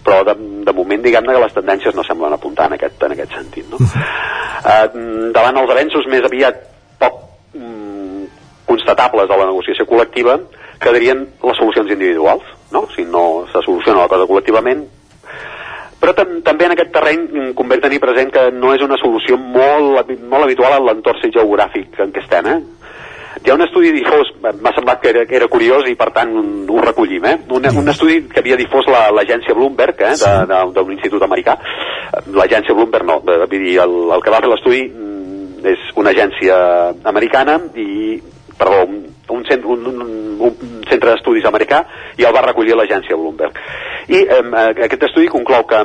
però 0.07 0.23
de, 0.23 0.37
de 0.67 0.75
moment 0.77 1.03
diguem-ne 1.03 1.35
que 1.35 1.43
les 1.43 1.55
tendències 1.57 1.97
no 1.97 2.05
semblen 2.07 2.37
apuntar 2.37 2.69
en 2.71 2.77
aquest, 2.77 3.01
en 3.03 3.15
aquest 3.17 3.33
sentit 3.35 3.71
no? 3.73 3.81
eh, 3.81 4.87
davant 5.35 5.63
els 5.63 5.73
avenços 5.75 6.07
més 6.13 6.27
aviat 6.29 6.61
poc 7.03 7.19
mm, 7.59 8.29
constatables 8.69 9.31
de 9.31 9.41
la 9.41 9.49
negociació 9.51 9.89
col·lectiva 9.91 10.39
quedarien 10.83 11.25
les 11.43 11.59
solucions 11.59 11.91
individuals 11.91 12.47
no? 12.73 12.87
si 12.95 13.07
no 13.09 13.25
se 13.51 13.65
soluciona 13.67 14.05
la 14.05 14.13
cosa 14.13 14.29
col·lectivament 14.31 14.87
però 16.01 16.13
tam 16.17 16.41
també 16.45 16.67
en 16.67 16.75
aquest 16.75 16.93
terreny 16.95 17.53
convé 17.59 17.81
tenir 17.83 18.01
present 18.03 18.33
que 18.33 18.49
no 18.53 18.75
és 18.77 18.83
una 18.85 18.99
solució 19.01 19.39
molt, 19.41 20.11
molt 20.29 20.45
habitual 20.45 20.79
en 20.79 20.89
l'entorn 20.89 21.33
geogràfic 21.35 22.01
en 22.05 22.13
què 22.13 22.25
estem, 22.25 22.51
eh? 22.53 22.61
Hi 23.45 23.51
ha 23.53 23.55
un 23.55 23.63
estudi 23.67 23.91
difós, 23.93 24.31
m'ha 24.41 24.73
semblat 24.75 25.03
que 25.03 25.11
era, 25.13 25.25
que 25.29 25.37
era 25.37 25.49
curiós 25.53 25.85
i 25.91 25.95
per 25.99 26.09
tant 26.15 26.33
ho 26.73 26.79
recollim, 26.83 27.27
eh? 27.29 27.35
Un, 27.53 27.69
un 27.83 27.93
estudi 27.93 28.23
que 28.31 28.41
havia 28.41 28.57
difós 28.57 28.89
l'agència 28.89 29.53
la, 29.53 29.59
Bloomberg, 29.61 30.01
eh? 30.01 30.15
d'un 30.73 30.95
institut 30.95 31.23
americà. 31.23 31.59
L'agència 32.33 32.75
Bloomberg 32.75 33.07
no, 33.07 33.21
vull 33.27 33.53
dir, 33.53 33.77
el, 33.85 33.99
el 34.17 34.25
que 34.25 34.33
va 34.33 34.41
fer 34.41 34.51
l'estudi 34.51 34.87
mm, 34.89 35.61
és 35.75 35.85
una 36.01 36.15
agència 36.17 36.57
americana 37.13 37.59
i, 37.77 38.17
perdó, 38.59 38.85
un, 38.85 39.01
un, 39.37 39.45
centre, 39.49 39.69
un, 39.69 39.87
un, 39.87 40.03
un 40.49 40.85
centre 40.89 41.13
d'estudis 41.13 41.47
americà 41.49 41.83
i 42.19 42.27
el 42.27 42.35
va 42.35 42.45
recollir 42.47 42.77
l'agència 42.77 43.19
Bloomberg. 43.19 43.59
I 44.09 44.23
eh, 44.23 44.43
aquest 44.87 45.09
estudi 45.09 45.31
conclou 45.33 45.67
que, 45.69 45.83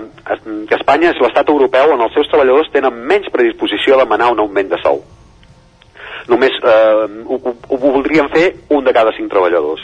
que 0.70 0.78
Espanya 0.78 1.12
és 1.14 1.24
l'estat 1.24 1.50
europeu 1.50 1.96
on 1.96 2.06
els 2.06 2.14
seus 2.18 2.30
treballadors 2.32 2.70
tenen 2.74 3.02
menys 3.10 3.32
predisposició 3.34 3.98
a 3.98 4.06
demanar 4.06 4.32
un 4.36 4.46
augment 4.46 4.72
de 4.72 4.80
sou 4.84 5.04
només 6.30 6.54
eh, 6.54 7.08
ho, 7.26 7.38
ho 7.42 7.78
voldrien 7.82 8.30
fer 8.34 8.52
un 8.70 8.86
de 8.86 8.94
cada 8.94 9.14
cinc 9.18 9.32
treballadors. 9.32 9.82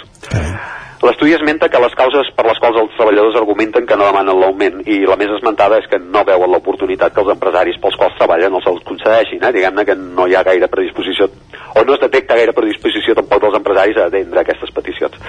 L'estudi 1.06 1.36
esmenta 1.38 1.70
que 1.70 1.80
les 1.82 1.94
causes 1.94 2.30
per 2.34 2.46
les 2.48 2.58
quals 2.62 2.78
els 2.82 2.96
treballadors 2.98 3.36
argumenten 3.38 3.86
que 3.86 3.98
no 4.00 4.08
demanen 4.08 4.40
l'augment 4.42 4.80
i 4.90 5.04
la 5.06 5.18
més 5.20 5.30
esmentada 5.36 5.78
és 5.78 5.86
que 5.92 6.00
no 6.02 6.24
veuen 6.26 6.50
l'oportunitat 6.50 7.14
que 7.14 7.22
els 7.22 7.34
empresaris 7.36 7.78
pels 7.84 7.98
quals 8.00 8.18
treballen 8.18 8.58
els 8.58 8.66
els 8.72 8.82
concedeixin. 8.88 9.44
Eh? 9.44 9.52
Diguem-ne 9.60 9.86
que 9.86 9.98
no 10.00 10.26
hi 10.26 10.34
ha 10.34 10.46
gaire 10.48 10.72
predisposició 10.72 11.30
o 11.78 11.84
no 11.86 11.94
es 11.94 12.02
detecta 12.02 12.40
gaire 12.40 12.56
predisposició 12.58 13.14
tampoc 13.14 13.44
dels 13.44 13.60
empresaris 13.60 14.00
a 14.02 14.08
atendre 14.10 14.42
aquestes 14.42 14.74
peticions. 14.74 15.22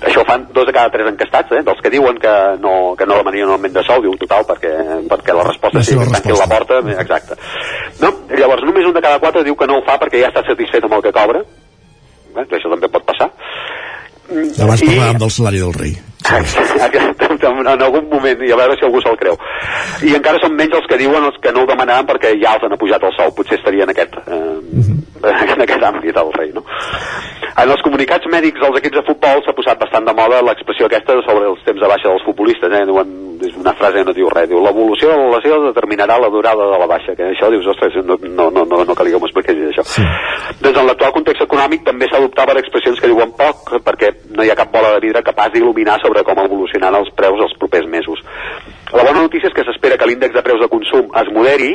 Això 0.00 0.22
ho 0.22 0.26
fan 0.26 0.46
dos 0.56 0.66
de 0.66 0.72
cada 0.72 0.90
tres 0.90 1.10
encastats, 1.12 1.52
eh? 1.54 1.62
dels 1.62 1.80
que 1.84 1.92
diuen 1.92 2.18
que 2.18 2.34
no, 2.58 2.74
que 2.96 3.06
no 3.06 3.18
demanarien 3.20 3.50
un 3.50 3.58
augment 3.58 3.74
de 3.76 3.84
sou, 3.86 4.00
diu 4.02 4.14
total, 4.18 4.46
perquè, 4.48 4.72
perquè 5.10 5.36
la 5.36 5.44
resposta 5.46 5.82
és 5.84 5.90
que 5.92 6.06
tanquin 6.16 6.38
la 6.40 6.48
porta, 6.50 6.80
exacte. 6.96 7.36
No? 8.00 8.14
Llavors, 8.32 8.64
només 8.64 8.88
un 8.88 8.96
de 8.96 9.04
cada 9.04 9.20
quatre 9.22 9.44
diu 9.44 9.58
que 9.60 9.68
no 9.68 9.78
ho 9.78 9.84
fa 9.86 10.00
perquè 10.00 10.24
ja 10.24 10.32
està 10.32 10.42
satisfet 10.48 10.88
amb 10.88 10.96
el 10.96 11.04
que 11.04 11.12
cobra, 11.14 11.44
eh? 11.44 12.46
això 12.48 12.72
també 12.72 12.88
pot 12.88 13.04
passar, 13.12 13.28
abans 14.30 14.84
parlàvem 14.86 15.18
del 15.24 15.30
salari 15.30 15.64
del 15.64 15.74
rei. 15.74 15.94
En 17.48 17.82
algun 17.82 18.08
moment, 18.10 18.42
i 18.46 18.52
a 18.52 18.58
veure 18.60 18.76
si 18.78 18.86
algú 18.86 19.02
se'l 19.02 19.18
creu. 19.20 19.38
I 20.06 20.14
encara 20.18 20.40
són 20.42 20.56
menys 20.58 20.76
els 20.78 20.88
que 20.90 20.98
diuen 21.00 21.24
els 21.24 21.38
que 21.42 21.52
no 21.52 21.64
ho 21.64 21.70
demanaran 21.70 22.08
perquè 22.08 22.34
ja 22.42 22.56
els 22.56 22.66
han 22.66 22.78
pujat 22.80 23.04
el 23.06 23.16
sou, 23.16 23.34
potser 23.36 23.58
estaria 23.58 23.84
en 23.84 23.94
aquest, 23.94 24.16
eh, 24.26 24.40
-huh. 24.74 25.52
en 25.54 25.62
aquest 25.62 25.82
àmbit 25.82 26.16
el 26.16 26.32
rei, 26.32 26.52
no? 26.52 26.64
En 27.60 27.68
els 27.68 27.82
comunicats 27.82 28.26
mèdics 28.32 28.60
dels 28.60 28.78
equips 28.78 28.96
de 28.96 29.06
futbol 29.08 29.42
s'ha 29.44 29.52
posat 29.52 29.80
bastant 29.80 30.06
de 30.06 30.14
moda 30.14 30.42
l'expressió 30.42 30.86
aquesta 30.86 31.18
sobre 31.26 31.48
els 31.50 31.64
temps 31.66 31.80
de 31.80 31.88
baixa 31.92 32.08
dels 32.08 32.24
futbolistes, 32.24 32.72
eh? 32.72 32.84
Diuen, 32.88 33.10
és 33.40 33.56
una 33.56 33.72
frase 33.74 34.00
que 34.00 34.04
no 34.04 34.14
diu 34.16 34.28
res, 34.32 34.48
diu 34.48 34.60
l'evolució 34.62 35.10
de 35.10 35.16
la 35.18 35.36
lesió 35.36 35.58
determinarà 35.64 36.18
la 36.20 36.30
durada 36.32 36.68
de 36.72 36.78
la 36.82 36.88
baixa, 36.90 37.14
que 37.16 37.30
això 37.32 37.50
dius, 37.52 37.66
ostres, 37.72 37.96
no, 38.04 38.16
no, 38.22 38.50
no, 38.50 38.64
no, 38.64 38.84
no 38.84 38.96
calia 38.96 39.16
que 39.16 39.20
m'ho 39.22 39.28
expliquessis 39.28 39.70
això. 39.70 39.84
Sí. 39.88 40.04
Doncs 40.60 40.80
en 40.80 40.88
l'actual 40.88 41.14
context 41.16 41.44
econòmic 41.46 41.84
també 41.86 42.08
s'adoptaven 42.10 42.60
expressions 42.60 43.00
que 43.00 43.10
diuen 43.10 43.32
poc, 43.38 43.74
perquè 43.86 44.12
no 44.36 44.44
hi 44.44 44.52
ha 44.52 44.58
cap 44.58 44.72
bola 44.72 44.94
de 44.96 45.04
vidre 45.06 45.24
capaç 45.26 45.54
d'il·luminar 45.54 45.98
sobre 46.04 46.24
com 46.26 46.40
evolucionaran 46.44 47.00
els 47.00 47.12
preus 47.16 47.29
els 47.38 47.54
propers 47.60 47.86
mesos. 47.86 48.18
La 48.90 49.04
bona 49.06 49.22
notícia 49.22 49.46
és 49.46 49.54
que 49.54 49.62
s'espera 49.62 49.96
que 49.96 50.08
l'índex 50.10 50.34
de 50.34 50.42
preus 50.42 50.60
de 50.60 50.68
consum 50.72 51.12
es 51.20 51.30
moderi 51.30 51.70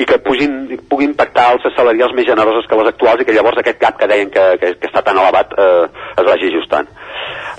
i 0.00 0.06
que 0.08 0.18
pugin, 0.24 0.78
pugui 0.88 1.04
impactar 1.04 1.50
els 1.54 1.66
salarials 1.76 2.14
més 2.16 2.26
generoses 2.26 2.66
que 2.70 2.78
les 2.80 2.88
actuals 2.88 3.20
i 3.20 3.28
que 3.28 3.36
llavors 3.36 3.60
aquest 3.60 3.80
gap 3.82 3.98
que 4.00 4.08
deien 4.08 4.32
que, 4.32 4.44
que, 4.62 4.72
que 4.80 4.88
està 4.88 5.04
tan 5.04 5.20
elevat 5.20 5.52
eh, 5.58 5.84
es 6.16 6.26
vagi 6.30 6.48
ajustant. 6.48 6.88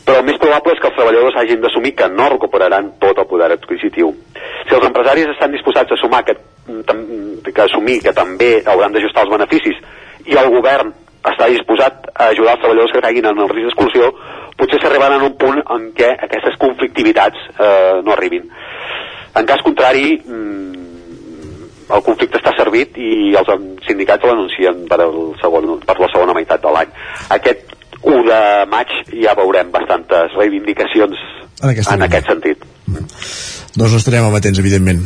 Però 0.05 0.19
el 0.19 0.27
més 0.27 0.41
probable 0.41 0.73
és 0.73 0.81
que 0.81 0.89
els 0.89 0.97
treballadors 0.97 1.37
hagin 1.41 1.61
d'assumir 1.61 1.93
que 1.97 2.09
no 2.09 2.31
recuperaran 2.33 2.91
tot 3.01 3.21
el 3.21 3.29
poder 3.29 3.51
adquisitiu. 3.53 4.11
Si 4.65 4.75
els 4.75 4.89
empresaris 4.89 5.31
estan 5.33 5.53
disposats 5.53 5.93
a 5.93 6.01
sumar 6.01 6.23
que, 6.25 6.37
que 6.65 7.61
assumir 7.63 8.01
que 8.05 8.13
també 8.13 8.59
hauran 8.65 8.93
d'ajustar 8.93 9.25
els 9.25 9.33
beneficis 9.37 9.81
i 10.25 10.37
el 10.41 10.49
govern 10.53 10.93
està 11.25 11.47
disposat 11.49 12.09
a 12.13 12.29
ajudar 12.33 12.55
els 12.55 12.61
treballadors 12.61 12.93
que 12.93 13.01
caiguin 13.01 13.29
en 13.31 13.41
el 13.41 13.49
risc 13.49 13.69
d'exclusió, 13.69 14.11
potser 14.59 14.79
s'arribaran 14.81 15.21
a 15.21 15.29
un 15.29 15.35
punt 15.39 15.61
en 15.61 15.89
què 15.97 16.11
aquestes 16.27 16.57
conflictivitats 16.61 17.47
eh, 17.55 18.01
no 18.05 18.15
arribin. 18.15 18.47
En 19.35 19.47
cas 19.49 19.63
contrari, 19.65 20.15
mm, 20.23 20.75
el 21.95 22.03
conflicte 22.05 22.39
està 22.39 22.55
servit 22.57 22.97
i 22.97 23.35
els 23.37 23.51
sindicats 23.85 24.25
l'anuncien 24.25 24.85
per, 24.89 25.01
el 25.05 25.35
segon, 25.41 25.79
per 25.85 25.97
la 25.99 26.11
segona 26.13 26.35
meitat 26.37 26.63
de 26.63 26.71
l'any. 26.73 26.93
Aquest 27.35 27.75
1 28.01 28.23
de 28.29 28.41
maig 28.71 28.93
ja 29.11 29.35
veurem 29.37 29.71
bastantes 29.73 30.33
reivindicacions 30.39 31.19
en, 31.61 31.75
en 31.75 32.07
aquest 32.07 32.31
sentit. 32.31 32.65
Mm. 32.87 33.05
Doncs 33.75 33.99
estarem 33.99 34.25
amatents, 34.29 34.59
evidentment. 34.61 35.03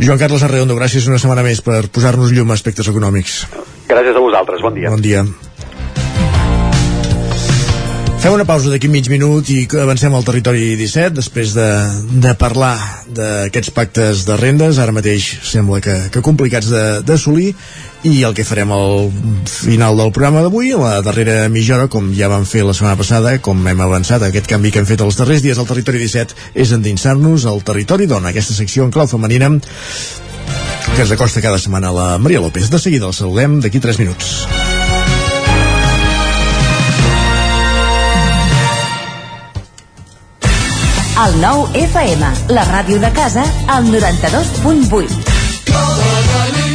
Joan 0.00 0.20
Carles 0.20 0.44
Arredondo, 0.46 0.78
gràcies 0.78 1.08
una 1.10 1.18
setmana 1.20 1.42
més 1.44 1.60
per 1.64 1.82
posar-nos 1.92 2.32
llum 2.32 2.52
a 2.52 2.56
aspectes 2.56 2.88
econòmics. 2.88 3.42
Gràcies 3.90 4.16
a 4.16 4.22
vosaltres, 4.22 4.62
bon 4.64 4.78
dia. 4.78 4.92
Bon 4.94 5.02
dia. 5.04 5.24
Fem 8.20 8.34
una 8.36 8.44
pausa 8.44 8.68
d'aquí 8.68 8.84
mig 8.92 9.06
minut 9.08 9.48
i 9.48 9.62
avancem 9.80 10.12
al 10.12 10.26
territori 10.26 10.74
17 10.76 11.14
després 11.16 11.54
de, 11.56 11.68
de 12.20 12.34
parlar 12.36 12.74
d'aquests 13.16 13.72
pactes 13.72 14.26
de 14.28 14.36
rendes. 14.36 14.76
Ara 14.76 14.92
mateix 14.92 15.24
sembla 15.48 15.78
que, 15.80 15.94
que 16.12 16.20
complicats 16.20 16.68
d'assolir 17.08 17.54
i 18.04 18.18
el 18.28 18.36
que 18.36 18.44
farem 18.44 18.74
al 18.76 19.08
final 19.48 19.96
del 19.96 20.12
programa 20.12 20.44
d'avui, 20.44 20.74
la 20.76 21.00
darrera 21.04 21.48
mitja 21.48 21.78
hora, 21.78 21.88
com 21.88 22.12
ja 22.16 22.28
vam 22.28 22.44
fer 22.44 22.60
la 22.68 22.76
setmana 22.76 23.00
passada, 23.00 23.32
com 23.40 23.64
hem 23.72 23.80
avançat, 23.86 24.26
aquest 24.28 24.52
canvi 24.52 24.74
que 24.74 24.84
hem 24.84 24.88
fet 24.88 25.00
els 25.00 25.16
darrers 25.16 25.40
dies 25.40 25.56
al 25.56 25.68
territori 25.72 26.04
17 26.04 26.60
és 26.60 26.76
endinsar-nos 26.76 27.48
al 27.48 27.64
territori 27.64 28.08
dona, 28.10 28.34
aquesta 28.34 28.56
secció 28.56 28.84
en 28.84 28.92
clau 28.92 29.08
femenina 29.08 29.54
que 29.56 31.00
ens 31.00 31.16
acosta 31.16 31.40
cada 31.40 31.56
setmana 31.56 31.92
la 31.96 32.12
Maria 32.20 32.44
López. 32.44 32.68
De 32.68 32.84
seguida 32.84 33.08
el 33.08 33.16
saludem 33.16 33.62
d'aquí 33.64 33.80
3 33.80 34.04
minuts. 34.04 34.79
El 41.20 41.34
nou 41.36 41.66
FM, 41.76 42.28
la 42.56 42.62
ràdio 42.64 42.96
de 42.96 43.10
casa, 43.12 43.42
al 43.68 43.84
92.8. 43.92 45.18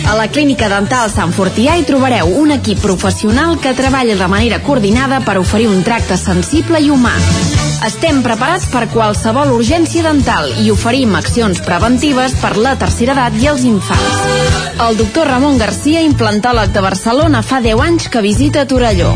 A 0.06 0.14
la 0.14 0.28
Clínica 0.30 0.68
Dental 0.70 1.10
Sant 1.10 1.32
Fortià 1.34 1.74
hi 1.80 1.86
trobareu 1.88 2.30
un 2.44 2.54
equip 2.54 2.78
professional 2.84 3.58
que 3.58 3.74
treballa 3.74 4.14
de 4.20 4.28
manera 4.30 4.60
coordinada 4.62 5.24
per 5.26 5.40
oferir 5.42 5.66
un 5.72 5.82
tracte 5.88 6.14
sensible 6.22 6.78
i 6.78 6.92
humà. 6.94 7.16
Estem 7.90 8.22
preparats 8.26 8.68
per 8.70 8.86
qualsevol 8.94 9.50
urgència 9.56 10.06
dental 10.06 10.52
i 10.62 10.70
oferim 10.70 11.18
accions 11.18 11.64
preventives 11.66 12.38
per 12.38 12.54
la 12.62 12.76
tercera 12.78 13.18
edat 13.18 13.42
i 13.42 13.50
els 13.50 13.66
infants. 13.66 14.22
El 14.78 15.02
doctor 15.02 15.26
Ramon 15.34 15.58
Garcia, 15.58 16.06
implantòleg 16.06 16.70
de 16.70 16.86
Barcelona, 16.86 17.42
fa 17.42 17.64
10 17.66 17.82
anys 17.90 18.14
que 18.14 18.22
visita 18.22 18.70
Torelló. 18.70 19.16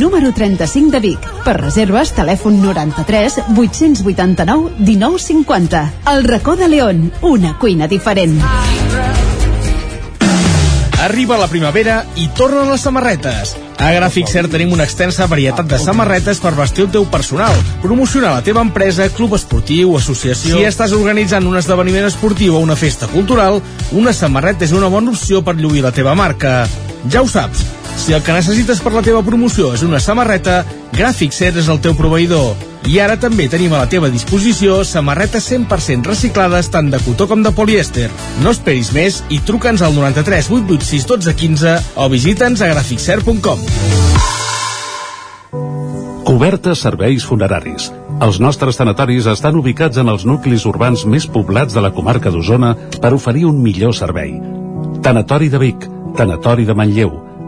número 0.00 0.32
35 0.32 0.90
de 0.90 1.00
Vic. 1.00 1.30
Per 1.44 1.56
reserves, 1.60 2.14
telèfon 2.16 2.58
93 2.64 3.38
889 3.52 4.80
1950. 4.80 5.84
El 6.14 6.24
Racó 6.24 6.56
de 6.56 6.68
León, 6.68 7.12
una 7.20 7.58
cuina 7.58 7.86
diferent. 7.86 8.40
Arriba 11.00 11.38
la 11.40 11.48
primavera 11.48 12.02
i 12.20 12.28
tornen 12.36 12.68
les 12.68 12.82
samarretes. 12.84 13.54
A 13.80 13.88
Gràfic 13.96 14.28
Cert 14.28 14.52
tenim 14.52 14.74
una 14.76 14.84
extensa 14.84 15.24
varietat 15.28 15.68
de 15.68 15.78
samarretes 15.80 16.42
per 16.44 16.52
vestir 16.52 16.84
el 16.84 16.90
teu 16.92 17.06
personal, 17.08 17.56
promocionar 17.80 18.34
la 18.34 18.44
teva 18.44 18.60
empresa, 18.60 19.08
club 19.16 19.38
esportiu, 19.38 19.94
associació... 19.96 20.58
Si 20.58 20.68
estàs 20.68 20.92
organitzant 20.92 21.48
un 21.48 21.56
esdeveniment 21.56 22.04
esportiu 22.10 22.58
o 22.58 22.60
una 22.60 22.76
festa 22.76 23.08
cultural, 23.08 23.62
una 23.96 24.12
samarreta 24.12 24.68
és 24.68 24.76
una 24.76 24.92
bona 24.92 25.16
opció 25.16 25.40
per 25.40 25.56
lluir 25.56 25.86
la 25.86 25.96
teva 25.96 26.12
marca. 26.12 26.66
Ja 27.08 27.24
ho 27.24 27.32
saps, 27.32 27.64
si 28.00 28.14
el 28.16 28.22
que 28.24 28.32
necessites 28.32 28.80
per 28.80 28.94
la 28.94 29.02
teva 29.04 29.20
promoció 29.22 29.74
és 29.76 29.82
una 29.84 30.00
samarreta, 30.00 30.62
Gràfic 30.96 31.34
Cert 31.36 31.58
és 31.60 31.68
el 31.68 31.80
teu 31.84 31.92
proveïdor. 31.98 32.56
I 32.88 32.96
ara 33.04 33.18
també 33.20 33.44
tenim 33.52 33.74
a 33.76 33.82
la 33.82 33.88
teva 33.92 34.08
disposició 34.08 34.80
samarretes 34.88 35.50
100% 35.52 36.08
reciclades 36.08 36.70
tant 36.72 36.88
de 36.90 37.00
cotó 37.04 37.28
com 37.28 37.44
de 37.44 37.52
polièster. 37.52 38.08
No 38.40 38.54
esperis 38.56 38.92
més 38.96 39.20
i 39.28 39.42
truca'ns 39.44 39.84
al 39.84 39.94
93 39.98 40.48
886 40.48 41.06
12 41.12 41.36
15 41.44 41.76
o 42.00 42.08
visita'ns 42.12 42.64
a 42.64 42.72
graficcert.com. 42.72 43.64
Cobertes 46.24 46.84
serveis 46.86 47.26
funeraris. 47.26 47.90
Els 48.24 48.40
nostres 48.40 48.76
tanatoris 48.80 49.28
estan 49.28 49.56
ubicats 49.60 50.00
en 50.00 50.08
els 50.12 50.26
nuclis 50.28 50.66
urbans 50.68 51.04
més 51.04 51.28
poblats 51.28 51.76
de 51.76 51.84
la 51.84 51.92
comarca 51.92 52.32
d'Osona 52.32 52.76
per 53.00 53.12
oferir 53.16 53.46
un 53.48 53.60
millor 53.60 53.96
servei. 53.96 54.38
Tanatori 55.02 55.48
de 55.52 55.60
Vic, 55.60 55.88
Tanatori 56.16 56.68
de 56.68 56.76
Manlleu, 56.76 57.29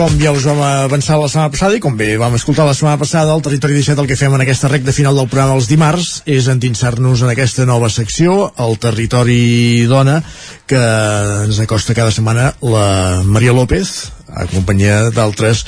Com 0.00 0.14
ja 0.16 0.30
us 0.32 0.46
vam 0.48 0.56
avançar 0.64 1.18
la 1.20 1.26
setmana 1.28 1.52
passada 1.52 1.76
i 1.76 1.80
com 1.84 1.92
bé 1.92 2.14
vam 2.16 2.32
escoltar 2.38 2.64
la 2.64 2.72
setmana 2.72 2.96
passada, 2.96 3.34
al 3.34 3.42
Territori 3.44 3.74
17 3.76 4.00
el 4.00 4.06
que 4.08 4.16
fem 4.16 4.32
en 4.32 4.40
aquesta 4.40 4.70
recta 4.70 4.94
final 4.96 5.18
del 5.18 5.26
programa 5.28 5.58
els 5.58 5.66
dimarts 5.68 6.22
és 6.24 6.46
endinsar-nos 6.48 7.20
en 7.20 7.28
aquesta 7.28 7.66
nova 7.68 7.90
secció, 7.92 8.46
el 8.64 8.78
Territori 8.80 9.84
Dona, 9.90 10.22
que 10.64 10.80
ens 11.44 11.60
acosta 11.60 11.92
cada 11.98 12.14
setmana 12.16 12.46
la 12.64 12.86
Maria 13.28 13.52
López, 13.52 13.92
acompanyada 14.46 15.10
d'altres 15.18 15.66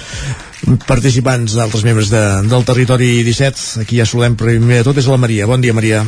participants, 0.89 1.59
d'altres 1.59 1.85
membres 1.85 2.09
de, 2.09 2.23
del 2.49 2.65
Territori 2.65 3.11
17. 3.29 3.85
Aquí 3.85 4.01
ja 4.01 4.09
solem 4.09 4.39
primer 4.41 4.81
de 4.81 4.89
tot 4.89 5.03
és 5.03 5.11
la 5.13 5.21
Maria. 5.21 5.51
Bon 5.51 5.61
dia, 5.61 5.77
Maria. 5.77 6.07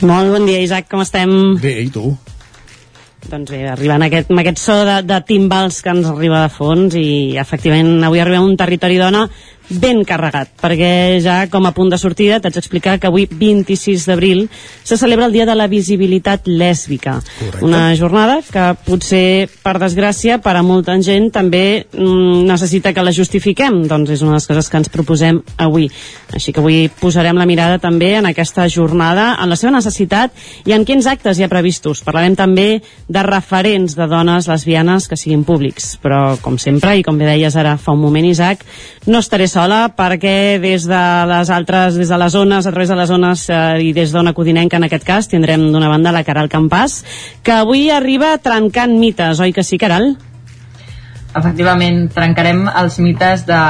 Molt 0.00 0.32
bon 0.32 0.48
dia, 0.48 0.64
Isaac, 0.64 0.88
com 0.88 1.04
estem? 1.04 1.36
Bé, 1.60 1.76
i 1.84 1.92
tu? 1.92 2.14
Doncs 3.26 3.50
bé, 3.50 3.64
arribant 3.66 4.04
aquest, 4.06 4.30
amb 4.30 4.40
aquest 4.40 4.60
so 4.62 4.76
de, 4.86 5.00
de 5.02 5.18
timbals 5.26 5.80
que 5.82 5.90
ens 5.90 6.06
arriba 6.06 6.44
de 6.44 6.52
fons 6.54 6.94
i 6.96 7.08
efectivament 7.40 8.06
avui 8.06 8.22
arribem 8.22 8.44
a 8.44 8.46
un 8.46 8.56
territori 8.60 9.00
dona 9.00 9.24
ben 9.68 10.04
carregat, 10.08 10.50
perquè 10.60 11.18
ja 11.22 11.40
com 11.52 11.66
a 11.68 11.74
punt 11.76 11.92
de 11.92 11.98
sortida 12.00 12.40
t'haig 12.40 12.56
d'explicar 12.56 12.98
que 12.98 13.08
avui 13.10 13.28
26 13.30 14.06
d'abril 14.08 14.46
se 14.82 14.96
celebra 14.96 15.26
el 15.26 15.32
Dia 15.32 15.46
de 15.46 15.54
la 15.54 15.68
Visibilitat 15.68 16.48
Lèsbica. 16.48 17.18
Correcte. 17.38 17.64
una 17.64 17.94
jornada 17.96 18.40
que 18.42 18.64
potser 18.86 19.48
per 19.62 19.76
desgràcia 19.80 20.38
per 20.42 20.56
a 20.56 20.62
molta 20.62 20.96
gent 21.04 21.28
també 21.34 21.84
mm, 21.84 22.46
necessita 22.48 22.92
que 22.94 23.04
la 23.04 23.12
justifiquem. 23.12 23.82
Doncs 23.88 24.14
és 24.16 24.22
una 24.24 24.34
de 24.34 24.40
les 24.40 24.48
coses 24.48 24.68
que 24.68 24.80
ens 24.80 24.92
proposem 24.92 25.40
avui. 25.56 25.88
Així 26.34 26.52
que 26.52 26.62
avui 26.62 26.88
posarem 27.00 27.36
la 27.38 27.46
mirada 27.48 27.78
també 27.82 28.14
en 28.18 28.28
aquesta 28.30 28.68
jornada, 28.68 29.34
en 29.40 29.50
la 29.50 29.56
seva 29.56 29.74
necessitat 29.76 30.32
i 30.66 30.74
en 30.76 30.84
quins 30.88 31.06
actes 31.06 31.38
hi 31.38 31.44
ha 31.44 31.52
previstos. 31.52 32.02
Parlarem 32.06 32.36
també 32.38 32.80
de 33.08 33.22
referents 33.26 33.96
de 33.98 34.08
dones 34.10 34.48
lesbianes 34.48 35.08
que 35.08 35.18
siguin 35.20 35.44
públics, 35.48 35.96
però 36.02 36.38
com 36.42 36.58
sempre 36.58 36.96
i 36.98 37.04
com 37.06 37.18
bé 37.18 37.28
deies 37.28 37.56
ara 37.56 37.76
fa 37.78 37.94
un 37.96 38.02
moment 38.02 38.26
Isaac, 38.28 38.64
no 39.06 39.20
estaré 39.22 39.48
sola 39.58 39.88
perquè 39.90 40.60
des 40.62 40.84
de 40.86 41.02
les 41.26 41.50
altres, 41.50 41.96
des 41.98 42.10
de 42.12 42.18
les 42.20 42.32
zones, 42.32 42.66
a 42.66 42.70
través 42.70 42.92
de 42.92 42.98
les 42.98 43.10
zones 43.10 43.48
eh, 43.50 43.56
i 43.88 43.92
des 43.96 44.12
d'Ona 44.14 44.34
Codinenca 44.36 44.78
en 44.78 44.86
aquest 44.86 45.06
cas, 45.06 45.26
tindrem 45.26 45.64
d'una 45.72 45.88
banda 45.90 46.12
la 46.14 46.22
Caral 46.22 46.50
Campàs, 46.52 47.00
que 47.42 47.56
avui 47.56 47.88
arriba 47.90 48.36
trencant 48.38 48.94
mites, 49.00 49.42
oi 49.42 49.54
que 49.56 49.64
sí, 49.66 49.80
Caral? 49.80 50.12
Efectivament, 51.34 52.04
trencarem 52.14 52.68
els 52.70 53.00
mites 53.02 53.42
de 53.48 53.60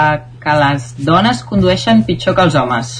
que 0.43 0.59
les 0.61 0.93
dones 1.09 1.41
condueixen 1.49 2.05
pitjor 2.05 2.37
que 2.37 2.45
els 2.45 2.59
homes. 2.61 2.93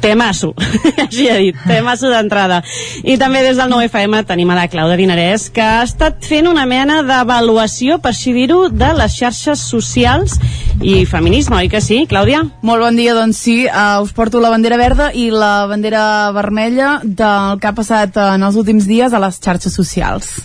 Temasso, 0.00 0.52
així 1.04 1.28
ha 1.30 1.38
dit, 1.40 1.56
temasso 1.66 2.10
d'entrada. 2.12 2.60
I 3.02 3.16
també 3.20 3.42
des 3.46 3.58
del 3.58 3.72
9FM 3.72 4.22
tenim 4.28 4.52
a 4.52 4.58
la 4.58 4.66
Clàudia 4.70 4.98
Dinarès, 5.00 5.48
que 5.54 5.64
ha 5.64 5.82
estat 5.86 6.22
fent 6.26 6.48
una 6.50 6.66
mena 6.70 7.00
d'avaluació, 7.06 7.98
per 8.02 8.12
així 8.14 8.34
dir-ho, 8.36 8.68
de 8.70 8.92
les 8.98 9.16
xarxes 9.18 9.64
socials 9.70 10.38
i 10.82 11.02
feminisme, 11.08 11.58
oi 11.58 11.70
que 11.72 11.82
sí, 11.84 12.04
Clàudia? 12.10 12.44
Molt 12.62 12.84
bon 12.84 12.98
dia, 12.98 13.16
doncs 13.18 13.42
sí, 13.42 13.58
uh, 13.66 13.98
us 14.04 14.14
porto 14.14 14.42
la 14.42 14.52
bandera 14.54 14.78
verda 14.80 15.10
i 15.14 15.28
la 15.34 15.66
bandera 15.70 16.04
vermella 16.36 16.98
del 17.02 17.58
que 17.58 17.70
ha 17.70 17.76
passat 17.76 18.16
uh, 18.16 18.30
en 18.36 18.46
els 18.46 18.58
últims 18.60 18.86
dies 18.88 19.12
a 19.12 19.22
les 19.22 19.42
xarxes 19.42 19.74
socials. 19.74 20.38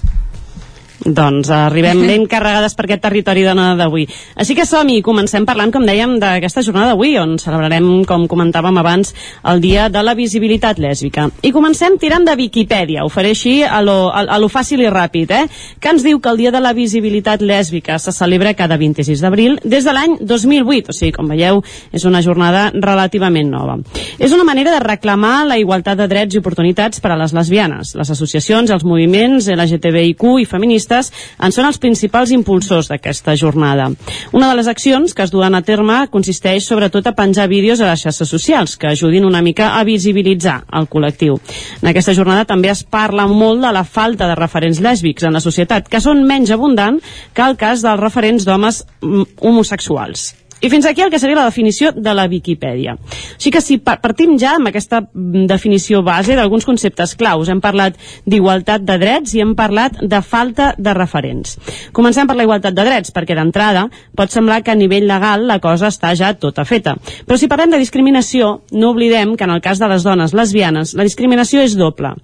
Doncs 1.03 1.49
arribem 1.51 1.99
ben 2.09 2.25
carregades 2.31 2.75
per 2.77 2.85
aquest 2.87 3.03
territori 3.03 3.43
dona 3.43 3.73
d'avui. 3.79 4.05
Així 4.39 4.55
que 4.55 4.65
som-hi, 4.67 5.01
comencem 5.03 5.45
parlant, 5.45 5.71
com 5.73 5.85
dèiem, 5.87 6.15
d'aquesta 6.21 6.63
jornada 6.63 6.93
d'avui, 6.93 7.17
on 7.19 7.35
celebrarem, 7.41 7.89
com 8.07 8.27
comentàvem 8.31 8.79
abans, 8.79 9.13
el 9.51 9.59
Dia 9.63 9.89
de 9.91 10.03
la 10.03 10.15
Visibilitat 10.15 10.79
Lèsbica. 10.79 11.27
I 11.43 11.51
comencem 11.55 11.97
tirant 11.99 12.23
de 12.27 12.35
Viquipèdia, 12.39 13.03
ho 13.03 13.11
faré 13.11 13.33
així 13.35 13.61
a 13.63 13.81
lo, 13.83 14.07
a, 14.13 14.23
a 14.23 14.39
lo 14.39 14.49
fàcil 14.51 14.83
i 14.85 14.91
ràpid, 14.91 15.33
eh? 15.35 15.43
que 15.79 15.91
ens 15.91 16.05
diu 16.05 16.21
que 16.23 16.31
el 16.31 16.39
Dia 16.39 16.53
de 16.55 16.63
la 16.63 16.73
Visibilitat 16.77 17.43
Lèsbica 17.43 17.99
se 17.99 18.15
celebra 18.15 18.55
cada 18.55 18.77
26 18.79 19.23
d'abril 19.23 19.59
des 19.63 19.83
de 19.83 19.95
l'any 19.95 20.17
2008, 20.21 20.93
o 20.93 20.95
sigui, 20.95 21.11
com 21.15 21.27
veieu, 21.31 21.61
és 21.91 22.07
una 22.07 22.23
jornada 22.23 22.69
relativament 22.73 23.51
nova. 23.51 23.77
És 24.19 24.31
una 24.31 24.47
manera 24.47 24.71
de 24.71 24.79
reclamar 24.83 25.43
la 25.49 25.59
igualtat 25.59 25.99
de 25.99 26.07
drets 26.07 26.35
i 26.35 26.39
oportunitats 26.39 27.03
per 27.03 27.11
a 27.13 27.19
les 27.19 27.35
lesbianes. 27.35 27.93
Les 27.99 28.13
associacions, 28.13 28.71
els 28.71 28.87
moviments 28.87 29.49
LGTBIQ 29.51 30.27
i 30.41 30.47
feministes 30.49 30.92
en 30.93 31.55
són 31.55 31.67
els 31.69 31.79
principals 31.81 32.33
impulsors 32.35 32.89
d'aquesta 32.91 33.35
jornada. 33.39 33.89
Una 34.31 34.49
de 34.49 34.57
les 34.59 34.69
accions 34.71 35.13
que 35.13 35.25
es 35.25 35.33
duen 35.33 35.55
a 35.55 35.63
terme 35.65 36.03
consisteix 36.13 36.67
sobretot 36.67 37.07
a 37.07 37.15
penjar 37.17 37.49
vídeos 37.51 37.81
a 37.81 37.89
les 37.91 38.03
xarxes 38.05 38.29
socials 38.29 38.77
que 38.77 38.91
ajudin 38.91 39.25
una 39.25 39.41
mica 39.41 39.73
a 39.79 39.83
visibilitzar 39.87 40.61
el 40.73 40.89
col·lectiu. 40.91 41.39
En 41.81 41.91
aquesta 41.91 42.15
jornada 42.15 42.45
també 42.45 42.71
es 42.73 42.83
parla 42.83 43.27
molt 43.27 43.63
de 43.63 43.73
la 43.73 43.83
falta 43.83 44.27
de 44.29 44.37
referents 44.39 44.81
lèsbics 44.83 45.25
en 45.27 45.33
la 45.33 45.43
societat, 45.43 45.89
que 45.89 46.01
són 46.03 46.25
menys 46.27 46.53
abundant 46.53 46.99
que 47.33 47.45
el 47.45 47.57
cas 47.57 47.83
dels 47.85 47.99
referents 47.99 48.45
d'homes 48.45 48.83
mm, 49.01 49.37
homosexuals. 49.41 50.42
I 50.63 50.69
fins 50.71 50.85
aquí 50.87 51.01
el 51.03 51.09
que 51.11 51.19
seria 51.19 51.35
la 51.35 51.49
definició 51.49 51.91
de 51.91 52.13
la 52.15 52.23
Viquipèdia. 52.31 52.95
Així 53.35 53.51
que 53.51 53.59
si 53.59 53.75
partim 53.83 54.37
ja 54.39 54.53
amb 54.55 54.69
aquesta 54.69 55.01
mm, 55.03 55.43
definició 55.49 55.99
base 56.07 56.37
d'alguns 56.39 56.63
conceptes 56.63 57.17
claus, 57.19 57.49
hem 57.51 57.59
parlat 57.59 57.97
d'igualtat 58.23 58.85
de 58.87 58.95
drets 59.01 59.33
i 59.35 59.43
hem 59.43 59.51
parlat 59.59 59.99
de 59.99 60.21
falta 60.23 60.69
de 60.77 60.93
referents. 60.95 61.57
Comencem 61.91 62.29
per 62.29 62.37
la 62.39 62.45
igualtat 62.47 62.77
de 62.77 62.85
drets, 62.87 63.11
perquè 63.11 63.35
d'entrada 63.35 63.89
pot 64.15 64.31
semblar 64.31 64.61
que 64.63 64.71
a 64.71 64.79
nivell 64.79 65.09
legal 65.09 65.43
la 65.51 65.59
cosa 65.59 65.91
està 65.91 66.13
ja 66.15 66.31
tota 66.39 66.63
feta. 66.63 66.95
Però 67.27 67.35
si 67.37 67.51
parlem 67.51 67.75
de 67.75 67.81
discriminació, 67.83 68.61
no 68.71 68.93
oblidem 68.95 69.35
que 69.35 69.43
en 69.43 69.57
el 69.57 69.63
cas 69.65 69.83
de 69.83 69.91
les 69.91 70.07
dones 70.07 70.31
lesbianes 70.31 70.95
la 70.95 71.03
discriminació 71.03 71.59
és 71.59 71.75
doble. 71.75 72.15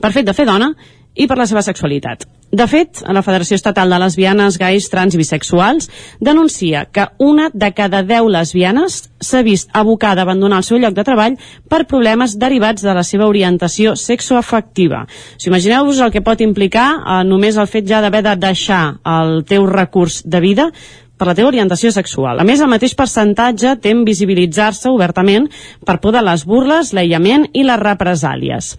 Per 0.00 0.14
fet 0.16 0.24
de 0.24 0.32
fer 0.32 0.48
dona 0.48 0.72
i 1.12 1.28
per 1.28 1.36
la 1.36 1.48
seva 1.48 1.60
sexualitat. 1.60 2.24
De 2.56 2.64
fet, 2.70 3.02
la 3.12 3.20
Federació 3.20 3.56
Estatal 3.58 3.90
de 3.92 3.98
Lesbianes, 4.00 4.56
Gais, 4.56 4.86
Trans 4.88 5.12
i 5.12 5.18
Bisexuals 5.20 5.90
denuncia 6.24 6.86
que 6.88 7.04
una 7.20 7.50
de 7.52 7.68
cada 7.76 8.00
10 8.06 8.30
lesbianes 8.32 8.96
s'ha 9.20 9.42
vist 9.44 9.68
abocada 9.76 10.22
a 10.22 10.24
abandonar 10.24 10.62
el 10.62 10.64
seu 10.64 10.80
lloc 10.80 10.94
de 10.96 11.04
treball 11.04 11.36
per 11.68 11.84
problemes 11.90 12.38
derivats 12.40 12.86
de 12.86 12.94
la 12.96 13.04
seva 13.04 13.28
orientació 13.28 13.92
sexoafectiva. 14.00 15.02
Si 15.36 15.50
imagineu-vos 15.50 16.00
el 16.00 16.14
que 16.14 16.24
pot 16.24 16.40
implicar 16.40 16.86
eh, 16.96 17.22
només 17.28 17.60
el 17.60 17.68
fet 17.68 17.84
ja 17.90 18.00
d'haver 18.00 18.24
de 18.24 18.36
deixar 18.46 18.84
el 19.04 19.42
teu 19.44 19.68
recurs 19.68 20.22
de 20.24 20.40
vida 20.40 20.70
per 21.16 21.28
la 21.30 21.34
teva 21.36 21.48
orientació 21.48 21.90
sexual. 21.94 22.40
A 22.40 22.44
més, 22.44 22.60
el 22.60 22.70
mateix 22.70 22.94
percentatge 22.96 23.76
tem 23.82 24.04
visibilitzar-se 24.06 24.90
obertament 24.92 25.48
per 25.86 25.98
por 26.02 26.14
de 26.14 26.22
les 26.24 26.44
burles, 26.48 26.92
l'aïllament 26.96 27.48
i 27.56 27.64
les 27.66 27.80
represàlies. 27.80 28.72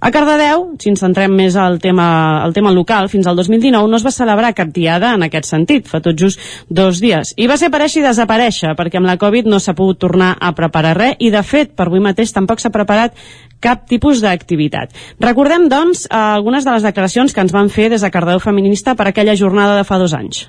A 0.00 0.10
Cardedeu, 0.14 0.70
si 0.80 0.92
ens 0.92 1.04
centrem 1.04 1.34
més 1.36 1.56
al 1.56 1.78
tema, 1.82 2.06
al 2.42 2.56
tema 2.56 2.72
local, 2.72 3.10
fins 3.12 3.28
al 3.28 3.36
2019 3.36 3.90
no 3.90 4.00
es 4.00 4.06
va 4.06 4.14
celebrar 4.14 4.54
cap 4.56 4.72
diada 4.72 5.12
en 5.16 5.26
aquest 5.28 5.50
sentit, 5.50 5.88
fa 5.88 6.00
tot 6.04 6.16
just 6.18 6.40
dos 6.68 7.00
dies. 7.02 7.34
I 7.36 7.48
va 7.50 7.58
ser 7.60 7.68
aparèixer 7.68 8.00
i 8.02 8.06
desaparèixer, 8.08 8.72
perquè 8.78 9.00
amb 9.00 9.10
la 9.10 9.18
Covid 9.20 9.50
no 9.50 9.60
s'ha 9.60 9.76
pogut 9.76 10.00
tornar 10.00 10.34
a 10.40 10.54
preparar 10.56 10.96
res 10.98 11.20
i, 11.20 11.30
de 11.34 11.42
fet, 11.44 11.76
per 11.76 11.90
avui 11.90 12.00
mateix 12.00 12.32
tampoc 12.32 12.62
s'ha 12.62 12.72
preparat 12.72 13.16
cap 13.62 13.84
tipus 13.86 14.24
d'activitat. 14.24 14.96
Recordem, 15.22 15.68
doncs, 15.70 16.08
algunes 16.10 16.66
de 16.66 16.74
les 16.74 16.88
declaracions 16.88 17.32
que 17.32 17.44
ens 17.44 17.54
van 17.54 17.70
fer 17.70 17.92
des 17.92 18.02
de 18.02 18.10
Cardedeu 18.10 18.42
Feminista 18.42 18.96
per 18.98 19.06
aquella 19.08 19.38
jornada 19.38 19.78
de 19.78 19.86
fa 19.86 20.00
dos 20.02 20.16
anys. 20.18 20.48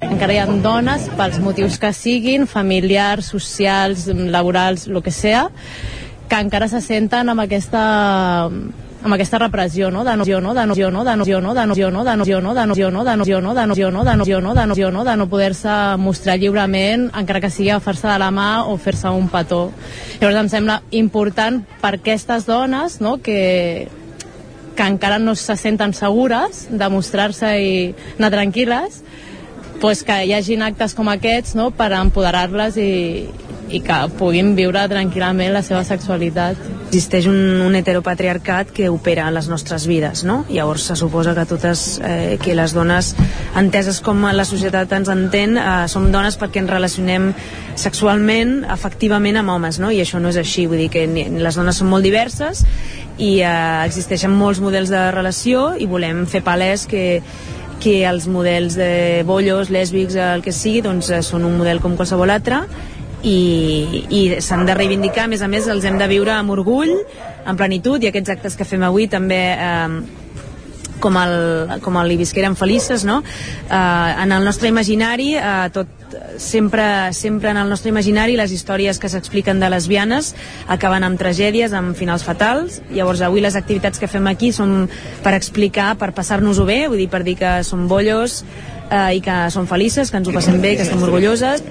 Encara 0.00 0.32
hi 0.32 0.38
ha 0.40 0.46
dones, 0.64 1.10
pels 1.12 1.36
motius 1.44 1.74
que 1.78 1.90
siguin, 1.92 2.46
familiars, 2.48 3.26
socials, 3.34 4.06
laborals, 4.08 4.86
el 4.88 5.02
que 5.04 5.12
sea, 5.12 5.50
que 6.30 6.38
encara 6.40 6.68
se 6.72 6.80
senten 6.80 7.28
amb 7.28 7.44
aquesta 7.44 7.82
amb 9.00 9.14
aquesta 9.16 9.38
repressió, 9.40 9.90
no? 9.90 10.04
De 10.04 10.14
no, 10.16 10.24
no, 10.24 10.54
de 10.54 10.64
no, 10.66 10.80
no, 10.80 11.04
de 11.04 11.16
no, 11.16 11.24
no, 11.24 11.24
de 11.24 11.36
no, 11.36 11.40
no, 11.40 11.54
de 11.54 11.66
no, 11.66 11.74
no, 11.74 12.04
de 12.04 12.16
no, 12.16 12.40
no, 12.40 12.54
de 12.54 12.66
no, 12.66 12.74
no, 12.74 13.04
de 13.04 13.16
no, 13.16 13.24
no, 13.40 13.54
de 13.54 13.66
no, 13.66 14.40
no, 14.40 14.54
de 14.54 14.66
no, 14.66 14.90
no, 14.90 15.04
de 15.04 15.16
no 15.16 15.28
poder-se 15.28 15.76
mostrar 15.98 16.38
lliurement, 16.38 17.10
encara 17.16 17.40
que 17.40 17.50
sigui 17.52 17.70
agafar-se 17.70 18.08
de 18.08 18.18
la 18.18 18.30
mà 18.30 18.50
o 18.64 18.76
fer-se 18.76 19.08
un 19.08 19.28
petó. 19.28 19.70
Llavors 20.20 20.40
em 20.46 20.52
sembla 20.52 20.82
important 20.90 21.62
per 21.80 21.96
aquestes 21.98 22.48
dones, 22.48 23.00
no?, 23.00 23.18
que, 23.20 23.88
que 24.76 24.88
encara 24.88 25.18
no 25.18 25.34
se 25.36 25.56
senten 25.60 25.92
segures 25.92 26.68
de 26.70 26.88
mostrar-se 26.88 27.56
i 27.60 27.72
anar 28.18 28.32
tranquil·les, 28.32 29.02
pues 29.80 30.04
que 30.04 30.24
hi 30.26 30.34
hagin 30.36 30.62
actes 30.62 30.94
com 30.94 31.08
aquests 31.08 31.56
no? 31.56 31.70
per 31.72 31.92
empoderar-les 31.96 32.76
i, 32.76 32.90
i 33.70 33.80
que 33.84 33.96
puguin 34.18 34.52
viure 34.58 34.82
tranquil·lament 34.90 35.54
la 35.54 35.62
seva 35.64 35.80
sexualitat. 35.86 36.58
Existeix 36.90 37.28
un, 37.30 37.38
un 37.62 37.76
heteropatriarcat 37.78 38.72
que 38.74 38.90
opera 38.90 39.28
en 39.30 39.36
les 39.36 39.48
nostres 39.48 39.86
vides, 39.86 40.24
no? 40.26 40.40
Llavors 40.50 40.88
se 40.90 40.96
suposa 40.98 41.36
que 41.36 41.46
totes, 41.46 42.00
eh, 42.04 42.36
que 42.42 42.56
les 42.58 42.74
dones 42.74 43.12
enteses 43.56 44.00
com 44.04 44.26
la 44.34 44.44
societat 44.44 44.92
ens 44.98 45.10
entén, 45.12 45.56
eh, 45.56 45.86
som 45.88 46.10
dones 46.12 46.36
perquè 46.40 46.64
ens 46.64 46.72
relacionem 46.72 47.30
sexualment, 47.78 48.64
efectivament 48.74 49.38
amb 49.38 49.54
homes, 49.54 49.78
no? 49.80 49.92
I 49.94 50.02
això 50.02 50.20
no 50.20 50.34
és 50.34 50.40
així, 50.40 50.66
vull 50.66 50.82
dir 50.82 50.90
que 50.90 51.06
les 51.06 51.60
dones 51.60 51.78
són 51.78 51.88
molt 51.94 52.04
diverses 52.04 52.66
i 53.20 53.38
eh, 53.44 53.54
existeixen 53.86 54.34
molts 54.34 54.60
models 54.64 54.90
de 54.90 55.06
relació 55.14 55.70
i 55.78 55.86
volem 55.86 56.26
fer 56.26 56.42
palès 56.42 56.88
que 56.90 57.22
que 57.80 58.00
els 58.08 58.28
models 58.28 58.76
de 58.78 59.24
bollos, 59.26 59.70
lèsbics, 59.72 60.16
el 60.20 60.44
que 60.44 60.52
sigui, 60.52 60.82
doncs 60.84 61.10
eh, 61.10 61.22
són 61.24 61.46
un 61.48 61.56
model 61.58 61.80
com 61.82 61.96
qualsevol 61.98 62.32
altre 62.32 62.62
i, 63.26 64.04
i 64.08 64.20
s'han 64.40 64.66
de 64.68 64.76
reivindicar, 64.76 65.26
a 65.26 65.32
més 65.32 65.42
a 65.42 65.48
més 65.48 65.68
els 65.68 65.84
hem 65.84 65.98
de 66.00 66.08
viure 66.08 66.32
amb 66.36 66.52
orgull, 66.54 66.92
amb 67.44 67.60
plenitud 67.60 68.02
i 68.02 68.10
aquests 68.10 68.36
actes 68.36 68.56
que 68.56 68.68
fem 68.68 68.84
avui 68.86 69.08
també 69.12 69.40
eh, 69.56 70.19
com 71.00 71.16
el, 71.20 71.80
com 71.84 71.96
el 72.00 72.12
Ibisquera 72.12 72.52
Felices, 72.54 73.04
no? 73.04 73.22
Eh, 73.70 74.14
en 74.22 74.32
el 74.32 74.44
nostre 74.44 74.68
imaginari 74.68 75.34
eh, 75.36 75.70
tot, 75.72 75.88
sempre, 76.38 77.12
sempre 77.12 77.50
en 77.50 77.60
el 77.60 77.68
nostre 77.68 77.90
imaginari 77.90 78.36
les 78.38 78.52
històries 78.52 78.98
que 78.98 79.10
s'expliquen 79.10 79.60
de 79.60 79.70
lesbianes 79.70 80.34
acaben 80.68 81.06
amb 81.06 81.20
tragèdies, 81.20 81.74
amb 81.76 81.96
finals 81.98 82.24
fatals. 82.26 82.80
Llavors 82.90 83.22
avui 83.26 83.44
les 83.44 83.56
activitats 83.56 84.00
que 84.00 84.10
fem 84.10 84.26
aquí 84.30 84.52
són 84.52 84.88
per 85.24 85.34
explicar, 85.38 85.94
per 86.00 86.12
passar-nos-ho 86.16 86.66
bé, 86.68 86.82
vull 86.88 87.00
dir, 87.00 87.10
per 87.12 87.24
dir 87.26 87.38
que 87.40 87.60
som 87.66 87.86
bollos 87.88 88.42
eh, 88.90 89.16
i 89.16 89.24
que 89.24 89.46
som 89.54 89.70
felices, 89.70 90.10
que 90.10 90.20
ens 90.20 90.28
ho 90.28 90.36
passem 90.36 90.60
bé, 90.60 90.76
que 90.76 90.88
estem 90.88 91.02
orgulloses 91.06 91.64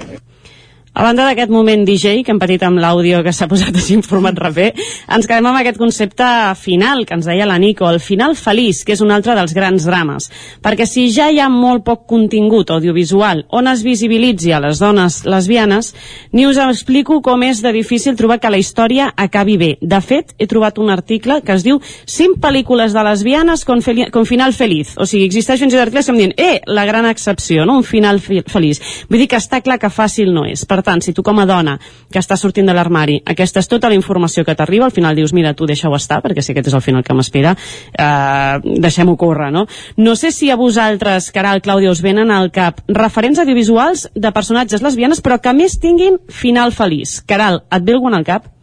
a 1.00 1.04
banda 1.04 1.24
d'aquest 1.24 1.48
moment 1.48 1.86
DJ, 1.88 2.26
que 2.28 2.34
hem 2.34 2.40
patit 2.42 2.64
amb 2.68 2.82
l'àudio 2.84 3.22
que 3.24 3.32
s'ha 3.32 3.46
posat 3.48 3.72
així 3.72 3.96
en 3.96 4.02
format 4.04 4.36
raper, 4.36 4.74
ens 5.16 5.28
quedem 5.30 5.46
amb 5.48 5.56
aquest 5.62 5.78
concepte 5.80 6.26
final 6.60 7.06
que 7.08 7.16
ens 7.16 7.30
deia 7.30 7.46
la 7.48 7.56
Nico, 7.56 7.86
el 7.88 8.02
final 8.04 8.34
feliç, 8.36 8.82
que 8.84 8.98
és 8.98 9.00
un 9.00 9.14
altre 9.16 9.32
dels 9.38 9.54
grans 9.56 9.86
drames. 9.88 10.28
Perquè 10.60 10.84
si 10.84 11.06
ja 11.16 11.30
hi 11.32 11.40
ha 11.40 11.48
molt 11.48 11.86
poc 11.88 12.02
contingut 12.12 12.74
audiovisual 12.76 13.46
on 13.56 13.70
es 13.72 13.84
visibilitzi 13.88 14.52
a 14.52 14.60
les 14.60 14.82
dones 14.84 15.22
lesbianes, 15.24 15.94
ni 16.36 16.44
us 16.50 16.60
explico 16.60 17.22
com 17.24 17.48
és 17.48 17.64
de 17.64 17.72
difícil 17.78 18.20
trobar 18.20 18.42
que 18.44 18.52
la 18.52 18.60
història 18.60 19.08
acabi 19.16 19.56
bé. 19.56 19.72
De 19.80 20.02
fet, 20.04 20.36
he 20.36 20.50
trobat 20.52 20.84
un 20.84 20.92
article 20.92 21.40
que 21.48 21.56
es 21.56 21.64
diu 21.64 21.80
5 21.80 22.44
pel·lícules 22.44 22.92
de 22.92 23.06
lesbianes 23.08 23.64
con, 23.64 23.80
con 24.12 24.28
final 24.28 24.52
feliç. 24.52 24.98
O 25.00 25.08
sigui, 25.08 25.32
existeix 25.32 25.64
fins 25.64 25.72
i 25.72 25.80
tot 25.80 25.86
articles 25.88 26.12
que 26.12 26.18
em 26.18 26.22
diuen, 26.26 26.36
eh, 26.36 26.60
la 26.68 26.84
gran 26.84 27.08
excepció, 27.08 27.64
no? 27.64 27.80
un 27.80 27.88
final 27.88 28.20
feliç. 28.20 28.84
Vull 29.08 29.24
dir 29.24 29.32
que 29.32 29.40
està 29.40 29.64
clar 29.64 29.80
que 29.80 29.88
fàcil 29.88 30.36
no 30.36 30.44
és. 30.44 30.68
Per 30.68 30.84
tant, 30.90 31.04
si 31.06 31.14
tu 31.14 31.24
com 31.26 31.40
a 31.40 31.48
dona 31.50 31.78
que 32.10 32.20
estàs 32.22 32.42
sortint 32.42 32.68
de 32.68 32.76
l'armari, 32.76 33.20
aquesta 33.30 33.62
és 33.62 33.70
tota 33.70 33.92
la 33.92 33.98
informació 33.98 34.44
que 34.46 34.56
t'arriba, 34.58 34.90
al 34.90 34.96
final 34.96 35.18
dius, 35.18 35.34
mira, 35.38 35.54
tu 35.54 35.70
deixa-ho 35.70 35.96
estar, 35.98 36.22
perquè 36.26 36.44
si 36.46 36.54
aquest 36.54 36.72
és 36.72 36.78
el 36.78 36.86
final 36.86 37.06
que 37.06 37.16
m'espera, 37.18 37.56
eh, 37.94 38.76
deixem-ho 38.82 39.18
córrer, 39.18 39.52
no? 39.54 39.66
No 39.98 40.16
sé 40.20 40.34
si 40.36 40.50
a 40.50 40.58
vosaltres, 40.60 41.32
Caral, 41.36 41.62
Clàudia, 41.62 41.92
us 41.94 42.04
venen 42.06 42.32
al 42.32 42.52
cap 42.52 42.82
referents 42.88 43.40
audiovisuals 43.40 44.10
de 44.16 44.32
personatges 44.36 44.86
lesbianes, 44.86 45.22
però 45.22 45.40
que 45.42 45.54
més 45.54 45.80
tinguin 45.80 46.20
final 46.30 46.74
feliç. 46.74 47.22
Caral, 47.26 47.64
et 47.70 47.86
ve 47.86 47.98
algun 47.98 48.18
al 48.18 48.26
cap? 48.26 48.59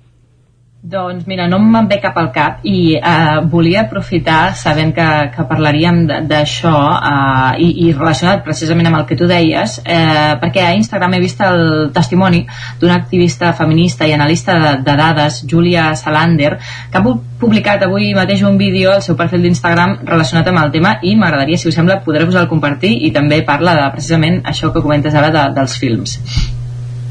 Doncs 0.87 1.25
mira, 1.27 1.49
no 1.51 1.59
me'n 1.59 1.89
ve 1.91 1.97
cap 1.99 2.15
al 2.21 2.29
cap 2.31 2.61
i 2.63 2.95
eh, 2.95 3.39
volia 3.51 3.81
aprofitar, 3.81 4.53
sabent 4.55 4.93
que, 4.95 5.07
que 5.35 5.47
parlaríem 5.49 6.05
d'això 6.31 6.75
eh, 6.95 7.65
i, 7.65 7.67
i 7.83 7.95
relacionat 7.97 8.45
precisament 8.47 8.87
amb 8.87 9.01
el 9.01 9.07
que 9.09 9.19
tu 9.19 9.27
deies, 9.27 9.81
eh, 9.83 10.37
perquè 10.39 10.63
a 10.63 10.77
Instagram 10.79 11.17
he 11.17 11.21
vist 11.25 11.43
el 11.43 11.91
testimoni 11.97 12.45
d'una 12.79 13.01
activista 13.01 13.51
feminista 13.59 14.07
i 14.07 14.15
analista 14.15 14.61
de, 14.63 14.73
de 14.87 14.97
dades, 15.03 15.41
Julia 15.51 15.89
Salander, 15.99 16.55
que 16.93 17.03
ha 17.03 17.05
publicat 17.43 17.83
avui 17.83 18.15
mateix 18.15 18.47
un 18.47 18.55
vídeo 18.63 18.95
al 18.95 19.03
seu 19.03 19.19
perfil 19.19 19.43
d'Instagram 19.43 19.99
relacionat 20.07 20.55
amb 20.55 20.63
el 20.69 20.75
tema 20.79 21.01
i 21.03 21.19
m'agradaria, 21.19 21.59
si 21.59 21.67
us 21.67 21.83
sembla, 21.83 21.99
poder-vos 22.07 22.39
el 22.39 22.47
compartir 22.47 22.95
i 23.11 23.11
també 23.11 23.43
parla 23.43 23.75
de 23.75 23.93
precisament 23.99 24.45
això 24.47 24.71
que 24.71 24.87
comentes 24.87 25.19
ara 25.19 25.35
de, 25.35 25.49
dels 25.59 25.81
films. 25.83 26.21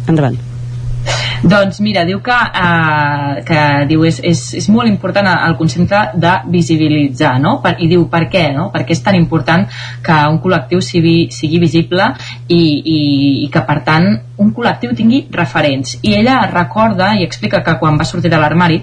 Endavant. 0.08 0.55
Doncs 1.46 1.80
mira, 1.86 2.06
diu 2.06 2.22
que, 2.26 2.36
eh, 2.36 3.42
que 3.46 3.60
diu 3.90 4.06
és, 4.08 4.18
és, 4.24 4.40
és 4.62 4.68
molt 4.74 4.90
important 4.90 5.28
el 5.32 5.56
concepte 5.60 6.00
de 6.18 6.32
visibilitzar, 6.50 7.36
no? 7.44 7.60
Per, 7.62 7.76
I 7.86 7.90
diu 7.92 8.08
per 8.10 8.24
què, 8.34 8.48
no? 8.56 8.72
Per 8.74 8.82
què 8.86 8.96
és 8.98 9.04
tan 9.06 9.18
important 9.20 9.68
que 10.06 10.18
un 10.32 10.40
col·lectiu 10.42 10.82
sigui, 10.82 11.30
sigui 11.36 11.62
visible 11.62 12.10
i, 12.48 12.58
i, 12.58 13.00
i 13.46 13.48
que, 13.54 13.62
per 13.68 13.78
tant, 13.86 14.10
un 14.42 14.52
col·lectiu 14.58 14.98
tingui 14.98 15.26
referents. 15.32 16.00
I 16.02 16.18
ella 16.24 16.42
recorda 16.50 17.14
i 17.20 17.24
explica 17.28 17.62
que 17.62 17.78
quan 17.80 18.02
va 18.02 18.10
sortir 18.10 18.34
de 18.34 18.42
l'armari 18.42 18.82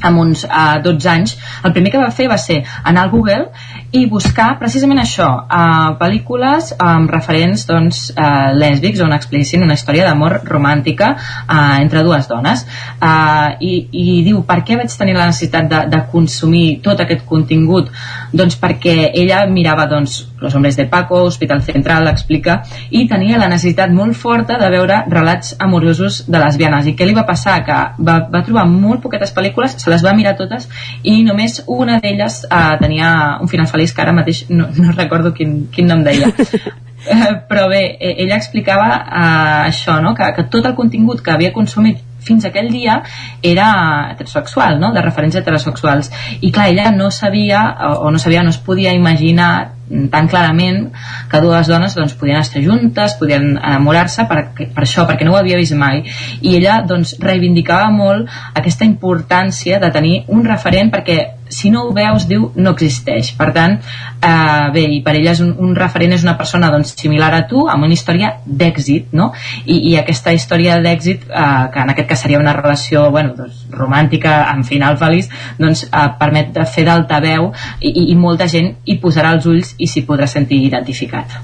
amb 0.00 0.20
uns 0.22 0.46
uh, 0.48 0.80
12 0.82 1.08
anys, 1.12 1.36
el 1.64 1.74
primer 1.76 1.92
que 1.92 2.00
va 2.00 2.10
fer 2.14 2.28
va 2.30 2.38
ser 2.40 2.62
anar 2.84 3.04
al 3.04 3.12
Google 3.12 3.50
i 3.92 4.04
buscar 4.06 4.52
precisament 4.60 5.00
això, 5.02 5.26
uh, 5.42 5.96
pel·lícules 5.98 6.70
amb 6.78 7.10
referents 7.10 7.64
doncs, 7.66 8.02
uh, 8.14 8.52
lèsbics 8.54 9.02
on 9.02 9.14
explicin 9.16 9.64
una 9.66 9.74
història 9.74 10.04
d'amor 10.06 10.36
romàntica 10.46 11.10
uh, 11.16 11.80
entre 11.82 12.04
dues 12.06 12.28
dones 12.30 12.62
uh, 13.02 13.56
i, 13.58 13.72
i 13.90 14.20
diu, 14.26 14.44
per 14.46 14.60
què 14.66 14.78
vaig 14.78 14.94
tenir 14.94 15.16
la 15.18 15.26
necessitat 15.32 15.66
de, 15.70 15.80
de 15.90 16.02
consumir 16.12 16.78
tot 16.84 17.02
aquest 17.02 17.26
contingut? 17.26 17.90
Doncs 18.30 18.60
perquè 18.62 19.10
ella 19.10 19.42
mirava 19.50 19.88
doncs, 19.90 20.26
Los 20.40 20.54
hombres 20.54 20.76
de 20.76 20.86
Paco, 20.86 21.18
Hospital 21.24 21.60
Central, 21.62 22.06
explica, 22.08 22.62
i 22.88 23.02
tenia 23.10 23.36
la 23.36 23.50
necessitat 23.50 23.90
molt 23.92 24.16
forta 24.16 24.56
de 24.56 24.70
veure 24.72 25.02
relats 25.12 25.52
amorosos 25.60 26.22
de 26.30 26.40
lesbianes. 26.40 26.86
I 26.88 26.94
què 26.96 27.04
li 27.04 27.12
va 27.12 27.26
passar? 27.28 27.58
Que 27.66 27.76
va, 28.00 28.14
va 28.32 28.40
trobar 28.46 28.64
molt 28.70 29.02
poquetes 29.04 29.34
pel·lícules, 29.36 29.76
se 29.82 29.92
les 29.92 30.00
va 30.06 30.14
mirar 30.16 30.38
totes, 30.38 30.64
i 31.02 31.18
només 31.26 31.58
una 31.68 31.98
d'elles 32.00 32.40
uh, 32.48 32.78
tenia 32.80 33.10
un 33.44 33.52
final 33.52 33.68
feliç 33.68 33.79
que 33.94 34.04
ara 34.04 34.12
mateix 34.16 34.44
no, 34.50 34.68
no 34.76 34.92
recordo 34.92 35.32
quin, 35.34 35.66
quin 35.72 35.88
nom 35.90 36.04
deia. 36.06 36.30
Però 37.50 37.66
bé, 37.70 37.96
eh, 37.96 38.14
ella 38.26 38.36
explicava 38.36 38.88
uh, 39.00 39.66
això, 39.70 39.96
no? 40.04 40.12
que, 40.14 40.28
que 40.36 40.46
tot 40.52 40.68
el 40.68 40.76
contingut 40.76 41.24
que 41.24 41.32
havia 41.32 41.54
consumit 41.56 42.04
fins 42.20 42.44
aquell 42.44 42.68
dia 42.68 42.98
era 43.42 43.70
heterosexual, 44.12 44.78
no? 44.80 44.92
de 44.92 45.00
referents 45.00 45.38
heterosexuals 45.40 46.10
i 46.40 46.52
clar, 46.52 46.68
ella 46.74 46.90
no 46.92 47.10
sabia 47.10 47.62
o, 47.88 47.94
o 48.04 48.10
no 48.12 48.20
sabia, 48.20 48.44
no 48.44 48.52
es 48.52 48.60
podia 48.60 48.92
imaginar 48.92 49.79
tan 50.10 50.28
clarament 50.30 50.86
que 51.30 51.40
dues 51.42 51.70
dones 51.70 51.96
doncs, 51.98 52.14
podien 52.18 52.40
estar 52.40 52.62
juntes, 52.62 53.16
podien 53.18 53.56
enamorar-se 53.58 54.26
per, 54.30 54.40
per 54.60 54.84
això, 54.86 55.06
perquè 55.08 55.26
no 55.26 55.34
ho 55.34 55.40
havia 55.40 55.58
vist 55.58 55.76
mai 55.78 56.04
i 56.40 56.54
ella 56.56 56.80
doncs, 56.86 57.16
reivindicava 57.22 57.90
molt 57.94 58.30
aquesta 58.54 58.86
importància 58.86 59.80
de 59.82 59.92
tenir 59.94 60.16
un 60.28 60.46
referent 60.46 60.94
perquè 60.94 61.20
si 61.50 61.70
no 61.70 61.84
ho 61.84 61.92
veus, 61.92 62.26
diu, 62.30 62.48
no 62.54 62.72
existeix. 62.72 63.32
Per 63.36 63.50
tant, 63.52 63.76
eh, 64.22 64.70
bé, 64.72 64.84
i 64.96 65.00
per 65.04 65.16
ella 65.18 65.34
és 65.34 65.42
un, 65.42 65.50
un 65.58 65.74
referent 65.76 66.14
és 66.14 66.24
una 66.24 66.36
persona 66.38 66.70
doncs, 66.72 66.94
similar 66.96 67.32
a 67.34 67.42
tu, 67.50 67.66
amb 67.68 67.84
una 67.84 67.96
història 67.96 68.32
d'èxit, 68.46 69.10
no? 69.18 69.30
I, 69.66 69.80
I 69.90 69.96
aquesta 70.00 70.32
història 70.36 70.78
d'èxit, 70.80 71.26
eh, 71.28 71.48
que 71.74 71.82
en 71.84 71.92
aquest 71.92 72.08
cas 72.12 72.22
seria 72.24 72.40
una 72.40 72.54
relació 72.56 73.08
bueno, 73.10 73.34
doncs, 73.36 73.66
romàntica 73.74 74.36
amb 74.52 74.64
final 74.66 74.96
feliç, 75.00 75.28
doncs 75.58 75.84
eh, 75.88 76.06
permet 76.20 76.54
de 76.54 76.66
fer 76.70 76.86
d'altaveu 76.86 77.50
i, 77.80 77.90
i, 77.90 78.06
i 78.14 78.16
molta 78.16 78.48
gent 78.50 78.72
hi 78.86 79.00
posarà 79.02 79.34
els 79.34 79.50
ulls 79.50 79.74
i 79.80 79.88
s'hi 79.88 80.04
podrà 80.06 80.28
sentir 80.30 80.60
identificat. 80.66 81.40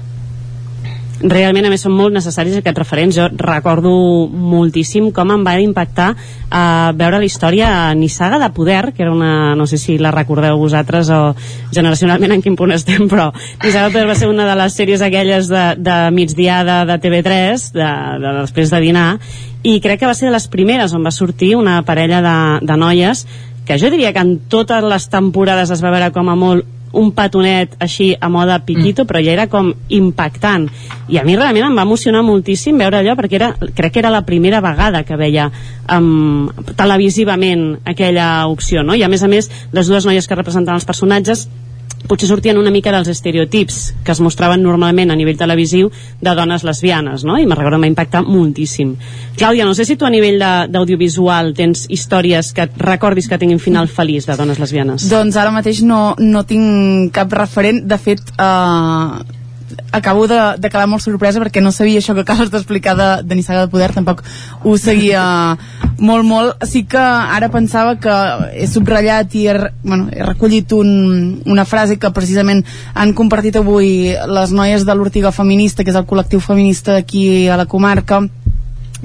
Realment 1.17 1.65
a 1.65 1.69
més 1.73 1.81
són 1.81 1.95
molt 1.97 2.13
necessaris 2.13 2.59
aquests 2.59 2.77
referents. 2.77 3.15
Jo 3.17 3.25
recordo 3.41 3.89
moltíssim 4.29 5.09
com 5.15 5.31
em 5.33 5.45
va 5.45 5.55
impactar 5.63 6.11
uh, 6.13 6.91
veure 6.97 7.17
la 7.17 7.25
història 7.25 7.69
Nissaga 7.97 8.37
de 8.43 8.51
Poder 8.53 8.91
que 8.93 9.01
era 9.01 9.13
una, 9.13 9.55
no 9.57 9.65
sé 9.65 9.79
si 9.81 9.97
la 9.97 10.11
recordeu 10.13 10.59
vosaltres 10.61 11.09
o 11.09 11.33
generacionalment 11.73 12.35
en 12.35 12.45
quin 12.45 12.57
punt 12.59 12.75
estem 12.75 13.09
però 13.09 13.31
Nissaga 13.63 13.87
de 13.87 13.95
Poder 13.95 14.05
va 14.11 14.19
ser 14.19 14.29
una 14.29 14.45
de 14.45 14.59
les 14.61 14.77
sèries 14.77 15.01
aquelles 15.01 15.49
de, 15.49 15.65
de 15.81 15.97
migdiada 16.13 16.83
de 16.85 16.99
TV3 17.01 17.67
de, 17.73 17.89
de, 18.21 18.37
després 18.43 18.73
de 18.73 18.83
dinar 18.85 19.09
i 19.65 19.79
crec 19.81 20.03
que 20.03 20.09
va 20.09 20.15
ser 20.17 20.29
de 20.29 20.37
les 20.37 20.47
primeres 20.53 20.93
on 20.93 21.05
va 21.05 21.15
sortir 21.15 21.55
una 21.57 21.81
parella 21.87 22.21
de, 22.21 22.39
de 22.61 22.77
noies 22.77 23.25
que 23.65 23.81
jo 23.81 23.89
diria 23.89 24.13
que 24.13 24.21
en 24.21 24.37
totes 24.53 24.85
les 24.85 25.09
temporades 25.09 25.73
es 25.73 25.81
va 25.83 25.91
veure 25.97 26.13
com 26.13 26.29
a 26.29 26.37
molt 26.37 26.76
un 26.97 27.11
petonet 27.15 27.75
així 27.83 28.09
a 28.19 28.29
moda 28.31 28.59
piquito, 28.65 29.03
mm. 29.03 29.09
però 29.09 29.21
ja 29.23 29.35
era 29.35 29.47
com 29.51 29.69
impactant. 29.93 30.67
I 31.07 31.19
a 31.21 31.25
mi 31.27 31.37
realment 31.37 31.69
em 31.69 31.77
va 31.77 31.85
emocionar 31.87 32.23
moltíssim 32.25 32.79
veure 32.81 33.01
allò, 33.01 33.15
perquè 33.19 33.39
era, 33.39 33.51
crec 33.59 33.93
que 33.93 34.03
era 34.03 34.13
la 34.13 34.25
primera 34.27 34.61
vegada 34.65 35.03
que 35.07 35.19
veia 35.19 35.49
um, 35.93 36.49
televisivament 36.75 37.69
aquella 37.85 38.47
opció, 38.49 38.83
no? 38.83 38.97
I 38.97 39.05
a 39.05 39.11
més 39.11 39.23
a 39.23 39.31
més, 39.31 39.51
les 39.71 39.87
dues 39.87 40.09
noies 40.09 40.27
que 40.27 40.39
representaven 40.39 40.81
els 40.81 40.89
personatges 40.89 41.47
potser 42.07 42.29
sortien 42.29 42.57
una 42.57 42.71
mica 42.73 42.91
dels 42.93 43.09
estereotips 43.11 43.93
que 44.03 44.13
es 44.13 44.21
mostraven 44.23 44.63
normalment 44.63 45.11
a 45.11 45.17
nivell 45.19 45.37
televisiu 45.39 45.91
de 46.21 46.35
dones 46.35 46.63
lesbianes, 46.67 47.23
no? 47.27 47.37
I 47.37 47.45
me 47.45 47.55
recordo 47.55 47.79
m'ha 47.79 47.91
impactat 47.91 48.27
moltíssim. 48.27 48.95
Clàudia, 49.37 49.65
no 49.65 49.75
sé 49.77 49.85
si 49.85 49.97
tu 49.97 50.07
a 50.07 50.11
nivell 50.13 50.39
d'audiovisual 50.71 51.53
tens 51.57 51.85
històries 51.89 52.53
que 52.53 52.69
recordis 52.77 53.27
que 53.29 53.37
tinguin 53.37 53.59
final 53.59 53.87
feliç 53.87 54.25
de 54.27 54.37
dones 54.39 54.59
lesbianes. 54.59 55.09
Doncs 55.11 55.37
ara 55.37 55.53
mateix 55.53 55.83
no, 55.85 56.15
no 56.19 56.43
tinc 56.47 57.11
cap 57.15 57.33
referent. 57.33 57.83
De 57.87 57.99
fet, 58.01 58.23
eh, 58.37 59.36
acabo 59.91 60.27
de, 60.27 60.39
de 60.57 60.69
quedar 60.69 60.87
molt 60.87 61.03
sorpresa 61.03 61.41
perquè 61.43 61.61
no 61.63 61.73
sabia 61.75 61.99
això 61.99 62.15
que 62.15 62.23
acabes 62.23 62.51
d'explicar 62.53 62.95
de, 62.97 63.09
de 63.27 63.35
Nissaga 63.35 63.65
de 63.65 63.71
Poder, 63.71 63.91
tampoc 63.95 64.23
ho 64.63 64.75
seguia 64.77 65.23
molt, 65.97 66.25
molt. 66.25 66.65
Sí 66.67 66.85
que 66.89 67.01
ara 67.01 67.49
pensava 67.53 67.97
que 68.01 68.15
he 68.55 68.67
subratllat 68.69 69.35
i 69.35 69.47
he, 69.49 69.57
bueno, 69.83 70.09
he 70.13 70.23
recollit 70.23 70.73
un, 70.77 71.41
una 71.45 71.65
frase 71.65 71.97
que 71.99 72.13
precisament 72.15 72.63
han 72.93 73.13
compartit 73.17 73.59
avui 73.59 74.13
les 74.13 74.55
noies 74.55 74.85
de 74.87 74.95
l'Ortiga 74.95 75.33
Feminista, 75.35 75.83
que 75.83 75.93
és 75.93 75.99
el 75.99 76.07
col·lectiu 76.07 76.43
feminista 76.43 76.97
aquí 76.97 77.47
a 77.47 77.57
la 77.59 77.67
comarca, 77.67 78.23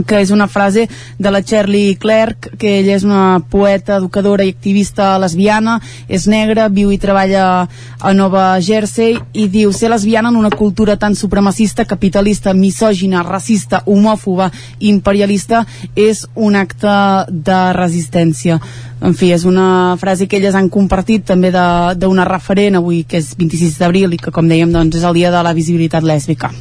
que 0.06 0.20
és 0.20 0.30
una 0.30 0.48
frase 0.48 0.88
de 1.18 1.30
la 1.30 1.42
Shirley 1.42 1.96
Clerk, 1.96 2.52
que 2.58 2.78
ella 2.80 2.96
és 2.96 3.04
una 3.04 3.42
poeta, 3.50 3.98
educadora 4.00 4.44
i 4.44 4.52
activista 4.54 5.18
lesbiana, 5.20 5.78
és 6.08 6.26
negra, 6.30 6.68
viu 6.72 6.92
i 6.92 6.98
treballa 6.98 7.68
a 8.00 8.14
Nova 8.16 8.46
Jersey 8.60 9.18
i 9.32 9.48
diu 9.52 9.72
ser 9.76 9.92
lesbiana 9.92 10.32
en 10.32 10.40
una 10.40 10.50
cultura 10.50 10.96
tan 10.96 11.14
supremacista, 11.14 11.84
capitalista, 11.84 12.54
misògina, 12.54 13.22
racista, 13.22 13.82
homòfoba 13.86 14.50
imperialista 14.80 15.66
és 15.96 16.26
un 16.34 16.56
acte 16.56 16.96
de 17.28 17.60
resistència. 17.76 18.58
En 19.02 19.14
fi, 19.18 19.32
és 19.34 19.44
una 19.44 19.96
frase 19.98 20.28
que 20.30 20.38
elles 20.38 20.54
han 20.54 20.70
compartit 20.70 21.26
també 21.26 21.50
d'una 21.52 22.28
referent 22.28 22.78
avui, 22.78 23.02
que 23.04 23.18
és 23.18 23.32
26 23.36 23.80
d'abril 23.82 24.14
i 24.14 24.20
que, 24.20 24.34
com 24.34 24.48
dèiem, 24.48 24.72
doncs, 24.72 25.00
és 25.00 25.08
el 25.08 25.18
dia 25.18 25.34
de 25.34 25.42
la 25.42 25.56
visibilitat 25.56 26.06
lèsbica 26.06 26.52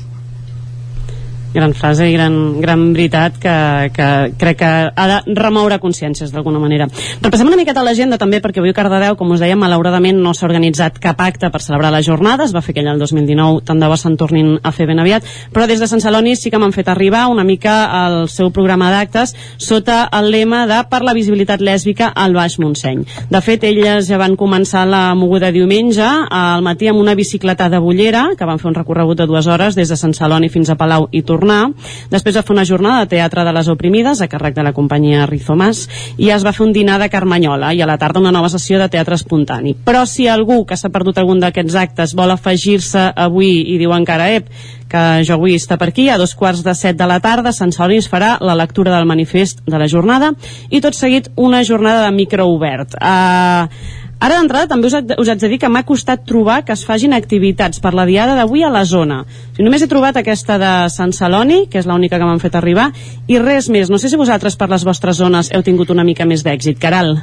gran 1.54 1.74
frase 1.74 2.08
i 2.10 2.14
gran, 2.14 2.62
gran 2.62 2.92
veritat 2.94 3.38
que, 3.42 3.56
que 3.96 4.08
crec 4.40 4.58
que 4.62 4.72
ha 4.96 5.08
de 5.08 5.36
remoure 5.36 5.80
consciències 5.84 6.32
d'alguna 6.32 6.60
manera. 6.60 6.88
Repassem 7.22 7.50
una 7.50 7.60
miqueta 7.60 7.84
l'agenda 7.84 8.20
també 8.22 8.40
perquè 8.42 8.62
avui 8.62 8.74
Cardedeu, 8.76 9.18
com 9.20 9.34
us 9.36 9.42
deia, 9.44 9.58
malauradament 9.60 10.22
no 10.22 10.34
s'ha 10.34 10.48
organitzat 10.48 11.00
cap 11.04 11.20
acte 11.22 11.50
per 11.52 11.62
celebrar 11.64 11.92
la 11.92 12.04
jornada, 12.06 12.46
es 12.46 12.56
va 12.56 12.64
fer 12.64 12.76
aquell 12.76 12.92
el 12.94 13.02
2019, 13.02 13.64
tant 13.68 13.82
de 13.82 13.90
bo 13.92 13.98
se'n 14.00 14.18
tornin 14.20 14.54
a 14.64 14.72
fer 14.76 14.88
ben 14.90 15.02
aviat, 15.04 15.28
però 15.54 15.68
des 15.68 15.82
de 15.82 15.90
Sant 15.92 16.04
Celoni 16.04 16.36
sí 16.40 16.52
que 16.52 16.62
m'han 16.62 16.76
fet 16.76 16.90
arribar 16.92 17.28
una 17.32 17.46
mica 17.48 17.76
el 18.06 18.28
seu 18.32 18.52
programa 18.56 18.92
d'actes 18.94 19.36
sota 19.58 20.04
el 20.20 20.32
lema 20.32 20.64
de 20.70 20.82
per 20.90 21.02
la 21.04 21.16
visibilitat 21.18 21.62
lèsbica 21.62 22.12
al 22.16 22.36
Baix 22.38 22.58
Montseny. 22.62 23.04
De 23.32 23.42
fet, 23.44 23.66
elles 23.68 24.08
ja 24.08 24.20
van 24.22 24.38
començar 24.40 24.86
la 24.88 25.04
moguda 25.16 25.52
diumenge 25.52 26.08
al 26.32 26.64
matí 26.64 26.88
amb 26.88 27.02
una 27.02 27.16
bicicleta 27.16 27.70
de 27.70 27.80
bullera, 27.80 28.30
que 28.38 28.48
van 28.48 28.60
fer 28.62 28.72
un 28.72 28.78
recorregut 28.78 29.20
de 29.20 29.28
dues 29.28 29.48
hores 29.48 29.76
des 29.76 29.90
de 29.90 30.00
Sant 30.00 30.16
Celoni 30.16 30.50
fins 30.50 30.72
a 30.72 30.78
Palau 30.80 31.10
i 31.12 31.22
Tornar 31.22 31.41
tornar. 31.42 31.72
Després 32.11 32.38
va 32.38 32.44
fer 32.45 32.53
una 32.53 32.66
jornada 32.68 33.03
de 33.03 33.11
teatre 33.16 33.45
de 33.48 33.53
les 33.56 33.70
oprimides 33.72 34.22
a 34.22 34.30
càrrec 34.30 34.56
de 34.56 34.66
la 34.66 34.74
companyia 34.78 35.26
Rizomàs 35.30 35.88
i 36.22 36.30
es 36.34 36.45
va 36.45 36.53
fer 36.53 36.66
un 36.68 36.74
dinar 36.76 37.00
de 37.02 37.10
Carmanyola 37.10 37.74
i 37.74 37.82
a 37.82 37.90
la 37.90 37.98
tarda 37.98 38.22
una 38.22 38.34
nova 38.34 38.52
sessió 38.53 38.80
de 38.80 38.90
teatre 38.92 39.18
espontani. 39.18 39.74
Però 39.86 40.06
si 40.06 40.28
algú 40.30 40.61
que 40.66 40.78
s'ha 40.78 40.92
perdut 40.94 41.18
algun 41.18 41.42
d'aquests 41.42 41.80
actes 41.82 42.16
vol 42.18 42.36
afegir-se 42.36 43.10
avui 43.16 43.52
i 43.74 43.80
diu 43.82 43.94
encara, 43.95 44.30
ep, 44.38 44.52
que 44.92 45.24
jo 45.28 45.38
vull 45.40 45.56
estar 45.56 45.80
per 45.80 45.90
aquí, 45.90 46.10
a 46.11 46.20
dos 46.20 46.36
quarts 46.36 46.66
de 46.66 46.76
set 46.76 47.00
de 47.00 47.08
la 47.08 47.22
tarda, 47.24 47.53
Sant 47.56 47.72
Celoni 47.72 48.02
es 48.03 48.10
farà 48.11 48.36
la 48.44 48.58
lectura 48.60 48.92
del 48.94 49.08
manifest 49.08 49.64
de 49.66 49.80
la 49.80 49.88
jornada 49.88 50.34
i 50.70 50.82
tot 50.84 50.98
seguit 50.98 51.32
una 51.40 51.64
jornada 51.64 52.06
de 52.06 52.16
microobert. 52.18 53.00
Uh, 53.00 54.01
Ara 54.22 54.38
d'entrada 54.38 54.69
també 54.69 54.85
us, 54.85 54.95
us 55.17 55.30
haig 55.32 55.40
de 55.41 55.50
dir 55.50 55.58
que 55.61 55.69
m'ha 55.74 55.82
costat 55.88 56.27
trobar 56.30 56.59
que 56.66 56.75
es 56.77 56.83
fagin 56.85 57.16
activitats 57.17 57.82
per 57.82 57.95
la 57.98 58.06
diada 58.06 58.35
d'avui 58.38 58.61
a 58.61 58.69
la 58.69 58.83
zona. 58.85 59.24
O 59.25 59.56
sigui, 59.56 59.66
només 59.66 59.82
he 59.82 59.90
trobat 59.90 60.19
aquesta 60.22 60.59
de 60.61 60.74
Sant 60.93 61.16
Celoni, 61.17 61.64
que 61.72 61.82
és 61.82 61.90
l'única 61.90 62.19
que 62.22 62.27
m'han 62.30 62.43
fet 62.43 62.59
arribar, 62.59 62.91
i 63.25 63.40
res 63.41 63.72
més. 63.74 63.90
No 63.90 63.98
sé 63.98 64.14
si 64.14 64.22
vosaltres 64.22 64.59
per 64.61 64.69
les 64.69 64.85
vostres 64.85 65.17
zones 65.17 65.50
heu 65.50 65.66
tingut 65.66 65.90
una 65.90 66.06
mica 66.06 66.30
més 66.30 66.45
d'èxit. 66.45 66.77
Caral? 66.82 67.17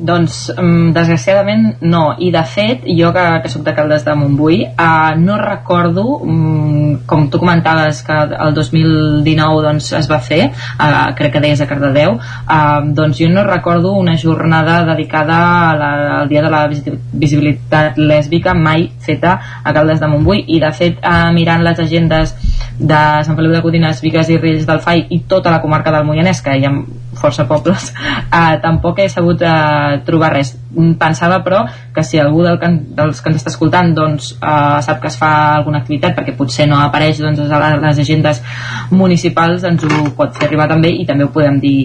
Doncs, 0.00 0.50
um, 0.56 0.92
desgraciadament, 0.96 1.76
no. 1.84 2.14
I, 2.18 2.30
de 2.32 2.40
fet, 2.48 2.86
jo 2.96 3.10
que, 3.12 3.24
que 3.42 3.50
sóc 3.52 3.64
de 3.66 3.74
Caldes 3.76 4.04
de 4.06 4.14
Montbui, 4.16 4.62
uh, 4.70 5.12
no 5.20 5.36
recordo, 5.36 6.04
um, 6.24 6.94
com 7.06 7.26
tu 7.28 7.38
comentaves 7.42 8.00
que 8.06 8.16
el 8.16 8.54
2019 8.56 9.60
doncs, 9.66 9.90
es 9.98 10.08
va 10.08 10.20
fer, 10.24 10.46
uh, 10.48 11.10
crec 11.18 11.34
que 11.34 11.42
deies 11.44 11.60
a 11.60 11.68
Cardedeu, 11.68 12.16
uh, 12.16 12.80
doncs 12.96 13.20
jo 13.20 13.28
no 13.28 13.44
recordo 13.44 13.92
una 13.98 14.16
jornada 14.16 14.78
dedicada 14.88 15.36
a 15.68 15.76
la, 15.76 15.90
al 16.20 16.32
Dia 16.32 16.46
de 16.46 16.54
la 16.54 16.62
Visibilitat 16.70 18.00
Lèsbica 18.00 18.54
mai 18.56 18.88
feta 19.04 19.36
a 19.62 19.74
Caldes 19.76 20.00
de 20.00 20.08
Montbui. 20.08 20.46
I, 20.48 20.62
de 20.64 20.72
fet, 20.72 21.04
uh, 21.04 21.28
mirant 21.36 21.60
les 21.66 21.84
agendes 21.84 22.32
de 22.78 23.04
Sant 23.26 23.36
Feliu 23.36 23.52
de 23.52 23.60
Codines, 23.60 24.00
Vigues 24.00 24.32
i 24.32 24.40
Riells 24.40 24.64
del 24.64 24.80
FAI 24.80 25.06
i 25.12 25.22
tota 25.28 25.52
la 25.52 25.60
comarca 25.60 25.92
del 25.92 26.08
Moianès, 26.08 26.40
que 26.40 26.56
hi 26.56 26.64
ha 26.64 26.72
força 27.20 27.46
pobles, 27.48 27.90
uh, 27.92 28.56
tampoc 28.64 29.02
he 29.02 29.08
sabut 29.12 29.44
uh, 29.46 30.00
trobar 30.06 30.32
res. 30.38 30.54
Pensava, 31.00 31.40
però, 31.42 31.64
que 31.94 32.04
si 32.06 32.20
algú 32.22 32.44
del 32.46 32.58
can, 32.62 32.78
dels 32.96 33.20
que 33.20 33.32
ens 33.32 33.40
està 33.42 33.52
escoltant 33.52 33.92
doncs, 33.96 34.32
uh, 34.38 34.78
sap 34.86 35.02
que 35.02 35.10
es 35.10 35.18
fa 35.20 35.32
alguna 35.58 35.82
activitat, 35.82 36.16
perquè 36.16 36.36
potser 36.38 36.68
no 36.70 36.80
apareix 36.80 37.22
doncs, 37.22 37.42
a 37.46 37.74
les 37.76 38.02
agendes 38.02 38.42
municipals, 38.90 39.66
ens 39.68 39.84
ho 39.84 40.02
pot 40.16 40.34
fer 40.38 40.48
arribar 40.48 40.70
també 40.70 40.94
i 40.94 41.06
també 41.06 41.26
ho 41.26 41.34
podem 41.34 41.60
dir 41.62 41.78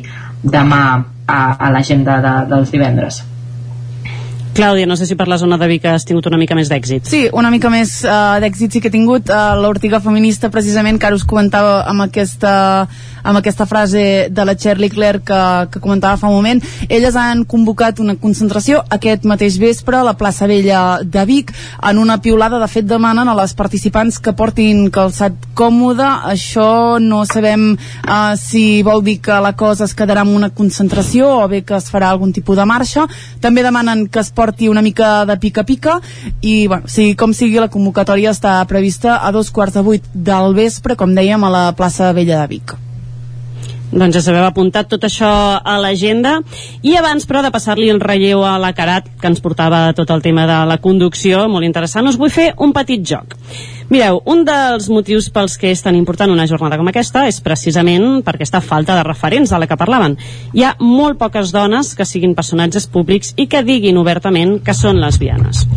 demà 0.44 0.84
a, 1.28 1.40
a 1.58 1.72
l'agenda 1.74 2.20
de, 2.22 2.36
dels 2.52 2.74
divendres. 2.74 3.24
Clàudia, 4.56 4.88
no 4.88 4.96
sé 4.96 5.04
si 5.04 5.18
per 5.20 5.28
la 5.28 5.36
zona 5.36 5.58
de 5.60 5.68
Vic 5.68 5.84
has 5.92 6.06
tingut 6.08 6.30
una 6.30 6.38
mica 6.40 6.56
més 6.56 6.70
d'èxit. 6.72 7.04
Sí, 7.12 7.26
una 7.36 7.50
mica 7.52 7.68
més 7.68 7.98
uh, 8.08 8.38
d'èxit 8.40 8.72
sí 8.72 8.80
que 8.80 8.88
he 8.88 8.94
tingut. 8.94 9.28
Uh, 9.28 9.58
L'Ortiga 9.60 10.00
Feminista, 10.00 10.48
precisament, 10.48 10.96
que 10.96 11.10
ara 11.10 11.18
us 11.20 11.26
comentava 11.28 11.82
amb 11.92 12.06
aquesta, 12.06 12.54
amb 13.26 13.42
aquesta 13.42 13.66
frase 13.66 14.30
de 14.32 14.46
la 14.48 14.54
Shirley 14.56 14.90
Claire 14.94 15.20
que, 15.26 15.40
que 15.74 15.82
comentava 15.84 16.16
fa 16.22 16.30
un 16.30 16.38
moment, 16.38 16.62
elles 16.88 17.18
han 17.20 17.44
convocat 17.50 18.00
una 18.00 18.16
concentració 18.22 18.84
aquest 18.96 19.26
mateix 19.28 19.58
vespre 19.60 19.98
a 20.00 20.06
la 20.08 20.16
plaça 20.16 20.48
Vella 20.48 21.02
de 21.04 21.26
Vic 21.28 21.52
en 21.82 22.00
una 22.00 22.20
piulada, 22.22 22.62
de 22.62 22.70
fet 22.72 22.88
demanen 22.88 23.28
a 23.28 23.36
les 23.36 23.56
participants 23.58 24.22
que 24.22 24.36
portin 24.38 24.86
calçat 24.94 25.36
còmode 25.58 26.06
això 26.32 27.02
no 27.02 27.24
sabem 27.26 27.74
uh, 27.74 28.36
si 28.40 28.84
vol 28.86 29.04
dir 29.04 29.18
que 29.26 29.42
la 29.42 29.56
cosa 29.58 29.90
es 29.90 29.96
quedarà 29.98 30.24
en 30.24 30.36
una 30.36 30.52
concentració 30.54 31.32
o 31.42 31.50
bé 31.52 31.64
que 31.66 31.76
es 31.80 31.90
farà 31.92 32.14
algun 32.14 32.32
tipus 32.36 32.62
de 32.62 32.70
marxa 32.70 33.08
també 33.42 33.66
demanen 33.66 34.06
que 34.08 34.22
es 34.22 34.32
porti 34.46 34.70
una 34.70 34.86
mica 34.86 35.26
de 35.26 35.40
pica-pica 35.42 36.00
i 36.46 36.68
bueno, 36.70 36.86
sigui 36.92 37.18
com 37.18 37.34
sigui 37.34 37.58
la 37.62 37.72
convocatòria 37.74 38.34
està 38.36 38.60
prevista 38.70 39.20
a 39.26 39.34
dos 39.34 39.50
quarts 39.52 39.80
de 39.80 39.86
vuit 39.86 40.10
del 40.14 40.54
vespre 40.58 40.98
com 41.00 41.16
dèiem 41.18 41.44
a 41.44 41.54
la 41.54 41.68
plaça 41.78 42.14
Vella 42.14 42.44
de 42.44 42.52
Vic. 42.54 42.76
Doncs 43.96 44.18
ja 44.18 44.22
sabeu 44.22 44.44
apuntat 44.44 44.90
tot 44.92 45.06
això 45.08 45.30
a 45.58 45.76
l'agenda. 45.80 46.40
I 46.84 46.98
abans 47.00 47.24
però 47.30 47.42
de 47.46 47.52
passar-li 47.54 47.88
el 47.94 48.02
relleu 48.04 48.44
a 48.44 48.58
la 48.60 48.74
Carat 48.76 49.08
que 49.22 49.30
ens 49.30 49.40
portava 49.42 49.88
tot 49.96 50.12
el 50.12 50.24
tema 50.26 50.46
de 50.50 50.60
la 50.68 50.82
conducció 50.84 51.46
molt 51.50 51.66
interessant, 51.66 52.10
us 52.10 52.20
vull 52.20 52.34
fer 52.34 52.52
un 52.60 52.76
petit 52.76 53.06
joc 53.08 53.38
Mireu, 53.86 54.18
un 54.26 54.42
dels 54.48 54.88
motius 54.90 55.28
pels 55.30 55.60
que 55.62 55.70
és 55.70 55.84
tan 55.86 55.94
important 55.98 56.32
una 56.34 56.48
jornada 56.50 56.78
com 56.80 56.88
aquesta 56.90 57.28
és 57.30 57.38
precisament 57.46 58.24
per 58.26 58.34
aquesta 58.34 58.62
falta 58.66 58.96
de 58.98 59.04
referents 59.06 59.52
de 59.54 59.60
la 59.62 59.68
que 59.70 59.78
parlaven. 59.78 60.16
Hi 60.58 60.64
ha 60.66 60.72
molt 60.82 61.20
poques 61.22 61.52
dones 61.54 61.94
que 61.94 62.08
siguin 62.10 62.34
personatges 62.34 62.88
públics 62.90 63.36
i 63.38 63.46
que 63.52 63.62
diguin 63.68 64.00
obertament 64.02 64.58
que 64.66 64.74
són 64.74 64.98
lesbianes. 65.04 65.68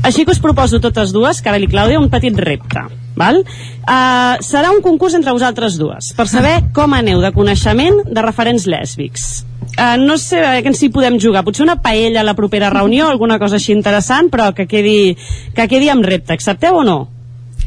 Així 0.00 0.24
que 0.24 0.32
us 0.32 0.40
proposo 0.40 0.80
totes 0.80 1.12
dues, 1.12 1.42
Caral 1.44 1.66
i 1.66 1.68
Clàudia, 1.68 2.00
un 2.00 2.08
petit 2.08 2.40
repte. 2.40 2.86
Val? 3.18 3.42
Uh, 3.42 4.38
serà 4.46 4.70
un 4.72 4.80
concurs 4.80 5.18
entre 5.18 5.34
vosaltres 5.34 5.76
dues 5.76 6.12
per 6.16 6.28
saber 6.30 6.54
com 6.72 6.94
aneu 6.94 7.20
de 7.20 7.32
coneixement 7.34 8.00
de 8.06 8.24
referents 8.24 8.64
lèsbics. 8.70 9.28
Uh, 9.74 9.98
no 10.00 10.16
sé 10.22 10.40
a 10.40 10.56
què 10.62 10.72
ens 10.72 10.80
hi 10.82 10.88
podem 10.94 11.18
jugar. 11.20 11.44
Potser 11.44 11.66
una 11.66 11.76
paella 11.82 12.22
a 12.22 12.26
la 12.30 12.36
propera 12.38 12.72
reunió, 12.72 13.10
alguna 13.10 13.36
cosa 13.42 13.58
així 13.58 13.74
interessant, 13.74 14.32
però 14.32 14.54
que 14.54 14.70
quedi, 14.70 15.18
que 15.54 15.68
quedi 15.68 15.92
amb 15.92 16.06
repte. 16.06 16.32
Accepteu 16.38 16.80
o 16.80 16.86
no? 16.86 16.98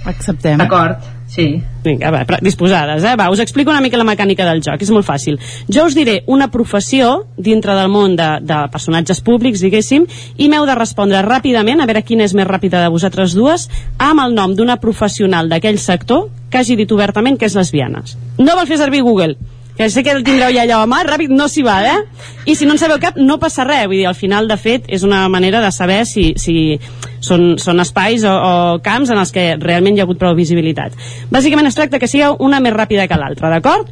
Acceptem. 0.05 0.57
D'acord, 0.57 0.97
sí. 1.29 1.61
Vinga, 1.83 2.09
va, 2.13 2.23
disposades, 2.41 3.03
eh? 3.05 3.13
Va, 3.19 3.29
us 3.29 3.39
explico 3.43 3.69
una 3.69 3.81
mica 3.81 3.99
la 3.99 4.07
mecànica 4.07 4.47
del 4.47 4.63
joc, 4.65 4.81
és 4.81 4.89
molt 4.93 5.05
fàcil. 5.05 5.37
Jo 5.69 5.85
us 5.85 5.95
diré 5.97 6.21
una 6.25 6.49
professió 6.53 7.27
dintre 7.37 7.75
del 7.77 7.91
món 7.93 8.17
de, 8.17 8.29
de 8.41 8.59
personatges 8.73 9.21
públics, 9.21 9.61
diguéssim, 9.61 10.07
i 10.37 10.49
m'heu 10.49 10.65
de 10.65 10.75
respondre 10.79 11.21
ràpidament, 11.25 11.81
a 11.81 11.89
veure 11.89 12.03
quina 12.07 12.25
és 12.25 12.35
més 12.37 12.49
ràpida 12.49 12.81
de 12.81 12.91
vosaltres 12.93 13.37
dues, 13.37 13.69
amb 14.01 14.25
el 14.25 14.35
nom 14.37 14.57
d'una 14.57 14.79
professional 14.81 15.49
d'aquell 15.49 15.79
sector 15.79 16.29
que 16.49 16.61
hagi 16.61 16.75
dit 16.79 16.91
obertament 16.91 17.37
que 17.37 17.47
és 17.47 17.55
lesbiana. 17.55 18.03
No 18.41 18.57
vol 18.57 18.67
fer 18.67 18.81
servir 18.81 19.05
Google 19.05 19.37
que 19.81 19.89
sé 19.89 20.03
que 20.05 20.13
el 20.13 20.21
tindreu 20.23 20.53
ja 20.53 20.61
allà, 20.63 20.77
home, 20.83 20.99
ràpid 21.07 21.33
no 21.33 21.47
s'hi 21.49 21.63
va, 21.65 21.79
eh? 21.89 21.97
I 22.45 22.53
si 22.55 22.67
no 22.69 22.75
en 22.75 22.81
sabeu 22.81 22.99
cap, 23.01 23.17
no 23.17 23.39
passa 23.41 23.65
res, 23.65 23.87
vull 23.89 23.97
dir, 23.97 24.05
al 24.09 24.17
final, 24.17 24.47
de 24.47 24.57
fet, 24.61 24.85
és 24.93 25.01
una 25.07 25.23
manera 25.33 25.61
de 25.63 25.71
saber 25.73 26.03
si, 26.05 26.31
si 26.37 26.77
són, 27.25 27.55
són 27.61 27.81
espais 27.81 28.25
o, 28.27 28.31
o 28.31 28.53
camps 28.85 29.09
en 29.09 29.21
els 29.21 29.33
que 29.33 29.47
realment 29.57 29.97
hi 29.97 30.03
ha 30.03 30.05
hagut 30.05 30.21
prou 30.21 30.37
visibilitat. 30.37 30.93
Bàsicament 31.33 31.69
es 31.69 31.77
tracta 31.77 31.99
que 32.01 32.09
sigueu 32.11 32.37
una 32.45 32.61
més 32.61 32.77
ràpida 32.77 33.07
que 33.09 33.17
l'altra, 33.17 33.49
d'acord? 33.53 33.89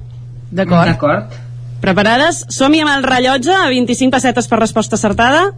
D'acord. 0.51 0.93
D'acord. 0.93 1.37
Preparades? 1.79 2.43
Som-hi 2.53 2.83
amb 2.83 2.93
el 2.93 3.05
rellotge, 3.07 3.55
a 3.55 3.69
25 3.71 4.13
pessetes 4.13 4.49
per 4.51 4.59
resposta 4.61 4.99
acertada? 4.99 5.49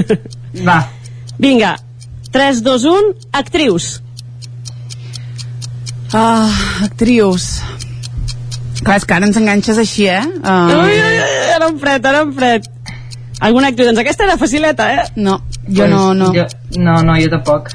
Va. 0.68 0.80
Vinga, 1.40 1.76
3, 2.34 2.62
2, 2.66 2.88
1, 2.92 3.12
actrius. 3.40 3.92
Ah, 6.12 6.50
actrius. 6.84 7.60
Clar, 8.80 8.96
és 8.96 9.04
que 9.04 9.16
ara 9.16 9.28
ens 9.28 9.36
enganxes 9.36 9.78
així, 9.80 10.06
eh? 10.08 10.22
Uh... 10.40 10.84
Ui, 10.84 10.94
ui, 10.96 11.16
ui, 11.20 11.50
ara 11.56 11.68
en 11.68 11.80
fred, 11.80 12.06
ara 12.06 12.22
en 12.24 12.32
fred. 12.36 12.68
Alguna 13.40 13.70
actriu? 13.72 13.88
Doncs 13.88 14.00
aquesta 14.02 14.26
era 14.26 14.38
facileta, 14.40 14.88
eh? 14.94 15.04
No, 15.16 15.38
jo 15.66 15.84
pues, 15.84 15.90
no, 15.92 16.14
no. 16.14 16.30
Jo, 16.36 16.46
no, 16.76 17.00
no, 17.04 17.16
jo 17.20 17.28
tampoc. 17.32 17.72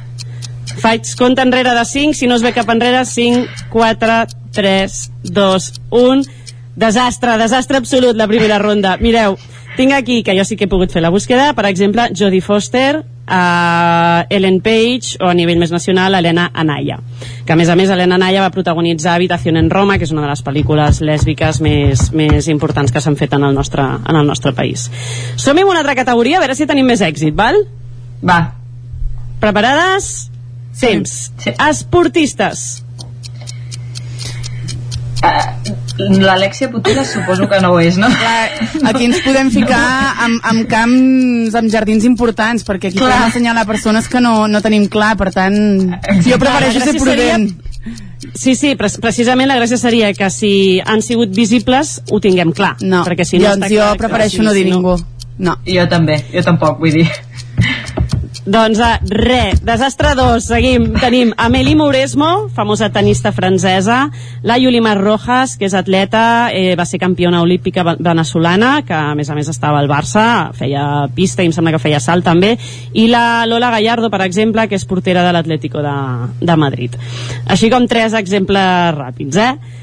Faig 0.82 1.11
compte 1.17 1.45
enrere 1.45 1.74
de 1.77 1.85
5, 1.85 2.17
si 2.17 2.27
no 2.30 2.38
es 2.38 2.43
ve 2.45 2.53
cap 2.53 2.69
enrere, 2.74 3.06
5, 3.06 3.69
4, 3.74 4.24
3, 4.61 4.98
2, 5.42 5.69
1... 5.92 6.42
Desastre, 6.75 7.38
desastre 7.40 7.77
absolut 7.80 8.17
la 8.19 8.27
primera 8.27 8.58
ronda. 8.59 8.98
Mireu, 9.00 9.38
tinc 9.77 9.93
aquí, 9.95 10.24
que 10.27 10.34
jo 10.35 10.43
sí 10.43 10.58
que 10.59 10.67
he 10.67 10.72
pogut 10.72 10.92
fer 10.92 11.00
la 11.06 11.11
búsqueda, 11.14 11.53
per 11.56 11.69
exemple, 11.69 12.09
Jodie 12.11 12.43
Foster, 12.43 13.06
a 13.28 14.26
Ellen 14.30 14.60
Page 14.62 15.18
o 15.20 15.30
a 15.30 15.34
nivell 15.38 15.60
més 15.62 15.72
nacional 15.74 16.16
Elena 16.18 16.50
Anaya 16.54 17.00
que 17.45 17.54
a 17.54 17.58
més 17.58 17.70
a 17.70 17.76
més 17.78 17.90
Elena 17.90 18.20
Anaya 18.20 18.44
va 18.44 18.54
protagonitzar 18.54 19.16
Habitación 19.16 19.58
en 19.58 19.70
Roma 19.70 19.98
que 19.98 20.06
és 20.06 20.14
una 20.14 20.26
de 20.26 20.32
les 20.34 20.44
pel·lícules 20.45 21.02
lèsbiques 21.02 21.62
més, 21.62 22.12
més 22.14 22.50
importants 22.52 22.94
que 22.94 23.02
s'han 23.02 23.18
fet 23.18 23.34
en 23.34 23.48
el 23.48 23.56
nostre, 23.56 23.84
en 23.84 24.16
el 24.16 24.28
nostre 24.28 24.54
país 24.54 24.90
som 25.36 25.58
en 25.58 25.66
una 25.66 25.82
altra 25.82 25.98
categoria, 25.98 26.38
a 26.38 26.45
veure 26.45 26.56
si 26.56 26.70
tenim 26.70 26.86
més 26.86 27.02
èxit 27.02 27.36
val? 27.36 27.62
va 28.22 28.40
preparades? 29.42 30.30
temps 30.80 31.32
sí. 31.38 31.56
esportistes 31.56 32.86
Uh, 35.26 35.85
L'Alexia 35.98 36.69
Putura 36.72 37.06
suposo 37.07 37.48
que 37.48 37.59
no 37.64 37.72
ho 37.74 37.80
és, 37.80 37.98
no? 37.98 38.09
Clar, 38.11 38.67
aquí 38.91 39.06
ens 39.07 39.22
podem 39.24 39.51
ficar 39.53 39.83
amb, 40.25 40.41
amb 40.43 40.65
camps, 40.72 41.56
amb 41.56 41.72
jardins 41.72 42.03
importants, 42.07 42.65
perquè 42.67 42.91
aquí 42.91 42.99
clar. 42.99 43.14
podem 43.14 43.30
assenyalar 43.30 43.65
persones 43.69 44.09
que 44.11 44.19
no, 44.24 44.35
no 44.51 44.61
tenim 44.65 44.90
clar, 44.91 45.14
per 45.19 45.32
tant, 45.35 45.56
jo 46.25 46.40
prefereixo 46.41 46.83
ser 46.83 46.98
prudent. 46.99 47.48
Seria... 47.56 48.11
Sí, 48.33 48.56
sí, 48.57 48.74
pre 48.80 48.90
precisament 49.01 49.48
la 49.51 49.59
gràcia 49.59 49.77
seria 49.77 50.09
que 50.17 50.32
si 50.33 50.82
han 50.82 51.03
sigut 51.06 51.35
visibles 51.35 51.99
ho 52.11 52.19
tinguem 52.19 52.51
clar. 52.57 52.74
No, 52.82 53.03
perquè 53.07 53.27
si 53.27 53.40
no 53.40 53.53
doncs 53.53 53.69
jo 53.72 53.83
clar, 53.83 53.99
prefereixo 54.01 54.43
no 54.43 54.56
dir 54.56 54.65
si 54.65 54.74
ningú. 54.74 54.98
No. 55.38 55.57
Jo 55.67 55.85
també, 55.91 56.19
jo 56.33 56.43
tampoc, 56.43 56.80
vull 56.82 56.95
dir. 56.95 57.07
Doncs 58.45 58.77
uh, 58.77 58.99
re, 59.09 59.56
desastre 59.65 60.11
2, 60.14 60.43
seguim. 60.45 60.91
Tenim 61.01 61.32
Amélie 61.41 61.74
Mauresmo, 61.75 62.48
famosa 62.53 62.91
tenista 62.93 63.32
francesa, 63.33 64.11
la 64.45 64.59
Yulimar 64.61 64.99
Rojas, 64.99 65.56
que 65.57 65.65
és 65.65 65.74
atleta, 65.74 66.51
eh, 66.53 66.75
va 66.77 66.85
ser 66.85 66.99
campiona 67.01 67.41
olímpica 67.41 67.82
venezolana, 67.98 68.83
que 68.85 68.93
a 68.93 69.15
més 69.17 69.32
a 69.33 69.38
més 69.38 69.49
estava 69.49 69.82
al 69.82 69.90
Barça, 69.90 70.53
feia 70.53 71.07
pista 71.15 71.41
i 71.41 71.49
em 71.49 71.56
sembla 71.57 71.74
que 71.74 71.82
feia 71.82 71.99
salt 71.99 72.27
també, 72.27 72.53
i 72.93 73.07
la 73.09 73.48
Lola 73.49 73.72
Gallardo, 73.74 74.11
per 74.14 74.22
exemple, 74.27 74.67
que 74.69 74.77
és 74.77 74.85
portera 74.85 75.25
de 75.25 75.33
l'Atlético 75.33 75.82
de, 75.82 75.95
de 76.45 76.59
Madrid. 76.61 76.99
Així 77.49 77.74
com 77.74 77.90
tres 77.90 78.14
exemples 78.14 78.93
ràpids, 78.93 79.41
eh? 79.41 79.75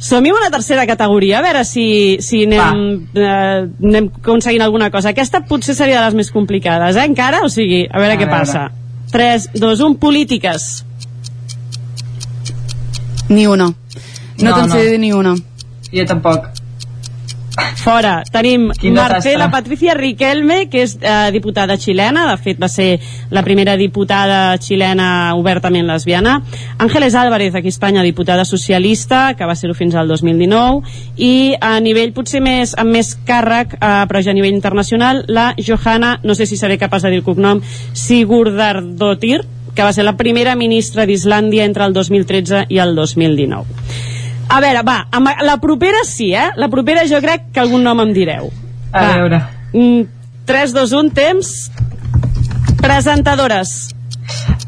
Som-hi 0.00 0.30
una 0.32 0.48
tercera 0.50 0.86
categoria, 0.88 1.38
a 1.38 1.42
veure 1.44 1.62
si, 1.68 2.16
si 2.24 2.42
anem, 2.46 3.08
eh, 3.14 3.68
anem 3.84 4.10
aconseguint 4.22 4.64
alguna 4.64 4.90
cosa. 4.90 5.12
Aquesta 5.12 5.42
potser 5.46 5.74
seria 5.76 6.00
de 6.00 6.06
les 6.08 6.14
més 6.22 6.30
complicades, 6.32 6.96
eh, 6.96 7.04
encara? 7.04 7.42
O 7.44 7.50
sigui, 7.52 7.84
a 7.90 8.00
veure 8.00 8.14
a 8.16 8.18
què 8.18 8.24
veure. 8.26 8.38
passa. 8.38 8.70
3, 9.12 9.50
2, 9.60 9.80
1, 9.84 9.98
polítiques. 10.00 10.70
Ni 13.28 13.46
una. 13.46 13.66
No, 13.66 13.74
No, 14.50 14.54
te'n 14.56 14.70
sé 14.70 14.78
no. 14.78 14.84
dir 14.90 14.98
ni 15.02 15.12
una. 15.12 15.34
Jo 15.92 16.04
tampoc. 16.06 16.46
Fora. 17.76 18.22
Tenim 18.30 18.70
Marcela. 18.92 19.50
Patricia 19.50 19.94
Riquelme, 19.94 20.68
que 20.70 20.84
és 20.84 20.96
eh, 21.00 21.30
diputada 21.34 21.76
xilena, 21.80 22.26
de 22.30 22.36
fet 22.42 22.60
va 22.60 22.68
ser 22.68 22.98
la 23.30 23.42
primera 23.46 23.76
diputada 23.80 24.56
xilena 24.60 25.34
obertament 25.38 25.88
lesbiana. 25.88 26.40
Ángeles 26.78 27.14
Álvarez, 27.14 27.54
aquí 27.54 27.68
a 27.68 27.74
Espanya, 27.74 28.02
diputada 28.02 28.44
socialista, 28.44 29.34
que 29.36 29.48
va 29.48 29.56
ser-ho 29.56 29.74
fins 29.74 29.94
al 29.94 30.08
2019, 30.08 30.82
i 31.16 31.54
a 31.60 31.78
nivell 31.80 32.12
potser 32.16 32.42
més 32.44 32.74
amb 32.78 32.94
més 32.96 33.14
càrrec, 33.26 33.76
eh, 33.78 33.94
però 34.10 34.22
ja 34.22 34.34
a 34.34 34.36
nivell 34.36 34.54
internacional, 34.54 35.24
la 35.28 35.54
Johanna, 35.58 36.18
no 36.22 36.34
sé 36.34 36.46
si 36.46 36.60
seré 36.60 36.78
capaç 36.78 37.06
de 37.06 37.14
dir 37.14 37.22
el 37.22 37.26
cognom, 37.26 37.62
Sigurdardóttir, 37.92 39.42
que 39.74 39.82
va 39.86 39.92
ser 39.92 40.04
la 40.04 40.16
primera 40.18 40.56
ministra 40.58 41.06
d'Islàndia 41.06 41.64
entre 41.64 41.86
el 41.86 41.94
2013 41.94 42.66
i 42.68 42.80
el 42.82 42.96
2019. 42.96 44.19
A 44.50 44.58
veure, 44.62 44.82
va, 44.86 44.96
amb 45.14 45.30
la 45.46 45.56
propera 45.62 46.02
sí, 46.06 46.32
eh? 46.34 46.48
La 46.58 46.68
propera 46.72 47.04
jo 47.06 47.20
crec 47.22 47.52
que 47.54 47.62
algun 47.62 47.84
nom 47.86 48.02
em 48.02 48.10
direu. 48.16 48.50
A 48.90 49.04
va. 49.04 49.12
veure. 49.14 49.40
Mm, 49.72 50.02
3, 50.50 50.74
2, 50.74 50.94
1, 50.98 51.12
temps. 51.14 51.52
Presentadores. 52.80 53.94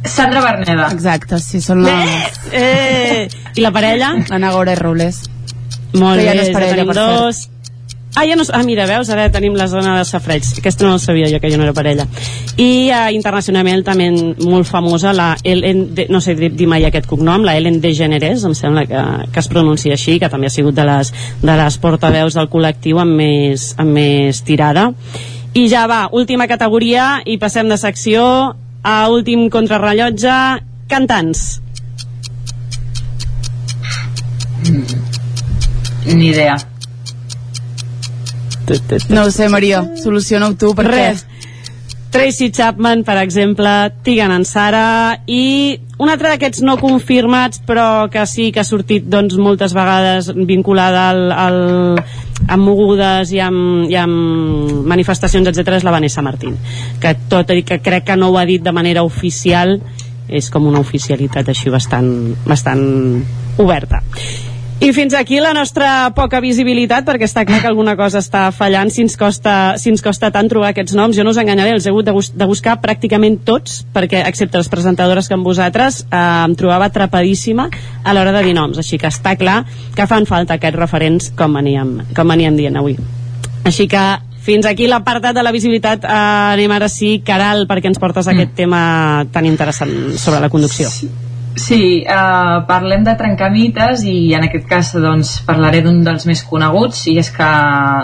Sandra 0.04 0.42
Berneda. 0.42 0.88
Exacte, 0.92 1.38
sí, 1.42 1.60
són 1.62 1.82
les... 1.86 2.38
Eh! 2.52 3.26
I 3.56 3.64
la 3.64 3.72
parella? 3.74 4.12
Ana 4.30 4.52
Gora 4.54 4.76
i 4.76 4.78
Robles. 4.78 5.24
Molt 5.92 6.20
Que 6.20 6.28
ja 6.28 6.32
bé, 6.32 6.38
no 6.38 6.44
és 6.44 6.50
ja 6.50 6.54
parella, 6.56 6.86
tenim 6.86 6.94
dos. 6.96 7.42
Ah, 8.14 8.26
ja 8.26 8.36
no... 8.36 8.44
Ah, 8.52 8.62
mira, 8.62 8.84
veus, 8.84 9.08
ara 9.08 9.30
tenim 9.32 9.54
la 9.56 9.66
zona 9.72 9.94
de 9.96 10.04
safreig. 10.04 10.44
Aquesta 10.60 10.84
no 10.84 10.92
la 10.92 11.00
sabia 11.00 11.30
jo, 11.32 11.38
que 11.40 11.48
jo 11.50 11.56
no 11.56 11.64
era 11.64 11.72
parella. 11.72 12.04
I 12.60 12.90
uh, 12.92 13.06
internacionalment 13.14 13.84
també 13.86 14.10
molt 14.44 14.68
famosa, 14.68 15.14
la 15.16 15.30
Ellen... 15.42 15.86
De, 15.96 16.06
no 16.12 16.20
sé 16.20 16.34
dir 16.36 16.68
mai 16.68 16.84
aquest 16.84 17.08
cognom, 17.08 17.46
la 17.46 17.56
Ellen 17.56 17.80
DeGeneres, 17.80 18.44
em 18.44 18.56
sembla 18.58 18.84
que, 18.90 19.04
que 19.32 19.40
es 19.40 19.48
pronuncia 19.48 19.96
així, 19.96 20.18
que 20.20 20.28
també 20.28 20.50
ha 20.50 20.52
sigut 20.52 20.76
de 20.76 20.84
les, 20.88 21.12
de 21.40 21.54
les 21.62 21.78
portaveus 21.80 22.36
del 22.36 22.50
col·lectiu 22.52 23.00
amb 23.00 23.16
més, 23.16 23.70
amb 23.80 23.96
més 23.96 24.42
tirada. 24.44 24.90
I 25.56 25.64
ja 25.72 25.86
va, 25.88 26.02
última 26.12 26.48
categoria, 26.48 27.22
i 27.24 27.38
passem 27.40 27.68
de 27.72 27.80
secció 27.80 28.26
a 28.82 28.96
últim 29.08 29.48
contrarrellotge, 29.52 30.36
cantants. 30.92 31.62
Ni 36.12 36.28
idea. 36.28 36.71
No 39.12 39.26
ho 39.26 39.30
sé, 39.34 39.48
Maria, 39.52 39.84
soluciona-ho 40.02 40.56
tu, 40.58 40.74
perquè... 40.78 41.06
Res. 41.12 41.26
Tracy 42.12 42.50
Chapman, 42.52 43.06
per 43.08 43.16
exemple, 43.22 43.70
Tigan 44.04 44.34
Ansara 44.34 45.22
i 45.24 45.80
un 45.96 46.10
altre 46.12 46.34
d'aquests 46.34 46.60
no 46.60 46.74
confirmats 46.76 47.62
però 47.64 48.10
que 48.12 48.26
sí 48.28 48.50
que 48.52 48.60
ha 48.60 48.68
sortit 48.68 49.06
doncs, 49.08 49.38
moltes 49.40 49.72
vegades 49.72 50.28
vinculada 50.36 51.06
al, 51.08 51.22
al, 51.32 51.58
amb 52.52 52.68
mogudes 52.68 53.32
i 53.32 53.40
amb, 53.40 53.88
i 53.88 53.96
amb 53.96 54.84
manifestacions, 54.92 55.48
etc 55.48 55.78
és 55.78 55.88
la 55.88 55.96
Vanessa 55.96 56.20
Martín 56.20 56.60
que 57.00 57.16
tot 57.32 57.56
i 57.56 57.64
que 57.64 57.80
crec 57.80 58.10
que 58.10 58.20
no 58.20 58.28
ho 58.28 58.36
ha 58.36 58.44
dit 58.44 58.60
de 58.60 58.76
manera 58.76 59.08
oficial 59.08 59.78
és 60.28 60.52
com 60.52 60.68
una 60.68 60.84
oficialitat 60.84 61.48
així 61.48 61.72
bastant, 61.72 62.12
bastant 62.44 62.84
oberta 63.56 64.04
i 64.82 64.90
fins 64.92 65.14
aquí 65.14 65.38
la 65.38 65.52
nostra 65.54 66.10
poca 66.10 66.40
visibilitat, 66.42 67.04
perquè 67.06 67.28
està 67.28 67.44
clar 67.46 67.60
que 67.62 67.68
alguna 67.70 67.94
cosa 67.94 68.18
està 68.18 68.48
fallant 68.50 68.90
si 68.90 69.04
ens 69.04 69.14
costa, 69.20 69.76
si 69.78 69.92
ens 69.92 70.02
costa 70.02 70.32
tant 70.34 70.50
trobar 70.50 70.72
aquests 70.72 70.96
noms. 70.98 71.14
Jo 71.14 71.22
no 71.22 71.30
us 71.30 71.38
enganyaré, 71.38 71.70
els 71.76 71.86
he 71.86 71.92
hagut 71.92 72.08
de, 72.08 72.14
bus 72.16 72.32
de 72.34 72.48
buscar 72.50 72.74
pràcticament 72.82 73.38
tots, 73.46 73.84
perquè, 73.94 74.24
excepte 74.26 74.58
les 74.58 74.72
presentadores 74.72 75.30
que 75.30 75.38
amb 75.38 75.46
vosaltres, 75.46 76.02
eh, 76.08 76.24
em 76.48 76.58
trobava 76.58 76.90
atrapadíssima 76.90 77.68
a 78.02 78.16
l'hora 78.16 78.34
de 78.34 78.42
dir 78.48 78.58
noms. 78.58 78.82
Així 78.82 78.98
que 78.98 79.06
està 79.06 79.36
clar 79.38 79.60
que 79.94 80.10
fan 80.10 80.26
falta 80.26 80.58
aquests 80.58 80.82
referents, 80.82 81.30
com 81.38 81.54
veníem, 81.62 82.00
com 82.16 82.34
veníem 82.34 82.58
dient 82.58 82.82
avui. 82.82 82.98
Així 83.62 83.86
que 83.86 84.02
fins 84.42 84.66
aquí 84.66 84.90
l'apartat 84.90 85.36
de 85.36 85.46
la 85.46 85.54
visibilitat. 85.54 86.04
Eh, 86.04 86.22
anem 86.58 86.74
ara 86.74 86.90
sí, 86.90 87.20
Caral, 87.24 87.68
perquè 87.70 87.94
ens 87.94 88.02
portes 88.02 88.26
aquest 88.26 88.58
tema 88.58 89.24
tan 89.30 89.46
interessant 89.46 90.16
sobre 90.18 90.42
la 90.42 90.50
conducció. 90.50 90.90
Sí, 90.90 91.06
eh, 92.08 92.58
parlem 92.68 93.04
de 93.04 93.14
trencar 93.18 93.50
mites 93.52 94.06
i 94.08 94.32
en 94.36 94.46
aquest 94.48 94.68
cas 94.68 94.92
doncs, 94.96 95.34
parlaré 95.46 95.82
d'un 95.84 96.02
dels 96.04 96.24
més 96.26 96.42
coneguts 96.48 97.06
i 97.12 97.18
és 97.20 97.28
que 97.34 97.48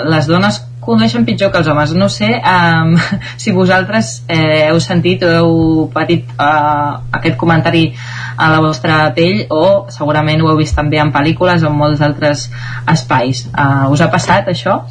les 0.09 0.29
dones 0.29 0.61
condueixen 0.89 1.25
pitjor 1.29 1.53
que 1.53 1.61
els 1.61 1.69
homes. 1.69 1.93
No 1.97 2.09
sé 2.13 2.31
um, 2.39 2.95
si 3.43 3.53
vosaltres 3.57 4.23
eh, 4.29 4.69
heu 4.69 4.81
sentit 4.81 5.25
o 5.27 5.33
heu 5.41 5.53
patit 5.95 6.31
uh, 6.37 7.01
aquest 7.21 7.37
comentari 7.41 7.89
a 8.37 8.49
la 8.53 8.63
vostra 8.65 9.01
pell 9.17 9.45
o 9.51 9.91
segurament 9.93 10.43
ho 10.43 10.53
heu 10.53 10.61
vist 10.61 10.77
també 10.79 11.01
en 11.03 11.13
pel·lícules 11.13 11.65
o 11.65 11.73
en 11.73 11.79
molts 11.83 12.05
altres 12.05 12.49
espais. 12.89 13.47
Uh, 13.53 13.89
us 13.93 14.05
ha 14.05 14.13
passat 14.13 14.49
això? 14.53 14.83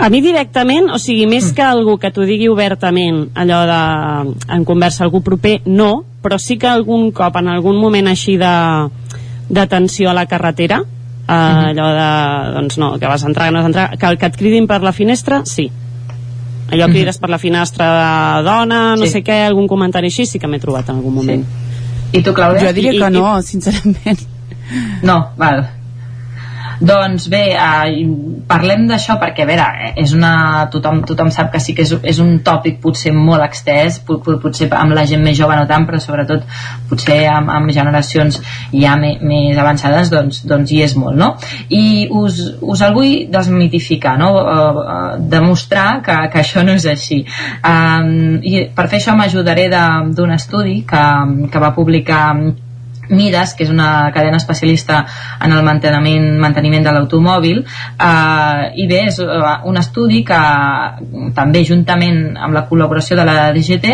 A 0.00 0.08
mi 0.08 0.22
directament, 0.24 0.88
o 0.94 0.98
sigui, 0.98 1.26
més 1.28 1.50
que 1.52 1.62
algú 1.62 1.98
que 2.00 2.08
t'ho 2.10 2.24
digui 2.24 2.48
obertament, 2.48 3.26
allò 3.36 3.58
de, 3.68 3.80
en 4.56 4.64
conversa 4.64 5.04
algú 5.04 5.20
proper, 5.22 5.58
no, 5.66 6.04
però 6.24 6.38
sí 6.40 6.56
que 6.58 6.68
algun 6.70 7.10
cop, 7.12 7.36
en 7.36 7.48
algun 7.52 7.76
moment 7.80 8.08
així 8.08 8.38
de, 8.40 8.52
de 9.50 9.66
tensió 9.68 10.08
a 10.10 10.14
la 10.16 10.24
carretera, 10.30 10.80
eh, 11.28 11.32
allò 11.34 11.90
de, 11.98 12.08
doncs 12.56 12.78
no, 12.80 12.94
que 12.98 13.06
vas 13.10 13.24
entrar, 13.28 13.48
que 13.50 13.52
no 13.52 13.60
vas 13.60 13.68
entrar, 13.68 13.90
que, 13.98 14.14
que 14.16 14.26
et 14.32 14.36
cridin 14.40 14.66
per 14.70 14.80
la 14.82 14.92
finestra, 14.96 15.42
sí. 15.44 15.68
Allò 16.70 16.86
que 16.86 16.92
crides 17.00 17.18
per 17.18 17.28
la 17.32 17.38
finestra 17.42 17.86
de 18.38 18.42
dona, 18.46 18.80
no 18.96 19.04
Sí. 19.04 19.10
sé 19.18 19.22
què, 19.26 19.40
algun 19.48 19.66
comentari 19.68 20.06
així, 20.08 20.24
sí 20.24 20.38
que 20.38 20.46
m'he 20.48 20.60
trobat 20.62 20.88
en 20.88 20.96
algun 21.00 21.14
moment. 21.14 21.44
I 22.12 22.22
tu, 22.22 22.32
Clàudia? 22.32 22.68
Jo 22.68 22.72
diria 22.72 22.92
I- 22.94 22.98
que 23.00 23.06
i- 23.10 23.18
no, 23.18 23.42
sincerament. 23.42 24.20
No, 25.02 25.16
val. 25.36 25.64
Doncs 26.80 27.26
bé, 27.28 27.42
eh, 27.52 28.04
parlem 28.48 28.86
d'això 28.88 29.18
perquè, 29.20 29.44
a 29.44 29.48
veure, 29.48 29.64
eh, 29.84 29.90
és 30.00 30.14
una, 30.16 30.66
tothom, 30.72 31.02
tothom 31.04 31.28
sap 31.30 31.50
que 31.52 31.60
sí 31.60 31.74
que 31.76 31.84
és, 31.84 31.92
és 32.12 32.20
un 32.24 32.38
tòpic 32.46 32.78
potser 32.80 33.12
molt 33.12 33.44
extès, 33.44 33.98
pot, 34.06 34.22
pot, 34.24 34.38
potser 34.40 34.70
amb 34.72 34.96
la 34.96 35.04
gent 35.04 35.20
més 35.20 35.36
jove 35.36 35.58
no 35.58 35.66
tant, 35.68 35.84
però 35.84 36.00
sobretot 36.00 36.46
potser 36.88 37.18
amb, 37.28 37.52
amb 37.52 37.72
generacions 37.76 38.40
ja 38.72 38.94
me, 38.96 39.12
més 39.20 39.60
avançades, 39.60 40.08
doncs, 40.14 40.40
doncs 40.48 40.72
hi 40.72 40.80
és 40.86 40.96
molt, 40.96 41.18
no? 41.20 41.34
I 41.68 42.08
us, 42.22 42.40
us 42.62 42.86
el 42.86 42.96
vull 42.96 43.28
desmitificar, 43.28 44.16
no? 44.22 44.32
Uh, 44.40 44.80
uh, 44.80 45.12
demostrar 45.20 46.00
que, 46.06 46.16
que 46.32 46.40
això 46.40 46.64
no 46.64 46.78
és 46.80 46.88
així. 46.88 47.20
Um, 47.60 48.40
I 48.40 48.70
per 48.72 48.88
fer 48.88 49.02
això 49.02 49.18
m'ajudaré 49.18 49.68
d'un 49.68 50.32
estudi 50.32 50.80
que, 50.88 51.04
que 51.52 51.60
va 51.62 51.74
publicar 51.76 52.24
Midas, 53.10 53.54
que 53.54 53.64
és 53.66 53.70
una 53.70 54.10
cadena 54.14 54.38
especialista 54.40 55.04
en 55.42 55.52
el 55.52 55.62
manteniment, 55.66 56.38
manteniment 56.40 56.84
de 56.86 56.92
l'automòbil. 56.94 57.62
Eh, 57.62 58.62
i 58.82 58.86
bé, 58.90 59.00
és 59.10 59.16
eh, 59.22 59.26
un 59.70 59.76
estudi 59.80 60.22
que 60.26 60.40
també 61.36 61.60
juntament 61.66 62.36
amb 62.38 62.54
la 62.56 62.64
col·laboració 62.68 63.16
de 63.18 63.24
la 63.26 63.52
DGT 63.54 63.86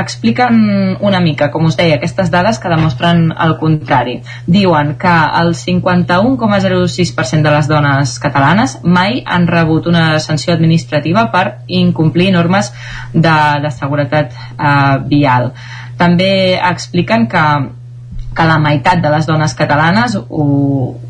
expliquen 0.00 0.96
una 1.00 1.20
mica, 1.20 1.50
com 1.50 1.66
us 1.68 1.76
deia, 1.78 1.96
aquestes 1.98 2.30
dades 2.30 2.58
que 2.58 2.70
demostren 2.72 3.30
el 3.32 3.56
contrari. 3.60 4.20
Diuen 4.46 4.96
que 5.00 5.16
el 5.40 5.54
51,06% 5.54 7.42
de 7.46 7.54
les 7.54 7.68
dones 7.70 8.18
catalanes 8.22 8.78
mai 8.84 9.22
han 9.26 9.46
rebut 9.46 9.86
una 9.86 10.18
sanció 10.18 10.54
administrativa 10.54 11.28
per 11.32 11.44
incomplir 11.66 12.32
normes 12.34 12.72
de, 13.12 13.36
de 13.62 13.70
seguretat 13.74 14.32
eh, 14.34 14.96
vial. 15.10 15.52
També 16.00 16.56
expliquen 16.56 17.28
que 17.28 17.44
que 18.40 18.46
la 18.48 18.58
meitat 18.58 19.02
de 19.04 19.10
les 19.12 19.26
dones 19.28 19.52
catalanes 19.54 20.16
ho, 20.16 20.44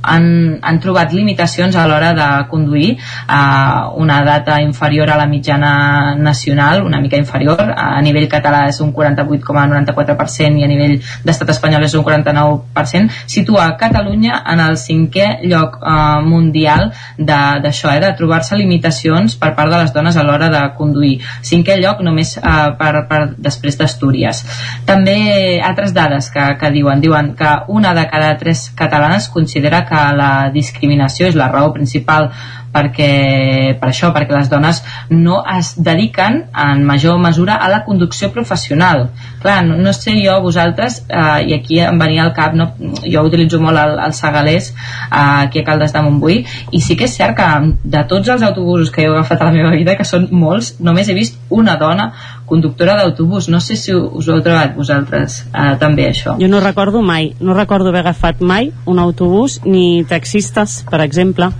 han, 0.03 0.25
han 0.63 0.81
trobat 0.83 1.13
limitacions 1.15 1.77
a 1.79 1.87
l'hora 1.87 2.11
de 2.17 2.29
conduir 2.51 2.97
a 3.29 3.91
una 3.95 4.21
data 4.27 4.61
inferior 4.63 5.11
a 5.11 5.17
la 5.17 5.27
mitjana 5.31 6.15
nacional, 6.17 6.83
una 6.85 7.01
mica 7.01 7.17
inferior. 7.21 7.61
A 7.77 8.01
nivell 8.03 8.27
català 8.29 8.65
és 8.71 8.81
un 8.83 8.93
48,94% 8.97 10.59
i 10.59 10.67
a 10.67 10.71
nivell 10.71 10.97
d'estat 11.25 11.53
espanyol 11.55 11.87
és 11.87 11.95
un 11.95 12.05
49%. 12.07 13.23
Situa 13.31 13.69
Catalunya 13.81 14.43
en 14.51 14.65
el 14.65 14.79
cinquè 14.81 15.29
lloc 15.47 15.79
eh, 15.79 16.21
mundial 16.27 16.91
d'això, 17.17 17.95
eh, 17.95 18.01
de 18.03 18.13
trobar-se 18.19 18.59
limitacions 18.59 19.37
per 19.39 19.53
part 19.55 19.71
de 19.71 19.83
les 19.85 19.95
dones 19.95 20.17
a 20.17 20.27
l'hora 20.27 20.51
de 20.51 20.65
conduir. 20.79 21.19
Cinquè 21.47 21.79
lloc 21.81 22.03
només 22.03 22.37
eh, 22.41 22.59
per, 22.81 23.05
per 23.11 23.23
després 23.39 23.79
d'Astúries. 23.79 24.43
També 24.89 25.61
altres 25.63 25.95
dades 25.95 26.31
que, 26.35 26.47
que 26.59 26.73
diuen, 26.75 27.01
diuen 27.05 27.20
que 27.39 27.51
una 27.69 27.95
de 27.95 28.07
cada 28.11 28.37
tres 28.39 28.71
catalanes 28.77 29.29
considera 29.29 29.85
que 29.89 30.01
la 30.17 30.51
discriminació 30.55 31.29
és 31.29 31.39
la 31.39 31.51
raó 31.53 31.73
principal 31.73 32.31
perquè, 32.71 33.75
per 33.81 33.89
això, 33.91 34.11
perquè 34.15 34.37
les 34.37 34.51
dones 34.51 34.81
no 35.11 35.41
es 35.57 35.73
dediquen 35.83 36.45
en 36.55 36.85
major 36.87 37.19
mesura 37.19 37.57
a 37.59 37.69
la 37.69 37.83
conducció 37.85 38.31
professional. 38.33 39.09
Clar, 39.43 39.61
no, 39.67 39.77
no 39.77 39.93
sé 39.97 40.15
jo, 40.21 40.37
vosaltres, 40.45 41.01
eh, 41.09 41.51
i 41.51 41.57
aquí 41.57 41.81
em 41.83 41.99
venia 41.99 42.25
al 42.27 42.33
cap, 42.37 42.55
no, 42.55 42.71
jo 43.03 43.25
utilitzo 43.27 43.61
molt 43.63 43.81
el, 43.81 43.97
el 44.07 44.15
Segalés, 44.15 44.71
eh, 44.71 45.11
aquí 45.11 45.63
a 45.63 45.67
Caldes 45.67 45.95
de 45.97 46.05
Montbui, 46.07 46.41
i 46.71 46.83
sí 46.85 46.97
que 46.97 47.09
és 47.09 47.17
cert 47.17 47.37
que 47.39 47.49
de 47.97 48.05
tots 48.11 48.31
els 48.31 48.47
autobusos 48.47 48.93
que 48.95 49.05
he 49.05 49.11
agafat 49.11 49.43
a 49.43 49.51
la 49.51 49.57
meva 49.57 49.75
vida, 49.75 49.97
que 49.99 50.07
són 50.07 50.29
molts, 50.31 50.77
només 50.81 51.09
he 51.09 51.17
vist 51.17 51.41
una 51.51 51.77
dona 51.81 52.13
conductora 52.51 52.99
d'autobús. 52.99 53.49
No 53.49 53.63
sé 53.63 53.79
si 53.79 53.95
us 53.95 54.29
ho 54.29 54.37
heu 54.37 54.45
trobat 54.45 54.75
vosaltres 54.77 55.45
eh, 55.49 55.75
també, 55.81 56.09
això. 56.11 56.37
Jo 56.41 56.51
no 56.51 56.61
recordo 56.65 57.03
mai, 57.07 57.33
no 57.41 57.55
recordo 57.55 57.93
haver 57.95 58.03
agafat 58.05 58.43
mai 58.43 58.73
un 58.91 58.99
autobús 58.99 59.61
ni 59.65 60.03
taxistes, 60.11 60.81
per 60.91 61.01
exemple, 61.07 61.53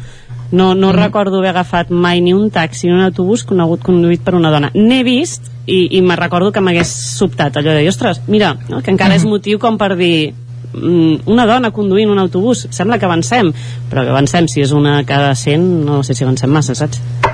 no, 0.51 0.75
no 0.75 0.91
mm. 0.91 0.97
recordo 0.99 1.39
haver 1.39 1.55
agafat 1.55 1.91
mai 1.91 2.21
ni 2.21 2.35
un 2.35 2.51
taxi 2.51 2.89
ni 2.89 2.95
un 2.95 3.07
autobús 3.07 3.45
conegut 3.47 3.85
conduït 3.87 4.25
per 4.27 4.35
una 4.35 4.51
dona. 4.51 4.73
N'he 4.75 5.03
vist 5.07 5.47
i, 5.67 5.87
i 5.97 6.03
me 6.03 6.19
recordo 6.19 6.51
que 6.53 6.63
m'hagués 6.65 6.91
sobtat 7.17 7.57
allò 7.57 7.75
de, 7.77 7.87
ostres, 7.89 8.23
mira, 8.27 8.57
no, 8.69 8.83
que 8.83 8.91
encara 8.91 9.15
mm. 9.15 9.23
és 9.23 9.29
motiu 9.31 9.63
com 9.63 9.79
per 9.79 9.95
dir 9.95 10.33
mm, 10.75 11.27
una 11.31 11.47
dona 11.47 11.71
conduint 11.71 12.11
un 12.11 12.19
autobús, 12.19 12.67
sembla 12.75 12.99
que 12.99 13.07
avancem, 13.07 13.55
però 13.91 14.07
que 14.07 14.17
avancem, 14.17 14.51
si 14.51 14.65
és 14.67 14.75
una 14.75 15.01
cada 15.07 15.37
100, 15.39 15.69
no 15.87 16.03
sé 16.03 16.19
si 16.19 16.27
avancem 16.27 16.51
massa, 16.51 16.75
saps? 16.75 17.30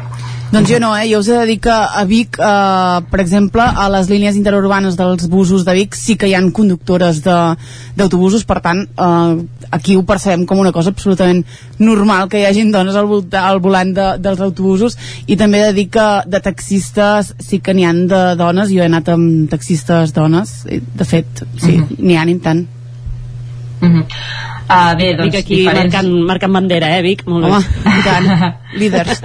Doncs 0.53 0.71
jo 0.71 0.79
no, 0.79 0.93
eh? 0.95 1.09
jo 1.11 1.19
us 1.19 1.29
he 1.29 1.35
de 1.35 1.47
dir 1.49 1.57
que 1.59 1.73
a 1.75 2.05
Vic, 2.07 2.37
eh, 2.39 3.01
per 3.11 3.21
exemple, 3.21 3.65
a 3.67 3.89
les 3.91 4.07
línies 4.09 4.37
interurbanes 4.39 4.95
dels 4.97 5.27
busos 5.29 5.65
de 5.67 5.75
Vic 5.75 5.97
sí 5.99 6.15
que 6.17 6.29
hi 6.31 6.37
han 6.39 6.53
conductores 6.55 7.19
d'autobusos, 7.25 8.45
per 8.47 8.61
tant, 8.63 8.85
eh, 8.87 9.67
aquí 9.75 9.97
ho 9.99 10.05
percebem 10.07 10.47
com 10.47 10.63
una 10.63 10.73
cosa 10.73 10.95
absolutament 10.95 11.43
normal 11.83 12.31
que 12.31 12.39
hi 12.39 12.47
hagin 12.47 12.71
dones 12.71 12.95
al, 12.95 13.11
volta, 13.11 13.43
al 13.49 13.59
volant 13.65 13.91
de, 13.97 14.07
dels 14.23 14.45
autobusos 14.47 14.95
i 15.27 15.37
també 15.37 15.65
he 15.65 15.73
de 15.73 15.77
dir 15.81 15.89
que 15.99 16.07
de 16.31 16.41
taxistes 16.45 17.35
sí 17.43 17.59
que 17.59 17.75
n'hi 17.75 17.89
han 17.91 18.07
de 18.07 18.23
dones, 18.39 18.71
jo 18.71 18.85
he 18.85 18.87
anat 18.87 19.11
amb 19.11 19.51
taxistes 19.51 20.15
dones, 20.15 20.61
de 20.71 21.05
fet, 21.11 21.43
sí, 21.59 21.75
uh 21.75 21.83
mhm. 21.83 21.87
-huh. 21.91 22.03
n'hi 22.07 22.17
han 22.23 22.29
i 22.31 22.39
tant. 22.39 22.67
Uh 23.81 23.89
-huh. 23.89 24.05
Uh, 24.67 24.97
bé, 24.99 25.15
doncs, 25.15 25.31
Vic 25.31 25.45
aquí 25.45 25.57
diferents... 25.61 25.95
marcant, 25.95 26.09
marcant 26.27 26.53
bandera, 26.53 26.89
eh, 26.99 27.03
Vic? 27.03 27.23
Molt 27.27 27.45
Home, 27.45 27.59
bé. 27.85 28.03
tant, 28.03 28.55
líders. 28.75 29.23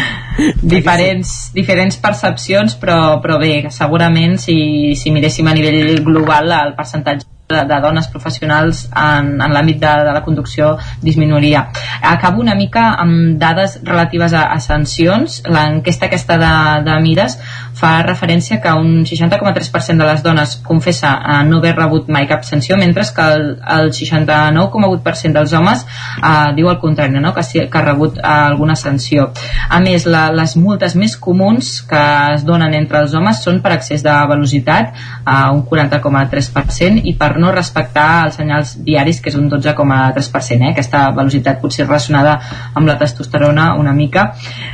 diferents, 0.74 1.52
diferents 1.54 1.96
percepcions, 2.02 2.74
però, 2.80 3.20
però 3.22 3.38
bé, 3.38 3.70
segurament 3.70 4.38
si, 4.42 4.96
si 4.96 5.12
miréssim 5.14 5.46
a 5.46 5.54
nivell 5.54 6.02
global 6.02 6.50
el 6.50 6.74
percentatge 6.74 7.28
de, 7.52 7.64
de 7.68 7.80
dones 7.80 8.08
professionals 8.08 8.86
en, 8.96 9.36
en 9.40 9.54
l'àmbit 9.54 9.78
de, 9.82 9.92
de 10.08 10.14
la 10.16 10.22
conducció 10.24 10.72
disminuiria. 11.02 11.66
Acabo 12.12 12.40
una 12.40 12.56
mica 12.58 12.88
amb 13.02 13.36
dades 13.40 13.78
relatives 13.84 14.34
a, 14.34 14.46
a 14.54 14.58
sancions. 14.62 15.42
L'enquesta 15.52 16.08
aquesta 16.08 16.38
de, 16.40 16.54
de 16.88 16.98
Mides 17.04 17.38
fa 17.82 18.02
referència 18.06 18.60
que 18.62 18.72
un 18.78 19.02
60,3% 19.08 19.98
de 19.98 20.06
les 20.06 20.22
dones 20.22 20.54
confessa 20.62 21.16
eh, 21.18 21.40
no 21.48 21.58
haver 21.58 21.74
rebut 21.76 22.10
mai 22.12 22.28
cap 22.30 22.46
sanció, 22.46 22.78
mentre 22.78 23.02
que 23.16 23.24
el, 23.34 23.46
el 23.76 23.90
69,8% 23.90 25.34
dels 25.34 25.54
homes 25.58 25.82
eh, 25.82 26.52
diu 26.56 26.70
el 26.70 26.78
contrari, 26.82 27.18
no? 27.18 27.32
que, 27.34 27.42
sí, 27.46 27.64
que 27.66 27.80
ha 27.80 27.84
rebut 27.84 28.20
eh, 28.20 28.26
alguna 28.28 28.76
sanció. 28.78 29.30
A 29.68 29.80
més, 29.82 30.06
la, 30.06 30.28
les 30.34 30.54
multes 30.60 30.94
més 30.98 31.16
comuns 31.18 31.72
que 31.88 32.02
es 32.36 32.46
donen 32.46 32.76
entre 32.78 33.02
els 33.02 33.16
homes 33.18 33.42
són 33.42 33.58
per 33.64 33.74
excés 33.76 34.04
de 34.06 34.14
velocitat, 34.30 34.94
eh, 35.26 35.34
un 35.50 35.64
40,3%, 35.66 37.02
i 37.10 37.16
per 37.18 37.32
no 37.42 37.50
respectar 37.54 38.08
els 38.28 38.38
senyals 38.38 38.76
diaris, 38.86 39.20
que 39.22 39.32
és 39.32 39.38
un 39.40 39.50
12,3%, 39.50 40.60
eh? 40.60 40.72
aquesta 40.76 41.08
velocitat 41.16 41.58
potser 41.62 41.88
relacionada 41.88 42.38
amb 42.74 42.86
la 42.86 42.98
testosterona 43.00 43.72
una 43.80 43.96
mica. 43.96 44.30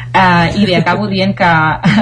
Uh, 0.08 0.48
I 0.56 0.64
bé, 0.66 0.74
acabo 0.78 1.06
dient 1.06 1.34
que 1.36 1.48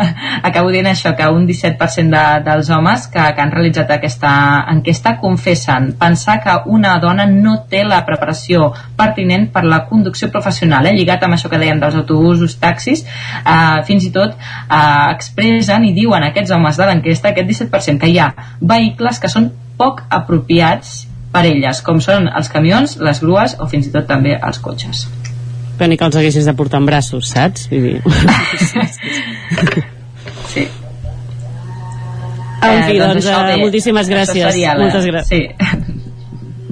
acabo 0.49 0.71
dient 0.73 0.87
això, 0.97 1.13
que 1.17 1.27
un 1.31 1.47
17% 1.47 2.11
de, 2.11 2.25
dels 2.47 2.71
homes 2.75 3.07
que, 3.13 3.23
que 3.37 3.43
han 3.45 3.53
realitzat 3.53 3.93
aquesta 3.95 4.33
enquesta 4.73 5.17
confessen 5.21 5.93
pensar 6.01 6.39
que 6.43 6.57
una 6.73 6.97
dona 7.03 7.27
no 7.31 7.59
té 7.71 7.85
la 7.87 8.03
preparació 8.09 8.71
pertinent 8.99 9.51
per 9.55 9.65
la 9.69 9.83
conducció 9.91 10.31
professional, 10.33 10.89
eh? 10.89 10.95
lligat 10.97 11.23
amb 11.23 11.37
això 11.37 11.51
que 11.53 11.61
dèiem 11.61 11.83
dels 11.83 11.99
autobusos, 12.01 12.57
taxis, 12.63 13.05
uh, 13.43 13.83
fins 13.87 14.09
i 14.09 14.13
tot 14.15 14.35
uh, 14.35 15.13
expressen 15.13 15.87
i 15.87 15.95
diuen 15.97 16.27
aquests 16.27 16.55
homes 16.57 16.81
de 16.81 16.89
l'enquesta, 16.91 17.31
aquest 17.31 17.53
17%, 17.53 18.01
que 18.03 18.11
hi 18.11 18.19
ha 18.23 18.33
vehicles 18.61 19.21
que 19.23 19.31
són 19.33 19.53
poc 19.77 20.03
apropiats 20.09 21.05
per 21.33 21.45
elles, 21.45 21.85
com 21.85 22.01
són 22.01 22.31
els 22.33 22.49
camions, 22.49 22.97
les 22.99 23.21
grues 23.21 23.59
o 23.61 23.69
fins 23.69 23.91
i 23.91 23.95
tot 23.95 24.09
també 24.09 24.39
els 24.41 24.63
cotxes 24.65 25.07
però 25.77 25.91
ni 25.91 25.99
que 26.01 26.07
els 26.09 26.17
haguessis 26.17 26.49
de 26.49 26.55
portar 26.57 26.81
en 26.81 26.89
braços, 26.89 27.29
saps? 27.35 27.69
Vull 27.69 27.85
dir... 27.85 28.01
sí. 30.55 30.67
En 32.63 32.83
fi, 32.87 32.97
eh, 32.97 33.01
doncs, 33.01 33.25
doncs 33.25 33.27
això, 33.27 33.59
moltíssimes 33.61 34.09
gràcies. 34.09 34.63
Moltes 34.81 35.11
gràcies. 35.13 35.53
Sí 35.53 35.86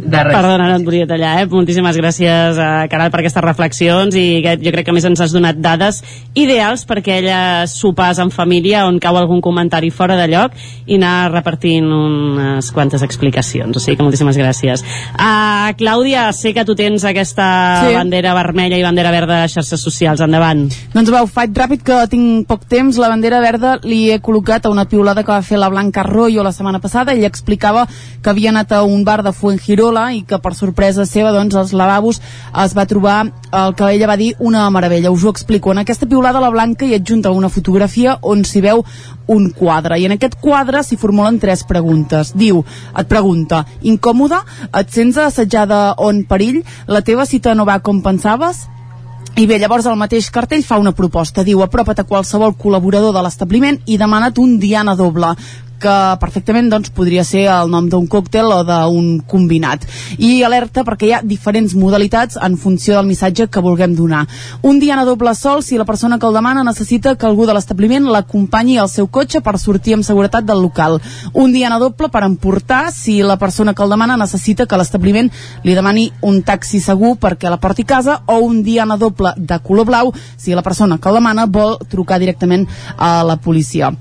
de 0.05 0.23
res. 0.23 0.35
Perdona, 0.37 0.69
no 0.69 0.77
et 0.79 0.85
volia 0.85 1.07
tallar, 1.09 1.33
eh? 1.41 1.47
Moltíssimes 1.51 1.97
gràcies, 1.97 2.59
a 2.61 2.87
Caral, 2.93 3.11
per 3.13 3.23
aquestes 3.23 3.45
reflexions 3.45 4.17
i 4.19 4.43
que 4.45 4.57
jo 4.61 4.73
crec 4.75 4.87
que 4.89 4.95
més 4.95 5.07
ens 5.09 5.23
has 5.25 5.33
donat 5.35 5.59
dades 5.65 6.03
ideals 6.39 6.85
per 6.89 6.99
aquelles 7.01 7.73
sopars 7.81 8.21
en 8.23 8.33
família 8.35 8.85
on 8.89 9.01
cau 9.03 9.17
algun 9.17 9.41
comentari 9.45 9.91
fora 9.95 10.19
de 10.21 10.29
lloc 10.29 10.53
i 10.87 10.99
anar 10.99 11.33
repartint 11.33 11.89
unes 11.89 12.71
quantes 12.75 13.03
explicacions. 13.07 13.77
O 13.77 13.83
sigui 13.83 13.97
que 13.99 14.07
moltíssimes 14.07 14.39
gràcies. 14.41 14.85
Uh, 15.15 15.73
Clàudia, 15.81 16.27
sé 16.37 16.55
que 16.57 16.67
tu 16.69 16.77
tens 16.77 17.07
aquesta 17.09 17.49
sí. 17.89 17.97
bandera 17.97 18.35
vermella 18.37 18.79
i 18.79 18.85
bandera 18.85 19.15
verda 19.15 19.43
a 19.45 19.49
xarxes 19.49 19.81
socials. 19.81 20.21
Endavant. 20.25 20.67
Doncs 20.93 21.13
va, 21.13 21.25
ho 21.25 21.31
faig 21.31 21.57
ràpid 21.57 21.85
que 21.87 22.03
tinc 22.13 22.49
poc 22.51 22.69
temps. 22.69 23.01
La 23.01 23.11
bandera 23.13 23.41
verda 23.45 23.79
li 23.85 24.11
he 24.13 24.21
col·locat 24.25 24.67
a 24.69 24.73
una 24.73 24.87
piulada 24.91 25.25
que 25.25 25.33
va 25.33 25.43
fer 25.45 25.61
la 25.61 25.73
Blanca 25.73 26.05
Arroyo 26.05 26.45
la 26.45 26.53
setmana 26.53 26.81
passada. 26.83 27.17
Ella 27.17 27.31
explicava 27.31 27.87
que 28.23 28.31
havia 28.31 28.53
anat 28.53 28.73
a 28.73 28.83
un 28.85 29.05
bar 29.05 29.23
de 29.25 29.33
Fuengirola 29.33 29.94
i 30.15 30.23
que 30.27 30.39
per 30.43 30.55
sorpresa 30.57 31.07
seva 31.07 31.33
doncs 31.35 31.55
als 31.57 31.73
lavabos 31.77 32.21
es 32.65 32.75
va 32.77 32.87
trobar 32.91 33.19
el 33.55 33.75
que 33.79 33.91
ella 33.95 34.09
va 34.11 34.19
dir 34.19 34.35
una 34.39 34.67
meravella, 34.75 35.13
us 35.15 35.25
ho 35.25 35.31
explico. 35.31 35.73
En 35.73 35.79
aquesta 35.83 36.09
piulada 36.11 36.43
la 36.43 36.51
Blanca 36.51 36.87
hi 36.87 36.95
adjunta 36.95 37.31
una 37.31 37.49
fotografia 37.49 38.19
on 38.23 38.45
s'hi 38.45 38.65
veu 38.65 38.85
un 39.27 39.51
quadre. 39.55 39.99
I 39.99 40.07
en 40.09 40.17
aquest 40.19 40.37
quadre 40.41 40.83
s'hi 40.83 40.99
formulen 41.01 41.39
tres 41.41 41.65
preguntes. 41.65 42.35
Diu, 42.35 42.65
et 42.99 43.09
pregunta, 43.09 43.65
incòmoda? 43.83 44.43
Et 44.75 44.91
sents 44.91 45.19
assetjada 45.19 45.95
o 45.99 46.11
en 46.11 46.25
perill? 46.29 46.63
La 46.87 47.03
teva 47.03 47.27
cita 47.27 47.55
no 47.55 47.67
va 47.69 47.81
com 47.81 48.03
pensaves? 48.03 48.67
I 49.35 49.49
bé, 49.51 49.57
llavors 49.59 49.87
el 49.91 49.97
mateix 49.99 50.29
cartell 50.31 50.63
fa 50.63 50.77
una 50.79 50.93
proposta. 50.95 51.43
Diu, 51.43 51.59
apropa't 51.65 51.99
a 51.99 52.07
qualsevol 52.07 52.53
col·laborador 52.55 53.11
de 53.17 53.23
l'establiment 53.25 53.81
i 53.91 53.97
demana't 53.99 54.39
un 54.39 54.61
diana 54.63 54.95
doble 54.95 55.33
que 55.81 55.95
perfectament 56.21 56.71
doncs, 56.73 56.91
podria 56.95 57.25
ser 57.25 57.45
el 57.53 57.71
nom 57.73 57.89
d'un 57.91 58.07
còctel 58.11 58.51
o 58.53 58.61
d'un 58.67 59.19
combinat. 59.29 59.85
I 60.19 60.43
alerta 60.47 60.85
perquè 60.87 61.09
hi 61.09 61.13
ha 61.17 61.23
diferents 61.25 61.75
modalitats 61.79 62.39
en 62.41 62.57
funció 62.61 62.97
del 62.97 63.09
missatge 63.09 63.49
que 63.49 63.63
vulguem 63.65 63.95
donar. 63.97 64.25
Un 64.63 64.81
diana 64.81 65.05
doble 65.05 65.35
sol 65.35 65.63
si 65.63 65.79
la 65.79 65.85
persona 65.85 66.19
que 66.19 66.27
el 66.27 66.37
demana 66.37 66.65
necessita 66.65 67.17
que 67.17 67.27
algú 67.27 67.47
de 67.47 67.55
l'establiment 67.57 68.09
l'acompanyi 68.11 68.79
al 68.79 68.89
seu 68.89 69.09
cotxe 69.09 69.43
per 69.45 69.59
sortir 69.59 69.95
amb 69.99 70.07
seguretat 70.07 70.47
del 70.47 70.63
local. 70.63 71.01
Un 71.33 71.53
diana 71.53 71.79
doble 71.83 72.09
per 72.09 72.25
emportar 72.25 72.93
si 72.93 73.21
la 73.23 73.39
persona 73.39 73.75
que 73.75 73.83
el 73.83 73.91
demana 73.91 74.17
necessita 74.17 74.67
que 74.67 74.79
l'establiment 74.81 75.31
li 75.65 75.75
demani 75.75 76.11
un 76.23 76.43
taxi 76.43 76.81
segur 76.81 77.17
perquè 77.21 77.51
la 77.51 77.61
porti 77.61 77.83
a 77.83 77.93
casa 77.97 78.21
o 78.27 78.39
un 78.45 78.63
diana 78.63 78.97
doble 78.97 79.35
de 79.37 79.59
color 79.61 79.87
blau 79.87 80.13
si 80.37 80.55
la 80.55 80.63
persona 80.63 80.99
que 80.99 81.09
el 81.09 81.21
demana 81.21 81.47
vol 81.47 81.79
trucar 81.89 82.21
directament 82.21 82.67
a 82.97 83.23
la 83.25 83.37
policia. 83.37 83.93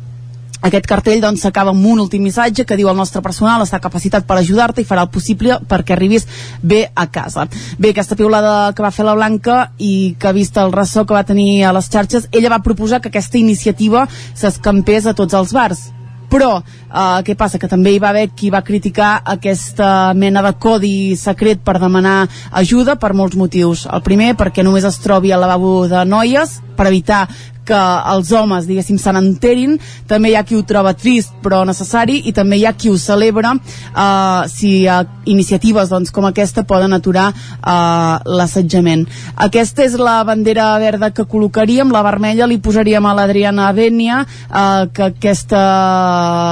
Aquest 0.63 0.85
cartell 0.87 1.19
doncs 1.23 1.41
s'acaba 1.43 1.73
amb 1.73 1.85
un 1.91 1.99
últim 2.05 2.23
missatge 2.23 2.63
que 2.65 2.77
diu 2.79 2.87
el 2.87 2.95
nostre 2.95 3.21
personal 3.21 3.65
està 3.65 3.81
capacitat 3.83 4.27
per 4.27 4.37
ajudar-te 4.39 4.83
i 4.83 4.87
farà 4.87 5.03
el 5.03 5.11
possible 5.11 5.57
perquè 5.69 5.95
arribis 5.97 6.27
bé 6.61 6.85
a 6.95 7.07
casa. 7.11 7.49
Bé, 7.77 7.91
aquesta 7.91 8.15
piulada 8.15 8.71
que 8.75 8.85
va 8.85 8.93
fer 8.95 9.03
la 9.03 9.17
Blanca 9.17 9.57
i 9.77 10.15
que 10.19 10.29
ha 10.29 10.35
vist 10.35 10.57
el 10.57 10.71
ressò 10.71 11.03
que 11.03 11.17
va 11.17 11.25
tenir 11.27 11.65
a 11.67 11.73
les 11.75 11.91
xarxes, 11.91 12.29
ella 12.31 12.53
va 12.55 12.63
proposar 12.63 13.01
que 13.01 13.11
aquesta 13.11 13.37
iniciativa 13.37 14.07
s'escampés 14.33 15.05
a 15.05 15.17
tots 15.17 15.35
els 15.35 15.51
bars 15.53 15.89
però 16.33 16.63
Uh, 16.93 17.23
què 17.25 17.33
passa? 17.33 17.57
Que 17.57 17.69
també 17.71 17.95
hi 17.95 18.01
va 18.01 18.11
haver 18.13 18.27
qui 18.37 18.51
va 18.53 18.61
criticar 18.61 19.15
aquesta 19.25 20.13
mena 20.13 20.43
de 20.45 20.53
codi 20.61 21.15
secret 21.17 21.63
per 21.65 21.79
demanar 21.81 22.27
ajuda 22.51 22.99
per 23.01 23.15
molts 23.17 23.39
motius. 23.39 23.87
El 23.89 24.05
primer, 24.05 24.35
perquè 24.37 24.61
només 24.61 24.85
es 24.85 25.01
trobi 25.01 25.33
al 25.33 25.41
lavabo 25.41 25.87
de 25.89 26.05
noies, 26.05 26.59
per 26.77 26.87
evitar 26.89 27.27
que 27.65 27.79
els 28.13 28.31
homes, 28.35 28.67
diguéssim, 28.67 28.99
se 28.99 29.13
n'enterin. 29.15 29.77
També 30.09 30.31
hi 30.31 30.37
ha 30.37 30.43
qui 30.47 30.57
ho 30.57 30.63
troba 30.67 30.93
trist 30.99 31.33
però 31.43 31.63
necessari 31.67 32.19
i 32.29 32.33
també 32.35 32.59
hi 32.59 32.65
ha 32.67 32.75
qui 32.77 32.91
ho 32.91 32.97
celebra 32.99 33.53
eh, 33.55 34.49
si 34.51 34.73
uh, 34.87 35.03
iniciatives 35.25 35.91
doncs, 35.91 36.11
com 36.11 36.27
aquesta 36.27 36.65
poden 36.67 36.93
aturar 36.95 37.29
eh, 37.31 38.15
l'assetjament. 38.37 39.05
Aquesta 39.45 39.85
és 39.85 39.95
la 39.99 40.17
bandera 40.27 40.67
verda 40.81 41.11
que 41.15 41.25
col·locaríem, 41.29 41.91
la 41.93 42.03
vermella 42.05 42.47
li 42.49 42.59
posaríem 42.63 43.05
a 43.05 43.13
l'Adriana 43.15 43.69
Bènia, 43.75 44.23
eh, 44.23 44.83
que 44.93 45.07
aquesta 45.13 45.63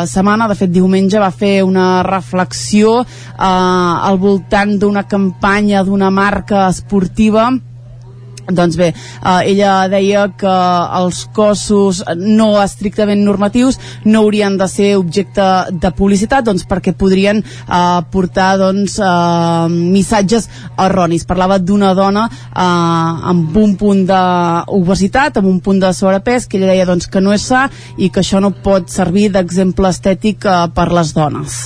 setmana, 0.07 0.30
de 0.39 0.55
fet 0.55 0.71
diumenge, 0.71 1.19
va 1.19 1.31
fer 1.31 1.61
una 1.63 2.03
reflexió 2.07 3.01
eh, 3.01 3.07
al 3.41 4.17
voltant 4.21 4.77
d'una 4.79 5.03
campanya 5.07 5.83
d'una 5.83 6.09
marca 6.09 6.67
esportiva 6.69 7.49
doncs 8.49 8.77
bé, 8.77 8.91
eh, 8.93 9.51
ella 9.51 9.87
deia 9.91 10.27
que 10.37 10.55
els 11.01 11.23
cossos 11.35 12.01
no 12.17 12.53
estrictament 12.61 13.23
normatius 13.25 13.79
no 14.05 14.23
haurien 14.23 14.57
de 14.57 14.67
ser 14.67 14.95
objecte 14.97 15.47
de 15.71 15.91
publicitat 15.95 16.45
doncs 16.45 16.65
perquè 16.69 16.93
podrien 16.97 17.41
eh, 17.41 17.99
portar 18.11 18.55
doncs, 18.61 18.97
eh, 18.99 19.67
missatges 19.71 20.49
erronis. 20.77 21.25
Parlava 21.29 21.59
d'una 21.59 21.93
dona 21.97 22.27
eh, 22.29 22.61
amb 22.61 23.57
un 23.57 23.75
punt 23.79 24.05
d'obesitat, 24.09 25.37
amb 25.37 25.51
un 25.51 25.59
punt 25.63 25.81
de 25.81 25.93
sobrepès, 25.93 26.47
que 26.47 26.59
ella 26.59 26.73
deia 26.73 26.87
doncs, 26.89 27.09
que 27.11 27.21
no 27.21 27.35
és 27.35 27.45
sa 27.45 27.67
i 27.97 28.09
que 28.09 28.23
això 28.23 28.41
no 28.41 28.53
pot 28.63 28.89
servir 28.91 29.29
d'exemple 29.33 29.91
estètic 29.91 30.45
eh, 30.45 30.63
per 30.75 30.89
les 30.93 31.13
dones. 31.17 31.61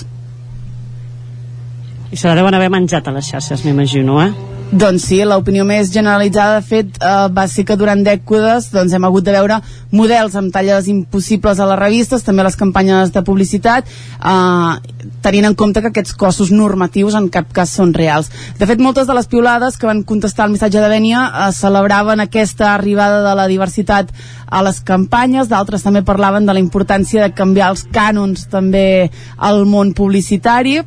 I 2.11 2.17
se 2.17 2.29
la 2.29 2.35
deuen 2.37 2.55
haver 2.55 2.69
menjat 2.71 3.07
a 3.07 3.15
les 3.15 3.27
xarxes, 3.27 3.65
m'imagino, 3.65 4.21
eh? 4.23 4.54
Doncs 4.73 5.03
sí, 5.05 5.19
l'opinió 5.21 5.61
més 5.63 5.91
generalitzada, 5.93 6.57
de 6.57 6.65
fet, 6.65 6.95
eh, 6.97 7.09
va 7.29 7.43
ser 7.47 7.63
que 7.63 7.75
durant 7.77 8.01
dècades 8.03 8.71
doncs, 8.73 8.93
hem 8.97 9.03
hagut 9.05 9.23
de 9.23 9.35
veure 9.35 9.59
models 9.93 10.33
amb 10.35 10.51
talles 10.51 10.87
impossibles 10.89 11.59
a 11.59 11.67
les 11.69 11.79
revistes, 11.79 12.23
també 12.25 12.41
a 12.41 12.47
les 12.47 12.57
campanyes 12.57 13.13
de 13.13 13.21
publicitat, 13.21 13.85
eh, 13.85 15.05
tenint 15.21 15.45
en 15.45 15.55
compte 15.55 15.81
que 15.81 15.91
aquests 15.93 16.15
cossos 16.17 16.49
normatius 16.51 17.13
en 17.13 17.29
cap 17.29 17.53
cas 17.53 17.69
són 17.69 17.93
reals. 17.93 18.31
De 18.57 18.65
fet, 18.65 18.81
moltes 18.81 19.05
de 19.05 19.13
les 19.13 19.27
piulades 19.27 19.77
que 19.77 19.85
van 19.85 20.01
contestar 20.03 20.47
el 20.47 20.51
missatge 20.57 20.81
de 20.81 20.89
Bènia 20.89 21.27
eh, 21.29 21.51
celebraven 21.53 22.19
aquesta 22.19 22.73
arribada 22.73 23.21
de 23.21 23.35
la 23.35 23.47
diversitat 23.47 24.09
a 24.49 24.63
les 24.65 24.81
campanyes, 24.81 25.47
d'altres 25.47 25.83
també 25.83 26.01
parlaven 26.01 26.45
de 26.45 26.53
la 26.53 26.59
importància 26.59 27.21
de 27.21 27.37
canviar 27.37 27.69
els 27.69 27.85
cànons 27.93 28.49
també 28.49 29.11
al 29.37 29.63
món 29.69 29.93
publicitari, 29.93 30.81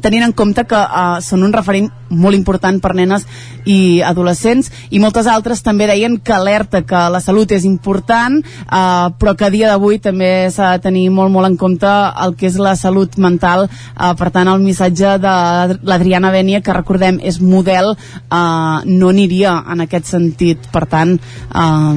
tenint 0.00 0.24
en 0.24 0.32
compte 0.32 0.64
que 0.64 0.78
uh, 0.78 1.20
són 1.20 1.42
un 1.44 1.52
referent 1.52 1.90
molt 2.12 2.36
important 2.36 2.78
per 2.80 2.94
nenes 2.96 3.26
i 3.68 4.00
adolescents 4.04 4.70
i 4.90 5.00
moltes 5.02 5.28
altres 5.28 5.62
també 5.64 5.86
deien 5.88 6.18
que 6.24 6.34
alerta 6.36 6.82
que 6.88 7.02
la 7.12 7.20
salut 7.24 7.52
és 7.52 7.66
important 7.68 8.40
uh, 8.40 9.12
però 9.18 9.36
que 9.36 9.46
a 9.48 9.52
dia 9.52 9.68
d'avui 9.68 10.00
també 10.02 10.50
s'ha 10.52 10.72
de 10.76 10.82
tenir 10.88 11.06
molt 11.12 11.32
molt 11.32 11.50
en 11.50 11.56
compte 11.60 11.92
el 12.24 12.36
que 12.36 12.48
és 12.48 12.58
la 12.60 12.74
salut 12.76 13.16
mental. 13.18 13.68
Uh, 13.96 14.12
per 14.18 14.30
tant 14.34 14.48
el 14.48 14.62
missatge 14.64 15.16
de 15.22 15.36
l'Adriana 15.82 16.32
Bènia 16.32 16.62
que 16.64 16.76
recordem 16.76 17.20
és 17.22 17.40
model 17.40 17.94
uh, 17.94 18.78
no 18.84 19.12
aniria 19.12 19.58
en 19.72 19.84
aquest 19.84 20.08
sentit. 20.12 20.68
Per 20.72 20.86
tant 20.90 21.16
uh, 21.16 21.96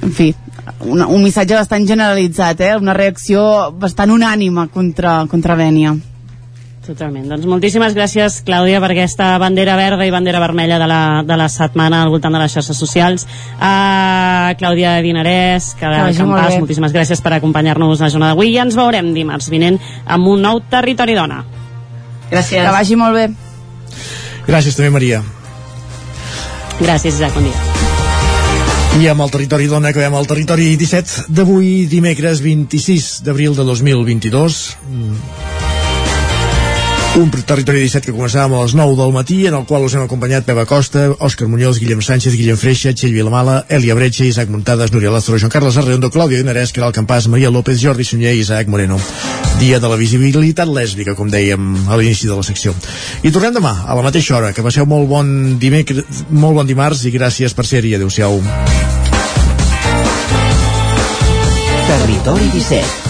en 0.00 0.14
fi 0.16 0.30
un, 0.86 1.02
un 1.02 1.22
missatge 1.22 1.56
bastant 1.56 1.86
generalitzat 1.88 2.60
eh? 2.64 2.76
una 2.80 2.94
reacció 2.96 3.42
bastant 3.80 4.12
unànima 4.14 4.68
contra, 4.72 5.24
contra 5.28 5.58
Bènia 5.58 5.96
Totalment. 6.80 7.26
Doncs 7.28 7.44
moltíssimes 7.44 7.92
gràcies, 7.92 8.38
Clàudia, 8.46 8.78
per 8.80 8.88
aquesta 8.94 9.34
bandera 9.40 9.74
verda 9.76 10.06
i 10.08 10.12
bandera 10.12 10.40
vermella 10.40 10.78
de 10.80 10.86
la, 10.88 11.00
de 11.28 11.36
la 11.36 11.48
setmana 11.52 11.98
al 12.00 12.12
voltant 12.12 12.32
de 12.32 12.40
les 12.40 12.54
xarxes 12.56 12.78
socials. 12.80 13.26
Uh, 13.58 14.54
Clàudia 14.56 14.94
Dinarès, 15.04 15.74
que 15.76 15.90
de 15.92 16.00
Campàs, 16.16 16.56
moltíssimes 16.56 16.96
gràcies 16.96 17.20
per 17.20 17.34
acompanyar-nos 17.36 18.00
la 18.00 18.08
jornada 18.08 18.32
d'avui 18.32 18.54
i 18.54 18.58
ens 18.64 18.78
veurem 18.80 19.12
dimarts 19.12 19.50
vinent 19.52 19.76
amb 20.06 20.32
un 20.32 20.40
nou 20.40 20.62
Territori 20.72 21.18
Dona. 21.18 21.42
Gràcies. 22.30 22.64
Que 22.64 22.72
vagi 22.72 22.96
molt 22.96 23.18
bé. 23.18 23.28
Gràcies 24.48 24.80
també, 24.80 24.94
Maria. 24.96 25.20
Gràcies, 26.80 27.12
Isaac. 27.12 27.36
Bon 27.36 27.44
dia. 27.44 27.68
I 28.98 29.06
amb 29.12 29.22
el 29.22 29.30
territori 29.30 29.68
dona 29.70 29.92
acabem 29.92 30.16
el 30.18 30.26
territori 30.26 30.72
17 30.80 31.28
d'avui 31.28 31.84
dimecres 31.92 32.40
26 32.42 33.20
d'abril 33.26 33.54
de 33.54 33.68
2022 33.68 34.62
un 37.16 37.30
territori 37.30 37.80
17 37.82 38.06
que 38.06 38.12
començàvem 38.14 38.54
a 38.54 38.60
les 38.62 38.74
9 38.78 38.94
del 38.94 39.10
matí, 39.10 39.38
en 39.48 39.54
el 39.58 39.64
qual 39.66 39.82
us 39.82 39.96
hem 39.96 40.04
acompanyat 40.04 40.44
Peba 40.46 40.62
Costa, 40.66 41.08
Òscar 41.18 41.48
Muñoz, 41.50 41.80
Guillem 41.82 42.02
Sánchez, 42.02 42.36
Guillem 42.38 42.58
Freixa, 42.60 42.92
Txell 42.94 43.14
Vilamala, 43.16 43.64
Elia 43.68 43.96
Bretxa, 43.98 44.24
Isaac 44.28 44.50
Muntades, 44.52 44.92
Núria 44.94 45.10
Lázaro, 45.10 45.38
Joan 45.38 45.50
Carles 45.50 45.76
Arredondo, 45.76 46.10
Clàudia 46.14 46.38
Dinarès, 46.38 46.70
Caral 46.76 46.94
Campàs, 46.94 47.26
Maria 47.26 47.50
López, 47.50 47.80
Jordi 47.82 48.06
Sunyer 48.06 48.36
i 48.36 48.44
Isaac 48.44 48.70
Moreno. 48.70 49.00
Dia 49.58 49.82
de 49.82 49.90
la 49.90 49.98
visibilitat 49.98 50.70
lèsbica, 50.70 51.16
com 51.18 51.30
dèiem 51.32 51.90
a 51.90 51.98
l'inici 51.98 52.30
de 52.30 52.38
la 52.38 52.46
secció. 52.46 52.76
I 53.26 53.34
tornem 53.34 53.58
demà, 53.58 53.74
a 53.86 53.98
la 53.98 54.06
mateixa 54.06 54.38
hora. 54.38 54.54
Que 54.54 54.62
passeu 54.62 54.86
molt 54.86 55.10
bon, 55.10 55.58
dimecres, 55.58 56.24
molt 56.30 56.62
bon 56.62 56.66
dimarts 56.66 57.04
i 57.10 57.14
gràcies 57.16 57.58
per 57.58 57.66
ser-hi. 57.66 57.96
Adéu-siau. 57.98 58.38
Territori 61.90 62.52
17 62.54 63.09